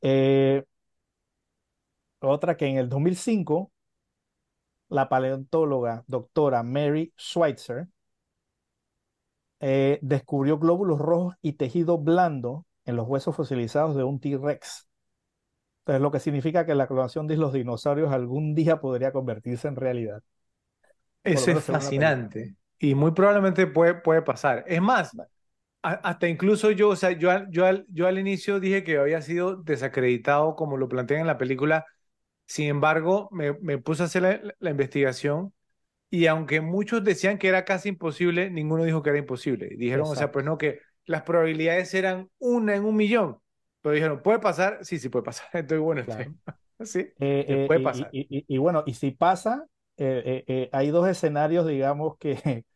Eh, 0.00 0.62
otra 2.20 2.56
que 2.56 2.66
en 2.66 2.76
el 2.78 2.88
2005, 2.88 3.72
la 4.90 5.08
paleontóloga 5.08 6.04
doctora 6.08 6.62
Mary 6.62 7.12
Schweitzer 7.18 7.88
eh, 9.60 9.98
descubrió 10.02 10.58
glóbulos 10.58 10.98
rojos 10.98 11.34
y 11.42 11.54
tejido 11.54 11.98
blando 11.98 12.66
en 12.84 12.96
los 12.96 13.06
huesos 13.08 13.36
fosilizados 13.36 13.96
de 13.96 14.04
un 14.04 14.20
T-Rex. 14.20 14.87
Entonces, 15.88 16.02
lo 16.02 16.10
que 16.12 16.20
significa 16.20 16.66
que 16.66 16.74
la 16.76 16.86
clonación 16.86 17.26
de 17.26 17.36
los 17.38 17.52
dinosaurios 17.54 18.12
algún 18.12 18.54
día 18.54 18.80
podría 18.80 19.12
convertirse 19.12 19.68
en 19.68 19.76
realidad. 19.76 20.22
Eso 21.24 21.50
es 21.50 21.60
fascinante. 21.60 22.56
Y 22.78 22.94
muy 22.94 23.12
probablemente 23.12 23.66
puede, 23.66 23.94
puede 23.94 24.22
pasar. 24.22 24.64
Es 24.66 24.80
más, 24.80 25.16
a- 25.82 25.92
hasta 25.94 26.28
incluso 26.28 26.70
yo, 26.72 26.90
o 26.90 26.96
sea, 26.96 27.12
yo, 27.12 27.30
al- 27.30 27.50
yo, 27.50 27.66
al, 27.66 27.86
yo 27.90 28.06
al 28.08 28.18
inicio 28.18 28.60
dije 28.60 28.84
que 28.84 28.98
había 28.98 29.22
sido 29.22 29.56
desacreditado 29.56 30.56
como 30.56 30.76
lo 30.76 30.88
plantean 30.88 31.22
en 31.22 31.26
la 31.28 31.38
película. 31.38 31.86
Sin 32.46 32.68
embargo, 32.68 33.28
me, 33.32 33.54
me 33.60 33.78
puse 33.78 34.02
a 34.04 34.06
hacer 34.06 34.22
la, 34.22 34.40
la 34.60 34.70
investigación 34.70 35.54
y 36.10 36.26
aunque 36.26 36.60
muchos 36.62 37.04
decían 37.04 37.38
que 37.38 37.48
era 37.48 37.64
casi 37.64 37.90
imposible, 37.90 38.50
ninguno 38.50 38.84
dijo 38.84 39.02
que 39.02 39.10
era 39.10 39.18
imposible. 39.20 39.70
Dijeron, 39.78 40.10
o 40.10 40.16
sea, 40.16 40.30
Exacto. 40.30 40.32
pues 40.32 40.44
no, 40.46 40.58
que 40.58 40.80
las 41.06 41.22
probabilidades 41.22 41.94
eran 41.94 42.30
una 42.38 42.76
en 42.76 42.84
un 42.84 42.96
millón. 42.96 43.38
Pero 43.88 43.94
dijeron, 43.94 44.22
¿puede 44.22 44.38
pasar? 44.40 44.84
Sí, 44.84 44.98
sí 44.98 45.08
puede 45.08 45.24
pasar. 45.24 45.46
Entonces, 45.54 45.80
bueno, 45.80 46.04
Claro. 46.04 46.34
sí, 46.84 47.00
Eh, 47.20 47.46
eh, 47.48 47.66
puede 47.66 47.80
pasar. 47.80 48.10
y- 48.12 48.26
y- 48.38 48.44
y 48.48 48.58
bueno, 48.58 48.84
y 48.86 48.94
si 48.94 49.10
pasa, 49.10 49.66
eh, 49.96 50.68
hay 50.72 50.90
dos 50.90 51.08
escenarios, 51.08 51.66
digamos, 51.66 52.16
que, 52.18 52.34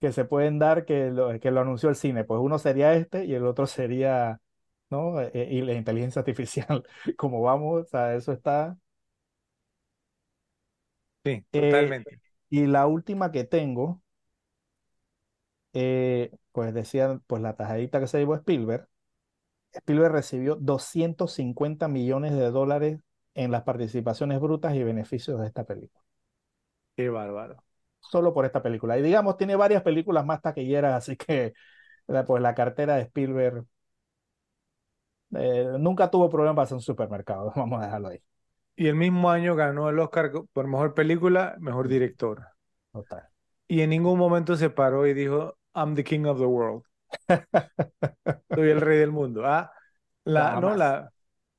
que 0.00 0.12
se 0.12 0.24
pueden 0.26 0.58
dar 0.58 0.84
que 0.86 1.10
lo, 1.10 1.38
que 1.40 1.50
lo 1.50 1.60
anunció 1.62 1.88
el 1.90 1.96
cine. 1.96 2.24
Pues 2.24 2.40
uno 2.42 2.58
sería 2.58 2.94
este 2.94 3.24
y 3.26 3.34
el 3.34 3.46
otro 3.46 3.66
sería, 3.66 4.40
¿no? 4.90 5.16
Y 5.34 5.62
la 5.62 5.74
inteligencia 5.74 6.20
artificial. 6.20 6.84
Como 7.18 7.42
vamos, 7.42 7.82
o 7.84 7.86
sea, 7.86 8.14
eso 8.16 8.32
está. 8.32 8.76
Sí, 11.24 11.44
totalmente. 11.54 12.20
y 12.50 12.66
la 12.66 12.86
última 12.86 13.32
que 13.32 13.44
tengo, 13.44 14.02
pues 16.52 16.74
decía, 16.74 17.20
pues 17.26 17.42
la 17.42 17.54
tajadita 17.56 18.00
que 18.00 18.06
se 18.06 18.18
llevó 18.18 18.34
Spielberg. 18.36 18.88
Spielberg 19.72 20.12
recibió 20.12 20.56
250 20.56 21.88
millones 21.88 22.32
de 22.34 22.50
dólares 22.50 23.00
en 23.34 23.50
las 23.52 23.62
participaciones 23.62 24.40
brutas 24.40 24.74
y 24.74 24.82
beneficios 24.84 25.40
de 25.40 25.46
esta 25.46 25.64
película. 25.64 26.04
Qué 26.96 27.08
bárbaro. 27.10 27.64
Solo 28.00 28.34
por 28.34 28.44
esta 28.46 28.62
película. 28.62 28.98
Y 28.98 29.02
digamos, 29.02 29.36
tiene 29.36 29.56
varias 29.56 29.82
películas 29.82 30.24
más 30.26 30.42
taquilleras, 30.42 30.94
así 30.94 31.16
que 31.16 31.54
la- 32.08 32.24
pues 32.26 32.42
la 32.42 32.54
cartera 32.54 32.96
de 32.96 33.02
Spielberg 33.04 33.64
eh, 35.36 35.66
nunca 35.78 36.10
tuvo 36.10 36.28
problema 36.30 36.54
para 36.54 36.64
hacer 36.64 36.76
un 36.76 36.82
supermercado. 36.82 37.52
Vamos 37.56 37.80
a 37.82 37.84
dejarlo 37.86 38.08
ahí. 38.08 38.18
Y 38.76 38.88
el 38.88 38.96
mismo 38.96 39.30
año 39.30 39.56
ganó 39.56 39.88
el 39.90 39.98
Oscar 40.00 40.32
por 40.52 40.68
mejor 40.68 40.94
película, 40.94 41.56
mejor 41.60 41.88
director. 41.88 42.46
Total. 42.92 43.28
Y 43.68 43.82
en 43.82 43.90
ningún 43.90 44.18
momento 44.18 44.56
se 44.56 44.70
paró 44.70 45.06
y 45.06 45.14
dijo, 45.14 45.56
I'm 45.74 45.94
the 45.94 46.04
king 46.04 46.24
of 46.26 46.38
the 46.38 46.46
world. 46.46 46.84
Soy 48.54 48.70
el 48.70 48.80
rey 48.80 48.98
del 48.98 49.12
mundo. 49.12 49.46
Ah, 49.46 49.72
la, 50.24 50.60
no, 50.60 50.74
la, 50.74 51.12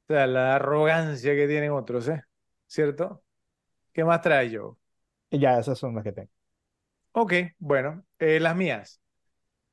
o 0.07 0.13
sea, 0.13 0.27
la 0.27 0.55
arrogancia 0.55 1.35
que 1.35 1.47
tienen 1.47 1.71
otros, 1.71 2.07
¿eh? 2.09 2.21
¿Cierto? 2.67 3.23
¿Qué 3.93 4.03
más 4.03 4.21
trae 4.21 4.49
yo? 4.49 4.77
Ya, 5.31 5.59
esas 5.59 5.77
son 5.79 5.95
las 5.95 6.03
que 6.03 6.11
tengo. 6.11 6.29
Ok, 7.11 7.33
bueno, 7.57 8.05
eh, 8.19 8.39
las 8.39 8.55
mías. 8.55 9.01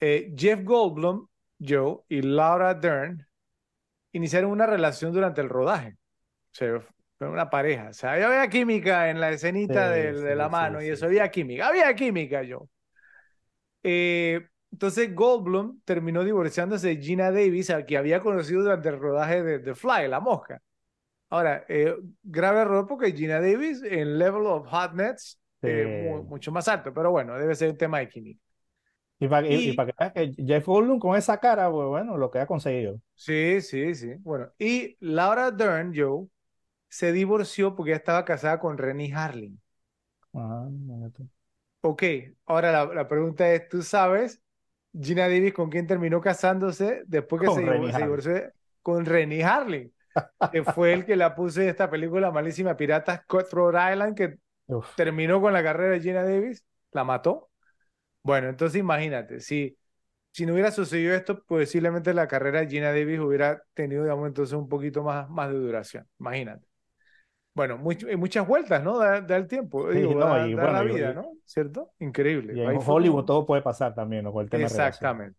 Eh, 0.00 0.32
Jeff 0.36 0.62
Goldblum, 0.64 1.26
Joe 1.60 1.98
y 2.08 2.22
Laura 2.22 2.74
Dern 2.74 3.26
iniciaron 4.12 4.50
una 4.50 4.66
relación 4.66 5.12
durante 5.12 5.40
el 5.40 5.48
rodaje. 5.48 5.94
O 6.52 6.54
sea, 6.54 6.80
fue 7.18 7.28
una 7.28 7.50
pareja. 7.50 7.90
O 7.90 7.92
sea, 7.92 8.12
había 8.12 8.48
química 8.48 9.10
en 9.10 9.20
la 9.20 9.30
escenita 9.30 9.94
Sí, 9.94 10.00
de, 10.00 10.36
la 10.36 10.48
mano 10.48 10.80
sí, 10.80 10.86
y 10.86 10.90
eso, 10.90 11.06
había 11.06 11.30
química, 11.30 11.68
había 11.68 11.94
química, 11.94 12.42
Joe. 12.48 12.66
Eh, 13.82 14.46
entonces 14.76 15.14
Goldblum 15.14 15.80
terminó 15.84 16.24
divorciándose 16.24 16.88
de 16.88 17.02
Gina 17.02 17.30
Davis, 17.30 17.70
a 17.70 17.86
que 17.86 17.96
había 17.96 18.20
conocido 18.20 18.62
durante 18.62 18.88
el 18.90 18.98
rodaje 18.98 19.42
de 19.42 19.58
The 19.60 19.74
Fly, 19.74 20.08
La 20.08 20.20
Mosca. 20.20 20.60
Ahora, 21.30 21.64
eh, 21.68 21.96
grave 22.22 22.62
error 22.62 22.86
porque 22.86 23.12
Gina 23.12 23.40
Davis 23.40 23.82
en 23.84 24.18
Level 24.18 24.46
of 24.46 24.66
Hotness 24.68 25.40
eh, 25.62 25.88
mu- 25.88 26.22
Sí. 26.22 26.28
mucho 26.28 26.52
más 26.52 26.68
alto, 26.68 26.94
pero 26.94 27.10
bueno, 27.12 27.36
debe 27.38 27.54
ser 27.56 27.70
un 27.70 27.78
tema 27.78 27.98
de 28.00 28.08
química. 28.08 28.40
Y 29.18 29.28
para 29.28 29.48
y, 29.48 29.72
Y- 29.72 29.72
para 29.72 29.92
que 29.92 29.96
veas 29.98 30.12
que 30.36 30.44
Jeff 30.46 30.66
Goldblum 30.66 30.98
con 30.98 31.16
esa 31.16 31.38
cara, 31.40 31.70
pues 31.70 31.88
bueno, 31.88 32.16
lo 32.18 32.30
que 32.30 32.38
ha 32.40 32.46
conseguido. 32.46 33.00
Sí, 33.14 33.60
sí, 33.62 33.94
sí. 33.94 34.14
Bueno, 34.20 34.52
y 34.58 34.96
Laura 35.00 35.50
Dern, 35.50 35.92
Joe, 35.96 36.28
se 36.88 37.12
divorció 37.12 37.74
porque 37.76 37.92
ella 37.92 37.98
estaba 37.98 38.24
casada 38.26 38.60
con 38.60 38.78
Rennie 38.78 39.12
Harlin. 39.14 39.60
Ah, 40.34 40.68
mira 40.70 41.10
tú. 41.10 41.28
Ok, 41.82 42.02
ahora 42.46 42.72
la, 42.72 42.84
la 42.94 43.08
pregunta 43.08 43.50
es, 43.52 43.68
¿tú 43.68 43.82
sabes 43.82 44.42
Gina 45.00 45.22
Davis 45.22 45.52
con 45.52 45.70
quién 45.70 45.86
terminó 45.86 46.20
casándose 46.20 47.02
después 47.06 47.42
que 47.42 47.48
se, 47.48 47.92
se 47.92 47.98
divorció? 47.98 48.52
Con 48.82 49.04
Rennie 49.04 49.42
Harlin, 49.42 49.92
que 50.52 50.62
fue 50.62 50.92
el 50.92 51.04
que 51.04 51.16
la 51.16 51.34
puso 51.34 51.60
en 51.60 51.68
esta 51.68 51.90
película 51.90 52.30
malísima 52.30 52.76
Piratas 52.76 53.24
Cutthroat 53.26 53.92
Island, 53.92 54.16
que 54.16 54.38
Uf. 54.68 54.94
terminó 54.94 55.40
con 55.40 55.52
la 55.52 55.62
carrera 55.62 55.92
de 55.92 56.00
Gina 56.00 56.22
Davis, 56.22 56.64
la 56.92 57.04
mató. 57.04 57.50
Bueno, 58.22 58.48
entonces 58.48 58.80
imagínate, 58.80 59.40
si, 59.40 59.76
si 60.32 60.46
no 60.46 60.52
hubiera 60.52 60.70
sucedido 60.70 61.14
esto, 61.14 61.42
posiblemente 61.44 62.12
la 62.14 62.26
carrera 62.26 62.60
de 62.60 62.68
Gina 62.68 62.88
Davis 62.88 63.20
hubiera 63.20 63.62
tenido, 63.74 64.02
digamos, 64.02 64.26
entonces 64.26 64.54
un 64.54 64.68
poquito 64.68 65.02
más, 65.02 65.28
más 65.30 65.48
de 65.50 65.58
duración. 65.58 66.08
Imagínate. 66.18 66.66
Bueno, 67.56 67.80
eh, 68.08 68.16
muchas 68.16 68.46
vueltas, 68.46 68.82
¿no? 68.84 68.98
Da, 68.98 69.20
da 69.22 69.36
el 69.36 69.48
tiempo, 69.48 69.90
Sí, 69.92 69.98
digo, 69.98 70.14
no, 70.14 70.38
da, 70.38 70.38
y 70.38 70.54
da 70.54 70.54
bueno, 70.54 70.72
la 70.72 70.82
vida, 70.84 71.12
y- 71.12 71.14
¿no? 71.14 71.32
¿Cierto? 71.44 71.92
Increíble. 72.00 72.58
Y 72.58 72.60
en 72.60 72.78
Hollywood 72.86 73.24
todo 73.24 73.46
puede 73.46 73.62
pasar 73.62 73.94
también, 73.94 74.24
¿no? 74.24 74.40
El 74.40 74.50
tema. 74.50 74.68
Exactamente. 74.68 75.38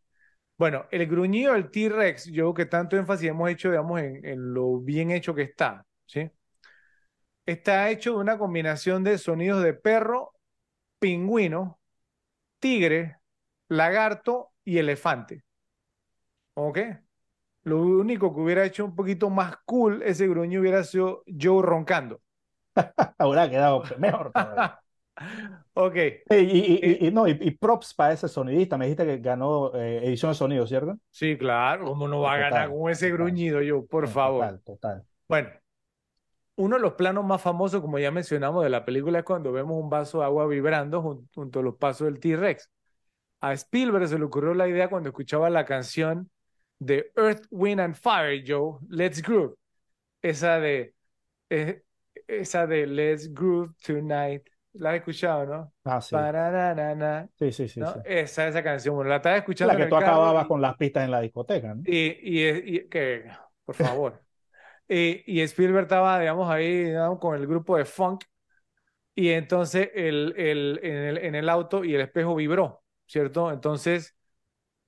Bueno, 0.57 0.85
el 0.91 1.07
gruñido 1.07 1.53
del 1.53 1.71
T-Rex, 1.71 2.25
yo 2.27 2.53
que 2.53 2.65
tanto 2.67 2.97
énfasis 2.97 3.29
hemos 3.29 3.49
hecho, 3.51 3.69
digamos, 3.71 4.01
en, 4.01 4.25
en 4.25 4.53
lo 4.53 4.79
bien 4.79 5.11
hecho 5.11 5.35
que 5.35 5.43
está, 5.43 5.85
¿sí? 6.05 6.29
Está 7.47 7.89
hecho 7.89 8.11
de 8.11 8.17
una 8.17 8.37
combinación 8.37 9.03
de 9.03 9.17
sonidos 9.17 9.63
de 9.63 9.73
perro, 9.73 10.33
pingüino, 10.99 11.79
tigre, 12.59 13.19
lagarto 13.69 14.51
y 14.65 14.79
elefante. 14.79 15.43
¿Ok? 16.55 16.77
Lo 17.67 17.81
único 17.81 18.33
que 18.33 18.41
hubiera 18.41 18.65
hecho 18.65 18.85
un 18.85 18.95
poquito 18.95 19.29
más 19.29 19.57
cool 19.65 20.01
ese 20.03 20.27
gruñido 20.27 20.61
hubiera 20.61 20.83
sido 20.83 21.23
Joe 21.39 21.61
roncando. 21.63 22.21
Ahora 23.19 23.43
ha 23.43 23.49
quedado 23.49 23.83
mejor. 23.97 24.31
Ok, 25.73 25.95
Y, 26.29 26.35
y- 26.35 26.79
y- 27.03 27.07
y- 27.07 27.11
no, 27.11 27.27
y, 27.27 27.51
props 27.51 27.93
para 27.93 28.13
ese 28.13 28.27
sonidista. 28.27 28.77
Me 28.77 28.85
dijiste 28.85 29.05
que 29.05 29.17
ganó 29.19 29.73
eh, 29.75 30.05
edición 30.05 30.31
de 30.31 30.35
sonido, 30.35 30.67
¿cierto? 30.67 30.97
sí, 31.11 31.37
claro, 31.37 31.85
¿cómo 31.85 32.07
no 32.07 32.21
va 32.21 32.33
a 32.33 32.37
ganar 32.37 32.69
con 32.69 32.91
ese 32.91 33.09
total. 33.09 33.17
gruñido 33.17 33.61
yo? 33.61 33.85
Por 33.85 34.07
favor. 34.07 34.43
Total, 34.45 34.61
total. 34.63 35.05
Bueno, 35.27 35.49
uno 36.55 36.75
de 36.77 36.81
los 36.81 36.93
planos 36.93 37.23
más 37.25 37.41
famosos, 37.41 37.81
como 37.81 37.99
ya 37.99 38.11
mencionamos, 38.11 38.63
de 38.63 38.69
la 38.69 38.83
película 38.85 39.19
es 39.19 39.25
cuando 39.25 39.51
vemos 39.51 39.81
un 39.81 39.89
vaso 39.89 40.19
de 40.19 40.25
agua 40.25 40.47
vibrando 40.47 41.01
jun- 41.01 41.29
junto 41.33 41.59
a 41.59 41.63
los 41.63 41.75
pasos 41.75 42.05
del 42.07 42.19
T-Rex. 42.19 42.69
A 43.41 43.53
Spielberg 43.53 44.07
se 44.07 44.19
le 44.19 44.25
ocurrió 44.25 44.53
la 44.55 44.67
idea 44.67 44.89
cuando 44.89 45.09
escuchaba 45.09 45.49
la 45.49 45.65
canción 45.65 46.29
de 46.79 47.11
Earth, 47.15 47.45
Wind 47.51 47.79
and 47.81 47.95
Fire, 47.95 48.43
Joe, 48.45 48.79
Let's 48.89 49.21
Groove. 49.21 49.55
Esa 50.21 50.59
de, 50.59 50.93
eh, 51.49 51.83
esa 52.27 52.67
de 52.67 52.87
Let's 52.87 53.33
Groove 53.33 53.75
Tonight. 53.85 54.43
¿La 54.73 54.91
has 54.91 54.97
escuchado, 54.97 55.45
no? 55.45 55.73
Ah, 55.85 56.01
sí. 56.01 56.15
Parararana, 56.15 57.29
Sí, 57.39 57.51
sí, 57.51 57.67
sí, 57.67 57.79
¿no? 57.81 57.93
sí. 57.93 57.99
Esa, 58.03 58.47
esa 58.47 58.63
canción. 58.63 58.95
Bueno, 58.95 59.09
la 59.09 59.17
estaba 59.17 59.37
escuchando 59.37 59.73
La 59.73 59.77
que 59.77 59.85
tú 59.87 59.95
acababas 59.95 60.45
y- 60.45 60.47
con 60.47 60.61
las 60.61 60.75
pistas 60.77 61.05
en 61.05 61.11
la 61.11 61.21
discoteca, 61.21 61.75
¿no? 61.75 61.83
y, 61.85 62.07
y, 62.21 62.77
y- 62.77 62.89
que, 62.89 63.25
por 63.65 63.75
favor. 63.75 64.23
y, 64.89 65.41
Spielberg 65.41 65.85
estaba, 65.85 66.19
digamos, 66.19 66.49
ahí 66.51 66.85
digamos, 66.85 67.19
con 67.19 67.35
el 67.37 67.47
grupo 67.47 67.77
de 67.77 67.85
funk. 67.85 68.25
Y 69.15 69.31
entonces 69.31 69.91
el, 69.95 70.35
el, 70.37 70.81
en, 70.83 70.95
el, 70.97 71.19
en 71.19 71.35
el 71.35 71.49
auto 71.49 71.85
y 71.85 71.95
el 71.95 72.01
espejo 72.01 72.35
vibró, 72.35 72.83
¿cierto? 73.07 73.51
Entonces 73.53 74.16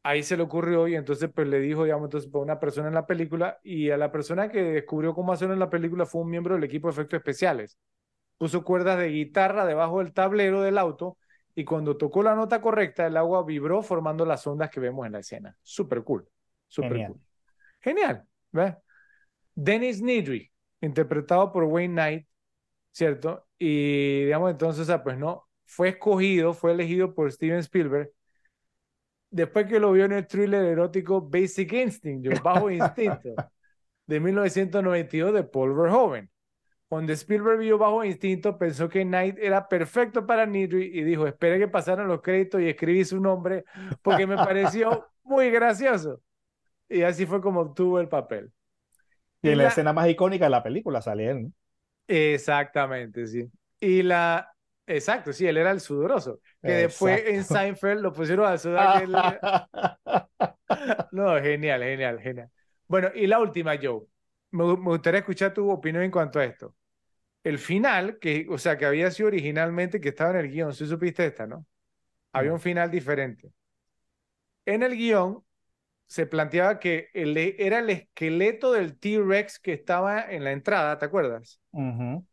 ahí 0.03 0.23
se 0.23 0.37
le 0.37 0.43
ocurrió 0.43 0.87
y 0.87 0.95
entonces 0.95 1.29
pues 1.33 1.47
le 1.47 1.59
dijo, 1.59 1.83
digamos, 1.83 2.05
entonces 2.07 2.33
a 2.33 2.37
una 2.37 2.59
persona 2.59 2.87
en 2.87 2.93
la 2.93 3.05
película 3.05 3.59
y 3.63 3.89
a 3.89 3.97
la 3.97 4.11
persona 4.11 4.49
que 4.49 4.61
descubrió 4.63 5.13
cómo 5.13 5.33
hacerlo 5.33 5.53
en 5.53 5.59
la 5.59 5.69
película 5.69 6.05
fue 6.05 6.21
un 6.21 6.29
miembro 6.29 6.55
del 6.55 6.63
equipo 6.63 6.87
de 6.87 6.93
efectos 6.93 7.17
especiales. 7.17 7.77
Puso 8.37 8.63
cuerdas 8.63 8.97
de 8.99 9.09
guitarra 9.09 9.65
debajo 9.65 9.99
del 9.99 10.13
tablero 10.13 10.61
del 10.61 10.77
auto 10.77 11.17
y 11.55 11.65
cuando 11.65 11.97
tocó 11.97 12.23
la 12.23 12.35
nota 12.35 12.61
correcta 12.61 13.05
el 13.05 13.17
agua 13.17 13.43
vibró 13.43 13.81
formando 13.81 14.25
las 14.25 14.45
ondas 14.47 14.69
que 14.69 14.79
vemos 14.79 15.05
en 15.05 15.11
la 15.13 15.19
escena. 15.19 15.55
Súper 15.61 16.03
cool, 16.03 16.27
súper 16.67 16.91
Genial. 16.93 17.07
cool. 17.07 17.21
Genial, 17.81 18.23
¿ves? 18.51 18.75
Dennis 19.55 20.01
Nedry, 20.01 20.51
interpretado 20.81 21.51
por 21.51 21.65
Wayne 21.65 21.93
Knight, 21.93 22.27
¿cierto? 22.91 23.47
Y 23.57 24.23
digamos 24.25 24.51
entonces, 24.51 24.87
sea, 24.87 25.03
pues 25.03 25.17
no, 25.17 25.47
fue 25.65 25.89
escogido, 25.89 26.53
fue 26.53 26.71
elegido 26.71 27.13
por 27.13 27.31
Steven 27.31 27.59
Spielberg 27.59 28.11
después 29.29 29.67
que 29.67 29.79
lo 29.79 29.91
vio 29.91 30.05
en 30.05 30.13
el 30.13 30.27
thriller 30.27 30.63
erótico 30.65 31.21
Basic 31.21 31.71
Instinct, 31.73 32.25
yo, 32.25 32.39
Bajo 32.39 32.69
Instinto, 32.71 33.41
de 34.07 34.19
1992 34.19 35.33
de 35.33 35.43
Paul 35.43 35.75
Verhoeven. 35.75 36.29
Cuando 36.87 37.13
Spielberg 37.13 37.59
vio 37.59 37.77
Bajo 37.77 38.03
Instinto, 38.05 38.57
pensó 38.57 38.89
que 38.89 39.03
Knight 39.05 39.37
era 39.39 39.67
perfecto 39.69 40.25
para 40.27 40.45
Nedry 40.45 40.91
y 40.99 41.03
dijo, 41.03 41.27
espere 41.27 41.59
que 41.59 41.67
pasaran 41.67 42.07
los 42.07 42.21
créditos 42.21 42.61
y 42.61 42.69
escribí 42.69 43.05
su 43.05 43.19
nombre 43.21 43.65
porque 44.01 44.27
me 44.27 44.39
pareció 44.39 45.09
muy 45.23 45.51
gracioso. 45.51 46.21
Y 46.89 47.03
así 47.03 47.25
fue 47.25 47.41
como 47.41 47.61
obtuvo 47.61 47.99
el 47.99 48.09
papel. 48.09 48.53
Y 49.41 49.49
en 49.49 49.61
la 49.61 49.65
la- 49.65 49.69
escena 49.69 49.91
más 49.93 50.07
icónica 50.09 50.45
de 50.45 50.51
la 50.51 50.63
película 50.63 51.01
sale 51.01 51.29
él, 51.29 51.41
¿no? 51.43 51.51
Exactamente, 52.07 53.27
sí. 53.27 53.51
Y 53.79 54.01
la, 54.03 54.51
exacto, 54.95 55.33
sí, 55.33 55.47
él 55.47 55.57
era 55.57 55.71
el 55.71 55.79
sudoroso. 55.79 56.39
Que 56.61 56.71
después 56.73 57.21
en. 57.25 57.43
Seinfeld 57.43 58.01
lo 58.01 58.13
pusieron 58.13 58.45
a 58.47 58.57
sudar. 58.57 59.03
él- 59.03 59.15
No, 61.11 61.39
genial, 61.41 61.81
genial, 61.83 62.19
genial. 62.21 62.49
Bueno, 62.87 63.09
y 63.13 63.27
la 63.27 63.39
última, 63.39 63.75
Joe. 63.81 64.05
Me, 64.51 64.63
gu- 64.63 64.77
me 64.77 64.85
gustaría 64.91 65.19
escuchar 65.19 65.53
tu 65.53 65.69
opinión 65.69 66.03
en 66.03 66.11
cuanto 66.11 66.39
a 66.39 66.45
esto. 66.45 66.75
El 67.43 67.59
final, 67.59 68.19
que, 68.19 68.47
o 68.49 68.57
sea, 68.57 68.77
que 68.77 68.85
había 68.85 69.11
sido 69.11 69.27
originalmente, 69.27 70.01
que 70.01 70.09
estaba 70.09 70.31
en 70.31 70.37
el 70.45 70.51
guion, 70.51 70.73
si 70.73 70.87
supiste 70.87 71.25
esta, 71.25 71.47
¿no? 71.47 71.65
Había 72.33 72.51
No. 72.51 72.55
un 72.55 72.59
final 72.61 72.91
diferente. 72.91 73.51
En 74.65 74.83
el 74.83 74.95
guion 74.95 75.43
se 76.09 76.27
planteaba 76.27 76.79
que 76.79 77.09
el- 77.15 77.37
era 77.37 77.79
el 77.81 77.91
esqueleto 77.91 78.73
del 78.73 78.99
T-Rex 78.99 79.59
que 79.61 79.73
estaba 79.73 80.23
en 80.23 80.45
la 80.45 80.53
entrada, 80.53 80.99
¿te 80.99 81.05
acuerdas? 81.07 81.61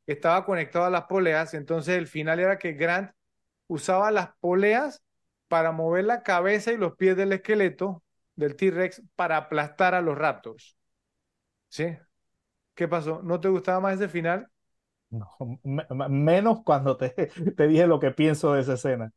Estaba 0.07 0.45
conectado 0.47 0.87
a 0.87 0.91
las 0.91 1.05
poleas, 1.07 1.55
entonces 1.55 1.97
el 1.99 2.07
final 2.09 2.41
era 2.41 2.59
que 2.59 2.73
Grant 2.75 3.13
usaba 3.69 4.11
las 4.13 4.31
poleas 4.41 5.03
para 5.49 5.73
mover 5.73 6.05
la 6.07 6.23
cabeza 6.23 6.73
y 6.73 6.79
los 6.79 6.97
pies 6.97 7.17
del 7.17 7.33
esqueleto 7.33 8.03
del 8.37 8.57
T-Rex 8.57 9.03
para 9.17 9.37
aplastar 9.39 9.95
a 9.95 10.03
los 10.03 10.19
Raptors. 10.19 10.77
¿Sí? 11.69 11.87
¿Qué 12.75 12.89
pasó? 12.89 13.23
¿No 13.23 13.41
te 13.41 13.49
gustaba 13.49 13.81
más 13.81 13.95
ese 13.97 14.09
final? 14.09 14.49
No, 15.11 15.29
menos 16.09 16.63
cuando 16.65 16.97
te, 16.97 17.11
te 17.57 17.69
dije 17.69 17.87
lo 17.87 18.01
que 18.01 18.11
pienso 18.11 18.53
de 18.53 18.61
esa 18.63 18.75
escena. 18.75 19.13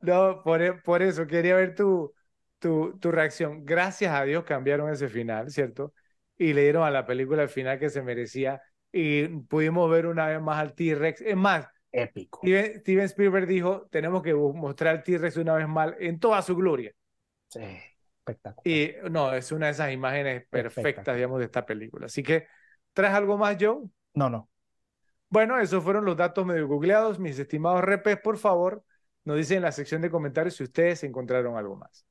No, 0.00 0.42
por, 0.42 0.62
e, 0.62 0.72
por 0.74 1.02
eso 1.02 1.26
quería 1.26 1.56
ver 1.56 1.74
tu, 1.74 2.12
tu, 2.62 2.96
tu 3.00 3.10
reacción. 3.10 3.64
Gracias 3.64 4.14
a 4.14 4.22
Dios 4.22 4.44
cambiaron 4.44 4.90
ese 4.90 5.08
final, 5.08 5.50
¿cierto? 5.50 5.92
Y 6.38 6.54
le 6.54 6.62
dieron 6.62 6.84
a 6.84 6.90
la 6.90 7.04
película 7.04 7.42
el 7.42 7.48
final 7.48 7.78
que 7.78 7.90
se 7.90 8.00
merecía 8.02 8.62
y 8.92 9.26
pudimos 9.26 9.90
ver 9.90 10.06
una 10.06 10.28
vez 10.28 10.40
más 10.40 10.58
al 10.58 10.74
T-Rex. 10.74 11.22
Es 11.22 11.36
más, 11.36 11.66
épico. 11.90 12.40
Steven, 12.40 13.04
Spielberg 13.04 13.46
dijo, 13.46 13.88
tenemos 13.90 14.22
que 14.22 14.32
mostrar 14.32 14.96
al 14.96 15.02
T-Rex 15.02 15.36
una 15.38 15.54
vez 15.54 15.66
más 15.66 15.92
en 15.98 16.20
toda 16.20 16.40
su 16.40 16.54
gloria. 16.54 16.92
Sí, 17.48 17.60
espectacular. 18.18 18.62
Y 18.64 18.94
no, 19.10 19.34
es 19.34 19.50
una 19.50 19.66
de 19.66 19.72
esas 19.72 19.92
imágenes 19.92 20.46
perfectas, 20.48 21.16
digamos, 21.16 21.40
de 21.40 21.46
esta 21.46 21.66
película. 21.66 22.06
Así 22.06 22.22
que, 22.22 22.46
¿traes 22.92 23.14
algo 23.14 23.36
más, 23.36 23.56
Joe? 23.60 23.82
No, 24.14 24.30
no. 24.30 24.48
Bueno, 25.28 25.58
esos 25.58 25.82
fueron 25.82 26.04
los 26.04 26.16
datos 26.16 26.46
medio 26.46 26.68
googleados. 26.68 27.18
Mis 27.18 27.38
estimados 27.38 27.82
repes, 27.82 28.18
por 28.18 28.38
favor, 28.38 28.84
nos 29.24 29.36
dicen 29.36 29.58
en 29.58 29.62
la 29.64 29.72
sección 29.72 30.00
de 30.00 30.10
comentarios 30.10 30.54
si 30.54 30.62
ustedes 30.62 31.02
encontraron 31.04 31.56
algo 31.56 31.76
más. 31.76 32.06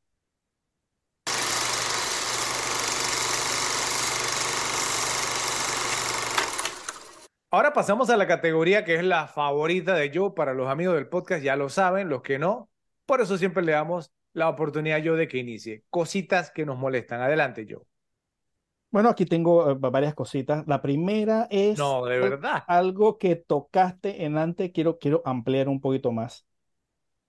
Ahora 7.54 7.74
pasamos 7.74 8.10
a 8.10 8.16
la 8.16 8.28
categoría 8.28 8.86
que 8.86 8.96
es 8.96 9.04
la 9.04 9.28
favorita 9.28 9.94
de 9.94 10.10
yo 10.10 10.34
para 10.34 10.54
los 10.54 10.70
amigos 10.70 10.96
del 10.96 11.10
podcast, 11.10 11.44
ya 11.44 11.58
lo 11.58 11.68
saben, 11.68 12.08
los 12.08 12.22
que 12.22 12.40
no. 12.40 12.70
Por 13.06 13.20
eso 13.20 13.38
siempre 13.38 13.62
le 13.62 13.74
damos 13.74 14.10
la 14.32 14.48
oportunidad 14.48 15.00
yo 15.00 15.18
de 15.18 15.28
que 15.28 15.40
inicie. 15.40 15.84
Cositas 15.90 16.50
que 16.50 16.66
nos 16.66 16.78
molestan. 16.78 17.20
Adelante, 17.20 17.66
yo. 17.66 17.86
Bueno, 18.90 19.10
aquí 19.10 19.26
tengo 19.26 19.70
eh, 19.70 19.76
varias 19.78 20.14
cositas. 20.14 20.66
La 20.66 20.82
primera 20.82 21.48
es 21.50 21.78
no, 21.78 22.06
de 22.06 22.20
verdad. 22.20 22.64
algo 22.68 23.18
que 23.18 23.36
tocaste 23.36 24.24
en 24.24 24.38
antes, 24.38 24.72
quiero, 24.74 24.98
quiero 24.98 25.22
ampliar 25.26 25.68
un 25.68 25.82
poquito 25.82 26.14
más. 26.14 26.46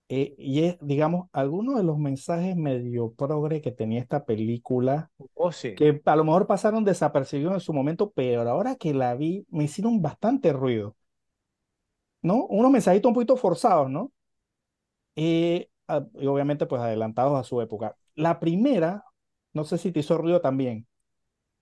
Eh, 0.09 0.35
y 0.37 0.63
es, 0.63 0.77
digamos, 0.81 1.29
algunos 1.31 1.75
de 1.75 1.83
los 1.83 1.97
mensajes 1.97 2.55
medio 2.55 3.13
progre 3.13 3.61
que 3.61 3.71
tenía 3.71 4.01
esta 4.01 4.25
película, 4.25 5.09
oh, 5.33 5.51
sí. 5.51 5.75
que 5.75 6.01
a 6.05 6.15
lo 6.15 6.23
mejor 6.23 6.45
pasaron 6.45 6.83
desapercibidos 6.83 7.53
en 7.53 7.59
su 7.61 7.73
momento, 7.73 8.11
pero 8.11 8.41
ahora 8.47 8.75
que 8.75 8.93
la 8.93 9.15
vi, 9.15 9.45
me 9.49 9.63
hicieron 9.63 10.01
bastante 10.01 10.51
ruido. 10.53 10.95
¿No? 12.21 12.45
Unos 12.45 12.71
mensajitos 12.71 13.09
un 13.09 13.15
poquito 13.15 13.35
forzados, 13.35 13.89
¿no? 13.89 14.11
Eh, 15.15 15.69
y 16.15 16.25
obviamente, 16.27 16.65
pues 16.65 16.81
adelantados 16.81 17.39
a 17.39 17.43
su 17.43 17.61
época. 17.61 17.95
La 18.15 18.39
primera, 18.39 19.03
no 19.53 19.63
sé 19.63 19.77
si 19.77 19.91
te 19.91 19.99
hizo 20.01 20.17
ruido 20.17 20.41
también, 20.41 20.87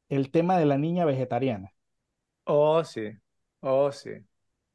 el 0.09 0.29
tema 0.29 0.57
de 0.57 0.65
la 0.65 0.77
niña 0.77 1.05
vegetariana. 1.05 1.73
Oh, 2.45 2.83
sí. 2.83 3.11
Oh, 3.61 3.91
sí. 3.91 4.11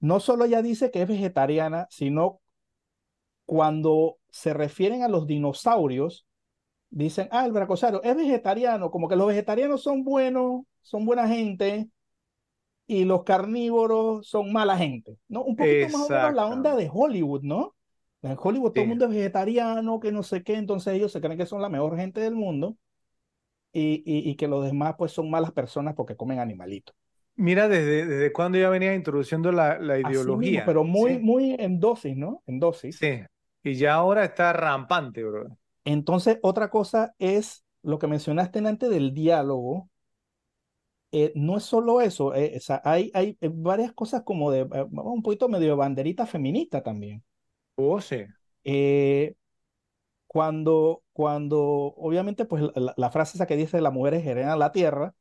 No 0.00 0.20
solo 0.20 0.44
ella 0.44 0.62
dice 0.62 0.90
que 0.90 1.02
es 1.02 1.08
vegetariana, 1.08 1.86
sino 1.90 2.40
cuando 3.46 4.18
se 4.28 4.52
refieren 4.52 5.02
a 5.02 5.08
los 5.08 5.26
dinosaurios, 5.26 6.26
dicen, 6.90 7.28
ah, 7.30 7.46
el 7.46 7.52
brachiosaurus 7.52 8.00
es 8.04 8.16
vegetariano, 8.16 8.90
como 8.90 9.08
que 9.08 9.16
los 9.16 9.28
vegetarianos 9.28 9.82
son 9.82 10.04
buenos, 10.04 10.62
son 10.82 11.06
buena 11.06 11.26
gente, 11.28 11.88
y 12.86 13.04
los 13.04 13.24
carnívoros 13.24 14.28
son 14.28 14.52
mala 14.52 14.76
gente, 14.76 15.18
¿no? 15.28 15.42
Un 15.42 15.56
poquito 15.56 15.88
más 15.98 16.10
o 16.10 16.12
menos 16.12 16.34
la 16.34 16.46
onda 16.46 16.76
de 16.76 16.90
Hollywood, 16.92 17.42
¿no? 17.42 17.74
En 18.22 18.36
Hollywood 18.40 18.72
todo 18.72 18.82
el 18.82 18.88
mundo 18.88 19.04
es 19.06 19.10
vegetariano, 19.12 20.00
que 20.00 20.12
no 20.12 20.22
sé 20.22 20.42
qué, 20.42 20.54
entonces 20.54 20.94
ellos 20.94 21.12
se 21.12 21.20
creen 21.20 21.38
que 21.38 21.46
son 21.46 21.62
la 21.62 21.68
mejor 21.68 21.96
gente 21.96 22.20
del 22.20 22.34
mundo 22.34 22.76
y, 23.72 24.02
y, 24.04 24.34
que 24.36 24.48
los 24.48 24.64
demás 24.64 24.94
pues 24.96 25.12
son 25.12 25.30
malas 25.30 25.52
personas 25.52 25.94
porque 25.94 26.16
comen 26.16 26.38
animalitos. 26.38 26.96
Mira, 27.34 27.68
desde, 27.68 28.06
desde 28.06 28.32
cuándo 28.32 28.58
ya 28.58 28.70
venía 28.70 28.94
introduciendo 28.94 29.52
la, 29.52 29.78
la 29.78 29.98
ideología. 29.98 30.64
pero 30.64 30.82
muy, 30.82 31.18
muy 31.18 31.54
en 31.58 31.78
dosis, 31.78 32.16
¿no? 32.16 32.42
En 32.46 32.58
dosis. 32.58 32.96
Sí, 32.96 33.20
y 33.66 33.74
ya 33.74 33.94
ahora 33.94 34.24
está 34.24 34.52
rampante, 34.52 35.24
bro. 35.24 35.56
Entonces, 35.84 36.38
otra 36.42 36.70
cosa 36.70 37.14
es 37.18 37.64
lo 37.82 37.98
que 37.98 38.06
mencionaste 38.06 38.60
antes 38.60 38.88
del 38.90 39.12
diálogo. 39.12 39.90
Eh, 41.12 41.32
no 41.34 41.56
es 41.56 41.64
solo 41.64 42.00
eso, 42.00 42.34
eh, 42.34 42.54
o 42.56 42.60
sea, 42.60 42.82
hay, 42.84 43.10
hay 43.14 43.38
eh, 43.40 43.50
varias 43.52 43.92
cosas 43.92 44.22
como 44.22 44.50
de 44.50 44.64
un 44.64 45.22
poquito 45.22 45.48
medio 45.48 45.68
de 45.68 45.74
banderita 45.74 46.26
feminista 46.26 46.82
también. 46.82 47.24
Oh, 47.76 48.00
sí. 48.00 48.24
cuando, 50.26 51.02
cuando, 51.12 51.60
obviamente, 51.96 52.44
pues 52.44 52.64
la, 52.96 53.10
frase 53.10 53.36
esa 53.36 53.46
que 53.46 53.56
dice 53.56 53.80
la 53.80 53.90
mujer 53.90 54.14
es 54.14 54.26
herena 54.26 54.56
la 54.56 54.72
tierra, 54.72 55.14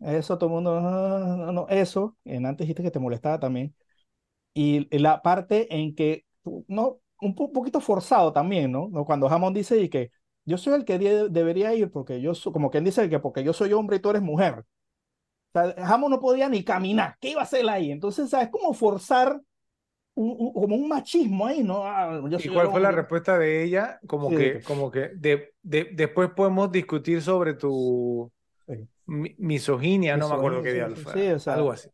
eso 0.00 0.38
todo 0.38 0.48
el 0.50 0.54
mundo, 0.54 0.80
no, 0.80 1.52
no, 1.52 1.68
eso, 1.68 2.16
en 2.24 2.46
antes 2.46 2.66
dijiste 2.66 2.82
que 2.82 2.90
te 2.90 2.98
molestaba 2.98 3.40
también. 3.40 3.74
Y 4.54 4.88
la 4.98 5.22
parte 5.22 5.74
en 5.76 5.94
que, 5.94 6.26
no, 6.68 7.00
un 7.20 7.34
poquito 7.34 7.80
forzado 7.80 8.32
también, 8.32 8.72
¿no? 8.72 8.90
Cuando 9.04 9.28
Hammond 9.28 9.56
dice 9.56 9.80
y 9.80 9.88
que 9.88 10.10
yo 10.44 10.56
soy 10.56 10.74
el 10.74 10.84
que 10.84 10.98
debería 10.98 11.74
ir 11.74 11.90
porque 11.90 12.20
yo 12.20 12.34
soy, 12.34 12.52
como 12.52 12.70
quien 12.70 12.84
dice 12.84 13.08
que 13.08 13.18
porque 13.18 13.44
yo 13.44 13.52
soy 13.52 13.72
hombre 13.72 13.96
y 13.96 14.00
tú 14.00 14.10
eres 14.10 14.22
mujer. 14.22 14.64
O 15.52 15.60
sea, 15.60 15.74
Hammond 15.78 16.14
no 16.14 16.20
podía 16.20 16.48
ni 16.48 16.64
caminar. 16.64 17.16
¿Qué 17.20 17.30
iba 17.30 17.40
a 17.40 17.44
hacer 17.44 17.68
ahí? 17.68 17.90
Entonces, 17.90 18.30
¿sabes? 18.30 18.48
Como 18.48 18.72
forzar 18.72 19.40
un, 20.14 20.52
como 20.52 20.74
un 20.74 20.88
machismo 20.88 21.46
ahí, 21.46 21.62
¿no? 21.62 21.84
Ah, 21.84 22.20
¿Y 22.38 22.48
cuál 22.48 22.70
fue 22.70 22.80
la 22.80 22.90
respuesta 22.90 23.38
de 23.38 23.62
ella? 23.64 24.00
Como 24.06 24.30
que, 24.30 24.60
como 24.62 24.90
que 24.90 25.10
de, 25.14 25.54
de, 25.62 25.90
después 25.92 26.30
podemos 26.30 26.72
discutir 26.72 27.22
sobre 27.22 27.54
tu 27.54 28.30
misoginia, 29.06 30.16
no 30.16 30.28
me 30.28 30.34
acuerdo 30.34 30.62
qué 30.62 30.72
día. 30.72 30.88
Sí, 31.14 31.28
o 31.28 31.38
sea, 31.38 31.54
algo 31.54 31.72
así. 31.72 31.88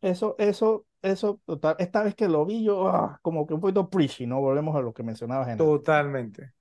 Eso, 0.00 0.36
eso, 0.38 0.86
eso, 1.02 1.40
total, 1.44 1.76
esta 1.78 2.02
vez 2.02 2.14
que 2.14 2.28
lo 2.28 2.44
vi 2.44 2.64
yo, 2.64 2.88
ah, 2.88 3.18
como 3.22 3.46
que 3.46 3.54
un 3.54 3.60
poquito 3.60 3.88
preachy, 3.88 4.26
¿no? 4.26 4.40
Volvemos 4.40 4.76
a 4.76 4.80
lo 4.80 4.92
que 4.92 5.02
mencionabas. 5.02 5.56
Totalmente. 5.56 6.52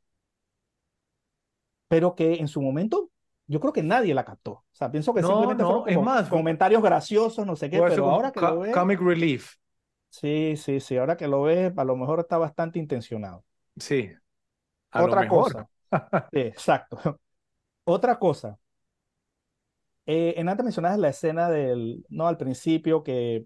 Pero 1.88 2.16
que 2.16 2.36
en 2.36 2.48
su 2.48 2.62
momento, 2.62 3.10
yo 3.48 3.60
creo 3.60 3.74
que 3.74 3.84
nadie 3.84 4.14
la 4.14 4.26
captó. 4.26 4.52
O 4.52 4.66
sea, 4.72 4.90
pienso 4.90 5.14
que 5.14 5.22
simplemente 5.22 5.64
fueron 5.64 6.04
más, 6.04 6.30
comentarios 6.30 6.82
graciosos, 6.82 7.46
no 7.46 7.56
sé 7.56 7.70
qué, 7.70 7.82
pero 7.82 8.10
ahora 8.10 8.32
que 8.32 8.42
lo 8.42 8.60
ves... 8.60 8.74
Comic 8.74 9.00
relief. 9.00 9.56
Sí, 10.10 10.56
sí, 10.56 10.80
sí, 10.80 10.98
ahora 10.98 11.18
que 11.18 11.28
lo 11.28 11.44
ves, 11.44 11.74
a 11.78 11.84
lo 11.84 11.96
mejor 11.96 12.22
está 12.22 12.38
bastante 12.38 12.80
intencionado. 12.80 13.44
Sí. 13.78 14.10
Otra 14.94 15.28
cosa. 15.28 15.70
exacto. 16.32 17.20
Otra 17.84 18.18
cosa. 18.18 18.58
Eh, 20.06 20.36
en 20.38 20.50
antes 20.50 20.64
mencionabas 20.64 21.00
la 21.00 21.10
escena 21.10 21.50
del, 21.50 22.06
no, 22.10 22.28
al 22.28 22.38
principio 22.38 23.04
que 23.04 23.46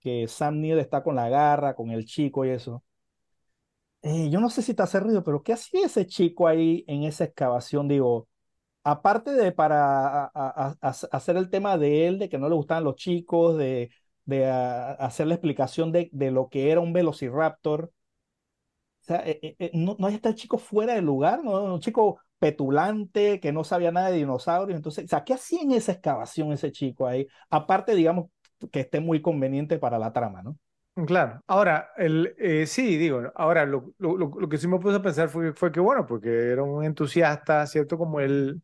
que 0.00 0.26
Sam 0.28 0.60
Neill 0.60 0.78
está 0.78 1.02
con 1.02 1.16
la 1.16 1.28
garra, 1.28 1.74
con 1.74 1.90
el 1.90 2.04
chico 2.04 2.44
y 2.44 2.50
eso. 2.50 2.82
Eh, 4.02 4.30
yo 4.30 4.40
no 4.40 4.48
sé 4.50 4.62
si 4.62 4.74
te 4.74 4.82
hace 4.82 5.00
ruido, 5.00 5.24
pero 5.24 5.42
¿qué 5.42 5.52
hacía 5.52 5.86
ese 5.86 6.06
chico 6.06 6.46
ahí 6.46 6.84
en 6.86 7.02
esa 7.04 7.24
excavación? 7.24 7.88
Digo, 7.88 8.28
aparte 8.84 9.32
de 9.32 9.52
para 9.52 10.26
hacer 10.80 11.36
el 11.36 11.50
tema 11.50 11.78
de 11.78 12.08
él, 12.08 12.18
de 12.18 12.28
que 12.28 12.38
no 12.38 12.48
le 12.48 12.54
gustaban 12.56 12.84
los 12.84 12.96
chicos, 12.96 13.58
de, 13.58 13.90
de 14.24 14.46
hacer 14.50 15.26
la 15.28 15.34
explicación 15.34 15.92
de, 15.92 16.10
de, 16.12 16.30
lo 16.30 16.48
que 16.48 16.70
era 16.70 16.80
un 16.80 16.92
velociraptor. 16.92 17.92
O 19.02 19.04
sea, 19.08 19.22
eh, 19.26 19.70
no, 19.72 19.96
no 19.98 20.08
está 20.08 20.28
el 20.28 20.34
chico 20.34 20.58
fuera 20.58 20.94
del 20.94 21.04
lugar, 21.04 21.42
¿no? 21.42 21.62
un 21.74 21.80
chico 21.80 22.20
petulante 22.38 23.40
que 23.40 23.52
no 23.52 23.64
sabía 23.64 23.92
nada 23.92 24.10
de 24.10 24.18
dinosaurios. 24.18 24.76
Entonces, 24.76 25.04
o 25.04 25.08
sea, 25.08 25.24
¿qué 25.24 25.34
hacía 25.34 25.62
en 25.62 25.72
esa 25.72 25.92
excavación 25.92 26.52
ese 26.52 26.72
chico 26.72 27.06
ahí? 27.06 27.26
Aparte, 27.50 27.94
digamos, 27.94 28.30
que 28.72 28.80
esté 28.80 29.00
muy 29.00 29.22
conveniente 29.22 29.78
para 29.78 29.98
la 29.98 30.12
trama, 30.12 30.42
¿no? 30.42 30.56
Claro, 31.06 31.40
ahora, 31.46 31.90
el, 31.96 32.34
eh, 32.38 32.66
sí, 32.66 32.96
digo, 32.96 33.22
ahora 33.36 33.64
lo, 33.64 33.94
lo, 33.98 34.16
lo, 34.16 34.48
que 34.48 34.58
sí 34.58 34.66
me 34.66 34.80
puse 34.80 34.96
a 34.96 35.02
pensar 35.02 35.28
fue, 35.28 35.52
fue 35.52 35.70
que, 35.70 35.78
bueno, 35.78 36.04
porque 36.06 36.28
era 36.50 36.64
un 36.64 36.84
entusiasta, 36.84 37.64
¿cierto? 37.68 37.96
Como 37.96 38.18
él, 38.18 38.60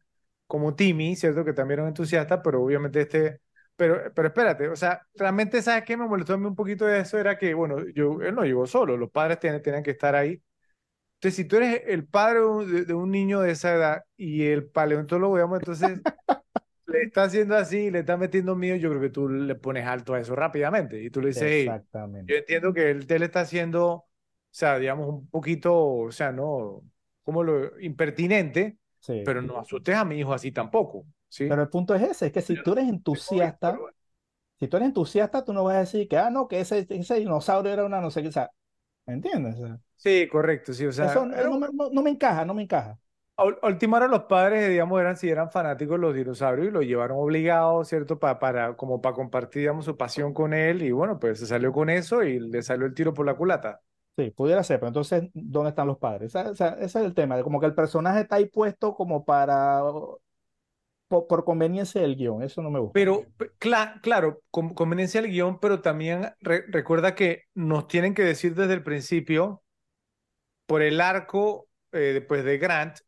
como 0.49 0.75
Timmy, 0.75 1.15
¿cierto? 1.15 1.45
Que 1.45 1.53
también 1.53 1.79
era 1.79 1.83
un 1.85 1.89
entusiasta, 1.91 2.43
pero 2.43 2.61
obviamente 2.65 3.03
este, 3.03 3.41
pero, 3.77 4.13
pero 4.15 4.29
espérate, 4.29 4.69
o 4.69 4.75
sea, 4.75 5.07
realmente, 5.15 5.63
¿sabes 5.63 5.85
qué 5.85 5.97
me 5.97 6.09
molestó 6.09 6.35
a 6.35 6.37
mí 6.37 6.47
un 6.47 6.57
poquito 6.57 6.85
de 6.87 7.01
eso? 7.01 7.19
Era 7.19 7.39
que, 7.39 7.55
bueno, 7.55 7.77
yo, 7.95 8.21
él 8.21 8.35
no 8.35 8.43
llegó 8.43 8.67
solo, 8.67 8.97
los 8.97 9.11
padres 9.11 9.39
tenían, 9.39 9.63
tenían 9.63 9.85
que 9.85 9.93
estar 9.93 10.17
ahí. 10.17 10.43
Entonces, 11.25 11.37
si 11.37 11.45
tú 11.47 11.57
eres 11.57 11.81
el 11.87 12.07
padre 12.07 12.41
de, 12.67 12.85
de 12.85 12.93
un 12.93 13.11
niño 13.11 13.41
de 13.41 13.53
esa 13.53 13.75
edad 13.75 14.05
y 14.15 14.45
el 14.45 14.67
paleontólogo, 14.67 15.37
digamos, 15.37 15.59
entonces 15.61 16.03
le 16.87 17.03
está 17.03 17.23
haciendo 17.23 17.57
así, 17.57 17.91
le 17.91 18.01
está 18.01 18.19
metiendo 18.19 18.55
miedo, 18.55 18.77
yo 18.77 18.91
creo 18.91 19.01
que 19.01 19.09
tú 19.09 19.31
le 19.31 19.55
pones 19.55 19.87
alto 19.87 20.13
a 20.13 20.21
eso 20.21 20.37
rápidamente 20.37 21.03
y 21.03 21.09
tú 21.09 21.23
le 21.23 21.29
dices, 21.29 21.51
Exactamente. 21.51 22.31
yo 22.31 22.39
entiendo 22.39 22.75
que 22.75 22.91
él 22.91 23.07
te 23.07 23.19
le 23.19 23.25
está 23.25 23.41
haciendo, 23.41 23.87
o 23.91 24.07
sea, 24.51 24.79
digamos, 24.79 25.09
un 25.09 25.27
poquito, 25.31 25.75
o 25.75 26.13
sea, 26.13 26.31
no, 26.31 26.83
como 27.23 27.43
lo 27.43 27.81
impertinente, 27.81 28.77
pero 29.25 29.41
no 29.41 29.59
asustes 29.59 29.97
a 29.97 30.05
mi 30.05 30.19
hijo 30.19 30.35
así 30.35 30.53
tampoco. 30.53 31.07
¿sí? 31.31 31.47
Pero 31.49 31.63
el 31.63 31.71
punto 31.71 31.95
es 31.95 32.03
ese, 32.03 32.27
es 32.27 32.33
que 32.33 32.43
si 32.43 32.63
tú 32.63 32.73
eres 32.73 32.87
entusiasta, 32.87 33.79
si 34.61 34.69
tú 34.69 34.77
eres 34.77 34.89
entusiasta, 34.89 35.43
tú 35.43 35.55
no 35.55 35.65
vas 35.65 35.77
a 35.77 35.81
decir 35.81 36.07
que, 36.07 36.19
ah, 36.19 36.29
no, 36.29 36.47
que 36.49 36.61
ese, 36.61 36.87
ese 36.87 37.15
dinosaurio 37.15 37.73
era 37.73 37.87
una 37.87 38.03
no 38.03 38.11
sé 38.11 38.21
qué, 38.21 38.29
o 38.29 38.33
sea, 38.33 38.51
¿Me 39.07 39.15
entiendes? 39.15 39.57
O 39.57 39.67
sea, 39.67 39.81
Sí, 39.97 40.29
correcto, 40.31 40.73
sí, 40.75 40.87
o 40.87 40.93
sea, 40.93 41.25
eso 41.31 41.49
no, 41.49 41.59
me- 41.59 41.69
no- 41.73 41.91
no 41.91 42.03
me 42.03 42.11
encaja, 42.11 42.45
no 42.45 42.55
me 42.55 42.63
encaja. 42.63 42.99
Última 43.63 43.97
hora 43.97 44.07
los 44.07 44.25
padres, 44.25 44.69
digamos, 44.71 45.01
eran 45.01 45.17
si 45.17 45.29
eran 45.29 45.51
fanáticos 45.51 45.95
de 45.97 45.99
los 46.03 46.15
dinosaurios 46.15 46.69
y 46.69 46.71
lo 46.71 46.83
llevaron 46.83 47.19
obligado, 47.19 47.85
¿cierto? 47.85 48.19
Pa- 48.21 48.39
para, 48.39 48.77
como 48.77 49.01
para 49.03 49.15
compartir, 49.17 49.63
digamos, 49.63 49.85
su 49.87 49.97
pasión 49.97 50.33
con 50.33 50.55
él 50.55 50.83
y 50.83 50.93
bueno, 50.93 51.19
pues 51.19 51.41
se 51.41 51.47
salió 51.47 51.73
con 51.73 51.91
eso 51.91 52.23
y 52.23 52.39
le 52.39 52.63
salió 52.63 52.87
el 52.87 52.95
tiro 52.95 53.13
por 53.13 53.27
la 53.27 53.35
culata. 53.35 53.81
Sí, 54.17 54.31
pudiera 54.31 54.63
ser, 54.63 54.79
pero 54.79 54.89
entonces, 54.89 55.25
¿dónde 55.35 55.71
están 55.71 55.89
los 55.89 55.99
padres? 55.99 56.35
O 56.37 56.55
sea, 56.55 56.75
ese 56.75 56.85
es 57.01 57.05
el 57.05 57.15
tema, 57.15 57.43
como 57.43 57.59
que 57.59 57.67
el 57.67 57.75
personaje 57.75 58.21
está 58.21 58.37
ahí 58.37 58.47
puesto 58.47 58.95
como 58.95 59.25
para, 59.25 59.81
por, 61.09 61.27
por 61.27 61.45
conveniencia 61.45 62.01
del 62.03 62.17
guion, 62.17 62.43
eso 62.43 62.63
no 62.63 62.71
me 62.71 62.81
gusta. 62.81 62.93
Pero, 62.93 63.33
pe- 63.37 63.51
cla- 63.59 64.01
claro, 64.03 64.43
con 64.51 64.73
conveniencia 64.75 65.21
del 65.21 65.31
guion, 65.31 65.59
pero 65.61 65.83
también 65.83 66.33
re- 66.41 66.65
recuerda 66.69 67.15
que 67.17 67.45
nos 67.55 67.89
tienen 67.89 68.15
que 68.15 68.23
decir 68.23 68.55
desde 68.55 68.75
el 68.75 68.85
principio, 68.85 69.64
por 70.67 70.83
el 70.83 71.01
arco 71.01 71.69
eh, 71.93 72.25
pues 72.29 72.45
de 72.45 72.59
Grant, 72.59 72.99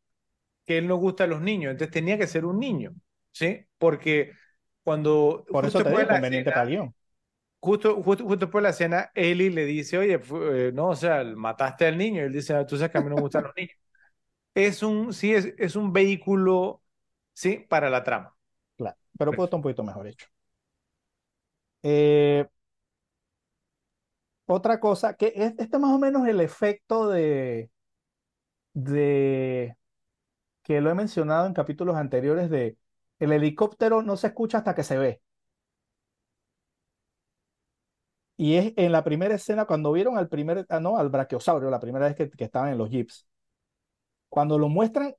que 0.67 0.78
él 0.78 0.89
no 0.89 0.97
gusta 0.97 1.25
a 1.25 1.26
los 1.28 1.41
niños, 1.43 1.73
entonces 1.73 1.93
tenía 1.93 2.18
que 2.18 2.26
ser 2.28 2.44
un 2.47 2.59
niño, 2.60 2.94
¿sí? 3.33 3.67
Porque 3.78 4.33
cuando 4.85 5.44
Por 5.51 5.65
eso 5.67 5.83
te 5.83 5.91
digo, 5.91 6.05
la 6.05 6.09
conveniente 6.09 6.51
escena- 6.51 6.52
para 6.52 6.65
el 6.65 6.70
guion. 6.76 6.94
Justo, 7.60 8.02
justo, 8.02 8.25
justo 8.25 8.47
después 8.47 8.60
de 8.62 8.65
la 8.65 8.70
escena, 8.70 9.10
Ellie 9.15 9.51
le 9.51 9.65
dice, 9.65 9.99
oye, 9.99 10.20
eh, 10.52 10.70
no, 10.75 10.89
o 10.91 10.97
sea, 10.97 11.25
mataste 11.25 11.86
al 11.86 11.99
niño. 11.99 12.23
Y 12.23 12.26
él 12.26 12.33
dice, 12.33 12.55
"Ah, 12.55 12.65
tú 12.67 12.76
sabes 12.76 12.93
que 12.93 12.99
a 12.99 13.01
mí 13.02 13.09
no 13.10 13.17
me 13.17 13.20
gustan 13.23 13.44
los 13.44 13.52
niños. 13.57 13.76
Es 14.55 14.83
un, 14.83 15.15
sí, 15.15 15.35
es, 15.35 15.55
es 15.59 15.76
un 15.76 15.93
vehículo, 15.93 16.83
sí, 17.35 17.59
para 17.68 17.91
la 17.91 18.05
trama. 18.05 18.36
Claro, 18.76 18.97
pero 19.18 19.35
puede 19.35 19.47
estar 19.49 19.59
un 19.59 19.62
poquito 19.62 19.83
mejor 19.85 20.07
hecho. 20.09 20.26
Eh, 21.83 22.47
otra 24.47 24.81
cosa, 24.81 25.15
que 25.15 25.33
es, 25.36 25.55
este 25.58 25.78
más 25.78 25.92
o 25.92 25.99
menos 25.99 26.26
el 26.28 26.41
efecto 26.41 27.08
de, 27.08 27.70
de, 28.75 29.76
que 30.62 30.81
lo 30.81 30.91
he 30.91 30.94
mencionado 30.94 31.47
en 31.47 31.55
capítulos 31.55 31.97
anteriores, 31.97 32.50
de 32.50 32.78
el 33.20 33.33
helicóptero 33.33 34.02
no 34.02 34.16
se 34.16 34.28
escucha 34.28 34.58
hasta 34.58 34.75
que 34.75 34.84
se 34.84 34.99
ve. 34.99 35.23
Y 38.39 38.57
es 38.57 38.73
en 38.76 38.92
la 38.92 39.02
primera 39.05 39.34
escena, 39.34 39.65
cuando 39.66 39.92
vieron 39.92 40.18
al 40.18 40.28
primer, 40.28 40.66
ah, 40.68 40.81
no, 40.81 40.99
al 40.99 41.08
brachiosaurio, 41.08 41.70
la 41.70 41.81
primera 41.81 42.07
vez 42.07 42.16
que, 42.16 42.31
que 42.31 42.44
estaban 42.44 42.70
en 42.70 42.78
los 42.78 42.91
jeeps. 42.91 43.26
Cuando 44.28 44.58
lo 44.58 44.68
muestran, 44.68 45.15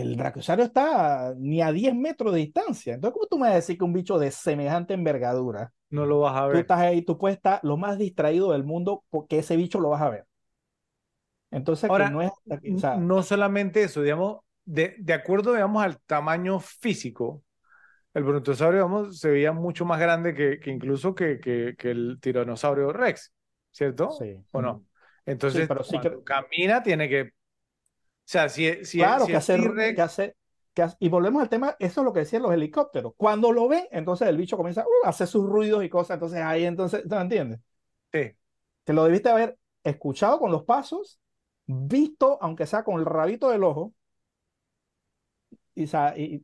el 0.00 0.16
brachiosaurio 0.16 0.64
está 0.66 1.34
ni 1.38 1.62
a 1.62 1.72
10 1.72 1.94
metros 1.94 2.32
de 2.34 2.40
distancia. 2.40 2.94
Entonces, 2.94 3.14
¿cómo 3.14 3.26
tú 3.26 3.36
me 3.38 3.42
vas 3.44 3.52
a 3.52 3.56
decir 3.56 3.78
que 3.78 3.84
un 3.84 3.92
bicho 3.92 4.18
de 4.18 4.30
semejante 4.30 4.94
envergadura, 4.94 5.72
No 5.90 6.04
lo 6.06 6.20
vas 6.20 6.36
a 6.36 6.46
tú 6.48 6.58
ver. 6.58 6.60
estás 6.60 6.80
ahí, 6.80 7.02
tú 7.02 7.18
puedes 7.18 7.36
estar 7.38 7.60
lo 7.64 7.76
más 7.78 7.98
distraído 7.98 8.52
del 8.52 8.64
mundo 8.64 9.04
porque 9.10 9.38
ese 9.40 9.56
bicho 9.56 9.80
lo 9.80 9.90
vas 9.90 10.02
a 10.02 10.10
ver? 10.10 10.26
Entonces, 11.50 11.92
que 11.92 12.06
Ahora, 12.06 12.06
no 12.06 12.22
es 12.22 12.32
o 12.48 12.78
sea, 12.78 13.08
no 13.08 13.22
solamente 13.22 13.82
eso, 13.82 14.02
digamos, 14.02 14.38
de, 14.64 14.96
de 14.98 15.12
acuerdo, 15.12 15.52
digamos, 15.52 15.82
al 15.82 16.00
tamaño 16.02 16.58
físico, 16.60 17.44
el 18.14 18.24
brontosaurio, 18.24 18.80
digamos, 18.84 19.18
se 19.20 19.30
veía 19.30 19.52
mucho 19.52 19.84
más 19.86 20.00
grande 20.00 20.34
que, 20.34 20.60
que 20.60 20.70
incluso 20.70 21.14
que, 21.14 21.38
que, 21.40 21.74
que 21.78 21.90
el 21.92 22.18
tiranosaurio 22.20 22.92
Rex, 22.92 23.32
¿cierto? 23.72 24.18
sí. 24.18 24.44
¿O 24.52 24.62
no? 24.62 24.84
Entonces, 25.26 25.66
Sí, 25.66 25.66
pero 25.68 25.84
sí 25.84 26.00
cuando 26.00 26.10
que- 26.10 26.18
camina, 26.24 26.82
tiene 26.82 27.08
que... 27.08 27.32
O 28.26 28.28
sea, 28.30 28.48
si, 28.48 28.84
si, 28.84 28.98
Claro, 28.98 29.18
si 29.18 29.30
que 29.30 29.36
el 29.36 29.44
hacer, 29.44 29.60
T-Rex- 29.62 29.94
que 29.94 30.02
hacer, 30.02 30.36
que 30.72 30.82
hace- 30.82 30.96
y 31.00 31.08
volvemos 31.08 31.42
al 31.42 31.48
tema, 31.48 31.76
eso 31.78 32.00
es 32.00 32.04
lo 32.04 32.12
que 32.12 32.20
decían 32.20 32.42
los 32.42 32.52
helicópteros. 32.52 33.12
Cuando 33.16 33.52
lo 33.52 33.68
ven, 33.68 33.86
entonces 33.90 34.28
el 34.28 34.36
bicho 34.36 34.56
comienza 34.56 34.82
uh, 34.86 35.06
a 35.06 35.10
hacer 35.10 35.26
sus 35.26 35.44
ruidos 35.46 35.84
y 35.84 35.88
cosas, 35.88 36.14
entonces 36.16 36.40
ahí, 36.42 36.64
entonces, 36.64 37.02
¿te 37.08 37.16
entiendes? 37.16 37.60
Sí. 38.12 38.34
Te 38.84 38.92
lo 38.92 39.04
debiste 39.04 39.28
haber 39.30 39.58
escuchado 39.84 40.38
con 40.38 40.50
los 40.52 40.64
pasos, 40.64 41.20
visto, 41.66 42.38
aunque 42.42 42.66
sea 42.66 42.84
con 42.84 42.98
el 43.00 43.06
rabito 43.06 43.50
del 43.50 43.64
ojo, 43.64 43.94
y, 45.74 45.84
y- 46.16 46.42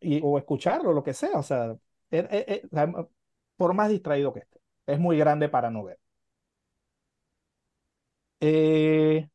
y 0.00 0.20
o 0.22 0.38
escucharlo, 0.38 0.92
lo 0.92 1.02
que 1.02 1.14
sea, 1.14 1.38
o 1.38 1.42
sea, 1.42 1.72
eh, 2.10 2.28
eh, 2.30 2.44
eh, 2.48 2.62
o 2.70 2.74
sea, 2.76 2.92
por 3.56 3.74
más 3.74 3.88
distraído 3.90 4.32
que 4.32 4.40
esté, 4.40 4.60
es 4.86 4.98
muy 4.98 5.16
grande 5.18 5.48
para 5.48 5.70
no 5.70 5.84
ver. 5.84 5.98
Eh, 8.40 9.28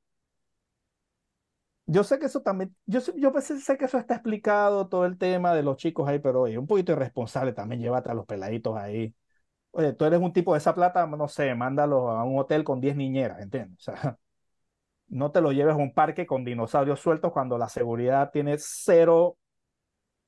Yo 1.91 2.03
sé 2.03 2.19
que 2.19 2.27
eso 2.27 2.41
también, 2.41 2.75
yo 2.85 3.01
sé, 3.01 3.13
yo 3.17 3.31
pensé- 3.33 3.59
sé 3.59 3.77
que 3.77 3.85
eso 3.85 3.97
está 3.97 4.13
explicado, 4.15 4.87
todo 4.87 5.05
el 5.05 5.17
tema 5.17 5.53
de 5.55 5.63
los 5.63 5.77
chicos 5.77 6.07
ahí, 6.07 6.19
pero 6.19 6.41
oye, 6.41 6.57
un 6.59 6.67
poquito 6.67 6.91
irresponsable 6.91 7.51
también, 7.53 7.81
llévate 7.81 8.11
a 8.11 8.13
los 8.13 8.25
peladitos 8.27 8.77
ahí. 8.77 9.15
Oye, 9.71 9.93
tú 9.93 10.05
eres 10.05 10.19
un 10.21 10.33
tipo 10.33 10.53
de 10.53 10.59
esa 10.59 10.75
plata, 10.75 11.07
no 11.07 11.27
sé, 11.29 11.55
mándalo 11.55 12.11
a 12.11 12.23
un 12.25 12.39
hotel 12.39 12.63
con 12.63 12.81
10 12.81 12.95
niñeras, 12.95 13.41
¿entiendes? 13.41 13.79
O 13.79 13.93
sea, 13.93 14.17
no 15.09 15.31
te 15.31 15.41
lo 15.41 15.51
lleves 15.53 15.73
a 15.75 15.77
un 15.77 15.93
parque 15.93 16.27
con 16.27 16.45
dinosaurios 16.45 16.99
sueltos 17.01 17.31
cuando 17.33 17.57
la 17.57 17.69
seguridad 17.69 18.31
tiene 18.31 18.57
cero, 18.59 19.37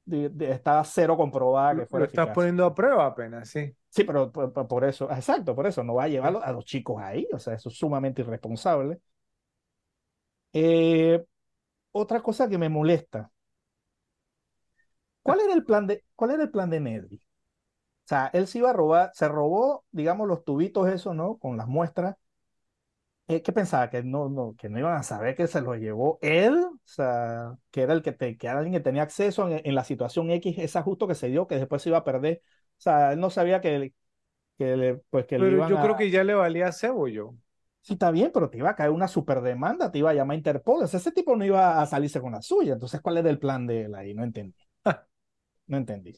de- 0.05 0.29
de- 0.29 0.51
está 0.51 0.83
cero 0.85 1.17
comprobada 1.17 1.75
que 1.75 1.83
Lo, 1.83 1.87
fuera 1.87 2.03
lo 2.03 2.05
estás 2.05 2.29
eficaz. 2.29 2.31
poniendo 2.31 2.65
a 2.65 2.75
prueba 2.75 3.05
apenas, 3.07 3.49
sí. 3.49 3.75
Sí, 3.89 4.03
pero 4.05 4.31
por, 4.31 4.85
eso, 4.85 5.11
exacto, 5.11 5.53
por 5.53 5.67
eso 5.67 5.83
no 5.83 5.95
va 5.95 6.05
a 6.05 6.07
llevarlo 6.07 6.41
a 6.41 6.51
los 6.53 6.63
chicos 6.65 7.01
ahí, 7.01 7.27
o 7.33 7.39
sea, 7.39 7.55
eso 7.55 7.67
es 7.69 7.75
sumamente 7.77 8.21
irresponsable. 8.21 9.01
Eh, 10.53 11.23
otra 11.91 12.21
cosa 12.21 12.49
que 12.49 12.57
me 12.57 12.69
molesta. 12.69 13.31
¿Cuál 15.23 15.39
era 15.41 15.53
el 15.53 15.65
plan 15.65 15.87
de, 15.87 16.03
cuál 16.15 16.31
era 16.31 16.43
el 16.43 16.51
plan 16.51 16.69
de 16.69 16.79
Nedry? 16.79 17.17
O 17.17 17.19
sea, 18.09 18.29
él 18.33 18.47
se 18.47 18.59
iba 18.59 18.71
a 18.71 18.73
robar, 18.73 19.11
se 19.15 19.27
robó, 19.29 19.85
digamos, 19.91 20.27
los 20.29 20.45
tubitos 20.45 20.89
esos, 20.89 21.15
¿no? 21.15 21.37
Con 21.39 21.57
las 21.57 21.67
muestras. 21.67 22.17
Eh, 23.27 23.41
¿qué 23.41 23.53
pensaba? 23.53 23.89
Que 23.89 24.03
no, 24.03 24.27
no, 24.29 24.55
que 24.57 24.67
no 24.69 24.77
iban 24.79 24.93
a 24.97 25.03
saber 25.03 25.35
que 25.35 25.47
se 25.47 25.61
los 25.61 25.77
llevó 25.77 26.19
él, 26.21 26.53
o 26.55 26.79
sea, 26.83 27.57
que 27.71 27.81
era 27.83 27.93
el 27.93 28.01
que, 28.01 28.11
te, 28.11 28.37
que 28.37 28.47
era 28.47 28.57
alguien 28.59 28.73
que 28.73 28.81
tenía 28.81 29.03
acceso 29.03 29.47
en, 29.49 29.61
en 29.63 29.75
la 29.75 29.83
situación 29.85 30.29
X, 30.31 30.57
esa 30.59 30.81
justo 30.83 31.07
que 31.07 31.15
se 31.15 31.27
dio, 31.29 31.47
que 31.47 31.55
después 31.55 31.81
se 31.81 31.89
iba 31.89 31.99
a 31.99 32.03
perder. 32.03 32.41
O 32.77 32.81
sea, 32.81 33.13
él 33.13 33.19
no 33.21 33.29
sabía 33.29 33.61
que, 33.61 33.93
que 34.57 34.77
le, 34.77 34.95
pues 35.11 35.25
que 35.27 35.39
le 35.39 35.49
Pero 35.49 35.51
iban 35.51 35.73
yo 35.73 35.77
a... 35.77 35.81
creo 35.81 35.97
que 35.97 36.09
ya 36.09 36.23
le 36.23 36.33
valía 36.35 36.71
cebo 36.71 37.07
yo. 37.09 37.35
Sí, 37.83 37.93
está 37.93 38.11
bien, 38.11 38.31
pero 38.33 38.49
te 38.49 38.59
iba 38.59 38.69
a 38.69 38.75
caer 38.75 38.91
una 38.91 39.07
super 39.07 39.41
demanda, 39.41 39.91
te 39.91 39.97
iba 39.99 40.11
a 40.11 40.13
llamar 40.13 40.37
Interpol. 40.37 40.83
O 40.83 40.87
sea, 40.87 40.99
ese 40.99 41.11
tipo 41.11 41.35
no 41.35 41.43
iba 41.45 41.81
a 41.81 41.85
salirse 41.87 42.21
con 42.21 42.31
la 42.33 42.41
suya. 42.41 42.73
Entonces, 42.73 43.01
¿cuál 43.01 43.17
era 43.17 43.29
el 43.29 43.39
plan 43.39 43.65
de 43.65 43.83
él 43.85 43.95
ahí? 43.95 44.13
No 44.13 44.23
entendí. 44.23 44.55
No 45.67 45.77
entendí. 45.77 46.11
O 46.13 46.17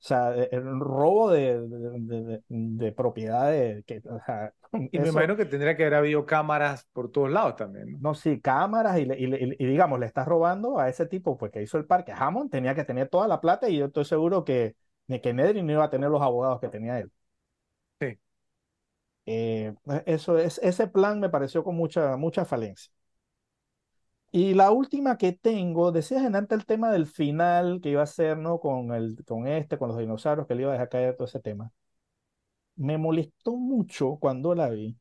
sea, 0.00 0.36
e- 0.36 0.48
el 0.52 0.80
robo 0.80 1.30
de, 1.30 1.60
de, 1.68 1.78
de- 2.00 2.22
de- 2.24 2.42
de 2.48 2.92
propiedades, 2.92 3.84
que, 3.86 4.02
o 4.08 4.20
sea, 4.26 4.52
Y 4.72 4.98
me 4.98 5.04
eso- 5.04 5.12
imagino 5.12 5.36
que 5.36 5.44
tendría 5.46 5.76
que 5.76 5.84
haber 5.84 5.94
habido 5.94 6.26
cámaras 6.26 6.86
por 6.92 7.10
todos 7.12 7.30
lados 7.30 7.56
también. 7.56 7.92
¿no? 7.92 7.98
no, 8.00 8.14
sí, 8.14 8.40
cámaras 8.40 8.98
y, 8.98 9.06
le- 9.06 9.18
y, 9.18 9.26
le- 9.26 9.56
y 9.58 9.66
digamos, 9.66 9.98
le 10.00 10.06
estás 10.06 10.26
robando 10.28 10.78
a 10.78 10.88
ese 10.88 11.06
tipo 11.06 11.36
pues, 11.38 11.52
que 11.52 11.62
hizo 11.62 11.78
el 11.78 11.86
parque. 11.86 12.12
Hammond 12.12 12.50
tenía 12.50 12.74
que 12.74 12.84
tener 12.84 13.08
toda 13.08 13.28
la 13.28 13.40
plata 13.40 13.68
y 13.68 13.78
yo 13.78 13.86
estoy 13.86 14.04
seguro 14.04 14.44
que, 14.44 14.76
que 15.22 15.34
Nedry 15.34 15.62
no 15.62 15.72
iba 15.72 15.84
a 15.84 15.90
tener 15.90 16.10
los 16.10 16.22
abogados 16.22 16.60
que 16.60 16.68
tenía 16.68 16.98
él. 17.00 17.10
Eh, 19.30 19.74
eso 20.06 20.38
es, 20.38 20.58
ese 20.62 20.86
plan 20.88 21.20
me 21.20 21.28
pareció 21.28 21.62
con 21.62 21.76
mucha, 21.76 22.16
mucha 22.16 22.44
falencia. 22.46 22.90
Y 24.32 24.54
la 24.54 24.70
última 24.70 25.18
que 25.18 25.32
tengo, 25.32 25.92
decías 25.92 26.22
en 26.24 26.34
antes 26.36 26.58
el 26.58 26.64
tema 26.66 26.90
del 26.92 27.06
final 27.06 27.80
que 27.82 27.90
iba 27.90 28.02
a 28.02 28.06
ser, 28.06 28.36
¿no? 28.38 28.58
Con 28.60 28.92
el, 28.94 29.22
con 29.26 29.46
este, 29.46 29.78
con 29.78 29.88
los 29.88 29.98
dinosaurios, 29.98 30.46
que 30.46 30.54
le 30.54 30.62
iba 30.62 30.70
a 30.70 30.74
dejar 30.74 30.88
caer 30.90 31.16
todo 31.16 31.26
ese 31.26 31.40
tema. 31.40 31.72
Me 32.76 32.96
molestó 32.96 33.56
mucho 33.56 34.16
cuando 34.18 34.54
la 34.54 34.70
vi. 34.70 34.96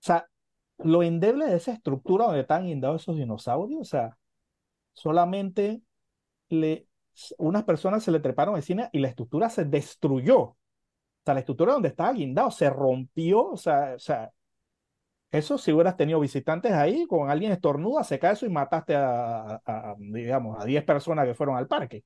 O 0.00 0.02
sea, 0.02 0.26
lo 0.78 1.02
endeble 1.02 1.46
de 1.46 1.56
esa 1.56 1.72
estructura 1.72 2.24
donde 2.26 2.40
están 2.40 2.66
guindados 2.66 3.02
esos 3.02 3.16
dinosaurios, 3.16 3.80
o 3.80 3.84
sea, 3.84 4.16
solamente 4.94 5.82
le, 6.50 6.88
unas 7.38 7.64
personas 7.64 8.04
se 8.04 8.12
le 8.12 8.20
treparon 8.20 8.56
encima 8.56 8.90
y 8.92 9.00
la 9.00 9.08
estructura 9.08 9.50
se 9.50 9.64
destruyó. 9.66 10.56
O 11.22 11.24
sea, 11.24 11.34
la 11.34 11.40
estructura 11.40 11.72
donde 11.74 11.88
estaba 11.88 12.12
guindado 12.12 12.50
se 12.50 12.70
rompió, 12.70 13.50
o 13.50 13.56
sea, 13.56 13.94
o 13.96 13.98
sea, 13.98 14.32
eso 15.30 15.58
si 15.58 15.72
hubieras 15.72 15.96
tenido 15.96 16.20
visitantes 16.20 16.72
ahí, 16.72 17.06
con 17.06 17.30
alguien 17.30 17.52
estornuda, 17.52 18.04
se 18.04 18.18
cae 18.18 18.32
eso 18.34 18.46
y 18.46 18.50
mataste 18.50 18.96
a, 18.96 19.40
a- 19.56 19.62
a, 19.92 19.96
digamos, 19.98 20.60
a 20.60 20.64
10 20.66 20.84
personas 20.84 21.26
que 21.26 21.34
fueron 21.34 21.56
al 21.56 21.68
parque. 21.68 22.04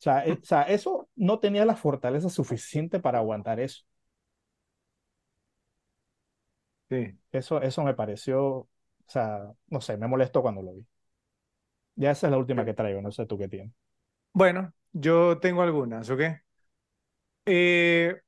O 0.00 0.02
sea, 0.04 0.26
eh, 0.26 0.38
o 0.42 0.46
sea, 0.46 0.62
eso 0.64 1.08
no 1.16 1.40
tenía 1.40 1.64
la 1.66 1.76
fortaleza 1.76 2.30
suficiente 2.30 3.00
para 3.00 3.18
aguantar 3.20 3.60
eso. 3.60 3.84
Sí. 6.88 7.18
Eso, 7.32 7.60
eso 7.62 7.82
me 7.84 7.94
pareció, 7.94 8.44
o 8.46 8.68
sea, 9.08 9.52
no 9.68 9.80
sé, 9.80 9.96
me 9.96 10.06
molestó 10.06 10.42
cuando 10.42 10.62
lo 10.62 10.72
vi. 10.74 10.86
Ya 11.96 12.10
esa 12.12 12.26
es 12.26 12.30
la 12.30 12.38
última 12.38 12.64
que 12.64 12.74
traigo, 12.74 13.02
no 13.02 13.10
sé 13.12 13.26
tú 13.26 13.36
qué 13.38 13.48
tienes. 13.48 13.72
Bueno, 14.32 14.72
yo 14.92 15.38
tengo 15.40 15.62
algunas, 15.62 16.08
¿ok? 16.10 16.20
Eh, 17.44 18.20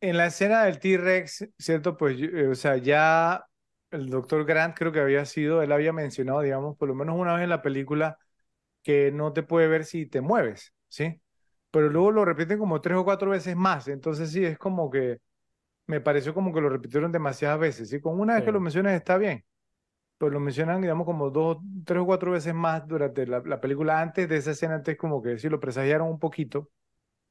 en 0.00 0.16
la 0.16 0.26
escena 0.26 0.64
del 0.64 0.78
T-Rex, 0.78 1.48
¿cierto? 1.58 1.96
Pues, 1.96 2.18
eh, 2.20 2.48
o 2.48 2.54
sea, 2.54 2.76
ya 2.76 3.44
el 3.90 4.10
doctor 4.10 4.44
Grant 4.44 4.76
creo 4.76 4.92
que 4.92 5.00
había 5.00 5.24
sido, 5.24 5.62
él 5.62 5.72
había 5.72 5.92
mencionado, 5.92 6.40
digamos, 6.42 6.76
por 6.76 6.88
lo 6.88 6.94
menos 6.94 7.16
una 7.18 7.34
vez 7.34 7.44
en 7.44 7.50
la 7.50 7.62
película, 7.62 8.18
que 8.82 9.12
no 9.12 9.32
te 9.32 9.42
puede 9.42 9.68
ver 9.68 9.84
si 9.84 10.06
te 10.06 10.20
mueves, 10.20 10.74
¿sí? 10.88 11.20
Pero 11.70 11.90
luego 11.90 12.12
lo 12.12 12.24
repiten 12.24 12.58
como 12.58 12.80
tres 12.80 12.98
o 12.98 13.04
cuatro 13.04 13.30
veces 13.30 13.56
más, 13.56 13.88
entonces 13.88 14.30
sí, 14.32 14.44
es 14.44 14.58
como 14.58 14.90
que 14.90 15.18
me 15.86 16.00
pareció 16.00 16.34
como 16.34 16.52
que 16.54 16.60
lo 16.60 16.68
repitieron 16.70 17.12
demasiadas 17.12 17.58
veces. 17.60 17.92
Y 17.92 18.00
con 18.00 18.20
una 18.20 18.36
vez 18.36 18.44
que 18.44 18.52
lo 18.52 18.60
mencionas 18.60 18.94
está 18.94 19.18
bien, 19.18 19.44
pero 20.18 20.32
lo 20.32 20.40
mencionan, 20.40 20.82
digamos, 20.82 21.06
como 21.06 21.30
dos, 21.30 21.58
tres 21.86 22.00
o 22.02 22.06
cuatro 22.06 22.32
veces 22.32 22.54
más 22.54 22.86
durante 22.88 23.26
la, 23.26 23.40
la 23.46 23.60
película. 23.60 24.00
Antes 24.00 24.28
de 24.28 24.36
esa 24.38 24.52
escena, 24.52 24.76
antes 24.76 24.96
como 24.98 25.22
que 25.22 25.38
sí 25.38 25.48
lo 25.48 25.60
presagiaron 25.60 26.08
un 26.08 26.18
poquito. 26.20 26.70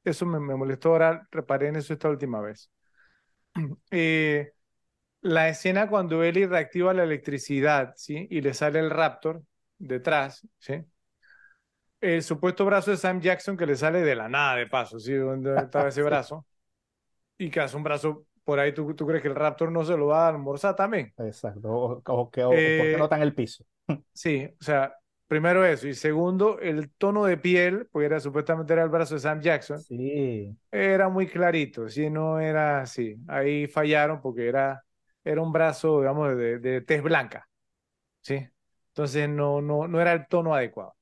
Eso 0.06 0.24
me, 0.24 0.40
me 0.40 0.54
molestó. 0.54 0.90
Ahora 0.90 1.26
reparé 1.30 1.68
en 1.68 1.76
eso 1.76 1.92
esta 1.92 2.08
última 2.08 2.40
vez. 2.40 2.70
Eh, 3.90 4.52
la 5.22 5.48
escena 5.48 5.88
cuando 5.88 6.22
Ellie 6.22 6.46
reactiva 6.46 6.94
la 6.94 7.04
electricidad, 7.04 7.94
¿sí? 7.96 8.28
Y 8.30 8.40
le 8.42 8.54
sale 8.54 8.80
el 8.80 8.90
Raptor 8.90 9.42
detrás, 9.78 10.46
¿sí? 10.58 10.84
El 12.00 12.22
supuesto 12.22 12.64
brazo 12.64 12.90
de 12.90 12.96
Sam 12.96 13.20
Jackson 13.20 13.56
que 13.56 13.66
le 13.66 13.76
sale 13.76 14.00
de 14.02 14.14
la 14.14 14.28
nada 14.28 14.56
de 14.56 14.66
paso, 14.66 14.98
¿sí? 14.98 15.14
¿Dónde 15.14 15.56
estaba 15.56 15.88
ese 15.88 16.02
brazo? 16.02 16.46
Y 17.38 17.50
que 17.50 17.60
hace 17.60 17.76
un 17.76 17.82
brazo 17.82 18.26
por 18.44 18.60
ahí, 18.60 18.72
¿tú, 18.72 18.94
¿tú 18.94 19.06
crees 19.06 19.22
que 19.22 19.28
el 19.28 19.34
Raptor 19.34 19.72
no 19.72 19.84
se 19.84 19.96
lo 19.96 20.06
va 20.08 20.26
a 20.26 20.28
almorzar 20.28 20.76
también? 20.76 21.12
Exacto, 21.18 21.68
o, 21.68 22.02
o 22.04 22.30
que 22.30 22.44
o, 22.44 22.52
eh, 22.52 22.76
porque 22.78 22.96
no 22.96 23.04
está 23.04 23.16
en 23.16 23.22
el 23.22 23.34
piso. 23.34 23.64
Sí, 24.12 24.48
o 24.60 24.64
sea, 24.64 24.94
primero 25.26 25.64
eso, 25.64 25.88
y 25.88 25.94
segundo, 25.94 26.58
el 26.60 26.90
tono 26.92 27.24
de 27.24 27.36
piel, 27.36 27.88
porque 27.92 28.06
era 28.06 28.20
supuestamente 28.20 28.72
era 28.72 28.82
el 28.84 28.88
brazo 28.90 29.14
de 29.14 29.20
Sam 29.20 29.40
Jackson, 29.40 29.86
sí. 29.88 30.56
era 30.72 31.08
muy 31.08 31.26
clarito, 31.28 31.88
sí, 31.88 32.10
no 32.10 32.40
era 32.40 32.80
así. 32.82 33.16
Ahí 33.28 33.66
fallaron 33.68 34.20
porque 34.22 34.48
era 34.48 34.82
era 35.24 35.42
un 35.42 35.52
brazo, 35.52 36.00
digamos, 36.00 36.36
de, 36.36 36.58
de 36.60 36.80
tez 36.82 37.02
blanca, 37.02 37.48
¿sí? 38.22 38.48
Entonces 38.90 39.28
no, 39.28 39.62
no, 39.62 39.88
no 39.88 40.00
era 40.00 40.12
el 40.14 40.26
tono 40.28 40.54
adecuado. 40.54 40.96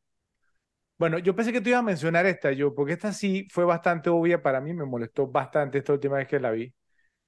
Bueno, 0.97 1.19
yo 1.19 1.35
pensé 1.35 1.53
que 1.53 1.61
tú 1.61 1.69
ibas 1.71 1.81
a 1.81 1.83
mencionar 1.83 2.25
esta, 2.27 2.53
yo, 2.53 2.75
porque 2.75 2.93
esta 2.93 3.13
sí 3.13 3.47
fue 3.51 3.65
bastante 3.65 4.11
obvia 4.11 4.43
para 4.43 4.61
mí, 4.61 4.73
me 4.75 4.85
molestó 4.85 5.27
bastante 5.27 5.79
esta 5.79 5.93
última 5.93 6.17
vez 6.19 6.29
que 6.29 6.39
la 6.41 6.51
vi. 6.53 6.73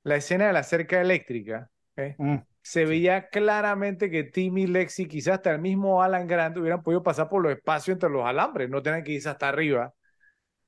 La 0.04 0.16
escena 0.16 0.46
de 0.48 0.52
la 0.54 0.62
cerca 0.64 1.00
eléctrica, 1.00 1.70
¿eh? 1.96 2.18
mm, 2.18 2.36
se 2.66 2.84
veía 2.84 3.28
claramente 3.28 4.10
que 4.10 4.24
Timmy, 4.24 4.66
Lexi, 4.66 5.06
quizás 5.06 5.34
hasta 5.34 5.52
el 5.52 5.60
mismo 5.60 6.02
Alan 6.02 6.26
Grant 6.26 6.56
hubieran 6.56 6.82
podido 6.82 7.00
pasar 7.00 7.28
por 7.28 7.40
los 7.40 7.52
espacios 7.52 7.94
entre 7.94 8.10
los 8.10 8.26
alambres, 8.26 8.68
no 8.68 8.82
tenían 8.82 9.04
que 9.04 9.12
irse 9.12 9.28
hasta 9.28 9.48
arriba. 9.48 9.94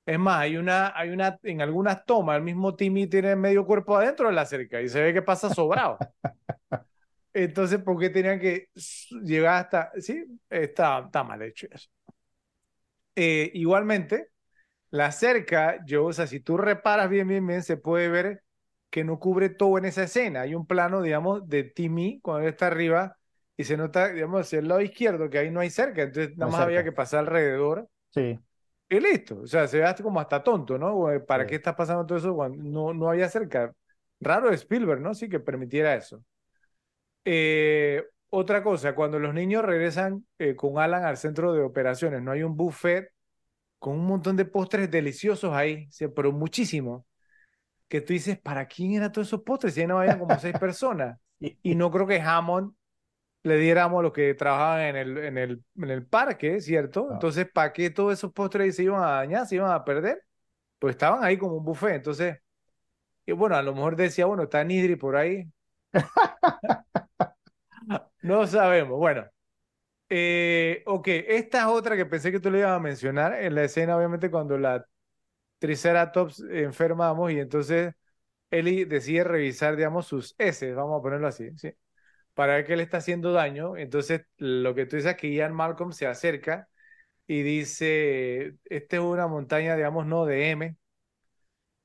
Es 0.07 0.17
más, 0.19 0.41
hay 0.41 0.57
una, 0.59 0.93
hay 0.97 1.11
una, 1.11 1.41
en 1.43 1.61
algunas 1.61 2.05
tomas, 2.07 2.37
el 2.37 2.45
mismo 2.45 2.77
Timmy 2.77 3.09
tiene 3.09 3.35
medio 3.35 3.67
cuerpo 3.67 3.97
adentro 3.97 4.29
de 4.29 4.35
la 4.35 4.47
cerca 4.47 4.81
y 4.81 4.89
se 4.89 5.03
ve 5.03 5.13
que 5.13 5.23
pasa 5.23 5.53
sobrado. 5.53 5.99
Entonces, 7.35 7.83
¿por 7.83 7.99
qué 7.99 8.11
tenían 8.11 8.39
que 8.39 8.69
llegar 9.25 9.65
hasta...? 9.65 9.91
Sí, 10.01 10.25
está, 10.49 11.01
está 11.01 11.25
mal 11.25 11.43
hecho 11.43 11.67
eso. 11.73 11.89
Eh, 13.17 13.51
igualmente, 13.55 14.29
la 14.91 15.13
cerca, 15.13 15.85
yo, 15.87 16.07
o 16.07 16.13
sea, 16.13 16.27
si 16.29 16.41
tú 16.41 16.59
reparas 16.59 17.11
bien, 17.11 17.29
bien, 17.29 17.47
bien, 17.47 17.63
se 17.65 17.77
puede 17.77 18.09
ver 18.09 18.45
que 18.91 19.05
no 19.05 19.19
cubre 19.19 19.49
todo 19.49 19.79
en 19.79 19.85
esa 19.85 20.05
escena. 20.05 20.43
Hay 20.43 20.55
un 20.55 20.67
plano, 20.67 21.03
digamos, 21.03 21.49
de 21.49 21.65
Timmy 21.65 22.21
cuando 22.21 22.43
él 22.43 22.53
está 22.53 22.69
arriba 22.69 23.17
y 23.57 23.65
se 23.65 23.77
nota, 23.77 24.13
digamos, 24.13 24.43
hacia 24.43 24.61
el 24.61 24.69
lado 24.69 24.81
izquierdo 24.81 25.29
que 25.29 25.39
ahí 25.39 25.51
no 25.51 25.61
hay 25.61 25.71
cerca, 25.71 26.03
entonces 26.03 26.37
nada 26.37 26.53
más 26.53 26.61
había 26.61 26.85
que 26.85 26.93
pasar 26.93 27.21
alrededor. 27.21 27.89
Sí. 28.11 28.39
Y 28.89 29.01
listo, 29.01 29.41
o 29.43 29.47
sea, 29.47 29.69
se 29.69 29.79
ve 29.79 29.85
hasta 29.85 30.03
como 30.03 30.21
hasta 30.21 30.43
tonto, 30.43 30.79
¿no? 30.79 31.07
¿Para 31.27 31.47
qué 31.47 31.57
está 31.57 31.77
pasando 31.77 32.07
todo 32.07 32.19
eso 32.19 32.35
cuando 32.35 32.63
no, 32.63 32.95
no 32.95 33.11
había 33.11 33.29
cerca? 33.29 33.73
Raro 34.21 34.49
de 34.49 34.55
Spielberg, 34.55 35.01
¿no? 35.01 35.15
Sí 35.15 35.29
que 35.29 35.41
permitiera 35.41 35.95
eso. 35.95 36.25
Eh, 37.25 38.03
otra 38.31 38.63
cosa, 38.63 38.95
cuando 38.95 39.19
los 39.19 39.35
niños 39.35 39.65
regresan 39.65 40.25
eh, 40.39 40.55
con 40.55 40.79
Alan 40.79 41.05
al 41.05 41.17
centro 41.17 41.53
de 41.53 41.63
operaciones, 41.63 42.23
no 42.23 42.31
hay 42.31 42.43
un 42.43 42.57
buffet 42.57 43.11
con 43.79 43.95
un 43.95 44.07
montón 44.07 44.37
de 44.37 44.45
postres 44.45 44.91
deliciosos 44.91 45.53
ahí, 45.53 45.89
pero 46.15 46.33
muchísimo, 46.33 47.07
que 47.89 48.01
tú 48.01 48.13
dices, 48.13 48.39
¿para 48.39 48.67
quién 48.67 48.93
eran 48.93 49.13
todos 49.13 49.29
esos 49.29 49.43
postres? 49.43 49.75
Si 49.75 49.87
no 49.87 49.99
había 49.99 50.19
como 50.19 50.39
seis 50.39 50.55
personas. 50.61 51.19
Y 51.41 51.75
no 51.75 51.91
creo 51.91 52.07
que 52.07 52.21
Hammond 52.21 52.75
le 53.45 53.57
diéramos 53.57 54.01
a 54.01 54.03
los 54.03 54.13
que 54.13 54.35
trabajaban 54.35 54.83
en 54.83 54.97
el, 54.97 55.19
en 55.19 55.39
el, 55.39 55.65
en 55.77 55.91
el 55.91 56.07
parque, 56.07 56.61
¿cierto? 56.61 57.09
Entonces, 57.13 57.49
¿para 57.51 57.73
qué 57.73 57.91
todos 57.91 58.13
esos 58.13 58.33
postres 58.33 58.77
se 58.77 58.83
iban 58.85 59.03
a 59.03 59.13
dañar, 59.13 59.47
se 59.47 59.57
iban 59.57 59.71
a 59.71 59.85
perder? 59.85 60.25
Pues 60.79 60.95
estaban 60.95 61.25
ahí 61.25 61.39
como 61.39 61.57
un 61.57 61.65
buffet. 61.65 61.95
Entonces, 61.95 62.39
y 63.27 63.33
bueno, 63.33 63.57
a 63.57 63.63
lo 63.63 63.75
mejor 63.75 63.97
decía, 63.97 64.27
bueno, 64.27 64.45
está 64.45 64.65
Nidri 64.65 64.97
por 64.97 65.17
ahí. 65.17 65.51
no 68.23 68.47
sabemos. 68.47 68.99
Bueno, 68.99 69.27
eh, 70.09 70.83
ok, 70.87 71.09
esta 71.09 71.61
es 71.61 71.67
otra 71.67 71.97
que 71.97 72.07
pensé 72.07 72.33
que 72.33 72.41
tú 72.41 72.51
le 72.51 72.61
ibas 72.61 72.73
a 72.73 72.81
mencionar 72.81 73.35
en 73.35 73.55
la 73.55 73.65
escena, 73.65 73.97
obviamente, 73.97 74.31
cuando 74.31 74.59
la 74.59 74.85
Triceratops 75.59 76.41
enfermamos 76.51 77.33
y 77.33 77.41
entonces 77.41 77.95
Eli 78.51 78.85
decide 78.85 79.25
revisar, 79.25 79.77
digamos, 79.77 80.07
sus 80.07 80.35
heces, 80.39 80.75
vamos 80.77 81.01
a 81.01 81.03
ponerlo 81.03 81.29
así, 81.29 81.51
¿sí? 81.59 81.73
para 82.35 82.55
ver 82.57 82.67
qué 82.67 82.77
le 82.77 82.85
está 82.85 82.99
haciendo 82.99 83.33
daño. 83.33 83.77
Entonces, 83.77 84.23
lo 84.39 84.75
que 84.75 84.87
tú 84.87 84.97
dices 84.97 85.13
es 85.13 85.17
que 85.19 85.33
Ian 85.33 85.55
Malcolm 85.55 85.93
se 85.93 86.07
acerca 86.07 86.69
y 87.27 87.43
dice, 87.43 88.57
esta 88.67 88.97
es 88.97 89.03
una 89.03 89.27
montaña, 89.29 89.77
digamos, 89.77 90.07
no 90.07 90.27
de 90.27 90.51
M. 90.51 90.77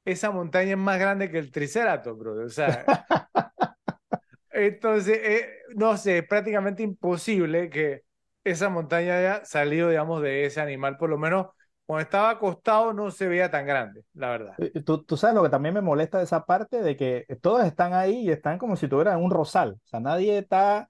Esa 0.06 0.32
montaña 0.32 0.72
es 0.72 0.78
más 0.78 1.00
grande 1.00 1.32
que 1.32 1.40
el 1.40 1.52
Triceratops, 1.52 2.20
brother. 2.20 2.46
O 2.46 2.50
sea, 2.50 2.86
entonces, 4.52 5.18
eh, 5.24 5.50
no 5.76 5.98
sé, 5.98 6.20
es 6.20 6.28
prácticamente 6.28 6.84
imposible 6.84 7.70
que 7.70 8.04
esa 8.44 8.70
montaña 8.70 9.18
haya 9.18 9.46
salido, 9.46 9.90
digamos, 9.90 10.22
de 10.22 10.46
ese 10.46 10.62
animal, 10.62 10.98
por 10.98 11.10
lo 11.10 11.18
menos 11.18 11.48
cuando 11.94 12.06
estaba 12.06 12.32
acostado 12.32 12.92
no 12.92 13.12
se 13.12 13.28
veía 13.28 13.52
tan 13.52 13.68
grande, 13.68 14.04
la 14.16 14.30
verdad. 14.32 14.54
Eh, 14.58 14.82
tú, 14.82 15.04
tú, 15.04 15.16
sabes 15.16 15.36
lo 15.36 15.44
que 15.44 15.50
también 15.50 15.76
me 15.76 15.82
molesta 15.82 16.18
de 16.18 16.24
esa 16.24 16.44
parte, 16.44 16.82
de 16.82 16.98
que 16.98 17.28
todos 17.40 17.64
están 17.66 17.94
ahí 17.94 18.22
y 18.22 18.32
están 18.32 18.58
como 18.58 18.76
si 18.76 18.88
tuvieran 18.88 19.24
un 19.24 19.30
rosal. 19.30 19.74
O 19.74 19.88
sea, 19.88 20.00
nadie 20.00 20.40
está, 20.40 20.90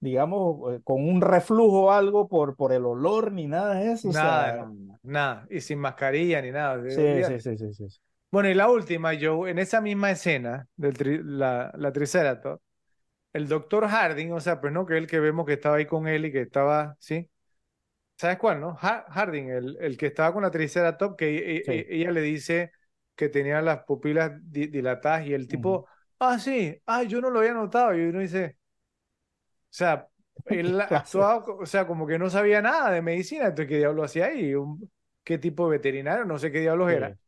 digamos, 0.00 0.72
eh, 0.72 0.80
con 0.82 1.06
un 1.06 1.20
reflujo 1.20 1.82
o 1.82 1.90
algo 1.90 2.28
por, 2.28 2.56
por 2.56 2.72
el 2.72 2.86
olor 2.86 3.30
ni 3.30 3.46
nada 3.46 3.74
de 3.74 3.92
eso. 3.92 4.08
Nada, 4.10 4.72
nada. 5.02 5.46
Y 5.50 5.60
sin 5.60 5.78
mascarilla 5.78 6.40
ni 6.40 6.50
nada. 6.50 6.82
Sí, 6.88 7.24
sí, 7.24 7.38
sí, 7.38 7.58
sí, 7.58 7.74
sí, 7.74 8.00
Bueno, 8.30 8.48
y 8.48 8.54
la 8.54 8.70
última, 8.70 9.10
Joe, 9.20 9.50
en 9.50 9.58
esa 9.58 9.82
misma 9.82 10.12
escena 10.12 10.66
de 10.76 11.20
la, 11.22 11.72
la 11.76 11.92
Triceratops, 11.92 12.62
el 13.34 13.48
doctor 13.48 13.86
Harding, 13.86 14.32
o 14.32 14.40
sea, 14.40 14.62
pues 14.62 14.72
no, 14.72 14.86
que 14.86 14.94
es 14.94 15.02
el 15.02 15.06
que 15.06 15.20
vemos 15.20 15.44
que 15.44 15.52
estaba 15.52 15.76
ahí 15.76 15.84
con 15.84 16.08
él 16.08 16.24
y 16.24 16.32
que 16.32 16.40
estaba, 16.40 16.96
¿sí? 16.98 17.28
¿Sabes 18.22 18.38
cuál, 18.38 18.60
no? 18.60 18.76
Harding, 18.76 19.48
el, 19.50 19.76
el 19.80 19.96
que 19.96 20.06
estaba 20.06 20.32
con 20.32 20.44
la 20.44 20.50
Triceratops, 20.52 21.16
que 21.16 21.56
e, 21.56 21.62
e, 21.66 21.86
ella 21.90 22.12
le 22.12 22.20
dice 22.20 22.70
que 23.16 23.28
tenía 23.28 23.60
las 23.60 23.82
pupilas 23.82 24.30
dilatadas 24.44 25.26
y 25.26 25.34
el 25.34 25.48
tipo, 25.48 25.88
ah, 26.20 26.38
sí, 26.38 26.80
ah, 26.86 27.02
yo 27.02 27.20
no 27.20 27.30
lo 27.30 27.40
había 27.40 27.52
notado. 27.52 27.92
Y 27.98 28.02
uno 28.02 28.20
dice, 28.20 28.58
o 28.60 29.66
sea, 29.70 30.06
él 30.44 30.80
actuaba, 30.88 31.38
o 31.38 31.66
sea, 31.66 31.84
como 31.84 32.06
que 32.06 32.16
no 32.16 32.30
sabía 32.30 32.62
nada 32.62 32.92
de 32.92 33.02
medicina, 33.02 33.46
entonces, 33.46 33.66
¿qué 33.66 33.78
diablo 33.78 34.04
hacía 34.04 34.26
ahí? 34.26 34.54
¿Qué 35.24 35.38
tipo 35.38 35.68
de 35.68 35.78
veterinario? 35.78 36.24
No 36.24 36.38
sé 36.38 36.52
qué 36.52 36.60
diablos 36.60 36.92
era. 36.92 37.18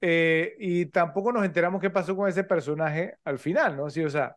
Eh, 0.00 0.56
y 0.58 0.86
tampoco 0.86 1.30
nos 1.30 1.44
enteramos 1.44 1.80
qué 1.80 1.90
pasó 1.90 2.16
con 2.16 2.28
ese 2.28 2.42
personaje 2.42 3.18
al 3.22 3.38
final, 3.38 3.76
¿no? 3.76 3.88
Sí, 3.88 4.04
o 4.04 4.10
sea, 4.10 4.36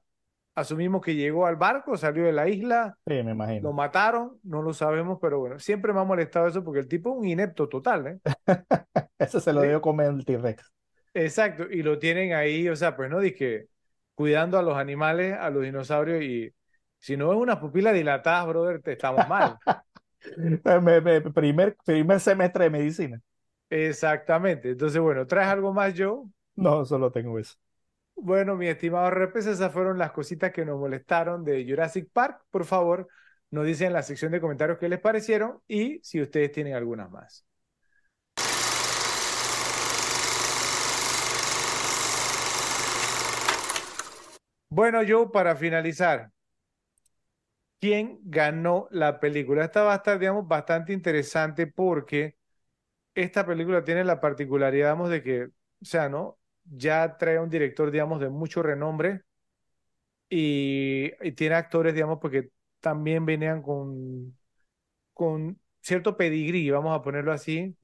Asumimos 0.56 1.02
que 1.02 1.16
llegó 1.16 1.46
al 1.46 1.58
barco, 1.58 1.98
salió 1.98 2.24
de 2.24 2.32
la 2.32 2.48
isla. 2.48 2.98
Sí, 3.06 3.22
me 3.24 3.32
imagino. 3.32 3.70
Lo 3.70 3.74
mataron, 3.74 4.40
no 4.44 4.62
lo 4.62 4.74
sabemos, 4.74 5.20
pero 5.22 5.40
bueno, 5.40 5.60
siempre 5.60 5.92
me 5.92 6.00
ha 6.00 6.06
molestado 6.06 6.48
eso 6.48 6.64
porque 6.64 6.80
el 6.80 6.88
tipo 6.88 7.12
es 7.12 7.18
un 7.18 7.28
inepto 7.28 7.68
total, 7.68 8.08
¿eh? 8.08 8.20
eso 9.20 9.42
se 9.42 9.52
lo 9.52 9.62
dio 9.64 9.82
comer 9.82 10.12
el 10.12 10.24
T-Rex. 10.24 10.72
Exacto, 11.14 11.66
y 11.70 11.84
lo 11.84 12.00
tienen 12.00 12.34
ahí, 12.34 12.70
o 12.70 12.76
sea, 12.76 12.96
pues 12.96 13.10
no, 13.10 13.20
dije, 13.20 13.68
cuidando 14.14 14.58
a 14.58 14.62
los 14.62 14.78
animales, 14.78 15.36
a 15.38 15.50
los 15.50 15.64
dinosaurios, 15.64 16.24
y 16.24 16.54
si 17.00 17.18
no 17.18 17.34
es 17.34 17.38
una 17.38 17.60
pupila 17.60 17.92
dilatada, 17.92 18.46
brother, 18.46 18.82
te 18.82 18.94
estamos 18.94 19.28
mal. 19.28 19.58
primer, 21.36 21.76
primer 21.86 22.20
semestre 22.22 22.64
de 22.64 22.70
medicina. 22.70 23.22
Exactamente, 23.70 24.70
entonces 24.70 25.02
bueno, 25.02 25.28
¿traes 25.28 25.50
algo 25.50 25.74
más, 25.74 25.94
yo? 25.94 26.30
No, 26.56 26.86
solo 26.86 27.12
tengo 27.12 27.38
eso. 27.40 27.56
Bueno, 28.16 28.56
mi 28.56 28.68
estimado 28.68 29.10
Repes, 29.12 29.46
esas 29.46 29.72
fueron 29.72 29.98
las 29.98 30.12
cositas 30.12 30.52
que 30.52 30.66
nos 30.66 30.80
molestaron 30.80 31.44
de 31.44 31.66
Jurassic 31.68 32.10
Park. 32.12 32.44
Por 32.50 32.66
favor, 32.66 33.08
nos 33.52 33.66
dicen 33.66 33.88
en 33.88 33.94
la 33.94 34.04
sección 34.04 34.32
de 34.32 34.42
comentarios 34.42 34.78
qué 34.80 34.90
les 34.90 35.00
parecieron 35.00 35.62
y 35.68 36.00
si 36.04 36.22
ustedes 36.22 36.52
tienen 36.52 36.74
algunas 36.76 37.10
más. 37.12 37.46
Bueno, 44.70 45.02
yo 45.04 45.32
para 45.32 45.56
finalizar, 45.56 46.32
¿quién 47.80 48.20
ganó 48.24 48.88
la 48.92 49.20
película? 49.20 49.66
Esta 49.66 49.84
va 49.84 49.94
a 49.94 49.96
estar, 49.98 50.20
digamos, 50.20 50.48
bastante 50.48 50.94
interesante 50.94 51.68
porque 51.68 52.38
esta 53.16 53.46
película 53.46 53.84
tiene 53.84 54.04
la 54.04 54.22
particularidad, 54.22 54.90
digamos, 54.90 55.10
de 55.10 55.24
que, 55.24 55.46
o 55.46 55.52
sea, 55.86 56.10
¿no? 56.10 56.40
Ya 56.66 57.18
trae 57.18 57.40
un 57.40 57.50
director, 57.50 57.92
digamos, 57.92 58.20
de 58.20 58.30
mucho 58.30 58.62
renombre 58.64 59.22
y, 60.30 61.12
tiene 61.34 61.56
actores, 61.56 61.94
digamos, 61.94 62.20
porque 62.20 62.50
también 62.80 63.26
venían 63.26 63.62
con, 63.62 64.36
con 65.14 65.60
cierto 65.82 66.18
pedigrí, 66.18 66.70
vamos 66.70 66.96
a 66.96 67.02
ponerlo 67.02 67.32
así. 67.32 67.76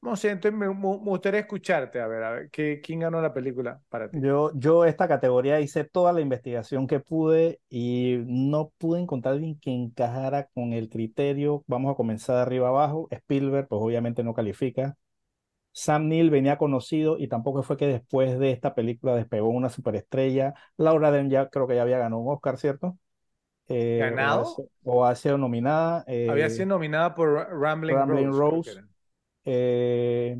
No 0.00 0.16
sé, 0.16 0.30
entonces 0.30 0.58
me, 0.58 0.68
me 0.68 0.74
gustaría 0.74 1.40
escucharte, 1.40 1.98
a 1.98 2.06
ver, 2.06 2.22
a 2.22 2.30
ver, 2.32 2.50
¿qué, 2.50 2.82
¿quién 2.82 3.00
ganó 3.00 3.22
la 3.22 3.32
película 3.32 3.80
para 3.88 4.10
ti? 4.10 4.18
Yo, 4.20 4.50
yo 4.54 4.84
esta 4.84 5.08
categoría 5.08 5.60
hice 5.60 5.84
toda 5.84 6.12
la 6.12 6.20
investigación 6.20 6.86
que 6.86 7.00
pude 7.00 7.60
y 7.70 8.18
no 8.26 8.70
pude 8.76 9.00
encontrar 9.00 9.34
alguien 9.34 9.58
que 9.58 9.70
encajara 9.70 10.48
con 10.52 10.74
el 10.74 10.90
criterio. 10.90 11.64
Vamos 11.66 11.92
a 11.92 11.96
comenzar 11.96 12.36
de 12.36 12.42
arriba 12.42 12.68
abajo. 12.68 13.08
Spielberg, 13.10 13.66
pues 13.66 13.80
obviamente 13.82 14.22
no 14.22 14.34
califica. 14.34 14.94
Sam 15.74 16.08
Neill 16.08 16.30
venía 16.30 16.58
conocido 16.58 17.18
y 17.18 17.28
tampoco 17.28 17.62
fue 17.64 17.76
que 17.78 17.88
después 17.88 18.38
de 18.40 18.52
esta 18.52 18.74
película 18.76 19.16
despegó 19.16 19.50
una 19.50 19.70
superestrella. 19.70 20.54
Laura 20.78 21.12
Dern 21.12 21.30
ya 21.30 21.50
creo 21.50 21.68
que 21.68 21.76
ya 21.76 21.82
había 21.82 21.98
ganado 21.98 22.22
un 22.22 22.32
Oscar, 22.34 22.58
¿cierto? 22.58 22.98
Eh, 23.68 24.00
¿Ganado? 24.00 24.56
O 24.84 25.04
ha 25.06 25.14
sido 25.16 25.38
nominada. 25.38 26.04
eh, 26.08 26.30
Había 26.30 26.50
sido 26.50 26.66
nominada 26.68 27.14
por 27.14 27.28
Rambling, 27.50 27.96
Rambling 27.96 28.30
Rose. 28.32 28.80
eh, 29.44 30.38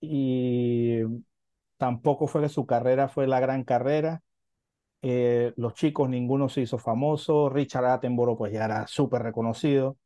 y 0.00 1.00
tampoco 1.76 2.26
fue 2.26 2.42
que 2.42 2.48
su 2.48 2.66
carrera 2.66 3.08
fue 3.08 3.26
la 3.26 3.40
gran 3.40 3.64
carrera. 3.64 4.22
Eh, 5.02 5.52
los 5.56 5.74
chicos, 5.74 6.08
ninguno 6.10 6.48
se 6.48 6.62
hizo 6.62 6.78
famoso. 6.78 7.50
Richard 7.50 7.86
Attenborough, 7.86 8.38
pues 8.38 8.52
ya 8.52 8.64
era 8.66 8.86
súper 8.86 9.22
reconocido. 9.24 9.98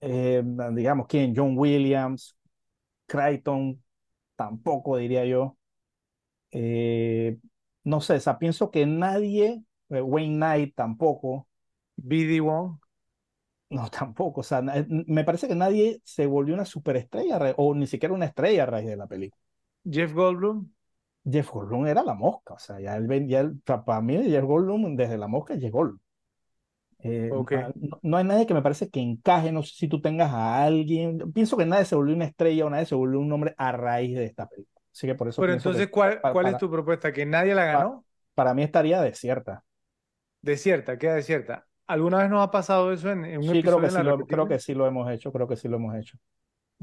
Eh, 0.00 0.42
digamos, 0.72 1.06
¿quién? 1.08 1.34
John 1.36 1.56
Williams, 1.58 2.36
Crichton, 3.06 3.82
tampoco 4.36 4.96
diría 4.98 5.24
yo. 5.26 5.58
Eh, 6.52 7.38
no 7.84 8.00
sé, 8.00 8.14
o 8.16 8.20
sea, 8.20 8.38
pienso 8.38 8.70
que 8.70 8.86
nadie, 8.86 9.62
eh, 9.90 10.00
Wayne 10.02 10.36
Knight 10.36 10.74
tampoco, 10.76 11.48
B.D. 11.96 12.40
Wong. 12.40 12.78
no, 13.70 13.90
tampoco, 13.90 14.40
o 14.40 14.44
sea, 14.44 14.62
me 14.88 15.24
parece 15.24 15.48
que 15.48 15.54
nadie 15.54 16.00
se 16.04 16.26
volvió 16.26 16.54
una 16.54 16.64
superestrella 16.64 17.54
o 17.56 17.74
ni 17.74 17.86
siquiera 17.86 18.14
una 18.14 18.26
estrella 18.26 18.64
a 18.64 18.66
raíz 18.66 18.86
de 18.88 18.96
la 18.96 19.06
película. 19.06 19.42
Jeff 19.90 20.12
Goldblum. 20.14 20.70
Jeff 21.30 21.50
Goldblum 21.52 21.86
era 21.86 22.02
la 22.04 22.14
mosca, 22.14 22.54
o 22.54 22.58
sea, 22.58 22.80
ya 22.80 22.96
él, 22.96 23.28
ya 23.28 23.40
él- 23.40 23.60
para 23.64 24.00
mí 24.02 24.16
Jeff 24.24 24.44
Goldblum 24.44 24.96
desde 24.96 25.18
la 25.18 25.28
mosca 25.28 25.54
es 25.54 25.60
Jeff 25.60 25.72
Goldblum. 25.72 26.00
Eh, 27.00 27.46
no, 27.76 27.98
no 28.02 28.16
hay 28.16 28.24
nadie 28.24 28.46
que 28.46 28.54
me 28.54 28.62
parece 28.62 28.90
que 28.90 29.00
encaje, 29.00 29.52
no 29.52 29.62
sé 29.62 29.74
si 29.76 29.88
tú 29.88 30.00
tengas 30.00 30.32
a 30.32 30.64
alguien, 30.64 31.32
pienso 31.32 31.56
que 31.56 31.64
nadie 31.66 31.84
se 31.84 31.94
volvió 31.94 32.14
una 32.16 32.24
estrella 32.24 32.66
o 32.66 32.70
nadie 32.70 32.86
se 32.86 32.94
volvió 32.96 33.20
un 33.20 33.28
nombre 33.28 33.54
a 33.56 33.72
raíz 33.72 34.16
de 34.16 34.24
esta 34.24 34.48
película. 34.48 34.82
Así 34.92 35.06
que 35.06 35.14
por 35.14 35.28
eso 35.28 35.44
Pero 35.44 35.52
que 35.52 35.54
entonces, 35.54 35.88
¿cuál, 35.88 36.26
cuál 36.28 36.48
es 36.48 36.56
tu 36.56 36.70
propuesta? 36.70 37.12
¿Que 37.12 37.26
nadie 37.26 37.54
la 37.54 37.64
ganó? 37.64 38.04
para 38.34 38.54
mí 38.54 38.62
estaría 38.62 39.00
desierta. 39.02 39.64
Desierta, 40.42 40.98
queda 40.98 41.14
desierta. 41.14 41.68
¿Alguna 41.86 42.18
vez 42.18 42.30
nos 42.30 42.42
ha 42.46 42.50
pasado 42.52 42.92
eso 42.92 43.10
en, 43.10 43.24
en 43.24 43.40
un 43.40 43.50
Sí, 43.50 43.62
creo 43.64 43.80
episodio 43.80 43.80
que 43.80 43.88
en 43.88 43.94
sí 43.94 44.02
la 44.02 44.04
lo, 44.04 44.26
creo 44.28 44.46
que 44.46 44.58
sí 44.60 44.74
lo 44.74 44.86
hemos 44.86 45.10
hecho, 45.10 45.32
creo 45.32 45.48
que 45.48 45.56
sí 45.56 45.66
lo 45.68 45.76
hemos 45.76 45.96
hecho. 45.96 46.18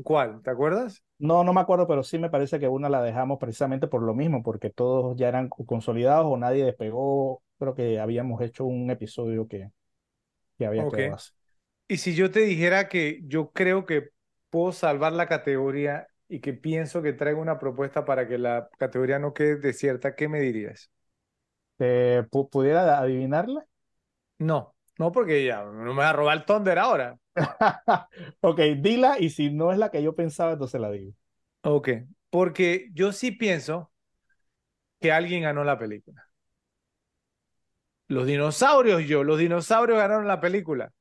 ¿Cuál? 0.04 0.42
¿Te 0.42 0.52
acuerdas? 0.52 1.04
No, 1.18 1.44
no 1.46 1.54
me 1.54 1.62
acuerdo, 1.62 1.88
pero 1.88 2.04
sí 2.04 2.20
me 2.20 2.30
parece 2.30 2.60
que 2.60 2.68
una 2.68 2.90
la 2.90 3.02
dejamos 3.02 3.40
precisamente 3.40 3.88
por 3.88 4.02
lo 4.04 4.14
mismo, 4.14 4.44
porque 4.44 4.70
todos 4.70 5.16
ya 5.16 5.30
eran 5.30 5.48
co- 5.48 5.66
consolidados 5.66 6.26
o 6.28 6.36
nadie 6.38 6.66
despegó. 6.66 7.42
Creo 7.58 7.74
que 7.74 8.00
habíamos 8.00 8.42
hecho 8.42 8.66
un 8.66 8.90
episodio 8.92 9.48
que, 9.48 9.72
que 10.58 10.66
había 10.66 10.88
Ok. 10.88 10.90
quedado 10.90 11.14
así. 11.14 11.32
Y 11.88 11.98
si 11.98 12.16
yo 12.16 12.32
te 12.32 12.42
dijera 12.42 12.90
que 12.90 13.22
yo 13.26 13.52
creo 13.52 13.86
que 13.86 14.10
puedo 14.50 14.72
salvar 14.74 15.14
la 15.14 15.28
categoría 15.28 16.08
y 16.28 16.42
que 16.42 16.54
pienso 16.54 17.02
que 17.04 17.14
traigo 17.14 17.42
una 17.42 17.60
propuesta 17.60 18.06
para 18.06 18.28
que 18.28 18.38
la 18.40 18.70
categoría 18.80 19.20
no 19.20 19.34
quede 19.34 19.58
desierta, 19.58 20.16
¿qué 20.16 20.28
me 20.28 20.40
dirías? 20.42 20.92
Pu- 22.32 22.50
¿pudiera 22.50 23.00
adivinarla? 23.00 23.66
No, 24.40 24.76
no 25.00 25.12
porque 25.12 25.44
ya 25.46 25.64
no 25.64 25.94
me 25.94 26.02
va 26.04 26.10
a 26.10 26.14
robar 26.14 26.38
el 26.38 26.46
Thunder 26.46 26.80
ahora. 26.80 27.18
Ok, 28.42 28.60
dila 28.78 29.18
y 29.20 29.30
si 29.30 29.50
no 29.52 29.72
es 29.72 29.78
la 29.78 29.92
que 29.92 30.02
yo 30.04 30.16
pensaba, 30.16 30.54
entonces 30.54 30.80
la 30.82 30.92
digo. 30.92 31.14
Ok, 31.64 31.90
porque 32.30 32.90
yo 32.94 33.12
sí 33.12 33.32
pienso 33.32 33.92
que 35.00 35.12
alguien 35.12 35.44
ganó 35.44 35.64
la 35.64 35.78
película. 35.80 36.25
Los 38.08 38.28
dinosaurios, 38.28 39.04
yo, 39.08 39.24
los 39.24 39.40
dinosaurios 39.40 39.98
ganaron 39.98 40.28
la 40.28 40.40
película. 40.40 40.92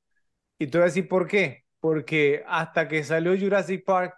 Y 0.58 0.68
te 0.68 0.78
voy 0.78 0.84
a 0.84 0.86
decir 0.86 1.08
por 1.08 1.28
qué. 1.28 1.64
Porque 1.80 2.44
hasta 2.48 2.88
que 2.88 3.04
salió 3.04 3.38
Jurassic 3.38 3.84
Park, 3.84 4.14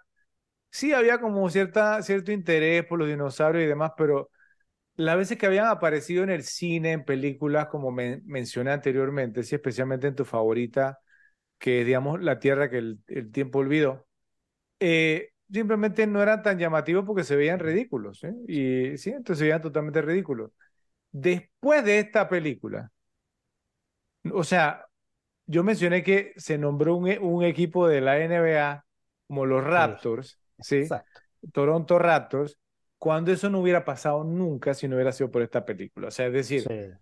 sí 0.71 0.93
había 0.93 1.19
como 1.21 1.49
cierta, 1.49 2.01
cierto 2.03 2.31
interés 2.31 2.85
por 2.85 2.99
los 2.99 3.07
dinosaurios 3.09 3.63
y 3.65 3.67
demás, 3.67 3.93
pero 3.97 4.29
las 4.95 5.17
veces 5.17 5.37
que 5.37 5.47
habían 5.47 5.67
aparecido 5.67 6.23
en 6.23 6.31
el 6.31 6.43
cine, 6.43 6.93
en 6.93 7.05
películas, 7.05 7.67
como 7.67 7.91
men- 7.91 8.23
mencioné 8.25 8.71
anteriormente, 8.71 9.43
sí, 9.43 9.55
especialmente 9.55 10.07
en 10.07 10.15
tu 10.15 10.25
favorita, 10.25 10.99
que 11.59 11.81
es, 11.81 11.85
digamos, 11.87 12.21
La 12.21 12.39
Tierra 12.39 12.69
que 12.69 12.79
el, 12.79 12.99
el 13.07 13.31
tiempo 13.31 13.59
olvidó, 13.59 14.07
eh, 14.79 15.31
simplemente 15.51 16.07
no 16.07 16.21
eran 16.23 16.43
tan 16.43 16.59
llamativos 16.59 17.05
porque 17.05 17.23
se 17.23 17.35
veían 17.35 17.59
ridículos, 17.59 18.23
¿eh? 18.25 18.33
Y 18.47 18.97
sí, 18.97 19.11
entonces 19.11 19.39
se 19.39 19.45
veían 19.45 19.61
totalmente 19.61 20.01
ridículos. 20.01 20.51
Después 21.11 21.83
de 21.83 21.99
esta 21.99 22.29
película, 22.29 22.91
o 24.33 24.43
sea, 24.43 24.85
yo 25.47 25.63
mencioné 25.63 26.03
que 26.03 26.33
se 26.37 26.57
nombró 26.57 26.95
un, 26.95 27.09
e- 27.09 27.19
un 27.19 27.43
equipo 27.43 27.87
de 27.87 28.01
la 28.01 28.19
NBA 28.19 28.85
como 29.27 29.45
los 29.45 29.63
Raptors, 29.63 30.39
¿sí? 30.59 30.93
Exacto. 30.93 31.21
Toronto 31.53 31.99
Raptors, 31.99 32.59
cuando 32.97 33.31
eso 33.31 33.49
no 33.49 33.59
hubiera 33.61 33.85
pasado 33.85 34.23
nunca 34.23 34.73
si 34.73 34.87
no 34.87 34.95
hubiera 34.95 35.11
sido 35.13 35.31
por 35.31 35.41
esta 35.43 35.65
película. 35.65 36.09
O 36.09 36.11
sea, 36.11 36.27
es 36.27 36.33
decir, 36.33 36.69
Sí. 36.69 36.97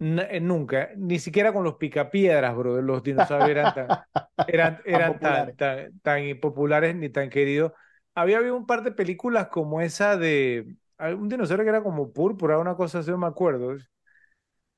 eh, 0.00 0.40
nunca, 0.40 0.90
ni 0.96 1.18
siquiera 1.18 1.52
con 1.52 1.64
los 1.64 1.76
picapiedras, 1.76 2.56
bro, 2.56 2.82
los 2.82 3.02
dinosaurios 3.02 3.50
eran 3.52 3.72
tan, 3.72 3.98
eran, 4.46 4.80
Tan 4.90 5.04
eran 5.12 5.18
populares. 5.18 5.56
tan, 5.56 6.00
tan 6.00 6.40
populares 6.40 6.96
ni 6.96 7.10
tan 7.10 7.30
queridos. 7.30 7.72
Había 8.14 8.38
habido 8.38 8.56
un 8.56 8.66
par 8.66 8.82
de 8.82 8.92
películas 8.92 9.48
como 9.48 9.80
esa 9.80 10.16
de 10.16 10.76
un 11.14 11.28
dinosaurio 11.28 11.64
que 11.64 11.70
era 11.70 11.82
como 11.82 12.12
púrpura, 12.12 12.58
una 12.58 12.76
cosa 12.76 13.00
así, 13.00 13.10
no 13.10 13.18
me 13.18 13.26
acuerdo. 13.26 13.76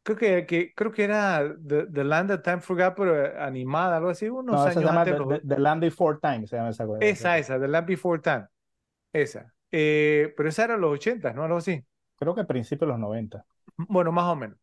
Creo 0.03 0.19
que, 0.19 0.47
que, 0.47 0.75
creo 0.75 0.93
que 0.93 1.05
era 1.05 1.43
The, 1.67 1.87
The 1.87 2.05
Land 2.05 2.29
That 2.31 2.43
Time 2.43 2.61
Forgot, 2.61 2.95
pero 2.97 3.25
eh, 3.25 3.35
animada, 3.39 3.97
algo 3.97 4.11
así, 4.11 4.29
unos 4.29 4.57
No, 4.57 4.69
esa 4.69 4.81
se 4.81 4.81
años 4.81 4.91
llama 4.91 5.03
antes. 5.03 5.15
The, 5.17 5.21
The- 5.27 5.41
The 5.47 5.59
Land 5.59 5.81
Before 5.83 6.19
Time, 6.21 6.47
se 6.47 6.57
llama 6.57 6.71
esa 6.71 6.87
cosa. 6.87 7.01
esa, 7.01 7.39
esa, 7.39 7.59
The 7.61 7.69
Land 7.69 7.87
Before 7.87 8.21
Time. 8.23 8.47
Esa. 9.13 9.55
Eh, 9.73 10.35
pero 10.37 10.51
esa 10.51 10.65
era 10.65 10.77
los 10.79 10.93
80, 10.95 11.33
¿no? 11.35 11.45
Algo 11.45 11.59
así. 11.59 11.85
Creo 12.17 12.35
que 12.35 12.41
a 12.41 12.47
principios 12.49 12.89
de 12.89 12.93
los 12.93 12.99
90. 12.99 13.47
Bueno, 13.77 14.13
más 14.13 14.25
o 14.27 14.37
menos. 14.37 14.59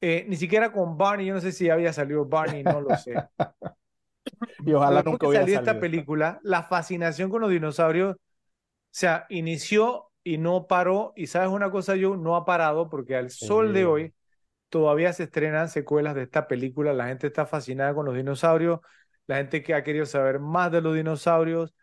Eh, 0.00 0.26
ni 0.28 0.36
siquiera 0.36 0.72
con 0.72 0.98
Barney, 0.98 1.26
yo 1.26 1.34
no 1.34 1.40
sé 1.42 1.52
si 1.52 1.70
había 1.70 1.92
salido 1.92 2.26
Barney, 2.26 2.64
no 2.64 2.80
lo 2.80 2.96
sé. 2.96 3.26
Y 4.66 4.72
ojalá 4.72 5.02
después 5.02 5.04
nunca 5.04 5.26
hubiera 5.28 5.46
salió 5.46 5.54
esta 5.56 5.78
salido. 5.78 5.80
película, 5.80 6.40
la 6.42 6.62
fascinación 6.64 7.30
con 7.30 7.40
los 7.40 7.50
dinosaurios, 7.50 8.16
o 8.16 8.18
sea, 8.92 9.26
inició 9.30 10.10
y 10.24 10.38
no 10.38 10.66
paró. 10.66 11.12
Y 11.16 11.28
sabes 11.28 11.50
una 11.50 11.70
cosa, 11.70 11.96
yo 11.96 12.16
no 12.16 12.36
ha 12.36 12.44
parado 12.46 12.90
porque 12.90 13.16
al 13.16 13.30
sol 13.30 13.72
de 13.72 13.84
hoy 13.86 14.14
todavía 14.68 15.12
se 15.12 15.24
estrenan 15.24 15.68
secuelas 15.68 16.14
de 16.14 16.22
esta 16.24 16.48
película. 16.48 16.92
La 16.94 17.08
gente 17.08 17.28
está 17.28 17.46
fascinada 17.46 17.94
con 17.94 18.06
los 18.06 18.16
dinosaurios, 18.16 18.80
la 19.26 19.36
gente 19.38 19.62
que 19.62 19.74
ha 19.74 19.84
querido 19.84 20.06
saber 20.06 20.40
más 20.40 20.72
de 20.72 20.80
los 20.82 20.94
dinosaurios. 20.94 21.74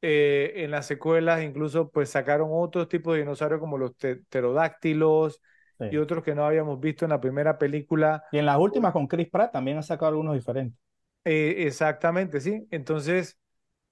Eh, 0.00 0.52
en 0.64 0.70
las 0.70 0.86
secuelas 0.86 1.42
incluso 1.42 1.90
pues 1.90 2.10
sacaron 2.10 2.50
otros 2.52 2.88
tipos 2.88 3.14
de 3.14 3.20
dinosaurios 3.20 3.58
como 3.60 3.78
los 3.78 3.96
te- 3.96 4.16
pterodáctilos 4.16 5.40
Sí. 5.78 5.86
y 5.90 5.96
otros 5.96 6.22
que 6.22 6.34
no 6.36 6.44
habíamos 6.46 6.78
visto 6.80 7.04
en 7.04 7.10
la 7.10 7.20
primera 7.20 7.58
película. 7.58 8.22
Y 8.32 8.38
en 8.38 8.46
las 8.46 8.58
últimas 8.58 8.92
con 8.92 9.08
Chris 9.08 9.28
Pratt 9.28 9.52
también 9.52 9.76
han 9.78 9.82
sacado 9.82 10.10
algunos 10.10 10.34
diferentes. 10.34 10.78
Eh, 11.24 11.66
exactamente, 11.66 12.40
sí. 12.40 12.66
Entonces, 12.70 13.38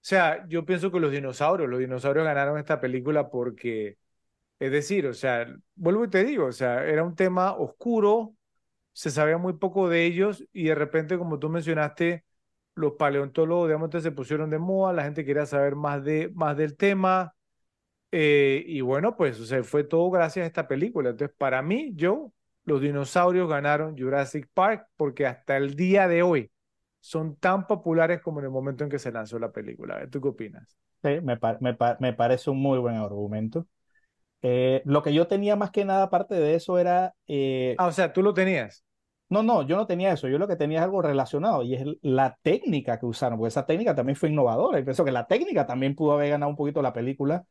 sea, 0.08 0.46
yo 0.48 0.64
pienso 0.64 0.90
que 0.92 1.00
los 1.00 1.12
dinosaurios, 1.12 1.68
los 1.68 1.80
dinosaurios 1.80 2.24
ganaron 2.26 2.58
esta 2.58 2.80
película 2.80 3.28
porque, 3.30 3.98
es 4.60 4.72
decir, 4.72 5.06
o 5.06 5.14
sea, 5.14 5.46
vuelvo 5.76 6.04
y 6.04 6.10
te 6.10 6.24
digo, 6.24 6.46
o 6.46 6.52
sea, 6.52 6.84
era 6.86 7.04
un 7.04 7.16
tema 7.16 7.54
oscuro, 7.56 8.34
se 8.92 9.10
sabía 9.10 9.38
muy 9.38 9.54
poco 9.54 9.88
de 9.88 10.04
ellos 10.06 10.44
y 10.52 10.66
de 10.66 10.74
repente, 10.76 11.18
como 11.18 11.38
tú 11.38 11.48
mencionaste, 11.50 12.24
los 12.76 12.94
paleontólogos, 12.94 13.68
digamos, 13.68 13.90
se 14.02 14.12
pusieron 14.12 14.50
de 14.50 14.58
moda, 14.58 14.92
la 14.94 15.04
gente 15.04 15.24
quería 15.24 15.46
saber 15.46 15.76
más 15.76 16.04
de, 16.04 16.30
más 16.34 16.56
del 16.56 16.76
tema. 16.76 17.34
eh, 18.12 18.64
y 18.66 18.80
bueno, 18.80 19.16
pues, 19.16 19.40
o 19.40 19.46
sea, 19.46 19.62
fue 19.64 19.84
todo 19.84 20.10
gracias 20.10 20.44
a 20.44 20.46
esta 20.46 20.68
película. 20.68 21.10
Entonces, 21.10 21.36
para 21.36 21.62
mí, 21.62 21.92
yo, 21.94 22.32
los 22.64 22.80
dinosaurios 22.80 23.48
ganaron 23.48 23.96
Jurassic 23.98 24.48
Park 24.54 24.88
porque 24.96 25.26
hasta 25.26 25.56
el 25.56 25.74
día 25.76 26.08
de 26.08 26.22
hoy 26.22 26.50
son 27.06 27.36
tan 27.36 27.66
populares 27.66 28.20
como 28.20 28.40
en 28.40 28.46
el 28.46 28.50
momento 28.50 28.84
en 28.84 28.90
que 28.90 28.98
se 28.98 29.12
lanzó 29.12 29.38
la 29.38 29.52
película. 29.52 30.08
¿Tú 30.10 30.20
qué 30.20 30.28
opinas? 30.28 30.76
Sí, 31.02 31.20
me, 31.22 31.38
me, 31.60 31.76
me 32.00 32.12
parece 32.14 32.50
un 32.50 32.58
muy 32.60 32.78
buen 32.78 32.96
argumento. 32.96 33.66
Eh, 34.42 34.82
lo 34.86 35.02
que 35.02 35.14
yo 35.14 35.26
tenía 35.28 35.56
más 35.56 35.70
que 35.72 35.84
nada, 35.84 36.04
aparte 36.04 36.34
de 36.36 36.54
eso, 36.56 36.78
era... 36.78 37.14
eh, 37.28 37.74
Ah, 37.78 37.86
o 37.88 37.92
sea, 37.92 38.12
tú 38.12 38.22
lo 38.22 38.34
tenías. 38.34 38.84
No, 39.28 39.42
no, 39.42 39.62
yo 39.66 39.76
no 39.76 39.86
tenía 39.86 40.12
eso. 40.12 40.28
Yo 40.28 40.38
lo 40.38 40.46
que 40.46 40.54
tenía 40.56 40.78
es 40.78 40.84
algo 40.84 41.02
relacionado 41.02 41.62
y 41.64 41.74
es 41.74 41.84
la 42.02 42.38
técnica 42.42 42.98
que 43.00 43.06
usaron, 43.06 43.38
porque 43.38 43.48
esa 43.48 43.66
técnica 43.66 43.94
también 43.94 44.14
fue 44.16 44.28
innovadora. 44.28 44.78
Y 44.78 44.84
pienso 44.84 45.04
que 45.04 45.10
la 45.12 45.26
técnica 45.26 45.66
también 45.66 45.96
pudo 45.96 46.12
haber 46.12 46.30
ganado 46.30 46.50
un 46.50 46.56
poquito 46.56 46.80
la 46.80 46.92
película, 46.92 47.44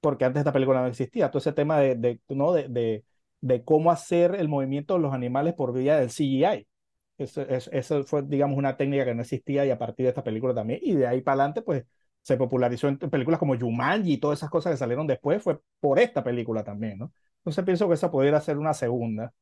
porque 0.00 0.24
antes 0.26 0.40
esta 0.40 0.52
película 0.52 0.82
no 0.82 0.88
existía. 0.88 1.30
Todo 1.30 1.38
ese 1.40 1.52
tema 1.52 1.80
de, 1.80 1.96
de, 1.96 2.20
¿no? 2.30 2.52
de, 2.52 2.68
de, 2.68 3.04
de 3.40 3.64
cómo 3.64 3.90
hacer 3.92 4.34
el 4.36 4.48
movimiento 4.48 4.94
de 4.94 5.00
los 5.00 5.14
animales 5.14 5.54
por 5.54 5.72
vía 5.74 5.98
del 5.98 6.10
CGI. 6.10 6.68
Eso, 7.16 7.42
eso, 7.42 8.04
fue, 8.04 8.22
digamos, 8.22 8.58
una 8.58 8.76
técnica 8.76 9.04
que 9.04 9.14
no 9.14 9.22
existía 9.22 9.64
y 9.64 9.70
a 9.70 9.78
partir 9.78 10.04
de 10.04 10.10
esta 10.10 10.24
película 10.24 10.54
también. 10.54 10.80
Y 10.82 10.94
de 10.94 11.06
ahí 11.06 11.20
para 11.20 11.34
adelante, 11.34 11.62
pues 11.62 11.84
se 12.22 12.36
popularizó 12.36 12.88
en 12.88 12.98
películas 12.98 13.38
como 13.38 13.56
Jumanji 13.58 14.14
y 14.14 14.18
todas 14.18 14.38
esas 14.38 14.50
cosas 14.50 14.72
que 14.72 14.78
salieron 14.78 15.06
después, 15.06 15.42
fue 15.42 15.60
por 15.78 15.98
esta 15.98 16.24
película 16.24 16.64
también, 16.64 16.98
¿no? 16.98 17.12
Entonces 17.38 17.64
pienso 17.64 17.86
que 17.86 17.94
esa 17.94 18.10
pudiera 18.10 18.40
ser 18.40 18.56
una 18.56 18.72
segunda 18.72 19.32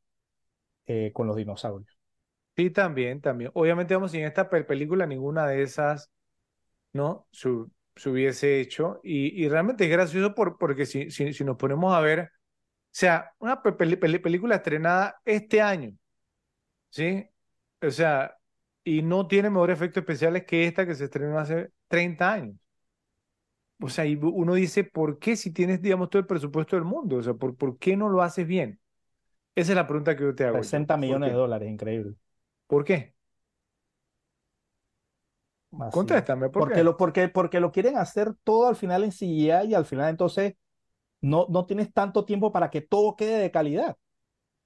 eh, 0.87 1.13
con 1.15 1.27
los 1.29 1.37
dinosaurios. 1.37 1.97
Sí, 2.57 2.71
también, 2.71 3.21
también. 3.21 3.51
Obviamente, 3.55 3.95
vamos, 3.95 4.13
en 4.15 4.25
esta 4.25 4.51
película 4.51 5.07
ninguna 5.07 5.47
de 5.47 5.63
esas, 5.63 6.11
¿no? 6.93 7.27
Se, 7.33 7.49
hubiese 8.11 8.61
hecho. 8.61 9.01
Y, 9.03 9.45
y, 9.45 9.49
realmente 9.49 9.85
es 9.85 9.91
gracioso 9.91 10.35
por, 10.35 10.59
porque 10.59 10.87
si, 10.87 11.11
si, 11.11 11.33
si, 11.33 11.45
nos 11.45 11.57
ponemos 11.57 11.95
a 11.95 12.01
ver, 12.01 12.21
o 12.21 12.29
sea, 12.91 13.33
una 13.39 13.63
película 13.63 14.57
estrenada 14.57 15.21
este 15.25 15.63
año, 15.63 15.97
¿sí? 16.91 17.27
O 17.83 17.91
sea, 17.91 18.39
y 18.85 19.03
no 19.03 19.27
tiene 19.29 19.51
mejores 19.51 19.77
efectos 19.77 20.03
especiales 20.03 20.45
que 20.45 20.67
esta 20.67 20.87
que 20.87 20.95
se 20.95 21.05
estrenó 21.05 21.39
hace 21.39 21.71
30 21.89 22.33
años. 22.33 22.57
O 23.81 23.89
sea, 23.89 24.07
y 24.07 24.17
uno 24.23 24.55
dice, 24.55 24.85
¿por 24.85 25.19
qué 25.19 25.35
si 25.37 25.53
tienes, 25.53 25.83
digamos, 25.83 26.09
todo 26.11 26.21
el 26.21 26.27
presupuesto 26.27 26.77
del 26.77 26.85
mundo? 26.85 27.17
O 27.17 27.23
sea, 27.23 27.35
¿por, 27.35 27.57
¿por 27.57 27.79
qué 27.79 27.97
no 27.97 28.09
lo 28.09 28.23
haces 28.23 28.47
bien? 28.47 28.81
Esa 29.57 29.73
es 29.73 29.77
la 29.77 29.87
pregunta 29.87 30.17
que 30.17 30.25
yo 30.25 30.35
te 30.35 30.45
hago. 30.45 30.63
60 30.63 30.97
millones 30.97 31.31
de 31.33 31.37
dólares, 31.37 31.71
increíble. 31.71 32.17
¿Por 32.67 32.85
qué? 32.85 33.15
Contéstame, 35.91 36.49
¿por 36.51 36.63
porque 36.65 36.75
qué? 36.75 36.85
Lo, 36.85 36.97
porque, 36.97 37.29
porque 37.29 37.61
lo 37.61 37.73
quieren 37.73 37.97
hacer 37.97 38.35
todo 38.45 38.69
al 38.69 38.77
final 38.77 39.05
en 39.05 39.13
CGI 39.13 39.71
y 39.71 39.75
al 39.75 39.85
final 39.87 40.11
entonces 40.11 40.55
no, 41.23 41.47
no 41.51 41.67
tienes 41.67 41.93
tanto 41.93 42.25
tiempo 42.25 42.53
para 42.53 42.71
que 42.71 42.81
todo 42.83 43.17
quede 43.17 43.39
de 43.39 43.51
calidad. 43.53 43.97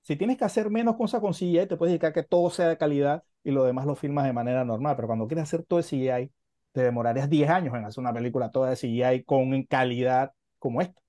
Si 0.07 0.15
tienes 0.15 0.37
que 0.37 0.45
hacer 0.45 0.71
menos 0.71 0.95
cosas 0.95 1.21
con 1.21 1.35
CGI, 1.35 1.67
te 1.67 1.77
puedes 1.77 1.91
dedicar 1.91 2.11
a 2.11 2.13
que 2.13 2.23
todo 2.23 2.49
sea 2.49 2.69
de 2.69 2.79
calidad 2.79 3.25
y 3.43 3.51
lo 3.51 3.65
demás 3.65 3.87
lo 3.87 3.97
filmas 3.97 4.25
de 4.25 4.33
manera 4.33 4.65
normal. 4.65 4.95
Pero 4.95 5.09
cuando 5.09 5.27
quieres 5.27 5.43
hacer 5.43 5.65
todo 5.65 5.79
de 5.79 5.83
CGI, 5.83 6.33
te 6.71 6.81
demorarías 6.81 7.29
10 7.29 7.51
años 7.51 7.75
en 7.75 7.85
hacer 7.85 8.03
una 8.03 8.13
película 8.13 8.53
toda 8.53 8.71
de 8.71 8.77
CGI 8.77 9.25
con 9.25 9.65
calidad 9.65 10.31
como 10.61 10.81
esta. 10.81 11.01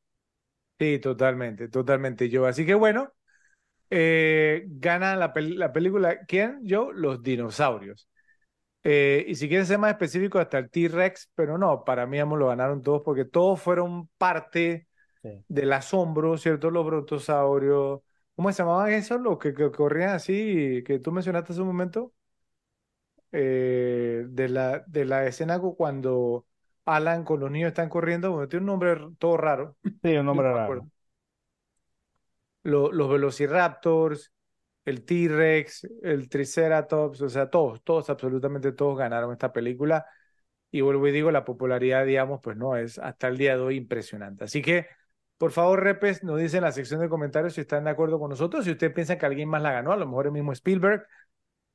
Sí, 0.79 0.97
totalmente, 0.97 1.69
totalmente 1.69 2.27
yo. 2.27 2.47
Así 2.47 2.65
que 2.65 2.73
bueno, 2.73 3.13
eh, 3.91 4.63
gana 4.65 5.15
la, 5.15 5.31
la, 5.35 5.71
película, 5.71 6.25
¿quién? 6.25 6.61
Yo, 6.63 6.91
los 6.91 7.21
dinosaurios. 7.21 8.09
Eh, 8.83 9.25
y 9.27 9.35
si 9.35 9.47
quieres 9.47 9.67
ser 9.67 9.77
más 9.77 9.91
específico, 9.91 10.39
hasta 10.39 10.57
el 10.57 10.71
T-Rex, 10.71 11.29
pero 11.35 11.59
no, 11.59 11.83
para 11.83 12.07
mí 12.07 12.17
ambos 12.17 12.39
lo 12.39 12.47
ganaron 12.47 12.81
todos 12.81 13.03
porque 13.05 13.25
todos 13.25 13.61
fueron 13.61 14.07
parte 14.17 14.87
del 15.47 15.73
asombro, 15.73 16.35
¿cierto? 16.39 16.71
Los 16.71 16.83
brontosaurios, 16.83 17.99
¿cómo 18.37 18.53
se 18.53 18.59
llamaban 18.59 18.93
esos? 18.93 19.19
Los 19.19 19.37
que, 19.37 19.53
corrían 19.71 20.11
así, 20.11 20.81
que 20.85 20.99
tú 20.99 21.11
mencionaste 21.11 21.51
hace 21.51 21.61
un 21.61 21.67
momento. 21.67 22.13
Eh, 23.33 24.23
de, 24.29 24.47
la, 24.47 24.79
de 24.87 25.03
la 25.03 25.25
escena 25.27 25.59
cuando 25.59 26.45
Alan 26.85 27.25
con 27.25 27.41
los 27.41 27.51
niños 27.51 27.67
están 27.67 27.89
corriendo, 27.89 28.31
bueno, 28.31 28.47
tiene 28.47 28.61
un 28.61 28.67
nombre 28.67 28.95
todo 29.19 29.35
raro. 29.35 29.75
Sí, 29.83 30.15
un 30.15 30.25
nombre 30.25 30.53
raro 30.53 30.87
los 32.67 33.09
Velociraptors, 33.09 34.33
el 34.85 35.05
T-Rex, 35.05 35.87
el 36.03 36.29
Triceratops, 36.29 37.21
o 37.21 37.29
sea, 37.29 37.49
todos, 37.49 37.83
todos, 37.83 38.09
absolutamente 38.09 38.71
todos 38.73 38.97
ganaron 38.97 39.31
esta 39.31 39.51
película. 39.53 40.05
Y 40.71 40.81
vuelvo 40.81 41.07
y 41.07 41.11
digo, 41.11 41.31
la 41.31 41.45
popularidad, 41.45 42.05
digamos, 42.05 42.41
pues 42.43 42.57
no, 42.57 42.75
es 42.75 42.99
hasta 42.99 43.27
el 43.29 43.37
día 43.37 43.55
de 43.55 43.63
hoy 43.63 43.77
impresionante. 43.77 44.43
Así 44.43 44.61
que, 44.61 44.87
por 45.37 45.51
favor, 45.51 45.83
Repes, 45.83 46.23
nos 46.23 46.39
dicen 46.39 46.59
en 46.59 46.63
la 46.65 46.71
sección 46.71 46.99
de 46.99 47.09
comentarios 47.09 47.53
si 47.53 47.61
están 47.61 47.83
de 47.85 47.91
acuerdo 47.91 48.19
con 48.19 48.29
nosotros, 48.29 48.65
si 48.65 48.71
usted 48.71 48.93
piensa 48.93 49.17
que 49.17 49.25
alguien 49.25 49.49
más 49.49 49.61
la 49.61 49.71
ganó, 49.71 49.91
a 49.91 49.97
lo 49.97 50.05
mejor 50.05 50.27
el 50.27 50.31
mismo 50.31 50.51
Spielberg, 50.51 51.05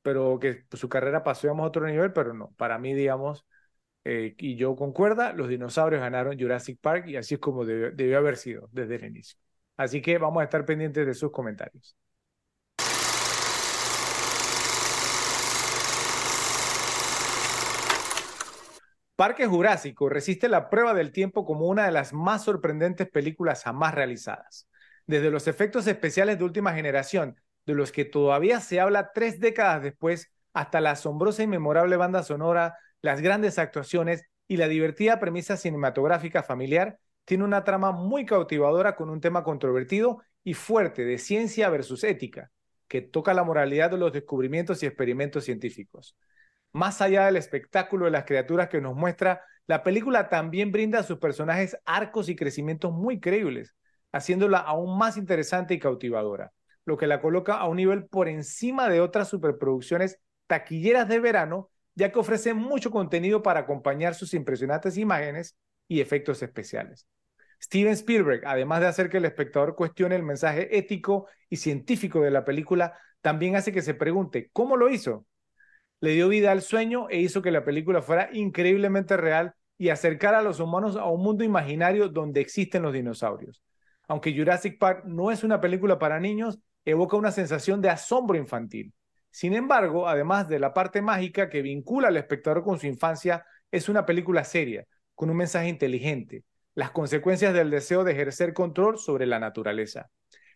pero 0.01 0.39
que 0.39 0.65
su 0.73 0.89
carrera 0.89 1.23
pasó, 1.23 1.49
a 1.49 1.61
otro 1.61 1.87
nivel, 1.87 2.13
pero 2.13 2.33
no, 2.33 2.53
para 2.57 2.77
mí, 2.79 2.93
digamos, 2.93 3.45
eh, 4.05 4.35
y 4.37 4.55
yo 4.57 4.75
concuerda, 4.75 5.33
los 5.33 5.47
dinosaurios 5.49 6.01
ganaron 6.01 6.37
Jurassic 6.39 6.79
Park 6.81 7.07
y 7.07 7.15
así 7.15 7.35
es 7.35 7.39
como 7.39 7.65
debió 7.65 8.17
haber 8.17 8.37
sido 8.37 8.69
desde 8.71 8.95
el 8.95 9.05
inicio. 9.05 9.39
Así 9.77 10.01
que 10.01 10.17
vamos 10.17 10.41
a 10.41 10.43
estar 10.45 10.65
pendientes 10.65 11.05
de 11.07 11.13
sus 11.13 11.31
comentarios. 11.31 11.95
Parque 19.23 19.47
Jurásico 19.47 20.09
resiste 20.09 20.49
la 20.49 20.69
prueba 20.69 20.93
del 20.93 21.13
tiempo 21.13 21.45
como 21.45 21.67
una 21.67 21.85
de 21.85 21.93
las 21.93 22.11
más 22.11 22.43
sorprendentes 22.43 23.09
películas 23.09 23.63
jamás 23.63 23.95
realizadas. 23.95 24.67
Desde 25.07 25.31
los 25.31 25.47
efectos 25.47 25.87
especiales 25.87 26.37
de 26.37 26.43
última 26.43 26.73
generación, 26.73 27.37
de 27.65 27.73
los 27.73 27.93
que 27.93 28.03
todavía 28.03 28.59
se 28.59 28.81
habla 28.81 29.13
tres 29.13 29.39
décadas 29.39 29.81
después, 29.81 30.29
hasta 30.51 30.81
la 30.81 30.91
asombrosa 30.91 31.41
y 31.41 31.47
memorable 31.47 31.95
banda 31.95 32.21
sonora, 32.21 32.77
las 33.01 33.21
grandes 33.21 33.59
actuaciones 33.59 34.25
y 34.45 34.57
la 34.57 34.67
divertida 34.67 35.21
premisa 35.21 35.55
cinematográfica 35.55 36.43
familiar, 36.43 36.99
tiene 37.23 37.45
una 37.45 37.63
trama 37.63 37.93
muy 37.93 38.25
cautivadora 38.25 38.97
con 38.97 39.09
un 39.09 39.21
tema 39.21 39.45
controvertido 39.45 40.21
y 40.43 40.53
fuerte 40.53 41.05
de 41.05 41.17
ciencia 41.17 41.69
versus 41.69 42.03
ética, 42.03 42.51
que 42.89 42.99
toca 42.99 43.33
la 43.33 43.45
moralidad 43.45 43.89
de 43.89 43.99
los 43.99 44.11
descubrimientos 44.11 44.83
y 44.83 44.85
experimentos 44.85 45.45
científicos. 45.45 46.17
Más 46.73 47.01
allá 47.01 47.27
del 47.27 47.37
espectáculo 47.37 48.05
de 48.05 48.11
las 48.11 48.25
criaturas 48.25 48.67
que 48.67 48.81
nos 48.81 48.95
muestra, 48.95 49.43
la 49.67 49.83
película 49.83 50.27
también 50.27 50.71
brinda 50.71 50.99
a 50.99 51.03
sus 51.03 51.19
personajes 51.19 51.77
arcos 51.85 52.29
y 52.29 52.35
crecimientos 52.35 52.91
muy 52.91 53.19
creíbles, 53.19 53.75
haciéndola 54.11 54.57
aún 54.57 54.97
más 54.97 55.15
interesante 55.15 55.73
y 55.73 55.79
cautivadora, 55.79 56.51
lo 56.85 56.97
que 56.97 57.07
la 57.07 57.21
coloca 57.21 57.55
a 57.55 57.67
un 57.67 57.77
nivel 57.77 58.05
por 58.07 58.27
encima 58.27 58.89
de 58.89 58.99
otras 59.01 59.29
superproducciones 59.29 60.19
taquilleras 60.47 61.07
de 61.07 61.19
verano, 61.19 61.69
ya 61.95 62.11
que 62.11 62.19
ofrece 62.19 62.53
mucho 62.53 62.91
contenido 62.91 63.43
para 63.43 63.61
acompañar 63.61 64.15
sus 64.15 64.33
impresionantes 64.33 64.97
imágenes 64.97 65.55
y 65.87 66.01
efectos 66.01 66.41
especiales. 66.41 67.07
Steven 67.61 67.93
Spielberg, 67.93 68.41
además 68.45 68.81
de 68.81 68.87
hacer 68.87 69.09
que 69.09 69.17
el 69.17 69.25
espectador 69.25 69.75
cuestione 69.75 70.15
el 70.15 70.23
mensaje 70.23 70.75
ético 70.77 71.27
y 71.49 71.57
científico 71.57 72.21
de 72.21 72.31
la 72.31 72.43
película, 72.43 72.97
también 73.21 73.55
hace 73.55 73.71
que 73.71 73.81
se 73.81 73.93
pregunte, 73.93 74.49
¿cómo 74.51 74.75
lo 74.75 74.89
hizo? 74.89 75.25
Le 76.03 76.11
dio 76.11 76.27
vida 76.27 76.51
al 76.51 76.61
sueño 76.61 77.07
e 77.09 77.21
hizo 77.21 77.41
que 77.41 77.49
la 77.49 77.63
película 77.63 78.01
fuera 78.01 78.27
increíblemente 78.33 79.15
real 79.15 79.53
y 79.77 79.87
acercara 79.87 80.39
a 80.39 80.41
los 80.41 80.59
humanos 80.59 80.97
a 80.97 81.05
un 81.05 81.23
mundo 81.23 81.45
imaginario 81.45 82.09
donde 82.09 82.41
existen 82.41 82.83
los 82.83 82.91
dinosaurios. 82.91 83.63
Aunque 84.09 84.35
Jurassic 84.35 84.77
Park 84.77 85.05
no 85.05 85.31
es 85.31 85.45
una 85.45 85.61
película 85.61 85.99
para 85.99 86.19
niños, 86.19 86.59
evoca 86.83 87.15
una 87.15 87.31
sensación 87.31 87.81
de 87.81 87.89
asombro 87.89 88.37
infantil. 88.37 88.93
Sin 89.31 89.53
embargo, 89.53 90.09
además 90.09 90.49
de 90.49 90.59
la 90.59 90.73
parte 90.73 91.01
mágica 91.01 91.49
que 91.49 91.61
vincula 91.61 92.09
al 92.09 92.17
espectador 92.17 92.65
con 92.65 92.77
su 92.77 92.87
infancia, 92.87 93.45
es 93.71 93.87
una 93.87 94.05
película 94.05 94.43
seria, 94.43 94.85
con 95.15 95.29
un 95.29 95.37
mensaje 95.37 95.69
inteligente, 95.69 96.43
las 96.75 96.91
consecuencias 96.91 97.53
del 97.53 97.69
deseo 97.69 98.03
de 98.03 98.11
ejercer 98.11 98.53
control 98.53 98.97
sobre 98.97 99.25
la 99.25 99.39
naturaleza. 99.39 100.09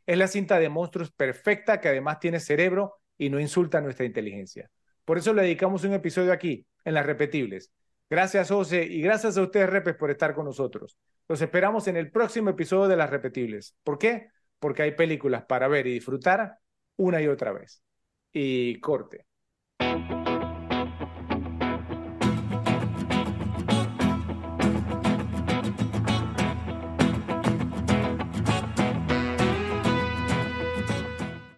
Es 0.06 0.18
la 0.18 0.28
cinta 0.28 0.60
de 0.60 0.68
monstruos 0.68 1.10
perfecta 1.14 1.80
que 1.80 1.88
además 1.88 2.20
tiene 2.20 2.42
cerebro 2.42 2.96
y 3.18 3.30
no 3.30 3.40
insulta 3.40 3.80
nuestra 3.80 4.06
inteligencia. 4.06 4.70
Por 5.08 5.18
eso 5.18 5.34
le 5.34 5.44
dedicamos 5.44 5.86
un 5.86 5.94
episodio 5.94 6.34
aquí, 6.34 6.68
en 6.84 6.94
las 6.94 7.06
repetibles. 7.06 7.72
Gracias, 8.10 8.50
José, 8.50 8.84
y 8.84 9.00
gracias 9.00 9.38
a 9.38 9.42
ustedes, 9.42 9.70
Repes, 9.70 9.96
por 9.96 10.12
estar 10.12 10.36
con 10.36 10.44
nosotros. 10.44 10.98
Los 11.30 11.42
esperamos 11.42 11.88
en 11.88 11.96
el 11.96 12.12
próximo 12.12 12.50
episodio 12.50 12.90
de 12.90 12.98
las 12.98 13.10
repetibles. 13.10 13.74
¿Por 13.86 13.98
qué? 13.98 14.28
Porque 14.60 14.82
hay 14.82 14.92
películas 14.92 15.46
para 15.46 15.70
ver 15.70 15.88
y 15.88 15.94
disfrutar 15.94 16.58
una 16.98 17.22
y 17.22 17.28
otra 17.28 17.54
vez. 17.54 17.82
Y 18.34 18.82
corte. 18.82 19.26